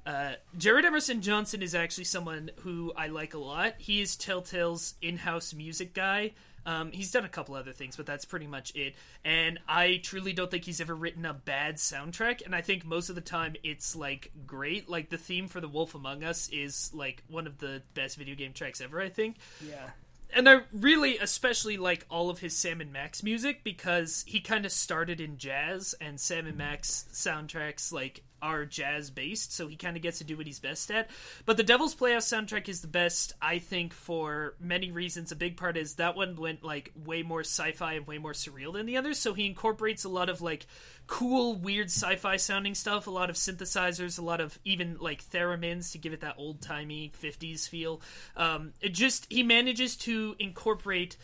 Uh, 0.05 0.33
Jared 0.57 0.85
Emerson 0.85 1.21
Johnson 1.23 1.63
is 1.63 1.73
actually 1.73 2.03
someone 2.03 2.51
who 2.61 2.93
I 2.95 3.07
like 3.07 3.33
a 3.33 3.39
lot. 3.39 3.73
He 3.79 3.99
is 4.01 4.15
Telltale's 4.15 4.93
in-house 5.01 5.53
music 5.55 5.93
guy. 5.95 6.33
Um, 6.65 6.91
he's 6.91 7.11
done 7.11 7.25
a 7.25 7.29
couple 7.29 7.55
other 7.55 7.71
things, 7.73 7.95
but 7.95 8.05
that's 8.05 8.25
pretty 8.25 8.47
much 8.47 8.73
it. 8.75 8.95
And 9.25 9.59
I 9.67 9.99
truly 10.03 10.33
don't 10.33 10.49
think 10.49 10.63
he's 10.65 10.79
ever 10.81 10.95
written 10.95 11.25
a 11.25 11.33
bad 11.33 11.75
soundtrack. 11.75 12.45
And 12.45 12.55
I 12.55 12.61
think 12.61 12.85
most 12.85 13.09
of 13.09 13.15
the 13.15 13.21
time 13.21 13.55
it's 13.63 13.95
like 13.95 14.31
great. 14.47 14.89
Like 14.89 15.09
the 15.09 15.17
theme 15.17 15.47
for 15.47 15.59
The 15.61 15.67
Wolf 15.67 15.95
Among 15.95 16.23
Us 16.23 16.49
is 16.49 16.91
like 16.93 17.23
one 17.27 17.47
of 17.47 17.57
the 17.59 17.81
best 17.93 18.17
video 18.17 18.35
game 18.35 18.53
tracks 18.53 18.81
ever. 18.81 19.01
I 19.01 19.09
think 19.09 19.37
Yeah. 19.65 19.89
and 20.35 20.47
I 20.49 20.61
really 20.71 21.17
especially 21.19 21.77
like 21.77 22.05
all 22.09 22.29
of 22.29 22.39
his 22.39 22.55
Sam 22.57 22.81
and 22.81 22.91
Max 22.91 23.21
music 23.23 23.63
because 23.63 24.23
he 24.27 24.39
kind 24.39 24.65
of 24.65 24.71
started 24.71 25.19
in 25.21 25.37
jazz 25.37 25.93
and 26.01 26.19
Sam 26.19 26.47
and 26.47 26.57
Max 26.57 27.05
soundtracks 27.13 27.91
like 27.91 28.23
are 28.43 28.65
jazz 28.65 29.09
based, 29.09 29.53
so 29.53 29.67
he 29.67 29.77
kind 29.77 29.95
of 29.95 30.03
gets 30.03 30.17
to 30.17 30.25
do 30.25 30.35
what 30.35 30.45
he's 30.45 30.59
best 30.59 30.91
at. 30.91 31.09
But 31.45 31.55
the 31.55 31.63
Devil's 31.63 31.95
Playhouse 31.95 32.27
soundtrack 32.27 32.67
is 32.67 32.81
the 32.81 32.87
best, 32.87 33.33
I 33.41 33.57
think, 33.57 33.93
for 33.93 34.55
many 34.59 34.91
reasons. 34.91 35.31
A 35.31 35.35
big 35.35 35.55
part 35.55 35.77
is 35.77 35.95
that 35.95 36.17
one 36.17 36.35
went 36.35 36.61
like 36.61 36.91
way 37.05 37.23
more 37.23 37.39
sci-fi 37.39 37.93
and 37.93 38.05
way 38.05 38.17
more 38.17 38.33
surreal 38.33 38.73
than 38.73 38.85
the 38.85 38.97
others, 38.97 39.17
so 39.17 39.33
he 39.33 39.45
incorporates 39.45 40.03
a 40.03 40.09
lot 40.09 40.29
of 40.29 40.41
like 40.41 40.67
cool, 41.07 41.55
weird 41.55 41.87
sci-fi 41.87 42.35
sounding 42.35 42.75
stuff, 42.75 43.07
a 43.07 43.11
lot 43.11 43.29
of 43.29 43.37
synthesizers, 43.37 44.19
a 44.19 44.21
lot 44.21 44.41
of 44.41 44.59
even 44.65 44.97
like 44.99 45.23
theremins 45.23 45.93
to 45.93 45.97
give 45.97 46.11
it 46.11 46.19
that 46.19 46.35
old 46.37 46.61
timey 46.61 47.11
'50s 47.21 47.67
feel. 47.67 48.01
Um, 48.35 48.73
it 48.81 48.93
just 48.93 49.25
he 49.31 49.41
manages 49.41 49.95
to 49.97 50.35
incorporate 50.37 51.15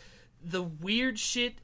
the 0.42 0.62
weird 0.62 1.18
shit 1.18 1.58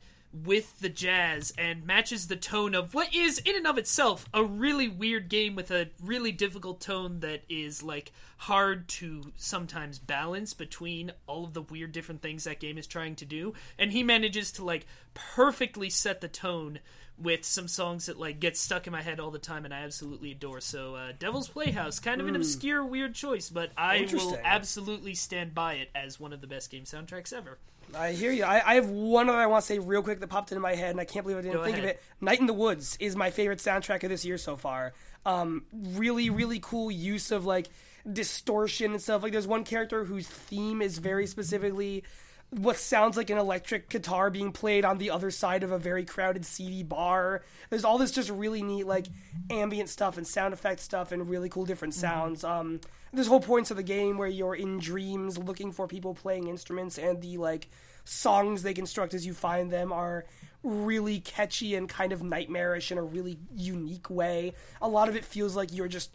with 0.44 0.78
the 0.80 0.88
jazz 0.88 1.52
and 1.56 1.86
matches 1.86 2.26
the 2.26 2.36
tone 2.36 2.74
of 2.74 2.94
what 2.94 3.14
is 3.14 3.38
in 3.38 3.56
and 3.56 3.66
of 3.66 3.78
itself 3.78 4.26
a 4.34 4.44
really 4.44 4.88
weird 4.88 5.28
game 5.28 5.54
with 5.54 5.70
a 5.70 5.88
really 6.02 6.32
difficult 6.32 6.80
tone 6.80 7.20
that 7.20 7.42
is 7.48 7.82
like 7.82 8.12
hard 8.38 8.86
to 8.88 9.32
sometimes 9.36 9.98
balance 9.98 10.52
between 10.52 11.12
all 11.26 11.44
of 11.44 11.54
the 11.54 11.62
weird 11.62 11.92
different 11.92 12.20
things 12.20 12.44
that 12.44 12.60
game 12.60 12.76
is 12.76 12.86
trying 12.86 13.14
to 13.14 13.24
do 13.24 13.54
and 13.78 13.92
he 13.92 14.02
manages 14.02 14.52
to 14.52 14.64
like 14.64 14.86
perfectly 15.14 15.88
set 15.88 16.20
the 16.20 16.28
tone 16.28 16.78
with 17.18 17.44
some 17.44 17.68
songs 17.68 18.06
that 18.06 18.18
like 18.18 18.40
get 18.40 18.56
stuck 18.56 18.86
in 18.86 18.92
my 18.92 19.02
head 19.02 19.20
all 19.20 19.30
the 19.30 19.38
time 19.38 19.64
and 19.64 19.72
I 19.72 19.78
absolutely 19.84 20.32
adore. 20.32 20.60
So 20.60 20.94
uh, 20.94 21.12
Devil's 21.18 21.48
Playhouse, 21.48 21.98
kind 21.98 22.20
of 22.20 22.28
an 22.28 22.36
obscure 22.36 22.84
weird 22.84 23.14
choice, 23.14 23.48
but 23.48 23.70
I 23.76 24.06
will 24.12 24.38
absolutely 24.44 25.14
stand 25.14 25.54
by 25.54 25.74
it 25.74 25.88
as 25.94 26.20
one 26.20 26.32
of 26.32 26.40
the 26.40 26.46
best 26.46 26.70
game 26.70 26.84
soundtracks 26.84 27.32
ever. 27.32 27.58
I 27.94 28.12
hear 28.12 28.32
you. 28.32 28.44
I, 28.44 28.72
I 28.72 28.74
have 28.74 28.88
one 28.88 29.28
other 29.28 29.38
I 29.38 29.46
want 29.46 29.62
to 29.62 29.66
say 29.66 29.78
real 29.78 30.02
quick 30.02 30.20
that 30.20 30.28
popped 30.28 30.52
into 30.52 30.60
my 30.60 30.74
head, 30.74 30.90
and 30.90 31.00
I 31.00 31.04
can't 31.04 31.24
believe 31.24 31.38
I 31.38 31.42
didn't 31.42 31.58
Go 31.58 31.64
think 31.64 31.78
of 31.78 31.84
it. 31.84 32.02
Night 32.20 32.40
in 32.40 32.46
the 32.46 32.52
Woods 32.52 32.96
is 33.00 33.16
my 33.16 33.30
favorite 33.30 33.58
soundtrack 33.58 34.02
of 34.02 34.10
this 34.10 34.24
year 34.24 34.38
so 34.38 34.56
far. 34.56 34.92
Um, 35.24 35.64
really, 35.72 36.30
really 36.30 36.60
cool 36.60 36.90
use 36.90 37.30
of 37.30 37.44
like 37.46 37.68
distortion 38.10 38.92
and 38.92 39.02
stuff. 39.02 39.22
Like, 39.22 39.32
there's 39.32 39.46
one 39.46 39.64
character 39.64 40.04
whose 40.04 40.28
theme 40.28 40.82
is 40.82 40.98
very 40.98 41.26
specifically 41.26 42.04
what 42.50 42.76
sounds 42.76 43.16
like 43.16 43.28
an 43.30 43.38
electric 43.38 43.88
guitar 43.88 44.30
being 44.30 44.52
played 44.52 44.84
on 44.84 44.98
the 44.98 45.10
other 45.10 45.30
side 45.30 45.64
of 45.64 45.72
a 45.72 45.78
very 45.78 46.04
crowded 46.04 46.46
seedy 46.46 46.82
bar. 46.82 47.42
There's 47.70 47.84
all 47.84 47.98
this 47.98 48.12
just 48.12 48.30
really 48.30 48.62
neat 48.62 48.86
like 48.86 49.06
ambient 49.50 49.88
stuff 49.88 50.16
and 50.16 50.26
sound 50.26 50.54
effect 50.54 50.80
stuff 50.80 51.10
and 51.10 51.28
really 51.28 51.48
cool 51.48 51.64
different 51.64 51.94
sounds. 51.94 52.44
Um, 52.44 52.80
there's 53.16 53.26
whole 53.26 53.40
points 53.40 53.70
of 53.70 53.76
the 53.76 53.82
game 53.82 54.18
where 54.18 54.28
you're 54.28 54.54
in 54.54 54.78
dreams 54.78 55.38
looking 55.38 55.72
for 55.72 55.88
people 55.88 56.14
playing 56.14 56.48
instruments 56.48 56.98
and 56.98 57.20
the 57.22 57.38
like 57.38 57.68
songs 58.04 58.62
they 58.62 58.74
construct 58.74 59.14
as 59.14 59.26
you 59.26 59.32
find 59.32 59.70
them 59.70 59.92
are 59.92 60.26
really 60.62 61.20
catchy 61.20 61.74
and 61.74 61.88
kind 61.88 62.12
of 62.12 62.22
nightmarish 62.22 62.92
in 62.92 62.98
a 62.98 63.02
really 63.02 63.38
unique 63.54 64.10
way. 64.10 64.52
A 64.82 64.88
lot 64.88 65.08
of 65.08 65.16
it 65.16 65.24
feels 65.24 65.56
like 65.56 65.72
you're 65.72 65.88
just 65.88 66.10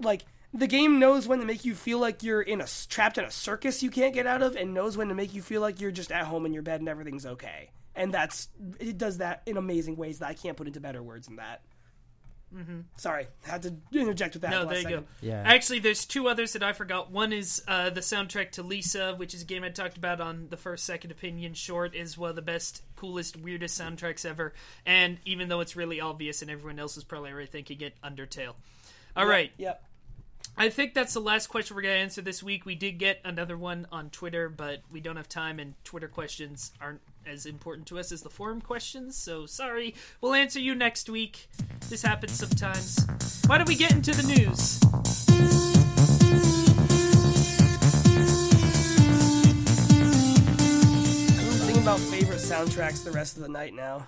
like 0.00 0.24
the 0.54 0.66
game 0.66 0.98
knows 0.98 1.28
when 1.28 1.38
to 1.38 1.44
make 1.44 1.64
you 1.64 1.74
feel 1.74 1.98
like 1.98 2.22
you're 2.22 2.42
in 2.42 2.60
a 2.60 2.66
trapped 2.88 3.18
in 3.18 3.24
a 3.24 3.30
circus 3.30 3.82
you 3.82 3.90
can't 3.90 4.14
get 4.14 4.26
out 4.26 4.42
of 4.42 4.56
and 4.56 4.74
knows 4.74 4.96
when 4.96 5.08
to 5.08 5.14
make 5.14 5.34
you 5.34 5.42
feel 5.42 5.60
like 5.60 5.80
you're 5.80 5.90
just 5.90 6.12
at 6.12 6.24
home 6.24 6.44
in 6.44 6.52
your 6.52 6.62
bed 6.62 6.80
and 6.80 6.88
everything's 6.88 7.24
okay 7.24 7.70
and 7.94 8.12
that's 8.12 8.48
it 8.78 8.98
does 8.98 9.18
that 9.18 9.42
in 9.46 9.56
amazing 9.56 9.96
ways 9.96 10.18
that 10.18 10.26
i 10.26 10.34
can't 10.34 10.56
put 10.56 10.66
into 10.66 10.80
better 10.80 11.02
words 11.02 11.26
than 11.26 11.36
that 11.36 11.62
mm-hmm. 12.54 12.80
sorry 12.96 13.26
had 13.44 13.62
to 13.62 13.74
interject 13.92 14.34
with 14.34 14.42
that 14.42 14.50
No, 14.50 14.58
last 14.62 14.68
there 14.68 14.76
you 14.76 14.82
second. 14.82 15.00
go. 15.00 15.06
Yeah. 15.20 15.42
Actually, 15.44 15.78
there's 15.80 16.04
two 16.04 16.28
others 16.28 16.52
that 16.52 16.62
I 16.62 16.72
forgot. 16.72 17.10
One 17.10 17.32
is 17.32 17.62
uh, 17.66 17.90
the 17.90 18.00
soundtrack 18.00 18.52
to 18.52 18.62
Lisa, 18.62 19.14
which 19.16 19.34
is 19.34 19.42
a 19.42 19.44
game 19.44 19.64
I 19.64 19.70
talked 19.70 19.96
about 19.96 20.20
on 20.20 20.48
the 20.50 20.56
first 20.56 20.84
Second 20.84 21.10
Opinion 21.10 21.54
short, 21.54 21.94
is 21.94 22.18
one 22.18 22.30
of 22.30 22.36
the 22.36 22.42
best, 22.42 22.82
coolest, 22.96 23.36
weirdest 23.36 23.80
soundtracks 23.80 24.24
ever. 24.24 24.52
And 24.86 25.18
even 25.24 25.48
though 25.48 25.60
it's 25.60 25.76
really 25.76 26.00
obvious 26.00 26.42
and 26.42 26.50
everyone 26.50 26.78
else 26.78 26.96
is 26.96 27.04
probably 27.04 27.30
already 27.30 27.48
thinking 27.48 27.80
it, 27.80 27.94
Undertale. 28.02 28.54
All 29.16 29.26
right. 29.26 29.52
yep 29.56 29.82
I 30.56 30.68
think 30.68 30.92
that's 30.94 31.14
the 31.14 31.20
last 31.20 31.46
question 31.46 31.76
we're 31.76 31.82
going 31.82 31.94
to 31.94 32.00
answer 32.00 32.20
this 32.20 32.42
week. 32.42 32.66
We 32.66 32.74
did 32.74 32.98
get 32.98 33.20
another 33.24 33.56
one 33.56 33.86
on 33.90 34.10
Twitter, 34.10 34.48
but 34.48 34.82
we 34.90 35.00
don't 35.00 35.16
have 35.16 35.28
time, 35.28 35.58
and 35.58 35.74
Twitter 35.82 36.08
questions 36.08 36.72
aren't 36.80 37.00
as 37.26 37.46
important 37.46 37.86
to 37.88 37.98
us 37.98 38.12
as 38.12 38.22
the 38.22 38.30
forum 38.30 38.60
questions, 38.60 39.16
so 39.16 39.46
sorry. 39.46 39.94
We'll 40.20 40.34
answer 40.34 40.58
you 40.60 40.74
next 40.74 41.08
week. 41.08 41.48
This 41.88 42.02
happens 42.02 42.32
sometimes. 42.32 43.06
Why 43.46 43.58
don't 43.58 43.68
we 43.68 43.74
get 43.76 43.92
into 43.92 44.12
the 44.12 44.22
news? 44.22 44.80
i'm 50.24 51.58
thinking 51.66 51.82
about 51.82 51.98
favorite 51.98 52.38
soundtracks 52.38 53.04
the 53.04 53.10
rest 53.12 53.36
of 53.36 53.42
the 53.42 53.48
night 53.48 53.74
now 53.74 54.06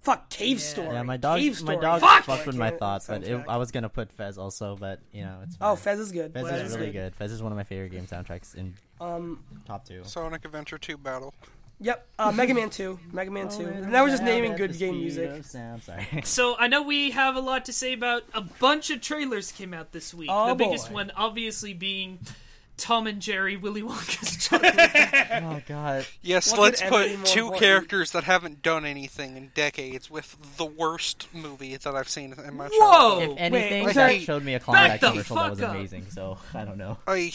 fuck 0.00 0.28
cave 0.30 0.60
story 0.60 0.94
Yeah, 0.94 1.02
my 1.02 1.16
dog, 1.16 1.38
cave 1.40 1.52
my 1.62 1.72
story. 1.72 1.80
dog 1.80 2.00
Fuck! 2.00 2.24
fucked 2.24 2.46
with 2.46 2.56
my 2.56 2.70
thoughts, 2.70 3.06
but 3.06 3.24
it. 3.24 3.44
I 3.48 3.56
was 3.56 3.70
gonna 3.70 3.88
put 3.88 4.10
Fez 4.12 4.38
also, 4.38 4.76
but 4.76 5.00
you 5.12 5.22
know 5.24 5.40
it's. 5.42 5.56
oh 5.60 5.76
fez 5.76 5.98
is 5.98 6.12
good 6.12 6.32
Fez, 6.32 6.48
Fez 6.48 6.70
is 6.72 6.76
really 6.78 6.92
good. 6.92 7.14
Fez 7.14 7.32
is 7.32 7.42
one 7.42 7.52
of 7.52 7.56
my 7.56 7.64
favorite 7.64 7.90
game 7.90 8.06
soundtracks 8.06 8.54
in 8.54 8.74
um 9.00 9.44
top 9.66 9.84
two. 9.86 10.02
Sonic 10.04 10.44
Adventure 10.44 10.78
2 10.78 10.96
Battle. 10.96 11.34
Yep, 11.80 12.06
uh, 12.18 12.32
Mega 12.34 12.54
Man 12.54 12.70
2. 12.70 12.98
Mega 13.12 13.30
Oh, 13.30 13.34
Man 13.34 13.48
2. 13.48 13.86
now 13.88 14.02
we're 14.04 14.10
just 14.10 14.22
naming 14.22 14.56
good 14.56 14.76
game 14.76 14.98
music. 14.98 15.44
Sam, 15.44 15.80
sorry. 15.80 16.06
So 16.24 16.56
I 16.58 16.66
know 16.68 16.82
we 16.82 17.10
have 17.12 17.36
a 17.36 17.40
lot 17.40 17.64
to 17.66 17.72
say 17.72 17.92
about 17.92 18.24
a 18.34 18.40
bunch 18.40 18.90
of 18.90 19.00
trailers 19.00 19.52
came 19.52 19.72
out 19.72 19.92
this 19.92 20.12
week. 20.12 20.28
Oh, 20.32 20.48
the 20.48 20.54
biggest 20.56 20.90
one 20.90 21.12
obviously 21.16 21.74
being 21.74 22.18
Tom 22.76 23.06
and 23.08 23.20
Jerry 23.20 23.56
Willy 23.56 23.82
Wonka's 23.82 24.36
Chocolate 24.46 24.74
oh 25.42 25.60
god. 25.66 26.06
Yes, 26.22 26.52
What 26.52 26.60
let's 26.60 26.80
put 26.82 26.92
ever 26.92 27.08
be 27.08 27.16
more 27.16 27.24
two 27.26 27.38
important? 27.40 27.60
characters 27.62 28.12
that 28.12 28.22
haven't 28.24 28.62
done 28.62 28.84
anything 28.84 29.36
in 29.36 29.50
decades 29.54 30.08
with 30.10 30.36
the 30.56 30.64
worst 30.66 31.26
movie 31.32 31.76
that 31.76 31.94
I've 31.94 32.08
seen 32.08 32.32
in 32.44 32.56
my 32.56 32.68
Whoa! 32.72 32.78
childhood. 33.18 33.30
If 33.30 33.38
anything, 33.38 33.84
was 33.84 33.94
that 33.94 34.08
that- 34.12 34.20
showed 34.22 34.44
me 34.44 34.54
a 34.54 34.58
Back 34.60 34.64
Klondike 34.64 35.00
the 35.00 35.10
commercial 35.10 35.36
that 35.36 35.50
was 35.50 35.58
fuck 35.60 35.68
up. 35.70 35.74
amazing. 35.76 36.06
So 36.10 36.38
I 36.54 36.64
don't 36.64 36.78
know. 36.78 36.98
I 37.06 37.32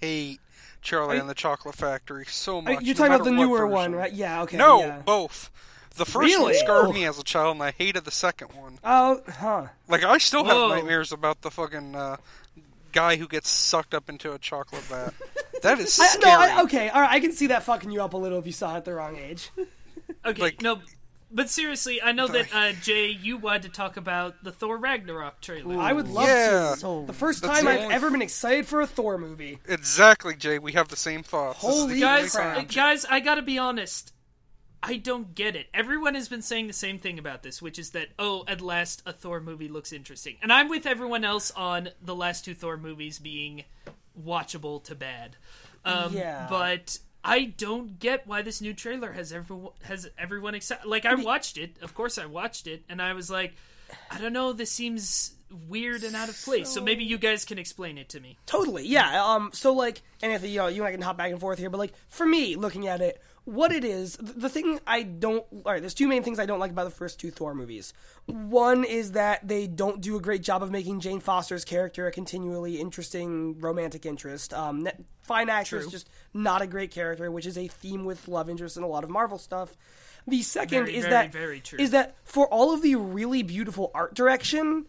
hate 0.00 0.40
Charlie 0.84 1.16
Are- 1.16 1.20
and 1.20 1.28
the 1.28 1.34
Chocolate 1.34 1.74
Factory 1.74 2.24
so 2.28 2.60
much. 2.62 2.82
You're 2.82 2.94
no 2.94 2.98
talking 2.98 3.14
about 3.14 3.24
the 3.24 3.30
newer 3.32 3.58
version. 3.58 3.70
one, 3.72 3.92
right? 3.94 4.12
Yeah, 4.12 4.42
okay. 4.42 4.56
No, 4.56 4.80
yeah. 4.80 4.98
both. 5.04 5.50
The 5.96 6.04
first 6.04 6.16
one 6.38 6.48
Really? 6.48 6.54
scarred 6.54 6.86
Oh. 6.86 6.92
me 6.92 7.04
as 7.06 7.18
a 7.18 7.22
child, 7.24 7.54
and 7.56 7.62
I 7.62 7.70
hated 7.72 8.04
the 8.04 8.10
second 8.10 8.48
one. 8.54 8.78
Oh, 8.84 9.20
huh. 9.28 9.66
Like 9.88 10.04
I 10.04 10.18
still 10.18 10.44
Whoa. 10.44 10.68
have 10.68 10.76
nightmares 10.78 11.10
about 11.12 11.42
the 11.42 11.50
fucking 11.50 11.94
uh, 11.96 12.16
guy 12.92 13.16
who 13.16 13.26
gets 13.28 13.48
sucked 13.48 13.94
up 13.94 14.08
into 14.08 14.32
a 14.32 14.38
chocolate 14.38 14.82
vat. 14.82 15.14
That 15.62 15.78
is 15.78 15.98
I, 15.98 16.06
scary. 16.08 16.30
no, 16.30 16.40
I, 16.58 16.62
okay, 16.64 16.90
alright, 16.90 17.10
I 17.10 17.20
can 17.20 17.32
see 17.32 17.46
that 17.46 17.62
fucking 17.62 17.90
you 17.90 18.02
up 18.02 18.12
a 18.12 18.18
little 18.18 18.38
if 18.38 18.44
you 18.44 18.52
saw 18.52 18.74
it 18.74 18.78
at 18.78 18.84
the 18.84 18.92
wrong 18.92 19.16
age. 19.16 19.50
Okay, 20.26 20.42
Like- 20.42 20.60
no, 20.60 20.80
but 21.34 21.50
seriously, 21.50 22.00
I 22.00 22.12
know 22.12 22.26
that 22.28 22.54
uh, 22.54 22.72
Jay, 22.80 23.08
you 23.08 23.36
wanted 23.36 23.62
to 23.64 23.68
talk 23.70 23.96
about 23.96 24.42
the 24.44 24.52
Thor 24.52 24.78
Ragnarok 24.78 25.40
trailer. 25.40 25.78
I 25.78 25.92
would 25.92 26.08
love 26.08 26.28
Yeah. 26.28 26.70
to. 26.74 26.80
So 26.80 27.04
The 27.06 27.12
first 27.12 27.42
time 27.44 27.66
I've 27.68 27.90
ever 27.90 28.10
been 28.10 28.22
excited 28.22 28.66
for 28.66 28.80
a 28.80 28.86
Thor 28.86 29.18
movie. 29.18 29.58
Exactly, 29.68 30.34
Jay. 30.36 30.58
We 30.58 30.72
have 30.72 30.88
the 30.88 30.96
same 30.96 31.22
thoughts. 31.22 31.60
This 31.60 31.70
Holy 31.70 31.94
the 31.94 32.00
guys, 32.00 32.32
crap. 32.32 32.68
guys, 32.72 33.04
I 33.04 33.20
gotta 33.20 33.42
be 33.42 33.58
honest. 33.58 34.12
I 34.86 34.98
don't 34.98 35.34
get 35.34 35.56
it. 35.56 35.66
Everyone 35.72 36.14
has 36.14 36.28
been 36.28 36.42
saying 36.42 36.66
the 36.66 36.74
same 36.74 36.98
thing 36.98 37.18
about 37.18 37.42
this, 37.42 37.62
which 37.62 37.78
is 37.78 37.90
that 37.92 38.08
oh, 38.18 38.44
at 38.46 38.60
last 38.60 39.02
a 39.06 39.12
Thor 39.14 39.40
movie 39.40 39.68
looks 39.68 39.92
interesting, 39.92 40.36
and 40.42 40.52
I'm 40.52 40.68
with 40.68 40.86
everyone 40.86 41.24
else 41.24 41.50
on 41.52 41.88
the 42.02 42.14
last 42.14 42.44
two 42.44 42.54
Thor 42.54 42.76
movies 42.76 43.18
being 43.18 43.64
watchable 44.22 44.82
to 44.84 44.94
bad. 44.94 45.36
Um, 45.86 46.14
Yeah. 46.14 46.46
but 46.50 46.98
I 47.24 47.44
don't 47.44 47.98
get 47.98 48.26
why 48.26 48.42
this 48.42 48.60
new 48.60 48.74
trailer 48.74 49.12
has 49.12 49.32
everyone 49.32 49.72
has 49.82 50.08
everyone 50.18 50.54
excited. 50.54 50.84
Like 50.86 51.06
I 51.06 51.14
watched 51.14 51.56
it, 51.56 51.76
of 51.82 51.94
course 51.94 52.18
I 52.18 52.26
watched 52.26 52.66
it, 52.66 52.82
and 52.88 53.00
I 53.00 53.14
was 53.14 53.30
like, 53.30 53.54
I 54.10 54.20
don't 54.20 54.32
know, 54.32 54.52
this 54.52 54.70
seems 54.70 55.34
weird 55.68 56.02
and 56.04 56.16
out 56.16 56.28
of 56.28 56.40
place. 56.42 56.68
So, 56.68 56.82
maybe 56.82 57.04
you 57.04 57.16
guys 57.16 57.44
can 57.44 57.58
explain 57.58 57.96
it 57.96 58.08
to 58.10 58.20
me. 58.20 58.36
Totally, 58.46 58.86
yeah. 58.86 59.24
Um, 59.24 59.50
so 59.52 59.72
like, 59.72 60.02
and 60.22 60.32
Anthony, 60.32 60.52
you 60.52 60.58
know, 60.58 60.66
you 60.66 60.82
and 60.82 60.88
I 60.88 60.92
can 60.92 61.00
hop 61.00 61.16
back 61.16 61.30
and 61.30 61.40
forth 61.40 61.58
here, 61.58 61.70
but 61.70 61.78
like, 61.78 61.94
for 62.08 62.26
me, 62.26 62.56
looking 62.56 62.88
at 62.88 63.00
it, 63.00 63.22
what 63.44 63.72
it 63.72 63.84
is, 63.84 64.16
the 64.16 64.48
thing 64.48 64.80
I 64.86 65.02
don't, 65.02 65.44
all 65.52 65.72
right, 65.72 65.80
there's 65.80 65.94
two 65.94 66.08
main 66.08 66.22
things 66.22 66.38
I 66.38 66.46
don't 66.46 66.58
like 66.58 66.70
about 66.70 66.84
the 66.84 66.90
first 66.90 67.20
two 67.20 67.30
Thor 67.30 67.54
movies. 67.54 67.92
One 68.26 68.84
is 68.84 69.12
that 69.12 69.46
they 69.46 69.66
don't 69.66 70.00
do 70.00 70.16
a 70.16 70.20
great 70.20 70.42
job 70.42 70.62
of 70.62 70.70
making 70.70 71.00
Jane 71.00 71.20
Foster's 71.20 71.64
character 71.64 72.06
a 72.06 72.10
continually 72.10 72.80
interesting 72.80 73.58
romantic 73.60 74.06
interest. 74.06 74.54
Um, 74.54 74.88
fine 75.22 75.50
actress, 75.50 75.84
True. 75.84 75.90
just 75.90 76.08
not 76.32 76.62
a 76.62 76.66
great 76.66 76.90
character, 76.90 77.30
which 77.30 77.46
is 77.46 77.58
a 77.58 77.68
theme 77.68 78.06
with 78.06 78.28
love 78.28 78.48
interest 78.48 78.78
in 78.78 78.82
a 78.82 78.88
lot 78.88 79.04
of 79.04 79.10
Marvel 79.10 79.38
stuff. 79.38 79.76
The 80.26 80.40
second 80.40 80.86
Very, 80.86 80.96
is 80.96 81.04
very, 81.04 81.12
that 81.12 81.32
very 81.32 81.62
is 81.78 81.90
that 81.90 82.16
for 82.24 82.46
all 82.48 82.72
of 82.72 82.80
the 82.80 82.94
really 82.94 83.42
beautiful 83.42 83.90
art 83.94 84.14
direction, 84.14 84.86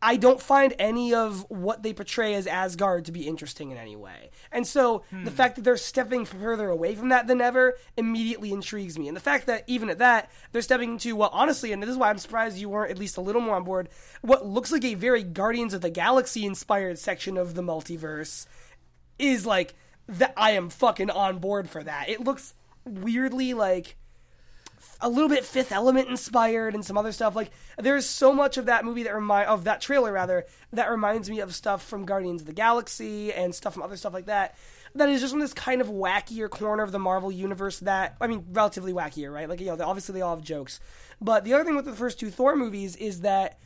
I 0.00 0.16
don't 0.16 0.40
find 0.40 0.74
any 0.78 1.12
of 1.12 1.44
what 1.48 1.82
they 1.82 1.92
portray 1.92 2.34
as 2.34 2.46
Asgard 2.46 3.04
to 3.06 3.12
be 3.12 3.26
interesting 3.26 3.72
in 3.72 3.76
any 3.76 3.96
way. 3.96 4.30
And 4.52 4.64
so 4.64 5.02
Hmm. 5.10 5.24
the 5.24 5.30
fact 5.32 5.56
that 5.56 5.62
they're 5.62 5.76
stepping 5.76 6.24
further 6.24 6.68
away 6.68 6.94
from 6.94 7.08
that 7.08 7.26
than 7.26 7.40
ever 7.40 7.76
immediately 7.96 8.52
intrigues 8.52 8.96
me. 8.96 9.08
And 9.08 9.16
the 9.16 9.20
fact 9.20 9.46
that 9.46 9.64
even 9.66 9.90
at 9.90 9.98
that, 9.98 10.30
they're 10.52 10.62
stepping 10.62 10.92
into 10.92 11.16
well, 11.16 11.30
honestly, 11.32 11.72
and 11.72 11.82
this 11.82 11.90
is 11.90 11.96
why 11.96 12.10
I'm 12.10 12.18
surprised 12.18 12.58
you 12.58 12.68
weren't 12.68 12.92
at 12.92 12.98
least 12.98 13.16
a 13.16 13.20
little 13.20 13.40
more 13.40 13.56
on 13.56 13.64
board, 13.64 13.88
what 14.22 14.46
looks 14.46 14.70
like 14.70 14.84
a 14.84 14.94
very 14.94 15.24
Guardians 15.24 15.74
of 15.74 15.80
the 15.80 15.90
Galaxy 15.90 16.46
inspired 16.46 16.98
section 16.98 17.36
of 17.36 17.54
the 17.54 17.62
multiverse 17.62 18.46
is 19.18 19.44
like 19.46 19.74
that 20.06 20.32
I 20.36 20.52
am 20.52 20.70
fucking 20.70 21.10
on 21.10 21.38
board 21.38 21.68
for 21.68 21.82
that. 21.82 22.08
It 22.08 22.20
looks 22.22 22.54
weirdly 22.84 23.52
like 23.52 23.96
a 25.00 25.08
little 25.08 25.28
bit 25.28 25.44
Fifth 25.44 25.72
Element 25.72 26.08
inspired 26.08 26.74
and 26.74 26.84
some 26.84 26.98
other 26.98 27.12
stuff. 27.12 27.36
Like 27.36 27.50
there's 27.76 28.06
so 28.06 28.32
much 28.32 28.56
of 28.56 28.66
that 28.66 28.84
movie 28.84 29.04
that 29.04 29.14
remind 29.14 29.48
of 29.48 29.64
that 29.64 29.80
trailer 29.80 30.12
rather 30.12 30.46
that 30.72 30.90
reminds 30.90 31.30
me 31.30 31.40
of 31.40 31.54
stuff 31.54 31.84
from 31.84 32.04
Guardians 32.04 32.42
of 32.42 32.46
the 32.46 32.52
Galaxy 32.52 33.32
and 33.32 33.54
stuff 33.54 33.74
from 33.74 33.82
other 33.82 33.96
stuff 33.96 34.12
like 34.12 34.26
that. 34.26 34.56
That 34.94 35.08
is 35.08 35.20
just 35.20 35.32
from 35.32 35.40
this 35.40 35.54
kind 35.54 35.80
of 35.80 35.88
wackier 35.88 36.50
corner 36.50 36.82
of 36.82 36.92
the 36.92 36.98
Marvel 36.98 37.30
universe 37.30 37.78
that 37.80 38.16
I 38.20 38.26
mean, 38.26 38.46
relatively 38.52 38.92
wackier, 38.92 39.32
right? 39.32 39.48
Like 39.48 39.60
you 39.60 39.66
know, 39.66 39.78
obviously 39.84 40.14
they 40.14 40.22
all 40.22 40.34
have 40.34 40.44
jokes. 40.44 40.80
But 41.20 41.44
the 41.44 41.54
other 41.54 41.64
thing 41.64 41.76
with 41.76 41.84
the 41.84 41.92
first 41.92 42.18
two 42.18 42.30
Thor 42.30 42.56
movies 42.56 42.96
is 42.96 43.20
that 43.20 43.58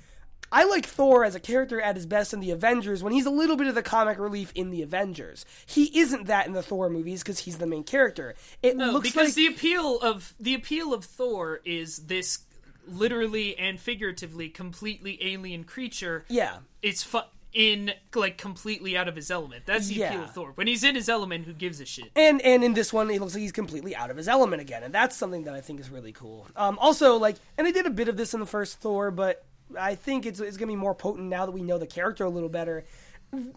I 0.51 0.65
like 0.65 0.85
Thor 0.87 1.25
as 1.25 1.35
a 1.35 1.41
character 1.41 1.81
at 1.81 1.97
his 1.97 2.07
best 2.07 2.35
in 2.35 2.41
the 2.41 2.51
Avengers 2.51 3.03
when 3.03 3.13
he's 3.13 3.27
a 3.27 3.31
little 3.31 3.57
bit 3.57 3.69
of 3.69 3.75
the 3.75 3.83
comic 3.83 4.19
relief 4.19 4.53
in 4.55 4.71
the 4.71 4.83
Avengers. 4.83 5.47
He 5.67 5.99
isn't 6.01 6.27
that 6.27 6.47
in 6.47 6.53
the 6.53 6.63
Thor 6.63 6.91
movies 6.91 7.23
because 7.23 7.39
he's 7.41 7.59
the 7.59 7.67
main 7.67 7.85
character. 7.85 8.35
It 8.63 8.77
No, 8.77 8.91
looks 8.91 9.09
because 9.09 9.29
like 9.29 9.35
the 9.35 9.47
appeal 9.47 9.99
of 10.01 10.35
the 10.39 10.55
appeal 10.55 10.93
of 10.93 11.05
Thor 11.05 11.61
is 11.65 11.99
this 12.07 12.41
literally 12.87 13.57
and 13.59 13.79
figuratively 13.81 14.49
completely 14.49 15.19
alien 15.23 15.65
creature. 15.65 16.25
yeah. 16.29 16.57
It's 16.83 17.07
in 17.55 17.93
like 18.15 18.39
completely 18.39 18.97
out 18.97 19.09
of 19.09 19.15
his 19.17 19.31
element. 19.31 19.65
That's 19.67 19.89
the 19.89 20.03
appeal 20.03 20.25
of 20.25 20.31
Thor. 20.33 20.53
When 20.55 20.67
he's 20.67 20.83
in 20.85 20.95
his 20.95 21.09
element, 21.09 21.45
who 21.47 21.53
gives 21.53 21.81
a 21.81 21.85
shit? 21.85 22.11
And 22.17 22.41
and 22.43 22.65
in 22.65 22.75
this 22.75 22.93
one, 22.93 23.11
it 23.11 23.21
looks 23.21 23.35
like 23.35 23.43
he's 23.43 23.53
completely 23.53 23.95
out 23.95 24.11
of 24.11 24.17
his 24.17 24.27
element 24.27 24.63
again, 24.63 24.83
and 24.83 24.93
that's 24.93 25.15
something 25.17 25.45
that 25.45 25.55
I 25.55 25.61
think 25.61 25.79
is 25.79 25.91
really 25.91 26.13
cool. 26.13 26.47
Um, 26.57 26.79
also, 26.79 27.17
like, 27.19 27.37
and 27.59 27.67
they 27.67 27.73
did 27.73 27.87
a 27.87 27.91
bit 27.91 28.09
of 28.09 28.17
this 28.17 28.33
in 28.35 28.41
the 28.41 28.47
first 28.47 28.79
Thor, 28.81 29.11
but 29.11 29.45
I 29.79 29.95
think 29.95 30.27
it's 30.27 30.41
it's 30.41 30.57
gonna 30.57 30.73
be 30.73 30.77
more 30.77 30.95
potent 30.95 31.29
now 31.29 31.47
that 31.47 31.53
we 31.53 31.63
know 31.63 31.79
the 31.79 31.87
character 31.87 32.25
a 32.25 32.31
little 32.31 32.49
better. 32.49 32.85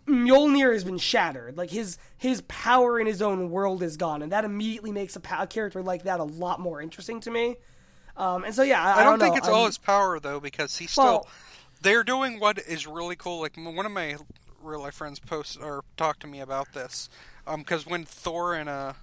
Mjolnir 0.08 0.72
has 0.74 0.84
been 0.84 0.98
shattered. 0.98 1.58
Like 1.58 1.70
his 1.70 1.98
his 2.18 2.42
power 2.48 3.00
in 3.00 3.08
his 3.08 3.22
own 3.22 3.50
world 3.50 3.84
is 3.84 3.98
gone, 3.98 4.22
and 4.22 4.32
that 4.32 4.46
immediately 4.46 4.92
makes 4.92 5.16
a, 5.16 5.20
pa- 5.20 5.44
a 5.44 5.48
character 5.48 5.82
like 5.84 6.04
that 6.04 6.20
a 6.20 6.24
lot 6.24 6.60
more 6.60 6.82
interesting 6.82 7.20
to 7.22 7.32
me. 7.32 7.58
Um, 8.18 8.46
and 8.46 8.56
so 8.56 8.64
yeah, 8.64 8.82
I, 8.82 9.02
I 9.02 9.04
don't, 9.04 9.20
think 9.20 9.34
know. 9.34 9.38
it's 9.40 9.48
I'm- 9.48 9.56
all 9.58 9.66
his 9.66 9.78
power 9.78 10.20
though, 10.20 10.40
because 10.40 10.78
he's 10.78 10.92
still. 10.92 11.28
They're 11.82 12.06
doing 12.06 12.40
what 12.40 12.58
is 12.58 12.88
really 12.88 13.16
cool. 13.18 13.42
Like 13.42 13.58
one 13.58 13.86
of 13.86 13.92
my 13.92 14.16
real 14.62 14.80
life 14.80 14.96
friends 14.96 15.20
posted 15.20 15.62
or 15.62 15.84
talked 15.98 16.22
to 16.22 16.28
me 16.28 16.40
about 16.40 16.72
this, 16.74 17.10
because 17.58 17.86
when 17.86 18.06
Thor 18.06 18.54
and 18.56 18.70
uh 18.70 18.94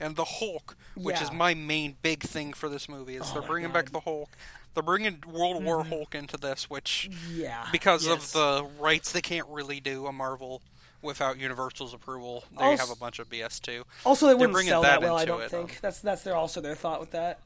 and 0.00 0.16
the 0.16 0.24
Hulk, 0.24 0.76
which 0.96 1.22
is 1.22 1.30
my 1.30 1.54
main 1.54 1.96
big 2.02 2.22
thing 2.22 2.52
for 2.52 2.68
this 2.68 2.88
movie, 2.88 3.16
is 3.16 3.32
they're 3.32 3.42
bringing 3.42 3.68
God. 3.70 3.74
back 3.74 3.92
the 3.92 4.00
Hulk. 4.00 4.30
They're 4.74 4.82
bringing 4.82 5.22
World 5.26 5.64
War 5.64 5.84
Hulk 5.84 6.14
into 6.14 6.36
this, 6.36 6.70
which 6.70 7.10
yeah 7.30 7.66
because 7.72 8.06
Yes. 8.06 8.16
of 8.26 8.32
the 8.32 8.68
rights 8.78 9.12
they 9.12 9.20
can't 9.22 9.46
really 9.48 9.80
do 9.80 10.06
a 10.06 10.12
Marvel 10.12 10.62
without 11.02 11.38
Universal's 11.38 11.92
approval. 11.94 12.44
They 12.56 12.64
Also- 12.64 12.86
have 12.86 12.90
a 12.96 12.98
bunch 12.98 13.18
of 13.18 13.28
BS 13.28 13.58
too. 13.60 13.84
Also, 14.04 14.26
they 14.26 14.34
wouldn't 14.34 14.52
bringing 14.52 14.70
sell 14.70 14.82
that 14.82 15.00
that 15.00 15.06
well. 15.06 15.16
I 15.16 15.24
don't 15.24 15.40
it, 15.42 15.50
think 15.50 15.70
um, 15.70 15.76
that's 15.82 16.00
that's 16.00 16.22
their 16.22 16.36
also 16.36 16.60
their 16.60 16.74
thought 16.74 17.00
with 17.00 17.10
that. 17.12 17.40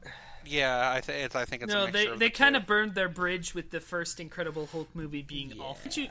Yeah, 0.47 0.93
I, 0.95 1.01
th- 1.01 1.25
it's, 1.25 1.35
I 1.35 1.47
think 1.47 1.63
it's 1.63 1.73
a 1.73 1.77
No, 1.77 1.85
mixture 1.87 1.99
they 2.05 2.07
of 2.13 2.19
they 2.19 2.27
the 2.27 2.31
kind 2.35 2.55
of 2.57 2.67
burned 2.67 2.95
their 2.95 3.09
bridge 3.09 3.55
with 3.55 3.71
the 3.71 3.81
first 3.81 4.21
Incredible 4.21 4.67
Hulk 4.67 4.89
movie 4.93 5.23
being 5.23 5.53
awful. 5.59 5.79
But 5.85 5.97
you- 5.97 6.09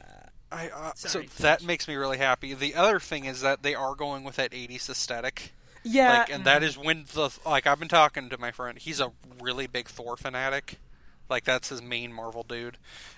I, 0.51 0.69
uh, 0.69 0.91
so 0.95 1.07
Sorry, 1.07 1.29
that 1.39 1.63
makes 1.63 1.87
me 1.87 1.95
really 1.95 2.17
happy. 2.19 2.53
The 2.53 2.75
other 2.75 2.99
thing 2.99 3.25
is 3.25 3.41
that 3.41 3.61
they 3.63 3.75
are 3.75 3.93
going 3.95 4.23
with 4.23 4.35
that 4.37 4.51
'80s 4.51 4.87
aesthetic, 4.89 5.51
Yeah, 5.83 6.19
like, 6.19 6.31
and 6.31 6.45
that 6.45 6.63
is 6.63 6.77
when 6.77 7.05
the 7.13 7.29
like 7.45 7.67
I've 7.67 7.79
been 7.79 7.87
talking 7.87 8.29
to 8.29 8.37
my 8.39 8.51
friend. 8.51 8.77
He's 8.79 8.99
a 8.99 9.11
really 9.41 9.67
big 9.67 9.87
Thor 9.87 10.15
fanatic. 10.17 10.79
Like 11.29 11.43
that's 11.45 11.69
his 11.69 11.81
main 11.81 12.11
Marvel 12.13 12.43
dude, 12.43 12.77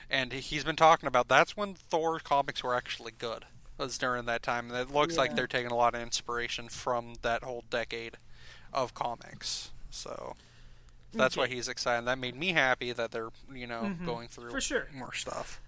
and 0.09 0.31
he- 0.31 0.39
he's 0.39 0.63
been 0.63 0.75
talking 0.75 1.07
about 1.07 1.27
that's 1.27 1.57
when 1.57 1.73
Thor 1.73 2.19
comics 2.19 2.63
were 2.63 2.75
actually 2.75 3.11
good. 3.17 3.45
Was 3.77 3.97
during 3.97 4.23
that 4.25 4.41
time, 4.41 4.71
and 4.71 4.79
it 4.79 4.93
looks 4.93 5.17
like 5.17 5.35
they're 5.35 5.47
taking 5.47 5.69
a 5.71 5.75
lot 5.75 5.95
of 5.95 6.01
inspiration 6.01 6.69
from 6.69 7.15
that 7.23 7.43
whole 7.43 7.65
decade 7.69 8.15
of 8.71 8.93
comics. 8.93 9.71
So 9.89 10.35
that's 11.13 11.35
why 11.35 11.47
he's 11.47 11.67
excited. 11.67 12.05
That 12.07 12.17
made 12.17 12.37
me 12.37 12.53
happy 12.53 12.93
that 12.93 13.11
they're 13.11 13.31
you 13.53 13.67
know 13.67 13.93
going 14.05 14.29
through 14.29 14.45
Mm-hmm. 14.45 14.53
For 14.55 14.61
sure. 14.61 14.87
more 14.93 15.13
stuff. 15.13 15.59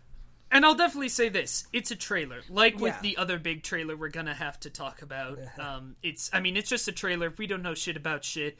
And 0.49 0.65
I'll 0.65 0.75
definitely 0.75 1.09
say 1.09 1.27
this: 1.27 1.67
it's 1.73 1.91
a 1.91 1.97
trailer. 1.97 2.39
Like 2.47 2.79
with 2.79 2.97
the 3.01 3.17
other 3.17 3.37
big 3.39 3.63
trailer 3.63 3.97
we're 3.97 4.07
gonna 4.07 4.33
have 4.35 4.57
to 4.61 4.69
talk 4.69 5.01
about. 5.01 5.37
Um, 5.59 5.97
it's, 6.01 6.29
I 6.31 6.39
mean, 6.39 6.55
it's 6.55 6.69
just 6.69 6.87
a 6.87 6.93
trailer. 6.93 7.33
We 7.37 7.45
don't 7.47 7.61
know 7.61 7.73
shit 7.73 7.97
about 7.97 8.23
shit, 8.23 8.57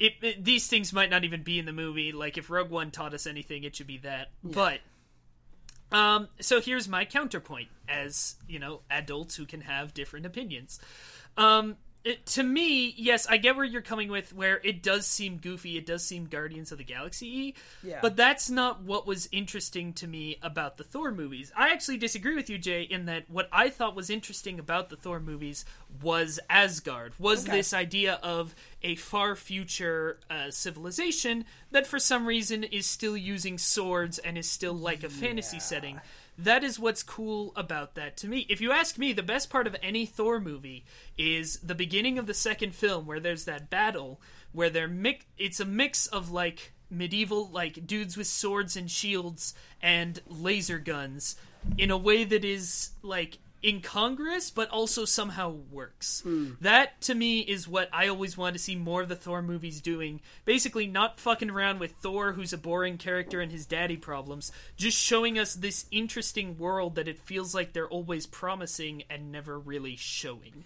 it, 0.00 0.14
it- 0.22 0.44
these 0.44 0.66
things 0.66 0.92
might 0.92 1.10
not 1.10 1.22
even 1.24 1.42
be 1.44 1.58
in 1.60 1.66
the 1.66 1.72
movie. 1.72 2.10
Like 2.10 2.36
if 2.36 2.50
Rogue 2.50 2.70
One 2.70 2.90
taught 2.90 3.14
us 3.14 3.26
anything, 3.26 3.62
it 3.62 3.76
should 3.76 3.86
be 3.86 3.98
that. 3.98 4.30
But, 4.42 4.80
um, 5.92 6.28
so 6.40 6.60
here's 6.60 6.88
my 6.88 7.04
counterpoint: 7.04 7.68
as 7.88 8.36
you 8.48 8.58
know, 8.58 8.80
adults 8.90 9.36
who 9.36 9.46
can 9.46 9.60
have 9.62 9.94
different 9.94 10.26
opinions. 10.26 10.80
Um, 11.36 11.76
it, 12.04 12.24
to 12.26 12.42
me, 12.42 12.94
yes, 12.96 13.26
I 13.28 13.36
get 13.36 13.56
where 13.56 13.64
you're 13.64 13.82
coming 13.82 14.10
with. 14.10 14.32
Where 14.34 14.60
it 14.64 14.82
does 14.82 15.06
seem 15.06 15.36
goofy, 15.36 15.76
it 15.76 15.84
does 15.86 16.02
seem 16.04 16.24
Guardians 16.26 16.72
of 16.72 16.78
the 16.78 16.84
Galaxy, 16.84 17.54
Yeah. 17.82 17.98
but 18.00 18.16
that's 18.16 18.48
not 18.48 18.82
what 18.82 19.06
was 19.06 19.28
interesting 19.32 19.92
to 19.94 20.06
me 20.06 20.38
about 20.42 20.76
the 20.78 20.84
Thor 20.84 21.12
movies. 21.12 21.52
I 21.56 21.70
actually 21.70 21.98
disagree 21.98 22.34
with 22.34 22.48
you, 22.48 22.56
Jay, 22.58 22.82
in 22.82 23.04
that 23.06 23.28
what 23.28 23.48
I 23.52 23.68
thought 23.68 23.94
was 23.94 24.08
interesting 24.10 24.58
about 24.58 24.88
the 24.88 24.96
Thor 24.96 25.20
movies 25.20 25.64
was 26.02 26.40
Asgard, 26.48 27.12
was 27.18 27.44
Okay. 27.44 27.58
this 27.58 27.74
idea 27.74 28.14
of 28.22 28.54
a 28.82 28.94
far 28.94 29.36
future 29.36 30.18
uh, 30.30 30.50
civilization 30.50 31.44
that 31.70 31.86
for 31.86 31.98
some 31.98 32.24
reason 32.26 32.64
is 32.64 32.86
still 32.86 33.16
using 33.16 33.58
swords 33.58 34.18
and 34.18 34.38
is 34.38 34.48
still 34.48 34.74
like 34.74 35.02
a 35.04 35.08
fantasy 35.10 35.60
setting. 35.60 36.00
That 36.42 36.64
is 36.64 36.78
what's 36.78 37.02
cool 37.02 37.52
about 37.54 37.96
that 37.96 38.16
to 38.18 38.28
me. 38.28 38.46
If 38.48 38.62
you 38.62 38.72
ask 38.72 38.96
me, 38.96 39.12
the 39.12 39.22
best 39.22 39.50
part 39.50 39.66
of 39.66 39.76
any 39.82 40.06
Thor 40.06 40.40
movie 40.40 40.86
is 41.18 41.58
the 41.58 41.74
beginning 41.74 42.18
of 42.18 42.26
the 42.26 42.32
second 42.32 42.74
film 42.74 43.04
where 43.04 43.20
there's 43.20 43.44
that 43.44 43.68
battle 43.68 44.22
where 44.52 44.70
they're 44.70 44.90
it's 45.36 45.60
a 45.60 45.66
mix 45.66 46.06
of 46.06 46.30
like 46.30 46.72
medieval 46.88 47.48
like 47.50 47.86
dudes 47.86 48.16
with 48.16 48.26
swords 48.26 48.74
and 48.74 48.90
shields 48.90 49.52
and 49.82 50.20
laser 50.26 50.78
guns 50.78 51.36
in 51.76 51.90
a 51.90 51.98
way 51.98 52.24
that 52.24 52.44
is 52.44 52.92
like 53.02 53.38
incongruous 53.64 54.50
but 54.50 54.68
also 54.70 55.04
somehow 55.04 55.50
works. 55.70 56.22
That 56.60 57.00
to 57.02 57.14
me 57.14 57.40
is 57.40 57.68
what 57.68 57.88
I 57.92 58.08
always 58.08 58.36
wanted 58.36 58.54
to 58.54 58.58
see 58.58 58.76
more 58.76 59.02
of 59.02 59.08
the 59.08 59.16
Thor 59.16 59.42
movies 59.42 59.80
doing. 59.80 60.20
Basically 60.44 60.86
not 60.86 61.20
fucking 61.20 61.50
around 61.50 61.80
with 61.80 61.92
Thor 62.00 62.32
who's 62.32 62.52
a 62.52 62.58
boring 62.58 62.98
character 62.98 63.40
and 63.40 63.52
his 63.52 63.66
daddy 63.66 63.96
problems, 63.96 64.52
just 64.76 64.98
showing 64.98 65.38
us 65.38 65.54
this 65.54 65.86
interesting 65.90 66.58
world 66.58 66.94
that 66.94 67.08
it 67.08 67.20
feels 67.20 67.54
like 67.54 67.72
they're 67.72 67.88
always 67.88 68.26
promising 68.26 69.04
and 69.10 69.30
never 69.32 69.58
really 69.58 69.96
showing. 69.96 70.64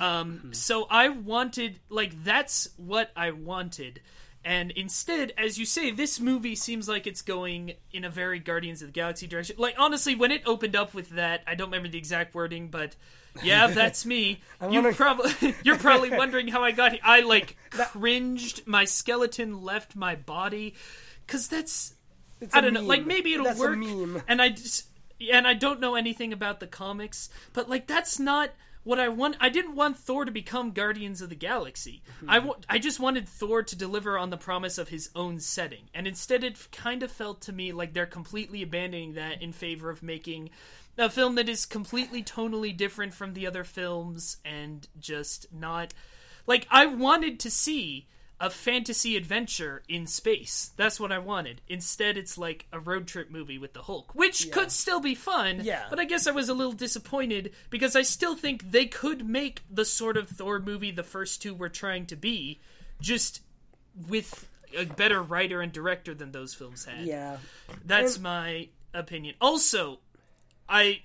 Um, 0.00 0.50
so 0.54 0.86
I 0.90 1.08
wanted 1.08 1.78
like 1.88 2.24
that's 2.24 2.68
what 2.76 3.10
I 3.16 3.32
wanted. 3.32 4.00
And 4.44 4.70
instead, 4.70 5.32
as 5.36 5.58
you 5.58 5.66
say, 5.66 5.90
this 5.90 6.20
movie 6.20 6.54
seems 6.54 6.88
like 6.88 7.06
it's 7.06 7.22
going 7.22 7.72
in 7.92 8.04
a 8.04 8.10
very 8.10 8.38
Guardians 8.38 8.80
of 8.82 8.88
the 8.88 8.92
Galaxy 8.92 9.26
direction. 9.26 9.56
Like 9.58 9.74
honestly, 9.78 10.14
when 10.14 10.30
it 10.30 10.42
opened 10.46 10.76
up 10.76 10.94
with 10.94 11.10
that, 11.10 11.42
I 11.46 11.54
don't 11.54 11.68
remember 11.68 11.88
the 11.88 11.98
exact 11.98 12.34
wording, 12.34 12.68
but 12.68 12.94
yeah, 13.42 13.66
that's 13.74 14.06
me. 14.06 14.40
you 14.62 14.68
wondering- 14.68 14.94
probably 14.94 15.54
you're 15.64 15.76
probably 15.78 16.10
wondering 16.16 16.48
how 16.48 16.62
I 16.64 16.70
got 16.72 16.92
here. 16.92 17.00
I 17.04 17.20
like 17.20 17.56
cringed. 17.72 18.66
My 18.66 18.84
skeleton 18.84 19.62
left 19.62 19.96
my 19.96 20.14
body 20.14 20.74
because 21.26 21.48
that's 21.48 21.94
It's 22.40 22.54
I 22.54 22.60
don't 22.60 22.72
know. 22.72 22.82
Like 22.82 23.04
maybe 23.06 23.34
it'll 23.34 23.44
That's 23.46 23.58
a 23.60 23.62
work. 23.62 23.78
meme. 23.78 24.22
And 24.28 24.40
I 24.40 24.50
just 24.50 24.86
and 25.32 25.46
I 25.48 25.54
don't 25.54 25.80
know 25.80 25.96
anything 25.96 26.32
about 26.32 26.60
the 26.60 26.66
comics, 26.68 27.28
but 27.52 27.68
like 27.68 27.86
that's 27.88 28.18
not 28.20 28.50
what 28.88 28.98
I 28.98 29.10
want. 29.10 29.36
I 29.38 29.50
didn't 29.50 29.74
want 29.74 29.98
Thor 29.98 30.24
to 30.24 30.32
become 30.32 30.70
Guardians 30.70 31.20
of 31.20 31.28
the 31.28 31.34
Galaxy. 31.34 32.02
Hmm. 32.20 32.30
I 32.30 32.50
I 32.70 32.78
just 32.78 32.98
wanted 32.98 33.28
Thor 33.28 33.62
to 33.62 33.76
deliver 33.76 34.16
on 34.16 34.30
the 34.30 34.38
promise 34.38 34.78
of 34.78 34.88
his 34.88 35.10
own 35.14 35.40
setting, 35.40 35.90
and 35.94 36.06
instead 36.06 36.42
it 36.42 36.68
kind 36.72 37.02
of 37.02 37.12
felt 37.12 37.42
to 37.42 37.52
me 37.52 37.70
like 37.70 37.92
they're 37.92 38.06
completely 38.06 38.62
abandoning 38.62 39.12
that 39.12 39.42
in 39.42 39.52
favor 39.52 39.90
of 39.90 40.02
making 40.02 40.48
a 40.96 41.10
film 41.10 41.34
that 41.34 41.50
is 41.50 41.66
completely 41.66 42.22
tonally 42.24 42.74
different 42.74 43.12
from 43.12 43.34
the 43.34 43.46
other 43.46 43.62
films 43.62 44.38
and 44.42 44.88
just 44.98 45.52
not 45.52 45.92
like 46.46 46.66
I 46.70 46.86
wanted 46.86 47.38
to 47.40 47.50
see 47.50 48.08
a 48.40 48.50
fantasy 48.50 49.16
adventure 49.16 49.82
in 49.88 50.06
space. 50.06 50.70
That's 50.76 51.00
what 51.00 51.10
I 51.10 51.18
wanted. 51.18 51.60
Instead, 51.68 52.16
it's 52.16 52.38
like 52.38 52.66
a 52.72 52.78
road 52.78 53.06
trip 53.08 53.30
movie 53.30 53.58
with 53.58 53.72
the 53.72 53.82
Hulk, 53.82 54.14
which 54.14 54.52
could 54.52 54.70
still 54.70 55.00
be 55.00 55.14
fun. 55.16 55.60
Yeah. 55.64 55.86
But 55.90 55.98
I 55.98 56.04
guess 56.04 56.26
I 56.26 56.30
was 56.30 56.48
a 56.48 56.54
little 56.54 56.72
disappointed 56.72 57.52
because 57.68 57.96
I 57.96 58.02
still 58.02 58.36
think 58.36 58.70
they 58.70 58.86
could 58.86 59.28
make 59.28 59.62
the 59.70 59.84
sort 59.84 60.16
of 60.16 60.28
Thor 60.28 60.60
movie 60.60 60.92
the 60.92 61.02
first 61.02 61.42
two 61.42 61.52
were 61.54 61.68
trying 61.68 62.06
to 62.06 62.16
be, 62.16 62.60
just 63.00 63.40
with 64.08 64.46
a 64.76 64.84
better 64.84 65.20
writer 65.20 65.60
and 65.60 65.72
director 65.72 66.14
than 66.14 66.30
those 66.30 66.54
films 66.54 66.84
had. 66.84 67.06
Yeah. 67.06 67.38
That's 67.84 68.14
And- 68.14 68.22
my 68.22 68.68
opinion. 68.94 69.34
Also, 69.40 69.98
I 70.68 71.02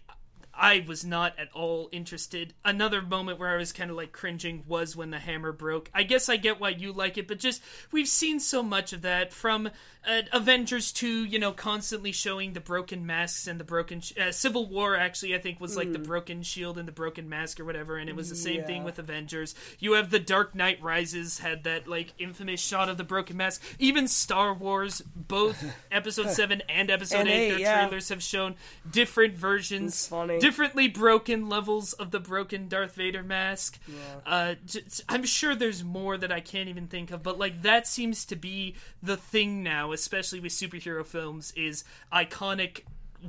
I 0.56 0.86
was 0.88 1.04
not 1.04 1.38
at 1.40 1.50
all 1.54 1.90
interested. 1.92 2.54
Another 2.64 3.02
moment 3.02 3.40
where 3.40 3.50
I 3.50 3.58
was 3.58 3.72
kind 3.72 3.90
of 3.90 3.98
like 3.98 4.12
cringing 4.12 4.64
was 4.68 4.96
when 4.96 5.10
the 5.10 5.18
hammer 5.18 5.52
broke. 5.52 5.90
I 5.94 6.04
guess 6.04 6.30
I 6.30 6.38
get 6.38 6.60
why 6.60 6.70
you 6.70 6.94
like 6.94 7.18
it, 7.18 7.28
but 7.28 7.40
just 7.40 7.62
we've 7.92 8.08
seen 8.08 8.40
so 8.40 8.62
much 8.62 8.94
of 8.94 9.02
that 9.02 9.34
from 9.34 9.72
uh, 10.08 10.22
Avengers 10.32 10.92
2, 10.92 11.26
you 11.26 11.40
know, 11.40 11.54
constantly 11.54 12.12
showing 12.12 12.54
the 12.54 12.60
broken 12.60 13.06
masks 13.06 13.48
and 13.48 13.60
the 13.60 13.64
broken 13.64 14.02
sh- 14.02 14.14
uh, 14.18 14.32
Civil 14.32 14.68
War 14.70 14.96
actually 14.96 15.34
I 15.34 15.40
think 15.40 15.60
was 15.60 15.76
like 15.76 15.92
the 15.92 16.00
broken 16.00 16.44
shield 16.44 16.78
and 16.78 16.88
the 16.88 16.92
broken 16.92 17.30
mask 17.30 17.60
or 17.60 17.66
whatever 17.66 17.98
and 17.98 18.10
it 18.10 18.16
was 18.16 18.30
the 18.30 18.36
same 18.36 18.64
thing 18.64 18.84
with 18.84 19.00
Avengers. 19.00 19.56
You 19.80 19.94
have 19.94 20.12
the 20.12 20.20
Dark 20.20 20.54
Knight 20.54 20.82
Rises 20.84 21.40
had 21.40 21.64
that 21.64 21.88
like 21.88 22.14
infamous 22.20 22.60
shot 22.60 22.90
of 22.90 22.98
the 22.98 23.04
broken 23.04 23.38
mask. 23.38 23.62
Even 23.80 24.08
Star 24.08 24.54
Wars 24.54 25.02
both 25.16 25.64
episode 25.92 26.30
7 26.30 26.62
and 26.70 26.92
episode 26.92 27.22
And 27.22 27.30
8 27.30 27.34
eight, 27.34 27.50
their 27.50 27.60
yeah. 27.60 27.82
trailers 27.82 28.10
have 28.10 28.22
shown 28.22 28.56
different 28.90 29.36
versions 29.36 30.08
funny. 30.08 30.43
Differently 30.44 30.88
broken 30.88 31.48
levels 31.49 31.94
of 31.94 32.11
the 32.11 32.20
broken 32.20 32.68
Darth 32.68 32.95
Vader 32.95 33.24
mask. 33.24 33.80
Uh, 34.26 34.56
j- 34.65 34.84
I'm 35.10 35.24
sure 35.24 35.56
there's 35.56 35.84
more 35.84 36.18
that 36.18 36.32
I 36.32 36.40
can't 36.40 36.70
even 36.70 36.88
think 36.88 37.11
of, 37.11 37.24
but 37.24 37.40
like 37.40 37.61
that 37.64 37.88
seems 37.88 38.26
to 38.26 38.36
be 38.36 38.76
the 39.02 39.18
thing 39.18 39.64
now, 39.64 39.91
especially 39.91 40.40
with 40.40 40.52
superhero 40.52 41.06
films, 41.06 41.53
is 41.56 41.84
iconic. 42.11 42.82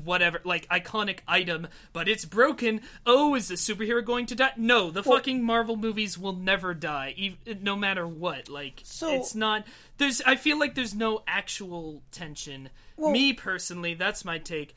Whatever, 0.05 0.41
like 0.43 0.69
iconic 0.71 1.21
item, 1.29 1.69
but 1.93 2.09
it's 2.09 2.25
broken. 2.25 2.81
Oh, 3.07 3.37
is 3.37 3.47
the 3.47 3.55
superhero 3.55 4.05
going 4.05 4.27
to 4.27 4.35
die? 4.35 4.51
No, 4.57 4.91
the 4.91 5.05
fucking 5.05 5.41
Marvel 5.45 5.77
movies 5.77 6.19
will 6.19 6.33
never 6.35 6.75
die, 6.75 7.37
no 7.63 7.77
matter 7.77 8.05
what. 8.05 8.49
Like, 8.49 8.81
So- 8.83 9.15
it's 9.15 9.37
not. 9.37 9.65
There's. 9.99 10.21
I 10.23 10.35
feel 10.35 10.59
like 10.59 10.75
there's 10.75 10.97
no 10.97 11.23
actual 11.29 12.03
tension. 12.11 12.71
Me 12.99 13.33
personally, 13.33 13.95
that's 13.95 14.25
my 14.25 14.39
take. 14.39 14.75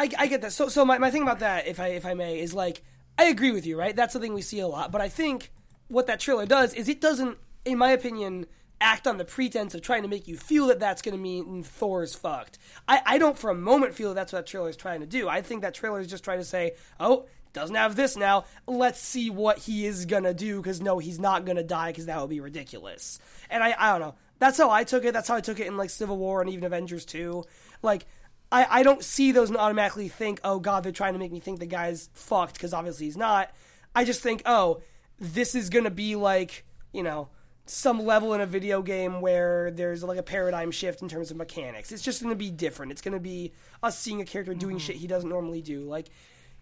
I, 0.00 0.08
I 0.18 0.26
get 0.28 0.40
that. 0.40 0.52
So 0.52 0.68
so 0.68 0.84
my, 0.86 0.96
my 0.96 1.10
thing 1.10 1.22
about 1.22 1.40
that, 1.40 1.66
if 1.66 1.78
I 1.78 1.88
if 1.88 2.06
I 2.06 2.14
may, 2.14 2.40
is 2.40 2.54
like 2.54 2.82
I 3.18 3.24
agree 3.24 3.50
with 3.50 3.66
you, 3.66 3.78
right? 3.78 3.94
That's 3.94 4.14
something 4.14 4.32
we 4.32 4.40
see 4.40 4.60
a 4.60 4.66
lot. 4.66 4.90
But 4.90 5.02
I 5.02 5.10
think 5.10 5.52
what 5.88 6.06
that 6.06 6.20
trailer 6.20 6.46
does 6.46 6.72
is 6.72 6.88
it 6.88 7.02
doesn't, 7.02 7.36
in 7.66 7.76
my 7.76 7.90
opinion, 7.90 8.46
act 8.80 9.06
on 9.06 9.18
the 9.18 9.26
pretense 9.26 9.74
of 9.74 9.82
trying 9.82 10.00
to 10.00 10.08
make 10.08 10.26
you 10.26 10.38
feel 10.38 10.68
that 10.68 10.80
that's 10.80 11.02
going 11.02 11.14
to 11.14 11.20
mean 11.20 11.62
Thor's 11.62 12.14
fucked. 12.14 12.58
I, 12.88 13.02
I 13.04 13.18
don't 13.18 13.36
for 13.36 13.50
a 13.50 13.54
moment 13.54 13.94
feel 13.94 14.14
that's 14.14 14.32
what 14.32 14.38
that 14.38 14.46
trailer 14.46 14.70
is 14.70 14.76
trying 14.76 15.00
to 15.00 15.06
do. 15.06 15.28
I 15.28 15.42
think 15.42 15.60
that 15.60 15.74
trailer 15.74 16.00
is 16.00 16.06
just 16.06 16.24
trying 16.24 16.38
to 16.38 16.44
say, 16.44 16.72
oh, 16.98 17.26
doesn't 17.52 17.76
have 17.76 17.94
this 17.94 18.16
now. 18.16 18.44
Let's 18.66 19.00
see 19.00 19.28
what 19.28 19.58
he 19.58 19.84
is 19.84 20.06
gonna 20.06 20.32
do. 20.32 20.62
Because 20.62 20.80
no, 20.80 20.98
he's 20.98 21.18
not 21.18 21.44
gonna 21.44 21.62
die. 21.62 21.90
Because 21.90 22.06
that 22.06 22.18
would 22.20 22.30
be 22.30 22.40
ridiculous. 22.40 23.18
And 23.50 23.62
I 23.62 23.74
I 23.78 23.90
don't 23.90 24.00
know. 24.00 24.14
That's 24.38 24.56
how 24.56 24.70
I 24.70 24.84
took 24.84 25.04
it. 25.04 25.12
That's 25.12 25.28
how 25.28 25.34
I 25.34 25.42
took 25.42 25.60
it 25.60 25.66
in 25.66 25.76
like 25.76 25.90
Civil 25.90 26.16
War 26.16 26.40
and 26.40 26.48
even 26.48 26.64
Avengers 26.64 27.04
2. 27.04 27.44
Like 27.82 28.06
I, 28.52 28.80
I 28.80 28.82
don't 28.82 29.04
see 29.04 29.32
those 29.32 29.48
and 29.48 29.58
automatically 29.58 30.08
think, 30.08 30.40
oh 30.42 30.58
god, 30.58 30.82
they're 30.82 30.92
trying 30.92 31.12
to 31.12 31.18
make 31.18 31.32
me 31.32 31.40
think 31.40 31.60
the 31.60 31.66
guy's 31.66 32.08
fucked 32.14 32.54
because 32.54 32.74
obviously 32.74 33.06
he's 33.06 33.16
not. 33.16 33.52
I 33.94 34.04
just 34.04 34.22
think, 34.22 34.42
oh, 34.46 34.82
this 35.18 35.54
is 35.54 35.70
gonna 35.70 35.90
be 35.90 36.16
like, 36.16 36.64
you 36.92 37.02
know, 37.02 37.28
some 37.66 38.04
level 38.04 38.34
in 38.34 38.40
a 38.40 38.46
video 38.46 38.82
game 38.82 39.20
where 39.20 39.70
there's 39.70 40.02
like 40.02 40.18
a 40.18 40.22
paradigm 40.22 40.70
shift 40.70 41.02
in 41.02 41.08
terms 41.08 41.30
of 41.30 41.36
mechanics. 41.36 41.92
It's 41.92 42.02
just 42.02 42.22
gonna 42.22 42.34
be 42.34 42.50
different. 42.50 42.92
It's 42.92 43.02
gonna 43.02 43.20
be 43.20 43.52
us 43.82 43.98
seeing 43.98 44.20
a 44.20 44.24
character 44.24 44.54
doing 44.54 44.76
mm-hmm. 44.76 44.86
shit 44.86 44.96
he 44.96 45.06
doesn't 45.06 45.28
normally 45.28 45.62
do. 45.62 45.82
Like 45.82 46.08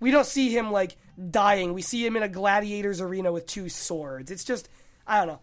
we 0.00 0.10
don't 0.10 0.26
see 0.26 0.50
him 0.50 0.70
like 0.70 0.96
dying. 1.30 1.72
We 1.72 1.82
see 1.82 2.04
him 2.04 2.16
in 2.16 2.22
a 2.22 2.28
gladiator's 2.28 3.00
arena 3.00 3.32
with 3.32 3.46
two 3.46 3.68
swords. 3.68 4.30
It's 4.30 4.44
just 4.44 4.68
I 5.06 5.18
don't 5.18 5.28
know. 5.28 5.40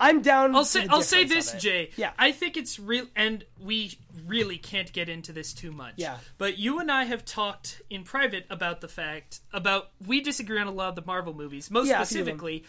I'm 0.00 0.22
down. 0.22 0.56
I'll 0.56 0.64
say 0.64 0.86
I'll 0.88 1.02
say 1.02 1.24
this. 1.24 1.52
Jay. 1.52 1.90
Yeah. 1.96 2.12
I 2.18 2.32
think 2.32 2.56
it's 2.56 2.80
real, 2.80 3.06
and 3.14 3.44
we 3.62 3.98
really 4.26 4.56
can't 4.58 4.90
get 4.92 5.08
into 5.08 5.32
this 5.32 5.52
too 5.52 5.70
much. 5.72 5.94
Yeah. 5.96 6.16
But 6.38 6.58
you 6.58 6.78
and 6.80 6.90
I 6.90 7.04
have 7.04 7.24
talked 7.24 7.82
in 7.90 8.02
private 8.04 8.46
about 8.48 8.80
the 8.80 8.88
fact 8.88 9.40
about 9.52 9.90
we 10.06 10.20
disagree 10.20 10.58
on 10.58 10.66
a 10.66 10.70
lot 10.72 10.88
of 10.88 10.94
the 10.96 11.04
Marvel 11.06 11.34
movies. 11.34 11.70
Most 11.70 11.88
Yeah, 11.88 12.00
a 12.00 12.06
few 12.06 12.20
of 12.20 12.26
them. 12.26 12.38
specifically, 12.38 12.64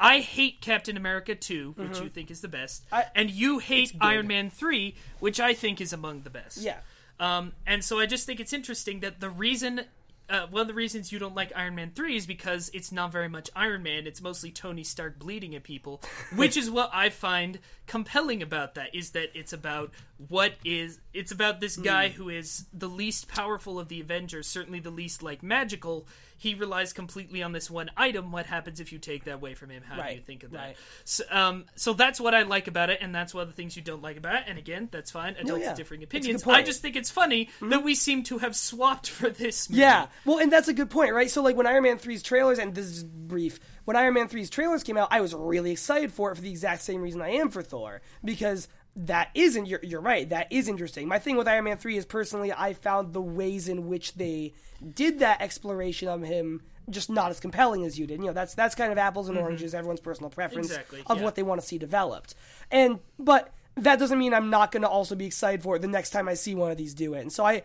I 0.00 0.18
hate 0.20 0.60
Captain 0.60 0.96
America 0.96 1.36
2, 1.36 1.74
which 1.76 2.00
you 2.00 2.08
think 2.08 2.30
is 2.32 2.40
the 2.40 2.48
best, 2.48 2.84
Mm-hmm. 2.86 2.94
I- 2.96 3.06
and 3.14 3.30
you 3.30 3.60
hate 3.60 3.94
Iron 4.00 4.26
Man 4.26 4.50
3, 4.50 4.96
which 5.20 5.38
I 5.38 5.54
think 5.54 5.80
is 5.80 5.92
among 5.92 6.22
the 6.22 6.30
best. 6.30 6.58
Yeah. 6.58 6.78
Um, 7.20 7.52
and 7.64 7.84
so 7.84 8.00
I 8.00 8.06
just 8.06 8.26
think 8.26 8.40
it's 8.40 8.52
interesting 8.52 8.98
that 9.00 9.20
the 9.20 9.30
reason, 9.30 9.82
uh, 10.28 10.46
one 10.50 10.62
of 10.62 10.68
the 10.68 10.74
reasons 10.74 11.12
you 11.12 11.18
don't 11.18 11.34
like 11.34 11.52
Iron 11.54 11.74
Man 11.74 11.92
3 11.94 12.16
is 12.16 12.26
because 12.26 12.70
it's 12.72 12.90
not 12.90 13.12
very 13.12 13.28
much 13.28 13.50
Iron 13.54 13.82
Man. 13.82 14.06
It's 14.06 14.22
mostly 14.22 14.50
Tony 14.50 14.82
Stark 14.82 15.18
bleeding 15.18 15.54
at 15.54 15.62
people, 15.62 16.00
which 16.34 16.56
is 16.56 16.70
what 16.70 16.90
I 16.92 17.10
find 17.10 17.58
compelling 17.86 18.42
about 18.42 18.74
that, 18.76 18.94
is 18.94 19.10
that 19.10 19.30
it's 19.34 19.52
about 19.52 19.92
what 20.28 20.54
is, 20.64 21.00
it's 21.12 21.32
about 21.32 21.60
this 21.60 21.76
guy 21.76 22.08
Hmm. 22.08 22.14
who 22.14 22.28
is 22.30 22.64
the 22.72 22.88
least 22.88 23.28
powerful 23.28 23.78
of 23.78 23.88
the 23.88 24.00
Avengers, 24.00 24.46
certainly 24.46 24.80
the 24.80 24.90
least, 24.90 25.22
like, 25.22 25.42
magical. 25.42 26.06
He 26.44 26.54
relies 26.54 26.92
completely 26.92 27.42
on 27.42 27.52
this 27.52 27.70
one 27.70 27.90
item. 27.96 28.30
What 28.30 28.44
happens 28.44 28.78
if 28.78 28.92
you 28.92 28.98
take 28.98 29.24
that 29.24 29.36
away 29.36 29.54
from 29.54 29.70
him? 29.70 29.82
How 29.82 29.96
do 30.02 30.14
you 30.14 30.20
think 30.20 30.42
of 30.42 30.50
that? 30.50 30.58
right. 30.58 30.76
So, 31.06 31.24
um, 31.30 31.64
so 31.74 31.94
that's 31.94 32.20
what 32.20 32.34
I 32.34 32.42
like 32.42 32.68
about 32.68 32.90
it, 32.90 32.98
and 33.00 33.14
that's 33.14 33.32
one 33.32 33.44
of 33.44 33.48
the 33.48 33.54
things 33.54 33.76
you 33.76 33.82
don't 33.82 34.02
like 34.02 34.18
about 34.18 34.34
it. 34.34 34.42
And 34.46 34.58
again, 34.58 34.90
that's 34.92 35.10
fine. 35.10 35.36
Adults 35.40 35.62
yeah. 35.62 35.68
have 35.68 35.76
differing 35.78 36.02
It's 36.02 36.12
a 36.12 36.16
good 36.16 36.20
opinions. 36.20 36.46
I 36.46 36.62
just 36.62 36.82
think 36.82 36.96
it's 36.96 37.10
funny 37.10 37.48
that 37.62 37.82
we 37.82 37.94
seem 37.94 38.24
to 38.24 38.36
have 38.36 38.54
swapped 38.54 39.08
for 39.08 39.30
this. 39.30 39.70
Movie. 39.70 39.80
Yeah, 39.80 40.08
well, 40.26 40.38
and 40.38 40.52
that's 40.52 40.68
a 40.68 40.74
good 40.74 40.90
point, 40.90 41.14
right? 41.14 41.30
So, 41.30 41.40
like, 41.42 41.56
when 41.56 41.66
Iron 41.66 41.84
Man 41.84 41.96
3's 41.96 42.22
trailers, 42.22 42.58
and 42.58 42.74
this 42.74 42.88
is 42.88 43.02
brief, 43.02 43.58
when 43.86 43.96
Iron 43.96 44.12
Man 44.12 44.28
3's 44.28 44.50
trailers 44.50 44.82
came 44.82 44.98
out, 44.98 45.08
I 45.10 45.22
was 45.22 45.34
really 45.34 45.70
excited 45.70 46.12
for 46.12 46.30
it 46.30 46.34
for 46.34 46.42
the 46.42 46.50
exact 46.50 46.82
same 46.82 47.00
reason 47.00 47.22
I 47.22 47.30
am 47.30 47.48
for 47.48 47.62
Thor, 47.62 48.02
because 48.22 48.68
that 48.96 49.30
isn't, 49.34 49.66
you're, 49.66 49.80
you're 49.82 50.00
right, 50.00 50.28
that 50.28 50.46
is 50.52 50.68
interesting. 50.68 51.08
My 51.08 51.18
thing 51.18 51.36
with 51.36 51.48
Iron 51.48 51.64
Man 51.64 51.76
3 51.76 51.96
is 51.96 52.06
personally, 52.06 52.52
I 52.52 52.74
found 52.74 53.12
the 53.12 53.20
ways 53.20 53.68
in 53.68 53.88
which 53.88 54.14
they 54.14 54.52
did 54.94 55.18
that 55.18 55.40
exploration 55.40 56.08
of 56.08 56.22
him 56.22 56.62
just 56.90 57.08
not 57.10 57.30
as 57.30 57.40
compelling 57.40 57.84
as 57.84 57.98
you 57.98 58.06
did. 58.06 58.20
You 58.20 58.26
know, 58.26 58.32
that's 58.32 58.54
that's 58.54 58.74
kind 58.74 58.92
of 58.92 58.98
apples 58.98 59.28
and 59.28 59.38
oranges, 59.38 59.74
everyone's 59.74 60.00
personal 60.00 60.30
preference 60.30 60.68
Exactly, 60.68 61.02
of 61.06 61.18
yeah. 61.18 61.24
what 61.24 61.34
they 61.34 61.42
want 61.42 61.60
to 61.60 61.66
see 61.66 61.78
developed. 61.78 62.34
And, 62.70 63.00
but 63.18 63.52
that 63.76 63.98
doesn't 63.98 64.18
mean 64.18 64.34
I'm 64.34 64.50
not 64.50 64.70
going 64.70 64.82
to 64.82 64.88
also 64.88 65.14
be 65.16 65.26
excited 65.26 65.62
for 65.62 65.76
it 65.76 65.82
the 65.82 65.88
next 65.88 66.10
time 66.10 66.28
I 66.28 66.34
see 66.34 66.54
one 66.54 66.70
of 66.70 66.76
these 66.76 66.94
do 66.94 67.14
it. 67.14 67.20
And 67.22 67.32
so 67.32 67.44
I, 67.44 67.62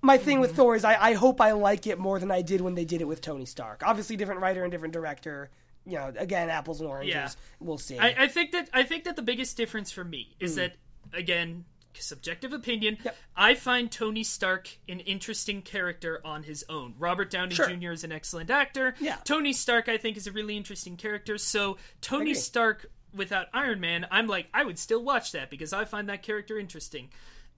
my 0.00 0.16
thing 0.18 0.36
Mm-hmm. 0.36 0.40
with 0.40 0.56
Thor 0.56 0.74
is 0.74 0.84
I, 0.84 0.96
I 1.00 1.12
hope 1.12 1.40
I 1.40 1.52
like 1.52 1.86
it 1.86 1.98
more 1.98 2.18
than 2.18 2.30
I 2.30 2.42
did 2.42 2.60
when 2.60 2.74
they 2.74 2.84
did 2.84 3.00
it 3.00 3.06
with 3.06 3.20
Tony 3.20 3.44
Stark. 3.44 3.82
Obviously, 3.84 4.16
different 4.16 4.40
writer 4.40 4.64
and 4.64 4.72
different 4.72 4.94
director. 4.94 5.50
You 5.84 5.94
know, 5.94 6.12
again, 6.16 6.48
apples 6.48 6.80
and 6.80 6.88
oranges. 6.88 7.14
Yeah. 7.14 7.28
We'll 7.60 7.78
see. 7.78 7.98
I, 7.98 8.14
I 8.24 8.28
think 8.28 8.52
that 8.52 8.68
I 8.72 8.82
think 8.84 9.04
that 9.04 9.16
the 9.16 9.22
biggest 9.22 9.56
difference 9.56 9.90
for 9.90 10.04
me 10.04 10.36
is 10.38 10.54
hmm. 10.54 10.60
that 10.60 10.76
again, 11.12 11.64
subjective 11.94 12.52
opinion. 12.52 12.98
Yep. 13.04 13.16
I 13.36 13.54
find 13.54 13.90
Tony 13.90 14.22
Stark 14.22 14.78
an 14.88 15.00
interesting 15.00 15.62
character 15.62 16.20
on 16.24 16.44
his 16.44 16.64
own. 16.68 16.94
Robert 16.98 17.30
Downey 17.30 17.54
Sure. 17.54 17.68
Jr. 17.68 17.92
is 17.92 18.04
an 18.04 18.12
excellent 18.12 18.50
actor. 18.50 18.94
Yeah. 19.00 19.16
Tony 19.24 19.52
Stark, 19.52 19.88
I 19.88 19.96
think, 19.96 20.16
is 20.16 20.26
a 20.26 20.32
really 20.32 20.56
interesting 20.56 20.96
character. 20.96 21.38
So 21.38 21.78
Tony. 22.00 22.34
Stark 22.34 22.90
without 23.14 23.48
Iron 23.52 23.80
Man, 23.80 24.06
I'm 24.10 24.26
like, 24.26 24.48
I 24.54 24.64
would 24.64 24.78
still 24.78 25.02
watch 25.02 25.32
that 25.32 25.50
because 25.50 25.72
I 25.72 25.84
find 25.84 26.08
that 26.08 26.22
character 26.22 26.58
interesting. 26.58 27.10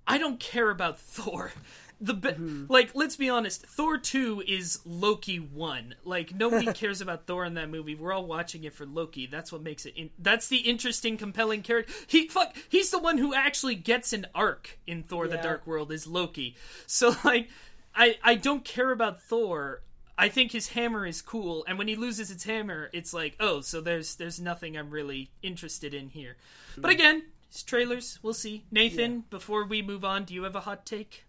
I 0.06 0.18
don't 0.18 0.40
care 0.40 0.70
about 0.70 0.98
Thor. 1.00 1.52
The 2.00 2.14
be- 2.14 2.28
Mm-hmm. 2.30 2.64
like 2.68 2.90
let's 2.94 3.16
be 3.16 3.28
honest 3.28 3.64
thor 3.66 3.96
2 3.98 4.42
is 4.46 4.80
loki 4.84 5.36
1 5.38 5.94
like 6.04 6.34
nobody 6.34 6.72
cares 6.72 7.00
about 7.00 7.26
thor 7.26 7.44
in 7.44 7.54
that 7.54 7.70
movie 7.70 7.94
we're 7.94 8.12
all 8.12 8.26
watching 8.26 8.64
it 8.64 8.74
for 8.74 8.84
loki 8.86 9.26
that's 9.26 9.52
what 9.52 9.62
makes 9.62 9.86
it 9.86 9.94
in- 9.96 10.10
that's 10.18 10.48
the 10.48 10.58
interesting 10.58 11.16
compelling 11.16 11.62
character 11.62 11.92
he 12.06 12.26
fuck 12.28 12.54
he's 12.68 12.90
the 12.90 12.98
one 12.98 13.18
who 13.18 13.32
actually 13.34 13.74
gets 13.74 14.12
an 14.12 14.26
arc 14.34 14.78
in 14.86 15.02
thor 15.02 15.28
the 15.28 15.36
dark 15.36 15.66
world 15.66 15.92
is 15.92 16.06
loki 16.06 16.56
so 16.86 17.14
like 17.24 17.48
i 17.94 18.16
i 18.24 18.34
don't 18.34 18.64
care 18.64 18.90
about 18.90 19.22
thor 19.22 19.80
I 20.16 20.28
think 20.28 20.52
his 20.52 20.68
hammer 20.68 21.04
is 21.06 21.20
cool, 21.20 21.64
and 21.66 21.76
when 21.76 21.88
he 21.88 21.96
loses 21.96 22.28
his 22.28 22.44
hammer, 22.44 22.88
it's 22.92 23.12
like, 23.12 23.34
oh, 23.40 23.62
so 23.62 23.80
there's 23.80 24.14
there's 24.14 24.38
nothing 24.40 24.76
I'm 24.78 24.90
really 24.90 25.32
interested 25.42 25.92
in 25.92 26.10
here. 26.10 26.36
But 26.78 26.92
Hmm. 26.92 26.94
again, 26.94 27.22
it's 27.50 27.64
trailers. 27.64 28.20
We'll 28.22 28.32
see. 28.32 28.62
Nathan, 28.70 29.24
before 29.28 29.64
we 29.64 29.82
move 29.82 30.04
on, 30.04 30.22
do 30.24 30.32
you 30.32 30.44
have 30.44 30.54
a 30.54 30.60
hot 30.60 30.86
take? 30.86 31.24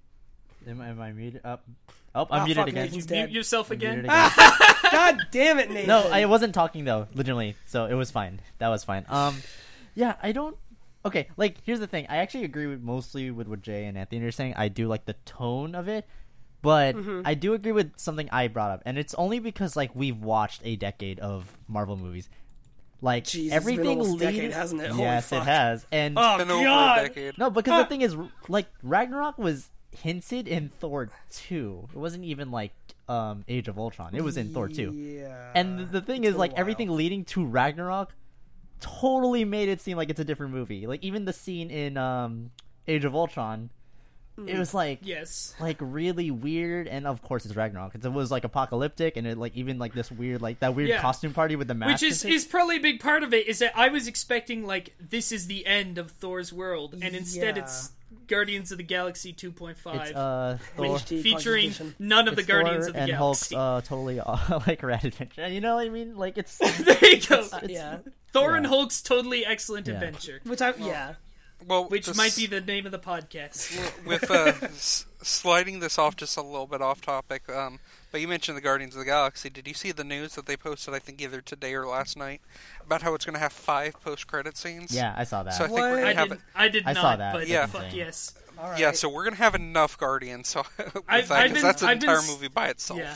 Am, 0.67 0.81
am 0.81 0.99
I 1.01 1.11
muted? 1.11 1.41
Up. 1.43 1.63
Oh, 2.13 2.27
I'm 2.31 2.41
Ah, 2.41 2.45
muted 2.45 2.57
fuck, 2.61 2.67
again. 2.69 2.93
You 2.93 3.03
Mute 3.09 3.29
yourself 3.31 3.71
again. 3.71 3.99
again. 4.05 4.09
God 4.91 5.27
damn 5.31 5.59
it, 5.59 5.69
Nathan. 5.69 5.87
no, 5.87 6.07
I 6.09 6.25
wasn't 6.25 6.53
talking 6.53 6.85
though, 6.85 7.07
literally. 7.13 7.55
So 7.65 7.85
it 7.85 7.93
was 7.93 8.11
fine. 8.11 8.39
That 8.59 8.69
was 8.69 8.83
fine. 8.83 9.05
Um, 9.09 9.37
yeah, 9.95 10.15
I 10.23 10.31
don't. 10.31 10.57
Okay, 11.05 11.27
like 11.37 11.57
here's 11.65 11.79
the 11.79 11.87
thing. 11.87 12.07
I 12.09 12.17
actually 12.17 12.45
agree 12.45 12.67
with 12.67 12.81
mostly 12.81 13.29
with 13.31 13.47
what 13.47 13.61
Jay 13.61 13.85
and 13.85 13.97
Anthony 13.97 14.23
are 14.23 14.31
saying. 14.31 14.53
I 14.57 14.69
do 14.69 14.87
like 14.87 15.05
the 15.05 15.13
tone 15.25 15.75
of 15.75 15.87
it, 15.87 16.07
but 16.61 16.95
Mm-hmm. 16.95 17.21
I 17.25 17.33
do 17.35 17.53
agree 17.53 17.73
with 17.73 17.91
something 17.97 18.27
I 18.31 18.47
brought 18.47 18.71
up, 18.71 18.81
and 18.85 18.97
it's 18.97 19.13
only 19.15 19.39
because 19.39 19.75
like 19.75 19.93
we've 19.95 20.17
watched 20.17 20.61
a 20.63 20.75
decade 20.77 21.19
of 21.19 21.45
Marvel 21.67 21.97
movies. 21.97 22.29
Like 23.01 23.25
Jeez, 23.25 23.27
it's 23.27 23.43
been 23.49 23.53
everything 23.53 23.99
almost 23.99 24.19
decade, 24.19 24.35
leading- 24.35 24.51
hasn't 24.51 24.81
it? 24.81 24.89
Holy 24.89 25.03
Yes, 25.03 25.31
it 25.31 25.43
has. 25.43 25.85
And 25.91 26.17
Oh, 26.17 26.37
Been 26.37 26.49
over 26.49 26.63
God. 26.63 26.97
a 26.99 27.07
decade. 27.09 27.37
no, 27.37 27.49
because 27.51 27.83
the 27.83 27.89
thing 27.89 28.01
is, 28.01 28.15
like 28.47 28.67
Ragnarok 28.81 29.37
was 29.37 29.69
hinted 29.95 30.47
in 30.47 30.69
Thor 30.69 31.09
two. 31.31 31.88
It 31.93 31.97
wasn't 31.97 32.23
even 32.26 32.51
like 32.51 32.73
um 33.07 33.43
Age 33.47 33.67
of 33.67 33.77
Ultron. 33.77 34.15
It 34.15 34.23
was 34.23 34.38
in 34.38 34.53
Thor 34.53 34.67
two. 34.67 34.91
Yeah. 34.93 35.51
And 35.53 35.80
the, 35.80 35.85
the 35.85 36.01
thing 36.01 36.23
It's 36.23 36.31
is, 36.34 36.35
like 36.38 36.51
while. 36.51 36.61
everything 36.61 36.89
leading 36.89 37.26
to 37.26 37.45
Ragnarok, 37.45 38.13
totally 38.80 39.45
made 39.45 39.69
it 39.69 39.81
seem 39.81 39.97
like 39.97 40.09
it's 40.09 40.19
a 40.19 40.26
different 40.26 40.53
movie. 40.53 40.88
Like 40.88 41.03
even 41.03 41.26
the 41.26 41.34
scene 41.34 41.69
in 41.72 41.97
um 41.97 42.51
Age 42.88 43.05
of 43.05 43.15
Ultron, 43.15 43.69
it 44.45 44.59
was 44.59 44.73
like 44.73 44.99
yes. 45.01 45.55
like 45.59 45.77
really 45.80 46.30
weird. 46.30 46.88
And 46.88 47.07
of 47.07 47.22
course, 47.22 47.45
it's 47.45 47.55
Ragnarok. 47.55 47.93
Because 47.93 48.05
it 48.05 48.11
was 48.11 48.30
like 48.31 48.43
apocalyptic, 48.43 49.17
and 49.17 49.26
it 49.26 49.38
like 49.38 49.55
even 49.55 49.80
like 49.80 49.93
this 49.93 50.11
weird 50.11 50.41
like 50.41 50.59
that 50.59 50.76
weird 50.76 50.89
Yeah. 50.89 51.01
costume 51.01 51.34
party 51.34 51.55
with 51.55 51.67
the 51.67 51.73
mask. 51.73 52.01
Which 52.01 52.11
is 52.11 52.26
is 52.26 52.45
probably 52.45 52.77
a 52.77 52.81
big 52.81 52.99
part 52.99 53.23
of 53.23 53.34
it. 53.34 53.47
Is 53.47 53.59
that 53.59 53.72
I 53.77 53.88
was 53.89 54.07
expecting 54.07 54.65
like 54.67 54.93
this 54.99 55.31
is 55.31 55.47
the 55.47 55.65
end 55.65 55.97
of 55.97 56.11
Thor's 56.11 56.51
world, 56.51 56.95
and 57.01 57.15
instead 57.15 57.55
Yeah. 57.55 57.63
it's 57.63 57.91
Guardians 58.27 58.72
of 58.72 58.77
the 58.77 58.84
Galaxy 58.84 59.34
2.5, 59.34 59.76
it's 60.02 60.11
uh 60.15 60.57
Thor. 60.76 60.85
HD 60.97 61.22
featuring 61.22 61.65
Edition. 61.68 61.95
none 61.99 62.27
of 62.27 62.35
the 62.35 62.41
it's 62.41 62.47
Guardians 62.47 62.85
Thor 62.85 62.88
of 62.89 62.93
the 62.93 62.99
and 63.02 63.11
Galaxy. 63.11 63.56
Hulk's 63.56 63.85
uh, 63.85 63.88
totally 63.89 64.19
uh, 64.19 64.60
like 64.68 64.81
rad 64.84 65.03
adventure. 65.06 65.41
And 65.41 65.53
you 65.53 65.61
know 65.61 65.76
what 65.76 65.85
I 65.85 65.89
mean? 65.89 66.15
Like 66.18 66.38
it's 66.38 66.57
there 66.84 66.97
you 67.06 67.22
go. 67.22 67.39
it's- 67.41 67.69
yeah. 67.69 67.97
Thor 68.34 68.56
and. 68.56 68.65
Hulk's 68.68 69.02
totally 69.02 69.45
excellent 69.45 69.88
Yeah. 69.88 69.93
adventure, 69.95 70.41
Which 70.43 70.61
I 70.61 70.73
yeah. 70.77 71.14
Well, 71.68 71.85
which 71.88 72.06
this- 72.07 72.18
might 72.18 72.35
be 72.35 72.47
the 72.47 72.61
name 72.61 72.85
of 72.85 72.91
the 72.91 72.99
podcast. 72.99 74.06
with 74.06 74.30
uh, 74.30 74.53
s- 74.65 75.06
sliding 75.22 75.80
this 75.80 75.97
off 75.97 76.15
just 76.15 76.35
a 76.38 76.41
little 76.41 76.68
bit 76.68 76.81
off 76.81 77.02
topic. 77.02 77.47
Um, 77.49 77.80
but 78.15 78.21
you 78.21 78.29
mentioned 78.29 78.55
the 78.55 78.61
Guardians 78.61 78.95
of 78.95 78.99
the 78.99 79.05
Galaxy. 79.05 79.49
Did 79.49 79.67
you 79.67 79.73
see 79.73 79.91
the 79.91 80.05
news 80.05 80.35
that 80.35 80.45
they 80.45 80.55
posted? 80.55 80.93
I 80.93 80.99
think 80.99 81.21
either 81.21 81.41
today 81.41 81.73
or 81.73 81.85
last 81.85 82.15
night 82.15 82.39
about 82.85 83.01
how 83.01 83.13
it's 83.13 83.25
going 83.25 83.33
to 83.33 83.41
have 83.41 83.51
five 83.51 83.99
post-credit 83.99 84.55
scenes. 84.55 84.95
yeah, 84.95 85.13
I 85.17 85.25
saw 85.25 85.43
that. 85.43 85.51
So 85.55 85.65
I 85.65 85.67
think 85.67 85.79
What? 85.79 85.91
we're 85.91 85.97
I 86.05 86.13
going 86.13 86.15
to 86.15 86.19
have. 86.19 86.29
did. 86.29 86.39
I 86.55 86.67
did 86.69 86.83
I 86.85 86.93
not. 86.93 87.01
saw 87.01 87.15
that. 87.17 87.33
But 87.33 87.47
Yeah. 87.49 87.65
fuck 87.65 87.93
yes. 87.93 88.33
All 88.57 88.69
right. 88.69 88.79
Yeah, 88.79 88.93
so 88.93 89.09
we're 89.09 89.25
gonna 89.25 89.35
have 89.35 89.53
enough 89.53 89.97
Guardians. 89.97 90.47
So 90.47 90.63
with 90.77 90.95
I've- 91.09 91.27
that, 91.27 91.31
I've 91.39 91.47
'cause 91.49 91.53
been- 91.55 91.61
that's 91.61 91.81
an 91.81 91.89
I've 91.89 91.97
entire 91.97 92.17
s- 92.19 92.29
movie 92.29 92.47
by 92.47 92.67
itself. 92.69 92.99
Yeah. 93.01 93.15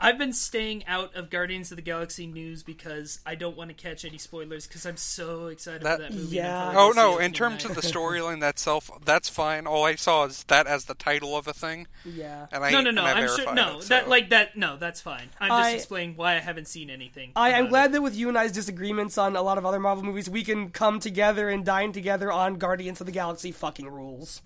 I've 0.00 0.16
been 0.18 0.32
staying 0.32 0.86
out 0.86 1.14
of 1.16 1.28
Guardians 1.28 1.72
of 1.72 1.76
the 1.76 1.82
Galaxy 1.82 2.26
news 2.26 2.62
because 2.62 3.18
I 3.26 3.34
don't 3.34 3.56
want 3.56 3.70
to 3.70 3.74
catch 3.74 4.04
any 4.04 4.18
spoilers 4.18 4.66
because 4.66 4.86
I'm 4.86 4.96
so 4.96 5.48
excited 5.48 5.82
That- 5.82 5.96
for 5.96 6.02
that 6.04 6.12
movie. 6.14 6.36
Yeah. 6.36 6.72
Oh 6.76 6.92
no! 6.94 7.18
In 7.18 7.32
terms 7.32 7.64
midnight. 7.64 7.76
of 7.78 7.82
the 7.82 7.88
storyline 7.92 8.48
itself, 8.48 8.90
that's 9.04 9.28
fine. 9.28 9.66
All 9.66 9.84
I 9.84 9.96
saw 9.96 10.26
is 10.26 10.44
that 10.44 10.66
as 10.68 10.84
the 10.84 10.94
title 10.94 11.36
of 11.36 11.48
a 11.48 11.52
thing, 11.52 11.88
yeah. 12.04 12.46
and 12.52 12.62
I 12.62 12.70
no, 12.70 12.80
no, 12.80 12.90
no. 12.92 13.02
I 13.02 13.12
I'm 13.12 13.28
sure. 13.28 13.52
No, 13.54 13.78
it, 13.78 13.82
so- 13.82 13.88
that 13.88 14.08
like 14.08 14.30
that. 14.30 14.56
No, 14.56 14.76
that's 14.76 15.00
fine. 15.00 15.28
I'm 15.40 15.48
just 15.48 15.68
I- 15.70 15.72
explaining 15.72 16.16
why 16.16 16.36
I 16.36 16.38
haven't 16.38 16.68
seen 16.68 16.90
anything. 16.90 17.32
I, 17.34 17.54
I'm 17.54 17.68
glad 17.68 17.86
it. 17.90 17.92
that 17.94 18.02
with 18.02 18.14
you 18.16 18.28
and 18.28 18.38
I's 18.38 18.52
disagreements 18.52 19.18
on 19.18 19.34
a 19.34 19.42
lot 19.42 19.58
of 19.58 19.66
other 19.66 19.80
Marvel 19.80 20.04
movies, 20.04 20.30
we 20.30 20.44
can 20.44 20.70
come 20.70 21.00
together 21.00 21.48
and 21.48 21.64
dine 21.64 21.92
together 21.92 22.30
on 22.30 22.54
Guardians 22.54 23.00
of 23.00 23.06
the 23.06 23.12
Galaxy 23.12 23.50
fucking 23.50 23.88
rules. 23.88 24.42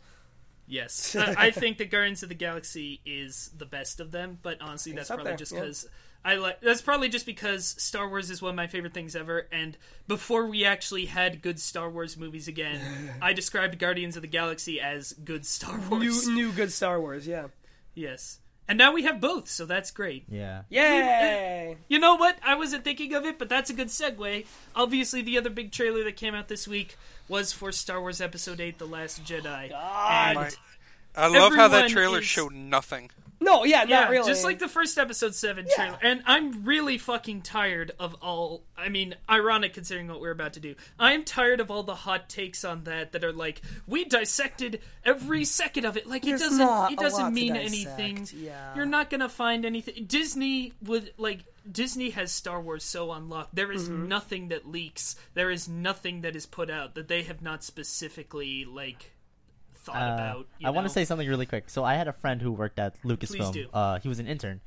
Yes, 0.67 1.17
I, 1.19 1.35
I 1.47 1.51
think 1.51 1.79
that 1.79 1.91
Guardians 1.91 2.23
of 2.23 2.29
the 2.29 2.35
Galaxy 2.35 3.01
is 3.05 3.51
the 3.57 3.67
best 3.67 4.01
of 4.01 4.11
them. 4.11 4.39
But 4.43 4.61
honestly, 4.61 4.93
that's 4.93 5.09
probably 5.09 5.25
there, 5.25 5.37
just 5.37 5.53
yeah. 5.53 5.61
because 5.61 5.89
I 6.25 6.37
like. 6.37 6.61
That's 6.61 6.83
probably 6.83 7.09
just 7.09 7.27
because 7.27 7.67
Star 7.67 8.09
Wars 8.09 8.31
is 8.31 8.41
one 8.41 8.51
of 8.51 8.57
my 8.57 8.69
favorite 8.69 8.95
things 8.95 9.17
ever. 9.17 9.49
And 9.51 9.77
before 10.07 10.47
we 10.47 10.65
actually 10.65 11.07
had 11.07 11.43
good 11.43 11.59
Star 11.59 11.91
Wars 11.91 12.17
movies 12.17 12.49
again, 12.49 12.81
I 13.23 13.33
described 13.33 13.79
Guardians 13.79 14.17
of 14.17 14.23
the 14.23 14.29
Galaxy 14.29 14.81
as 14.81 15.13
good 15.13 15.45
Star 15.45 15.79
Wars. 15.91 16.27
New, 16.29 16.35
new 16.35 16.53
good 16.53 16.73
Star 16.73 17.01
Wars, 17.01 17.27
yeah. 17.27 17.49
Yes, 17.95 18.39
and 18.69 18.79
now 18.79 18.93
we 18.93 19.03
have 19.03 19.21
both, 19.21 19.49
so 19.49 19.67
that's 19.67 19.91
great. 19.91 20.25
yeah. 20.29 20.63
Yay! 20.71 21.77
You 21.89 21.99
know 21.99 22.15
what? 22.17 22.39
I 22.45 22.55
wasn't 22.55 22.85
thinking 22.85 23.15
of 23.15 23.25
it, 23.25 23.39
but 23.39 23.49
that's 23.49 23.71
a 23.71 23.75
good 23.75 23.89
segue. 23.89 24.47
Obviously, 24.77 25.23
the 25.23 25.39
other 25.39 25.51
big 25.51 25.73
trailer 25.73 26.05
that 26.05 26.17
came 26.17 26.35
out 26.35 26.49
this 26.49 26.67
week 26.69 26.97
was 27.29 27.53
for 27.53 27.73
Star 27.73 28.01
Wars 28.01 28.21
Episode 28.21 28.61
8 28.61 28.79
The 28.79 28.87
Last 28.87 29.25
Jedi. 29.25 29.71
And 29.73 30.57
I 31.17 31.27
love 31.29 31.55
how 31.55 31.69
that 31.69 31.91
trailer 31.91 32.19
is- 32.21 32.25
showed 32.25 32.53
nothing. 32.53 33.11
No, 33.43 33.65
yeah, 33.65 33.85
yeah, 33.87 34.01
not 34.01 34.11
really. 34.11 34.27
just 34.27 34.45
like 34.45 34.59
the 34.59 34.69
first 34.69 34.97
Episode 34.99 35.35
7 35.35 35.67
trailer. 35.75 35.99
And 36.03 36.23
I'm 36.27 36.65
really 36.65 36.99
fucking 36.99 37.43
tired 37.43 37.93
of 37.99 38.15
all. 38.23 38.63
I 38.77 38.89
mean, 38.89 39.15
ironic 39.29 39.75
considering 39.75 40.09
what 40.09 40.21
we're 40.21 40.31
about 40.33 40.55
to 40.55 40.61
do. 40.61 40.75
I'm 40.99 41.25
tired 41.25 41.61
of 41.61 41.71
all 41.71 41.83
the 41.83 41.95
hot 41.95 42.29
takes 42.29 42.65
on 42.65 42.85
that 42.85 43.13
that 43.13 43.23
are 43.25 43.33
like, 43.33 43.61
we 43.87 44.05
dissected 44.05 44.81
every 45.05 45.45
second 45.45 45.85
of 45.85 45.97
it. 45.97 46.07
Like, 46.07 46.23
There's 46.23 46.41
it 46.41 46.45
doesn't, 46.59 46.93
it 46.93 46.99
doesn't 46.99 47.35
mean 47.35 47.57
anything. 47.57 48.27
yeah. 48.35 48.75
You're 48.75 48.87
not 48.87 49.11
gonna 49.11 49.29
find 49.29 49.65
anything. 49.65 50.05
Disney 50.07 50.73
would 50.85 51.13
like 51.19 51.45
Disney 51.71 52.11
has 52.11 52.33
Star 52.33 52.61
Wars 52.61 52.83
so 52.85 53.13
unlocked. 53.13 53.55
There 53.55 53.71
is 53.71 53.89
Mm-hmm. 53.89 54.09
nothing 54.09 54.49
that 54.49 54.67
leaks. 54.69 55.15
There 55.35 55.51
is 55.51 55.69
nothing 55.69 56.23
that 56.23 56.35
is 56.35 56.45
put 56.47 56.71
out 56.71 56.95
that 56.97 57.07
they 57.09 57.23
have 57.23 57.41
not 57.43 57.63
specifically 57.63 58.65
like 58.65 59.12
thought 59.83 59.97
Uh, 59.97 60.15
about. 60.15 60.47
I 60.65 60.71
want 60.71 60.87
to 60.87 60.93
say 60.93 61.05
something 61.05 61.29
really 61.29 61.47
quick. 61.47 61.69
So 61.71 61.85
I 61.85 61.95
had 61.95 62.09
a 62.09 62.13
friend 62.13 62.41
who 62.41 62.53
worked 62.53 62.79
at 62.79 63.01
Lucasfilm. 63.03 63.69
Uh, 63.73 63.99
he 64.01 64.09
was 64.09 64.19
an 64.19 64.27
intern. 64.27 64.61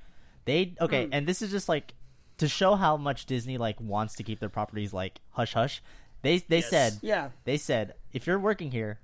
They 0.46 0.76
okay, 0.80 1.08
and 1.12 1.26
this 1.28 1.42
is 1.42 1.50
just 1.52 1.68
like 1.68 1.94
to 2.38 2.48
show 2.48 2.76
how 2.76 2.98
much 2.98 3.26
Disney 3.26 3.58
like 3.58 3.80
wants 3.82 4.16
to 4.16 4.24
keep 4.24 4.40
their 4.40 4.50
properties 4.50 4.94
like 4.94 5.20
hush 5.32 5.54
hush. 5.54 5.82
They 6.22 6.38
they 6.40 6.58
Yes. 6.60 6.70
said 6.70 6.94
Yeah. 7.02 7.30
they 7.46 7.58
said 7.58 7.94
if 8.14 8.28
you're 8.28 8.40
working 8.40 8.72
here, 8.72 9.00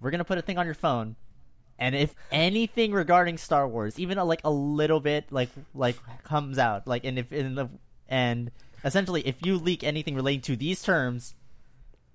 we're 0.00 0.10
gonna 0.10 0.24
put 0.24 0.38
a 0.38 0.42
thing 0.42 0.58
on 0.58 0.66
your 0.66 0.74
phone, 0.74 1.16
and 1.78 1.96
if 1.96 2.14
anything 2.30 2.92
regarding 2.92 3.38
Star 3.38 3.66
Wars, 3.66 3.98
even 3.98 4.18
a, 4.18 4.24
like 4.24 4.40
a 4.44 4.50
little 4.50 5.00
bit 5.00 5.32
like 5.32 5.48
like 5.74 5.96
comes 6.22 6.58
out, 6.58 6.86
like 6.86 7.04
and 7.04 7.18
if 7.18 7.32
in 7.32 7.54
the 7.56 7.68
and 8.08 8.50
essentially 8.84 9.26
if 9.26 9.44
you 9.44 9.56
leak 9.58 9.82
anything 9.82 10.14
relating 10.14 10.40
to 10.42 10.54
these 10.56 10.82
terms, 10.82 11.34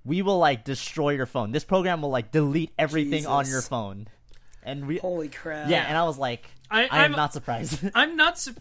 we 0.06 0.22
will 0.22 0.38
like 0.40 0.64
destroy 0.64 1.12
your 1.12 1.26
phone. 1.26 1.52
This 1.52 1.64
program 1.64 2.02
will 2.02 2.10
like 2.10 2.32
delete 2.32 2.72
everything 2.78 3.26
on 3.26 3.48
your 3.48 3.62
phone, 3.62 4.08
and 4.64 4.88
we 4.88 4.98
Holy 4.98 5.30
crap. 5.30 5.70
yeah. 5.70 5.86
And 5.88 5.98
I 5.98 6.04
was 6.04 6.18
like, 6.18 6.46
I- 6.70 6.84
I, 6.84 6.86
am 6.86 6.92
I'm- 6.94 7.12
not 7.14 7.34
surprised. 7.34 7.80
I'm 7.96 8.16
not. 8.16 8.40
Su- 8.40 8.56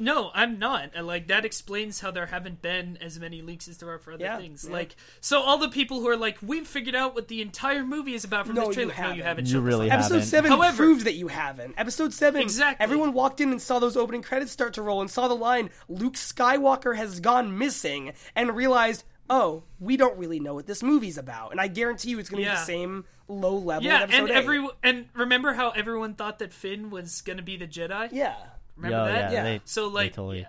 no, 0.00 0.30
I'm 0.32 0.60
not. 0.60 0.90
And, 0.94 1.08
Like 1.08 1.26
that 1.26 1.44
explains 1.44 1.98
how 1.98 2.12
there 2.12 2.26
haven't 2.26 2.62
been 2.62 2.98
as 3.00 3.18
many 3.18 3.42
leaks 3.42 3.66
as 3.66 3.78
there 3.78 3.88
are 3.88 3.98
for 3.98 4.12
other 4.12 4.22
Yeah, 4.22 4.36
things. 4.38 4.64
yeah. 4.64 4.72
Like 4.72 4.94
so, 5.20 5.40
all 5.42 5.58
the 5.58 5.68
people 5.70 5.98
who 5.98 6.08
are 6.08 6.16
like, 6.16 6.38
we've 6.40 6.68
figured 6.68 6.94
out 6.94 7.16
what 7.16 7.26
the 7.26 7.42
entire 7.42 7.82
movie 7.84 8.14
is 8.14 8.22
about 8.22 8.46
from 8.46 8.54
No, 8.54 8.68
this 8.68 8.76
you 8.76 8.84
trailer. 8.86 9.08
no, 9.08 9.14
you 9.16 9.22
haven't. 9.24 9.24
haven't. 9.24 9.46
You 9.46 9.52
Shut 9.54 9.62
the 9.64 9.66
really 9.66 9.88
fuck 9.88 9.98
up. 9.98 10.04
Episode 10.04 10.22
7 10.24 10.50
However- 10.52 10.76
proved 10.76 11.04
that 11.06 11.14
you 11.14 11.26
haven't. 11.26 11.74
Episode 11.76 12.14
7, 12.14 12.40
Exactly. 12.40 12.80
everyone 12.84 13.12
walked 13.12 13.40
in 13.40 13.50
and 13.50 13.60
saw 13.60 13.80
those 13.80 13.96
opening 13.96 14.22
credits 14.22 14.52
start 14.52 14.74
to 14.74 14.82
roll 14.82 15.00
and 15.00 15.10
saw 15.10 15.26
the 15.26 15.34
line, 15.34 15.68
Luke 15.88 16.14
Skywalker 16.14 16.94
has 16.96 17.18
gone 17.18 17.58
missing, 17.58 18.12
and 18.36 18.54
realized, 18.54 19.02
oh, 19.30 19.62
we 19.80 19.96
don't 19.96 20.16
really 20.18 20.40
know 20.40 20.54
what 20.54 20.66
this 20.66 20.82
movie's 20.82 21.18
about. 21.18 21.52
And 21.52 21.60
I 21.60 21.68
guarantee 21.68 22.10
you 22.10 22.18
it's 22.18 22.28
going 22.30 22.42
to 22.42 22.48
be 22.50 22.54
the 22.54 22.62
same 22.62 23.04
low 23.28 23.56
level 23.56 23.84
Yeah, 23.84 24.04
of 24.04 24.10
episode 24.10 24.20
and 24.20 24.30
eight. 24.30 24.34
every 24.36 24.68
and 24.82 25.06
remember 25.14 25.52
how 25.52 25.70
everyone 25.70 26.14
thought 26.14 26.38
that 26.38 26.52
Finn 26.52 26.88
was 26.88 27.20
gonna 27.20 27.42
be 27.42 27.58
the 27.58 27.66
Jedi? 27.66 28.08
Yeah. 28.10 28.34
Remember 28.76 28.96
Yo, 28.96 29.04
that? 29.12 29.30
yeah, 29.30 29.36
Yeah. 29.36 29.42
They, 29.42 29.60
So, 29.66 29.90
they 29.90 30.08
totally. 30.08 30.46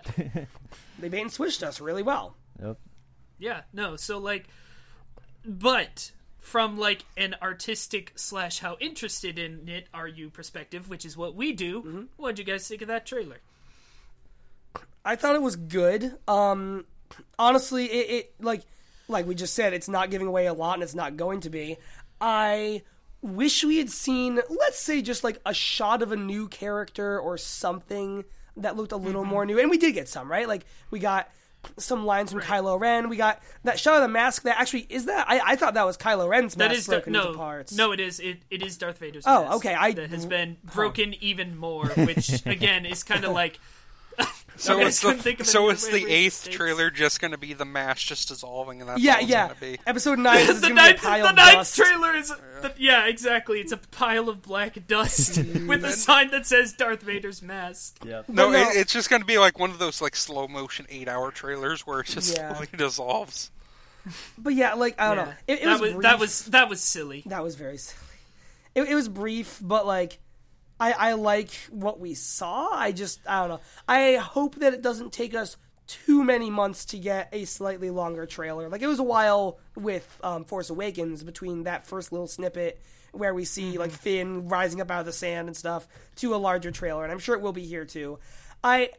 They 0.98 1.08
bait 1.10 1.20
and 1.20 1.30
switched 1.32 1.62
us 1.62 1.80
really 1.80 2.02
well. 2.02 2.36
Yep. 2.62 2.78
Yeah, 3.38 3.60
no. 3.74 3.96
So 3.96 4.16
like, 4.18 4.46
but 5.44 6.12
from 6.38 6.78
like 6.78 7.04
an 7.18 7.36
artistic 7.42 8.12
slash 8.16 8.60
how 8.60 8.76
interested 8.80 9.38
in 9.38 9.68
it 9.68 9.86
are 9.92 10.08
you 10.08 10.30
perspective, 10.30 10.88
which 10.88 11.04
is 11.04 11.16
what 11.18 11.34
we 11.34 11.52
do. 11.52 11.80
Mm-hmm. 11.80 12.02
What'd 12.16 12.38
you 12.38 12.44
guys 12.46 12.66
think 12.66 12.80
of 12.82 12.88
that 12.88 13.04
trailer? 13.04 13.38
I 15.04 15.16
thought 15.16 15.34
it 15.34 15.42
was 15.42 15.56
good. 15.56 16.16
Um, 16.28 16.84
honestly, 17.38 17.86
it, 17.86 18.10
it 18.10 18.34
like 18.40 18.62
like 19.08 19.26
we 19.26 19.34
just 19.34 19.54
said, 19.54 19.72
it's 19.72 19.88
not 19.88 20.10
giving 20.10 20.26
away 20.28 20.46
a 20.46 20.52
lot, 20.54 20.74
and 20.74 20.82
it's 20.82 20.94
not 20.94 21.16
going 21.16 21.40
to 21.40 21.50
be. 21.50 21.76
I 22.20 22.82
wish 23.22 23.64
we 23.64 23.78
had 23.78 23.90
seen, 23.90 24.40
let's 24.48 24.78
say, 24.78 25.02
just 25.02 25.24
like 25.24 25.40
a 25.44 25.52
shot 25.54 26.02
of 26.02 26.12
a 26.12 26.16
new 26.16 26.48
character 26.48 27.18
or 27.18 27.36
something 27.36 28.24
that 28.56 28.76
looked 28.76 28.92
a 28.92 28.96
little 28.96 29.22
Mm-hmm. 29.22 29.30
more 29.30 29.46
new. 29.46 29.58
And 29.58 29.70
we 29.70 29.78
did 29.78 29.92
get 29.94 30.08
some, 30.08 30.30
right? 30.30 30.46
Like 30.48 30.64
we 30.90 30.98
got 31.00 31.28
some 31.76 32.06
lines 32.06 32.32
from 32.32 32.40
Kylo 32.40 32.78
Ren. 32.80 33.08
We 33.08 33.16
got 33.16 33.42
that 33.64 33.78
shot 33.78 33.96
of 33.96 34.02
the 34.02 34.08
mask. 34.08 34.42
That 34.42 34.58
actually 34.58 34.86
is 34.88 35.06
that. 35.06 35.26
I, 35.28 35.40
I 35.44 35.56
thought 35.56 35.74
that 35.74 35.84
was 35.86 35.96
Kylo 35.96 36.28
Ren's 36.28 36.56
mask 36.56 36.70
That 36.70 36.76
is 36.76 36.86
Dar- 36.86 36.96
broken 37.00 37.12
no, 37.14 37.26
into 37.26 37.38
parts. 37.38 37.76
no. 37.76 37.92
It 37.92 38.00
is 38.00 38.20
it, 38.20 38.42
it 38.50 38.62
is 38.62 38.76
Darth 38.76 38.98
Vader's. 38.98 39.24
Oh, 39.26 39.44
mask 39.44 39.56
okay, 39.56 39.74
I- 39.74 39.92
that 39.92 40.10
has 40.10 40.24
been 40.26 40.56
broken 40.72 41.14
even 41.22 41.56
more, 41.56 41.86
which 41.88 42.42
again 42.46 42.86
is 42.86 43.02
kind 43.02 43.24
of 43.24 43.32
like. 43.34 43.58
So 44.56 44.78
I 44.78 44.82
is 44.82 45.00
couldn't 45.00 45.20
think 45.20 45.40
of 45.40 45.46
the 45.46 45.52
so 45.52 45.64
any 45.70 45.72
is 45.74 45.88
the 45.88 46.06
eighth 46.12 46.32
state- 46.34 46.52
trailer 46.52 46.90
just 46.90 47.18
going 47.18 47.30
to 47.30 47.38
be 47.38 47.54
the 47.54 47.64
mask 47.64 48.06
just 48.08 48.28
dissolving 48.28 48.80
and 48.82 48.90
that's 48.90 49.00
Yeah, 49.00 49.14
all 49.14 49.20
it's 49.20 49.28
yeah. 49.30 49.44
going 49.46 49.54
to 49.54 49.60
be? 49.62 49.78
Episode 49.86 50.18
nine 50.18 50.38
is 50.50 50.60
the 50.60 50.68
gonna 50.68 50.74
be 50.74 50.80
a 50.80 50.84
ninth, 50.90 51.02
pile 51.02 51.22
the 51.22 51.30
of 51.30 51.36
ninth 51.36 51.52
dust. 51.54 51.76
trailer 51.76 52.14
is 52.14 52.28
the, 52.28 52.74
yeah 52.76 53.06
exactly 53.06 53.60
it's 53.60 53.72
a 53.72 53.78
pile 53.78 54.28
of 54.28 54.42
black 54.42 54.86
dust 54.86 55.38
with 55.66 55.82
a 55.82 55.92
sign 55.92 56.30
that 56.32 56.44
says 56.44 56.74
Darth 56.74 57.00
Vader's 57.00 57.40
mask 57.40 58.04
Yep. 58.04 58.28
No, 58.28 58.50
no. 58.50 58.58
It, 58.70 58.76
it's 58.76 58.92
just 58.92 59.08
going 59.08 59.22
to 59.22 59.26
be 59.26 59.38
like 59.38 59.58
one 59.58 59.70
of 59.70 59.78
those 59.78 60.02
like 60.02 60.14
slow 60.14 60.46
motion 60.46 60.84
eight 60.90 61.08
hour 61.08 61.30
trailers 61.30 61.86
where 61.86 62.00
it 62.00 62.08
just 62.08 62.36
Yeah. 62.36 62.52
slowly 62.52 62.68
dissolves. 62.76 63.50
But 64.36 64.52
yeah, 64.54 64.74
like 64.74 65.00
I 65.00 65.14
don't 65.14 65.16
Yeah. 65.16 65.24
know. 65.24 65.36
It, 65.46 65.52
it 65.60 65.64
that 65.64 65.80
was, 65.80 65.94
was 65.94 66.02
that 66.02 66.18
was 66.18 66.44
that 66.46 66.68
was 66.68 66.80
silly 66.82 67.22
that 67.26 67.42
was 67.42 67.54
very 67.54 67.78
silly. 67.78 67.96
It, 68.74 68.82
it 68.90 68.94
was 68.94 69.08
brief, 69.08 69.58
but 69.62 69.86
like 69.86 70.18
I 70.80 70.92
I 70.92 71.12
like 71.12 71.52
what 71.70 72.00
we 72.00 72.14
saw. 72.14 72.68
I 72.72 72.92
just 72.92 73.20
I 73.28 73.40
don't 73.40 73.50
know. 73.50 73.60
I 73.86 74.14
hope 74.16 74.56
that 74.56 74.74
it 74.74 74.82
doesn't 74.82 75.12
take 75.12 75.34
us 75.34 75.56
too 75.86 76.22
many 76.24 76.50
months 76.50 76.84
to 76.86 76.98
get 76.98 77.28
a 77.32 77.44
slightly 77.44 77.90
longer 77.90 78.24
trailer. 78.24 78.68
Like 78.68 78.80
it 78.80 78.86
was 78.86 79.00
a 79.00 79.04
while 79.04 79.58
with 79.76 80.20
um, 80.22 80.44
Force 80.44 80.70
Awakens 80.70 81.22
between 81.22 81.64
that 81.64 81.86
first 81.86 82.12
little 82.12 82.28
snippet 82.28 82.80
where 83.12 83.34
we 83.34 83.44
see 83.44 83.76
like 83.76 83.90
Finn 83.90 84.48
rising 84.48 84.80
up 84.80 84.90
out 84.90 85.00
of 85.00 85.06
the 85.06 85.12
sand 85.12 85.48
and 85.48 85.56
stuff 85.56 85.88
to 86.16 86.34
a 86.34 86.36
larger 86.36 86.70
trailer, 86.70 87.02
and 87.02 87.12
I'm 87.12 87.18
sure 87.18 87.34
it 87.34 87.42
will 87.42 87.52
be 87.52 87.66
here 87.66 87.84
too. 87.84 88.18
I 88.62 88.90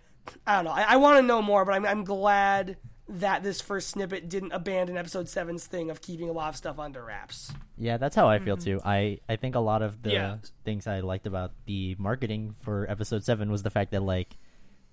I 0.46 0.56
don't 0.58 0.66
know. 0.66 0.72
I, 0.72 0.84
I 0.84 0.96
want 0.98 1.18
to 1.18 1.24
know 1.24 1.42
more, 1.42 1.66
but 1.66 1.74
I'm 1.74 1.86
I'm 1.86 2.04
glad 2.04 2.78
that 3.20 3.44
this 3.44 3.62
first 3.62 3.90
snippet 3.90 4.30
didn't 4.30 4.52
abandon 4.52 4.98
Episode 4.98 5.26
7's 5.28 5.66
thing 5.68 5.90
of 5.90 6.02
keeping 6.02 6.30
a 6.30 6.32
lot 6.32 6.50
of 6.50 6.56
stuff 6.56 6.80
under 6.80 7.04
wraps. 7.04 7.52
Yeah, 7.78 7.98
that's 7.98 8.16
how 8.16 8.28
I 8.30 8.40
feel 8.40 8.58
too. 8.58 8.80
I 8.84 9.20
I 9.28 9.36
think 9.36 9.56
a 9.56 9.60
lot 9.60 9.82
of 9.82 10.02
the 10.02 10.10
Mm-hmm. 10.10 10.16
Yeah. 10.16 10.38
things 10.66 10.88
I 10.88 11.00
liked 11.02 11.28
about 11.28 11.52
the 11.66 11.96
marketing 12.00 12.56
for 12.62 12.90
episode 12.90 13.24
7 13.24 13.52
was 13.52 13.64
the 13.64 13.70
fact 13.70 13.92
that 13.92 14.02
like 14.04 14.38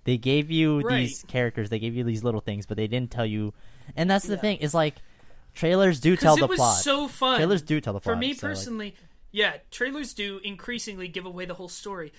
they 0.05 0.17
gave 0.17 0.49
you 0.51 0.81
Right. 0.81 1.01
these 1.01 1.23
characters, 1.27 1.69
they 1.69 1.79
gave 1.79 1.95
you 1.95 2.03
these 2.03 2.23
little 2.23 2.41
things, 2.41 2.65
but 2.65 2.77
they 2.77 2.87
didn't 2.87 3.11
tell 3.11 3.25
you 3.25 3.53
and 3.95 4.09
that's 4.09 4.25
the 4.27 4.37
thing 4.37 4.57
is 4.57 4.73
like 4.73 4.95
trailers 5.53 5.99
do 5.99 6.15
tell 6.15 6.35
because 6.35 6.47
the 6.47 6.51
was 6.51 6.57
plot. 6.57 6.77
so 6.77 7.07
fun 7.07 7.37
Trailers 7.37 7.61
do 7.61 7.81
tell 7.81 7.93
the 7.93 7.99
plot. 7.99 8.13
for 8.13 8.19
me 8.19 8.33
so, 8.33 8.47
like- 8.47 8.55
personally 8.55 8.95
yeah 9.31 9.53
trailers 9.71 10.13
do 10.13 10.39
increasingly 10.43 11.07
give 11.07 11.25
away 11.25 11.45
the 11.45 11.53
whole 11.53 11.67
story 11.69 12.11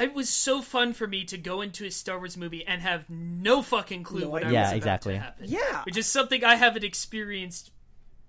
it 0.00 0.14
was 0.14 0.28
so 0.30 0.62
fun 0.62 0.92
for 0.92 1.06
me 1.06 1.24
to 1.24 1.36
go 1.38 1.60
into 1.60 1.84
a 1.84 1.90
Star 1.90 2.18
Wars 2.18 2.36
movie 2.36 2.64
and 2.66 2.80
have 2.82 3.08
no 3.10 3.62
fucking 3.62 4.02
clue 4.04 4.20
No 4.22 4.28
what 4.30 4.44
I 4.44 4.46
idea. 4.48 4.60
was 4.60 4.64
Yeah, 4.64 4.68
about 4.68 4.76
exactly. 4.76 5.12
to 5.14 5.18
happen. 5.20 5.44
Yeah. 5.48 5.82
which 5.84 5.96
is 5.96 6.06
something 6.06 6.44
I 6.44 6.54
haven't 6.56 6.84
experienced 6.84 7.70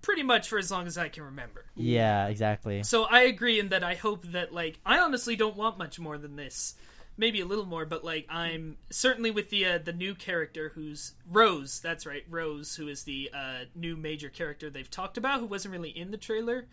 pretty 0.01 0.23
much 0.23 0.49
for 0.49 0.57
as 0.59 0.69
long 0.69 0.85
as 0.87 0.97
I 0.97 1.07
can 1.09 1.23
remember. 1.23 1.65
Yeah, 1.75 2.27
exactly. 2.27 2.83
So 2.83 3.03
I 3.05 3.21
agree 3.21 3.59
in 3.59 3.69
that 3.69 3.83
I 3.83 3.95
hope 3.95 4.25
that 4.33 4.53
like 4.53 4.79
I 4.85 4.99
honestly 4.99 5.35
don't 5.37 5.55
want 5.55 5.77
much 5.77 5.99
more 5.99 6.17
than 6.17 6.35
this. 6.35 6.75
Maybe 7.15 7.39
a 7.41 7.45
little 7.45 7.65
more, 7.67 7.85
but 7.85 8.03
like 8.03 8.25
I'm 8.27 8.77
certainly 8.89 9.29
with 9.31 9.49
the 9.51 9.65
uh, 9.65 9.77
the 9.77 9.93
new 9.93 10.15
character 10.15 10.71
who's 10.73 11.13
Rose. 11.31 11.79
That's 11.79 12.05
right, 12.07 12.23
Rose, 12.29 12.75
who 12.75 12.87
is 12.87 13.03
the 13.03 13.29
uh, 13.33 13.65
new 13.75 13.95
major 13.95 14.29
character 14.29 14.69
they've 14.71 14.89
talked 14.89 15.17
about, 15.17 15.39
who 15.39 15.45
wasn't 15.45 15.73
really 15.73 15.91
in 15.91 16.09
the 16.09 16.17
trailer. 16.17 16.65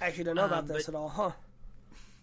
I 0.00 0.06
actually 0.06 0.24
don't 0.24 0.36
know 0.36 0.44
about 0.46 0.60
Um, 0.60 0.66
this 0.68 0.86
but- 0.86 0.94
at 0.94 0.98
all, 0.98 1.08
huh? 1.08 1.32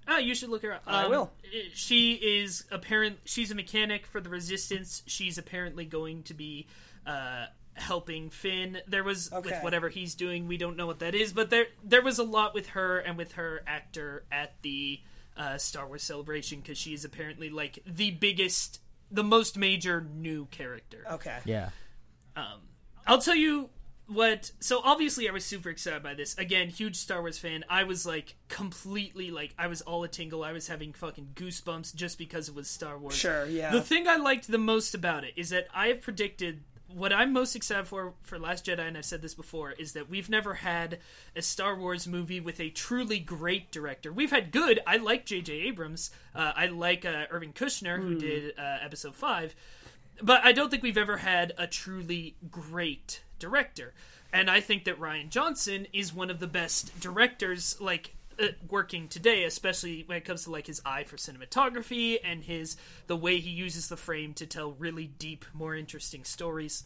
Oh, 0.07 0.17
you 0.17 0.35
should 0.35 0.49
look 0.49 0.61
her 0.63 0.73
up. 0.73 0.83
I 0.85 1.05
Um, 1.05 1.11
will. 1.11 1.31
She 1.73 2.13
is 2.13 2.65
apparent. 2.71 3.19
She's 3.25 3.49
a 3.51 3.55
mechanic 3.55 4.05
for 4.05 4.21
the 4.21 4.29
Resistance. 4.29 5.01
She's 5.07 5.37
apparently 5.37 5.85
going 5.85 6.23
to 6.23 6.33
be 6.33 6.67
uh, 7.07 7.47
helping 7.73 8.29
Finn. 8.29 8.79
There 8.87 9.03
was 9.03 9.31
Okay. 9.33 9.49
with 9.51 9.63
whatever 9.63 9.89
he's 9.89 10.13
doing. 10.15 10.47
We 10.47 10.57
don't 10.57 10.77
know 10.77 10.85
what 10.87 10.99
that 10.99 11.15
is, 11.15 11.33
but 11.33 11.49
there 11.49 11.67
there 11.83 12.01
was 12.03 12.19
a 12.19 12.23
lot 12.23 12.53
with 12.53 12.67
her 12.69 12.99
and 12.99 13.17
with 13.17 13.33
her 13.33 13.63
actor 13.67 14.23
at 14.31 14.53
the 14.61 15.01
uh, 15.37 15.57
Star 15.57 15.85
Wars 15.87 16.03
celebration 16.03 16.59
because 16.61 16.77
she 16.77 16.93
is 16.93 17.03
apparently 17.03 17.49
like 17.49 17.79
the 17.85 18.11
biggest, 18.11 18.79
the 19.11 19.23
most 19.23 19.57
major 19.57 20.01
new 20.01 20.45
character. 20.45 21.03
Okay. 21.11 21.39
Yeah. 21.45 21.69
I'll 23.07 23.21
tell 23.21 23.35
you 23.35 23.69
what. 24.07 24.51
So 24.59 24.81
obviously, 24.83 25.27
I 25.29 25.31
was 25.31 25.45
super 25.45 25.69
excited 25.69 26.03
by 26.03 26.13
this. 26.13 26.37
Again, 26.37 26.69
huge 26.69 26.95
Star 26.95 27.21
Wars 27.21 27.37
fan. 27.37 27.63
I 27.69 27.83
was 27.83 28.05
like 28.05 28.35
completely 28.47 29.31
like 29.31 29.53
I 29.57 29.67
was 29.67 29.81
all 29.81 30.03
a 30.03 30.07
tingle. 30.07 30.43
I 30.43 30.51
was 30.51 30.67
having 30.67 30.93
fucking 30.93 31.29
goosebumps 31.35 31.95
just 31.95 32.17
because 32.17 32.49
it 32.49 32.55
was 32.55 32.69
Star 32.69 32.97
Wars. 32.97 33.15
Sure, 33.15 33.45
yeah. 33.45 33.71
The 33.71 33.81
thing 33.81 34.07
I 34.07 34.17
liked 34.17 34.47
the 34.47 34.57
most 34.57 34.93
about 34.93 35.23
it 35.23 35.33
is 35.35 35.49
that 35.49 35.67
I 35.73 35.87
have 35.87 36.01
predicted. 36.01 36.61
What 36.87 37.11
I'm 37.11 37.33
most 37.33 37.55
excited 37.55 37.87
for 37.87 38.13
for 38.21 38.39
Last 38.39 38.65
Jedi, 38.65 38.87
and 38.87 38.97
I've 38.97 39.05
said 39.05 39.21
this 39.21 39.33
before, 39.33 39.71
is 39.71 39.93
that 39.93 40.09
we've 40.09 40.29
never 40.29 40.53
had 40.53 40.99
a 41.35 41.41
Star 41.41 41.75
Wars 41.75 42.07
movie 42.07 42.39
with 42.39 42.59
a 42.59 42.69
truly 42.69 43.19
great 43.19 43.71
director. 43.71 44.13
We've 44.13 44.31
had 44.31 44.51
good. 44.51 44.79
I 44.85 44.97
like 44.97 45.25
J.J. 45.25 45.51
Abrams. 45.51 46.11
Uh, 46.33 46.53
I 46.55 46.67
like 46.67 47.03
uh, 47.03 47.25
Irvin 47.31 47.53
Kershner, 47.53 47.97
who 47.97 48.15
did 48.15 48.57
uh, 48.57 48.77
Episode 48.81 49.15
Five 49.15 49.55
but 50.21 50.43
I 50.43 50.51
don't 50.51 50.69
think 50.69 50.83
we've 50.83 50.97
ever 50.97 51.17
had 51.17 51.53
a 51.57 51.67
truly 51.67 52.35
great 52.49 53.21
director. 53.39 53.93
And 54.33 54.49
I 54.49 54.59
think 54.59 54.85
that 54.85 54.99
Rian 54.99 55.29
Johnson 55.29 55.87
is 55.93 56.13
one 56.13 56.29
of 56.29 56.39
the 56.39 56.47
best 56.47 56.99
directors, 56.99 57.79
like 57.79 58.15
uh, 58.39 58.47
working 58.69 59.07
today, 59.07 59.45
especially 59.45 60.03
when 60.05 60.17
it 60.17 60.25
comes 60.25 60.43
to 60.43 60.51
like 60.51 60.67
his 60.67 60.81
eye 60.85 61.03
for 61.03 61.15
cinematography 61.15 62.17
and 62.23 62.43
his 62.43 62.75
the 63.07 63.15
way 63.15 63.39
he 63.39 63.49
uses 63.49 63.87
the 63.87 63.97
frame 63.97 64.33
to 64.33 64.45
tell 64.45 64.71
really 64.73 65.07
deep, 65.07 65.45
more 65.53 65.75
interesting 65.75 66.23
stories. 66.23 66.83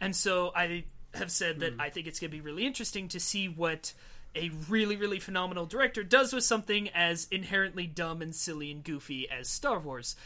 And 0.00 0.14
so 0.14 0.52
I 0.56 0.84
have 1.14 1.30
said 1.30 1.60
that 1.60 1.74
I 1.78 1.90
think 1.90 2.06
it's 2.06 2.20
going 2.20 2.30
to 2.30 2.36
be 2.36 2.40
really 2.40 2.66
interesting 2.66 3.08
to 3.08 3.20
see 3.20 3.48
what 3.48 3.92
a 4.34 4.50
really, 4.68 4.96
really 4.96 5.20
phenomenal 5.20 5.66
director 5.66 6.02
does 6.02 6.32
with 6.32 6.44
something 6.44 6.88
as 6.90 7.26
inherently 7.30 7.86
dumb 7.86 8.20
and 8.22 8.34
silly 8.34 8.70
and 8.70 8.84
goofy 8.84 9.28
as 9.30 9.48
Star 9.48 9.78
Wars 9.78 10.16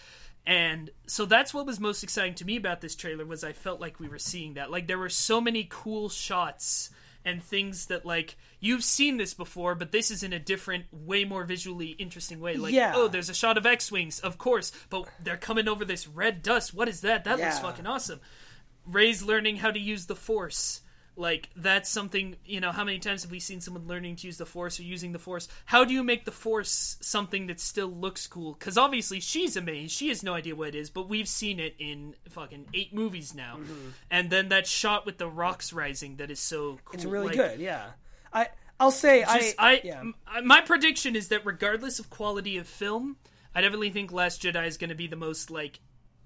and 0.47 0.91
so 1.07 1.25
that's 1.25 1.55
what 1.55 1.67
was 1.67 1.79
most 1.79 2.03
exciting 2.03 2.35
to 2.35 2.45
me 2.45 2.57
about 2.57 2.81
this 2.81 2.97
trailer 2.97 3.25
was 3.25 3.45
i 3.45 3.53
felt 3.53 3.81
like 3.81 4.01
we 4.01 4.09
were 4.09 4.19
seeing 4.19 4.55
that. 4.55 4.71
Like 4.71 4.87
there 4.87 4.99
were 4.99 5.09
so 5.09 5.41
many 5.41 5.67
cool 5.71 6.09
shots 6.09 6.91
and 7.25 7.41
things 7.43 7.87
that 7.87 8.05
like 8.05 8.37
you've 8.59 8.83
seen 8.83 9.17
this 9.17 9.35
before 9.35 9.77
but 9.77 9.93
this 9.93 10.11
is 10.11 10.25
in 10.25 10.33
a 10.33 10.41
different 10.41 10.87
way 10.91 11.25
more 11.25 11.45
visually 11.45 11.91
interesting 11.91 12.41
way. 12.41 12.57
Like 12.57 12.75
Yeah. 12.75 12.93
oh 12.97 13.07
there's 13.09 13.29
a 13.31 13.35
shot 13.35 13.57
of 13.57 13.67
x-wings 13.67 14.19
of 14.21 14.39
course 14.39 14.73
but 14.91 15.07
they're 15.23 15.37
coming 15.37 15.69
over 15.69 15.85
this 15.85 16.09
red 16.09 16.43
dust. 16.43 16.75
What 16.75 16.89
is 16.89 17.03
that? 17.03 17.25
That 17.25 17.39
looks 17.39 17.61
fucking 17.61 17.87
awesome. 17.87 18.21
Rey's 18.85 19.23
learning 19.23 19.59
how 19.59 19.71
to 19.71 19.79
use 19.79 20.07
the 20.07 20.17
force 20.17 20.81
like 21.17 21.51
that's 21.57 21.89
something 21.91 22.37
you 22.45 22.61
know 22.61 22.73
how 22.73 22.85
many 22.85 22.99
times 22.99 23.23
have 23.23 23.31
we 23.31 23.41
seen 23.41 23.61
someone 23.61 23.87
learning 23.87 24.17
to 24.17 24.27
use 24.27 24.39
the 24.39 24.47
force 24.47 24.81
or 24.81 24.83
using 24.83 25.13
the 25.13 25.19
force? 25.19 25.49
How 25.67 25.85
do 25.85 25.93
you 25.93 26.03
make 26.03 26.25
the 26.25 26.33
force 26.33 26.97
something 27.01 27.47
that 27.47 27.61
still 27.61 27.89
looks 27.89 28.27
cool? 28.27 28.55
Because 28.55 28.79
obviously 28.79 29.21
she's 29.21 29.57
amazed 29.57 29.93
she 29.93 30.09
has 30.09 30.23
no 30.23 30.35
idea 30.35 30.55
what 30.55 30.69
it 30.69 30.75
is 30.75 30.91
but 30.91 31.09
we've 31.09 31.29
seen 31.29 31.61
it 31.61 31.75
in 31.79 32.15
fucking 32.29 32.67
eight 32.75 32.95
movies 32.95 33.35
now. 33.35 33.57
Mm-hmm. 33.59 33.91
And 34.11 34.31
then 34.31 34.49
that 34.49 34.67
shot 34.67 35.05
with 35.07 35.19
the 35.19 35.29
rocks 35.29 35.73
rising 35.73 36.17
that 36.17 36.31
is 36.31 36.41
so 36.41 36.79
cool. 36.85 36.95
It's 36.95 37.05
really 37.05 37.29
like, 37.29 37.37
good, 37.37 37.61
yeah. 37.61 37.91
I 38.33 38.49
I'll 38.81 38.91
say 38.91 39.21
just, 39.21 39.55
I, 39.59 39.73
I, 39.73 39.81
yeah. 39.85 40.01
m- 40.01 40.15
my 40.45 40.61
prediction 40.61 41.15
is 41.15 41.29
that 41.29 41.45
regardless 41.45 41.99
of 41.99 42.11
quality 42.11 42.57
of 42.57 42.67
film 42.67 43.17
I 43.55 43.61
definitely 43.61 43.91
think 43.91 44.13
Last 44.13 44.43
Jedi 44.43 44.67
is 44.67 44.77
going 44.77 44.91
to 44.91 44.97
be 44.97 45.07
the 45.07 45.17
most 45.17 45.51
like 45.51 45.81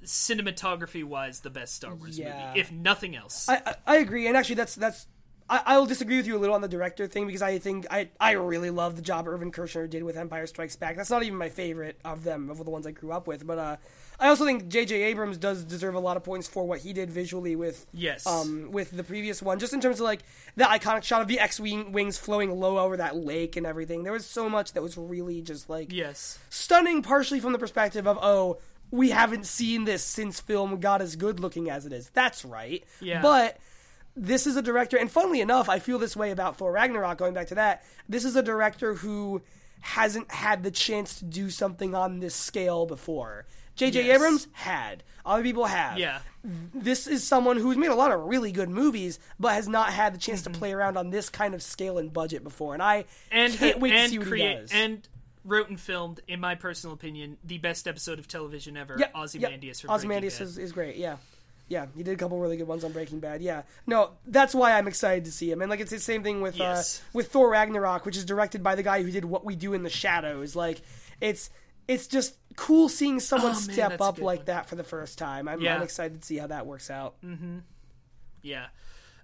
cinematography 0.06 1.04
wise 1.04 1.40
the 1.40 1.50
best 1.50 1.74
Star 1.74 1.94
Wars 1.94 2.18
Yeah. 2.18 2.48
movie 2.48 2.60
if 2.60 2.72
nothing 2.72 3.16
else 3.16 3.48
I, 3.48 3.56
I 3.66 3.74
I 3.86 3.96
agree, 3.98 4.26
and 4.26 4.36
actually, 4.36 4.56
that's 4.56 4.74
that's. 4.74 5.06
I, 5.48 5.62
I'll 5.66 5.86
disagree 5.86 6.16
with 6.16 6.26
you 6.26 6.36
a 6.36 6.40
little 6.40 6.56
on 6.56 6.60
the 6.60 6.66
director 6.66 7.06
thing 7.06 7.24
because 7.26 7.40
I 7.40 7.58
think 7.60 7.86
I 7.88 8.08
I 8.18 8.32
really 8.32 8.70
love 8.70 8.96
the 8.96 9.02
job 9.02 9.28
Irvin 9.28 9.52
Kershner 9.52 9.88
did 9.88 10.02
with 10.02 10.16
Empire 10.16 10.44
Strikes 10.48 10.74
Back. 10.74 10.96
That's 10.96 11.08
not 11.10 11.22
even 11.22 11.38
my 11.38 11.48
favorite 11.50 12.00
of 12.04 12.24
them 12.24 12.50
of 12.50 12.58
the 12.64 12.70
ones 12.70 12.84
I 12.84 12.90
grew 12.90 13.12
up 13.12 13.28
with, 13.28 13.46
but 13.46 13.56
uh, 13.58 13.76
I 14.18 14.26
also 14.28 14.44
think 14.44 14.66
J.J. 14.66 15.02
Abrams 15.04 15.38
does 15.38 15.62
deserve 15.62 15.94
a 15.94 16.00
lot 16.00 16.16
of 16.16 16.24
points 16.24 16.48
for 16.48 16.64
what 16.66 16.80
he 16.80 16.92
did 16.92 17.10
visually 17.10 17.54
with 17.54 17.86
Yes. 17.92 18.26
um 18.26 18.72
with 18.72 18.90
the 18.90 19.04
previous 19.04 19.40
one, 19.40 19.60
just 19.60 19.72
in 19.72 19.80
terms 19.80 20.00
of 20.00 20.04
like 20.04 20.22
the 20.56 20.64
iconic 20.64 21.04
shot 21.04 21.22
of 21.22 21.28
the 21.28 21.38
X 21.38 21.60
wing 21.60 21.92
wings 21.92 22.18
flowing 22.18 22.50
low 22.50 22.78
over 22.78 22.96
that 22.96 23.14
lake 23.14 23.54
and 23.54 23.64
everything. 23.66 24.02
There 24.02 24.12
was 24.12 24.26
so 24.26 24.48
much 24.48 24.72
that 24.72 24.82
was 24.82 24.96
really 24.98 25.42
just 25.42 25.70
like 25.70 25.92
yes 25.92 26.40
stunning, 26.50 27.02
partially 27.02 27.38
from 27.38 27.52
the 27.52 27.58
perspective 27.60 28.06
of 28.08 28.18
oh. 28.20 28.58
We 28.90 29.10
haven't 29.10 29.46
seen 29.46 29.84
this 29.84 30.02
since 30.02 30.40
film 30.40 30.78
got 30.80 31.02
as 31.02 31.16
good 31.16 31.40
looking 31.40 31.70
as 31.70 31.86
it 31.86 31.92
is. 31.92 32.10
That's 32.10 32.44
right. 32.44 32.84
Yeah. 33.00 33.20
But 33.22 33.58
this 34.14 34.46
is 34.46 34.56
a 34.56 34.62
director, 34.62 34.96
and 34.96 35.10
funnily 35.10 35.40
enough, 35.40 35.68
I 35.68 35.78
feel 35.78 35.98
this 35.98 36.16
way 36.16 36.30
about 36.30 36.56
Thor 36.56 36.72
Ragnarok. 36.72 37.18
Going 37.18 37.34
back 37.34 37.48
to 37.48 37.56
that, 37.56 37.84
this 38.08 38.24
is 38.24 38.36
a 38.36 38.42
director 38.42 38.94
who 38.94 39.42
hasn't 39.80 40.30
had 40.30 40.62
the 40.62 40.70
chance 40.70 41.18
to 41.18 41.24
do 41.24 41.50
something 41.50 41.94
on 41.94 42.20
this 42.20 42.34
scale 42.34 42.86
before. 42.86 43.44
J.J. 43.74 44.06
Yes. 44.06 44.16
Abrams 44.16 44.48
had. 44.52 45.02
Other 45.26 45.42
people 45.42 45.66
have. 45.66 45.98
Yeah. 45.98 46.20
This 46.72 47.06
is 47.06 47.26
someone 47.26 47.58
who's 47.58 47.76
made 47.76 47.90
a 47.90 47.94
lot 47.94 48.10
of 48.10 48.20
really 48.22 48.52
good 48.52 48.70
movies, 48.70 49.18
but 49.38 49.52
has 49.52 49.68
not 49.68 49.92
had 49.92 50.14
the 50.14 50.18
chance 50.18 50.40
Mm-hmm. 50.42 50.52
to 50.54 50.58
play 50.58 50.72
around 50.72 50.96
on 50.96 51.10
this 51.10 51.28
kind 51.28 51.54
of 51.54 51.62
scale 51.62 51.98
and 51.98 52.10
budget 52.12 52.42
before. 52.42 52.72
And 52.72 52.82
I 52.82 53.04
and 53.30 53.52
can't 53.52 53.78
wait 53.80 53.92
and 53.92 54.04
to 54.04 54.08
see 54.12 54.18
what 54.18 54.28
create 54.28 54.50
he 54.54 54.60
does. 54.60 54.72
and 54.72 55.06
wrote 55.46 55.68
and 55.70 55.80
filmed, 55.80 56.20
in 56.28 56.40
my 56.40 56.54
personal 56.56 56.92
opinion, 56.94 57.38
the 57.44 57.58
best 57.58 57.86
episode 57.88 58.18
of 58.18 58.28
television 58.28 58.76
ever. 58.76 58.96
yeah, 58.98 59.06
Ozymandias 59.14 59.80
Breaking 59.80 59.94
Ozymandias 59.94 60.40
is, 60.40 60.58
is 60.58 60.72
great. 60.72 60.96
Yeah. 60.96 61.16
Yeah, 61.68 61.86
he 61.96 62.02
did 62.04 62.12
a 62.14 62.16
couple 62.16 62.38
really 62.38 62.56
good 62.56 62.68
ones 62.68 62.84
on 62.84 62.92
Breaking 62.92 63.18
Bad. 63.18 63.42
Yeah, 63.42 63.62
no, 63.88 64.10
that's 64.26 64.54
why 64.54 64.78
I'm 64.78 64.86
excited 64.86 65.24
to 65.24 65.32
see 65.32 65.50
him. 65.50 65.62
And 65.62 65.68
like, 65.70 65.80
it's 65.80 65.90
the 65.90 65.98
same 65.98 66.22
thing 66.22 66.40
with 66.40 66.56
Yes. 66.56 67.00
uh, 67.00 67.08
with 67.12 67.32
Thor 67.32 67.50
Ragnarok, 67.50 68.06
which 68.06 68.16
is 68.16 68.24
directed 68.24 68.62
by 68.62 68.76
the 68.76 68.84
guy 68.84 69.02
who 69.02 69.10
did 69.10 69.24
What 69.24 69.44
We 69.44 69.56
Do 69.56 69.72
in 69.74 69.82
the 69.82 69.90
Shadows. 69.90 70.54
Like, 70.54 70.80
it's 71.20 71.50
it's 71.88 72.06
just 72.06 72.36
cool 72.54 72.88
seeing 72.88 73.18
someone 73.18 73.50
Oh, 73.50 73.54
man, 73.54 73.62
step 73.62 74.00
up 74.00 74.18
like 74.20 74.40
one. 74.40 74.46
that 74.46 74.68
for 74.68 74.76
the 74.76 74.84
first 74.84 75.18
time. 75.18 75.48
I'm, 75.48 75.60
Yeah. 75.60 75.74
I'm 75.76 75.82
excited 75.82 76.20
to 76.20 76.24
see 76.26 76.36
how 76.38 76.46
that 76.46 76.66
works 76.66 76.88
out. 76.88 77.14
Mm-hmm. 77.24 77.58
Yeah. 78.42 78.66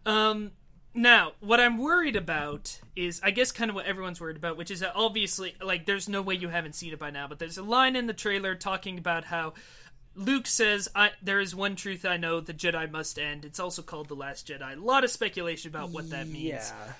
Um, 0.04 0.50
now, 0.94 1.32
what 1.40 1.60
I'm 1.60 1.78
worried 1.78 2.16
about 2.16 2.80
is, 2.94 3.20
I 3.22 3.30
guess, 3.30 3.52
kind 3.52 3.70
of 3.70 3.74
what 3.74 3.86
everyone's 3.86 4.20
worried 4.20 4.36
about, 4.36 4.56
which 4.56 4.70
is 4.70 4.80
that 4.80 4.92
obviously, 4.94 5.54
like, 5.62 5.86
there's 5.86 6.08
no 6.08 6.22
way 6.22 6.34
you 6.34 6.48
haven't 6.48 6.74
seen 6.74 6.92
it 6.92 6.98
by 6.98 7.10
now, 7.10 7.26
but 7.28 7.38
there's 7.38 7.58
a 7.58 7.62
line 7.62 7.96
in 7.96 8.06
the 8.06 8.12
trailer 8.12 8.54
talking 8.54 8.98
about 8.98 9.24
how 9.24 9.54
Luke 10.14 10.46
says, 10.46 10.88
I, 10.94 11.10
There 11.22 11.40
is 11.40 11.54
one 11.54 11.76
truth 11.76 12.04
I 12.04 12.18
know, 12.18 12.40
the 12.40 12.52
Jedi 12.52 12.90
must 12.90 13.18
end. 13.18 13.44
It's 13.44 13.60
also 13.60 13.80
called 13.82 14.08
The 14.08 14.14
Last 14.14 14.46
Jedi. 14.46 14.76
A 14.76 14.80
lot 14.80 15.04
of 15.04 15.10
speculation 15.10 15.70
about 15.70 15.90
what 15.90 16.10
that 16.10 16.28
means. 16.28 16.46
Yeah. 16.46 16.92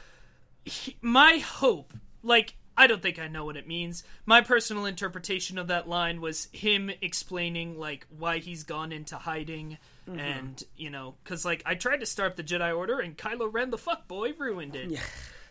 He- 0.64 0.97
my 1.02 1.39
hope, 1.39 1.93
like, 2.23 2.55
I 2.74 2.86
don't 2.86 3.02
think 3.02 3.19
I 3.19 3.28
know 3.28 3.44
what 3.44 3.59
it 3.59 3.69
means. 3.69 4.02
My 4.24 4.40
personal 4.40 4.86
interpretation 4.86 5.59
of 5.59 5.66
that 5.66 5.86
line 5.89 6.23
was 6.23 6.48
him 6.52 6.90
explaining, 7.02 7.78
like, 7.78 8.06
why 8.16 8.39
he's 8.39 8.64
gone 8.64 8.93
into 8.93 9.16
hiding. 9.16 9.77
And, 10.07 10.62
you 10.77 10.91
know, 10.91 11.15
because, 11.23 11.45
like, 11.45 11.62
I 11.65 11.74
tried 11.74 11.99
to 11.99 12.07
start 12.07 12.37
the 12.37 12.43
Jedi 12.43 12.77
Order 12.77 13.01
and 13.01 13.16
Kylo 13.16 13.53
Ren, 13.53 13.70
the 13.70 13.79
fuckboy, 13.79 14.39
ruined 14.39 14.77
it. 14.77 14.99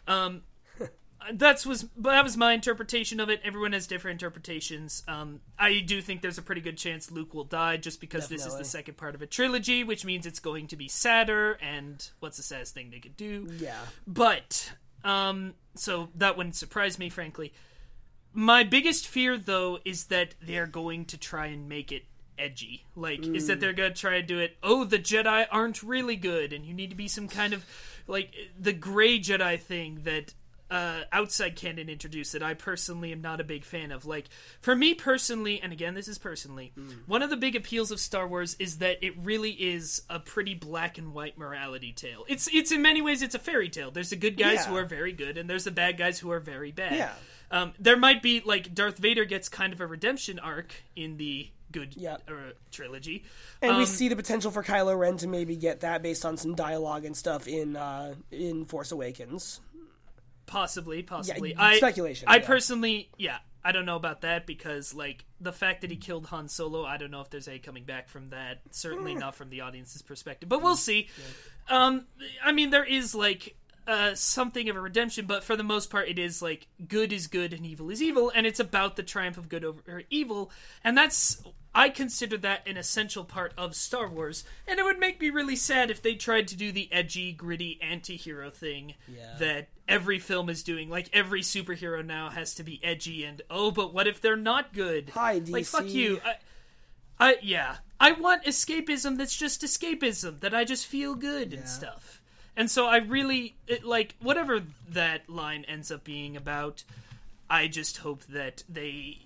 Um, 0.07 0.44
that's 1.34 1.65
was 1.65 1.84
but 1.84 2.11
that 2.11 2.23
was 2.23 2.36
my 2.36 2.53
interpretation 2.53 3.19
of 3.19 3.30
it. 3.30 3.41
Everyone 3.44 3.73
has 3.73 3.88
different 3.88 4.22
interpretations. 4.22 5.03
Um, 5.07 5.41
I 5.57 5.80
do 5.80 6.02
think 6.02 6.22
there's 6.22 6.38
a 6.38 6.41
pretty 6.41 6.61
good 6.61 6.78
chance 6.78 7.11
Luke 7.11 7.34
will 7.34 7.44
die 7.44 7.78
just 7.78 8.02
because 8.02 8.28
this 8.28 8.45
is 8.45 8.57
the 8.57 8.65
second 8.65 8.98
part 8.98 9.15
of 9.15 9.22
a 9.22 9.28
trilogy, 9.28 9.84
which 9.84 10.03
means 10.03 10.26
it's 10.26 10.40
going 10.40 10.68
to 10.68 10.76
be 10.76 10.88
sadder. 10.88 11.57
And 11.61 12.07
what's 12.19 12.38
the 12.38 12.44
saddest 12.44 12.73
thing 12.73 12.90
they 12.90 12.99
could 12.99 13.18
do? 13.18 13.48
Yeah. 13.57 13.80
But 14.07 14.73
um, 15.03 15.53
so 15.76 16.10
that 16.15 16.38
wouldn't 16.38 16.56
surprise 16.56 16.99
me, 16.99 17.10
frankly. 17.10 17.53
My 18.34 18.64
biggest 18.64 19.07
fear, 19.07 19.38
though, 19.38 19.80
is 19.84 20.06
that 20.06 20.36
they're 20.41 20.68
going 20.68 21.06
to 21.06 21.18
try 21.18 21.48
and 21.48 21.68
make 21.68 21.91
it 21.91 22.06
edgy. 22.41 22.85
Like, 22.95 23.26
is 23.26 23.47
that 23.47 23.59
they're 23.59 23.73
going 23.73 23.93
to 23.93 23.99
try 23.99 24.13
to 24.19 24.23
do 24.23 24.39
it, 24.39 24.57
oh, 24.63 24.84
the 24.84 24.99
Jedi 24.99 25.45
aren't 25.51 25.84
really 25.84 26.15
good, 26.15 26.53
and 26.53 26.65
you 26.65 26.73
need 26.73 26.89
to 26.89 26.95
be 26.95 27.07
some 27.07 27.27
kind 27.27 27.53
of, 27.53 27.65
like, 28.07 28.34
the 28.59 28.73
gray 28.73 29.19
Jedi 29.19 29.59
thing 29.59 30.01
that 30.03 30.34
uh, 30.69 31.01
outside 31.11 31.57
canon 31.57 31.89
introduced 31.89 32.31
that 32.31 32.41
I 32.41 32.53
personally 32.53 33.11
am 33.11 33.19
not 33.22 33.41
a 33.41 33.43
big 33.43 33.65
fan 33.65 33.91
of. 33.91 34.05
Like, 34.05 34.30
for 34.61 34.73
me 34.73 34.93
personally, 34.93 35.61
and 35.61 35.73
again, 35.73 35.95
this 35.95 36.07
is 36.07 36.18
personally, 36.18 36.72
one 37.07 37.22
of 37.22 37.30
the 37.30 37.35
big 37.35 37.57
appeals 37.57 37.91
of 37.91 37.99
Star 37.99 38.26
Wars 38.26 38.55
is 38.57 38.77
that 38.77 39.05
it 39.05 39.13
really 39.22 39.51
is 39.51 40.01
a 40.09 40.18
pretty 40.19 40.53
black 40.55 40.97
and 40.97 41.13
white 41.13 41.38
morality 41.38 41.91
tale. 41.91 42.23
It's 42.30 42.47
it's 42.53 42.72
in 42.72 42.81
many 42.81 43.01
ways 43.01 43.22
it's 43.22 43.35
a 43.35 43.39
fairy 43.39 43.68
tale. 43.68 43.91
There's 43.91 44.11
the 44.11 44.15
good 44.15 44.38
guys 44.38 44.59
Yeah. 44.59 44.68
who 44.68 44.77
are 44.77 44.85
very 44.85 45.11
good, 45.11 45.38
and 45.38 45.49
there's 45.49 45.65
the 45.65 45.72
bad 45.72 45.97
guys 45.97 46.19
who 46.19 46.31
are 46.31 46.39
very 46.39 46.72
bad. 46.72 46.93
Yeah. 46.95 47.13
Um, 47.51 47.73
there 47.77 47.97
might 47.97 48.22
be 48.22 48.39
like 48.39 48.73
Darth 48.73 48.97
Vader 48.97 49.26
gets 49.26 49.49
kind 49.49 49.73
of 49.73 49.81
a 49.81 49.85
redemption 49.85 50.39
arc 50.39 50.73
in 50.95 51.18
the 51.18 51.49
good 51.72 51.95
Yeah. 51.95 52.18
uh, 52.27 52.53
trilogy. 52.72 53.23
And 53.61 53.77
we 53.77 53.84
Um, 53.84 53.85
see 53.88 54.07
the 54.10 54.15
potential 54.15 54.52
for 54.52 54.64
Kylo 54.64 54.98
Ren 54.98 55.18
to 55.18 55.27
maybe 55.27 55.56
get 55.56 55.80
that 55.81 56.02
based 56.03 56.26
on 56.26 56.38
some 56.38 56.56
dialogue 56.56 57.06
and 57.06 57.15
stuff 57.15 57.48
in 57.48 57.76
uh, 57.76 58.15
in 58.31 58.65
Force 58.65 58.91
Awakens. 58.91 59.61
Possibly, 60.45 61.02
possibly. 61.03 61.53
Yeah, 61.57 61.76
speculation, 61.77 62.27
I 62.27 62.38
yeah. 62.38 62.45
personally, 62.45 63.10
yeah, 63.18 63.38
I 63.64 63.72
don't 63.72 63.85
know 63.85 63.95
about 63.95 64.22
that 64.22 64.45
because, 64.45 64.93
like, 64.93 65.23
the 65.39 65.53
fact 65.53 65.80
that 65.81 65.91
he 65.91 65.95
killed 65.95 66.26
Han 66.26 66.49
Solo, 66.49 66.84
I 66.84 66.98
don't 66.98 67.10
know 67.11 67.22
if 67.22 67.30
there's 67.30 67.48
any 67.48 67.60
coming 67.60 67.85
back 67.85 68.10
from 68.10 68.31
that. 68.31 68.60
Certainly 68.72 69.15
not 69.15 69.35
from 69.35 69.49
the 69.49 69.61
audience's 69.61 70.02
perspective, 70.02 70.49
but 70.49 70.61
we'll 70.61 70.76
see. 70.76 71.07
Um, 71.69 72.06
I 72.43 72.52
mean, 72.52 72.69
there 72.69 72.84
is 72.84 73.15
like 73.15 73.56
uh, 73.88 74.14
something 74.14 74.68
of 74.68 74.76
a 74.76 74.81
redemption, 74.81 75.26
but 75.26 75.41
for 75.43 75.56
the 75.56 75.64
most 75.64 75.89
part, 75.89 76.10
it 76.10 76.19
is 76.19 76.41
like 76.41 76.68
good 76.85 77.14
is 77.14 77.27
good 77.27 77.53
and 77.53 77.65
evil 77.65 77.89
is 77.89 78.02
evil, 78.02 78.30
and 78.35 78.45
it's 78.45 78.60
about 78.60 78.98
the 78.98 79.03
triumph 79.03 79.38
of 79.38 79.48
good 79.48 79.64
over 79.64 80.03
evil, 80.10 80.52
and 80.84 80.98
that's. 80.98 81.41
I 81.73 81.89
consider 81.89 82.38
that 82.38 82.68
an 82.68 82.76
essential 82.76 83.23
part 83.23 83.53
of 83.57 83.76
Star 83.76 84.07
Wars, 84.07 84.43
and 84.68 84.80
it 84.80 84.84
would 84.84 84.99
make 84.99 85.22
me 85.22 85.30
really 85.30 85.56
sad 85.56 85.89
if 85.89 86.02
they 86.02 86.15
tried 86.15 86.48
to 86.49 86.57
do 86.57 86.72
the 86.72 86.89
edgy, 86.91 87.31
gritty 87.31 87.80
anti-hero 87.81 88.49
thing 88.49 88.95
that 89.39 89.69
every 89.88 90.19
film 90.19 90.49
is 90.49 90.64
doing. 90.64 90.89
Like 90.89 91.10
every 91.14 91.41
superhero 91.41 92.06
now 92.06 92.30
has 92.30 92.53
to 92.56 92.64
be 92.64 92.80
edgy 92.84 93.23
and 93.23 93.41
oh, 93.49 93.72
but 93.72 93.93
what 93.93 94.07
if 94.07 94.19
they're 94.22 94.35
not 94.35 94.73
good? 94.73 95.11
Hi, 95.11 95.39
DC. 95.39 95.52
Like 95.52 95.65
fuck 95.65 95.88
you. 95.88 96.19
I, 96.26 97.30
I 97.30 97.38
yeah. 97.41 97.77
I 97.99 98.14
want 98.14 98.45
escapism 98.45 99.18
that's 99.18 99.35
just 99.35 99.61
escapism 99.61 100.39
that 100.39 100.56
I 100.56 100.64
just 100.64 100.88
feel 100.88 101.15
good 101.15 101.53
and 101.53 101.69
stuff. 101.69 102.22
And 102.57 102.69
so 102.69 102.88
I 102.88 102.98
really 102.98 103.56
it, 103.68 103.85
like 103.85 104.15
whatever 104.19 104.61
that 104.89 105.30
line 105.30 105.64
ends 105.68 105.91
up 105.91 106.03
being 106.03 106.35
about. 106.35 106.84
I 107.49 107.68
just 107.68 107.98
hope 107.98 108.23
that 108.26 108.64
they. 108.68 109.19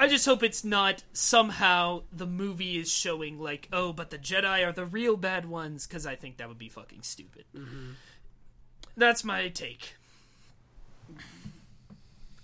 I 0.00 0.08
just 0.08 0.24
hope 0.24 0.42
it's 0.42 0.64
not 0.64 1.02
somehow 1.12 2.04
the 2.10 2.26
movie 2.26 2.78
is 2.78 2.90
showing 2.90 3.38
like, 3.38 3.68
oh, 3.70 3.92
but 3.92 4.08
the 4.08 4.16
Jedi 4.16 4.66
are 4.66 4.72
the 4.72 4.86
real 4.86 5.14
bad 5.18 5.44
ones, 5.44 5.86
because 5.86 6.06
I 6.06 6.16
think 6.16 6.38
that 6.38 6.48
would 6.48 6.56
be 6.58 6.70
fucking 6.70 7.02
stupid. 7.02 7.44
That's 8.96 9.22
my 9.24 9.48
take. 9.48 9.96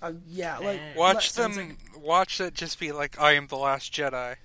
Uh, 0.03 0.12
yeah, 0.28 0.59
like 0.59 0.81
Watch 0.95 1.31
sounds 1.31 1.57
them. 1.57 1.78
Watch 1.99 2.43
it 2.43 2.53
just 2.53 2.78
be 2.78 2.93
like, 2.93 3.19
"I 3.19 3.33
am 3.33 3.47
the 3.47 3.57
last 3.57 3.91
Jedi," 3.91 4.36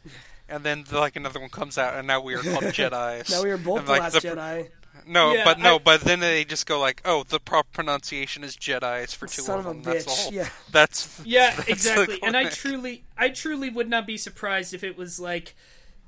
and 0.47 0.63
then 0.63 0.85
like 0.89 1.17
another 1.17 1.41
one 1.41 1.49
comes 1.49 1.77
out, 1.77 1.95
and 1.95 2.07
now 2.07 2.21
we 2.21 2.33
are 2.35 2.41
called 2.41 2.63
Jedi. 2.73 3.29
now 3.29 3.43
we 3.43 3.51
are 3.51 3.57
both 3.57 3.79
And, 3.79 3.87
the 3.87 3.91
like, 3.91 4.01
last 4.01 4.21
pr- 4.21 4.27
Jedi. 4.27 4.69
No, 5.07 5.33
Yeah, 5.33 5.43
but 5.43 5.59
no, 5.59 5.75
I- 5.75 5.79
but 5.79 6.01
then 6.01 6.19
they 6.19 6.43
just 6.45 6.65
go 6.65 6.79
like, 6.79 7.01
"Oh, 7.05 7.23
the 7.23 7.39
proper 7.39 7.69
pronunciation 7.73 8.43
is 8.43 8.55
Jedi. 8.55 9.03
It's 9.03 9.13
for 9.13 9.27
two 9.27 9.41
Son 9.41 9.59
of 9.59 9.65
of 9.65 9.71
a 9.71 9.73
them." 9.75 9.83
That's 9.93 10.05
bitch, 10.05 10.29
the 10.29 10.35
yeah. 10.35 10.49
That's 10.71 11.21
Yeah, 11.25 11.55
that's 11.55 11.69
exactly. 11.69 12.19
And 12.23 12.35
I 12.37 12.45
truly, 12.49 13.03
I 13.17 13.29
truly 13.29 13.69
would 13.69 13.89
not 13.89 14.05
be 14.07 14.17
surprised 14.17 14.73
if 14.73 14.83
it 14.83 14.97
was 14.97 15.19
like, 15.19 15.55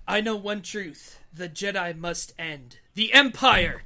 I 0.07 0.21
know 0.21 0.35
one 0.35 0.61
truth: 0.61 1.19
the 1.33 1.49
Jedi 1.49 1.97
must 1.97 2.33
end. 2.37 2.77
The 2.95 3.13
Empire. 3.13 3.83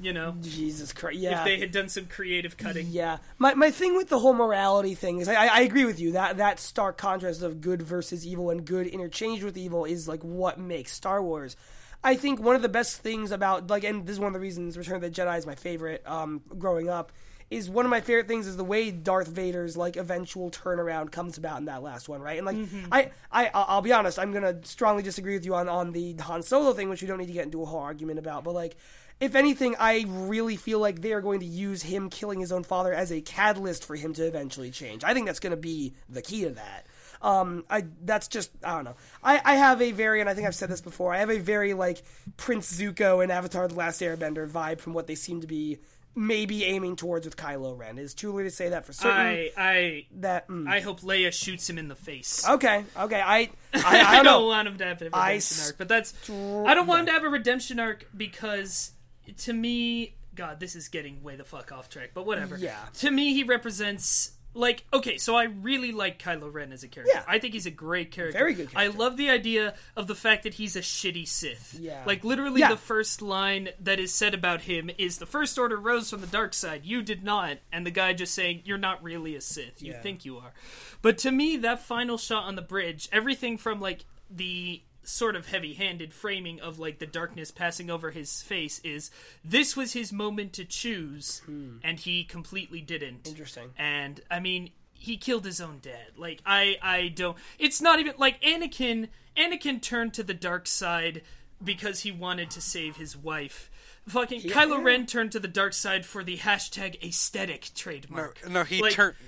You 0.00 0.12
know, 0.12 0.36
Jesus 0.40 0.92
Christ, 0.92 1.18
yeah. 1.18 1.40
if 1.40 1.44
they 1.44 1.58
had 1.58 1.72
done 1.72 1.88
some 1.88 2.06
creative 2.06 2.56
cutting. 2.56 2.86
Yeah, 2.90 3.18
my 3.36 3.54
my 3.54 3.72
thing 3.72 3.96
with 3.96 4.08
the 4.08 4.20
whole 4.20 4.32
morality 4.32 4.94
thing 4.94 5.18
is 5.18 5.28
I, 5.28 5.46
I 5.46 5.60
agree 5.62 5.84
with 5.84 5.98
you 5.98 6.12
that 6.12 6.36
that 6.36 6.60
stark 6.60 6.96
contrast 6.96 7.42
of 7.42 7.60
good 7.60 7.82
versus 7.82 8.24
evil 8.24 8.50
and 8.50 8.64
good 8.64 8.86
interchanged 8.86 9.42
with 9.42 9.56
evil 9.56 9.84
is 9.84 10.06
like 10.06 10.22
what 10.22 10.56
makes 10.60 10.92
Star 10.92 11.20
Wars. 11.20 11.56
I 12.02 12.14
think 12.16 12.40
one 12.40 12.56
of 12.56 12.62
the 12.62 12.68
best 12.68 12.98
things 12.98 13.32
about 13.32 13.68
like, 13.68 13.84
and 13.84 14.06
this 14.06 14.14
is 14.14 14.20
one 14.20 14.28
of 14.28 14.34
the 14.34 14.40
reasons 14.40 14.78
Return 14.78 14.96
of 14.96 15.02
the 15.02 15.10
Jedi 15.10 15.36
is 15.38 15.46
my 15.46 15.54
favorite. 15.54 16.02
Um, 16.06 16.42
growing 16.58 16.88
up, 16.88 17.12
is 17.50 17.70
one 17.70 17.86
of 17.86 17.90
my 17.90 18.00
favorite 18.00 18.28
things 18.28 18.46
is 18.46 18.56
the 18.56 18.64
way 18.64 18.90
Darth 18.90 19.28
Vader's 19.28 19.76
like 19.76 19.96
eventual 19.96 20.50
turnaround 20.50 21.10
comes 21.10 21.38
about 21.38 21.58
in 21.58 21.64
that 21.64 21.82
last 21.82 22.08
one, 22.08 22.20
right? 22.20 22.36
And 22.36 22.46
like, 22.46 22.56
I, 22.92 23.10
I, 23.32 23.50
I'll 23.54 23.64
I'll 23.68 23.82
be 23.82 23.92
honest, 23.92 24.18
I'm 24.18 24.32
gonna 24.32 24.64
strongly 24.64 25.02
disagree 25.02 25.34
with 25.34 25.46
you 25.46 25.54
on 25.54 25.68
on 25.68 25.92
the 25.92 26.14
Han 26.14 26.42
Solo 26.42 26.72
thing, 26.74 26.88
which 26.88 27.00
we 27.02 27.08
don't 27.08 27.18
need 27.18 27.26
to 27.26 27.32
get 27.32 27.44
into 27.44 27.62
a 27.62 27.66
whole 27.66 27.80
argument 27.80 28.18
about, 28.18 28.44
but 28.44 28.54
like. 28.54 28.76
If 29.20 29.34
anything, 29.34 29.74
I 29.80 30.04
really 30.06 30.54
feel 30.54 30.78
like 30.78 31.00
they 31.00 31.12
are 31.12 31.20
going 31.20 31.40
to 31.40 31.44
use 31.44 31.82
him 31.82 32.08
killing 32.08 32.38
his 32.38 32.52
own 32.52 32.62
father 32.62 32.94
as 32.94 33.10
a 33.10 33.20
catalyst 33.20 33.84
for 33.84 33.96
him 33.96 34.12
to 34.12 34.24
eventually 34.24 34.70
change. 34.70 35.02
I 35.02 35.12
think 35.12 35.26
that's 35.26 35.40
going 35.40 35.50
to 35.50 35.56
be 35.56 35.94
the 36.08 36.22
key 36.22 36.44
to 36.44 36.50
that. 36.50 36.86
Um, 37.20 37.64
I 37.68 37.84
that's 38.02 38.28
just 38.28 38.50
I 38.62 38.76
don't 38.76 38.84
know. 38.84 38.96
I, 39.22 39.40
I 39.44 39.56
have 39.56 39.82
a 39.82 39.92
very 39.92 40.20
and 40.20 40.28
I 40.28 40.34
think 40.34 40.46
I've 40.46 40.54
said 40.54 40.68
this 40.68 40.80
before. 40.80 41.12
I 41.12 41.18
have 41.18 41.30
a 41.30 41.38
very 41.38 41.74
like 41.74 42.02
Prince 42.36 42.72
Zuko 42.72 43.22
and 43.22 43.32
Avatar: 43.32 43.68
The 43.68 43.74
Last 43.74 44.00
Airbender 44.00 44.48
vibe 44.48 44.80
from 44.80 44.94
what 44.94 45.06
they 45.06 45.14
seem 45.14 45.40
to 45.40 45.46
be 45.46 45.78
maybe 46.18 46.64
aiming 46.64 46.96
towards 46.96 47.26
with 47.26 47.36
Kylo 47.36 47.78
Ren. 47.78 47.98
It 47.98 48.02
is 48.02 48.14
too 48.14 48.32
early 48.32 48.44
to 48.44 48.50
say 48.50 48.70
that 48.70 48.84
for 48.84 48.92
certain. 48.92 49.16
I, 49.16 49.50
I, 49.56 50.06
that 50.16 50.48
mm. 50.48 50.68
I 50.68 50.80
hope 50.80 51.00
Leia 51.00 51.32
shoots 51.32 51.70
him 51.70 51.78
in 51.78 51.88
the 51.88 51.94
face. 51.94 52.46
okay, 52.48 52.84
okay. 52.98 53.20
I 53.24 53.50
I, 53.74 54.00
I, 54.00 54.14
don't 54.16 54.24
know. 54.24 54.46
want 54.46 54.66
him 54.66 54.78
to 54.78 54.84
have 54.84 55.00
a 55.00 55.04
redemption 55.04 55.62
I 55.62 55.66
arc, 55.66 55.78
but 55.78 55.88
that's 55.88 56.14
I 56.28 56.74
don't 56.74 56.86
want 56.86 57.00
him 57.00 57.06
to 57.06 57.12
have 57.12 57.24
a 57.24 57.28
redemption 57.28 57.78
arc 57.78 58.06
because 58.16 58.92
to 59.38 59.52
me, 59.52 60.16
God, 60.34 60.58
this 60.60 60.74
is 60.74 60.88
getting 60.88 61.22
way 61.22 61.36
the 61.36 61.44
fuck 61.44 61.70
off 61.72 61.88
track. 61.88 62.10
But 62.14 62.26
whatever. 62.26 62.56
Yeah. 62.56 62.76
To 62.98 63.10
me, 63.10 63.34
he 63.34 63.44
represents 63.44 64.32
like 64.58 64.84
okay, 64.92 65.16
so 65.18 65.36
I 65.36 65.44
really 65.44 65.92
like 65.92 66.18
Kylo 66.22 66.52
Ren 66.52 66.72
as 66.72 66.82
a 66.82 66.88
character. 66.88 67.12
Yeah. 67.14 67.22
I 67.26 67.38
think 67.38 67.54
he's 67.54 67.66
a 67.66 67.70
great 67.70 68.10
character. 68.10 68.38
Very 68.38 68.54
good 68.54 68.68
I 68.74 68.88
love 68.88 69.16
the 69.16 69.30
idea 69.30 69.74
of 69.96 70.06
the 70.08 70.14
fact 70.14 70.42
that 70.42 70.54
he's 70.54 70.74
a 70.76 70.80
shitty 70.80 71.26
Sith. 71.28 71.76
Yeah. 71.80 72.02
Like 72.04 72.24
literally, 72.24 72.60
Yeah. 72.60 72.70
the 72.70 72.76
first 72.76 73.22
line 73.22 73.70
that 73.80 73.98
is 74.00 74.12
said 74.12 74.34
about 74.34 74.62
him 74.62 74.90
is 74.98 75.18
the 75.18 75.26
First 75.26 75.58
Order 75.58 75.76
rose 75.76 76.10
from 76.10 76.20
the 76.20 76.26
dark 76.26 76.54
side. 76.54 76.84
You 76.84 77.02
did 77.02 77.22
not, 77.22 77.58
and 77.72 77.86
the 77.86 77.90
guy 77.90 78.12
just 78.12 78.34
saying 78.34 78.62
you're 78.64 78.78
not 78.78 79.02
really 79.02 79.36
a 79.36 79.40
Sith. 79.40 79.80
You 79.82 79.92
Yeah. 79.92 80.02
think 80.02 80.24
you 80.24 80.38
are. 80.38 80.52
But 81.00 81.18
to 81.18 81.30
me, 81.30 81.56
that 81.58 81.80
final 81.84 82.18
shot 82.18 82.44
on 82.44 82.56
the 82.56 82.62
bridge, 82.62 83.08
everything 83.12 83.56
from 83.58 83.80
like 83.80 84.04
the 84.30 84.82
sort 85.08 85.34
of 85.34 85.46
heavy-handed 85.46 86.12
framing 86.12 86.60
of 86.60 86.78
like 86.78 86.98
the 86.98 87.06
darkness 87.06 87.50
passing 87.50 87.90
over 87.90 88.10
his 88.10 88.42
face 88.42 88.78
is 88.84 89.10
this 89.44 89.76
was 89.76 89.92
his 89.94 90.12
moment 90.12 90.52
to 90.52 90.64
choose 90.64 91.40
hmm. 91.46 91.76
and 91.82 92.00
he 92.00 92.24
completely 92.24 92.80
didn't. 92.80 93.26
Interesting. 93.26 93.70
and 93.78 94.20
i 94.30 94.38
mean 94.38 94.70
he 94.92 95.16
killed 95.16 95.44
his 95.44 95.60
own 95.60 95.78
dad. 95.80 96.12
Like 96.16 96.40
i 96.44 96.76
i 96.82 97.08
don't 97.08 97.36
it's 97.58 97.80
not 97.80 98.00
even 98.00 98.14
like 98.18 98.40
anakin 98.42 99.08
anakin 99.36 99.80
turned 99.80 100.12
to 100.14 100.22
the 100.22 100.34
dark 100.34 100.66
side 100.66 101.22
because 101.62 102.00
he 102.00 102.12
wanted 102.12 102.50
to 102.50 102.60
save 102.60 102.96
his 102.96 103.16
wife. 103.16 103.70
Fucking 104.08 104.42
kylo 104.42 104.82
ren 104.82 105.06
turned 105.06 105.32
to 105.32 105.40
the 105.40 105.48
dark 105.48 105.72
side 105.72 106.04
for 106.06 106.22
the 106.22 106.36
hashtag 106.38 107.02
aesthetic 107.02 107.70
No, 107.74 107.74
trademark. 107.74 108.48
No, 108.48 108.64
he 108.64 108.82
Like- 108.82 108.92
turned. 108.92 109.16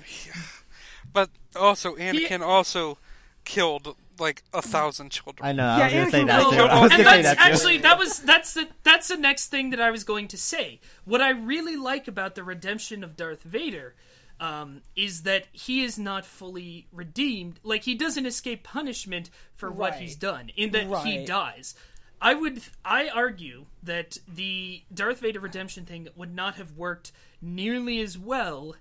But 1.12 1.30
also, 1.56 1.96
Anakin 1.96 2.40
also 2.40 2.98
killed 3.44 3.96
like 4.20 4.42
a 4.52 4.62
thousand 4.62 5.10
children. 5.10 5.48
I 5.48 5.52
know. 5.52 5.66
I 5.66 5.78
Yeah, 5.78 5.84
was 5.84 5.92
gonna 5.94 6.10
say 6.10 6.24
that 6.24 6.50
too. 6.50 6.56
I 6.58 6.80
was 6.80 6.92
and 6.92 7.02
gonna 7.02 7.16
say 7.16 7.22
that's 7.22 7.22
that 7.22 7.38
too. 7.46 7.52
actually 7.52 7.78
that 7.78 7.98
was 7.98 8.18
that's 8.20 8.54
the 8.54 8.68
that's 8.82 9.08
the 9.08 9.16
next 9.16 9.48
thing 9.48 9.70
that 9.70 9.80
I 9.80 9.90
was 9.90 10.04
going 10.04 10.28
to 10.28 10.36
say. 10.38 10.80
What 11.04 11.20
I 11.20 11.30
really 11.30 11.76
like 11.76 12.06
about 12.08 12.34
the 12.34 12.44
redemption 12.44 13.02
of 13.02 13.16
Darth 13.16 13.42
Vader 13.42 13.94
um, 14.38 14.80
is 14.96 15.22
that 15.24 15.46
he 15.52 15.82
is 15.82 15.98
not 15.98 16.24
fully 16.24 16.86
redeemed. 16.92 17.60
Like 17.62 17.84
he 17.84 17.94
doesn't 17.94 18.26
escape 18.26 18.62
punishment 18.64 19.30
for 19.54 19.70
what 19.70 19.96
he's 19.96 20.16
done. 20.16 20.50
In 20.56 20.70
that 20.72 21.04
he 21.04 21.24
dies. 21.24 21.74
I 22.22 22.34
would 22.34 22.62
I 22.84 23.08
argue 23.08 23.66
that 23.82 24.18
the 24.28 24.82
Darth 24.92 25.20
Vader 25.20 25.40
redemption 25.40 25.86
thing 25.86 26.08
would 26.16 26.34
not 26.34 26.56
have 26.56 26.72
worked 26.76 27.12
nearly 27.40 28.00
as 28.00 28.18
well 28.18 28.76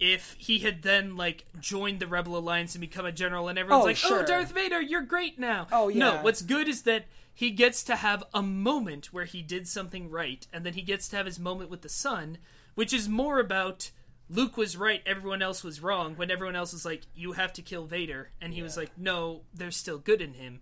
if 0.00 0.36
he 0.38 0.60
had 0.60 0.82
then 0.82 1.16
like 1.16 1.46
joined 1.60 2.00
the 2.00 2.06
Rebel 2.06 2.36
Alliance 2.36 2.74
and 2.74 2.80
become 2.80 3.06
a 3.06 3.12
general 3.12 3.48
and 3.48 3.58
everyone's 3.58 3.82
Oh, 3.82 3.86
like, 3.86 3.96
oh, 4.04 4.08
sure. 4.08 4.22
"Oh, 4.22 4.26
Darth 4.26 4.52
Vader, 4.52 4.80
you're 4.80 5.02
great 5.02 5.38
now." 5.38 5.66
Oh, 5.72 5.88
yeah. 5.88 5.98
No, 5.98 6.22
what's 6.22 6.42
good 6.42 6.68
is 6.68 6.82
that 6.82 7.06
he 7.34 7.50
gets 7.50 7.82
to 7.84 7.96
have 7.96 8.24
a 8.34 8.42
moment 8.42 9.12
where 9.12 9.24
he 9.24 9.42
did 9.42 9.68
something 9.68 10.10
right, 10.10 10.46
and 10.52 10.64
then 10.64 10.74
he 10.74 10.82
gets 10.82 11.08
to 11.08 11.16
have 11.16 11.26
his 11.26 11.38
moment 11.38 11.70
with 11.70 11.82
the 11.82 11.88
son, 11.88 12.38
which 12.74 12.92
is 12.92 13.08
more 13.08 13.38
about 13.38 13.90
Luke 14.28 14.56
was 14.56 14.76
right, 14.76 15.02
everyone 15.06 15.42
else 15.42 15.64
was 15.64 15.80
wrong, 15.80 16.14
when 16.16 16.30
everyone 16.30 16.56
else 16.56 16.72
was 16.72 16.84
like, 16.84 17.02
You 17.14 17.32
have 17.32 17.52
to 17.54 17.62
kill 17.62 17.86
Vader, 17.86 18.30
and 18.40 18.52
he 18.52 18.62
was 18.62 18.76
like, 18.76 18.90
No, 18.96 19.42
there's 19.54 19.76
still 19.76 19.98
good 19.98 20.20
in 20.20 20.34
him. 20.34 20.60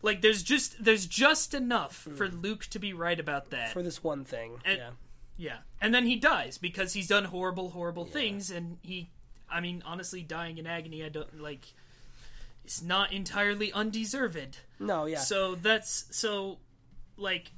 Like 0.00 0.22
there's 0.22 0.42
just 0.42 0.82
there's 0.82 1.06
just 1.06 1.54
enough 1.54 2.04
hmm. 2.04 2.14
for 2.14 2.28
Luke 2.28 2.66
to 2.66 2.78
be 2.78 2.92
right 2.92 3.18
about 3.18 3.50
that. 3.50 3.72
For 3.72 3.82
this 3.82 4.02
one 4.02 4.24
thing. 4.24 4.60
And- 4.64 4.78
yeah. 4.78 4.90
Yeah. 5.38 5.58
And 5.80 5.94
then 5.94 6.04
he 6.04 6.16
dies 6.16 6.58
because 6.58 6.92
he's 6.92 7.08
done 7.08 7.24
horrible, 7.24 7.70
horrible 7.70 8.04
things 8.04 8.50
and 8.50 8.76
he 8.82 9.08
I 9.50 9.60
mean, 9.60 9.82
honestly, 9.86 10.22
dying 10.22 10.58
in 10.58 10.66
agony, 10.66 11.04
I 11.04 11.08
don't 11.08 11.40
like 11.40 11.66
it's 12.64 12.82
not 12.82 13.12
entirely 13.12 13.72
undeserved. 13.72 14.58
No, 14.78 15.06
yeah. 15.06 15.20
So 15.20 15.54
that's 15.54 16.04
so 16.10 16.58
like 17.16 17.50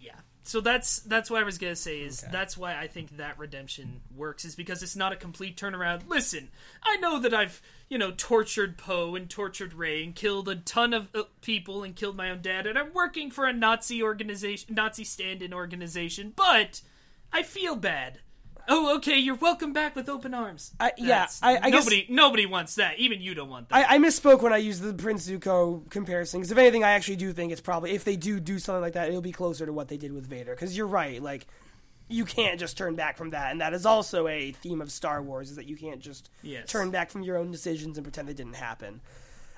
yeah. 0.00 0.16
So 0.42 0.60
that's 0.60 0.98
that's 1.00 1.30
what 1.30 1.40
I 1.40 1.44
was 1.44 1.58
gonna 1.58 1.76
say 1.76 2.00
is 2.00 2.24
that's 2.32 2.56
why 2.56 2.76
I 2.76 2.88
think 2.88 3.16
that 3.18 3.38
redemption 3.38 4.00
works 4.16 4.44
is 4.44 4.56
because 4.56 4.82
it's 4.82 4.96
not 4.96 5.12
a 5.12 5.16
complete 5.16 5.56
turnaround. 5.56 6.08
Listen, 6.08 6.48
I 6.82 6.96
know 6.96 7.20
that 7.20 7.32
I've 7.32 7.62
you 7.88 7.96
know 7.96 8.12
tortured 8.16 8.76
Poe 8.76 9.14
and 9.14 9.30
tortured 9.30 9.72
Rey 9.72 10.02
and 10.02 10.14
killed 10.14 10.48
a 10.48 10.56
ton 10.56 10.92
of 10.92 11.08
uh, 11.14 11.22
people 11.40 11.84
and 11.84 11.94
killed 11.94 12.16
my 12.16 12.30
own 12.30 12.42
dad, 12.42 12.66
and 12.66 12.76
I'm 12.76 12.92
working 12.92 13.30
for 13.30 13.46
a 13.46 13.52
Nazi 13.52 14.02
organization, 14.02 14.74
Nazi 14.74 15.04
stand-in 15.04 15.54
organization, 15.54 16.32
but 16.34 16.82
I 17.34 17.42
feel 17.42 17.76
bad. 17.76 18.20
Oh, 18.66 18.96
okay. 18.96 19.18
You're 19.18 19.34
welcome 19.34 19.74
back 19.74 19.94
with 19.94 20.08
open 20.08 20.32
arms. 20.32 20.72
I- 20.80 20.92
yeah, 20.96 21.06
That's- 21.08 21.40
I- 21.42 21.56
I 21.58 21.70
guess- 21.70 21.84
nobody 21.84 22.06
nobody 22.08 22.46
wants 22.46 22.76
that. 22.76 22.98
Even 22.98 23.20
you 23.20 23.34
don't 23.34 23.50
want 23.50 23.68
that. 23.68 23.90
I, 23.90 23.96
I 23.96 23.98
misspoke 23.98 24.40
when 24.40 24.54
I 24.54 24.56
used 24.56 24.80
the 24.80 24.94
Prince 24.94 25.28
Zuko 25.28 25.90
comparison. 25.90 26.40
Because 26.40 26.50
if 26.52 26.56
anything, 26.56 26.82
I 26.82 26.92
actually 26.92 27.16
do 27.16 27.32
think 27.34 27.52
it's 27.52 27.60
probably 27.60 27.90
if 27.90 28.04
they 28.04 28.16
do 28.16 28.40
do 28.40 28.58
something 28.58 28.80
like 28.80 28.94
that, 28.94 29.08
it'll 29.10 29.20
be 29.20 29.32
closer 29.32 29.66
to 29.66 29.72
what 29.72 29.88
they 29.88 29.98
did 29.98 30.12
with 30.12 30.26
Vader. 30.26 30.54
Because 30.54 30.74
you're 30.76 30.86
right, 30.86 31.22
like 31.22 31.46
you 32.08 32.24
can't 32.24 32.58
just 32.60 32.78
turn 32.78 32.94
back 32.94 33.16
from 33.18 33.30
that, 33.30 33.50
and 33.50 33.60
that 33.60 33.74
is 33.74 33.84
also 33.84 34.28
a 34.28 34.52
theme 34.52 34.80
of 34.80 34.90
Star 34.90 35.22
Wars: 35.22 35.50
is 35.50 35.56
that 35.56 35.66
you 35.66 35.76
can't 35.76 36.00
just 36.00 36.30
Yes. 36.42 36.68
turn 36.70 36.90
back 36.90 37.10
from 37.10 37.22
your 37.22 37.36
own 37.36 37.50
decisions 37.50 37.98
and 37.98 38.04
pretend 38.04 38.28
they 38.28 38.34
didn't 38.34 38.56
happen. 38.56 39.00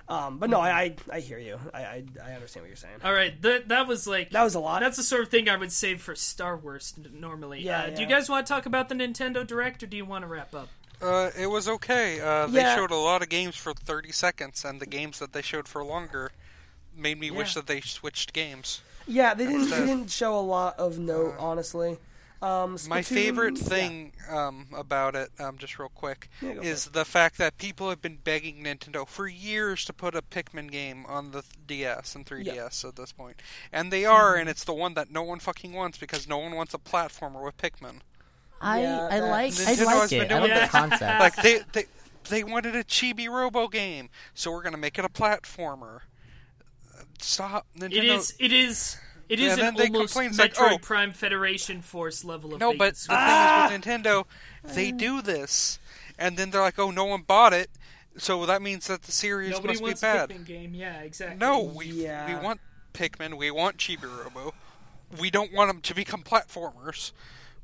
Um, 0.08 0.38
but 0.38 0.50
no, 0.50 0.60
I, 0.60 0.70
I 0.82 0.96
I 1.14 1.20
hear 1.20 1.38
you. 1.38 1.58
I, 1.74 1.80
I 1.82 2.04
I 2.24 2.32
understand 2.34 2.62
what 2.62 2.68
you're 2.68 2.76
saying. 2.76 2.94
All 3.04 3.12
right, 3.12 3.40
that 3.42 3.68
that 3.68 3.88
was 3.88 4.06
like 4.06 4.30
That 4.30 4.44
was 4.44 4.54
a 4.54 4.60
lot. 4.60 4.80
That's 4.80 4.96
the 4.96 5.02
sort 5.02 5.22
of 5.22 5.28
thing 5.30 5.48
I 5.48 5.56
would 5.56 5.72
save 5.72 6.00
for 6.00 6.14
Star 6.14 6.56
Wars 6.56 6.94
normally. 7.12 7.62
Yeah, 7.62 7.80
uh, 7.84 7.90
Do 7.90 8.02
you 8.02 8.08
guys 8.08 8.28
want 8.28 8.46
to 8.46 8.52
talk 8.52 8.66
about 8.66 8.88
the 8.88 8.94
Nintendo 8.94 9.44
Direct, 9.46 9.82
or 9.82 9.86
do 9.86 9.96
you 9.96 10.04
want 10.04 10.22
to 10.22 10.28
wrap 10.28 10.54
up? 10.54 10.68
Uh, 11.02 11.30
it 11.38 11.48
was 11.48 11.68
okay. 11.68 12.20
Uh, 12.20 12.46
they 12.46 12.60
Yeah. 12.60 12.74
showed 12.76 12.90
a 12.92 12.96
lot 12.96 13.20
of 13.20 13.28
games 13.28 13.56
for 13.56 13.74
30 13.74 14.12
seconds, 14.12 14.64
and 14.64 14.80
the 14.80 14.86
games 14.86 15.18
that 15.18 15.32
they 15.32 15.42
showed 15.42 15.66
for 15.68 15.82
longer 15.84 16.30
made 16.96 17.18
me 17.20 17.30
wish 17.30 17.54
that 17.54 17.66
they 17.66 17.80
switched 17.80 18.32
games. 18.32 18.80
yeah, 19.08 19.34
they 19.34 19.44
didn't 19.46 19.70
they 19.70 19.84
didn't 19.86 20.10
show 20.10 20.38
a 20.38 20.40
lot 20.40 20.78
of 20.78 20.98
note, 20.98 21.34
honestly. 21.38 21.98
Um, 22.42 22.72
My 22.88 23.00
Splatoon- 23.00 23.04
favorite 23.04 23.58
yeah. 23.58 23.64
thing 23.68 24.12
um, 24.30 24.66
about 24.76 25.14
it, 25.14 25.30
um, 25.38 25.56
just 25.56 25.78
real 25.78 25.88
quick, 25.88 26.28
Yeah, 26.42 26.52
is 26.60 26.86
the 26.86 27.04
fact 27.06 27.38
that 27.38 27.56
people 27.56 27.88
have 27.88 28.02
been 28.02 28.18
begging 28.22 28.62
Nintendo 28.62 29.08
for 29.08 29.26
years 29.26 29.84
to 29.86 29.92
put 29.94 30.14
a 30.14 30.20
Pikmin 30.20 30.70
game 30.70 31.06
on 31.08 31.30
the 31.30 31.42
DS 31.66 32.14
and 32.14 32.26
3DS 32.26 32.84
at 32.86 32.96
this 32.96 33.12
point. 33.12 33.40
And 33.72 33.90
they 33.90 34.04
are, 34.04 34.32
Mm-hmm. 34.32 34.40
and 34.40 34.48
it's 34.50 34.64
the 34.64 34.74
one 34.74 34.92
that 34.94 35.10
no 35.10 35.22
one 35.22 35.38
fucking 35.38 35.72
wants 35.72 35.96
because 35.96 36.28
no 36.28 36.36
one 36.38 36.54
wants 36.54 36.74
a 36.74 36.78
platformer 36.78 37.42
with 37.42 37.56
Pikmin. 37.56 38.00
I 38.60 38.82
Yeah, 38.82 39.06
I 39.10 39.20
that- 39.20 39.30
like 39.30 39.52
I 39.52 39.56
Nintendo 39.56 39.84
like 39.86 39.96
has 39.96 40.10
been 40.10 40.20
it. 40.22 40.32
I 40.32 40.38
doing 40.38 40.50
like 40.50 40.62
the 40.62 40.68
concept. 40.78 41.20
Like 41.20 41.36
they 41.36 41.60
they 41.72 41.84
they 42.28 42.44
wanted 42.44 42.74
a 42.76 42.84
Chibi 42.84 43.28
Robo 43.28 43.68
game, 43.68 44.08
so 44.34 44.50
we're 44.50 44.62
gonna 44.62 44.76
make 44.76 44.98
it 44.98 45.04
a 45.04 45.08
platformer. 45.08 46.00
Uh, 46.94 47.02
Stop, 47.18 47.66
Nintendo. 47.78 47.92
It 47.96 48.04
is. 48.04 48.34
It 48.38 48.52
is. 48.52 48.98
It 49.28 49.38
Yeah, 49.40 49.54
an 49.54 49.60
almost 49.80 50.14
Metroid 50.14 50.38
like, 50.38 50.54
oh. 50.60 50.78
Prime 50.78 51.12
Federation 51.12 51.82
Force 51.82 52.24
level 52.24 52.54
of 52.54 52.60
No, 52.60 52.70
bait 52.72 52.78
but 52.78 52.94
the 52.94 53.00
switch. 53.00 53.18
thing 53.18 53.26
is 53.26 53.72
with 53.72 54.04
Nintendo, 54.04 54.24
they 54.74 54.92
do 54.92 55.20
this, 55.22 55.78
and 56.18 56.36
then 56.36 56.50
they're 56.50 56.60
like, 56.60 56.78
"Oh, 56.78 56.90
no 56.92 57.04
one 57.06 57.22
bought 57.22 57.52
it, 57.52 57.68
so 58.16 58.46
that 58.46 58.62
means 58.62 58.86
that 58.86 59.02
the 59.02 59.12
series 59.12 59.50
Nobody 59.50 59.74
must 59.74 59.82
wants 59.82 60.00
be 60.00 60.06
a 60.06 60.12
bad." 60.12 60.28
Pikmin 60.30 60.44
game. 60.46 60.74
Yeah, 60.74 61.00
exactly. 61.00 61.38
No, 61.38 61.60
we 61.60 61.86
Yeah. 61.86 62.26
we 62.28 62.44
want 62.44 62.60
Pikmin, 62.94 63.34
we 63.36 63.50
want 63.50 63.78
Chibi 63.78 64.02
Robo, 64.04 64.54
we 65.18 65.30
don't 65.30 65.52
want 65.52 65.70
them 65.70 65.80
to 65.80 65.94
become 65.94 66.22
platformers. 66.22 67.10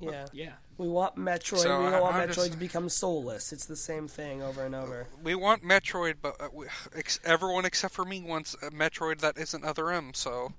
Yeah. 0.01 0.27
Yeah. 0.33 0.53
We 0.79 0.89
want 0.89 1.15
Metroid. 1.17 1.59
So, 1.59 1.85
we 1.85 1.91
don't 1.91 2.01
want 2.03 2.17
I'm 2.17 2.29
Metroid 2.29 2.35
just- 2.35 2.53
to 2.53 2.59
become 2.59 2.89
soulless. 2.89 3.53
It's 3.53 3.67
the 3.67 3.77
same 3.77 4.09
thing 4.09 4.43
over 4.43 4.65
and 4.67 4.75
over. 4.75 5.07
We 5.23 5.37
want 5.37 5.63
Metroid, 5.63 6.17
but 6.21 6.41
uh, 6.41 6.49
we, 6.53 6.67
ex- 6.97 7.21
everyone 7.25 7.65
except 7.65 7.95
for 7.95 8.05
me 8.05 8.21
wants 8.21 8.55
a 8.55 8.71
Metroid 8.73 9.19
that 9.21 9.39
isn't 9.39 9.65
Other 9.65 9.93
M. 9.93 10.13
So 10.13 10.55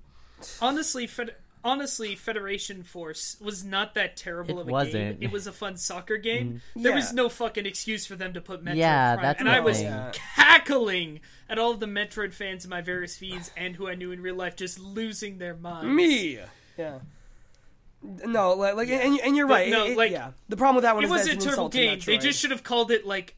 Honestly, 0.60 1.06
Fed- 1.06 1.34
honestly, 1.62 2.14
Federation 2.14 2.82
Force 2.82 3.36
was 3.40 3.64
not 3.64 3.94
that 3.94 4.16
terrible 4.16 4.58
It 4.58 4.62
of 4.62 4.68
a 4.68 4.70
wasn't. 4.70 4.92
game. 5.20 5.28
It 5.28 5.32
was 5.32 5.46
a 5.46 5.52
fun 5.52 5.76
soccer 5.76 6.16
game. 6.18 6.60
Mm. 6.76 6.82
There 6.82 6.92
Yeah. 6.92 6.96
was 6.96 7.12
no 7.12 7.28
fucking 7.28 7.66
excuse 7.66 8.06
for 8.06 8.16
them 8.16 8.34
to 8.34 8.40
put 8.40 8.62
Metroid 8.64 8.76
Yeah, 8.76 9.14
Prime, 9.14 9.22
that's 9.26 9.40
and 9.40 9.48
the 9.48 9.52
I 9.52 9.60
was 9.60 9.76
thing. 9.78 9.86
Yeah. 9.86 10.12
cackling 10.12 11.20
at 11.48 11.58
all 11.58 11.70
of 11.72 11.80
the 11.80 11.86
Metroid 11.86 12.32
fans 12.32 12.64
in 12.64 12.70
my 12.70 12.80
various 12.80 13.16
feeds 13.16 13.50
and 13.56 13.76
who 13.76 13.88
I 13.88 13.94
knew 13.94 14.12
in 14.12 14.20
real 14.20 14.34
life 14.36 14.56
just 14.56 14.78
losing 14.78 15.38
their 15.38 15.54
minds. 15.56 15.86
Me. 15.86 16.38
Yeah. 16.76 16.98
No, 18.02 18.52
like, 18.52 18.74
like 18.76 18.88
and, 18.90 19.18
and 19.20 19.34
you're 19.36 19.46
But 19.46 19.54
right. 19.54 19.70
no, 19.70 19.84
it- 19.86 19.92
it- 19.92 19.96
like, 19.96 20.12
yeah. 20.12 20.32
The 20.50 20.56
problem 20.58 20.76
with 20.76 20.82
that 20.82 20.94
one 20.94 21.04
It 21.04 21.06
is 21.06 21.10
was 21.12 21.22
that 21.24 21.30
a 21.30 21.34
it's 21.36 21.44
an 21.44 21.50
terrible 21.50 21.66
insult 21.66 21.72
to 21.72 21.78
game. 21.78 22.00
They 22.04 22.18
Metroid. 22.18 22.22
just 22.22 22.40
should 22.40 22.50
have 22.50 22.62
called 22.62 22.90
it 22.90 23.06
like 23.06 23.34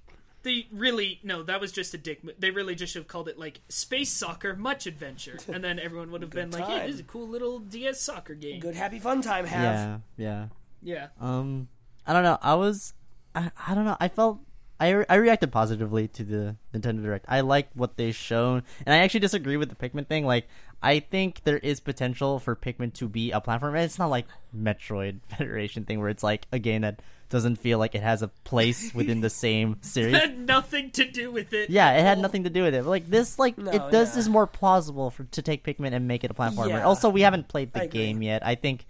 they 0.47 0.67
really 0.73 1.19
no. 1.23 1.43
That 1.43 1.61
was 1.61 1.73
just 1.73 1.93
a 1.93 1.99
dick. 1.99 2.23
mo- 2.25 2.33
They 2.39 2.51
really 2.51 2.75
just 2.75 2.93
should 2.93 3.01
have 3.01 3.09
called 3.09 3.29
it 3.29 3.39
like 3.39 3.61
Space 3.69 4.11
Soccer 4.11 4.55
Much 4.57 4.87
Adventure, 4.87 5.39
and 5.53 5.63
then 5.63 5.79
everyone 5.79 6.11
would 6.13 6.23
have 6.23 6.31
been 6.41 6.51
like, 6.51 6.63
"Yeah, 6.69 6.79
time. 6.79 6.87
this 6.87 6.95
is 6.95 7.01
a 7.01 7.05
cool 7.05 7.29
little 7.29 7.59
DS 7.59 8.01
soccer 8.01 8.35
game." 8.35 8.61
good 8.61 8.75
happy 8.77 8.99
fun 9.01 9.21
time 9.23 9.45
have. 9.45 9.63
Yeah, 9.63 9.99
yeah. 10.17 10.47
Yeah. 10.83 11.09
Um, 11.21 11.69
I 12.07 12.13
don't 12.13 12.23
know. 12.23 12.39
I 12.41 12.55
was, 12.55 12.95
I, 13.35 13.51
I 13.67 13.75
don't 13.75 13.85
know. 13.85 13.97
I 13.99 14.07
felt 14.09 14.39
I, 14.79 14.91
re- 14.91 15.07
I 15.09 15.17
reacted 15.17 15.51
positively 15.51 16.07
to 16.09 16.23
the 16.23 16.57
Nintendo 16.73 17.03
Direct. 17.03 17.25
I 17.29 17.41
like 17.41 17.69
what 17.75 17.97
they 17.97 18.13
shown, 18.13 18.63
and 18.87 18.95
I 18.95 18.99
actually 18.99 19.21
disagree 19.21 19.57
with 19.57 19.69
the 19.69 19.75
Pikmin 19.75 20.07
thing. 20.07 20.25
Like, 20.27 20.47
I 20.83 21.01
think 21.01 21.43
there 21.45 21.59
is 21.59 21.81
potential 21.81 22.39
for 22.39 22.55
Pikmin 22.55 22.93
to 22.95 23.09
be 23.09 23.33
a 23.33 23.41
platform. 23.41 23.75
and 23.75 23.85
It's 23.85 23.99
not 23.99 24.11
like 24.11 24.27
Metroid 24.57 25.21
Federation 25.29 25.85
thing 25.85 25.99
where 25.99 26.09
it's 26.11 26.23
like 26.23 26.47
a 26.53 26.59
game 26.61 26.83
that 26.83 27.01
doesn't 27.29 27.57
feel 27.57 27.79
like 27.79 27.95
it 27.95 28.03
has 28.03 28.23
a 28.23 28.29
place 28.29 28.93
within 28.95 29.21
the 29.21 29.31
same 29.31 29.79
series. 29.81 30.15
It 30.15 30.21
had 30.21 30.39
nothing 30.39 30.91
to 30.93 31.11
do 31.11 31.31
with 31.31 31.53
it. 31.53 31.71
Yeah, 31.71 31.93
it 31.93 32.03
had 32.03 32.19
nothing 32.19 32.45
to 32.45 32.51
do 32.51 32.63
with 32.63 32.75
it. 32.75 32.85
But, 32.85 32.91
like 32.91 33.09
this, 33.09 33.39
like 33.39 33.59
No, 33.59 33.71
it 33.71 33.91
does 33.91 34.15
yeah. 34.15 34.21
is 34.21 34.29
more 34.29 34.47
plausible 34.47 35.11
for 35.11 35.25
to 35.25 35.43
take 35.43 35.65
Pikmin 35.65 35.93
and 35.93 36.07
make 36.07 36.25
it 36.25 36.31
a 36.31 36.35
platformer. 36.35 36.69
Yeah. 36.69 36.85
Also, 36.85 37.09
we 37.09 37.23
haven't 37.23 37.49
played 37.49 37.73
the 37.73 37.81
I 37.81 37.85
agree. 37.85 38.07
game 38.07 38.23
yet. 38.23 38.45
I 38.47 38.55
think, 38.55 38.87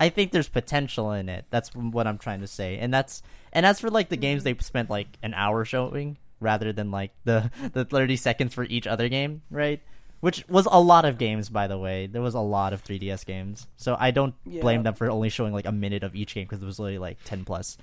I 0.00 0.08
think 0.08 0.32
there's 0.32 0.48
potential 0.48 1.12
in 1.12 1.28
it. 1.28 1.44
That's 1.50 1.74
what 1.74 2.06
I'm 2.06 2.18
trying 2.18 2.40
to 2.40 2.46
say. 2.46 2.78
And 2.78 2.92
that's 2.92 3.22
and 3.52 3.66
as 3.66 3.80
for 3.80 3.90
like 3.90 4.08
the 4.08 4.16
games 4.16 4.44
mm-hmm. 4.44 4.56
they 4.56 4.62
spent 4.62 4.90
like 4.90 5.08
an 5.22 5.34
hour 5.34 5.64
showing 5.64 6.18
rather 6.40 6.72
than 6.72 6.90
like 6.90 7.12
the 7.24 7.50
the 7.72 7.84
30 7.84 8.16
seconds 8.16 8.54
for 8.54 8.64
each 8.64 8.86
other 8.86 9.08
game, 9.08 9.42
right? 9.50 9.80
Which 10.20 10.44
was 10.48 10.66
a 10.70 10.80
lot 10.80 11.04
of 11.04 11.16
games, 11.16 11.48
by 11.48 11.68
the 11.68 11.78
way. 11.78 12.06
There 12.08 12.22
was 12.22 12.34
a 12.34 12.40
lot 12.40 12.72
of 12.72 12.82
3DS 12.82 13.24
games, 13.24 13.68
so 13.76 13.96
I 14.00 14.10
don't 14.10 14.34
Yeah. 14.44 14.62
blame 14.62 14.82
them 14.82 14.94
for 14.94 15.08
only 15.10 15.28
showing 15.28 15.52
like 15.52 15.66
a 15.66 15.70
minute 15.72 16.02
of 16.02 16.16
each 16.16 16.34
game 16.34 16.44
because 16.44 16.60
it 16.62 16.66
was 16.66 16.78
literally 16.80 16.98
like 16.98 17.18
10 17.24 17.44
plus. 17.44 17.78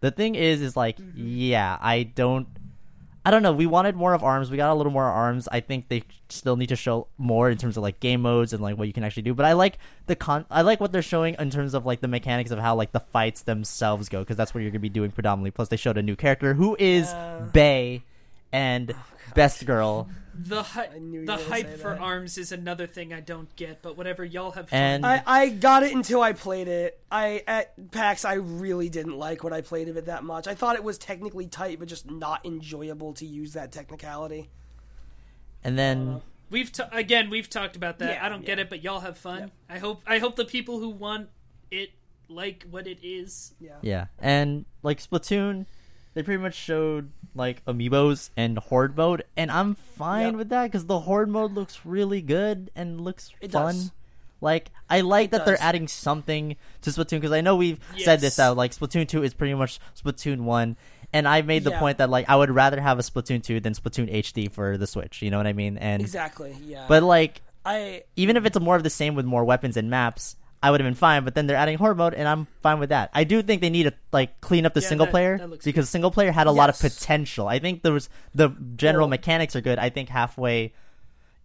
The 0.00 0.10
thing 0.10 0.34
is, 0.34 0.60
is 0.62 0.76
like, 0.76 0.96
Mm-hmm. 0.98 1.12
yeah, 1.26 1.78
I 1.80 2.02
don't. 2.04 2.48
I 3.22 3.30
don't 3.30 3.42
know. 3.42 3.52
We 3.52 3.66
wanted 3.66 3.94
more 3.96 4.14
of 4.14 4.24
arms. 4.24 4.50
We 4.50 4.56
got 4.56 4.72
a 4.72 4.74
little 4.74 4.90
more 4.90 5.04
arms. 5.04 5.46
I 5.52 5.60
think 5.60 5.88
they 5.88 6.04
still 6.30 6.56
need 6.56 6.70
to 6.70 6.76
show 6.76 7.06
more 7.18 7.50
in 7.50 7.58
terms 7.58 7.76
of 7.76 7.82
like 7.82 8.00
game 8.00 8.22
modes 8.22 8.54
and 8.54 8.62
like 8.62 8.78
what 8.78 8.86
you 8.88 8.94
can 8.94 9.04
actually 9.04 9.24
do. 9.24 9.34
But 9.34 9.44
I 9.44 9.52
like 9.52 9.78
the 10.06 10.16
con. 10.16 10.46
I 10.50 10.62
like 10.62 10.80
what 10.80 10.90
they're 10.90 11.02
showing 11.02 11.36
in 11.38 11.50
terms 11.50 11.74
of 11.74 11.84
like 11.84 12.00
the 12.00 12.08
mechanics 12.08 12.50
of 12.50 12.58
how 12.58 12.74
like 12.76 12.92
the 12.92 13.00
fights 13.00 13.42
themselves 13.42 14.08
go 14.08 14.20
because 14.20 14.38
that's 14.38 14.54
what 14.54 14.62
you're 14.62 14.70
gonna 14.70 14.78
be 14.80 14.88
doing 14.88 15.10
predominantly. 15.10 15.50
Plus, 15.50 15.68
they 15.68 15.76
showed 15.76 15.98
a 15.98 16.02
new 16.02 16.16
character 16.16 16.54
who 16.54 16.76
is 16.78 17.12
Yeah. 17.12 17.40
Bay 17.52 18.02
and 18.54 18.94
Best 19.34 19.66
Girl. 19.66 20.08
The 20.34 20.62
hy- 20.62 20.88
the 21.24 21.36
hype 21.36 21.76
for 21.78 21.90
that. 21.90 22.00
arms 22.00 22.38
is 22.38 22.52
another 22.52 22.86
thing 22.86 23.12
I 23.12 23.20
don't 23.20 23.54
get, 23.56 23.82
but 23.82 23.96
whatever 23.96 24.24
y'all 24.24 24.52
have 24.52 24.68
fun. 24.68 24.78
And- 24.78 25.06
I, 25.06 25.22
I 25.26 25.48
got 25.48 25.82
it 25.82 25.92
until 25.94 26.22
I 26.22 26.32
played 26.32 26.68
it. 26.68 26.98
I 27.10 27.42
at 27.46 27.90
PAX 27.90 28.24
I 28.24 28.34
really 28.34 28.88
didn't 28.88 29.16
like 29.18 29.42
what 29.44 29.52
I 29.52 29.60
played 29.60 29.88
of 29.88 29.96
it 29.96 30.06
that 30.06 30.24
much. 30.24 30.46
I 30.46 30.54
thought 30.54 30.76
it 30.76 30.84
was 30.84 30.98
technically 30.98 31.46
tight, 31.46 31.78
but 31.78 31.88
just 31.88 32.10
not 32.10 32.44
enjoyable 32.46 33.12
to 33.14 33.26
use 33.26 33.52
that 33.54 33.72
technicality. 33.72 34.50
And 35.64 35.78
then 35.78 36.08
uh, 36.08 36.20
We've 36.50 36.72
ta- 36.72 36.88
again 36.90 37.30
we've 37.30 37.48
talked 37.48 37.76
about 37.76 37.98
that. 38.00 38.14
Yeah, 38.14 38.26
I 38.26 38.28
don't 38.28 38.44
get 38.44 38.58
it, 38.58 38.68
but 38.70 38.82
y'all 38.82 39.00
have 39.00 39.16
fun. 39.18 39.38
Yep. 39.40 39.50
I 39.68 39.78
hope 39.78 40.02
I 40.06 40.18
hope 40.18 40.36
the 40.36 40.44
people 40.44 40.80
who 40.80 40.88
want 40.90 41.28
it 41.70 41.90
like 42.28 42.66
what 42.70 42.86
it 42.88 42.98
is. 43.02 43.54
Yeah. 43.60 43.72
yeah, 43.82 44.06
and 44.18 44.64
like 44.82 45.00
Splatoon, 45.00 45.66
they 46.14 46.22
pretty 46.22 46.42
much 46.42 46.54
showed 46.54 47.10
like 47.34 47.64
amiibos 47.66 48.30
and 48.36 48.58
horde 48.58 48.96
mode, 48.96 49.24
and 49.36 49.50
I'm 49.50 49.74
fine 49.74 50.26
Yep. 50.28 50.34
with 50.36 50.48
that 50.50 50.64
because 50.64 50.86
the 50.86 51.00
horde 51.00 51.28
mode 51.28 51.52
looks 51.52 51.80
really 51.84 52.20
good 52.22 52.70
and 52.74 53.00
looks 53.00 53.30
It 53.40 53.52
fun. 53.52 53.74
does. 53.74 53.92
Like 54.42 54.70
I 54.88 55.02
like 55.02 55.26
It 55.26 55.30
that 55.32 55.44
they're 55.46 55.60
adding 55.60 55.86
something 55.86 56.56
to 56.82 56.90
Splatoon 56.90 57.20
because 57.20 57.32
I 57.32 57.42
know 57.42 57.56
we've 57.56 57.78
said 57.98 58.20
this 58.20 58.38
out. 58.38 58.56
Like 58.56 58.72
Splatoon 58.72 59.06
two 59.06 59.22
is 59.22 59.34
pretty 59.34 59.54
much 59.54 59.78
Splatoon 59.94 60.40
one, 60.40 60.76
and 61.12 61.28
I 61.28 61.42
made 61.42 61.62
the 61.64 61.70
Yeah. 61.72 61.78
point 61.78 61.98
that 61.98 62.08
like 62.10 62.28
I 62.28 62.36
would 62.36 62.50
rather 62.50 62.80
have 62.80 62.98
a 62.98 63.02
Splatoon 63.02 63.42
two 63.42 63.60
than 63.60 63.74
Splatoon 63.74 64.10
HD 64.12 64.48
for 64.50 64.78
the 64.78 64.86
Switch. 64.86 65.20
You 65.22 65.30
know 65.30 65.36
what 65.36 65.46
I 65.46 65.52
mean? 65.52 65.76
And 65.76 66.00
Exactly. 66.02 66.56
Yeah. 66.64 66.86
but 66.88 67.02
like 67.02 67.42
I 67.66 68.04
even 68.16 68.38
if 68.38 68.46
it's 68.46 68.58
more 68.58 68.76
of 68.76 68.82
the 68.82 68.88
same 68.90 69.14
with 69.14 69.26
more 69.26 69.44
weapons 69.44 69.76
and 69.76 69.90
maps, 69.90 70.36
I 70.62 70.70
would 70.70 70.80
have 70.80 70.86
been 70.86 70.94
fine. 70.94 71.24
But 71.24 71.34
then 71.34 71.46
they're 71.46 71.56
adding 71.56 71.78
horde 71.78 71.96
mode, 71.96 72.14
and 72.14 72.28
I'm 72.28 72.46
fine 72.62 72.78
with 72.78 72.90
that. 72.90 73.10
I 73.14 73.24
do 73.24 73.42
think 73.42 73.60
they 73.62 73.70
need 73.70 73.84
to 73.84 73.94
like 74.12 74.40
clean 74.40 74.66
up 74.66 74.74
the 74.74 74.80
Yeah, 74.80 74.88
single 74.88 75.06
that- 75.06 75.10
player 75.12 75.38
that 75.38 75.64
because 75.64 75.88
single 75.88 76.10
player 76.10 76.32
had 76.32 76.46
a 76.46 76.52
lot 76.52 76.68
of 76.68 76.78
potential. 76.78 77.48
I 77.48 77.58
think 77.58 77.82
there 77.82 77.92
was 77.92 78.08
the 78.34 78.50
general 78.76 79.08
mechanics 79.08 79.56
are 79.56 79.60
good. 79.60 79.78
I 79.78 79.88
think 79.90 80.08
halfway 80.10 80.72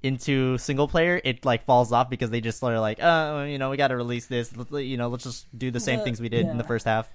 into 0.03 0.57
single 0.59 0.87
player, 0.87 1.19
it 1.23 1.45
like 1.45 1.65
falls 1.65 1.91
off 1.91 2.09
because 2.09 2.29
they 2.29 2.41
just 2.41 2.63
are 2.63 2.79
like, 2.79 2.99
oh, 3.01 3.43
you 3.43 3.57
know, 3.57 3.69
we 3.71 3.77
got 3.77 3.87
to 3.87 3.95
release 3.95 4.27
this. 4.27 4.53
You 4.71 4.97
know, 4.97 5.07
let's 5.07 5.23
just 5.23 5.47
do 5.57 5.71
the 5.71 5.79
same 5.79 5.99
The- 5.99 6.05
things 6.05 6.21
we 6.21 6.29
did 6.29 6.45
in 6.45 6.57
the 6.57 6.63
first 6.63 6.85
half. 6.85 7.09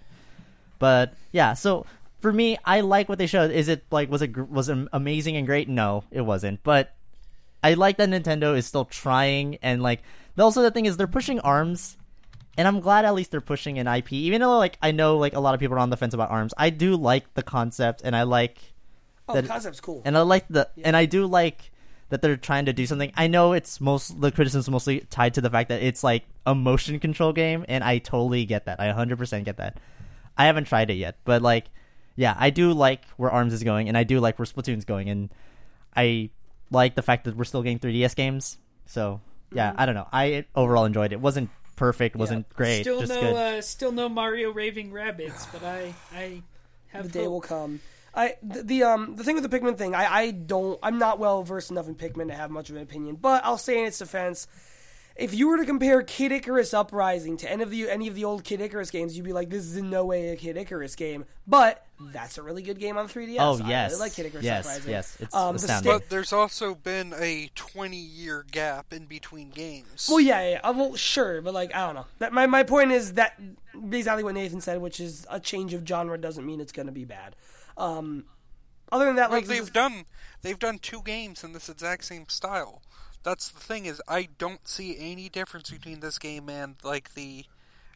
But 0.79 1.15
yeah, 1.31 1.53
so 1.55 1.85
for 2.21 2.33
me, 2.33 2.59
I 2.65 2.81
like 2.81 3.09
what 3.09 3.19
they 3.19 3.27
showed. 3.27 3.51
Is 3.51 3.69
it 3.69 3.85
like 3.91 4.11
was 4.11 4.23
it 4.23 4.37
was 4.51 4.69
it 4.69 4.89
amazing 4.93 5.37
and 5.37 5.47
great? 5.47 5.69
No, 5.69 6.05
it 6.11 6.23
wasn't. 6.23 6.63
But 6.63 6.95
I 7.63 7.75
like 7.75 7.99
that 7.99 8.09
Nintendo 8.09 8.57
is 8.57 8.67
still 8.67 8.87
trying 8.87 9.59
and 9.63 9.83
like 9.83 10.03
also 10.39 10.63
the 10.63 10.71
thing 10.71 10.87
is 10.87 10.97
they're 10.97 11.07
pushing 11.07 11.41
arms 11.41 11.97
and 12.57 12.67
I'm 12.67 12.81
glad 12.81 13.05
at 13.05 13.15
least 13.15 13.31
they're 13.31 13.41
pushing 13.41 13.79
an 13.79 13.87
IP 13.87 14.13
even 14.13 14.41
though 14.41 14.59
like 14.59 14.79
I 14.83 14.93
know 14.93 15.19
like 15.19 15.35
a 15.35 15.41
lot 15.41 15.55
of 15.55 15.61
people 15.61 15.77
are 15.77 15.81
on 15.81 15.91
the 15.91 15.97
fence 15.97 16.15
about 16.15 16.31
arms. 16.31 16.55
I 16.57 16.71
do 16.71 16.97
like 16.97 17.35
the 17.35 17.43
concept 17.43 18.03
and 18.05 18.15
I 18.15 18.23
like 18.25 18.59
oh, 19.29 19.35
that- 19.35 19.47
concept's 19.47 19.81
cool. 19.81 20.03
and 20.05 20.17
I 20.17 20.23
like 20.23 20.47
the 20.49 20.69
and 20.85 20.97
I 20.97 21.07
do 21.07 21.27
like 21.27 21.71
that 22.11 22.23
they're 22.23 22.37
trying 22.37 22.67
to 22.67 22.73
do 22.73 22.87
something. 22.87 23.13
I 23.17 23.29
know 23.29 23.53
it's 23.53 23.81
most 23.81 24.21
the 24.21 24.33
criticism 24.33 24.61
is 24.61 24.71
mostly 24.71 25.01
tied 25.11 25.35
to 25.35 25.41
the 25.41 25.51
fact 25.51 25.69
that 25.69 25.83
it's 25.83 26.03
like 26.03 26.25
a 26.45 26.55
motion 26.55 26.99
control 26.99 27.33
game 27.33 27.65
and 27.69 27.85
I 27.85 27.99
totally 27.99 28.45
get 28.45 28.67
that. 28.67 28.81
I 28.81 28.93
100% 28.93 29.45
get 29.45 29.59
that. 29.59 29.79
I 30.37 30.47
haven't 30.47 30.65
tried 30.65 30.91
it 30.91 30.95
yet, 30.95 31.19
but 31.25 31.43
like 31.43 31.67
yeah, 32.17 32.35
I 32.39 32.51
do 32.51 32.73
like 32.73 33.07
where 33.17 33.31
Arms 33.31 33.53
is 33.53 33.63
going 33.63 33.89
and 33.89 33.97
I 33.97 34.05
do 34.05 34.21
like 34.21 34.39
where 34.39 34.47
Splatoon's 34.47 34.85
going 34.85 35.09
and 35.09 35.31
I 35.97 36.31
like 36.71 36.95
the 36.95 37.03
fact 37.03 37.25
that 37.25 37.37
we're 37.37 37.45
still 37.45 37.63
getting 37.63 37.79
3DS 37.79 38.15
games. 38.15 38.59
So, 38.87 39.21
yeah, 39.53 39.73
I 39.77 39.87
don't 39.87 39.95
know. 39.95 40.09
I 40.13 40.45
overall 40.55 40.85
enjoyed 40.85 41.13
it. 41.13 41.21
wasn't 41.21 41.51
perfect, 41.77 42.15
wasn't 42.17 42.49
great, 42.51 42.83
Still 42.83 43.01
just 43.01 43.13
no 43.13 43.21
good. 43.21 43.35
uh, 43.37 43.63
still 43.63 43.93
no 43.93 44.09
Mario 44.09 44.53
Raving 44.53 44.91
Rabbids, 44.93 45.47
but 45.53 45.63
I 45.65 45.95
I 46.15 46.43
have 46.89 47.05
the 47.05 47.09
day 47.11 47.25
hope. 47.25 47.31
will 47.33 47.41
come. 47.41 47.81
I 48.15 48.37
the, 48.43 48.63
the 48.63 48.83
um 48.83 49.17
the 49.17 49.25
thing 49.25 49.35
with 49.37 49.49
the 49.49 49.57
Pikmin 49.59 49.79
thing, 49.79 49.95
I 49.95 50.05
I 50.13 50.31
don't 50.33 50.79
I'm 50.83 50.99
not 50.99 51.19
well 51.19 51.43
versed 51.43 51.71
enough 51.71 51.87
in 51.89 51.95
Pikmin 51.95 52.29
to 52.29 52.35
have 52.35 52.51
much 52.51 52.69
of 52.71 52.77
an 52.77 52.83
opinion, 52.83 53.17
but 53.17 53.45
I'll 53.45 53.57
say 53.59 53.79
in 53.81 53.87
its 53.87 53.99
defense, 53.99 54.47
if 55.21 55.35
you 55.35 55.49
were 55.49 55.59
to 55.59 55.65
compare 55.65 56.03
Kid 56.03 56.33
Icarus 56.33 56.73
Uprising 56.75 57.37
to 57.39 57.51
any 57.51 57.63
of 57.63 57.71
the 57.71 57.89
any 57.91 58.09
of 58.09 58.15
the 58.15 58.25
old 58.25 58.43
Kid 58.43 58.61
Icarus 58.61 58.91
games, 58.91 59.17
you'd 59.17 59.25
be 59.27 59.33
like, 59.33 59.51
this 59.51 59.65
is 59.65 59.77
in 59.77 59.91
no 59.91 60.05
way 60.07 60.31
a 60.31 60.37
Kid 60.37 60.57
Icarus 60.57 60.97
game. 60.97 61.25
But 61.47 61.85
that's 62.13 62.39
a 62.39 62.43
really 62.43 62.63
good 62.63 62.79
game 62.79 62.97
on 62.97 63.07
3DS. 63.09 63.37
Oh, 63.39 63.61
I 63.63 63.69
yes. 63.69 63.91
really 63.91 64.01
like 64.01 64.15
Kid 64.15 64.27
Icarus 64.27 64.45
Yes, 64.45 64.65
Uprising. 64.67 64.91
yes, 64.91 65.17
it's 65.21 65.35
um, 65.35 65.57
the 65.57 65.63
astounding. 65.63 65.91
sta- 65.93 65.99
But 65.99 66.09
there's 66.09 66.33
also 66.33 66.75
been 66.75 67.13
a 67.19 67.51
20 67.55 67.97
year 67.97 68.47
gap 68.51 68.93
in 68.93 69.05
between 69.07 69.51
games. 69.51 70.09
Well, 70.11 70.21
yeah, 70.21 70.49
yeah, 70.53 70.61
uh, 70.65 70.73
well, 70.75 70.97
sure, 70.97 71.43
but 71.43 71.53
like 71.55 71.75
I 71.75 71.87
don't 71.87 71.95
know. 71.97 72.07
That 72.19 72.33
my 72.33 72.47
my 72.47 72.63
point 72.63 72.91
is 72.93 73.13
that 73.15 73.39
exactly 73.93 74.25
what 74.25 74.35
Nathan 74.35 74.61
said, 74.61 74.81
which 74.81 74.99
is 75.01 75.27
a 75.31 75.39
change 75.39 75.75
of 75.75 75.87
genre 75.87 76.17
doesn't 76.19 76.47
mean 76.47 76.61
it's 76.61 76.73
going 76.73 76.87
to 76.87 76.93
be 76.93 77.05
bad. 77.05 77.37
Um, 77.77 78.25
other 78.93 79.05
than 79.05 79.17
that, 79.17 79.31
Well, 79.31 79.39
like 79.41 79.47
they've 79.49 79.61
this- 79.61 79.71
done 79.71 80.05
they've 80.43 80.59
done 80.59 80.79
two 80.79 81.03
games 81.03 81.45
in 81.45 81.53
this 81.53 81.69
exact 81.69 82.05
same 82.05 82.29
style. 82.29 82.81
That's 83.23 83.49
the 83.49 83.61
thing 83.61 83.87
is 83.87 84.01
I 84.09 84.29
don't 84.39 84.67
see 84.67 84.97
any 84.99 85.29
difference 85.29 85.71
between 85.71 86.01
this 86.01 86.19
game 86.19 86.49
and 86.49 86.77
like 86.83 87.15
the 87.15 87.45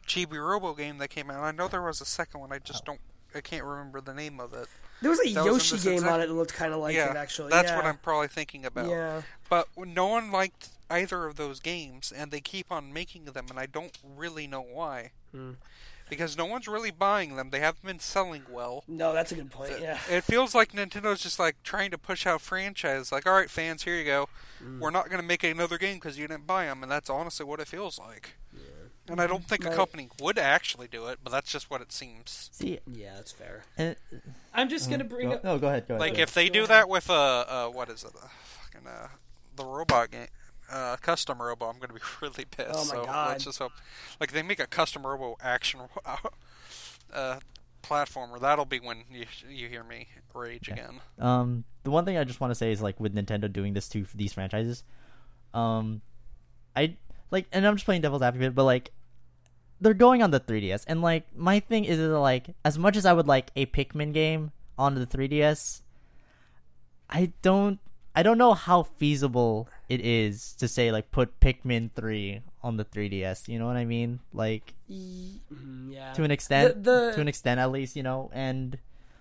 Chibi 0.07 0.37
Robo 0.37 0.73
game 0.73 0.97
that 0.99 1.09
came 1.09 1.29
out. 1.31 1.43
I 1.43 1.51
know 1.51 1.67
there 1.67 1.81
was 1.81 2.01
a 2.01 2.05
second 2.05 2.39
one. 2.39 2.51
I 2.51 2.59
just 2.59 2.85
don't. 2.85 2.99
I 3.33 3.41
can't 3.41 3.63
remember 3.63 3.99
the 3.99 4.13
name 4.13 4.39
of 4.39 4.53
it. 4.53 4.67
there 5.01 5.09
was 5.09 5.19
a 5.19 5.33
that 5.33 5.45
Yoshi 5.45 5.75
this 5.75 5.83
game 5.83 5.93
exact- 5.95 6.13
on 6.13 6.21
it 6.21 6.27
that 6.27 6.33
looked 6.33 6.53
kind 6.53 6.73
of 6.73 6.79
like 6.79 6.95
yeah, 6.95 7.11
it 7.11 7.17
actually. 7.17 7.49
that's 7.49 7.69
yeah. 7.69 7.75
what 7.75 7.85
I'm 7.85 7.97
probably 7.97 8.29
thinking 8.29 8.65
about. 8.65 8.89
Yeah. 8.89 9.23
But 9.49 9.67
no 9.77 10.07
one 10.07 10.31
liked 10.31 10.69
either 10.89 11.25
of 11.25 11.35
those 11.35 11.59
games, 11.59 12.13
and 12.15 12.31
they 12.31 12.39
keep 12.39 12.71
on 12.71 12.93
making 12.93 13.25
them, 13.25 13.47
and 13.49 13.59
I 13.59 13.65
don't 13.65 13.97
really 14.15 14.47
know 14.47 14.61
why. 14.61 15.11
Hmm. 15.31 15.53
Because 16.09 16.37
no 16.37 16.45
one's 16.45 16.67
really 16.67 16.91
buying 16.91 17.35
them. 17.35 17.49
They 17.49 17.59
haven't 17.59 17.83
been 17.85 17.99
selling 17.99 18.43
well. 18.49 18.83
No, 18.87 19.11
that's 19.13 19.31
a 19.31 19.35
good 19.35 19.49
point. 19.51 19.73
Yeah. 19.81 19.97
It 20.09 20.23
feels 20.23 20.53
like 20.53 20.71
Nintendo's 20.71 21.21
just 21.21 21.39
like 21.39 21.55
trying 21.63 21.91
to 21.91 21.97
push 21.97 22.27
out 22.27 22.41
franchise. 22.41 23.11
Like, 23.11 23.25
all 23.25 23.33
right, 23.33 23.49
fans, 23.49 23.83
here 23.83 23.95
you 23.95 24.05
go. 24.05 24.29
Hmm. 24.59 24.79
We're 24.79 24.91
not 24.91 25.09
going 25.09 25.21
to 25.21 25.27
make 25.27 25.43
another 25.43 25.77
game 25.77 25.95
because 25.95 26.17
you 26.19 26.27
didn't 26.27 26.45
buy 26.45 26.65
them, 26.65 26.83
and 26.83 26.91
that's 26.91 27.09
honestly 27.09 27.45
what 27.45 27.59
it 27.59 27.67
feels 27.67 27.97
like. 27.97 28.35
And 29.07 29.21
I 29.21 29.27
don't 29.27 29.47
think 29.47 29.63
a 29.65 29.69
company 29.69 30.09
would 30.19 30.39
actually 30.39 30.87
do 30.87 31.05
it, 31.07 31.19
but 31.23 31.29
that's 31.29 31.51
just 31.51 31.69
what 31.69 31.79
it 31.79 31.91
seems. 31.91 32.49
See, 32.51 32.79
Yeah, 32.91 33.13
that's 33.15 33.31
fair. 33.31 33.63
and, 33.77 33.95
I'm 34.51 34.67
just 34.67 34.89
gonna 34.89 35.03
bring 35.03 35.29
go, 35.29 35.35
up. 35.35 35.43
no, 35.43 35.59
go 35.59 35.67
ahead, 35.67 35.87
go 35.87 35.93
ahead. 35.93 35.99
Like, 36.01 36.13
go 36.13 36.15
ahead. 36.15 36.29
if 36.29 36.33
they 36.33 36.49
do 36.49 36.65
that 36.65 36.89
with 36.89 37.09
a 37.09 37.13
uh, 37.13 37.67
what 37.67 37.89
is 37.89 38.03
it, 38.03 38.11
uh, 38.15 38.27
fucking 38.43 38.87
uh, 38.87 39.09
the 39.57 39.63
robot 39.65 40.09
game, 40.09 40.27
uh, 40.71 40.97
custom 40.97 41.41
robo, 41.41 41.65
I'm 41.67 41.77
going 41.77 41.89
to 41.89 41.93
be 41.93 42.01
really 42.21 42.45
pissed. 42.45 42.69
Oh 42.73 42.85
my 42.85 43.01
so 43.01 43.05
God. 43.05 43.29
let's 43.29 43.45
just 43.45 43.59
hope, 43.59 43.71
like, 44.19 44.31
they 44.31 44.41
make 44.41 44.59
a 44.59 44.67
custom 44.67 45.05
robo 45.05 45.37
action 45.41 45.81
uh, 47.13 47.39
platformer. 47.83 48.39
That'll 48.39 48.65
be 48.65 48.79
when 48.79 49.03
you 49.11 49.25
you 49.49 49.67
hear 49.67 49.83
me 49.83 50.07
rage 50.33 50.67
again. 50.69 51.01
Um, 51.19 51.63
the 51.83 51.91
one 51.91 52.05
thing 52.05 52.17
I 52.17 52.23
just 52.23 52.39
want 52.39 52.51
to 52.51 52.55
say 52.55 52.71
is 52.71 52.81
like 52.81 52.99
with 52.99 53.15
Nintendo 53.15 53.51
doing 53.51 53.73
this 53.73 53.87
to 53.89 54.05
these 54.15 54.33
franchises, 54.33 54.83
um, 55.53 56.01
I 56.75 56.97
like, 57.31 57.47
and 57.51 57.65
I'm 57.65 57.75
just 57.75 57.85
playing 57.85 58.01
devil's 58.01 58.21
advocate, 58.21 58.55
but 58.55 58.63
like, 58.65 58.91
they're 59.81 59.93
going 59.93 60.21
on 60.23 60.31
the 60.31 60.39
3DS, 60.39 60.85
and 60.87 61.01
like, 61.01 61.25
my 61.35 61.59
thing 61.59 61.85
is 61.85 61.97
that, 61.97 62.19
like, 62.19 62.55
as 62.63 62.77
much 62.77 62.95
as 62.95 63.05
I 63.05 63.13
would 63.13 63.27
like 63.27 63.51
a 63.55 63.65
Pikmin 63.65 64.13
game 64.13 64.51
on 64.77 64.95
the 64.95 65.05
3DS, 65.05 65.81
I 67.09 67.33
don't, 67.41 67.79
I 68.15 68.23
don't 68.23 68.37
know 68.37 68.53
how 68.53 68.83
feasible 68.83 69.67
it 69.89 69.99
is 70.03 70.53
to 70.59 70.67
say 70.67 70.91
like 70.91 71.11
put 71.11 71.39
Pikmin 71.39 71.91
3 71.95 72.41
on 72.63 72.77
the 72.77 72.85
3DS. 72.85 73.47
You 73.47 73.59
know 73.59 73.67
what 73.67 73.75
I 73.77 73.85
mean? 73.85 74.19
Like, 74.33 74.73
E- 74.89 75.39
mm, 75.53 75.93
yeah. 75.93 76.13
to 76.13 76.23
an 76.23 76.31
extent 76.31 76.83
The- 76.83 76.91
the- 76.91 77.11
to 77.15 77.21
an 77.21 77.27
extent 77.27 77.59
at 77.59 77.71
least 77.71 77.95
you 77.95 78.03
know 78.03 78.29
and 78.33 78.77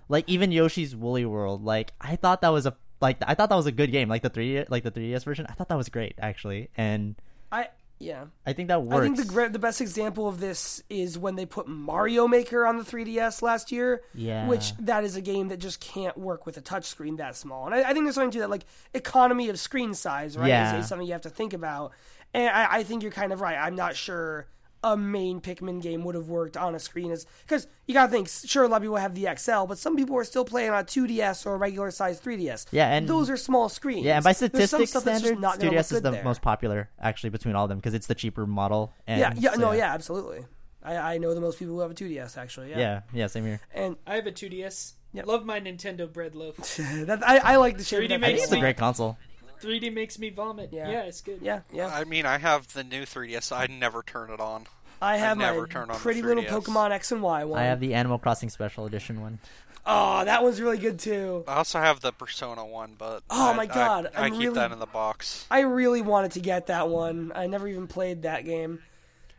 like 0.09 0.25
even 0.29 0.53
yoshi's 0.53 0.95
woolly 0.95 1.25
world 1.25 1.65
like 1.65 1.93
i 2.01 2.15
thought 2.17 2.43
that 2.43 2.51
was 2.51 2.67
a 2.67 2.77
like 3.01 3.17
i 3.27 3.35
thought 3.35 3.49
that 3.49 3.57
was 3.57 3.65
a 3.65 3.73
good 3.73 3.91
game 3.91 4.07
like 4.11 4.21
the 4.21 4.29
3 4.29 4.67
like 4.69 4.83
the 4.85 4.91
3ds 4.91 5.25
version 5.25 5.47
i 5.49 5.55
thought 5.55 5.69
that 5.69 5.79
was 5.79 5.89
great 5.89 6.15
actually 6.19 6.69
and 6.77 7.15
I 7.51 7.69
yeah. 7.99 8.25
i 8.47 8.53
think 8.53 8.69
that 8.69 8.83
works. 8.83 8.97
I 8.97 9.03
think 9.03 9.17
the 9.17 9.49
the 9.49 9.59
best 9.59 9.81
example 9.81 10.29
of 10.29 10.41
this 10.41 10.83
is 10.89 11.19
when 11.19 11.37
they 11.37 11.47
put 11.47 11.69
Mario 11.69 12.27
Maker 12.27 12.67
on 12.67 12.77
the 12.77 12.85
3DS 12.85 13.43
last 13.43 13.73
year. 13.73 14.03
Yeah. 14.15 14.47
Which 14.49 14.77
that 14.79 15.05
is 15.05 15.17
a 15.17 15.21
game 15.21 15.49
that 15.49 15.59
just 15.59 15.81
can't 15.81 16.17
work 16.17 16.47
with 16.47 16.57
a 16.57 16.63
touchscreen 16.63 17.19
that 17.19 17.37
small. 17.37 17.67
And 17.67 17.75
I, 17.75 17.91
I 17.91 17.93
think 17.93 18.05
there's 18.05 18.15
something 18.15 18.31
to 18.33 18.39
that, 18.41 18.51
like 18.51 18.65
economy 18.93 19.49
of 19.49 19.59
screen 19.59 19.95
size, 19.95 20.37
right? 20.37 20.49
Yeah. 20.49 20.77
Is, 20.77 20.85
is 20.85 20.89
something 20.89 21.07
you 21.07 21.13
have 21.13 21.23
to 21.23 21.31
think 21.31 21.53
about. 21.53 21.93
And 22.33 22.49
I, 22.49 22.79
I 22.79 22.83
think 22.83 23.03
you're 23.03 23.13
kind 23.13 23.33
of 23.33 23.41
right. 23.41 23.57
I'm 23.57 23.77
not 23.77 23.97
sure 23.97 24.47
a 24.85 24.97
main 24.97 25.41
Pikmin 25.41 25.81
game 25.83 26.05
would 26.05 26.15
have 26.15 26.29
worked 26.29 26.57
on 26.57 26.75
a 26.75 26.79
screen 26.79 27.11
as 27.11 27.27
because 27.43 27.67
you 27.87 27.95
gotta 27.95 28.13
think. 28.13 28.29
Sure, 28.29 28.63
a 28.65 28.69
lot 28.69 28.77
of 28.77 28.83
people 28.83 28.97
have 28.97 29.15
the 29.15 29.27
XL, 29.37 29.65
but 29.65 29.79
some 29.79 29.97
people 29.97 30.15
are 30.17 30.25
still 30.25 30.45
playing 30.45 30.71
on 30.71 30.81
a 30.81 30.85
2DS 30.85 31.47
or 31.47 31.55
a 31.55 31.57
regular 31.57 31.91
size 31.91 32.21
3DS. 32.21 32.67
Yeah, 32.71 32.93
and- 32.95 33.09
those 33.09 33.29
are 33.31 33.37
small 33.37 33.69
screens. 33.69 34.05
yeah 34.05 34.17
and 34.17 34.25
by 34.25 34.33
statistics 34.33 34.91
stuff 34.91 35.03
that's 35.05 35.23
just 35.23 35.27
standards 35.27 35.41
not 35.41 35.59
gonna 35.59 35.73
3ds 35.73 35.93
is 35.93 36.03
the 36.03 36.11
there. 36.11 36.23
most 36.25 36.43
popular 36.43 36.91
actually 37.01 37.31
between 37.31 37.57
all 37.57 37.65
of 37.65 37.69
them 37.71 37.79
because 37.79 37.95
it's 37.95 38.07
the 38.07 38.15
cheaper 38.15 38.47
model 38.47 38.93
and 39.07 39.19
Yeah, 39.21 39.33
yeah, 39.37 39.55
so, 39.55 39.61
no, 39.61 39.73
yeah, 39.73 39.93
absolutely. 39.93 40.45
I, 40.83 41.15
I 41.15 41.19
know 41.19 41.35
the 41.35 41.41
most 41.41 41.59
people 41.59 41.75
who 41.75 41.81
have 41.81 41.91
a 41.91 41.95
2DS 41.95 42.37
actually. 42.37 42.71
Yeah. 42.71 42.79
yeah 42.79 43.01
yeah 43.15 43.27
same 43.27 43.45
here 43.47 43.61
And 43.75 43.97
I 44.07 44.17
have 44.17 44.27
a 44.27 44.33
2DS. 44.33 44.93
Love 45.25 45.45
my 45.47 45.61
Nintendo 45.61 46.13
bread 46.13 46.35
loaf. 46.35 46.57
that, 47.07 47.27
I, 47.27 47.39
I 47.39 47.57
like 47.57 47.79
the 47.79 47.85
shape. 47.85 48.01
3D 48.03 48.09
that 48.09 48.21
makes 48.21 48.43
It's 48.43 48.53
a 48.53 48.59
great 48.61 48.77
console. 48.77 49.17
3D 49.63 49.93
makes 49.93 50.19
me 50.19 50.31
vomit. 50.31 50.71
Yeah. 50.73 50.91
Yeah, 50.91 51.03
it's 51.03 51.21
good. 51.21 51.39
Yeah, 51.43 51.61
yeah. 51.73 51.89
I 51.89 52.05
mean, 52.05 52.27
I 52.27 52.39
have 52.39 52.73
the 52.73 52.85
new 52.85 53.03
3DS. 53.03 53.51
I 53.57 53.67
never 53.67 54.03
turn 54.03 54.31
it 54.31 54.41
on. 54.41 54.67
I 55.03 55.17
have 55.19 55.37
never 55.37 55.63
my 55.63 55.67
turned 55.69 55.91
on 55.91 55.97
the 55.97 56.03
pretty 56.03 56.23
little 56.23 56.45
3DS. 56.45 56.49
Pokemon 56.65 56.91
X 56.93 57.13
and 57.13 57.23
Y 57.23 57.45
one. 57.45 57.61
I 57.61 57.65
have 57.65 57.81
the 57.81 57.95
Animal 57.95 58.19
Crossing 58.19 58.49
Special 58.51 58.87
Edition 58.87 59.21
one. 59.21 59.39
Oh, 59.87 60.25
that 60.25 60.43
one's 60.43 60.63
really 60.63 60.79
good 60.79 60.99
too. 60.99 61.45
I 61.47 61.57
also 61.57 61.79
have 61.79 62.01
the 62.01 62.11
Persona 62.13 62.65
one, 62.65 62.95
but 62.97 63.23
Oh 63.29 63.51
I- 63.51 63.55
my 63.55 63.67
God, 63.67 64.11
I, 64.17 64.27
I'm 64.27 64.33
keep 64.33 64.41
really- 64.41 64.55
that 64.55 64.73
in 64.73 64.79
the 64.79 64.87
box. 64.87 65.47
I 65.51 65.61
really 65.61 66.01
wanted 66.01 66.33
to 66.33 66.41
get 66.41 66.69
that 66.69 66.89
one. 66.89 67.33
I 67.35 67.47
never 67.49 67.69
even 67.69 67.87
played 67.87 68.23
that 68.23 68.45
game. 68.47 68.81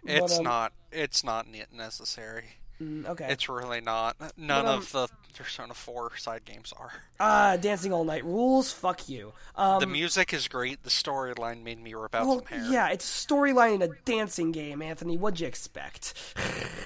But, 0.04 0.12
It's 0.18 0.38
um, 0.38 0.44
not. 0.44 0.74
It's 0.92 1.24
not 1.24 1.48
necessary. 1.74 2.58
Mm, 2.82 3.08
Okay. 3.08 3.28
It's 3.30 3.48
really 3.48 3.80
not. 3.82 4.16
None 4.38 4.66
of 4.66 4.92
the 4.92 5.08
Persona 5.34 5.74
4 5.74 6.18
side 6.18 6.44
games 6.46 6.74
are. 6.78 6.92
Ah, 7.20 7.56
Dancing 7.60 7.94
All 7.94 8.04
Night 8.04 8.24
rules. 8.26 8.72
Fuck 8.74 9.08
you. 9.10 9.34
Um, 9.56 9.80
the 9.80 9.86
music 9.88 10.34
is 10.34 10.48
great. 10.48 10.84
The 10.84 10.90
storyline 10.90 11.64
made 11.64 11.82
me 11.82 11.94
rip 11.94 12.14
out 12.16 12.26
well, 12.28 12.40
some 12.40 12.48
hair. 12.60 12.72
yeah, 12.72 12.90
it's 12.90 13.06
a 13.06 13.28
storyline 13.28 13.76
in 13.76 13.82
a 13.82 13.90
dancing 14.06 14.52
game, 14.52 14.82
Anthony. 14.82 15.18
What'd 15.18 15.40
you 15.40 15.48
expect? 15.48 16.14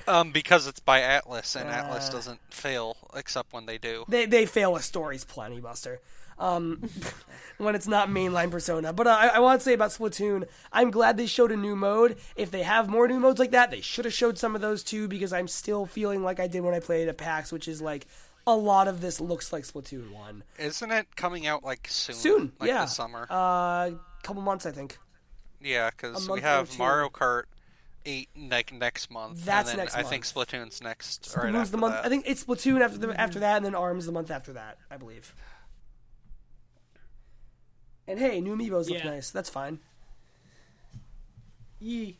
Um, 0.08 0.32
because 0.32 0.66
it's 0.66 0.80
by 0.80 1.02
Atlus, 1.02 1.56
and 1.56 1.70
Atlus 1.70 2.10
Uh. 2.10 2.14
doesn't 2.14 2.40
fail 2.50 2.98
except 3.16 3.54
when 3.54 3.68
they 3.68 3.78
do. 3.78 4.06
They 4.08 4.26
they 4.26 4.48
fail 4.48 4.74
with 4.74 4.84
stories 4.84 5.24
plenty, 5.24 5.60
Buster. 5.60 6.00
Um, 6.40 6.90
when 7.58 7.76
it's 7.76 7.88
not 7.88 8.10
mainline 8.10 8.50
Persona. 8.50 8.94
But 8.94 9.08
uh, 9.08 9.18
I, 9.20 9.28
I 9.28 9.40
want 9.40 9.60
to 9.60 9.66
say 9.66 9.74
about 9.74 9.92
Splatoon, 9.92 10.48
I'm 10.72 10.92
glad 10.92 11.18
they 11.18 11.26
showed 11.26 11.52
a 11.52 11.58
new 11.58 11.76
mode. 11.76 12.18
If 12.36 12.52
they 12.52 12.64
have 12.64 12.88
more 12.88 13.08
new 13.08 13.20
modes 13.20 13.40
like 13.40 13.52
that, 13.52 13.70
they 13.70 13.82
should 13.82 14.06
have 14.06 14.14
showed 14.14 14.38
some 14.38 14.56
of 14.56 14.62
those 14.62 14.82
too, 14.84 15.08
because 15.08 15.34
I'm 15.34 15.48
still 15.48 15.86
feeling 15.86 16.24
like 16.24 16.40
I 16.40 16.48
did 16.48 16.62
when 16.62 16.74
I 16.74 16.80
played 16.80 17.10
at 17.10 17.18
PAX, 17.18 17.52
which 17.52 17.68
is 17.68 17.82
like 17.82 18.08
a 18.48 18.56
lot 18.56 18.88
of 18.88 19.02
this 19.02 19.22
looks 19.22 19.54
like 19.54 19.64
Splatoon 19.64 20.12
one. 20.12 20.44
Isn't 20.58 20.92
it 20.92 21.16
coming 21.16 21.48
out 21.48 21.64
like 21.64 21.88
soon? 21.90 22.16
Soon, 22.16 22.52
like 22.60 22.70
yeah. 22.70 22.82
this 22.82 22.96
summer. 22.96 23.28
Uh, 23.30 23.92
couple 24.24 24.42
months, 24.42 24.66
I 24.66 24.72
think. 24.72 24.98
yeah, 25.62 25.90
because 25.90 26.30
we 26.30 26.42
have. 26.42 26.78
Mario 26.78 27.10
Kart 27.10 27.44
eight 28.06 28.30
like 28.50 28.74
next 28.74 29.12
month. 29.12 29.46
That's 29.46 29.72
and 29.72 29.80
then 29.80 29.86
next 29.86 29.96
I 29.96 30.04
think. 30.04 30.24
Splatoon's 30.24 30.82
next. 30.82 31.34
Right 31.36 31.48
Splatoon's 31.48 31.56
after 31.56 31.72
the 31.72 31.78
month. 31.78 31.96
that. 31.96 32.06
I 32.06 32.10
think 32.10 32.26
it's 32.28 32.44
Splatoon 32.44 32.82
after 32.82 32.98
the, 32.98 33.20
after 33.20 33.40
that, 33.40 33.58
and 33.58 33.66
then 33.66 33.76
Arms 33.76 34.06
the 34.06 34.12
month 34.12 34.32
after 34.32 34.54
that, 34.54 34.78
I 34.90 34.98
believe. 34.98 35.34
And 38.10 38.20
hey, 38.20 38.42
new 38.42 38.56
amiibos 38.56 38.90
look 38.90 39.00
Yeah. 39.04 39.12
nice. 39.12 39.30
That's 39.30 39.50
fine. 39.50 39.80
Yee. 41.80 42.18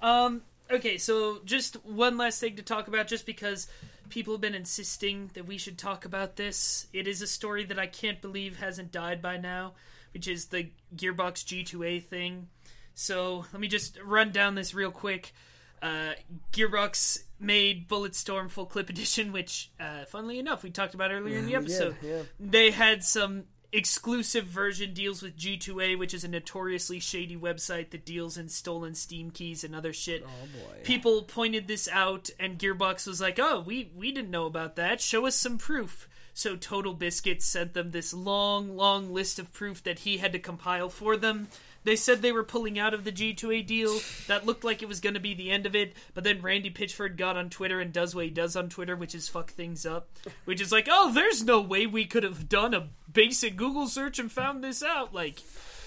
Um. 0.00 0.42
Okay, 0.70 0.96
so 0.96 1.40
just 1.44 1.84
one 1.84 2.16
last 2.16 2.40
thing 2.40 2.56
to 2.56 2.62
talk 2.62 2.88
about, 2.88 3.06
just 3.06 3.26
because 3.26 3.66
people 4.08 4.32
have 4.34 4.40
been 4.40 4.54
insisting 4.54 5.30
that 5.34 5.44
we 5.46 5.58
should 5.58 5.76
talk 5.76 6.04
about 6.06 6.36
this. 6.36 6.86
It 6.94 7.06
is 7.06 7.20
a 7.20 7.26
story 7.26 7.64
that 7.64 7.78
I 7.78 7.86
can't 7.86 8.22
believe 8.22 8.58
hasn't 8.58 8.90
died 8.90 9.20
by 9.20 9.36
now, 9.36 9.72
which 10.14 10.26
is 10.28 10.46
the 10.46 10.70
Gearbox 10.96 11.44
G2A 11.44 12.04
thing. 12.04 12.48
So 12.94 13.44
let 13.52 13.60
me 13.60 13.68
just 13.68 13.98
run 14.02 14.30
down 14.30 14.54
this 14.54 14.72
real 14.74 14.90
quick. 14.90 15.34
Uh, 15.82 16.12
Gearbox 16.52 17.24
made 17.40 17.88
Bulletstorm 17.88 18.48
Full 18.50 18.66
Clip 18.66 18.88
Edition, 18.88 19.32
which, 19.32 19.70
uh, 19.80 20.04
funnily 20.06 20.38
enough, 20.38 20.62
we 20.62 20.70
talked 20.70 20.94
about 20.94 21.10
earlier 21.10 21.36
in 21.38 21.44
the 21.46 21.52
did, 21.52 21.62
episode. 21.62 21.96
yeah. 22.02 22.22
They 22.38 22.70
had 22.70 23.02
some 23.02 23.44
exclusive 23.72 24.44
version 24.44 24.92
deals 24.92 25.22
with 25.22 25.36
G2A, 25.36 25.98
which 25.98 26.14
is 26.14 26.24
a 26.24 26.28
notoriously 26.28 27.00
shady 27.00 27.36
website 27.36 27.90
that 27.90 28.04
deals 28.04 28.36
in 28.36 28.48
stolen 28.48 28.94
Steam 28.94 29.30
keys 29.30 29.64
and 29.64 29.74
other 29.74 29.92
shit. 29.92 30.24
Oh 30.24 30.46
boy. 30.46 30.78
People 30.84 31.22
pointed 31.22 31.66
this 31.66 31.88
out, 31.90 32.30
and 32.38 32.58
Gearbox 32.58 33.06
was 33.06 33.20
like, 33.20 33.38
"Oh, 33.38 33.60
we 33.60 33.90
we 33.94 34.12
didn't 34.12 34.30
know 34.30 34.46
about 34.46 34.76
that. 34.76 35.00
Show 35.00 35.26
us 35.26 35.36
some 35.36 35.58
proof." 35.58 36.08
So 36.34 36.56
TotalBiscuit 36.56 37.42
sent 37.42 37.74
them 37.74 37.90
this 37.90 38.14
long, 38.14 38.76
long 38.76 39.12
list 39.12 39.38
of 39.38 39.52
proof 39.52 39.82
that 39.82 40.00
he 40.00 40.16
had 40.18 40.32
to 40.32 40.38
compile 40.38 40.88
for 40.88 41.16
them. 41.16 41.48
They 41.84 41.96
said 41.96 42.22
they 42.22 42.32
were 42.32 42.44
pulling 42.44 42.78
out 42.78 42.94
of 42.94 43.04
the 43.04 43.12
G2A 43.12 43.66
deal. 43.66 43.98
That 44.28 44.46
looked 44.46 44.64
like 44.64 44.82
it 44.82 44.88
was 44.88 45.00
going 45.00 45.14
to 45.14 45.20
be 45.20 45.34
the 45.34 45.50
end 45.50 45.66
of 45.66 45.74
it. 45.74 45.94
But 46.14 46.24
then 46.24 46.42
Randy 46.42 46.70
Pitchford 46.70 47.16
got 47.16 47.36
on 47.36 47.50
Twitter 47.50 47.80
and 47.80 47.92
does 47.92 48.14
what 48.14 48.24
he 48.24 48.30
does 48.30 48.54
on 48.54 48.68
Twitter, 48.68 48.94
which 48.94 49.14
is 49.14 49.28
fuck 49.28 49.50
things 49.50 49.84
up. 49.84 50.08
Which 50.44 50.60
is 50.60 50.70
like, 50.70 50.88
oh, 50.90 51.12
there's 51.12 51.42
no 51.42 51.60
way 51.60 51.86
we 51.86 52.04
could 52.04 52.22
have 52.22 52.48
done 52.48 52.72
a 52.74 52.88
basic 53.12 53.56
Google 53.56 53.88
search 53.88 54.18
and 54.18 54.30
found 54.30 54.62
this 54.62 54.82
out. 54.82 55.12
Like, 55.12 55.40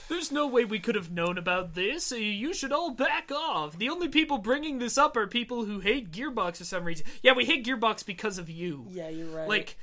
there's 0.07 0.31
no 0.31 0.45
way 0.45 0.65
we 0.65 0.79
could 0.79 0.95
have 0.95 1.11
known 1.11 1.37
about 1.37 1.73
this. 1.73 2.11
You 2.11 2.53
should 2.53 2.71
all 2.71 2.91
back 2.91 3.31
off. 3.31 3.77
The 3.77 3.89
only 3.89 4.07
people 4.07 4.37
bringing 4.37 4.79
this 4.79 4.97
up 4.97 5.17
are 5.17 5.27
people 5.27 5.65
who 5.65 5.79
hate 5.79 6.11
Gearbox 6.11 6.57
for 6.57 6.63
some 6.65 6.83
reason. 6.83 7.05
Yeah, 7.23 7.33
we 7.33 7.45
hate 7.45 7.65
Gearbox 7.65 8.05
because 8.05 8.37
of 8.37 8.49
you. 8.49 8.85
Yeah, 8.91 9.09
you're 9.09 9.35
right. 9.35 9.47
Like, 9.47 9.77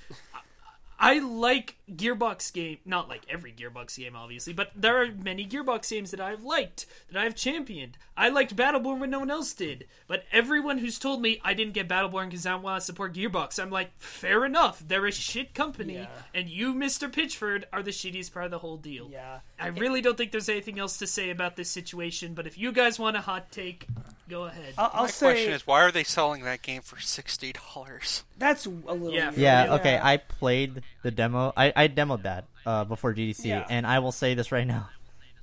I 1.05 1.19
like 1.19 1.77
Gearbox 1.91 2.53
game, 2.53 2.79
not 2.85 3.09
like 3.09 3.23
every 3.29 3.53
Gearbox 3.53 3.97
game, 3.99 4.15
obviously, 4.15 4.53
but 4.53 4.71
there 4.77 5.03
are 5.03 5.09
many 5.11 5.45
Gearbox 5.45 5.91
games 5.91 6.13
that 6.13 6.21
I've 6.21 6.45
liked, 6.45 6.87
that 7.11 7.21
I've 7.21 7.35
championed. 7.35 7.99
I 8.17 8.29
liked 8.29 8.55
Battleborn 8.55 9.01
when 9.01 9.11
no 9.11 9.19
one 9.19 9.31
else 9.31 9.53
did, 9.53 9.89
but 10.07 10.23
everyone 10.33 10.79
who's 10.79 11.01
told 11.01 11.21
me 11.21 11.41
I 11.45 11.55
didn't 11.55 11.75
get 11.75 11.89
Battleborn 11.89 12.27
because 12.27 12.47
I 12.47 12.53
don't 12.53 12.63
want 12.63 12.81
to 12.81 12.87
support 12.87 13.15
Gearbox, 13.15 13.61
I'm 13.61 13.71
like, 13.71 13.91
fair 13.99 14.45
enough. 14.45 14.83
They're 14.87 15.07
a 15.07 15.13
shit 15.13 15.55
company, 15.55 15.95
Yeah. 15.95 16.07
and 16.33 16.49
you, 16.49 16.73
Mr. 16.73 17.11
Pitchford, 17.11 17.65
are 17.73 17.83
the 17.83 17.91
shittiest 17.91 18.33
part 18.33 18.45
of 18.45 18.51
the 18.53 18.59
whole 18.61 18.77
deal. 18.77 19.09
yeah. 19.11 19.41
I 19.59 19.67
really 19.69 20.01
don't 20.03 20.17
think 20.17 20.31
there's 20.31 20.49
anything 20.49 20.79
else 20.79 20.99
to 20.99 21.07
say 21.09 21.31
about 21.31 21.57
this 21.57 21.69
situation, 21.69 22.35
but 22.35 22.47
if 22.47 22.57
you 22.57 22.71
guys 22.73 22.99
want 23.01 23.17
a 23.17 23.21
hot 23.23 23.51
take, 23.51 23.87
go 24.29 24.45
ahead. 24.45 24.75
I'll, 24.79 24.91
I'll 24.93 25.03
My 25.05 25.09
say 25.11 25.27
question 25.27 25.53
is, 25.53 25.67
why 25.67 25.83
are 25.83 25.91
they 25.93 26.05
selling 26.05 26.43
that 26.45 26.63
game 26.63 26.83
for 26.83 26.99
sixty 27.01 27.53
dollars? 27.53 28.25
that's 28.39 28.67
a 28.67 28.71
little. 28.71 29.11
Yeah, 29.11 29.27
weird. 29.31 29.39
Yeah, 29.39 29.75
okay. 29.75 29.99
I 30.03 30.17
played 30.19 30.83
the 31.03 31.11
demo. 31.11 31.53
I, 31.57 31.73
I 31.75 31.89
demoed 31.89 32.23
that 32.23 32.45
uh, 32.67 32.85
before 32.85 33.15
GDC, 33.15 33.45
Yeah. 33.45 33.67
and 33.69 33.87
I 33.87 33.99
will 34.01 34.13
say 34.13 34.35
this 34.35 34.53
right 34.53 34.67
now. 34.67 34.89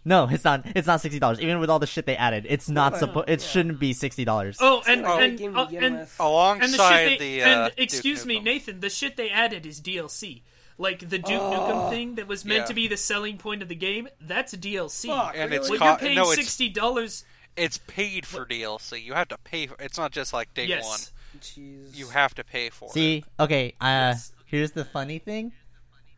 No, 0.06 0.28
it's 0.32 0.46
not. 0.46 0.66
It's 0.76 0.88
not 0.88 1.02
sixty 1.02 1.20
dollars. 1.20 1.40
Even 1.42 1.60
with 1.60 1.70
all 1.70 1.78
the 1.80 1.86
shit 1.86 2.06
they 2.06 2.16
added, 2.16 2.46
it's 2.50 2.70
not 2.70 2.98
supposed. 2.98 3.30
It 3.30 3.42
shouldn't 3.42 3.80
be 3.80 3.92
sixty 3.94 4.24
dollars. 4.26 4.58
oh, 4.62 4.82
and 4.88 5.02
not 5.02 5.22
a 5.22 5.26
and 5.26 5.42
uh, 5.42 5.46
and, 5.46 5.60
with. 5.68 5.84
and 5.84 5.96
the 6.08 6.08
Alongside 6.24 7.06
shit 7.10 7.20
they, 7.20 7.40
the, 7.40 7.44
uh, 7.44 7.48
and 7.48 7.76
Duke 7.76 7.84
excuse 7.84 8.26
me, 8.26 8.40
Nukem. 8.40 8.44
Nathan, 8.44 8.80
the 8.80 8.90
shit 8.90 9.18
they 9.18 9.30
added 9.30 9.66
is 9.66 9.82
DLC. 9.82 10.42
Like 10.78 11.10
the 11.10 11.18
Duke 11.20 11.42
Oh. 11.42 11.52
Nukem 11.52 11.90
thing 11.90 12.16
that 12.16 12.30
was 12.30 12.46
meant 12.46 12.62
Yeah. 12.62 12.66
to 12.68 12.74
be 12.74 12.88
the 12.88 12.96
selling 12.96 13.38
point 13.38 13.62
of 13.62 13.68
the 13.68 13.76
game, 13.76 14.08
that's 14.22 14.56
DLC. 14.56 15.08
Fuck, 15.08 15.34
And 15.36 15.52
really? 15.52 15.58
it's 15.58 15.70
When 15.70 15.80
co- 15.80 15.86
you're 15.88 15.98
paying 15.98 16.16
no, 16.16 16.24
it's 16.32 16.36
sixty 16.36 16.70
dollars, 16.70 17.26
it's 17.60 17.78
paid 17.78 18.26
for 18.26 18.46
DLC. 18.46 19.04
You 19.04 19.14
have 19.14 19.28
to 19.30 19.38
pay. 19.38 19.68
For, 19.68 19.76
it's 19.80 19.98
not 19.98 20.12
just 20.12 20.34
like 20.34 20.54
day 20.54 20.66
yes, 20.66 20.86
one. 20.86 21.00
Jeez. 21.42 21.96
You 21.98 22.08
have 22.08 22.34
to 22.36 22.44
pay 22.44 22.70
for 22.70 22.86
it. 22.86 22.94
See, 22.94 23.24
okay. 23.40 23.76
Uh, 23.82 24.14
Yes. 24.16 24.32
here's 24.46 24.72
the 24.72 24.86
funny 24.86 25.20
thing. 25.20 25.52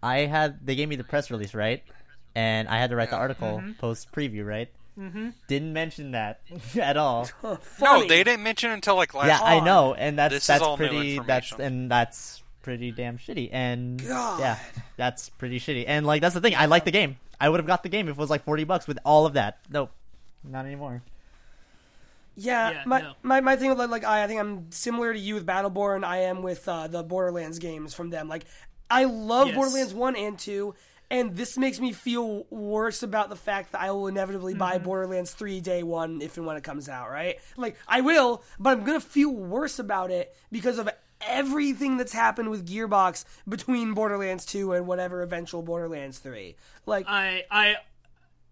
I 0.03 0.19
had 0.19 0.65
they 0.65 0.75
gave 0.75 0.87
me 0.89 0.95
the 0.95 1.03
press 1.03 1.29
release 1.31 1.53
right, 1.53 1.83
and 2.35 2.67
I 2.67 2.77
had 2.79 2.89
to 2.91 2.95
write 2.95 3.09
the 3.09 3.17
article 3.17 3.57
Mm-hmm. 3.59 3.73
post 3.73 4.11
preview 4.11 4.45
right. 4.45 4.69
Mm-hmm. 4.99 5.29
Didn't 5.47 5.73
mention 5.73 6.11
that 6.11 6.41
at 6.79 6.97
all. 6.97 7.29
No, 7.81 8.05
they 8.07 8.23
didn't 8.23 8.43
mention 8.43 8.71
it 8.71 8.75
until 8.75 8.95
like 8.95 9.13
last. 9.13 9.27
yeah, 9.27 9.39
I 9.41 9.59
know, 9.59 9.93
and 9.93 10.17
that's 10.17 10.33
This 10.33 10.47
that's 10.47 10.75
pretty. 10.75 11.19
That's 11.19 11.51
and 11.53 11.89
that's 11.89 12.41
pretty 12.61 12.91
damn 12.91 13.17
shitty. 13.17 13.49
And 13.51 14.05
God. 14.05 14.39
yeah, 14.39 14.57
that's 14.97 15.29
pretty 15.29 15.59
shitty. 15.59 15.85
And 15.87 16.05
like 16.05 16.21
that's 16.21 16.35
the 16.35 16.41
thing. 16.41 16.55
I 16.55 16.65
like 16.65 16.85
the 16.85 16.91
game. 16.91 17.17
I 17.39 17.49
would 17.49 17.59
have 17.59 17.67
got 17.67 17.83
the 17.83 17.89
game 17.89 18.07
if 18.07 18.17
it 18.17 18.19
was 18.19 18.29
like 18.29 18.43
forty 18.43 18.63
bucks 18.65 18.87
with 18.87 18.99
all 19.05 19.25
of 19.25 19.33
that. 19.33 19.59
Nope, 19.71 19.91
not 20.43 20.65
anymore. 20.65 21.01
Yeah, 22.35 22.71
Yeah, 22.71 22.83
my, 22.85 23.01
no. 23.01 23.13
my 23.23 23.41
my 23.41 23.55
thing 23.55 23.75
with 23.75 23.89
like, 23.89 24.03
I, 24.05 24.23
I 24.23 24.27
think 24.27 24.39
I'm 24.39 24.71
similar 24.71 25.13
to 25.13 25.19
you 25.19 25.35
with 25.35 25.45
Battleborn. 25.45 26.03
I 26.03 26.23
am 26.23 26.41
with 26.41 26.67
uh, 26.67 26.87
the 26.87 27.03
Borderlands 27.03 27.59
games 27.59 27.93
from 27.93 28.09
them. 28.09 28.27
Like, 28.29 28.45
I 28.89 29.03
love 29.05 29.47
Yes. 29.47 29.55
Borderlands 29.55 29.93
one 29.93 30.15
and 30.15 30.39
two, 30.39 30.73
and 31.09 31.35
this 31.35 31.57
makes 31.57 31.79
me 31.79 31.91
feel 31.91 32.45
worse 32.49 33.03
about 33.03 33.29
the 33.29 33.35
fact 33.35 33.73
that 33.73 33.81
I 33.81 33.91
will 33.91 34.07
inevitably 34.07 34.53
buy 34.53 34.75
Mm-hmm. 34.75 34.83
Borderlands 34.85 35.31
three 35.33 35.59
day 35.61 35.83
one 35.83 36.21
if 36.21 36.37
and 36.37 36.45
when 36.45 36.55
it 36.57 36.63
comes 36.63 36.87
out. 36.89 37.09
Right? 37.09 37.37
Like, 37.57 37.75
I 37.87 38.01
will, 38.01 38.43
but 38.59 38.77
I'm 38.77 38.83
gonna 38.85 38.99
feel 39.01 39.31
worse 39.33 39.77
about 39.79 40.09
it 40.11 40.33
because 40.51 40.77
of 40.79 40.89
everything 41.27 41.97
that's 41.97 42.13
happened 42.13 42.49
with 42.49 42.67
Gearbox 42.67 43.25
between 43.47 43.93
Borderlands 43.93 44.45
two 44.45 44.73
and 44.73 44.87
whatever 44.87 45.21
eventual 45.21 45.61
Borderlands 45.61 46.17
three. 46.19 46.55
Like, 46.85 47.05
I 47.07 47.43
I 47.51 47.75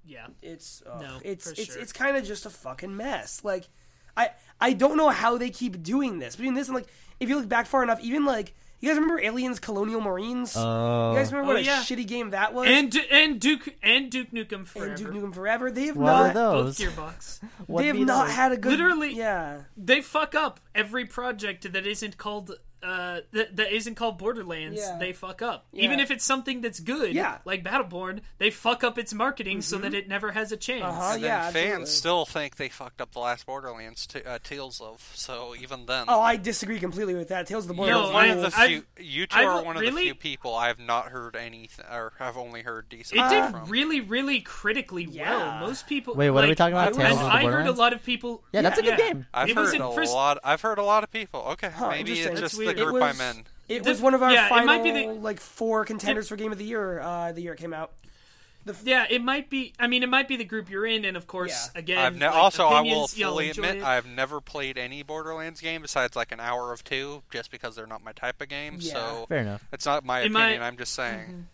yeah. 0.09 0.27
it's 0.41 0.83
ugh, 0.89 1.01
No, 1.01 1.17
it's 1.23 1.45
for 1.45 1.51
it's 1.61 1.73
sure. 1.73 1.81
it's 1.81 1.93
kind 1.93 2.17
of 2.17 2.25
just 2.25 2.45
a 2.45 2.49
fucking 2.49 2.95
mess. 2.95 3.41
Like 3.43 3.69
I 4.17 4.31
I 4.59 4.73
don't 4.73 4.97
know 4.97 5.09
how 5.09 5.37
they 5.37 5.49
keep 5.49 5.81
doing 5.83 6.19
this. 6.19 6.35
Between 6.35 6.53
this 6.55 6.67
and 6.67 6.75
like 6.75 6.87
if 7.19 7.29
you 7.29 7.35
look 7.37 7.47
back 7.47 7.67
far 7.67 7.83
enough, 7.83 7.99
even 8.01 8.25
like 8.25 8.53
you 8.81 8.87
guys 8.89 8.97
remember 8.97 9.21
Aliens 9.21 9.59
Colonial 9.59 9.99
Marines? 9.99 10.53
Oh, 10.55 11.11
you 11.11 11.17
guys 11.17 11.33
remember 11.33 11.51
Oh, 11.51 11.55
what 11.55 11.61
a 11.61 11.65
yeah. 11.65 11.81
shitty 11.81 12.07
game 12.07 12.29
that 12.29 12.53
was? 12.53 12.67
And 12.69 12.95
and 13.11 13.39
Duke 13.39 13.75
and 13.83 14.09
Duke 14.09 14.31
Nukem 14.31 14.65
Forever. 14.65 14.91
And 14.93 14.97
Duke 14.97 15.11
Nukem 15.13 15.35
Forever. 15.35 15.69
They 15.69 15.87
have 15.87 15.97
what 15.97 16.05
not 16.05 16.29
are 16.29 16.33
Both? 16.63 16.77
Gearbox. 16.77 17.39
They 17.67 17.87
have 17.87 17.97
not 17.99 18.27
those? 18.27 18.35
had 18.35 18.51
a 18.53 18.57
good 18.57 18.71
Literally- 18.71 19.15
yeah. 19.15 19.63
they 19.77 20.01
fuck 20.01 20.33
up 20.33 20.59
every 20.73 21.05
project 21.05 21.71
that 21.73 21.85
isn't 21.85 22.17
called 22.17 22.51
uh, 22.83 23.19
that, 23.33 23.55
that 23.57 23.71
isn't 23.73 23.95
called 23.95 24.17
Borderlands, 24.17 24.79
Yeah. 24.79 24.97
they 24.99 25.13
fuck 25.13 25.41
up. 25.41 25.67
Yeah. 25.71 25.83
Even 25.85 25.99
if 25.99 26.11
it's 26.11 26.23
something 26.23 26.61
that's 26.61 26.79
good, 26.79 27.13
Yeah. 27.13 27.39
like 27.45 27.63
Battleborn, 27.63 28.21
they 28.37 28.49
fuck 28.51 28.83
up 28.83 28.97
its 28.97 29.13
marketing 29.13 29.61
so 29.61 29.77
that 29.79 29.93
it 29.93 30.07
never 30.07 30.31
has 30.31 30.51
a 30.51 30.57
chance. 30.57 30.83
Uh-huh. 30.83 31.11
And 31.13 31.21
yeah, 31.21 31.27
then 31.27 31.45
absolutely. 31.47 31.71
fans 31.77 31.89
still 31.91 32.25
think 32.25 32.55
they 32.57 32.69
fucked 32.69 33.01
up 33.01 33.11
the 33.11 33.19
last 33.19 33.45
Borderlands 33.45 34.07
t- 34.07 34.21
uh, 34.23 34.39
Tales 34.43 34.79
of. 34.81 35.11
So 35.15 35.55
even 35.59 35.85
then, 35.85 36.05
Oh, 36.07 36.21
I 36.21 36.35
disagree 36.37 36.79
completely 36.79 37.15
with 37.15 37.29
that. 37.29 37.47
Tales 37.47 37.65
of 37.69 37.75
the 37.75 37.81
you're 37.83 37.87
No, 37.91 38.03
Borderlands. 38.11 38.13
one 38.13 38.23
I- 38.43 38.45
of 38.47 38.51
the 38.53 38.59
I've- 38.59 38.73
few. 38.97 39.03
You 39.05 39.27
2 39.27 39.35
I've- 39.37 39.45
are 39.45 39.63
one 39.63 39.77
of 39.77 39.83
the 39.83 39.91
few 39.91 40.15
people 40.15 40.55
I 40.55 40.67
have 40.67 40.79
not 40.79 41.09
heard 41.09 41.35
anything, 41.35 41.85
or 41.91 42.13
have 42.19 42.37
only 42.37 42.61
heard 42.61 42.87
decent. 42.89 43.19
It 43.19 43.29
things 43.29 43.45
did 43.45 43.51
from. 43.59 43.69
really, 43.69 44.01
really 44.01 44.39
critically 44.41 45.03
Yeah. 45.03 45.35
well. 45.59 45.67
Most 45.67 45.87
people. 45.87 46.15
Wait, 46.15 46.29
what 46.29 46.43
are 46.43 46.47
we 46.47 46.55
talking 46.55 46.73
about? 46.73 46.89
I, 46.89 46.91
Tales 46.91 46.99
and 46.99 47.11
of 47.19 47.19
the 47.19 47.25
I 47.33 47.43
heard 47.51 47.67
a 47.67 47.71
lot 47.71 47.93
of 47.93 48.03
people. 48.03 48.43
Yeah, 48.51 48.61
that's 48.61 48.79
a 48.79 48.83
good 48.83 48.97
game. 48.97 49.25
I've 49.33 49.49
it 49.49 49.55
was 49.55 49.69
heard 49.69 49.75
in 49.75 49.81
a 49.81 49.93
first- 49.93 50.13
lot. 50.13 50.37
I've 50.43 50.61
heard 50.61 50.77
a 50.77 50.83
lot 50.83 51.03
of 51.03 51.11
people. 51.11 51.41
Okay, 51.51 51.69
maybe 51.79 51.99
interesting. 52.11 52.31
it's 52.33 52.41
That's 52.41 52.53
just 52.53 52.59
the 52.77 52.83
weird. 52.85 52.95
It 52.95 53.01
I 53.03 53.07
was- 53.09 53.17
men. 53.17 53.45
It 53.67 53.83
The- 53.83 53.89
was 53.91 54.01
one 54.01 54.13
of 54.15 54.23
our 54.23 54.31
yeah, 54.31 54.47
it 54.47 54.49
final 54.49 54.65
might 54.65 54.83
be 54.83 54.91
the- 54.91 55.07
like 55.13 55.39
four 55.39 55.85
contenders 55.85 56.27
for 56.29 56.35
game 56.35 56.51
of 56.51 56.57
the 56.57 56.65
year. 56.65 56.99
Uh, 57.01 57.31
the 57.31 57.41
year 57.41 57.53
it 57.53 57.59
came 57.59 57.73
out. 57.73 57.91
Yeah, 58.83 59.05
it 59.09 59.23
might 59.23 59.49
be. 59.49 59.73
I 59.79 59.87
mean, 59.87 60.03
it 60.03 60.09
might 60.09 60.27
be 60.27 60.35
the 60.35 60.43
group 60.43 60.69
you're 60.69 60.85
in, 60.85 61.03
and 61.05 61.17
of 61.17 61.25
course, 61.25 61.69
Yeah. 61.73 61.79
again, 61.79 61.97
I've 61.97 62.15
ne- 62.15 62.27
like, 62.27 62.35
also, 62.35 62.67
I 62.67 62.81
will 62.81 63.07
fully 63.07 63.49
admit, 63.49 63.77
it. 63.77 63.83
I've 63.83 64.05
never 64.05 64.41
played 64.41 64.77
any 64.77 65.01
Borderlands 65.01 65.59
game 65.61 65.81
besides 65.81 66.15
like 66.15 66.31
an 66.31 66.39
hour 66.39 66.71
of 66.71 66.83
two, 66.83 67.23
just 67.31 67.49
because 67.49 67.75
they're 67.75 67.87
not 67.87 68.03
my 68.03 68.11
type 68.11 68.41
of 68.41 68.49
game. 68.49 68.77
Yeah. 68.79 68.93
So 68.93 69.25
Fair 69.29 69.39
enough. 69.39 69.63
it's 69.71 69.85
not 69.87 70.03
my 70.05 70.21
In 70.21 70.31
my- 70.33 70.41
opinion. 70.49 70.61
I'm 70.63 70.77
just 70.77 70.93
saying. 70.93 71.47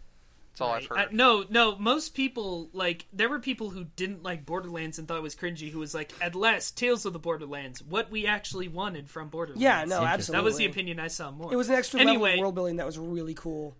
That's 0.58 0.62
all 0.62 0.72
I've 0.72 0.86
heard. 0.86 0.98
Uh, 0.98 1.06
no, 1.12 1.44
no. 1.50 1.76
Most 1.78 2.14
people 2.14 2.70
like 2.72 3.08
there 3.12 3.28
were 3.28 3.40
people 3.40 3.72
who 3.72 3.84
didn't 3.98 4.24
like 4.24 4.46
Borderlands 4.46 4.98
and 4.98 5.06
thought 5.06 5.18
it 5.18 5.24
was 5.24 5.36
cringy. 5.36 5.70
Who 5.70 5.80
was 5.80 5.94
like, 5.94 6.14
"At 6.22 6.34
last, 6.34 6.78
Tales 6.78 7.06
of 7.06 7.12
the 7.12 7.20
Borderlands, 7.20 7.84
what 7.84 8.10
we 8.10 8.26
actually 8.26 8.70
wanted 8.70 9.10
from 9.10 9.28
Borderlands." 9.28 9.62
Yeah, 9.62 9.84
no, 9.84 10.02
absolutely. 10.02 10.40
that 10.42 10.46
was 10.46 10.56
the 10.56 10.66
opinion 10.66 10.98
I 11.00 11.08
saw 11.10 11.30
more. 11.30 11.52
It 11.52 11.58
was 11.58 11.68
an 11.68 11.76
extra 11.76 12.00
anyway, 12.00 12.30
level 12.30 12.34
of 12.34 12.40
world 12.40 12.56
building 12.56 12.76
that 12.78 12.86
was 12.86 12.98
really 12.98 13.34
cool. 13.34 13.76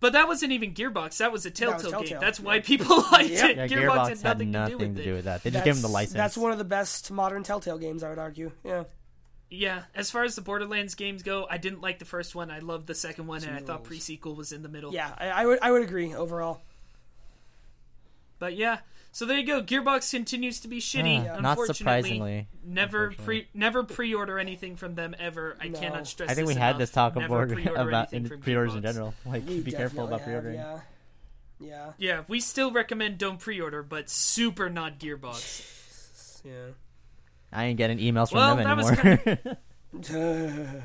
but 0.00 0.14
that 0.14 0.26
wasn't 0.28 0.52
even 0.52 0.72
Gearbox. 0.72 1.18
That 1.18 1.30
was 1.30 1.44
a 1.44 1.50
was 1.50 1.58
Telltale, 1.58 1.80
game. 1.82 1.90
Telltale, 1.90 2.20
That's 2.20 2.38
yeah. 2.40 2.44
why 2.46 2.60
people 2.60 2.96
liked 3.12 3.28
Yep. 3.28 3.50
it. 3.50 3.56
Yeah, 3.58 3.66
Gearbox, 3.66 3.90
Gearbox 3.90 4.22
had 4.22 4.48
nothing, 4.48 4.52
to 4.52 5.02
do 5.02 5.12
with 5.12 5.18
it. 5.18 5.24
that. 5.24 5.42
They 5.42 5.50
just 5.50 5.54
That's, 5.62 5.64
gave 5.66 5.76
him 5.76 5.82
the 5.82 5.88
license. 5.88 6.14
That's 6.14 6.38
one 6.38 6.52
of 6.52 6.58
the 6.58 6.64
best 6.64 7.10
modern 7.10 7.42
Telltale 7.42 7.76
games, 7.78 8.02
I 8.02 8.08
would 8.08 8.18
argue. 8.18 8.52
Yeah. 8.64 8.84
Yeah, 9.50 9.84
as 9.94 10.10
far 10.10 10.24
as 10.24 10.34
the 10.36 10.42
Borderlands 10.42 10.94
games 10.94 11.22
go, 11.22 11.46
I 11.48 11.56
didn't 11.56 11.80
like 11.80 11.98
the 11.98 12.04
first 12.04 12.34
one. 12.34 12.50
I 12.50 12.58
loved 12.58 12.86
the 12.86 12.94
second 12.94 13.26
one, 13.26 13.42
and 13.44 13.54
I 13.56 13.60
thought 13.60 13.78
rules. 13.78 13.88
pre-sequel 13.88 14.34
was 14.34 14.52
in 14.52 14.62
the 14.62 14.68
middle. 14.68 14.92
Yeah, 14.92 15.10
I, 15.16 15.28
I 15.30 15.46
would 15.46 15.58
I 15.62 15.70
would 15.72 15.82
agree 15.82 16.14
overall. 16.14 16.60
But 18.38 18.56
yeah, 18.56 18.78
so 19.10 19.24
there 19.24 19.38
you 19.38 19.46
go. 19.46 19.62
Gearbox 19.62 20.10
continues 20.10 20.60
to 20.60 20.68
be 20.68 20.80
shitty. 20.80 21.20
Ah, 21.20 21.40
not 21.40 21.58
unfortunately. 21.58 21.74
surprisingly. 21.74 22.48
Never 22.62 23.06
Unfortunately. 23.06 23.40
pre 23.42 23.48
never 23.60 23.82
pre-order 23.84 24.38
anything 24.38 24.76
from 24.76 24.94
them 24.94 25.14
ever. 25.18 25.56
I 25.60 25.68
No. 25.68 25.80
cannot 25.80 26.06
stress. 26.06 26.30
I 26.30 26.34
think 26.34 26.46
we 26.46 26.54
this 26.54 26.60
had 26.60 26.68
enough. 26.70 26.78
this 26.80 26.90
talk 26.90 27.16
Never 27.16 27.42
about 27.44 27.54
pre-order 27.56 27.80
about 27.88 28.12
in, 28.12 28.28
pre-orders 28.28 28.74
in 28.74 28.82
general. 28.82 29.14
Like, 29.26 29.46
We 29.48 29.60
be 29.60 29.72
careful 29.72 30.04
about 30.04 30.18
definitely 30.20 30.50
pre-ordering. 30.50 30.54
Yeah. 30.56 30.80
Yeah. 31.60 31.92
Yeah, 31.98 32.22
we 32.28 32.38
still 32.40 32.70
recommend 32.70 33.18
don't 33.18 33.40
pre-order, 33.40 33.82
but 33.82 34.08
super 34.10 34.68
not 34.70 34.98
Gearbox. 35.00 35.74
Yeah. 36.44 36.52
I 37.52 37.64
ain't 37.66 37.78
getting 37.78 37.98
emails 37.98 38.30
from 38.30 38.38
Well, 38.38 38.56
them 38.56 38.64
that 38.64 38.76
was 38.76 38.90
anymore. 38.98 40.84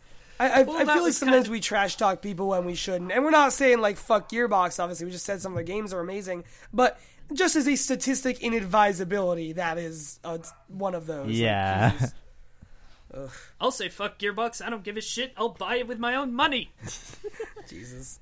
I, 0.40 0.48
I, 0.60 0.62
Well, 0.62 0.76
I 0.76 0.84
that 0.84 0.94
feel 0.94 1.02
like 1.04 1.12
sometimes 1.12 1.34
kind 1.36 1.46
of- 1.46 1.48
we 1.50 1.60
trash 1.60 1.96
talk 1.96 2.22
people 2.22 2.48
when 2.48 2.64
we 2.64 2.74
shouldn't, 2.74 3.12
and 3.12 3.22
we're 3.24 3.30
not 3.30 3.52
saying 3.52 3.80
like 3.80 3.96
fuck 3.96 4.28
Gearbox. 4.30 4.82
Obviously, 4.82 5.06
we 5.06 5.12
just 5.12 5.24
said 5.24 5.40
some 5.40 5.52
of 5.52 5.56
their 5.56 5.64
games 5.64 5.92
are 5.92 6.00
amazing, 6.00 6.44
but 6.72 6.98
just 7.32 7.56
as 7.56 7.68
a 7.68 7.76
statistic 7.76 8.42
in 8.42 8.52
advisability, 8.54 9.52
that 9.52 9.78
is 9.78 10.18
uh, 10.24 10.38
one 10.68 10.94
of 10.94 11.06
those. 11.06 11.30
Yeah. 11.30 11.92
Jesus. 11.92 12.14
I'll 13.60 13.70
say 13.70 13.88
fuck 13.88 14.18
Gearbox. 14.18 14.60
I 14.64 14.70
don't 14.70 14.82
give 14.82 14.96
a 14.96 15.00
shit. 15.00 15.32
I'll 15.36 15.50
buy 15.50 15.76
it 15.76 15.86
with 15.86 16.00
my 16.00 16.16
own 16.16 16.34
money. 16.34 16.72
Jesus. 17.68 18.18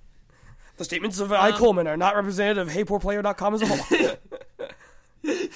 The 0.76 0.84
statements 0.84 1.18
of 1.18 1.32
I. 1.32 1.52
Coleman 1.52 1.86
are 1.86 1.96
not 1.96 2.14
representative 2.14 2.68
of 2.68 2.74
HeyPoorPlayer.com 2.74 3.54
as 3.54 3.62
a 3.62 3.66
whole. 3.66 4.16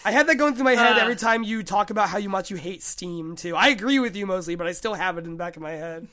I 0.05 0.11
had 0.13 0.27
that 0.29 0.37
going 0.37 0.55
through 0.55 0.65
my 0.65 0.75
head 0.77 0.97
Uh. 0.97 1.01
every 1.01 1.17
time 1.17 1.43
you 1.43 1.63
talk 1.63 1.91
about 1.91 2.09
how 2.09 2.19
you 2.19 2.29
much 2.29 2.51
you 2.51 2.57
hate 2.57 2.83
Steam 2.83 3.37
too. 3.37 3.57
I 3.57 3.69
agree 3.69 3.99
with 3.99 4.15
you 4.17 4.27
mostly, 4.27 4.55
but 4.55 4.67
I 4.67 4.73
still 4.73 4.95
have 4.95 5.19
it 5.19 5.25
in 5.25 5.33
the 5.33 5.37
back 5.37 5.57
of 5.57 5.63
my 5.63 5.73
head. 5.73 6.07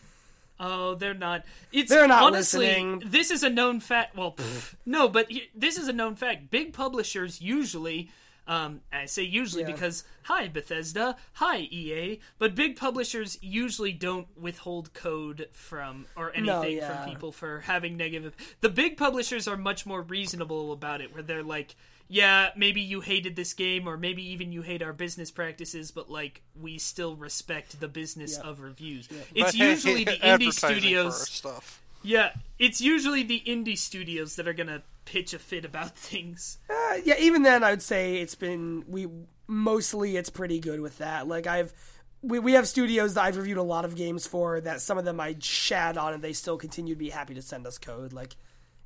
Oh, 0.59 0.95
they're 0.95 1.13
not. 1.15 1.43
It's 1.71 1.89
They're 1.89 2.07
not 2.07 2.23
honestly. 2.23 2.67
listening. 2.67 3.03
This 3.05 3.31
is 3.31 3.43
a 3.43 3.49
known 3.49 3.79
fact. 3.79 4.15
Well, 4.15 4.33
pff, 4.33 4.75
no, 4.85 5.09
but 5.09 5.29
this 5.55 5.77
is 5.77 5.87
a 5.87 5.93
known 5.93 6.15
fact. 6.15 6.49
Big 6.51 6.73
publishers 6.73 7.41
usually. 7.41 8.09
Um, 8.45 8.81
I 8.91 9.05
say 9.05 9.23
usually 9.23 9.63
Yeah. 9.63 9.71
because 9.71 10.03
hi 10.23 10.49
Bethesda, 10.49 11.15
hi 11.33 11.59
EA, 11.59 12.19
but 12.39 12.55
big 12.55 12.75
publishers 12.75 13.37
usually 13.41 13.93
don't 13.93 14.27
withhold 14.37 14.93
code 14.93 15.47
from 15.53 16.05
or 16.17 16.31
anything 16.35 16.77
yeah. 16.77 17.03
from 17.03 17.09
people 17.09 17.31
for 17.31 17.61
having 17.61 17.95
negative. 17.95 18.35
The 18.59 18.67
big 18.69 18.97
publishers 18.97 19.47
are 19.47 19.55
much 19.57 19.85
more 19.85 20.01
reasonable 20.01 20.73
about 20.73 20.99
it, 20.99 21.13
where 21.13 21.23
they're 21.23 21.41
like, 21.43 21.75
yeah, 22.07 22.49
maybe 22.55 22.81
you 22.81 23.01
hated 23.01 23.35
this 23.35 23.53
game, 23.53 23.87
or 23.87 23.97
maybe 23.97 24.23
even 24.31 24.51
you 24.51 24.61
hate 24.61 24.81
our 24.81 24.93
business 24.93 25.31
practices, 25.31 25.91
but 25.91 26.09
like 26.09 26.41
we 26.59 26.77
still 26.77 27.15
respect 27.15 27.79
the 27.79 27.87
business 27.87 28.37
Yeah. 28.41 28.49
of 28.49 28.59
reviews. 28.59 29.07
But 29.07 29.17
It's 29.35 29.53
hey, 29.55 29.69
usually 29.71 30.03
the 30.03 30.11
indie 30.11 30.23
advertising 30.23 30.59
for 30.59 30.65
our 30.67 30.79
studios. 31.11 31.29
stuff. 31.29 31.81
Yeah, 32.03 32.33
it's 32.59 32.81
usually 32.81 33.23
the 33.23 33.41
indie 33.47 33.77
studios 33.77 34.35
that 34.35 34.47
are 34.47 34.53
gonna 34.53 34.83
pitch 35.05 35.33
a 35.33 35.39
fit 35.39 35.65
about 35.65 35.95
things. 35.97 36.57
Uh, 36.69 36.97
yeah, 37.05 37.15
even 37.19 37.43
then, 37.43 37.63
I 37.63 37.71
would 37.71 37.81
say 37.81 38.17
it's 38.17 38.35
been 38.35 38.83
we 38.87 39.07
mostly 39.47 40.17
it's 40.17 40.29
pretty 40.29 40.59
good 40.59 40.81
with 40.81 40.97
that. 40.99 41.27
Like 41.27 41.47
I've 41.47 41.73
we 42.21 42.39
we 42.39 42.53
have 42.53 42.67
studios 42.67 43.13
that 43.15 43.23
I've 43.23 43.37
reviewed 43.37 43.57
a 43.57 43.63
lot 43.63 43.85
of 43.85 43.95
games 43.95 44.27
for 44.27 44.61
that 44.61 44.81
some 44.81 44.97
of 44.97 45.05
them 45.05 45.19
I 45.19 45.35
shad 45.39 45.97
on 45.97 46.13
and 46.13 46.23
they 46.23 46.33
still 46.33 46.57
continue 46.57 46.93
to 46.93 46.99
be 46.99 47.09
happy 47.09 47.33
to 47.35 47.41
send 47.41 47.65
us 47.67 47.77
code. 47.77 48.13
Like 48.13 48.35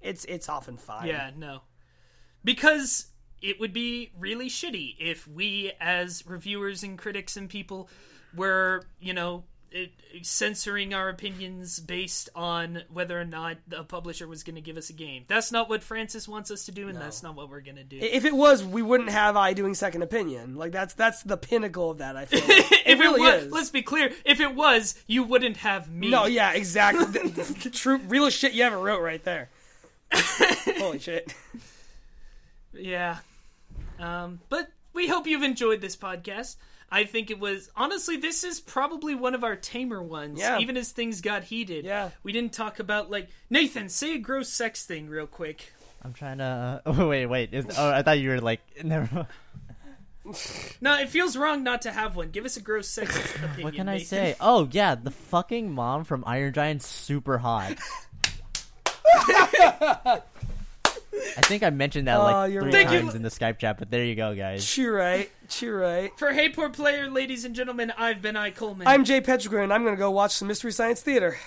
it's 0.01 0.23
it's 0.25 0.47
often 0.49 0.77
fine. 0.77 1.07
Yeah, 1.07 1.31
no. 1.35 1.61
Because 2.47 3.07
it 3.41 3.59
would 3.59 3.73
be 3.73 4.11
really 4.17 4.47
shitty 4.47 4.95
if 4.99 5.27
we, 5.27 5.73
as 5.81 6.25
reviewers 6.25 6.81
and 6.81 6.97
critics 6.97 7.35
and 7.35 7.49
people, 7.49 7.89
were, 8.33 8.85
you 9.01 9.13
know, 9.13 9.43
it, 9.69 9.91
censoring 10.21 10.93
our 10.93 11.09
opinions 11.09 11.77
based 11.77 12.29
on 12.35 12.83
whether 12.89 13.19
or 13.19 13.25
not 13.25 13.57
the 13.67 13.83
publisher 13.83 14.29
was 14.29 14.43
going 14.43 14.55
to 14.55 14.61
give 14.61 14.77
us 14.77 14.89
a 14.89 14.93
game. 14.93 15.25
That's 15.27 15.51
not 15.51 15.67
what 15.67 15.83
Francis 15.83 16.25
wants 16.25 16.49
us 16.49 16.63
to 16.67 16.71
do, 16.71 16.87
and 16.87 16.97
that's 16.97 17.21
not 17.21 17.35
what 17.35 17.49
we're 17.49 17.59
going 17.59 17.75
to 17.75 17.83
do. 17.83 17.99
If 18.01 18.23
it 18.23 18.33
was, 18.33 18.63
we 18.63 18.81
wouldn't 18.81 19.09
have 19.09 19.35
I 19.35 19.51
doing 19.51 19.73
second 19.73 20.03
opinion. 20.03 20.55
Like 20.55 20.71
that's 20.71 20.93
that's 20.93 21.21
the 21.23 21.35
pinnacle 21.35 21.91
of 21.91 21.97
that. 21.97 22.15
I 22.15 22.23
feel. 22.23 22.39
Like. 22.39 22.49
if 22.71 22.87
it 22.87 22.99
really 22.99 23.19
was, 23.19 23.43
is. 23.43 23.51
let's 23.51 23.71
be 23.71 23.81
clear. 23.81 24.13
If 24.23 24.39
it 24.39 24.55
was, 24.55 24.95
you 25.05 25.23
wouldn't 25.23 25.57
have 25.57 25.91
me. 25.91 26.09
No, 26.09 26.27
yeah, 26.27 26.53
exactly. 26.53 27.05
The- 27.07 27.57
the 27.63 27.69
True, 27.69 27.97
real 28.07 28.29
shit 28.29 28.53
you 28.53 28.63
ever 28.63 28.77
wrote 28.77 29.01
right 29.01 29.23
there. 29.25 29.49
Holy 30.77 30.99
shit. 30.99 31.33
Yeah. 32.79 33.17
Um, 33.99 34.39
but 34.49 34.67
we 34.93 35.07
hope 35.07 35.27
you've 35.27 35.43
enjoyed 35.43 35.81
this 35.81 35.95
podcast. 35.95 36.55
I 36.89 37.03
think 37.03 37.29
it 37.31 37.39
was 37.39 37.69
honestly 37.75 38.15
this 38.17 38.43
is 38.45 38.59
probably 38.61 39.13
one 39.13 39.35
of 39.35 39.43
our 39.43 39.55
tamer 39.55 40.01
ones. 40.01 40.39
Yeah. 40.39 40.59
Even 40.59 40.77
as 40.77 40.91
things 40.91 41.21
got 41.21 41.43
heated. 41.43 41.83
Yeah. 41.85 42.11
We 42.23 42.31
didn't 42.31 42.53
talk 42.53 42.79
about 42.79 43.09
like 43.11 43.27
Nathan, 43.49 43.89
say 43.89 44.15
a 44.15 44.19
gross 44.19 44.49
sex 44.49 44.85
thing 44.85 45.09
real 45.09 45.27
quick. 45.27 45.73
I'm 46.03 46.13
trying 46.13 46.37
to. 46.37 46.81
Oh, 46.85 47.07
wait, 47.09 47.25
wait. 47.25 47.53
Is, 47.53 47.65
oh, 47.77 47.89
I 47.91 48.03
thought 48.03 48.19
you 48.19 48.29
were 48.29 48.39
like. 48.39 48.61
Never. 48.83 49.13
mind. 49.13 49.27
No, 50.81 50.97
it 50.99 51.07
feels 51.09 51.37
wrong 51.37 51.63
not 51.63 51.83
to 51.83 51.91
have 51.91 52.15
one. 52.17 52.31
Give 52.31 52.43
us 52.45 52.57
a 52.57 52.61
gross 52.61 52.87
sex 52.87 53.15
opinion. 53.35 53.63
What 53.63 53.73
can 53.75 53.87
I 53.89 53.93
Nathan. 53.93 54.07
say? 54.07 54.35
Oh 54.39 54.67
yeah, 54.71 54.95
the 54.95 55.11
fucking 55.11 55.71
mom 55.71 56.03
from 56.03 56.23
Iron 56.27 56.53
Giant's 56.53 56.85
super 56.87 57.37
hot. 57.37 57.77
I 61.13 61.41
think 61.41 61.63
I 61.63 61.69
mentioned 61.69 62.07
that 62.07 62.17
Oh, 62.17 62.23
like 62.23 62.53
you're 62.53 62.61
three 62.63 62.73
right. 62.73 62.87
Times 62.87 63.15
in 63.15 63.21
the 63.21 63.29
Skype 63.29 63.59
chat, 63.59 63.77
but 63.79 63.89
there 63.89 64.03
you 64.03 64.15
go, 64.15 64.35
guys. 64.35 64.65
Cheer 64.65 64.95
right. 64.97 65.31
Cheer 65.49 65.79
right. 65.81 66.11
For 66.17 66.33
Hey 66.33 66.49
Poor 66.49 66.69
Player, 66.69 67.09
ladies 67.09 67.45
and 67.45 67.55
gentlemen, 67.55 67.91
I've 67.97 68.21
been 68.21 68.35
I 68.35 68.51
Coleman. 68.51 68.87
I'm 68.87 69.03
Jay 69.03 69.21
Petrequin. 69.21 69.71
I'm 69.71 69.83
gonna 69.83 69.95
go 69.97 70.11
watch 70.11 70.31
some 70.33 70.47
Mystery 70.47 70.71
Science 70.71 71.01
Theater. 71.01 71.37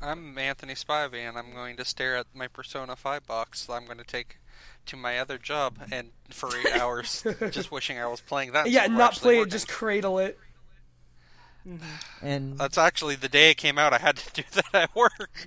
I'm 0.00 0.36
Anthony 0.36 0.74
Spivey, 0.74 1.28
and 1.28 1.38
I'm 1.38 1.52
going 1.52 1.76
to 1.76 1.84
stare 1.84 2.16
at 2.16 2.26
my 2.34 2.48
Persona 2.48 2.96
5 2.96 3.24
box 3.24 3.66
that 3.66 3.74
I'm 3.74 3.84
going 3.84 3.98
to 3.98 4.04
take 4.04 4.38
to 4.86 4.96
my 4.96 5.18
other 5.20 5.38
job 5.38 5.78
and 5.92 6.10
for 6.28 6.48
eight 6.56 6.72
hours, 6.80 7.24
just 7.52 7.70
wishing 7.70 8.00
I 8.00 8.06
was 8.08 8.20
playing 8.20 8.50
that. 8.50 8.68
Yeah, 8.68 8.80
instead 8.80 8.90
of 8.92 8.98
not 8.98 9.12
actually 9.12 9.34
play 9.36 9.42
it, 9.42 9.50
just 9.50 9.68
cradle 9.68 10.18
it. 10.18 10.38
And 12.20 12.58
That's 12.58 12.78
actually 12.78 13.14
the 13.14 13.28
day 13.28 13.50
it 13.52 13.56
came 13.58 13.78
out. 13.78 13.92
I 13.92 13.98
had 13.98 14.16
to 14.16 14.42
do 14.42 14.48
that 14.72 14.74
at 14.74 14.94
work. 14.96 15.46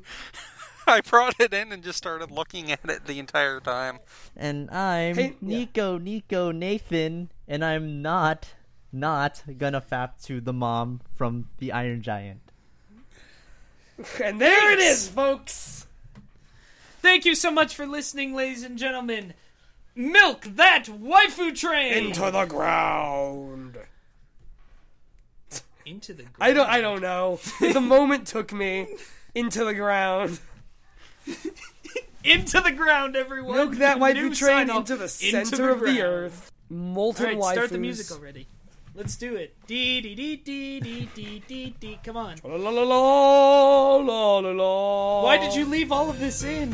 I 0.88 1.02
brought 1.02 1.40
it 1.40 1.54
in 1.54 1.72
and 1.72 1.84
just 1.84 1.98
started 1.98 2.32
looking 2.32 2.72
at 2.72 2.80
it 2.90 3.06
the 3.06 3.20
entire 3.20 3.60
time. 3.60 4.00
and 4.36 4.70
I'm 4.70 5.16
Hey, 5.16 5.36
yeah. 5.42 5.58
Nico 5.58 5.98
Nico 5.98 6.52
Nathan, 6.52 7.32
and 7.48 7.64
I'm 7.66 8.02
not 8.02 8.50
not 8.92 9.44
gonna 9.58 9.82
fap 9.82 10.24
to 10.26 10.40
the 10.40 10.54
mom 10.54 11.02
from 11.16 11.50
the 11.58 11.72
Iron 11.72 12.02
Giant. 12.02 12.42
And 14.24 14.42
there 14.42 14.74
it 14.74 14.80
Thanks. 14.80 15.04
is, 15.04 15.08
folks. 15.10 15.88
Thank 17.02 17.24
you 17.24 17.34
so 17.36 17.50
much 17.50 17.74
for 17.76 17.86
listening, 17.86 18.34
ladies 18.34 18.64
and 18.64 18.78
gentlemen. 18.78 19.34
Milk 19.96 20.42
that 20.56 20.86
waifu 20.86 21.56
train. 21.56 22.08
Into 22.08 22.30
the 22.30 22.46
ground. 22.46 23.78
Into 25.86 26.14
the 26.14 26.24
ground. 26.24 26.36
I 26.42 26.52
don't. 26.52 26.68
I 26.70 26.82
don't 26.82 27.02
know. 27.02 27.40
the 27.62 27.80
moment 27.80 28.28
took 28.28 28.52
me 28.52 28.88
into 29.34 29.64
the 29.64 29.74
ground. 29.74 30.40
Into 32.24 32.60
the 32.60 32.72
ground, 32.72 33.16
everyone. 33.16 33.56
Milk 33.56 33.76
that 33.76 33.98
waifu 33.98 34.36
train 34.36 34.70
into 34.70 34.96
the 34.96 35.04
Into 35.04 35.46
center 35.46 35.70
of 35.70 35.80
the 35.82 36.02
earth. 36.02 36.52
Molten 36.70 37.26
All 37.26 37.32
right, 37.32 37.38
waifus. 37.40 37.52
start 37.54 37.70
the 37.70 37.78
music 37.78 38.12
already. 38.18 38.48
Let's 38.96 39.16
do 39.16 39.36
it. 39.36 39.54
Dee 39.68 40.02
dee 40.02 40.16
dee 40.16 40.38
dee 40.38 40.80
dee 40.80 41.10
dee 41.14 41.44
dee 41.48 41.76
dee. 41.80 42.00
Come 42.04 42.18
on. 42.18 42.36
La 42.44 42.56
la 42.56 42.70
la 42.70 42.82
la 42.82 44.40
la 44.40 44.52
la. 44.52 45.24
Why 45.24 45.38
did 45.38 45.54
you 45.54 45.66
leave 45.66 45.92
all 45.92 46.10
of 46.10 46.20
this 46.20 46.44
in? 46.44 46.74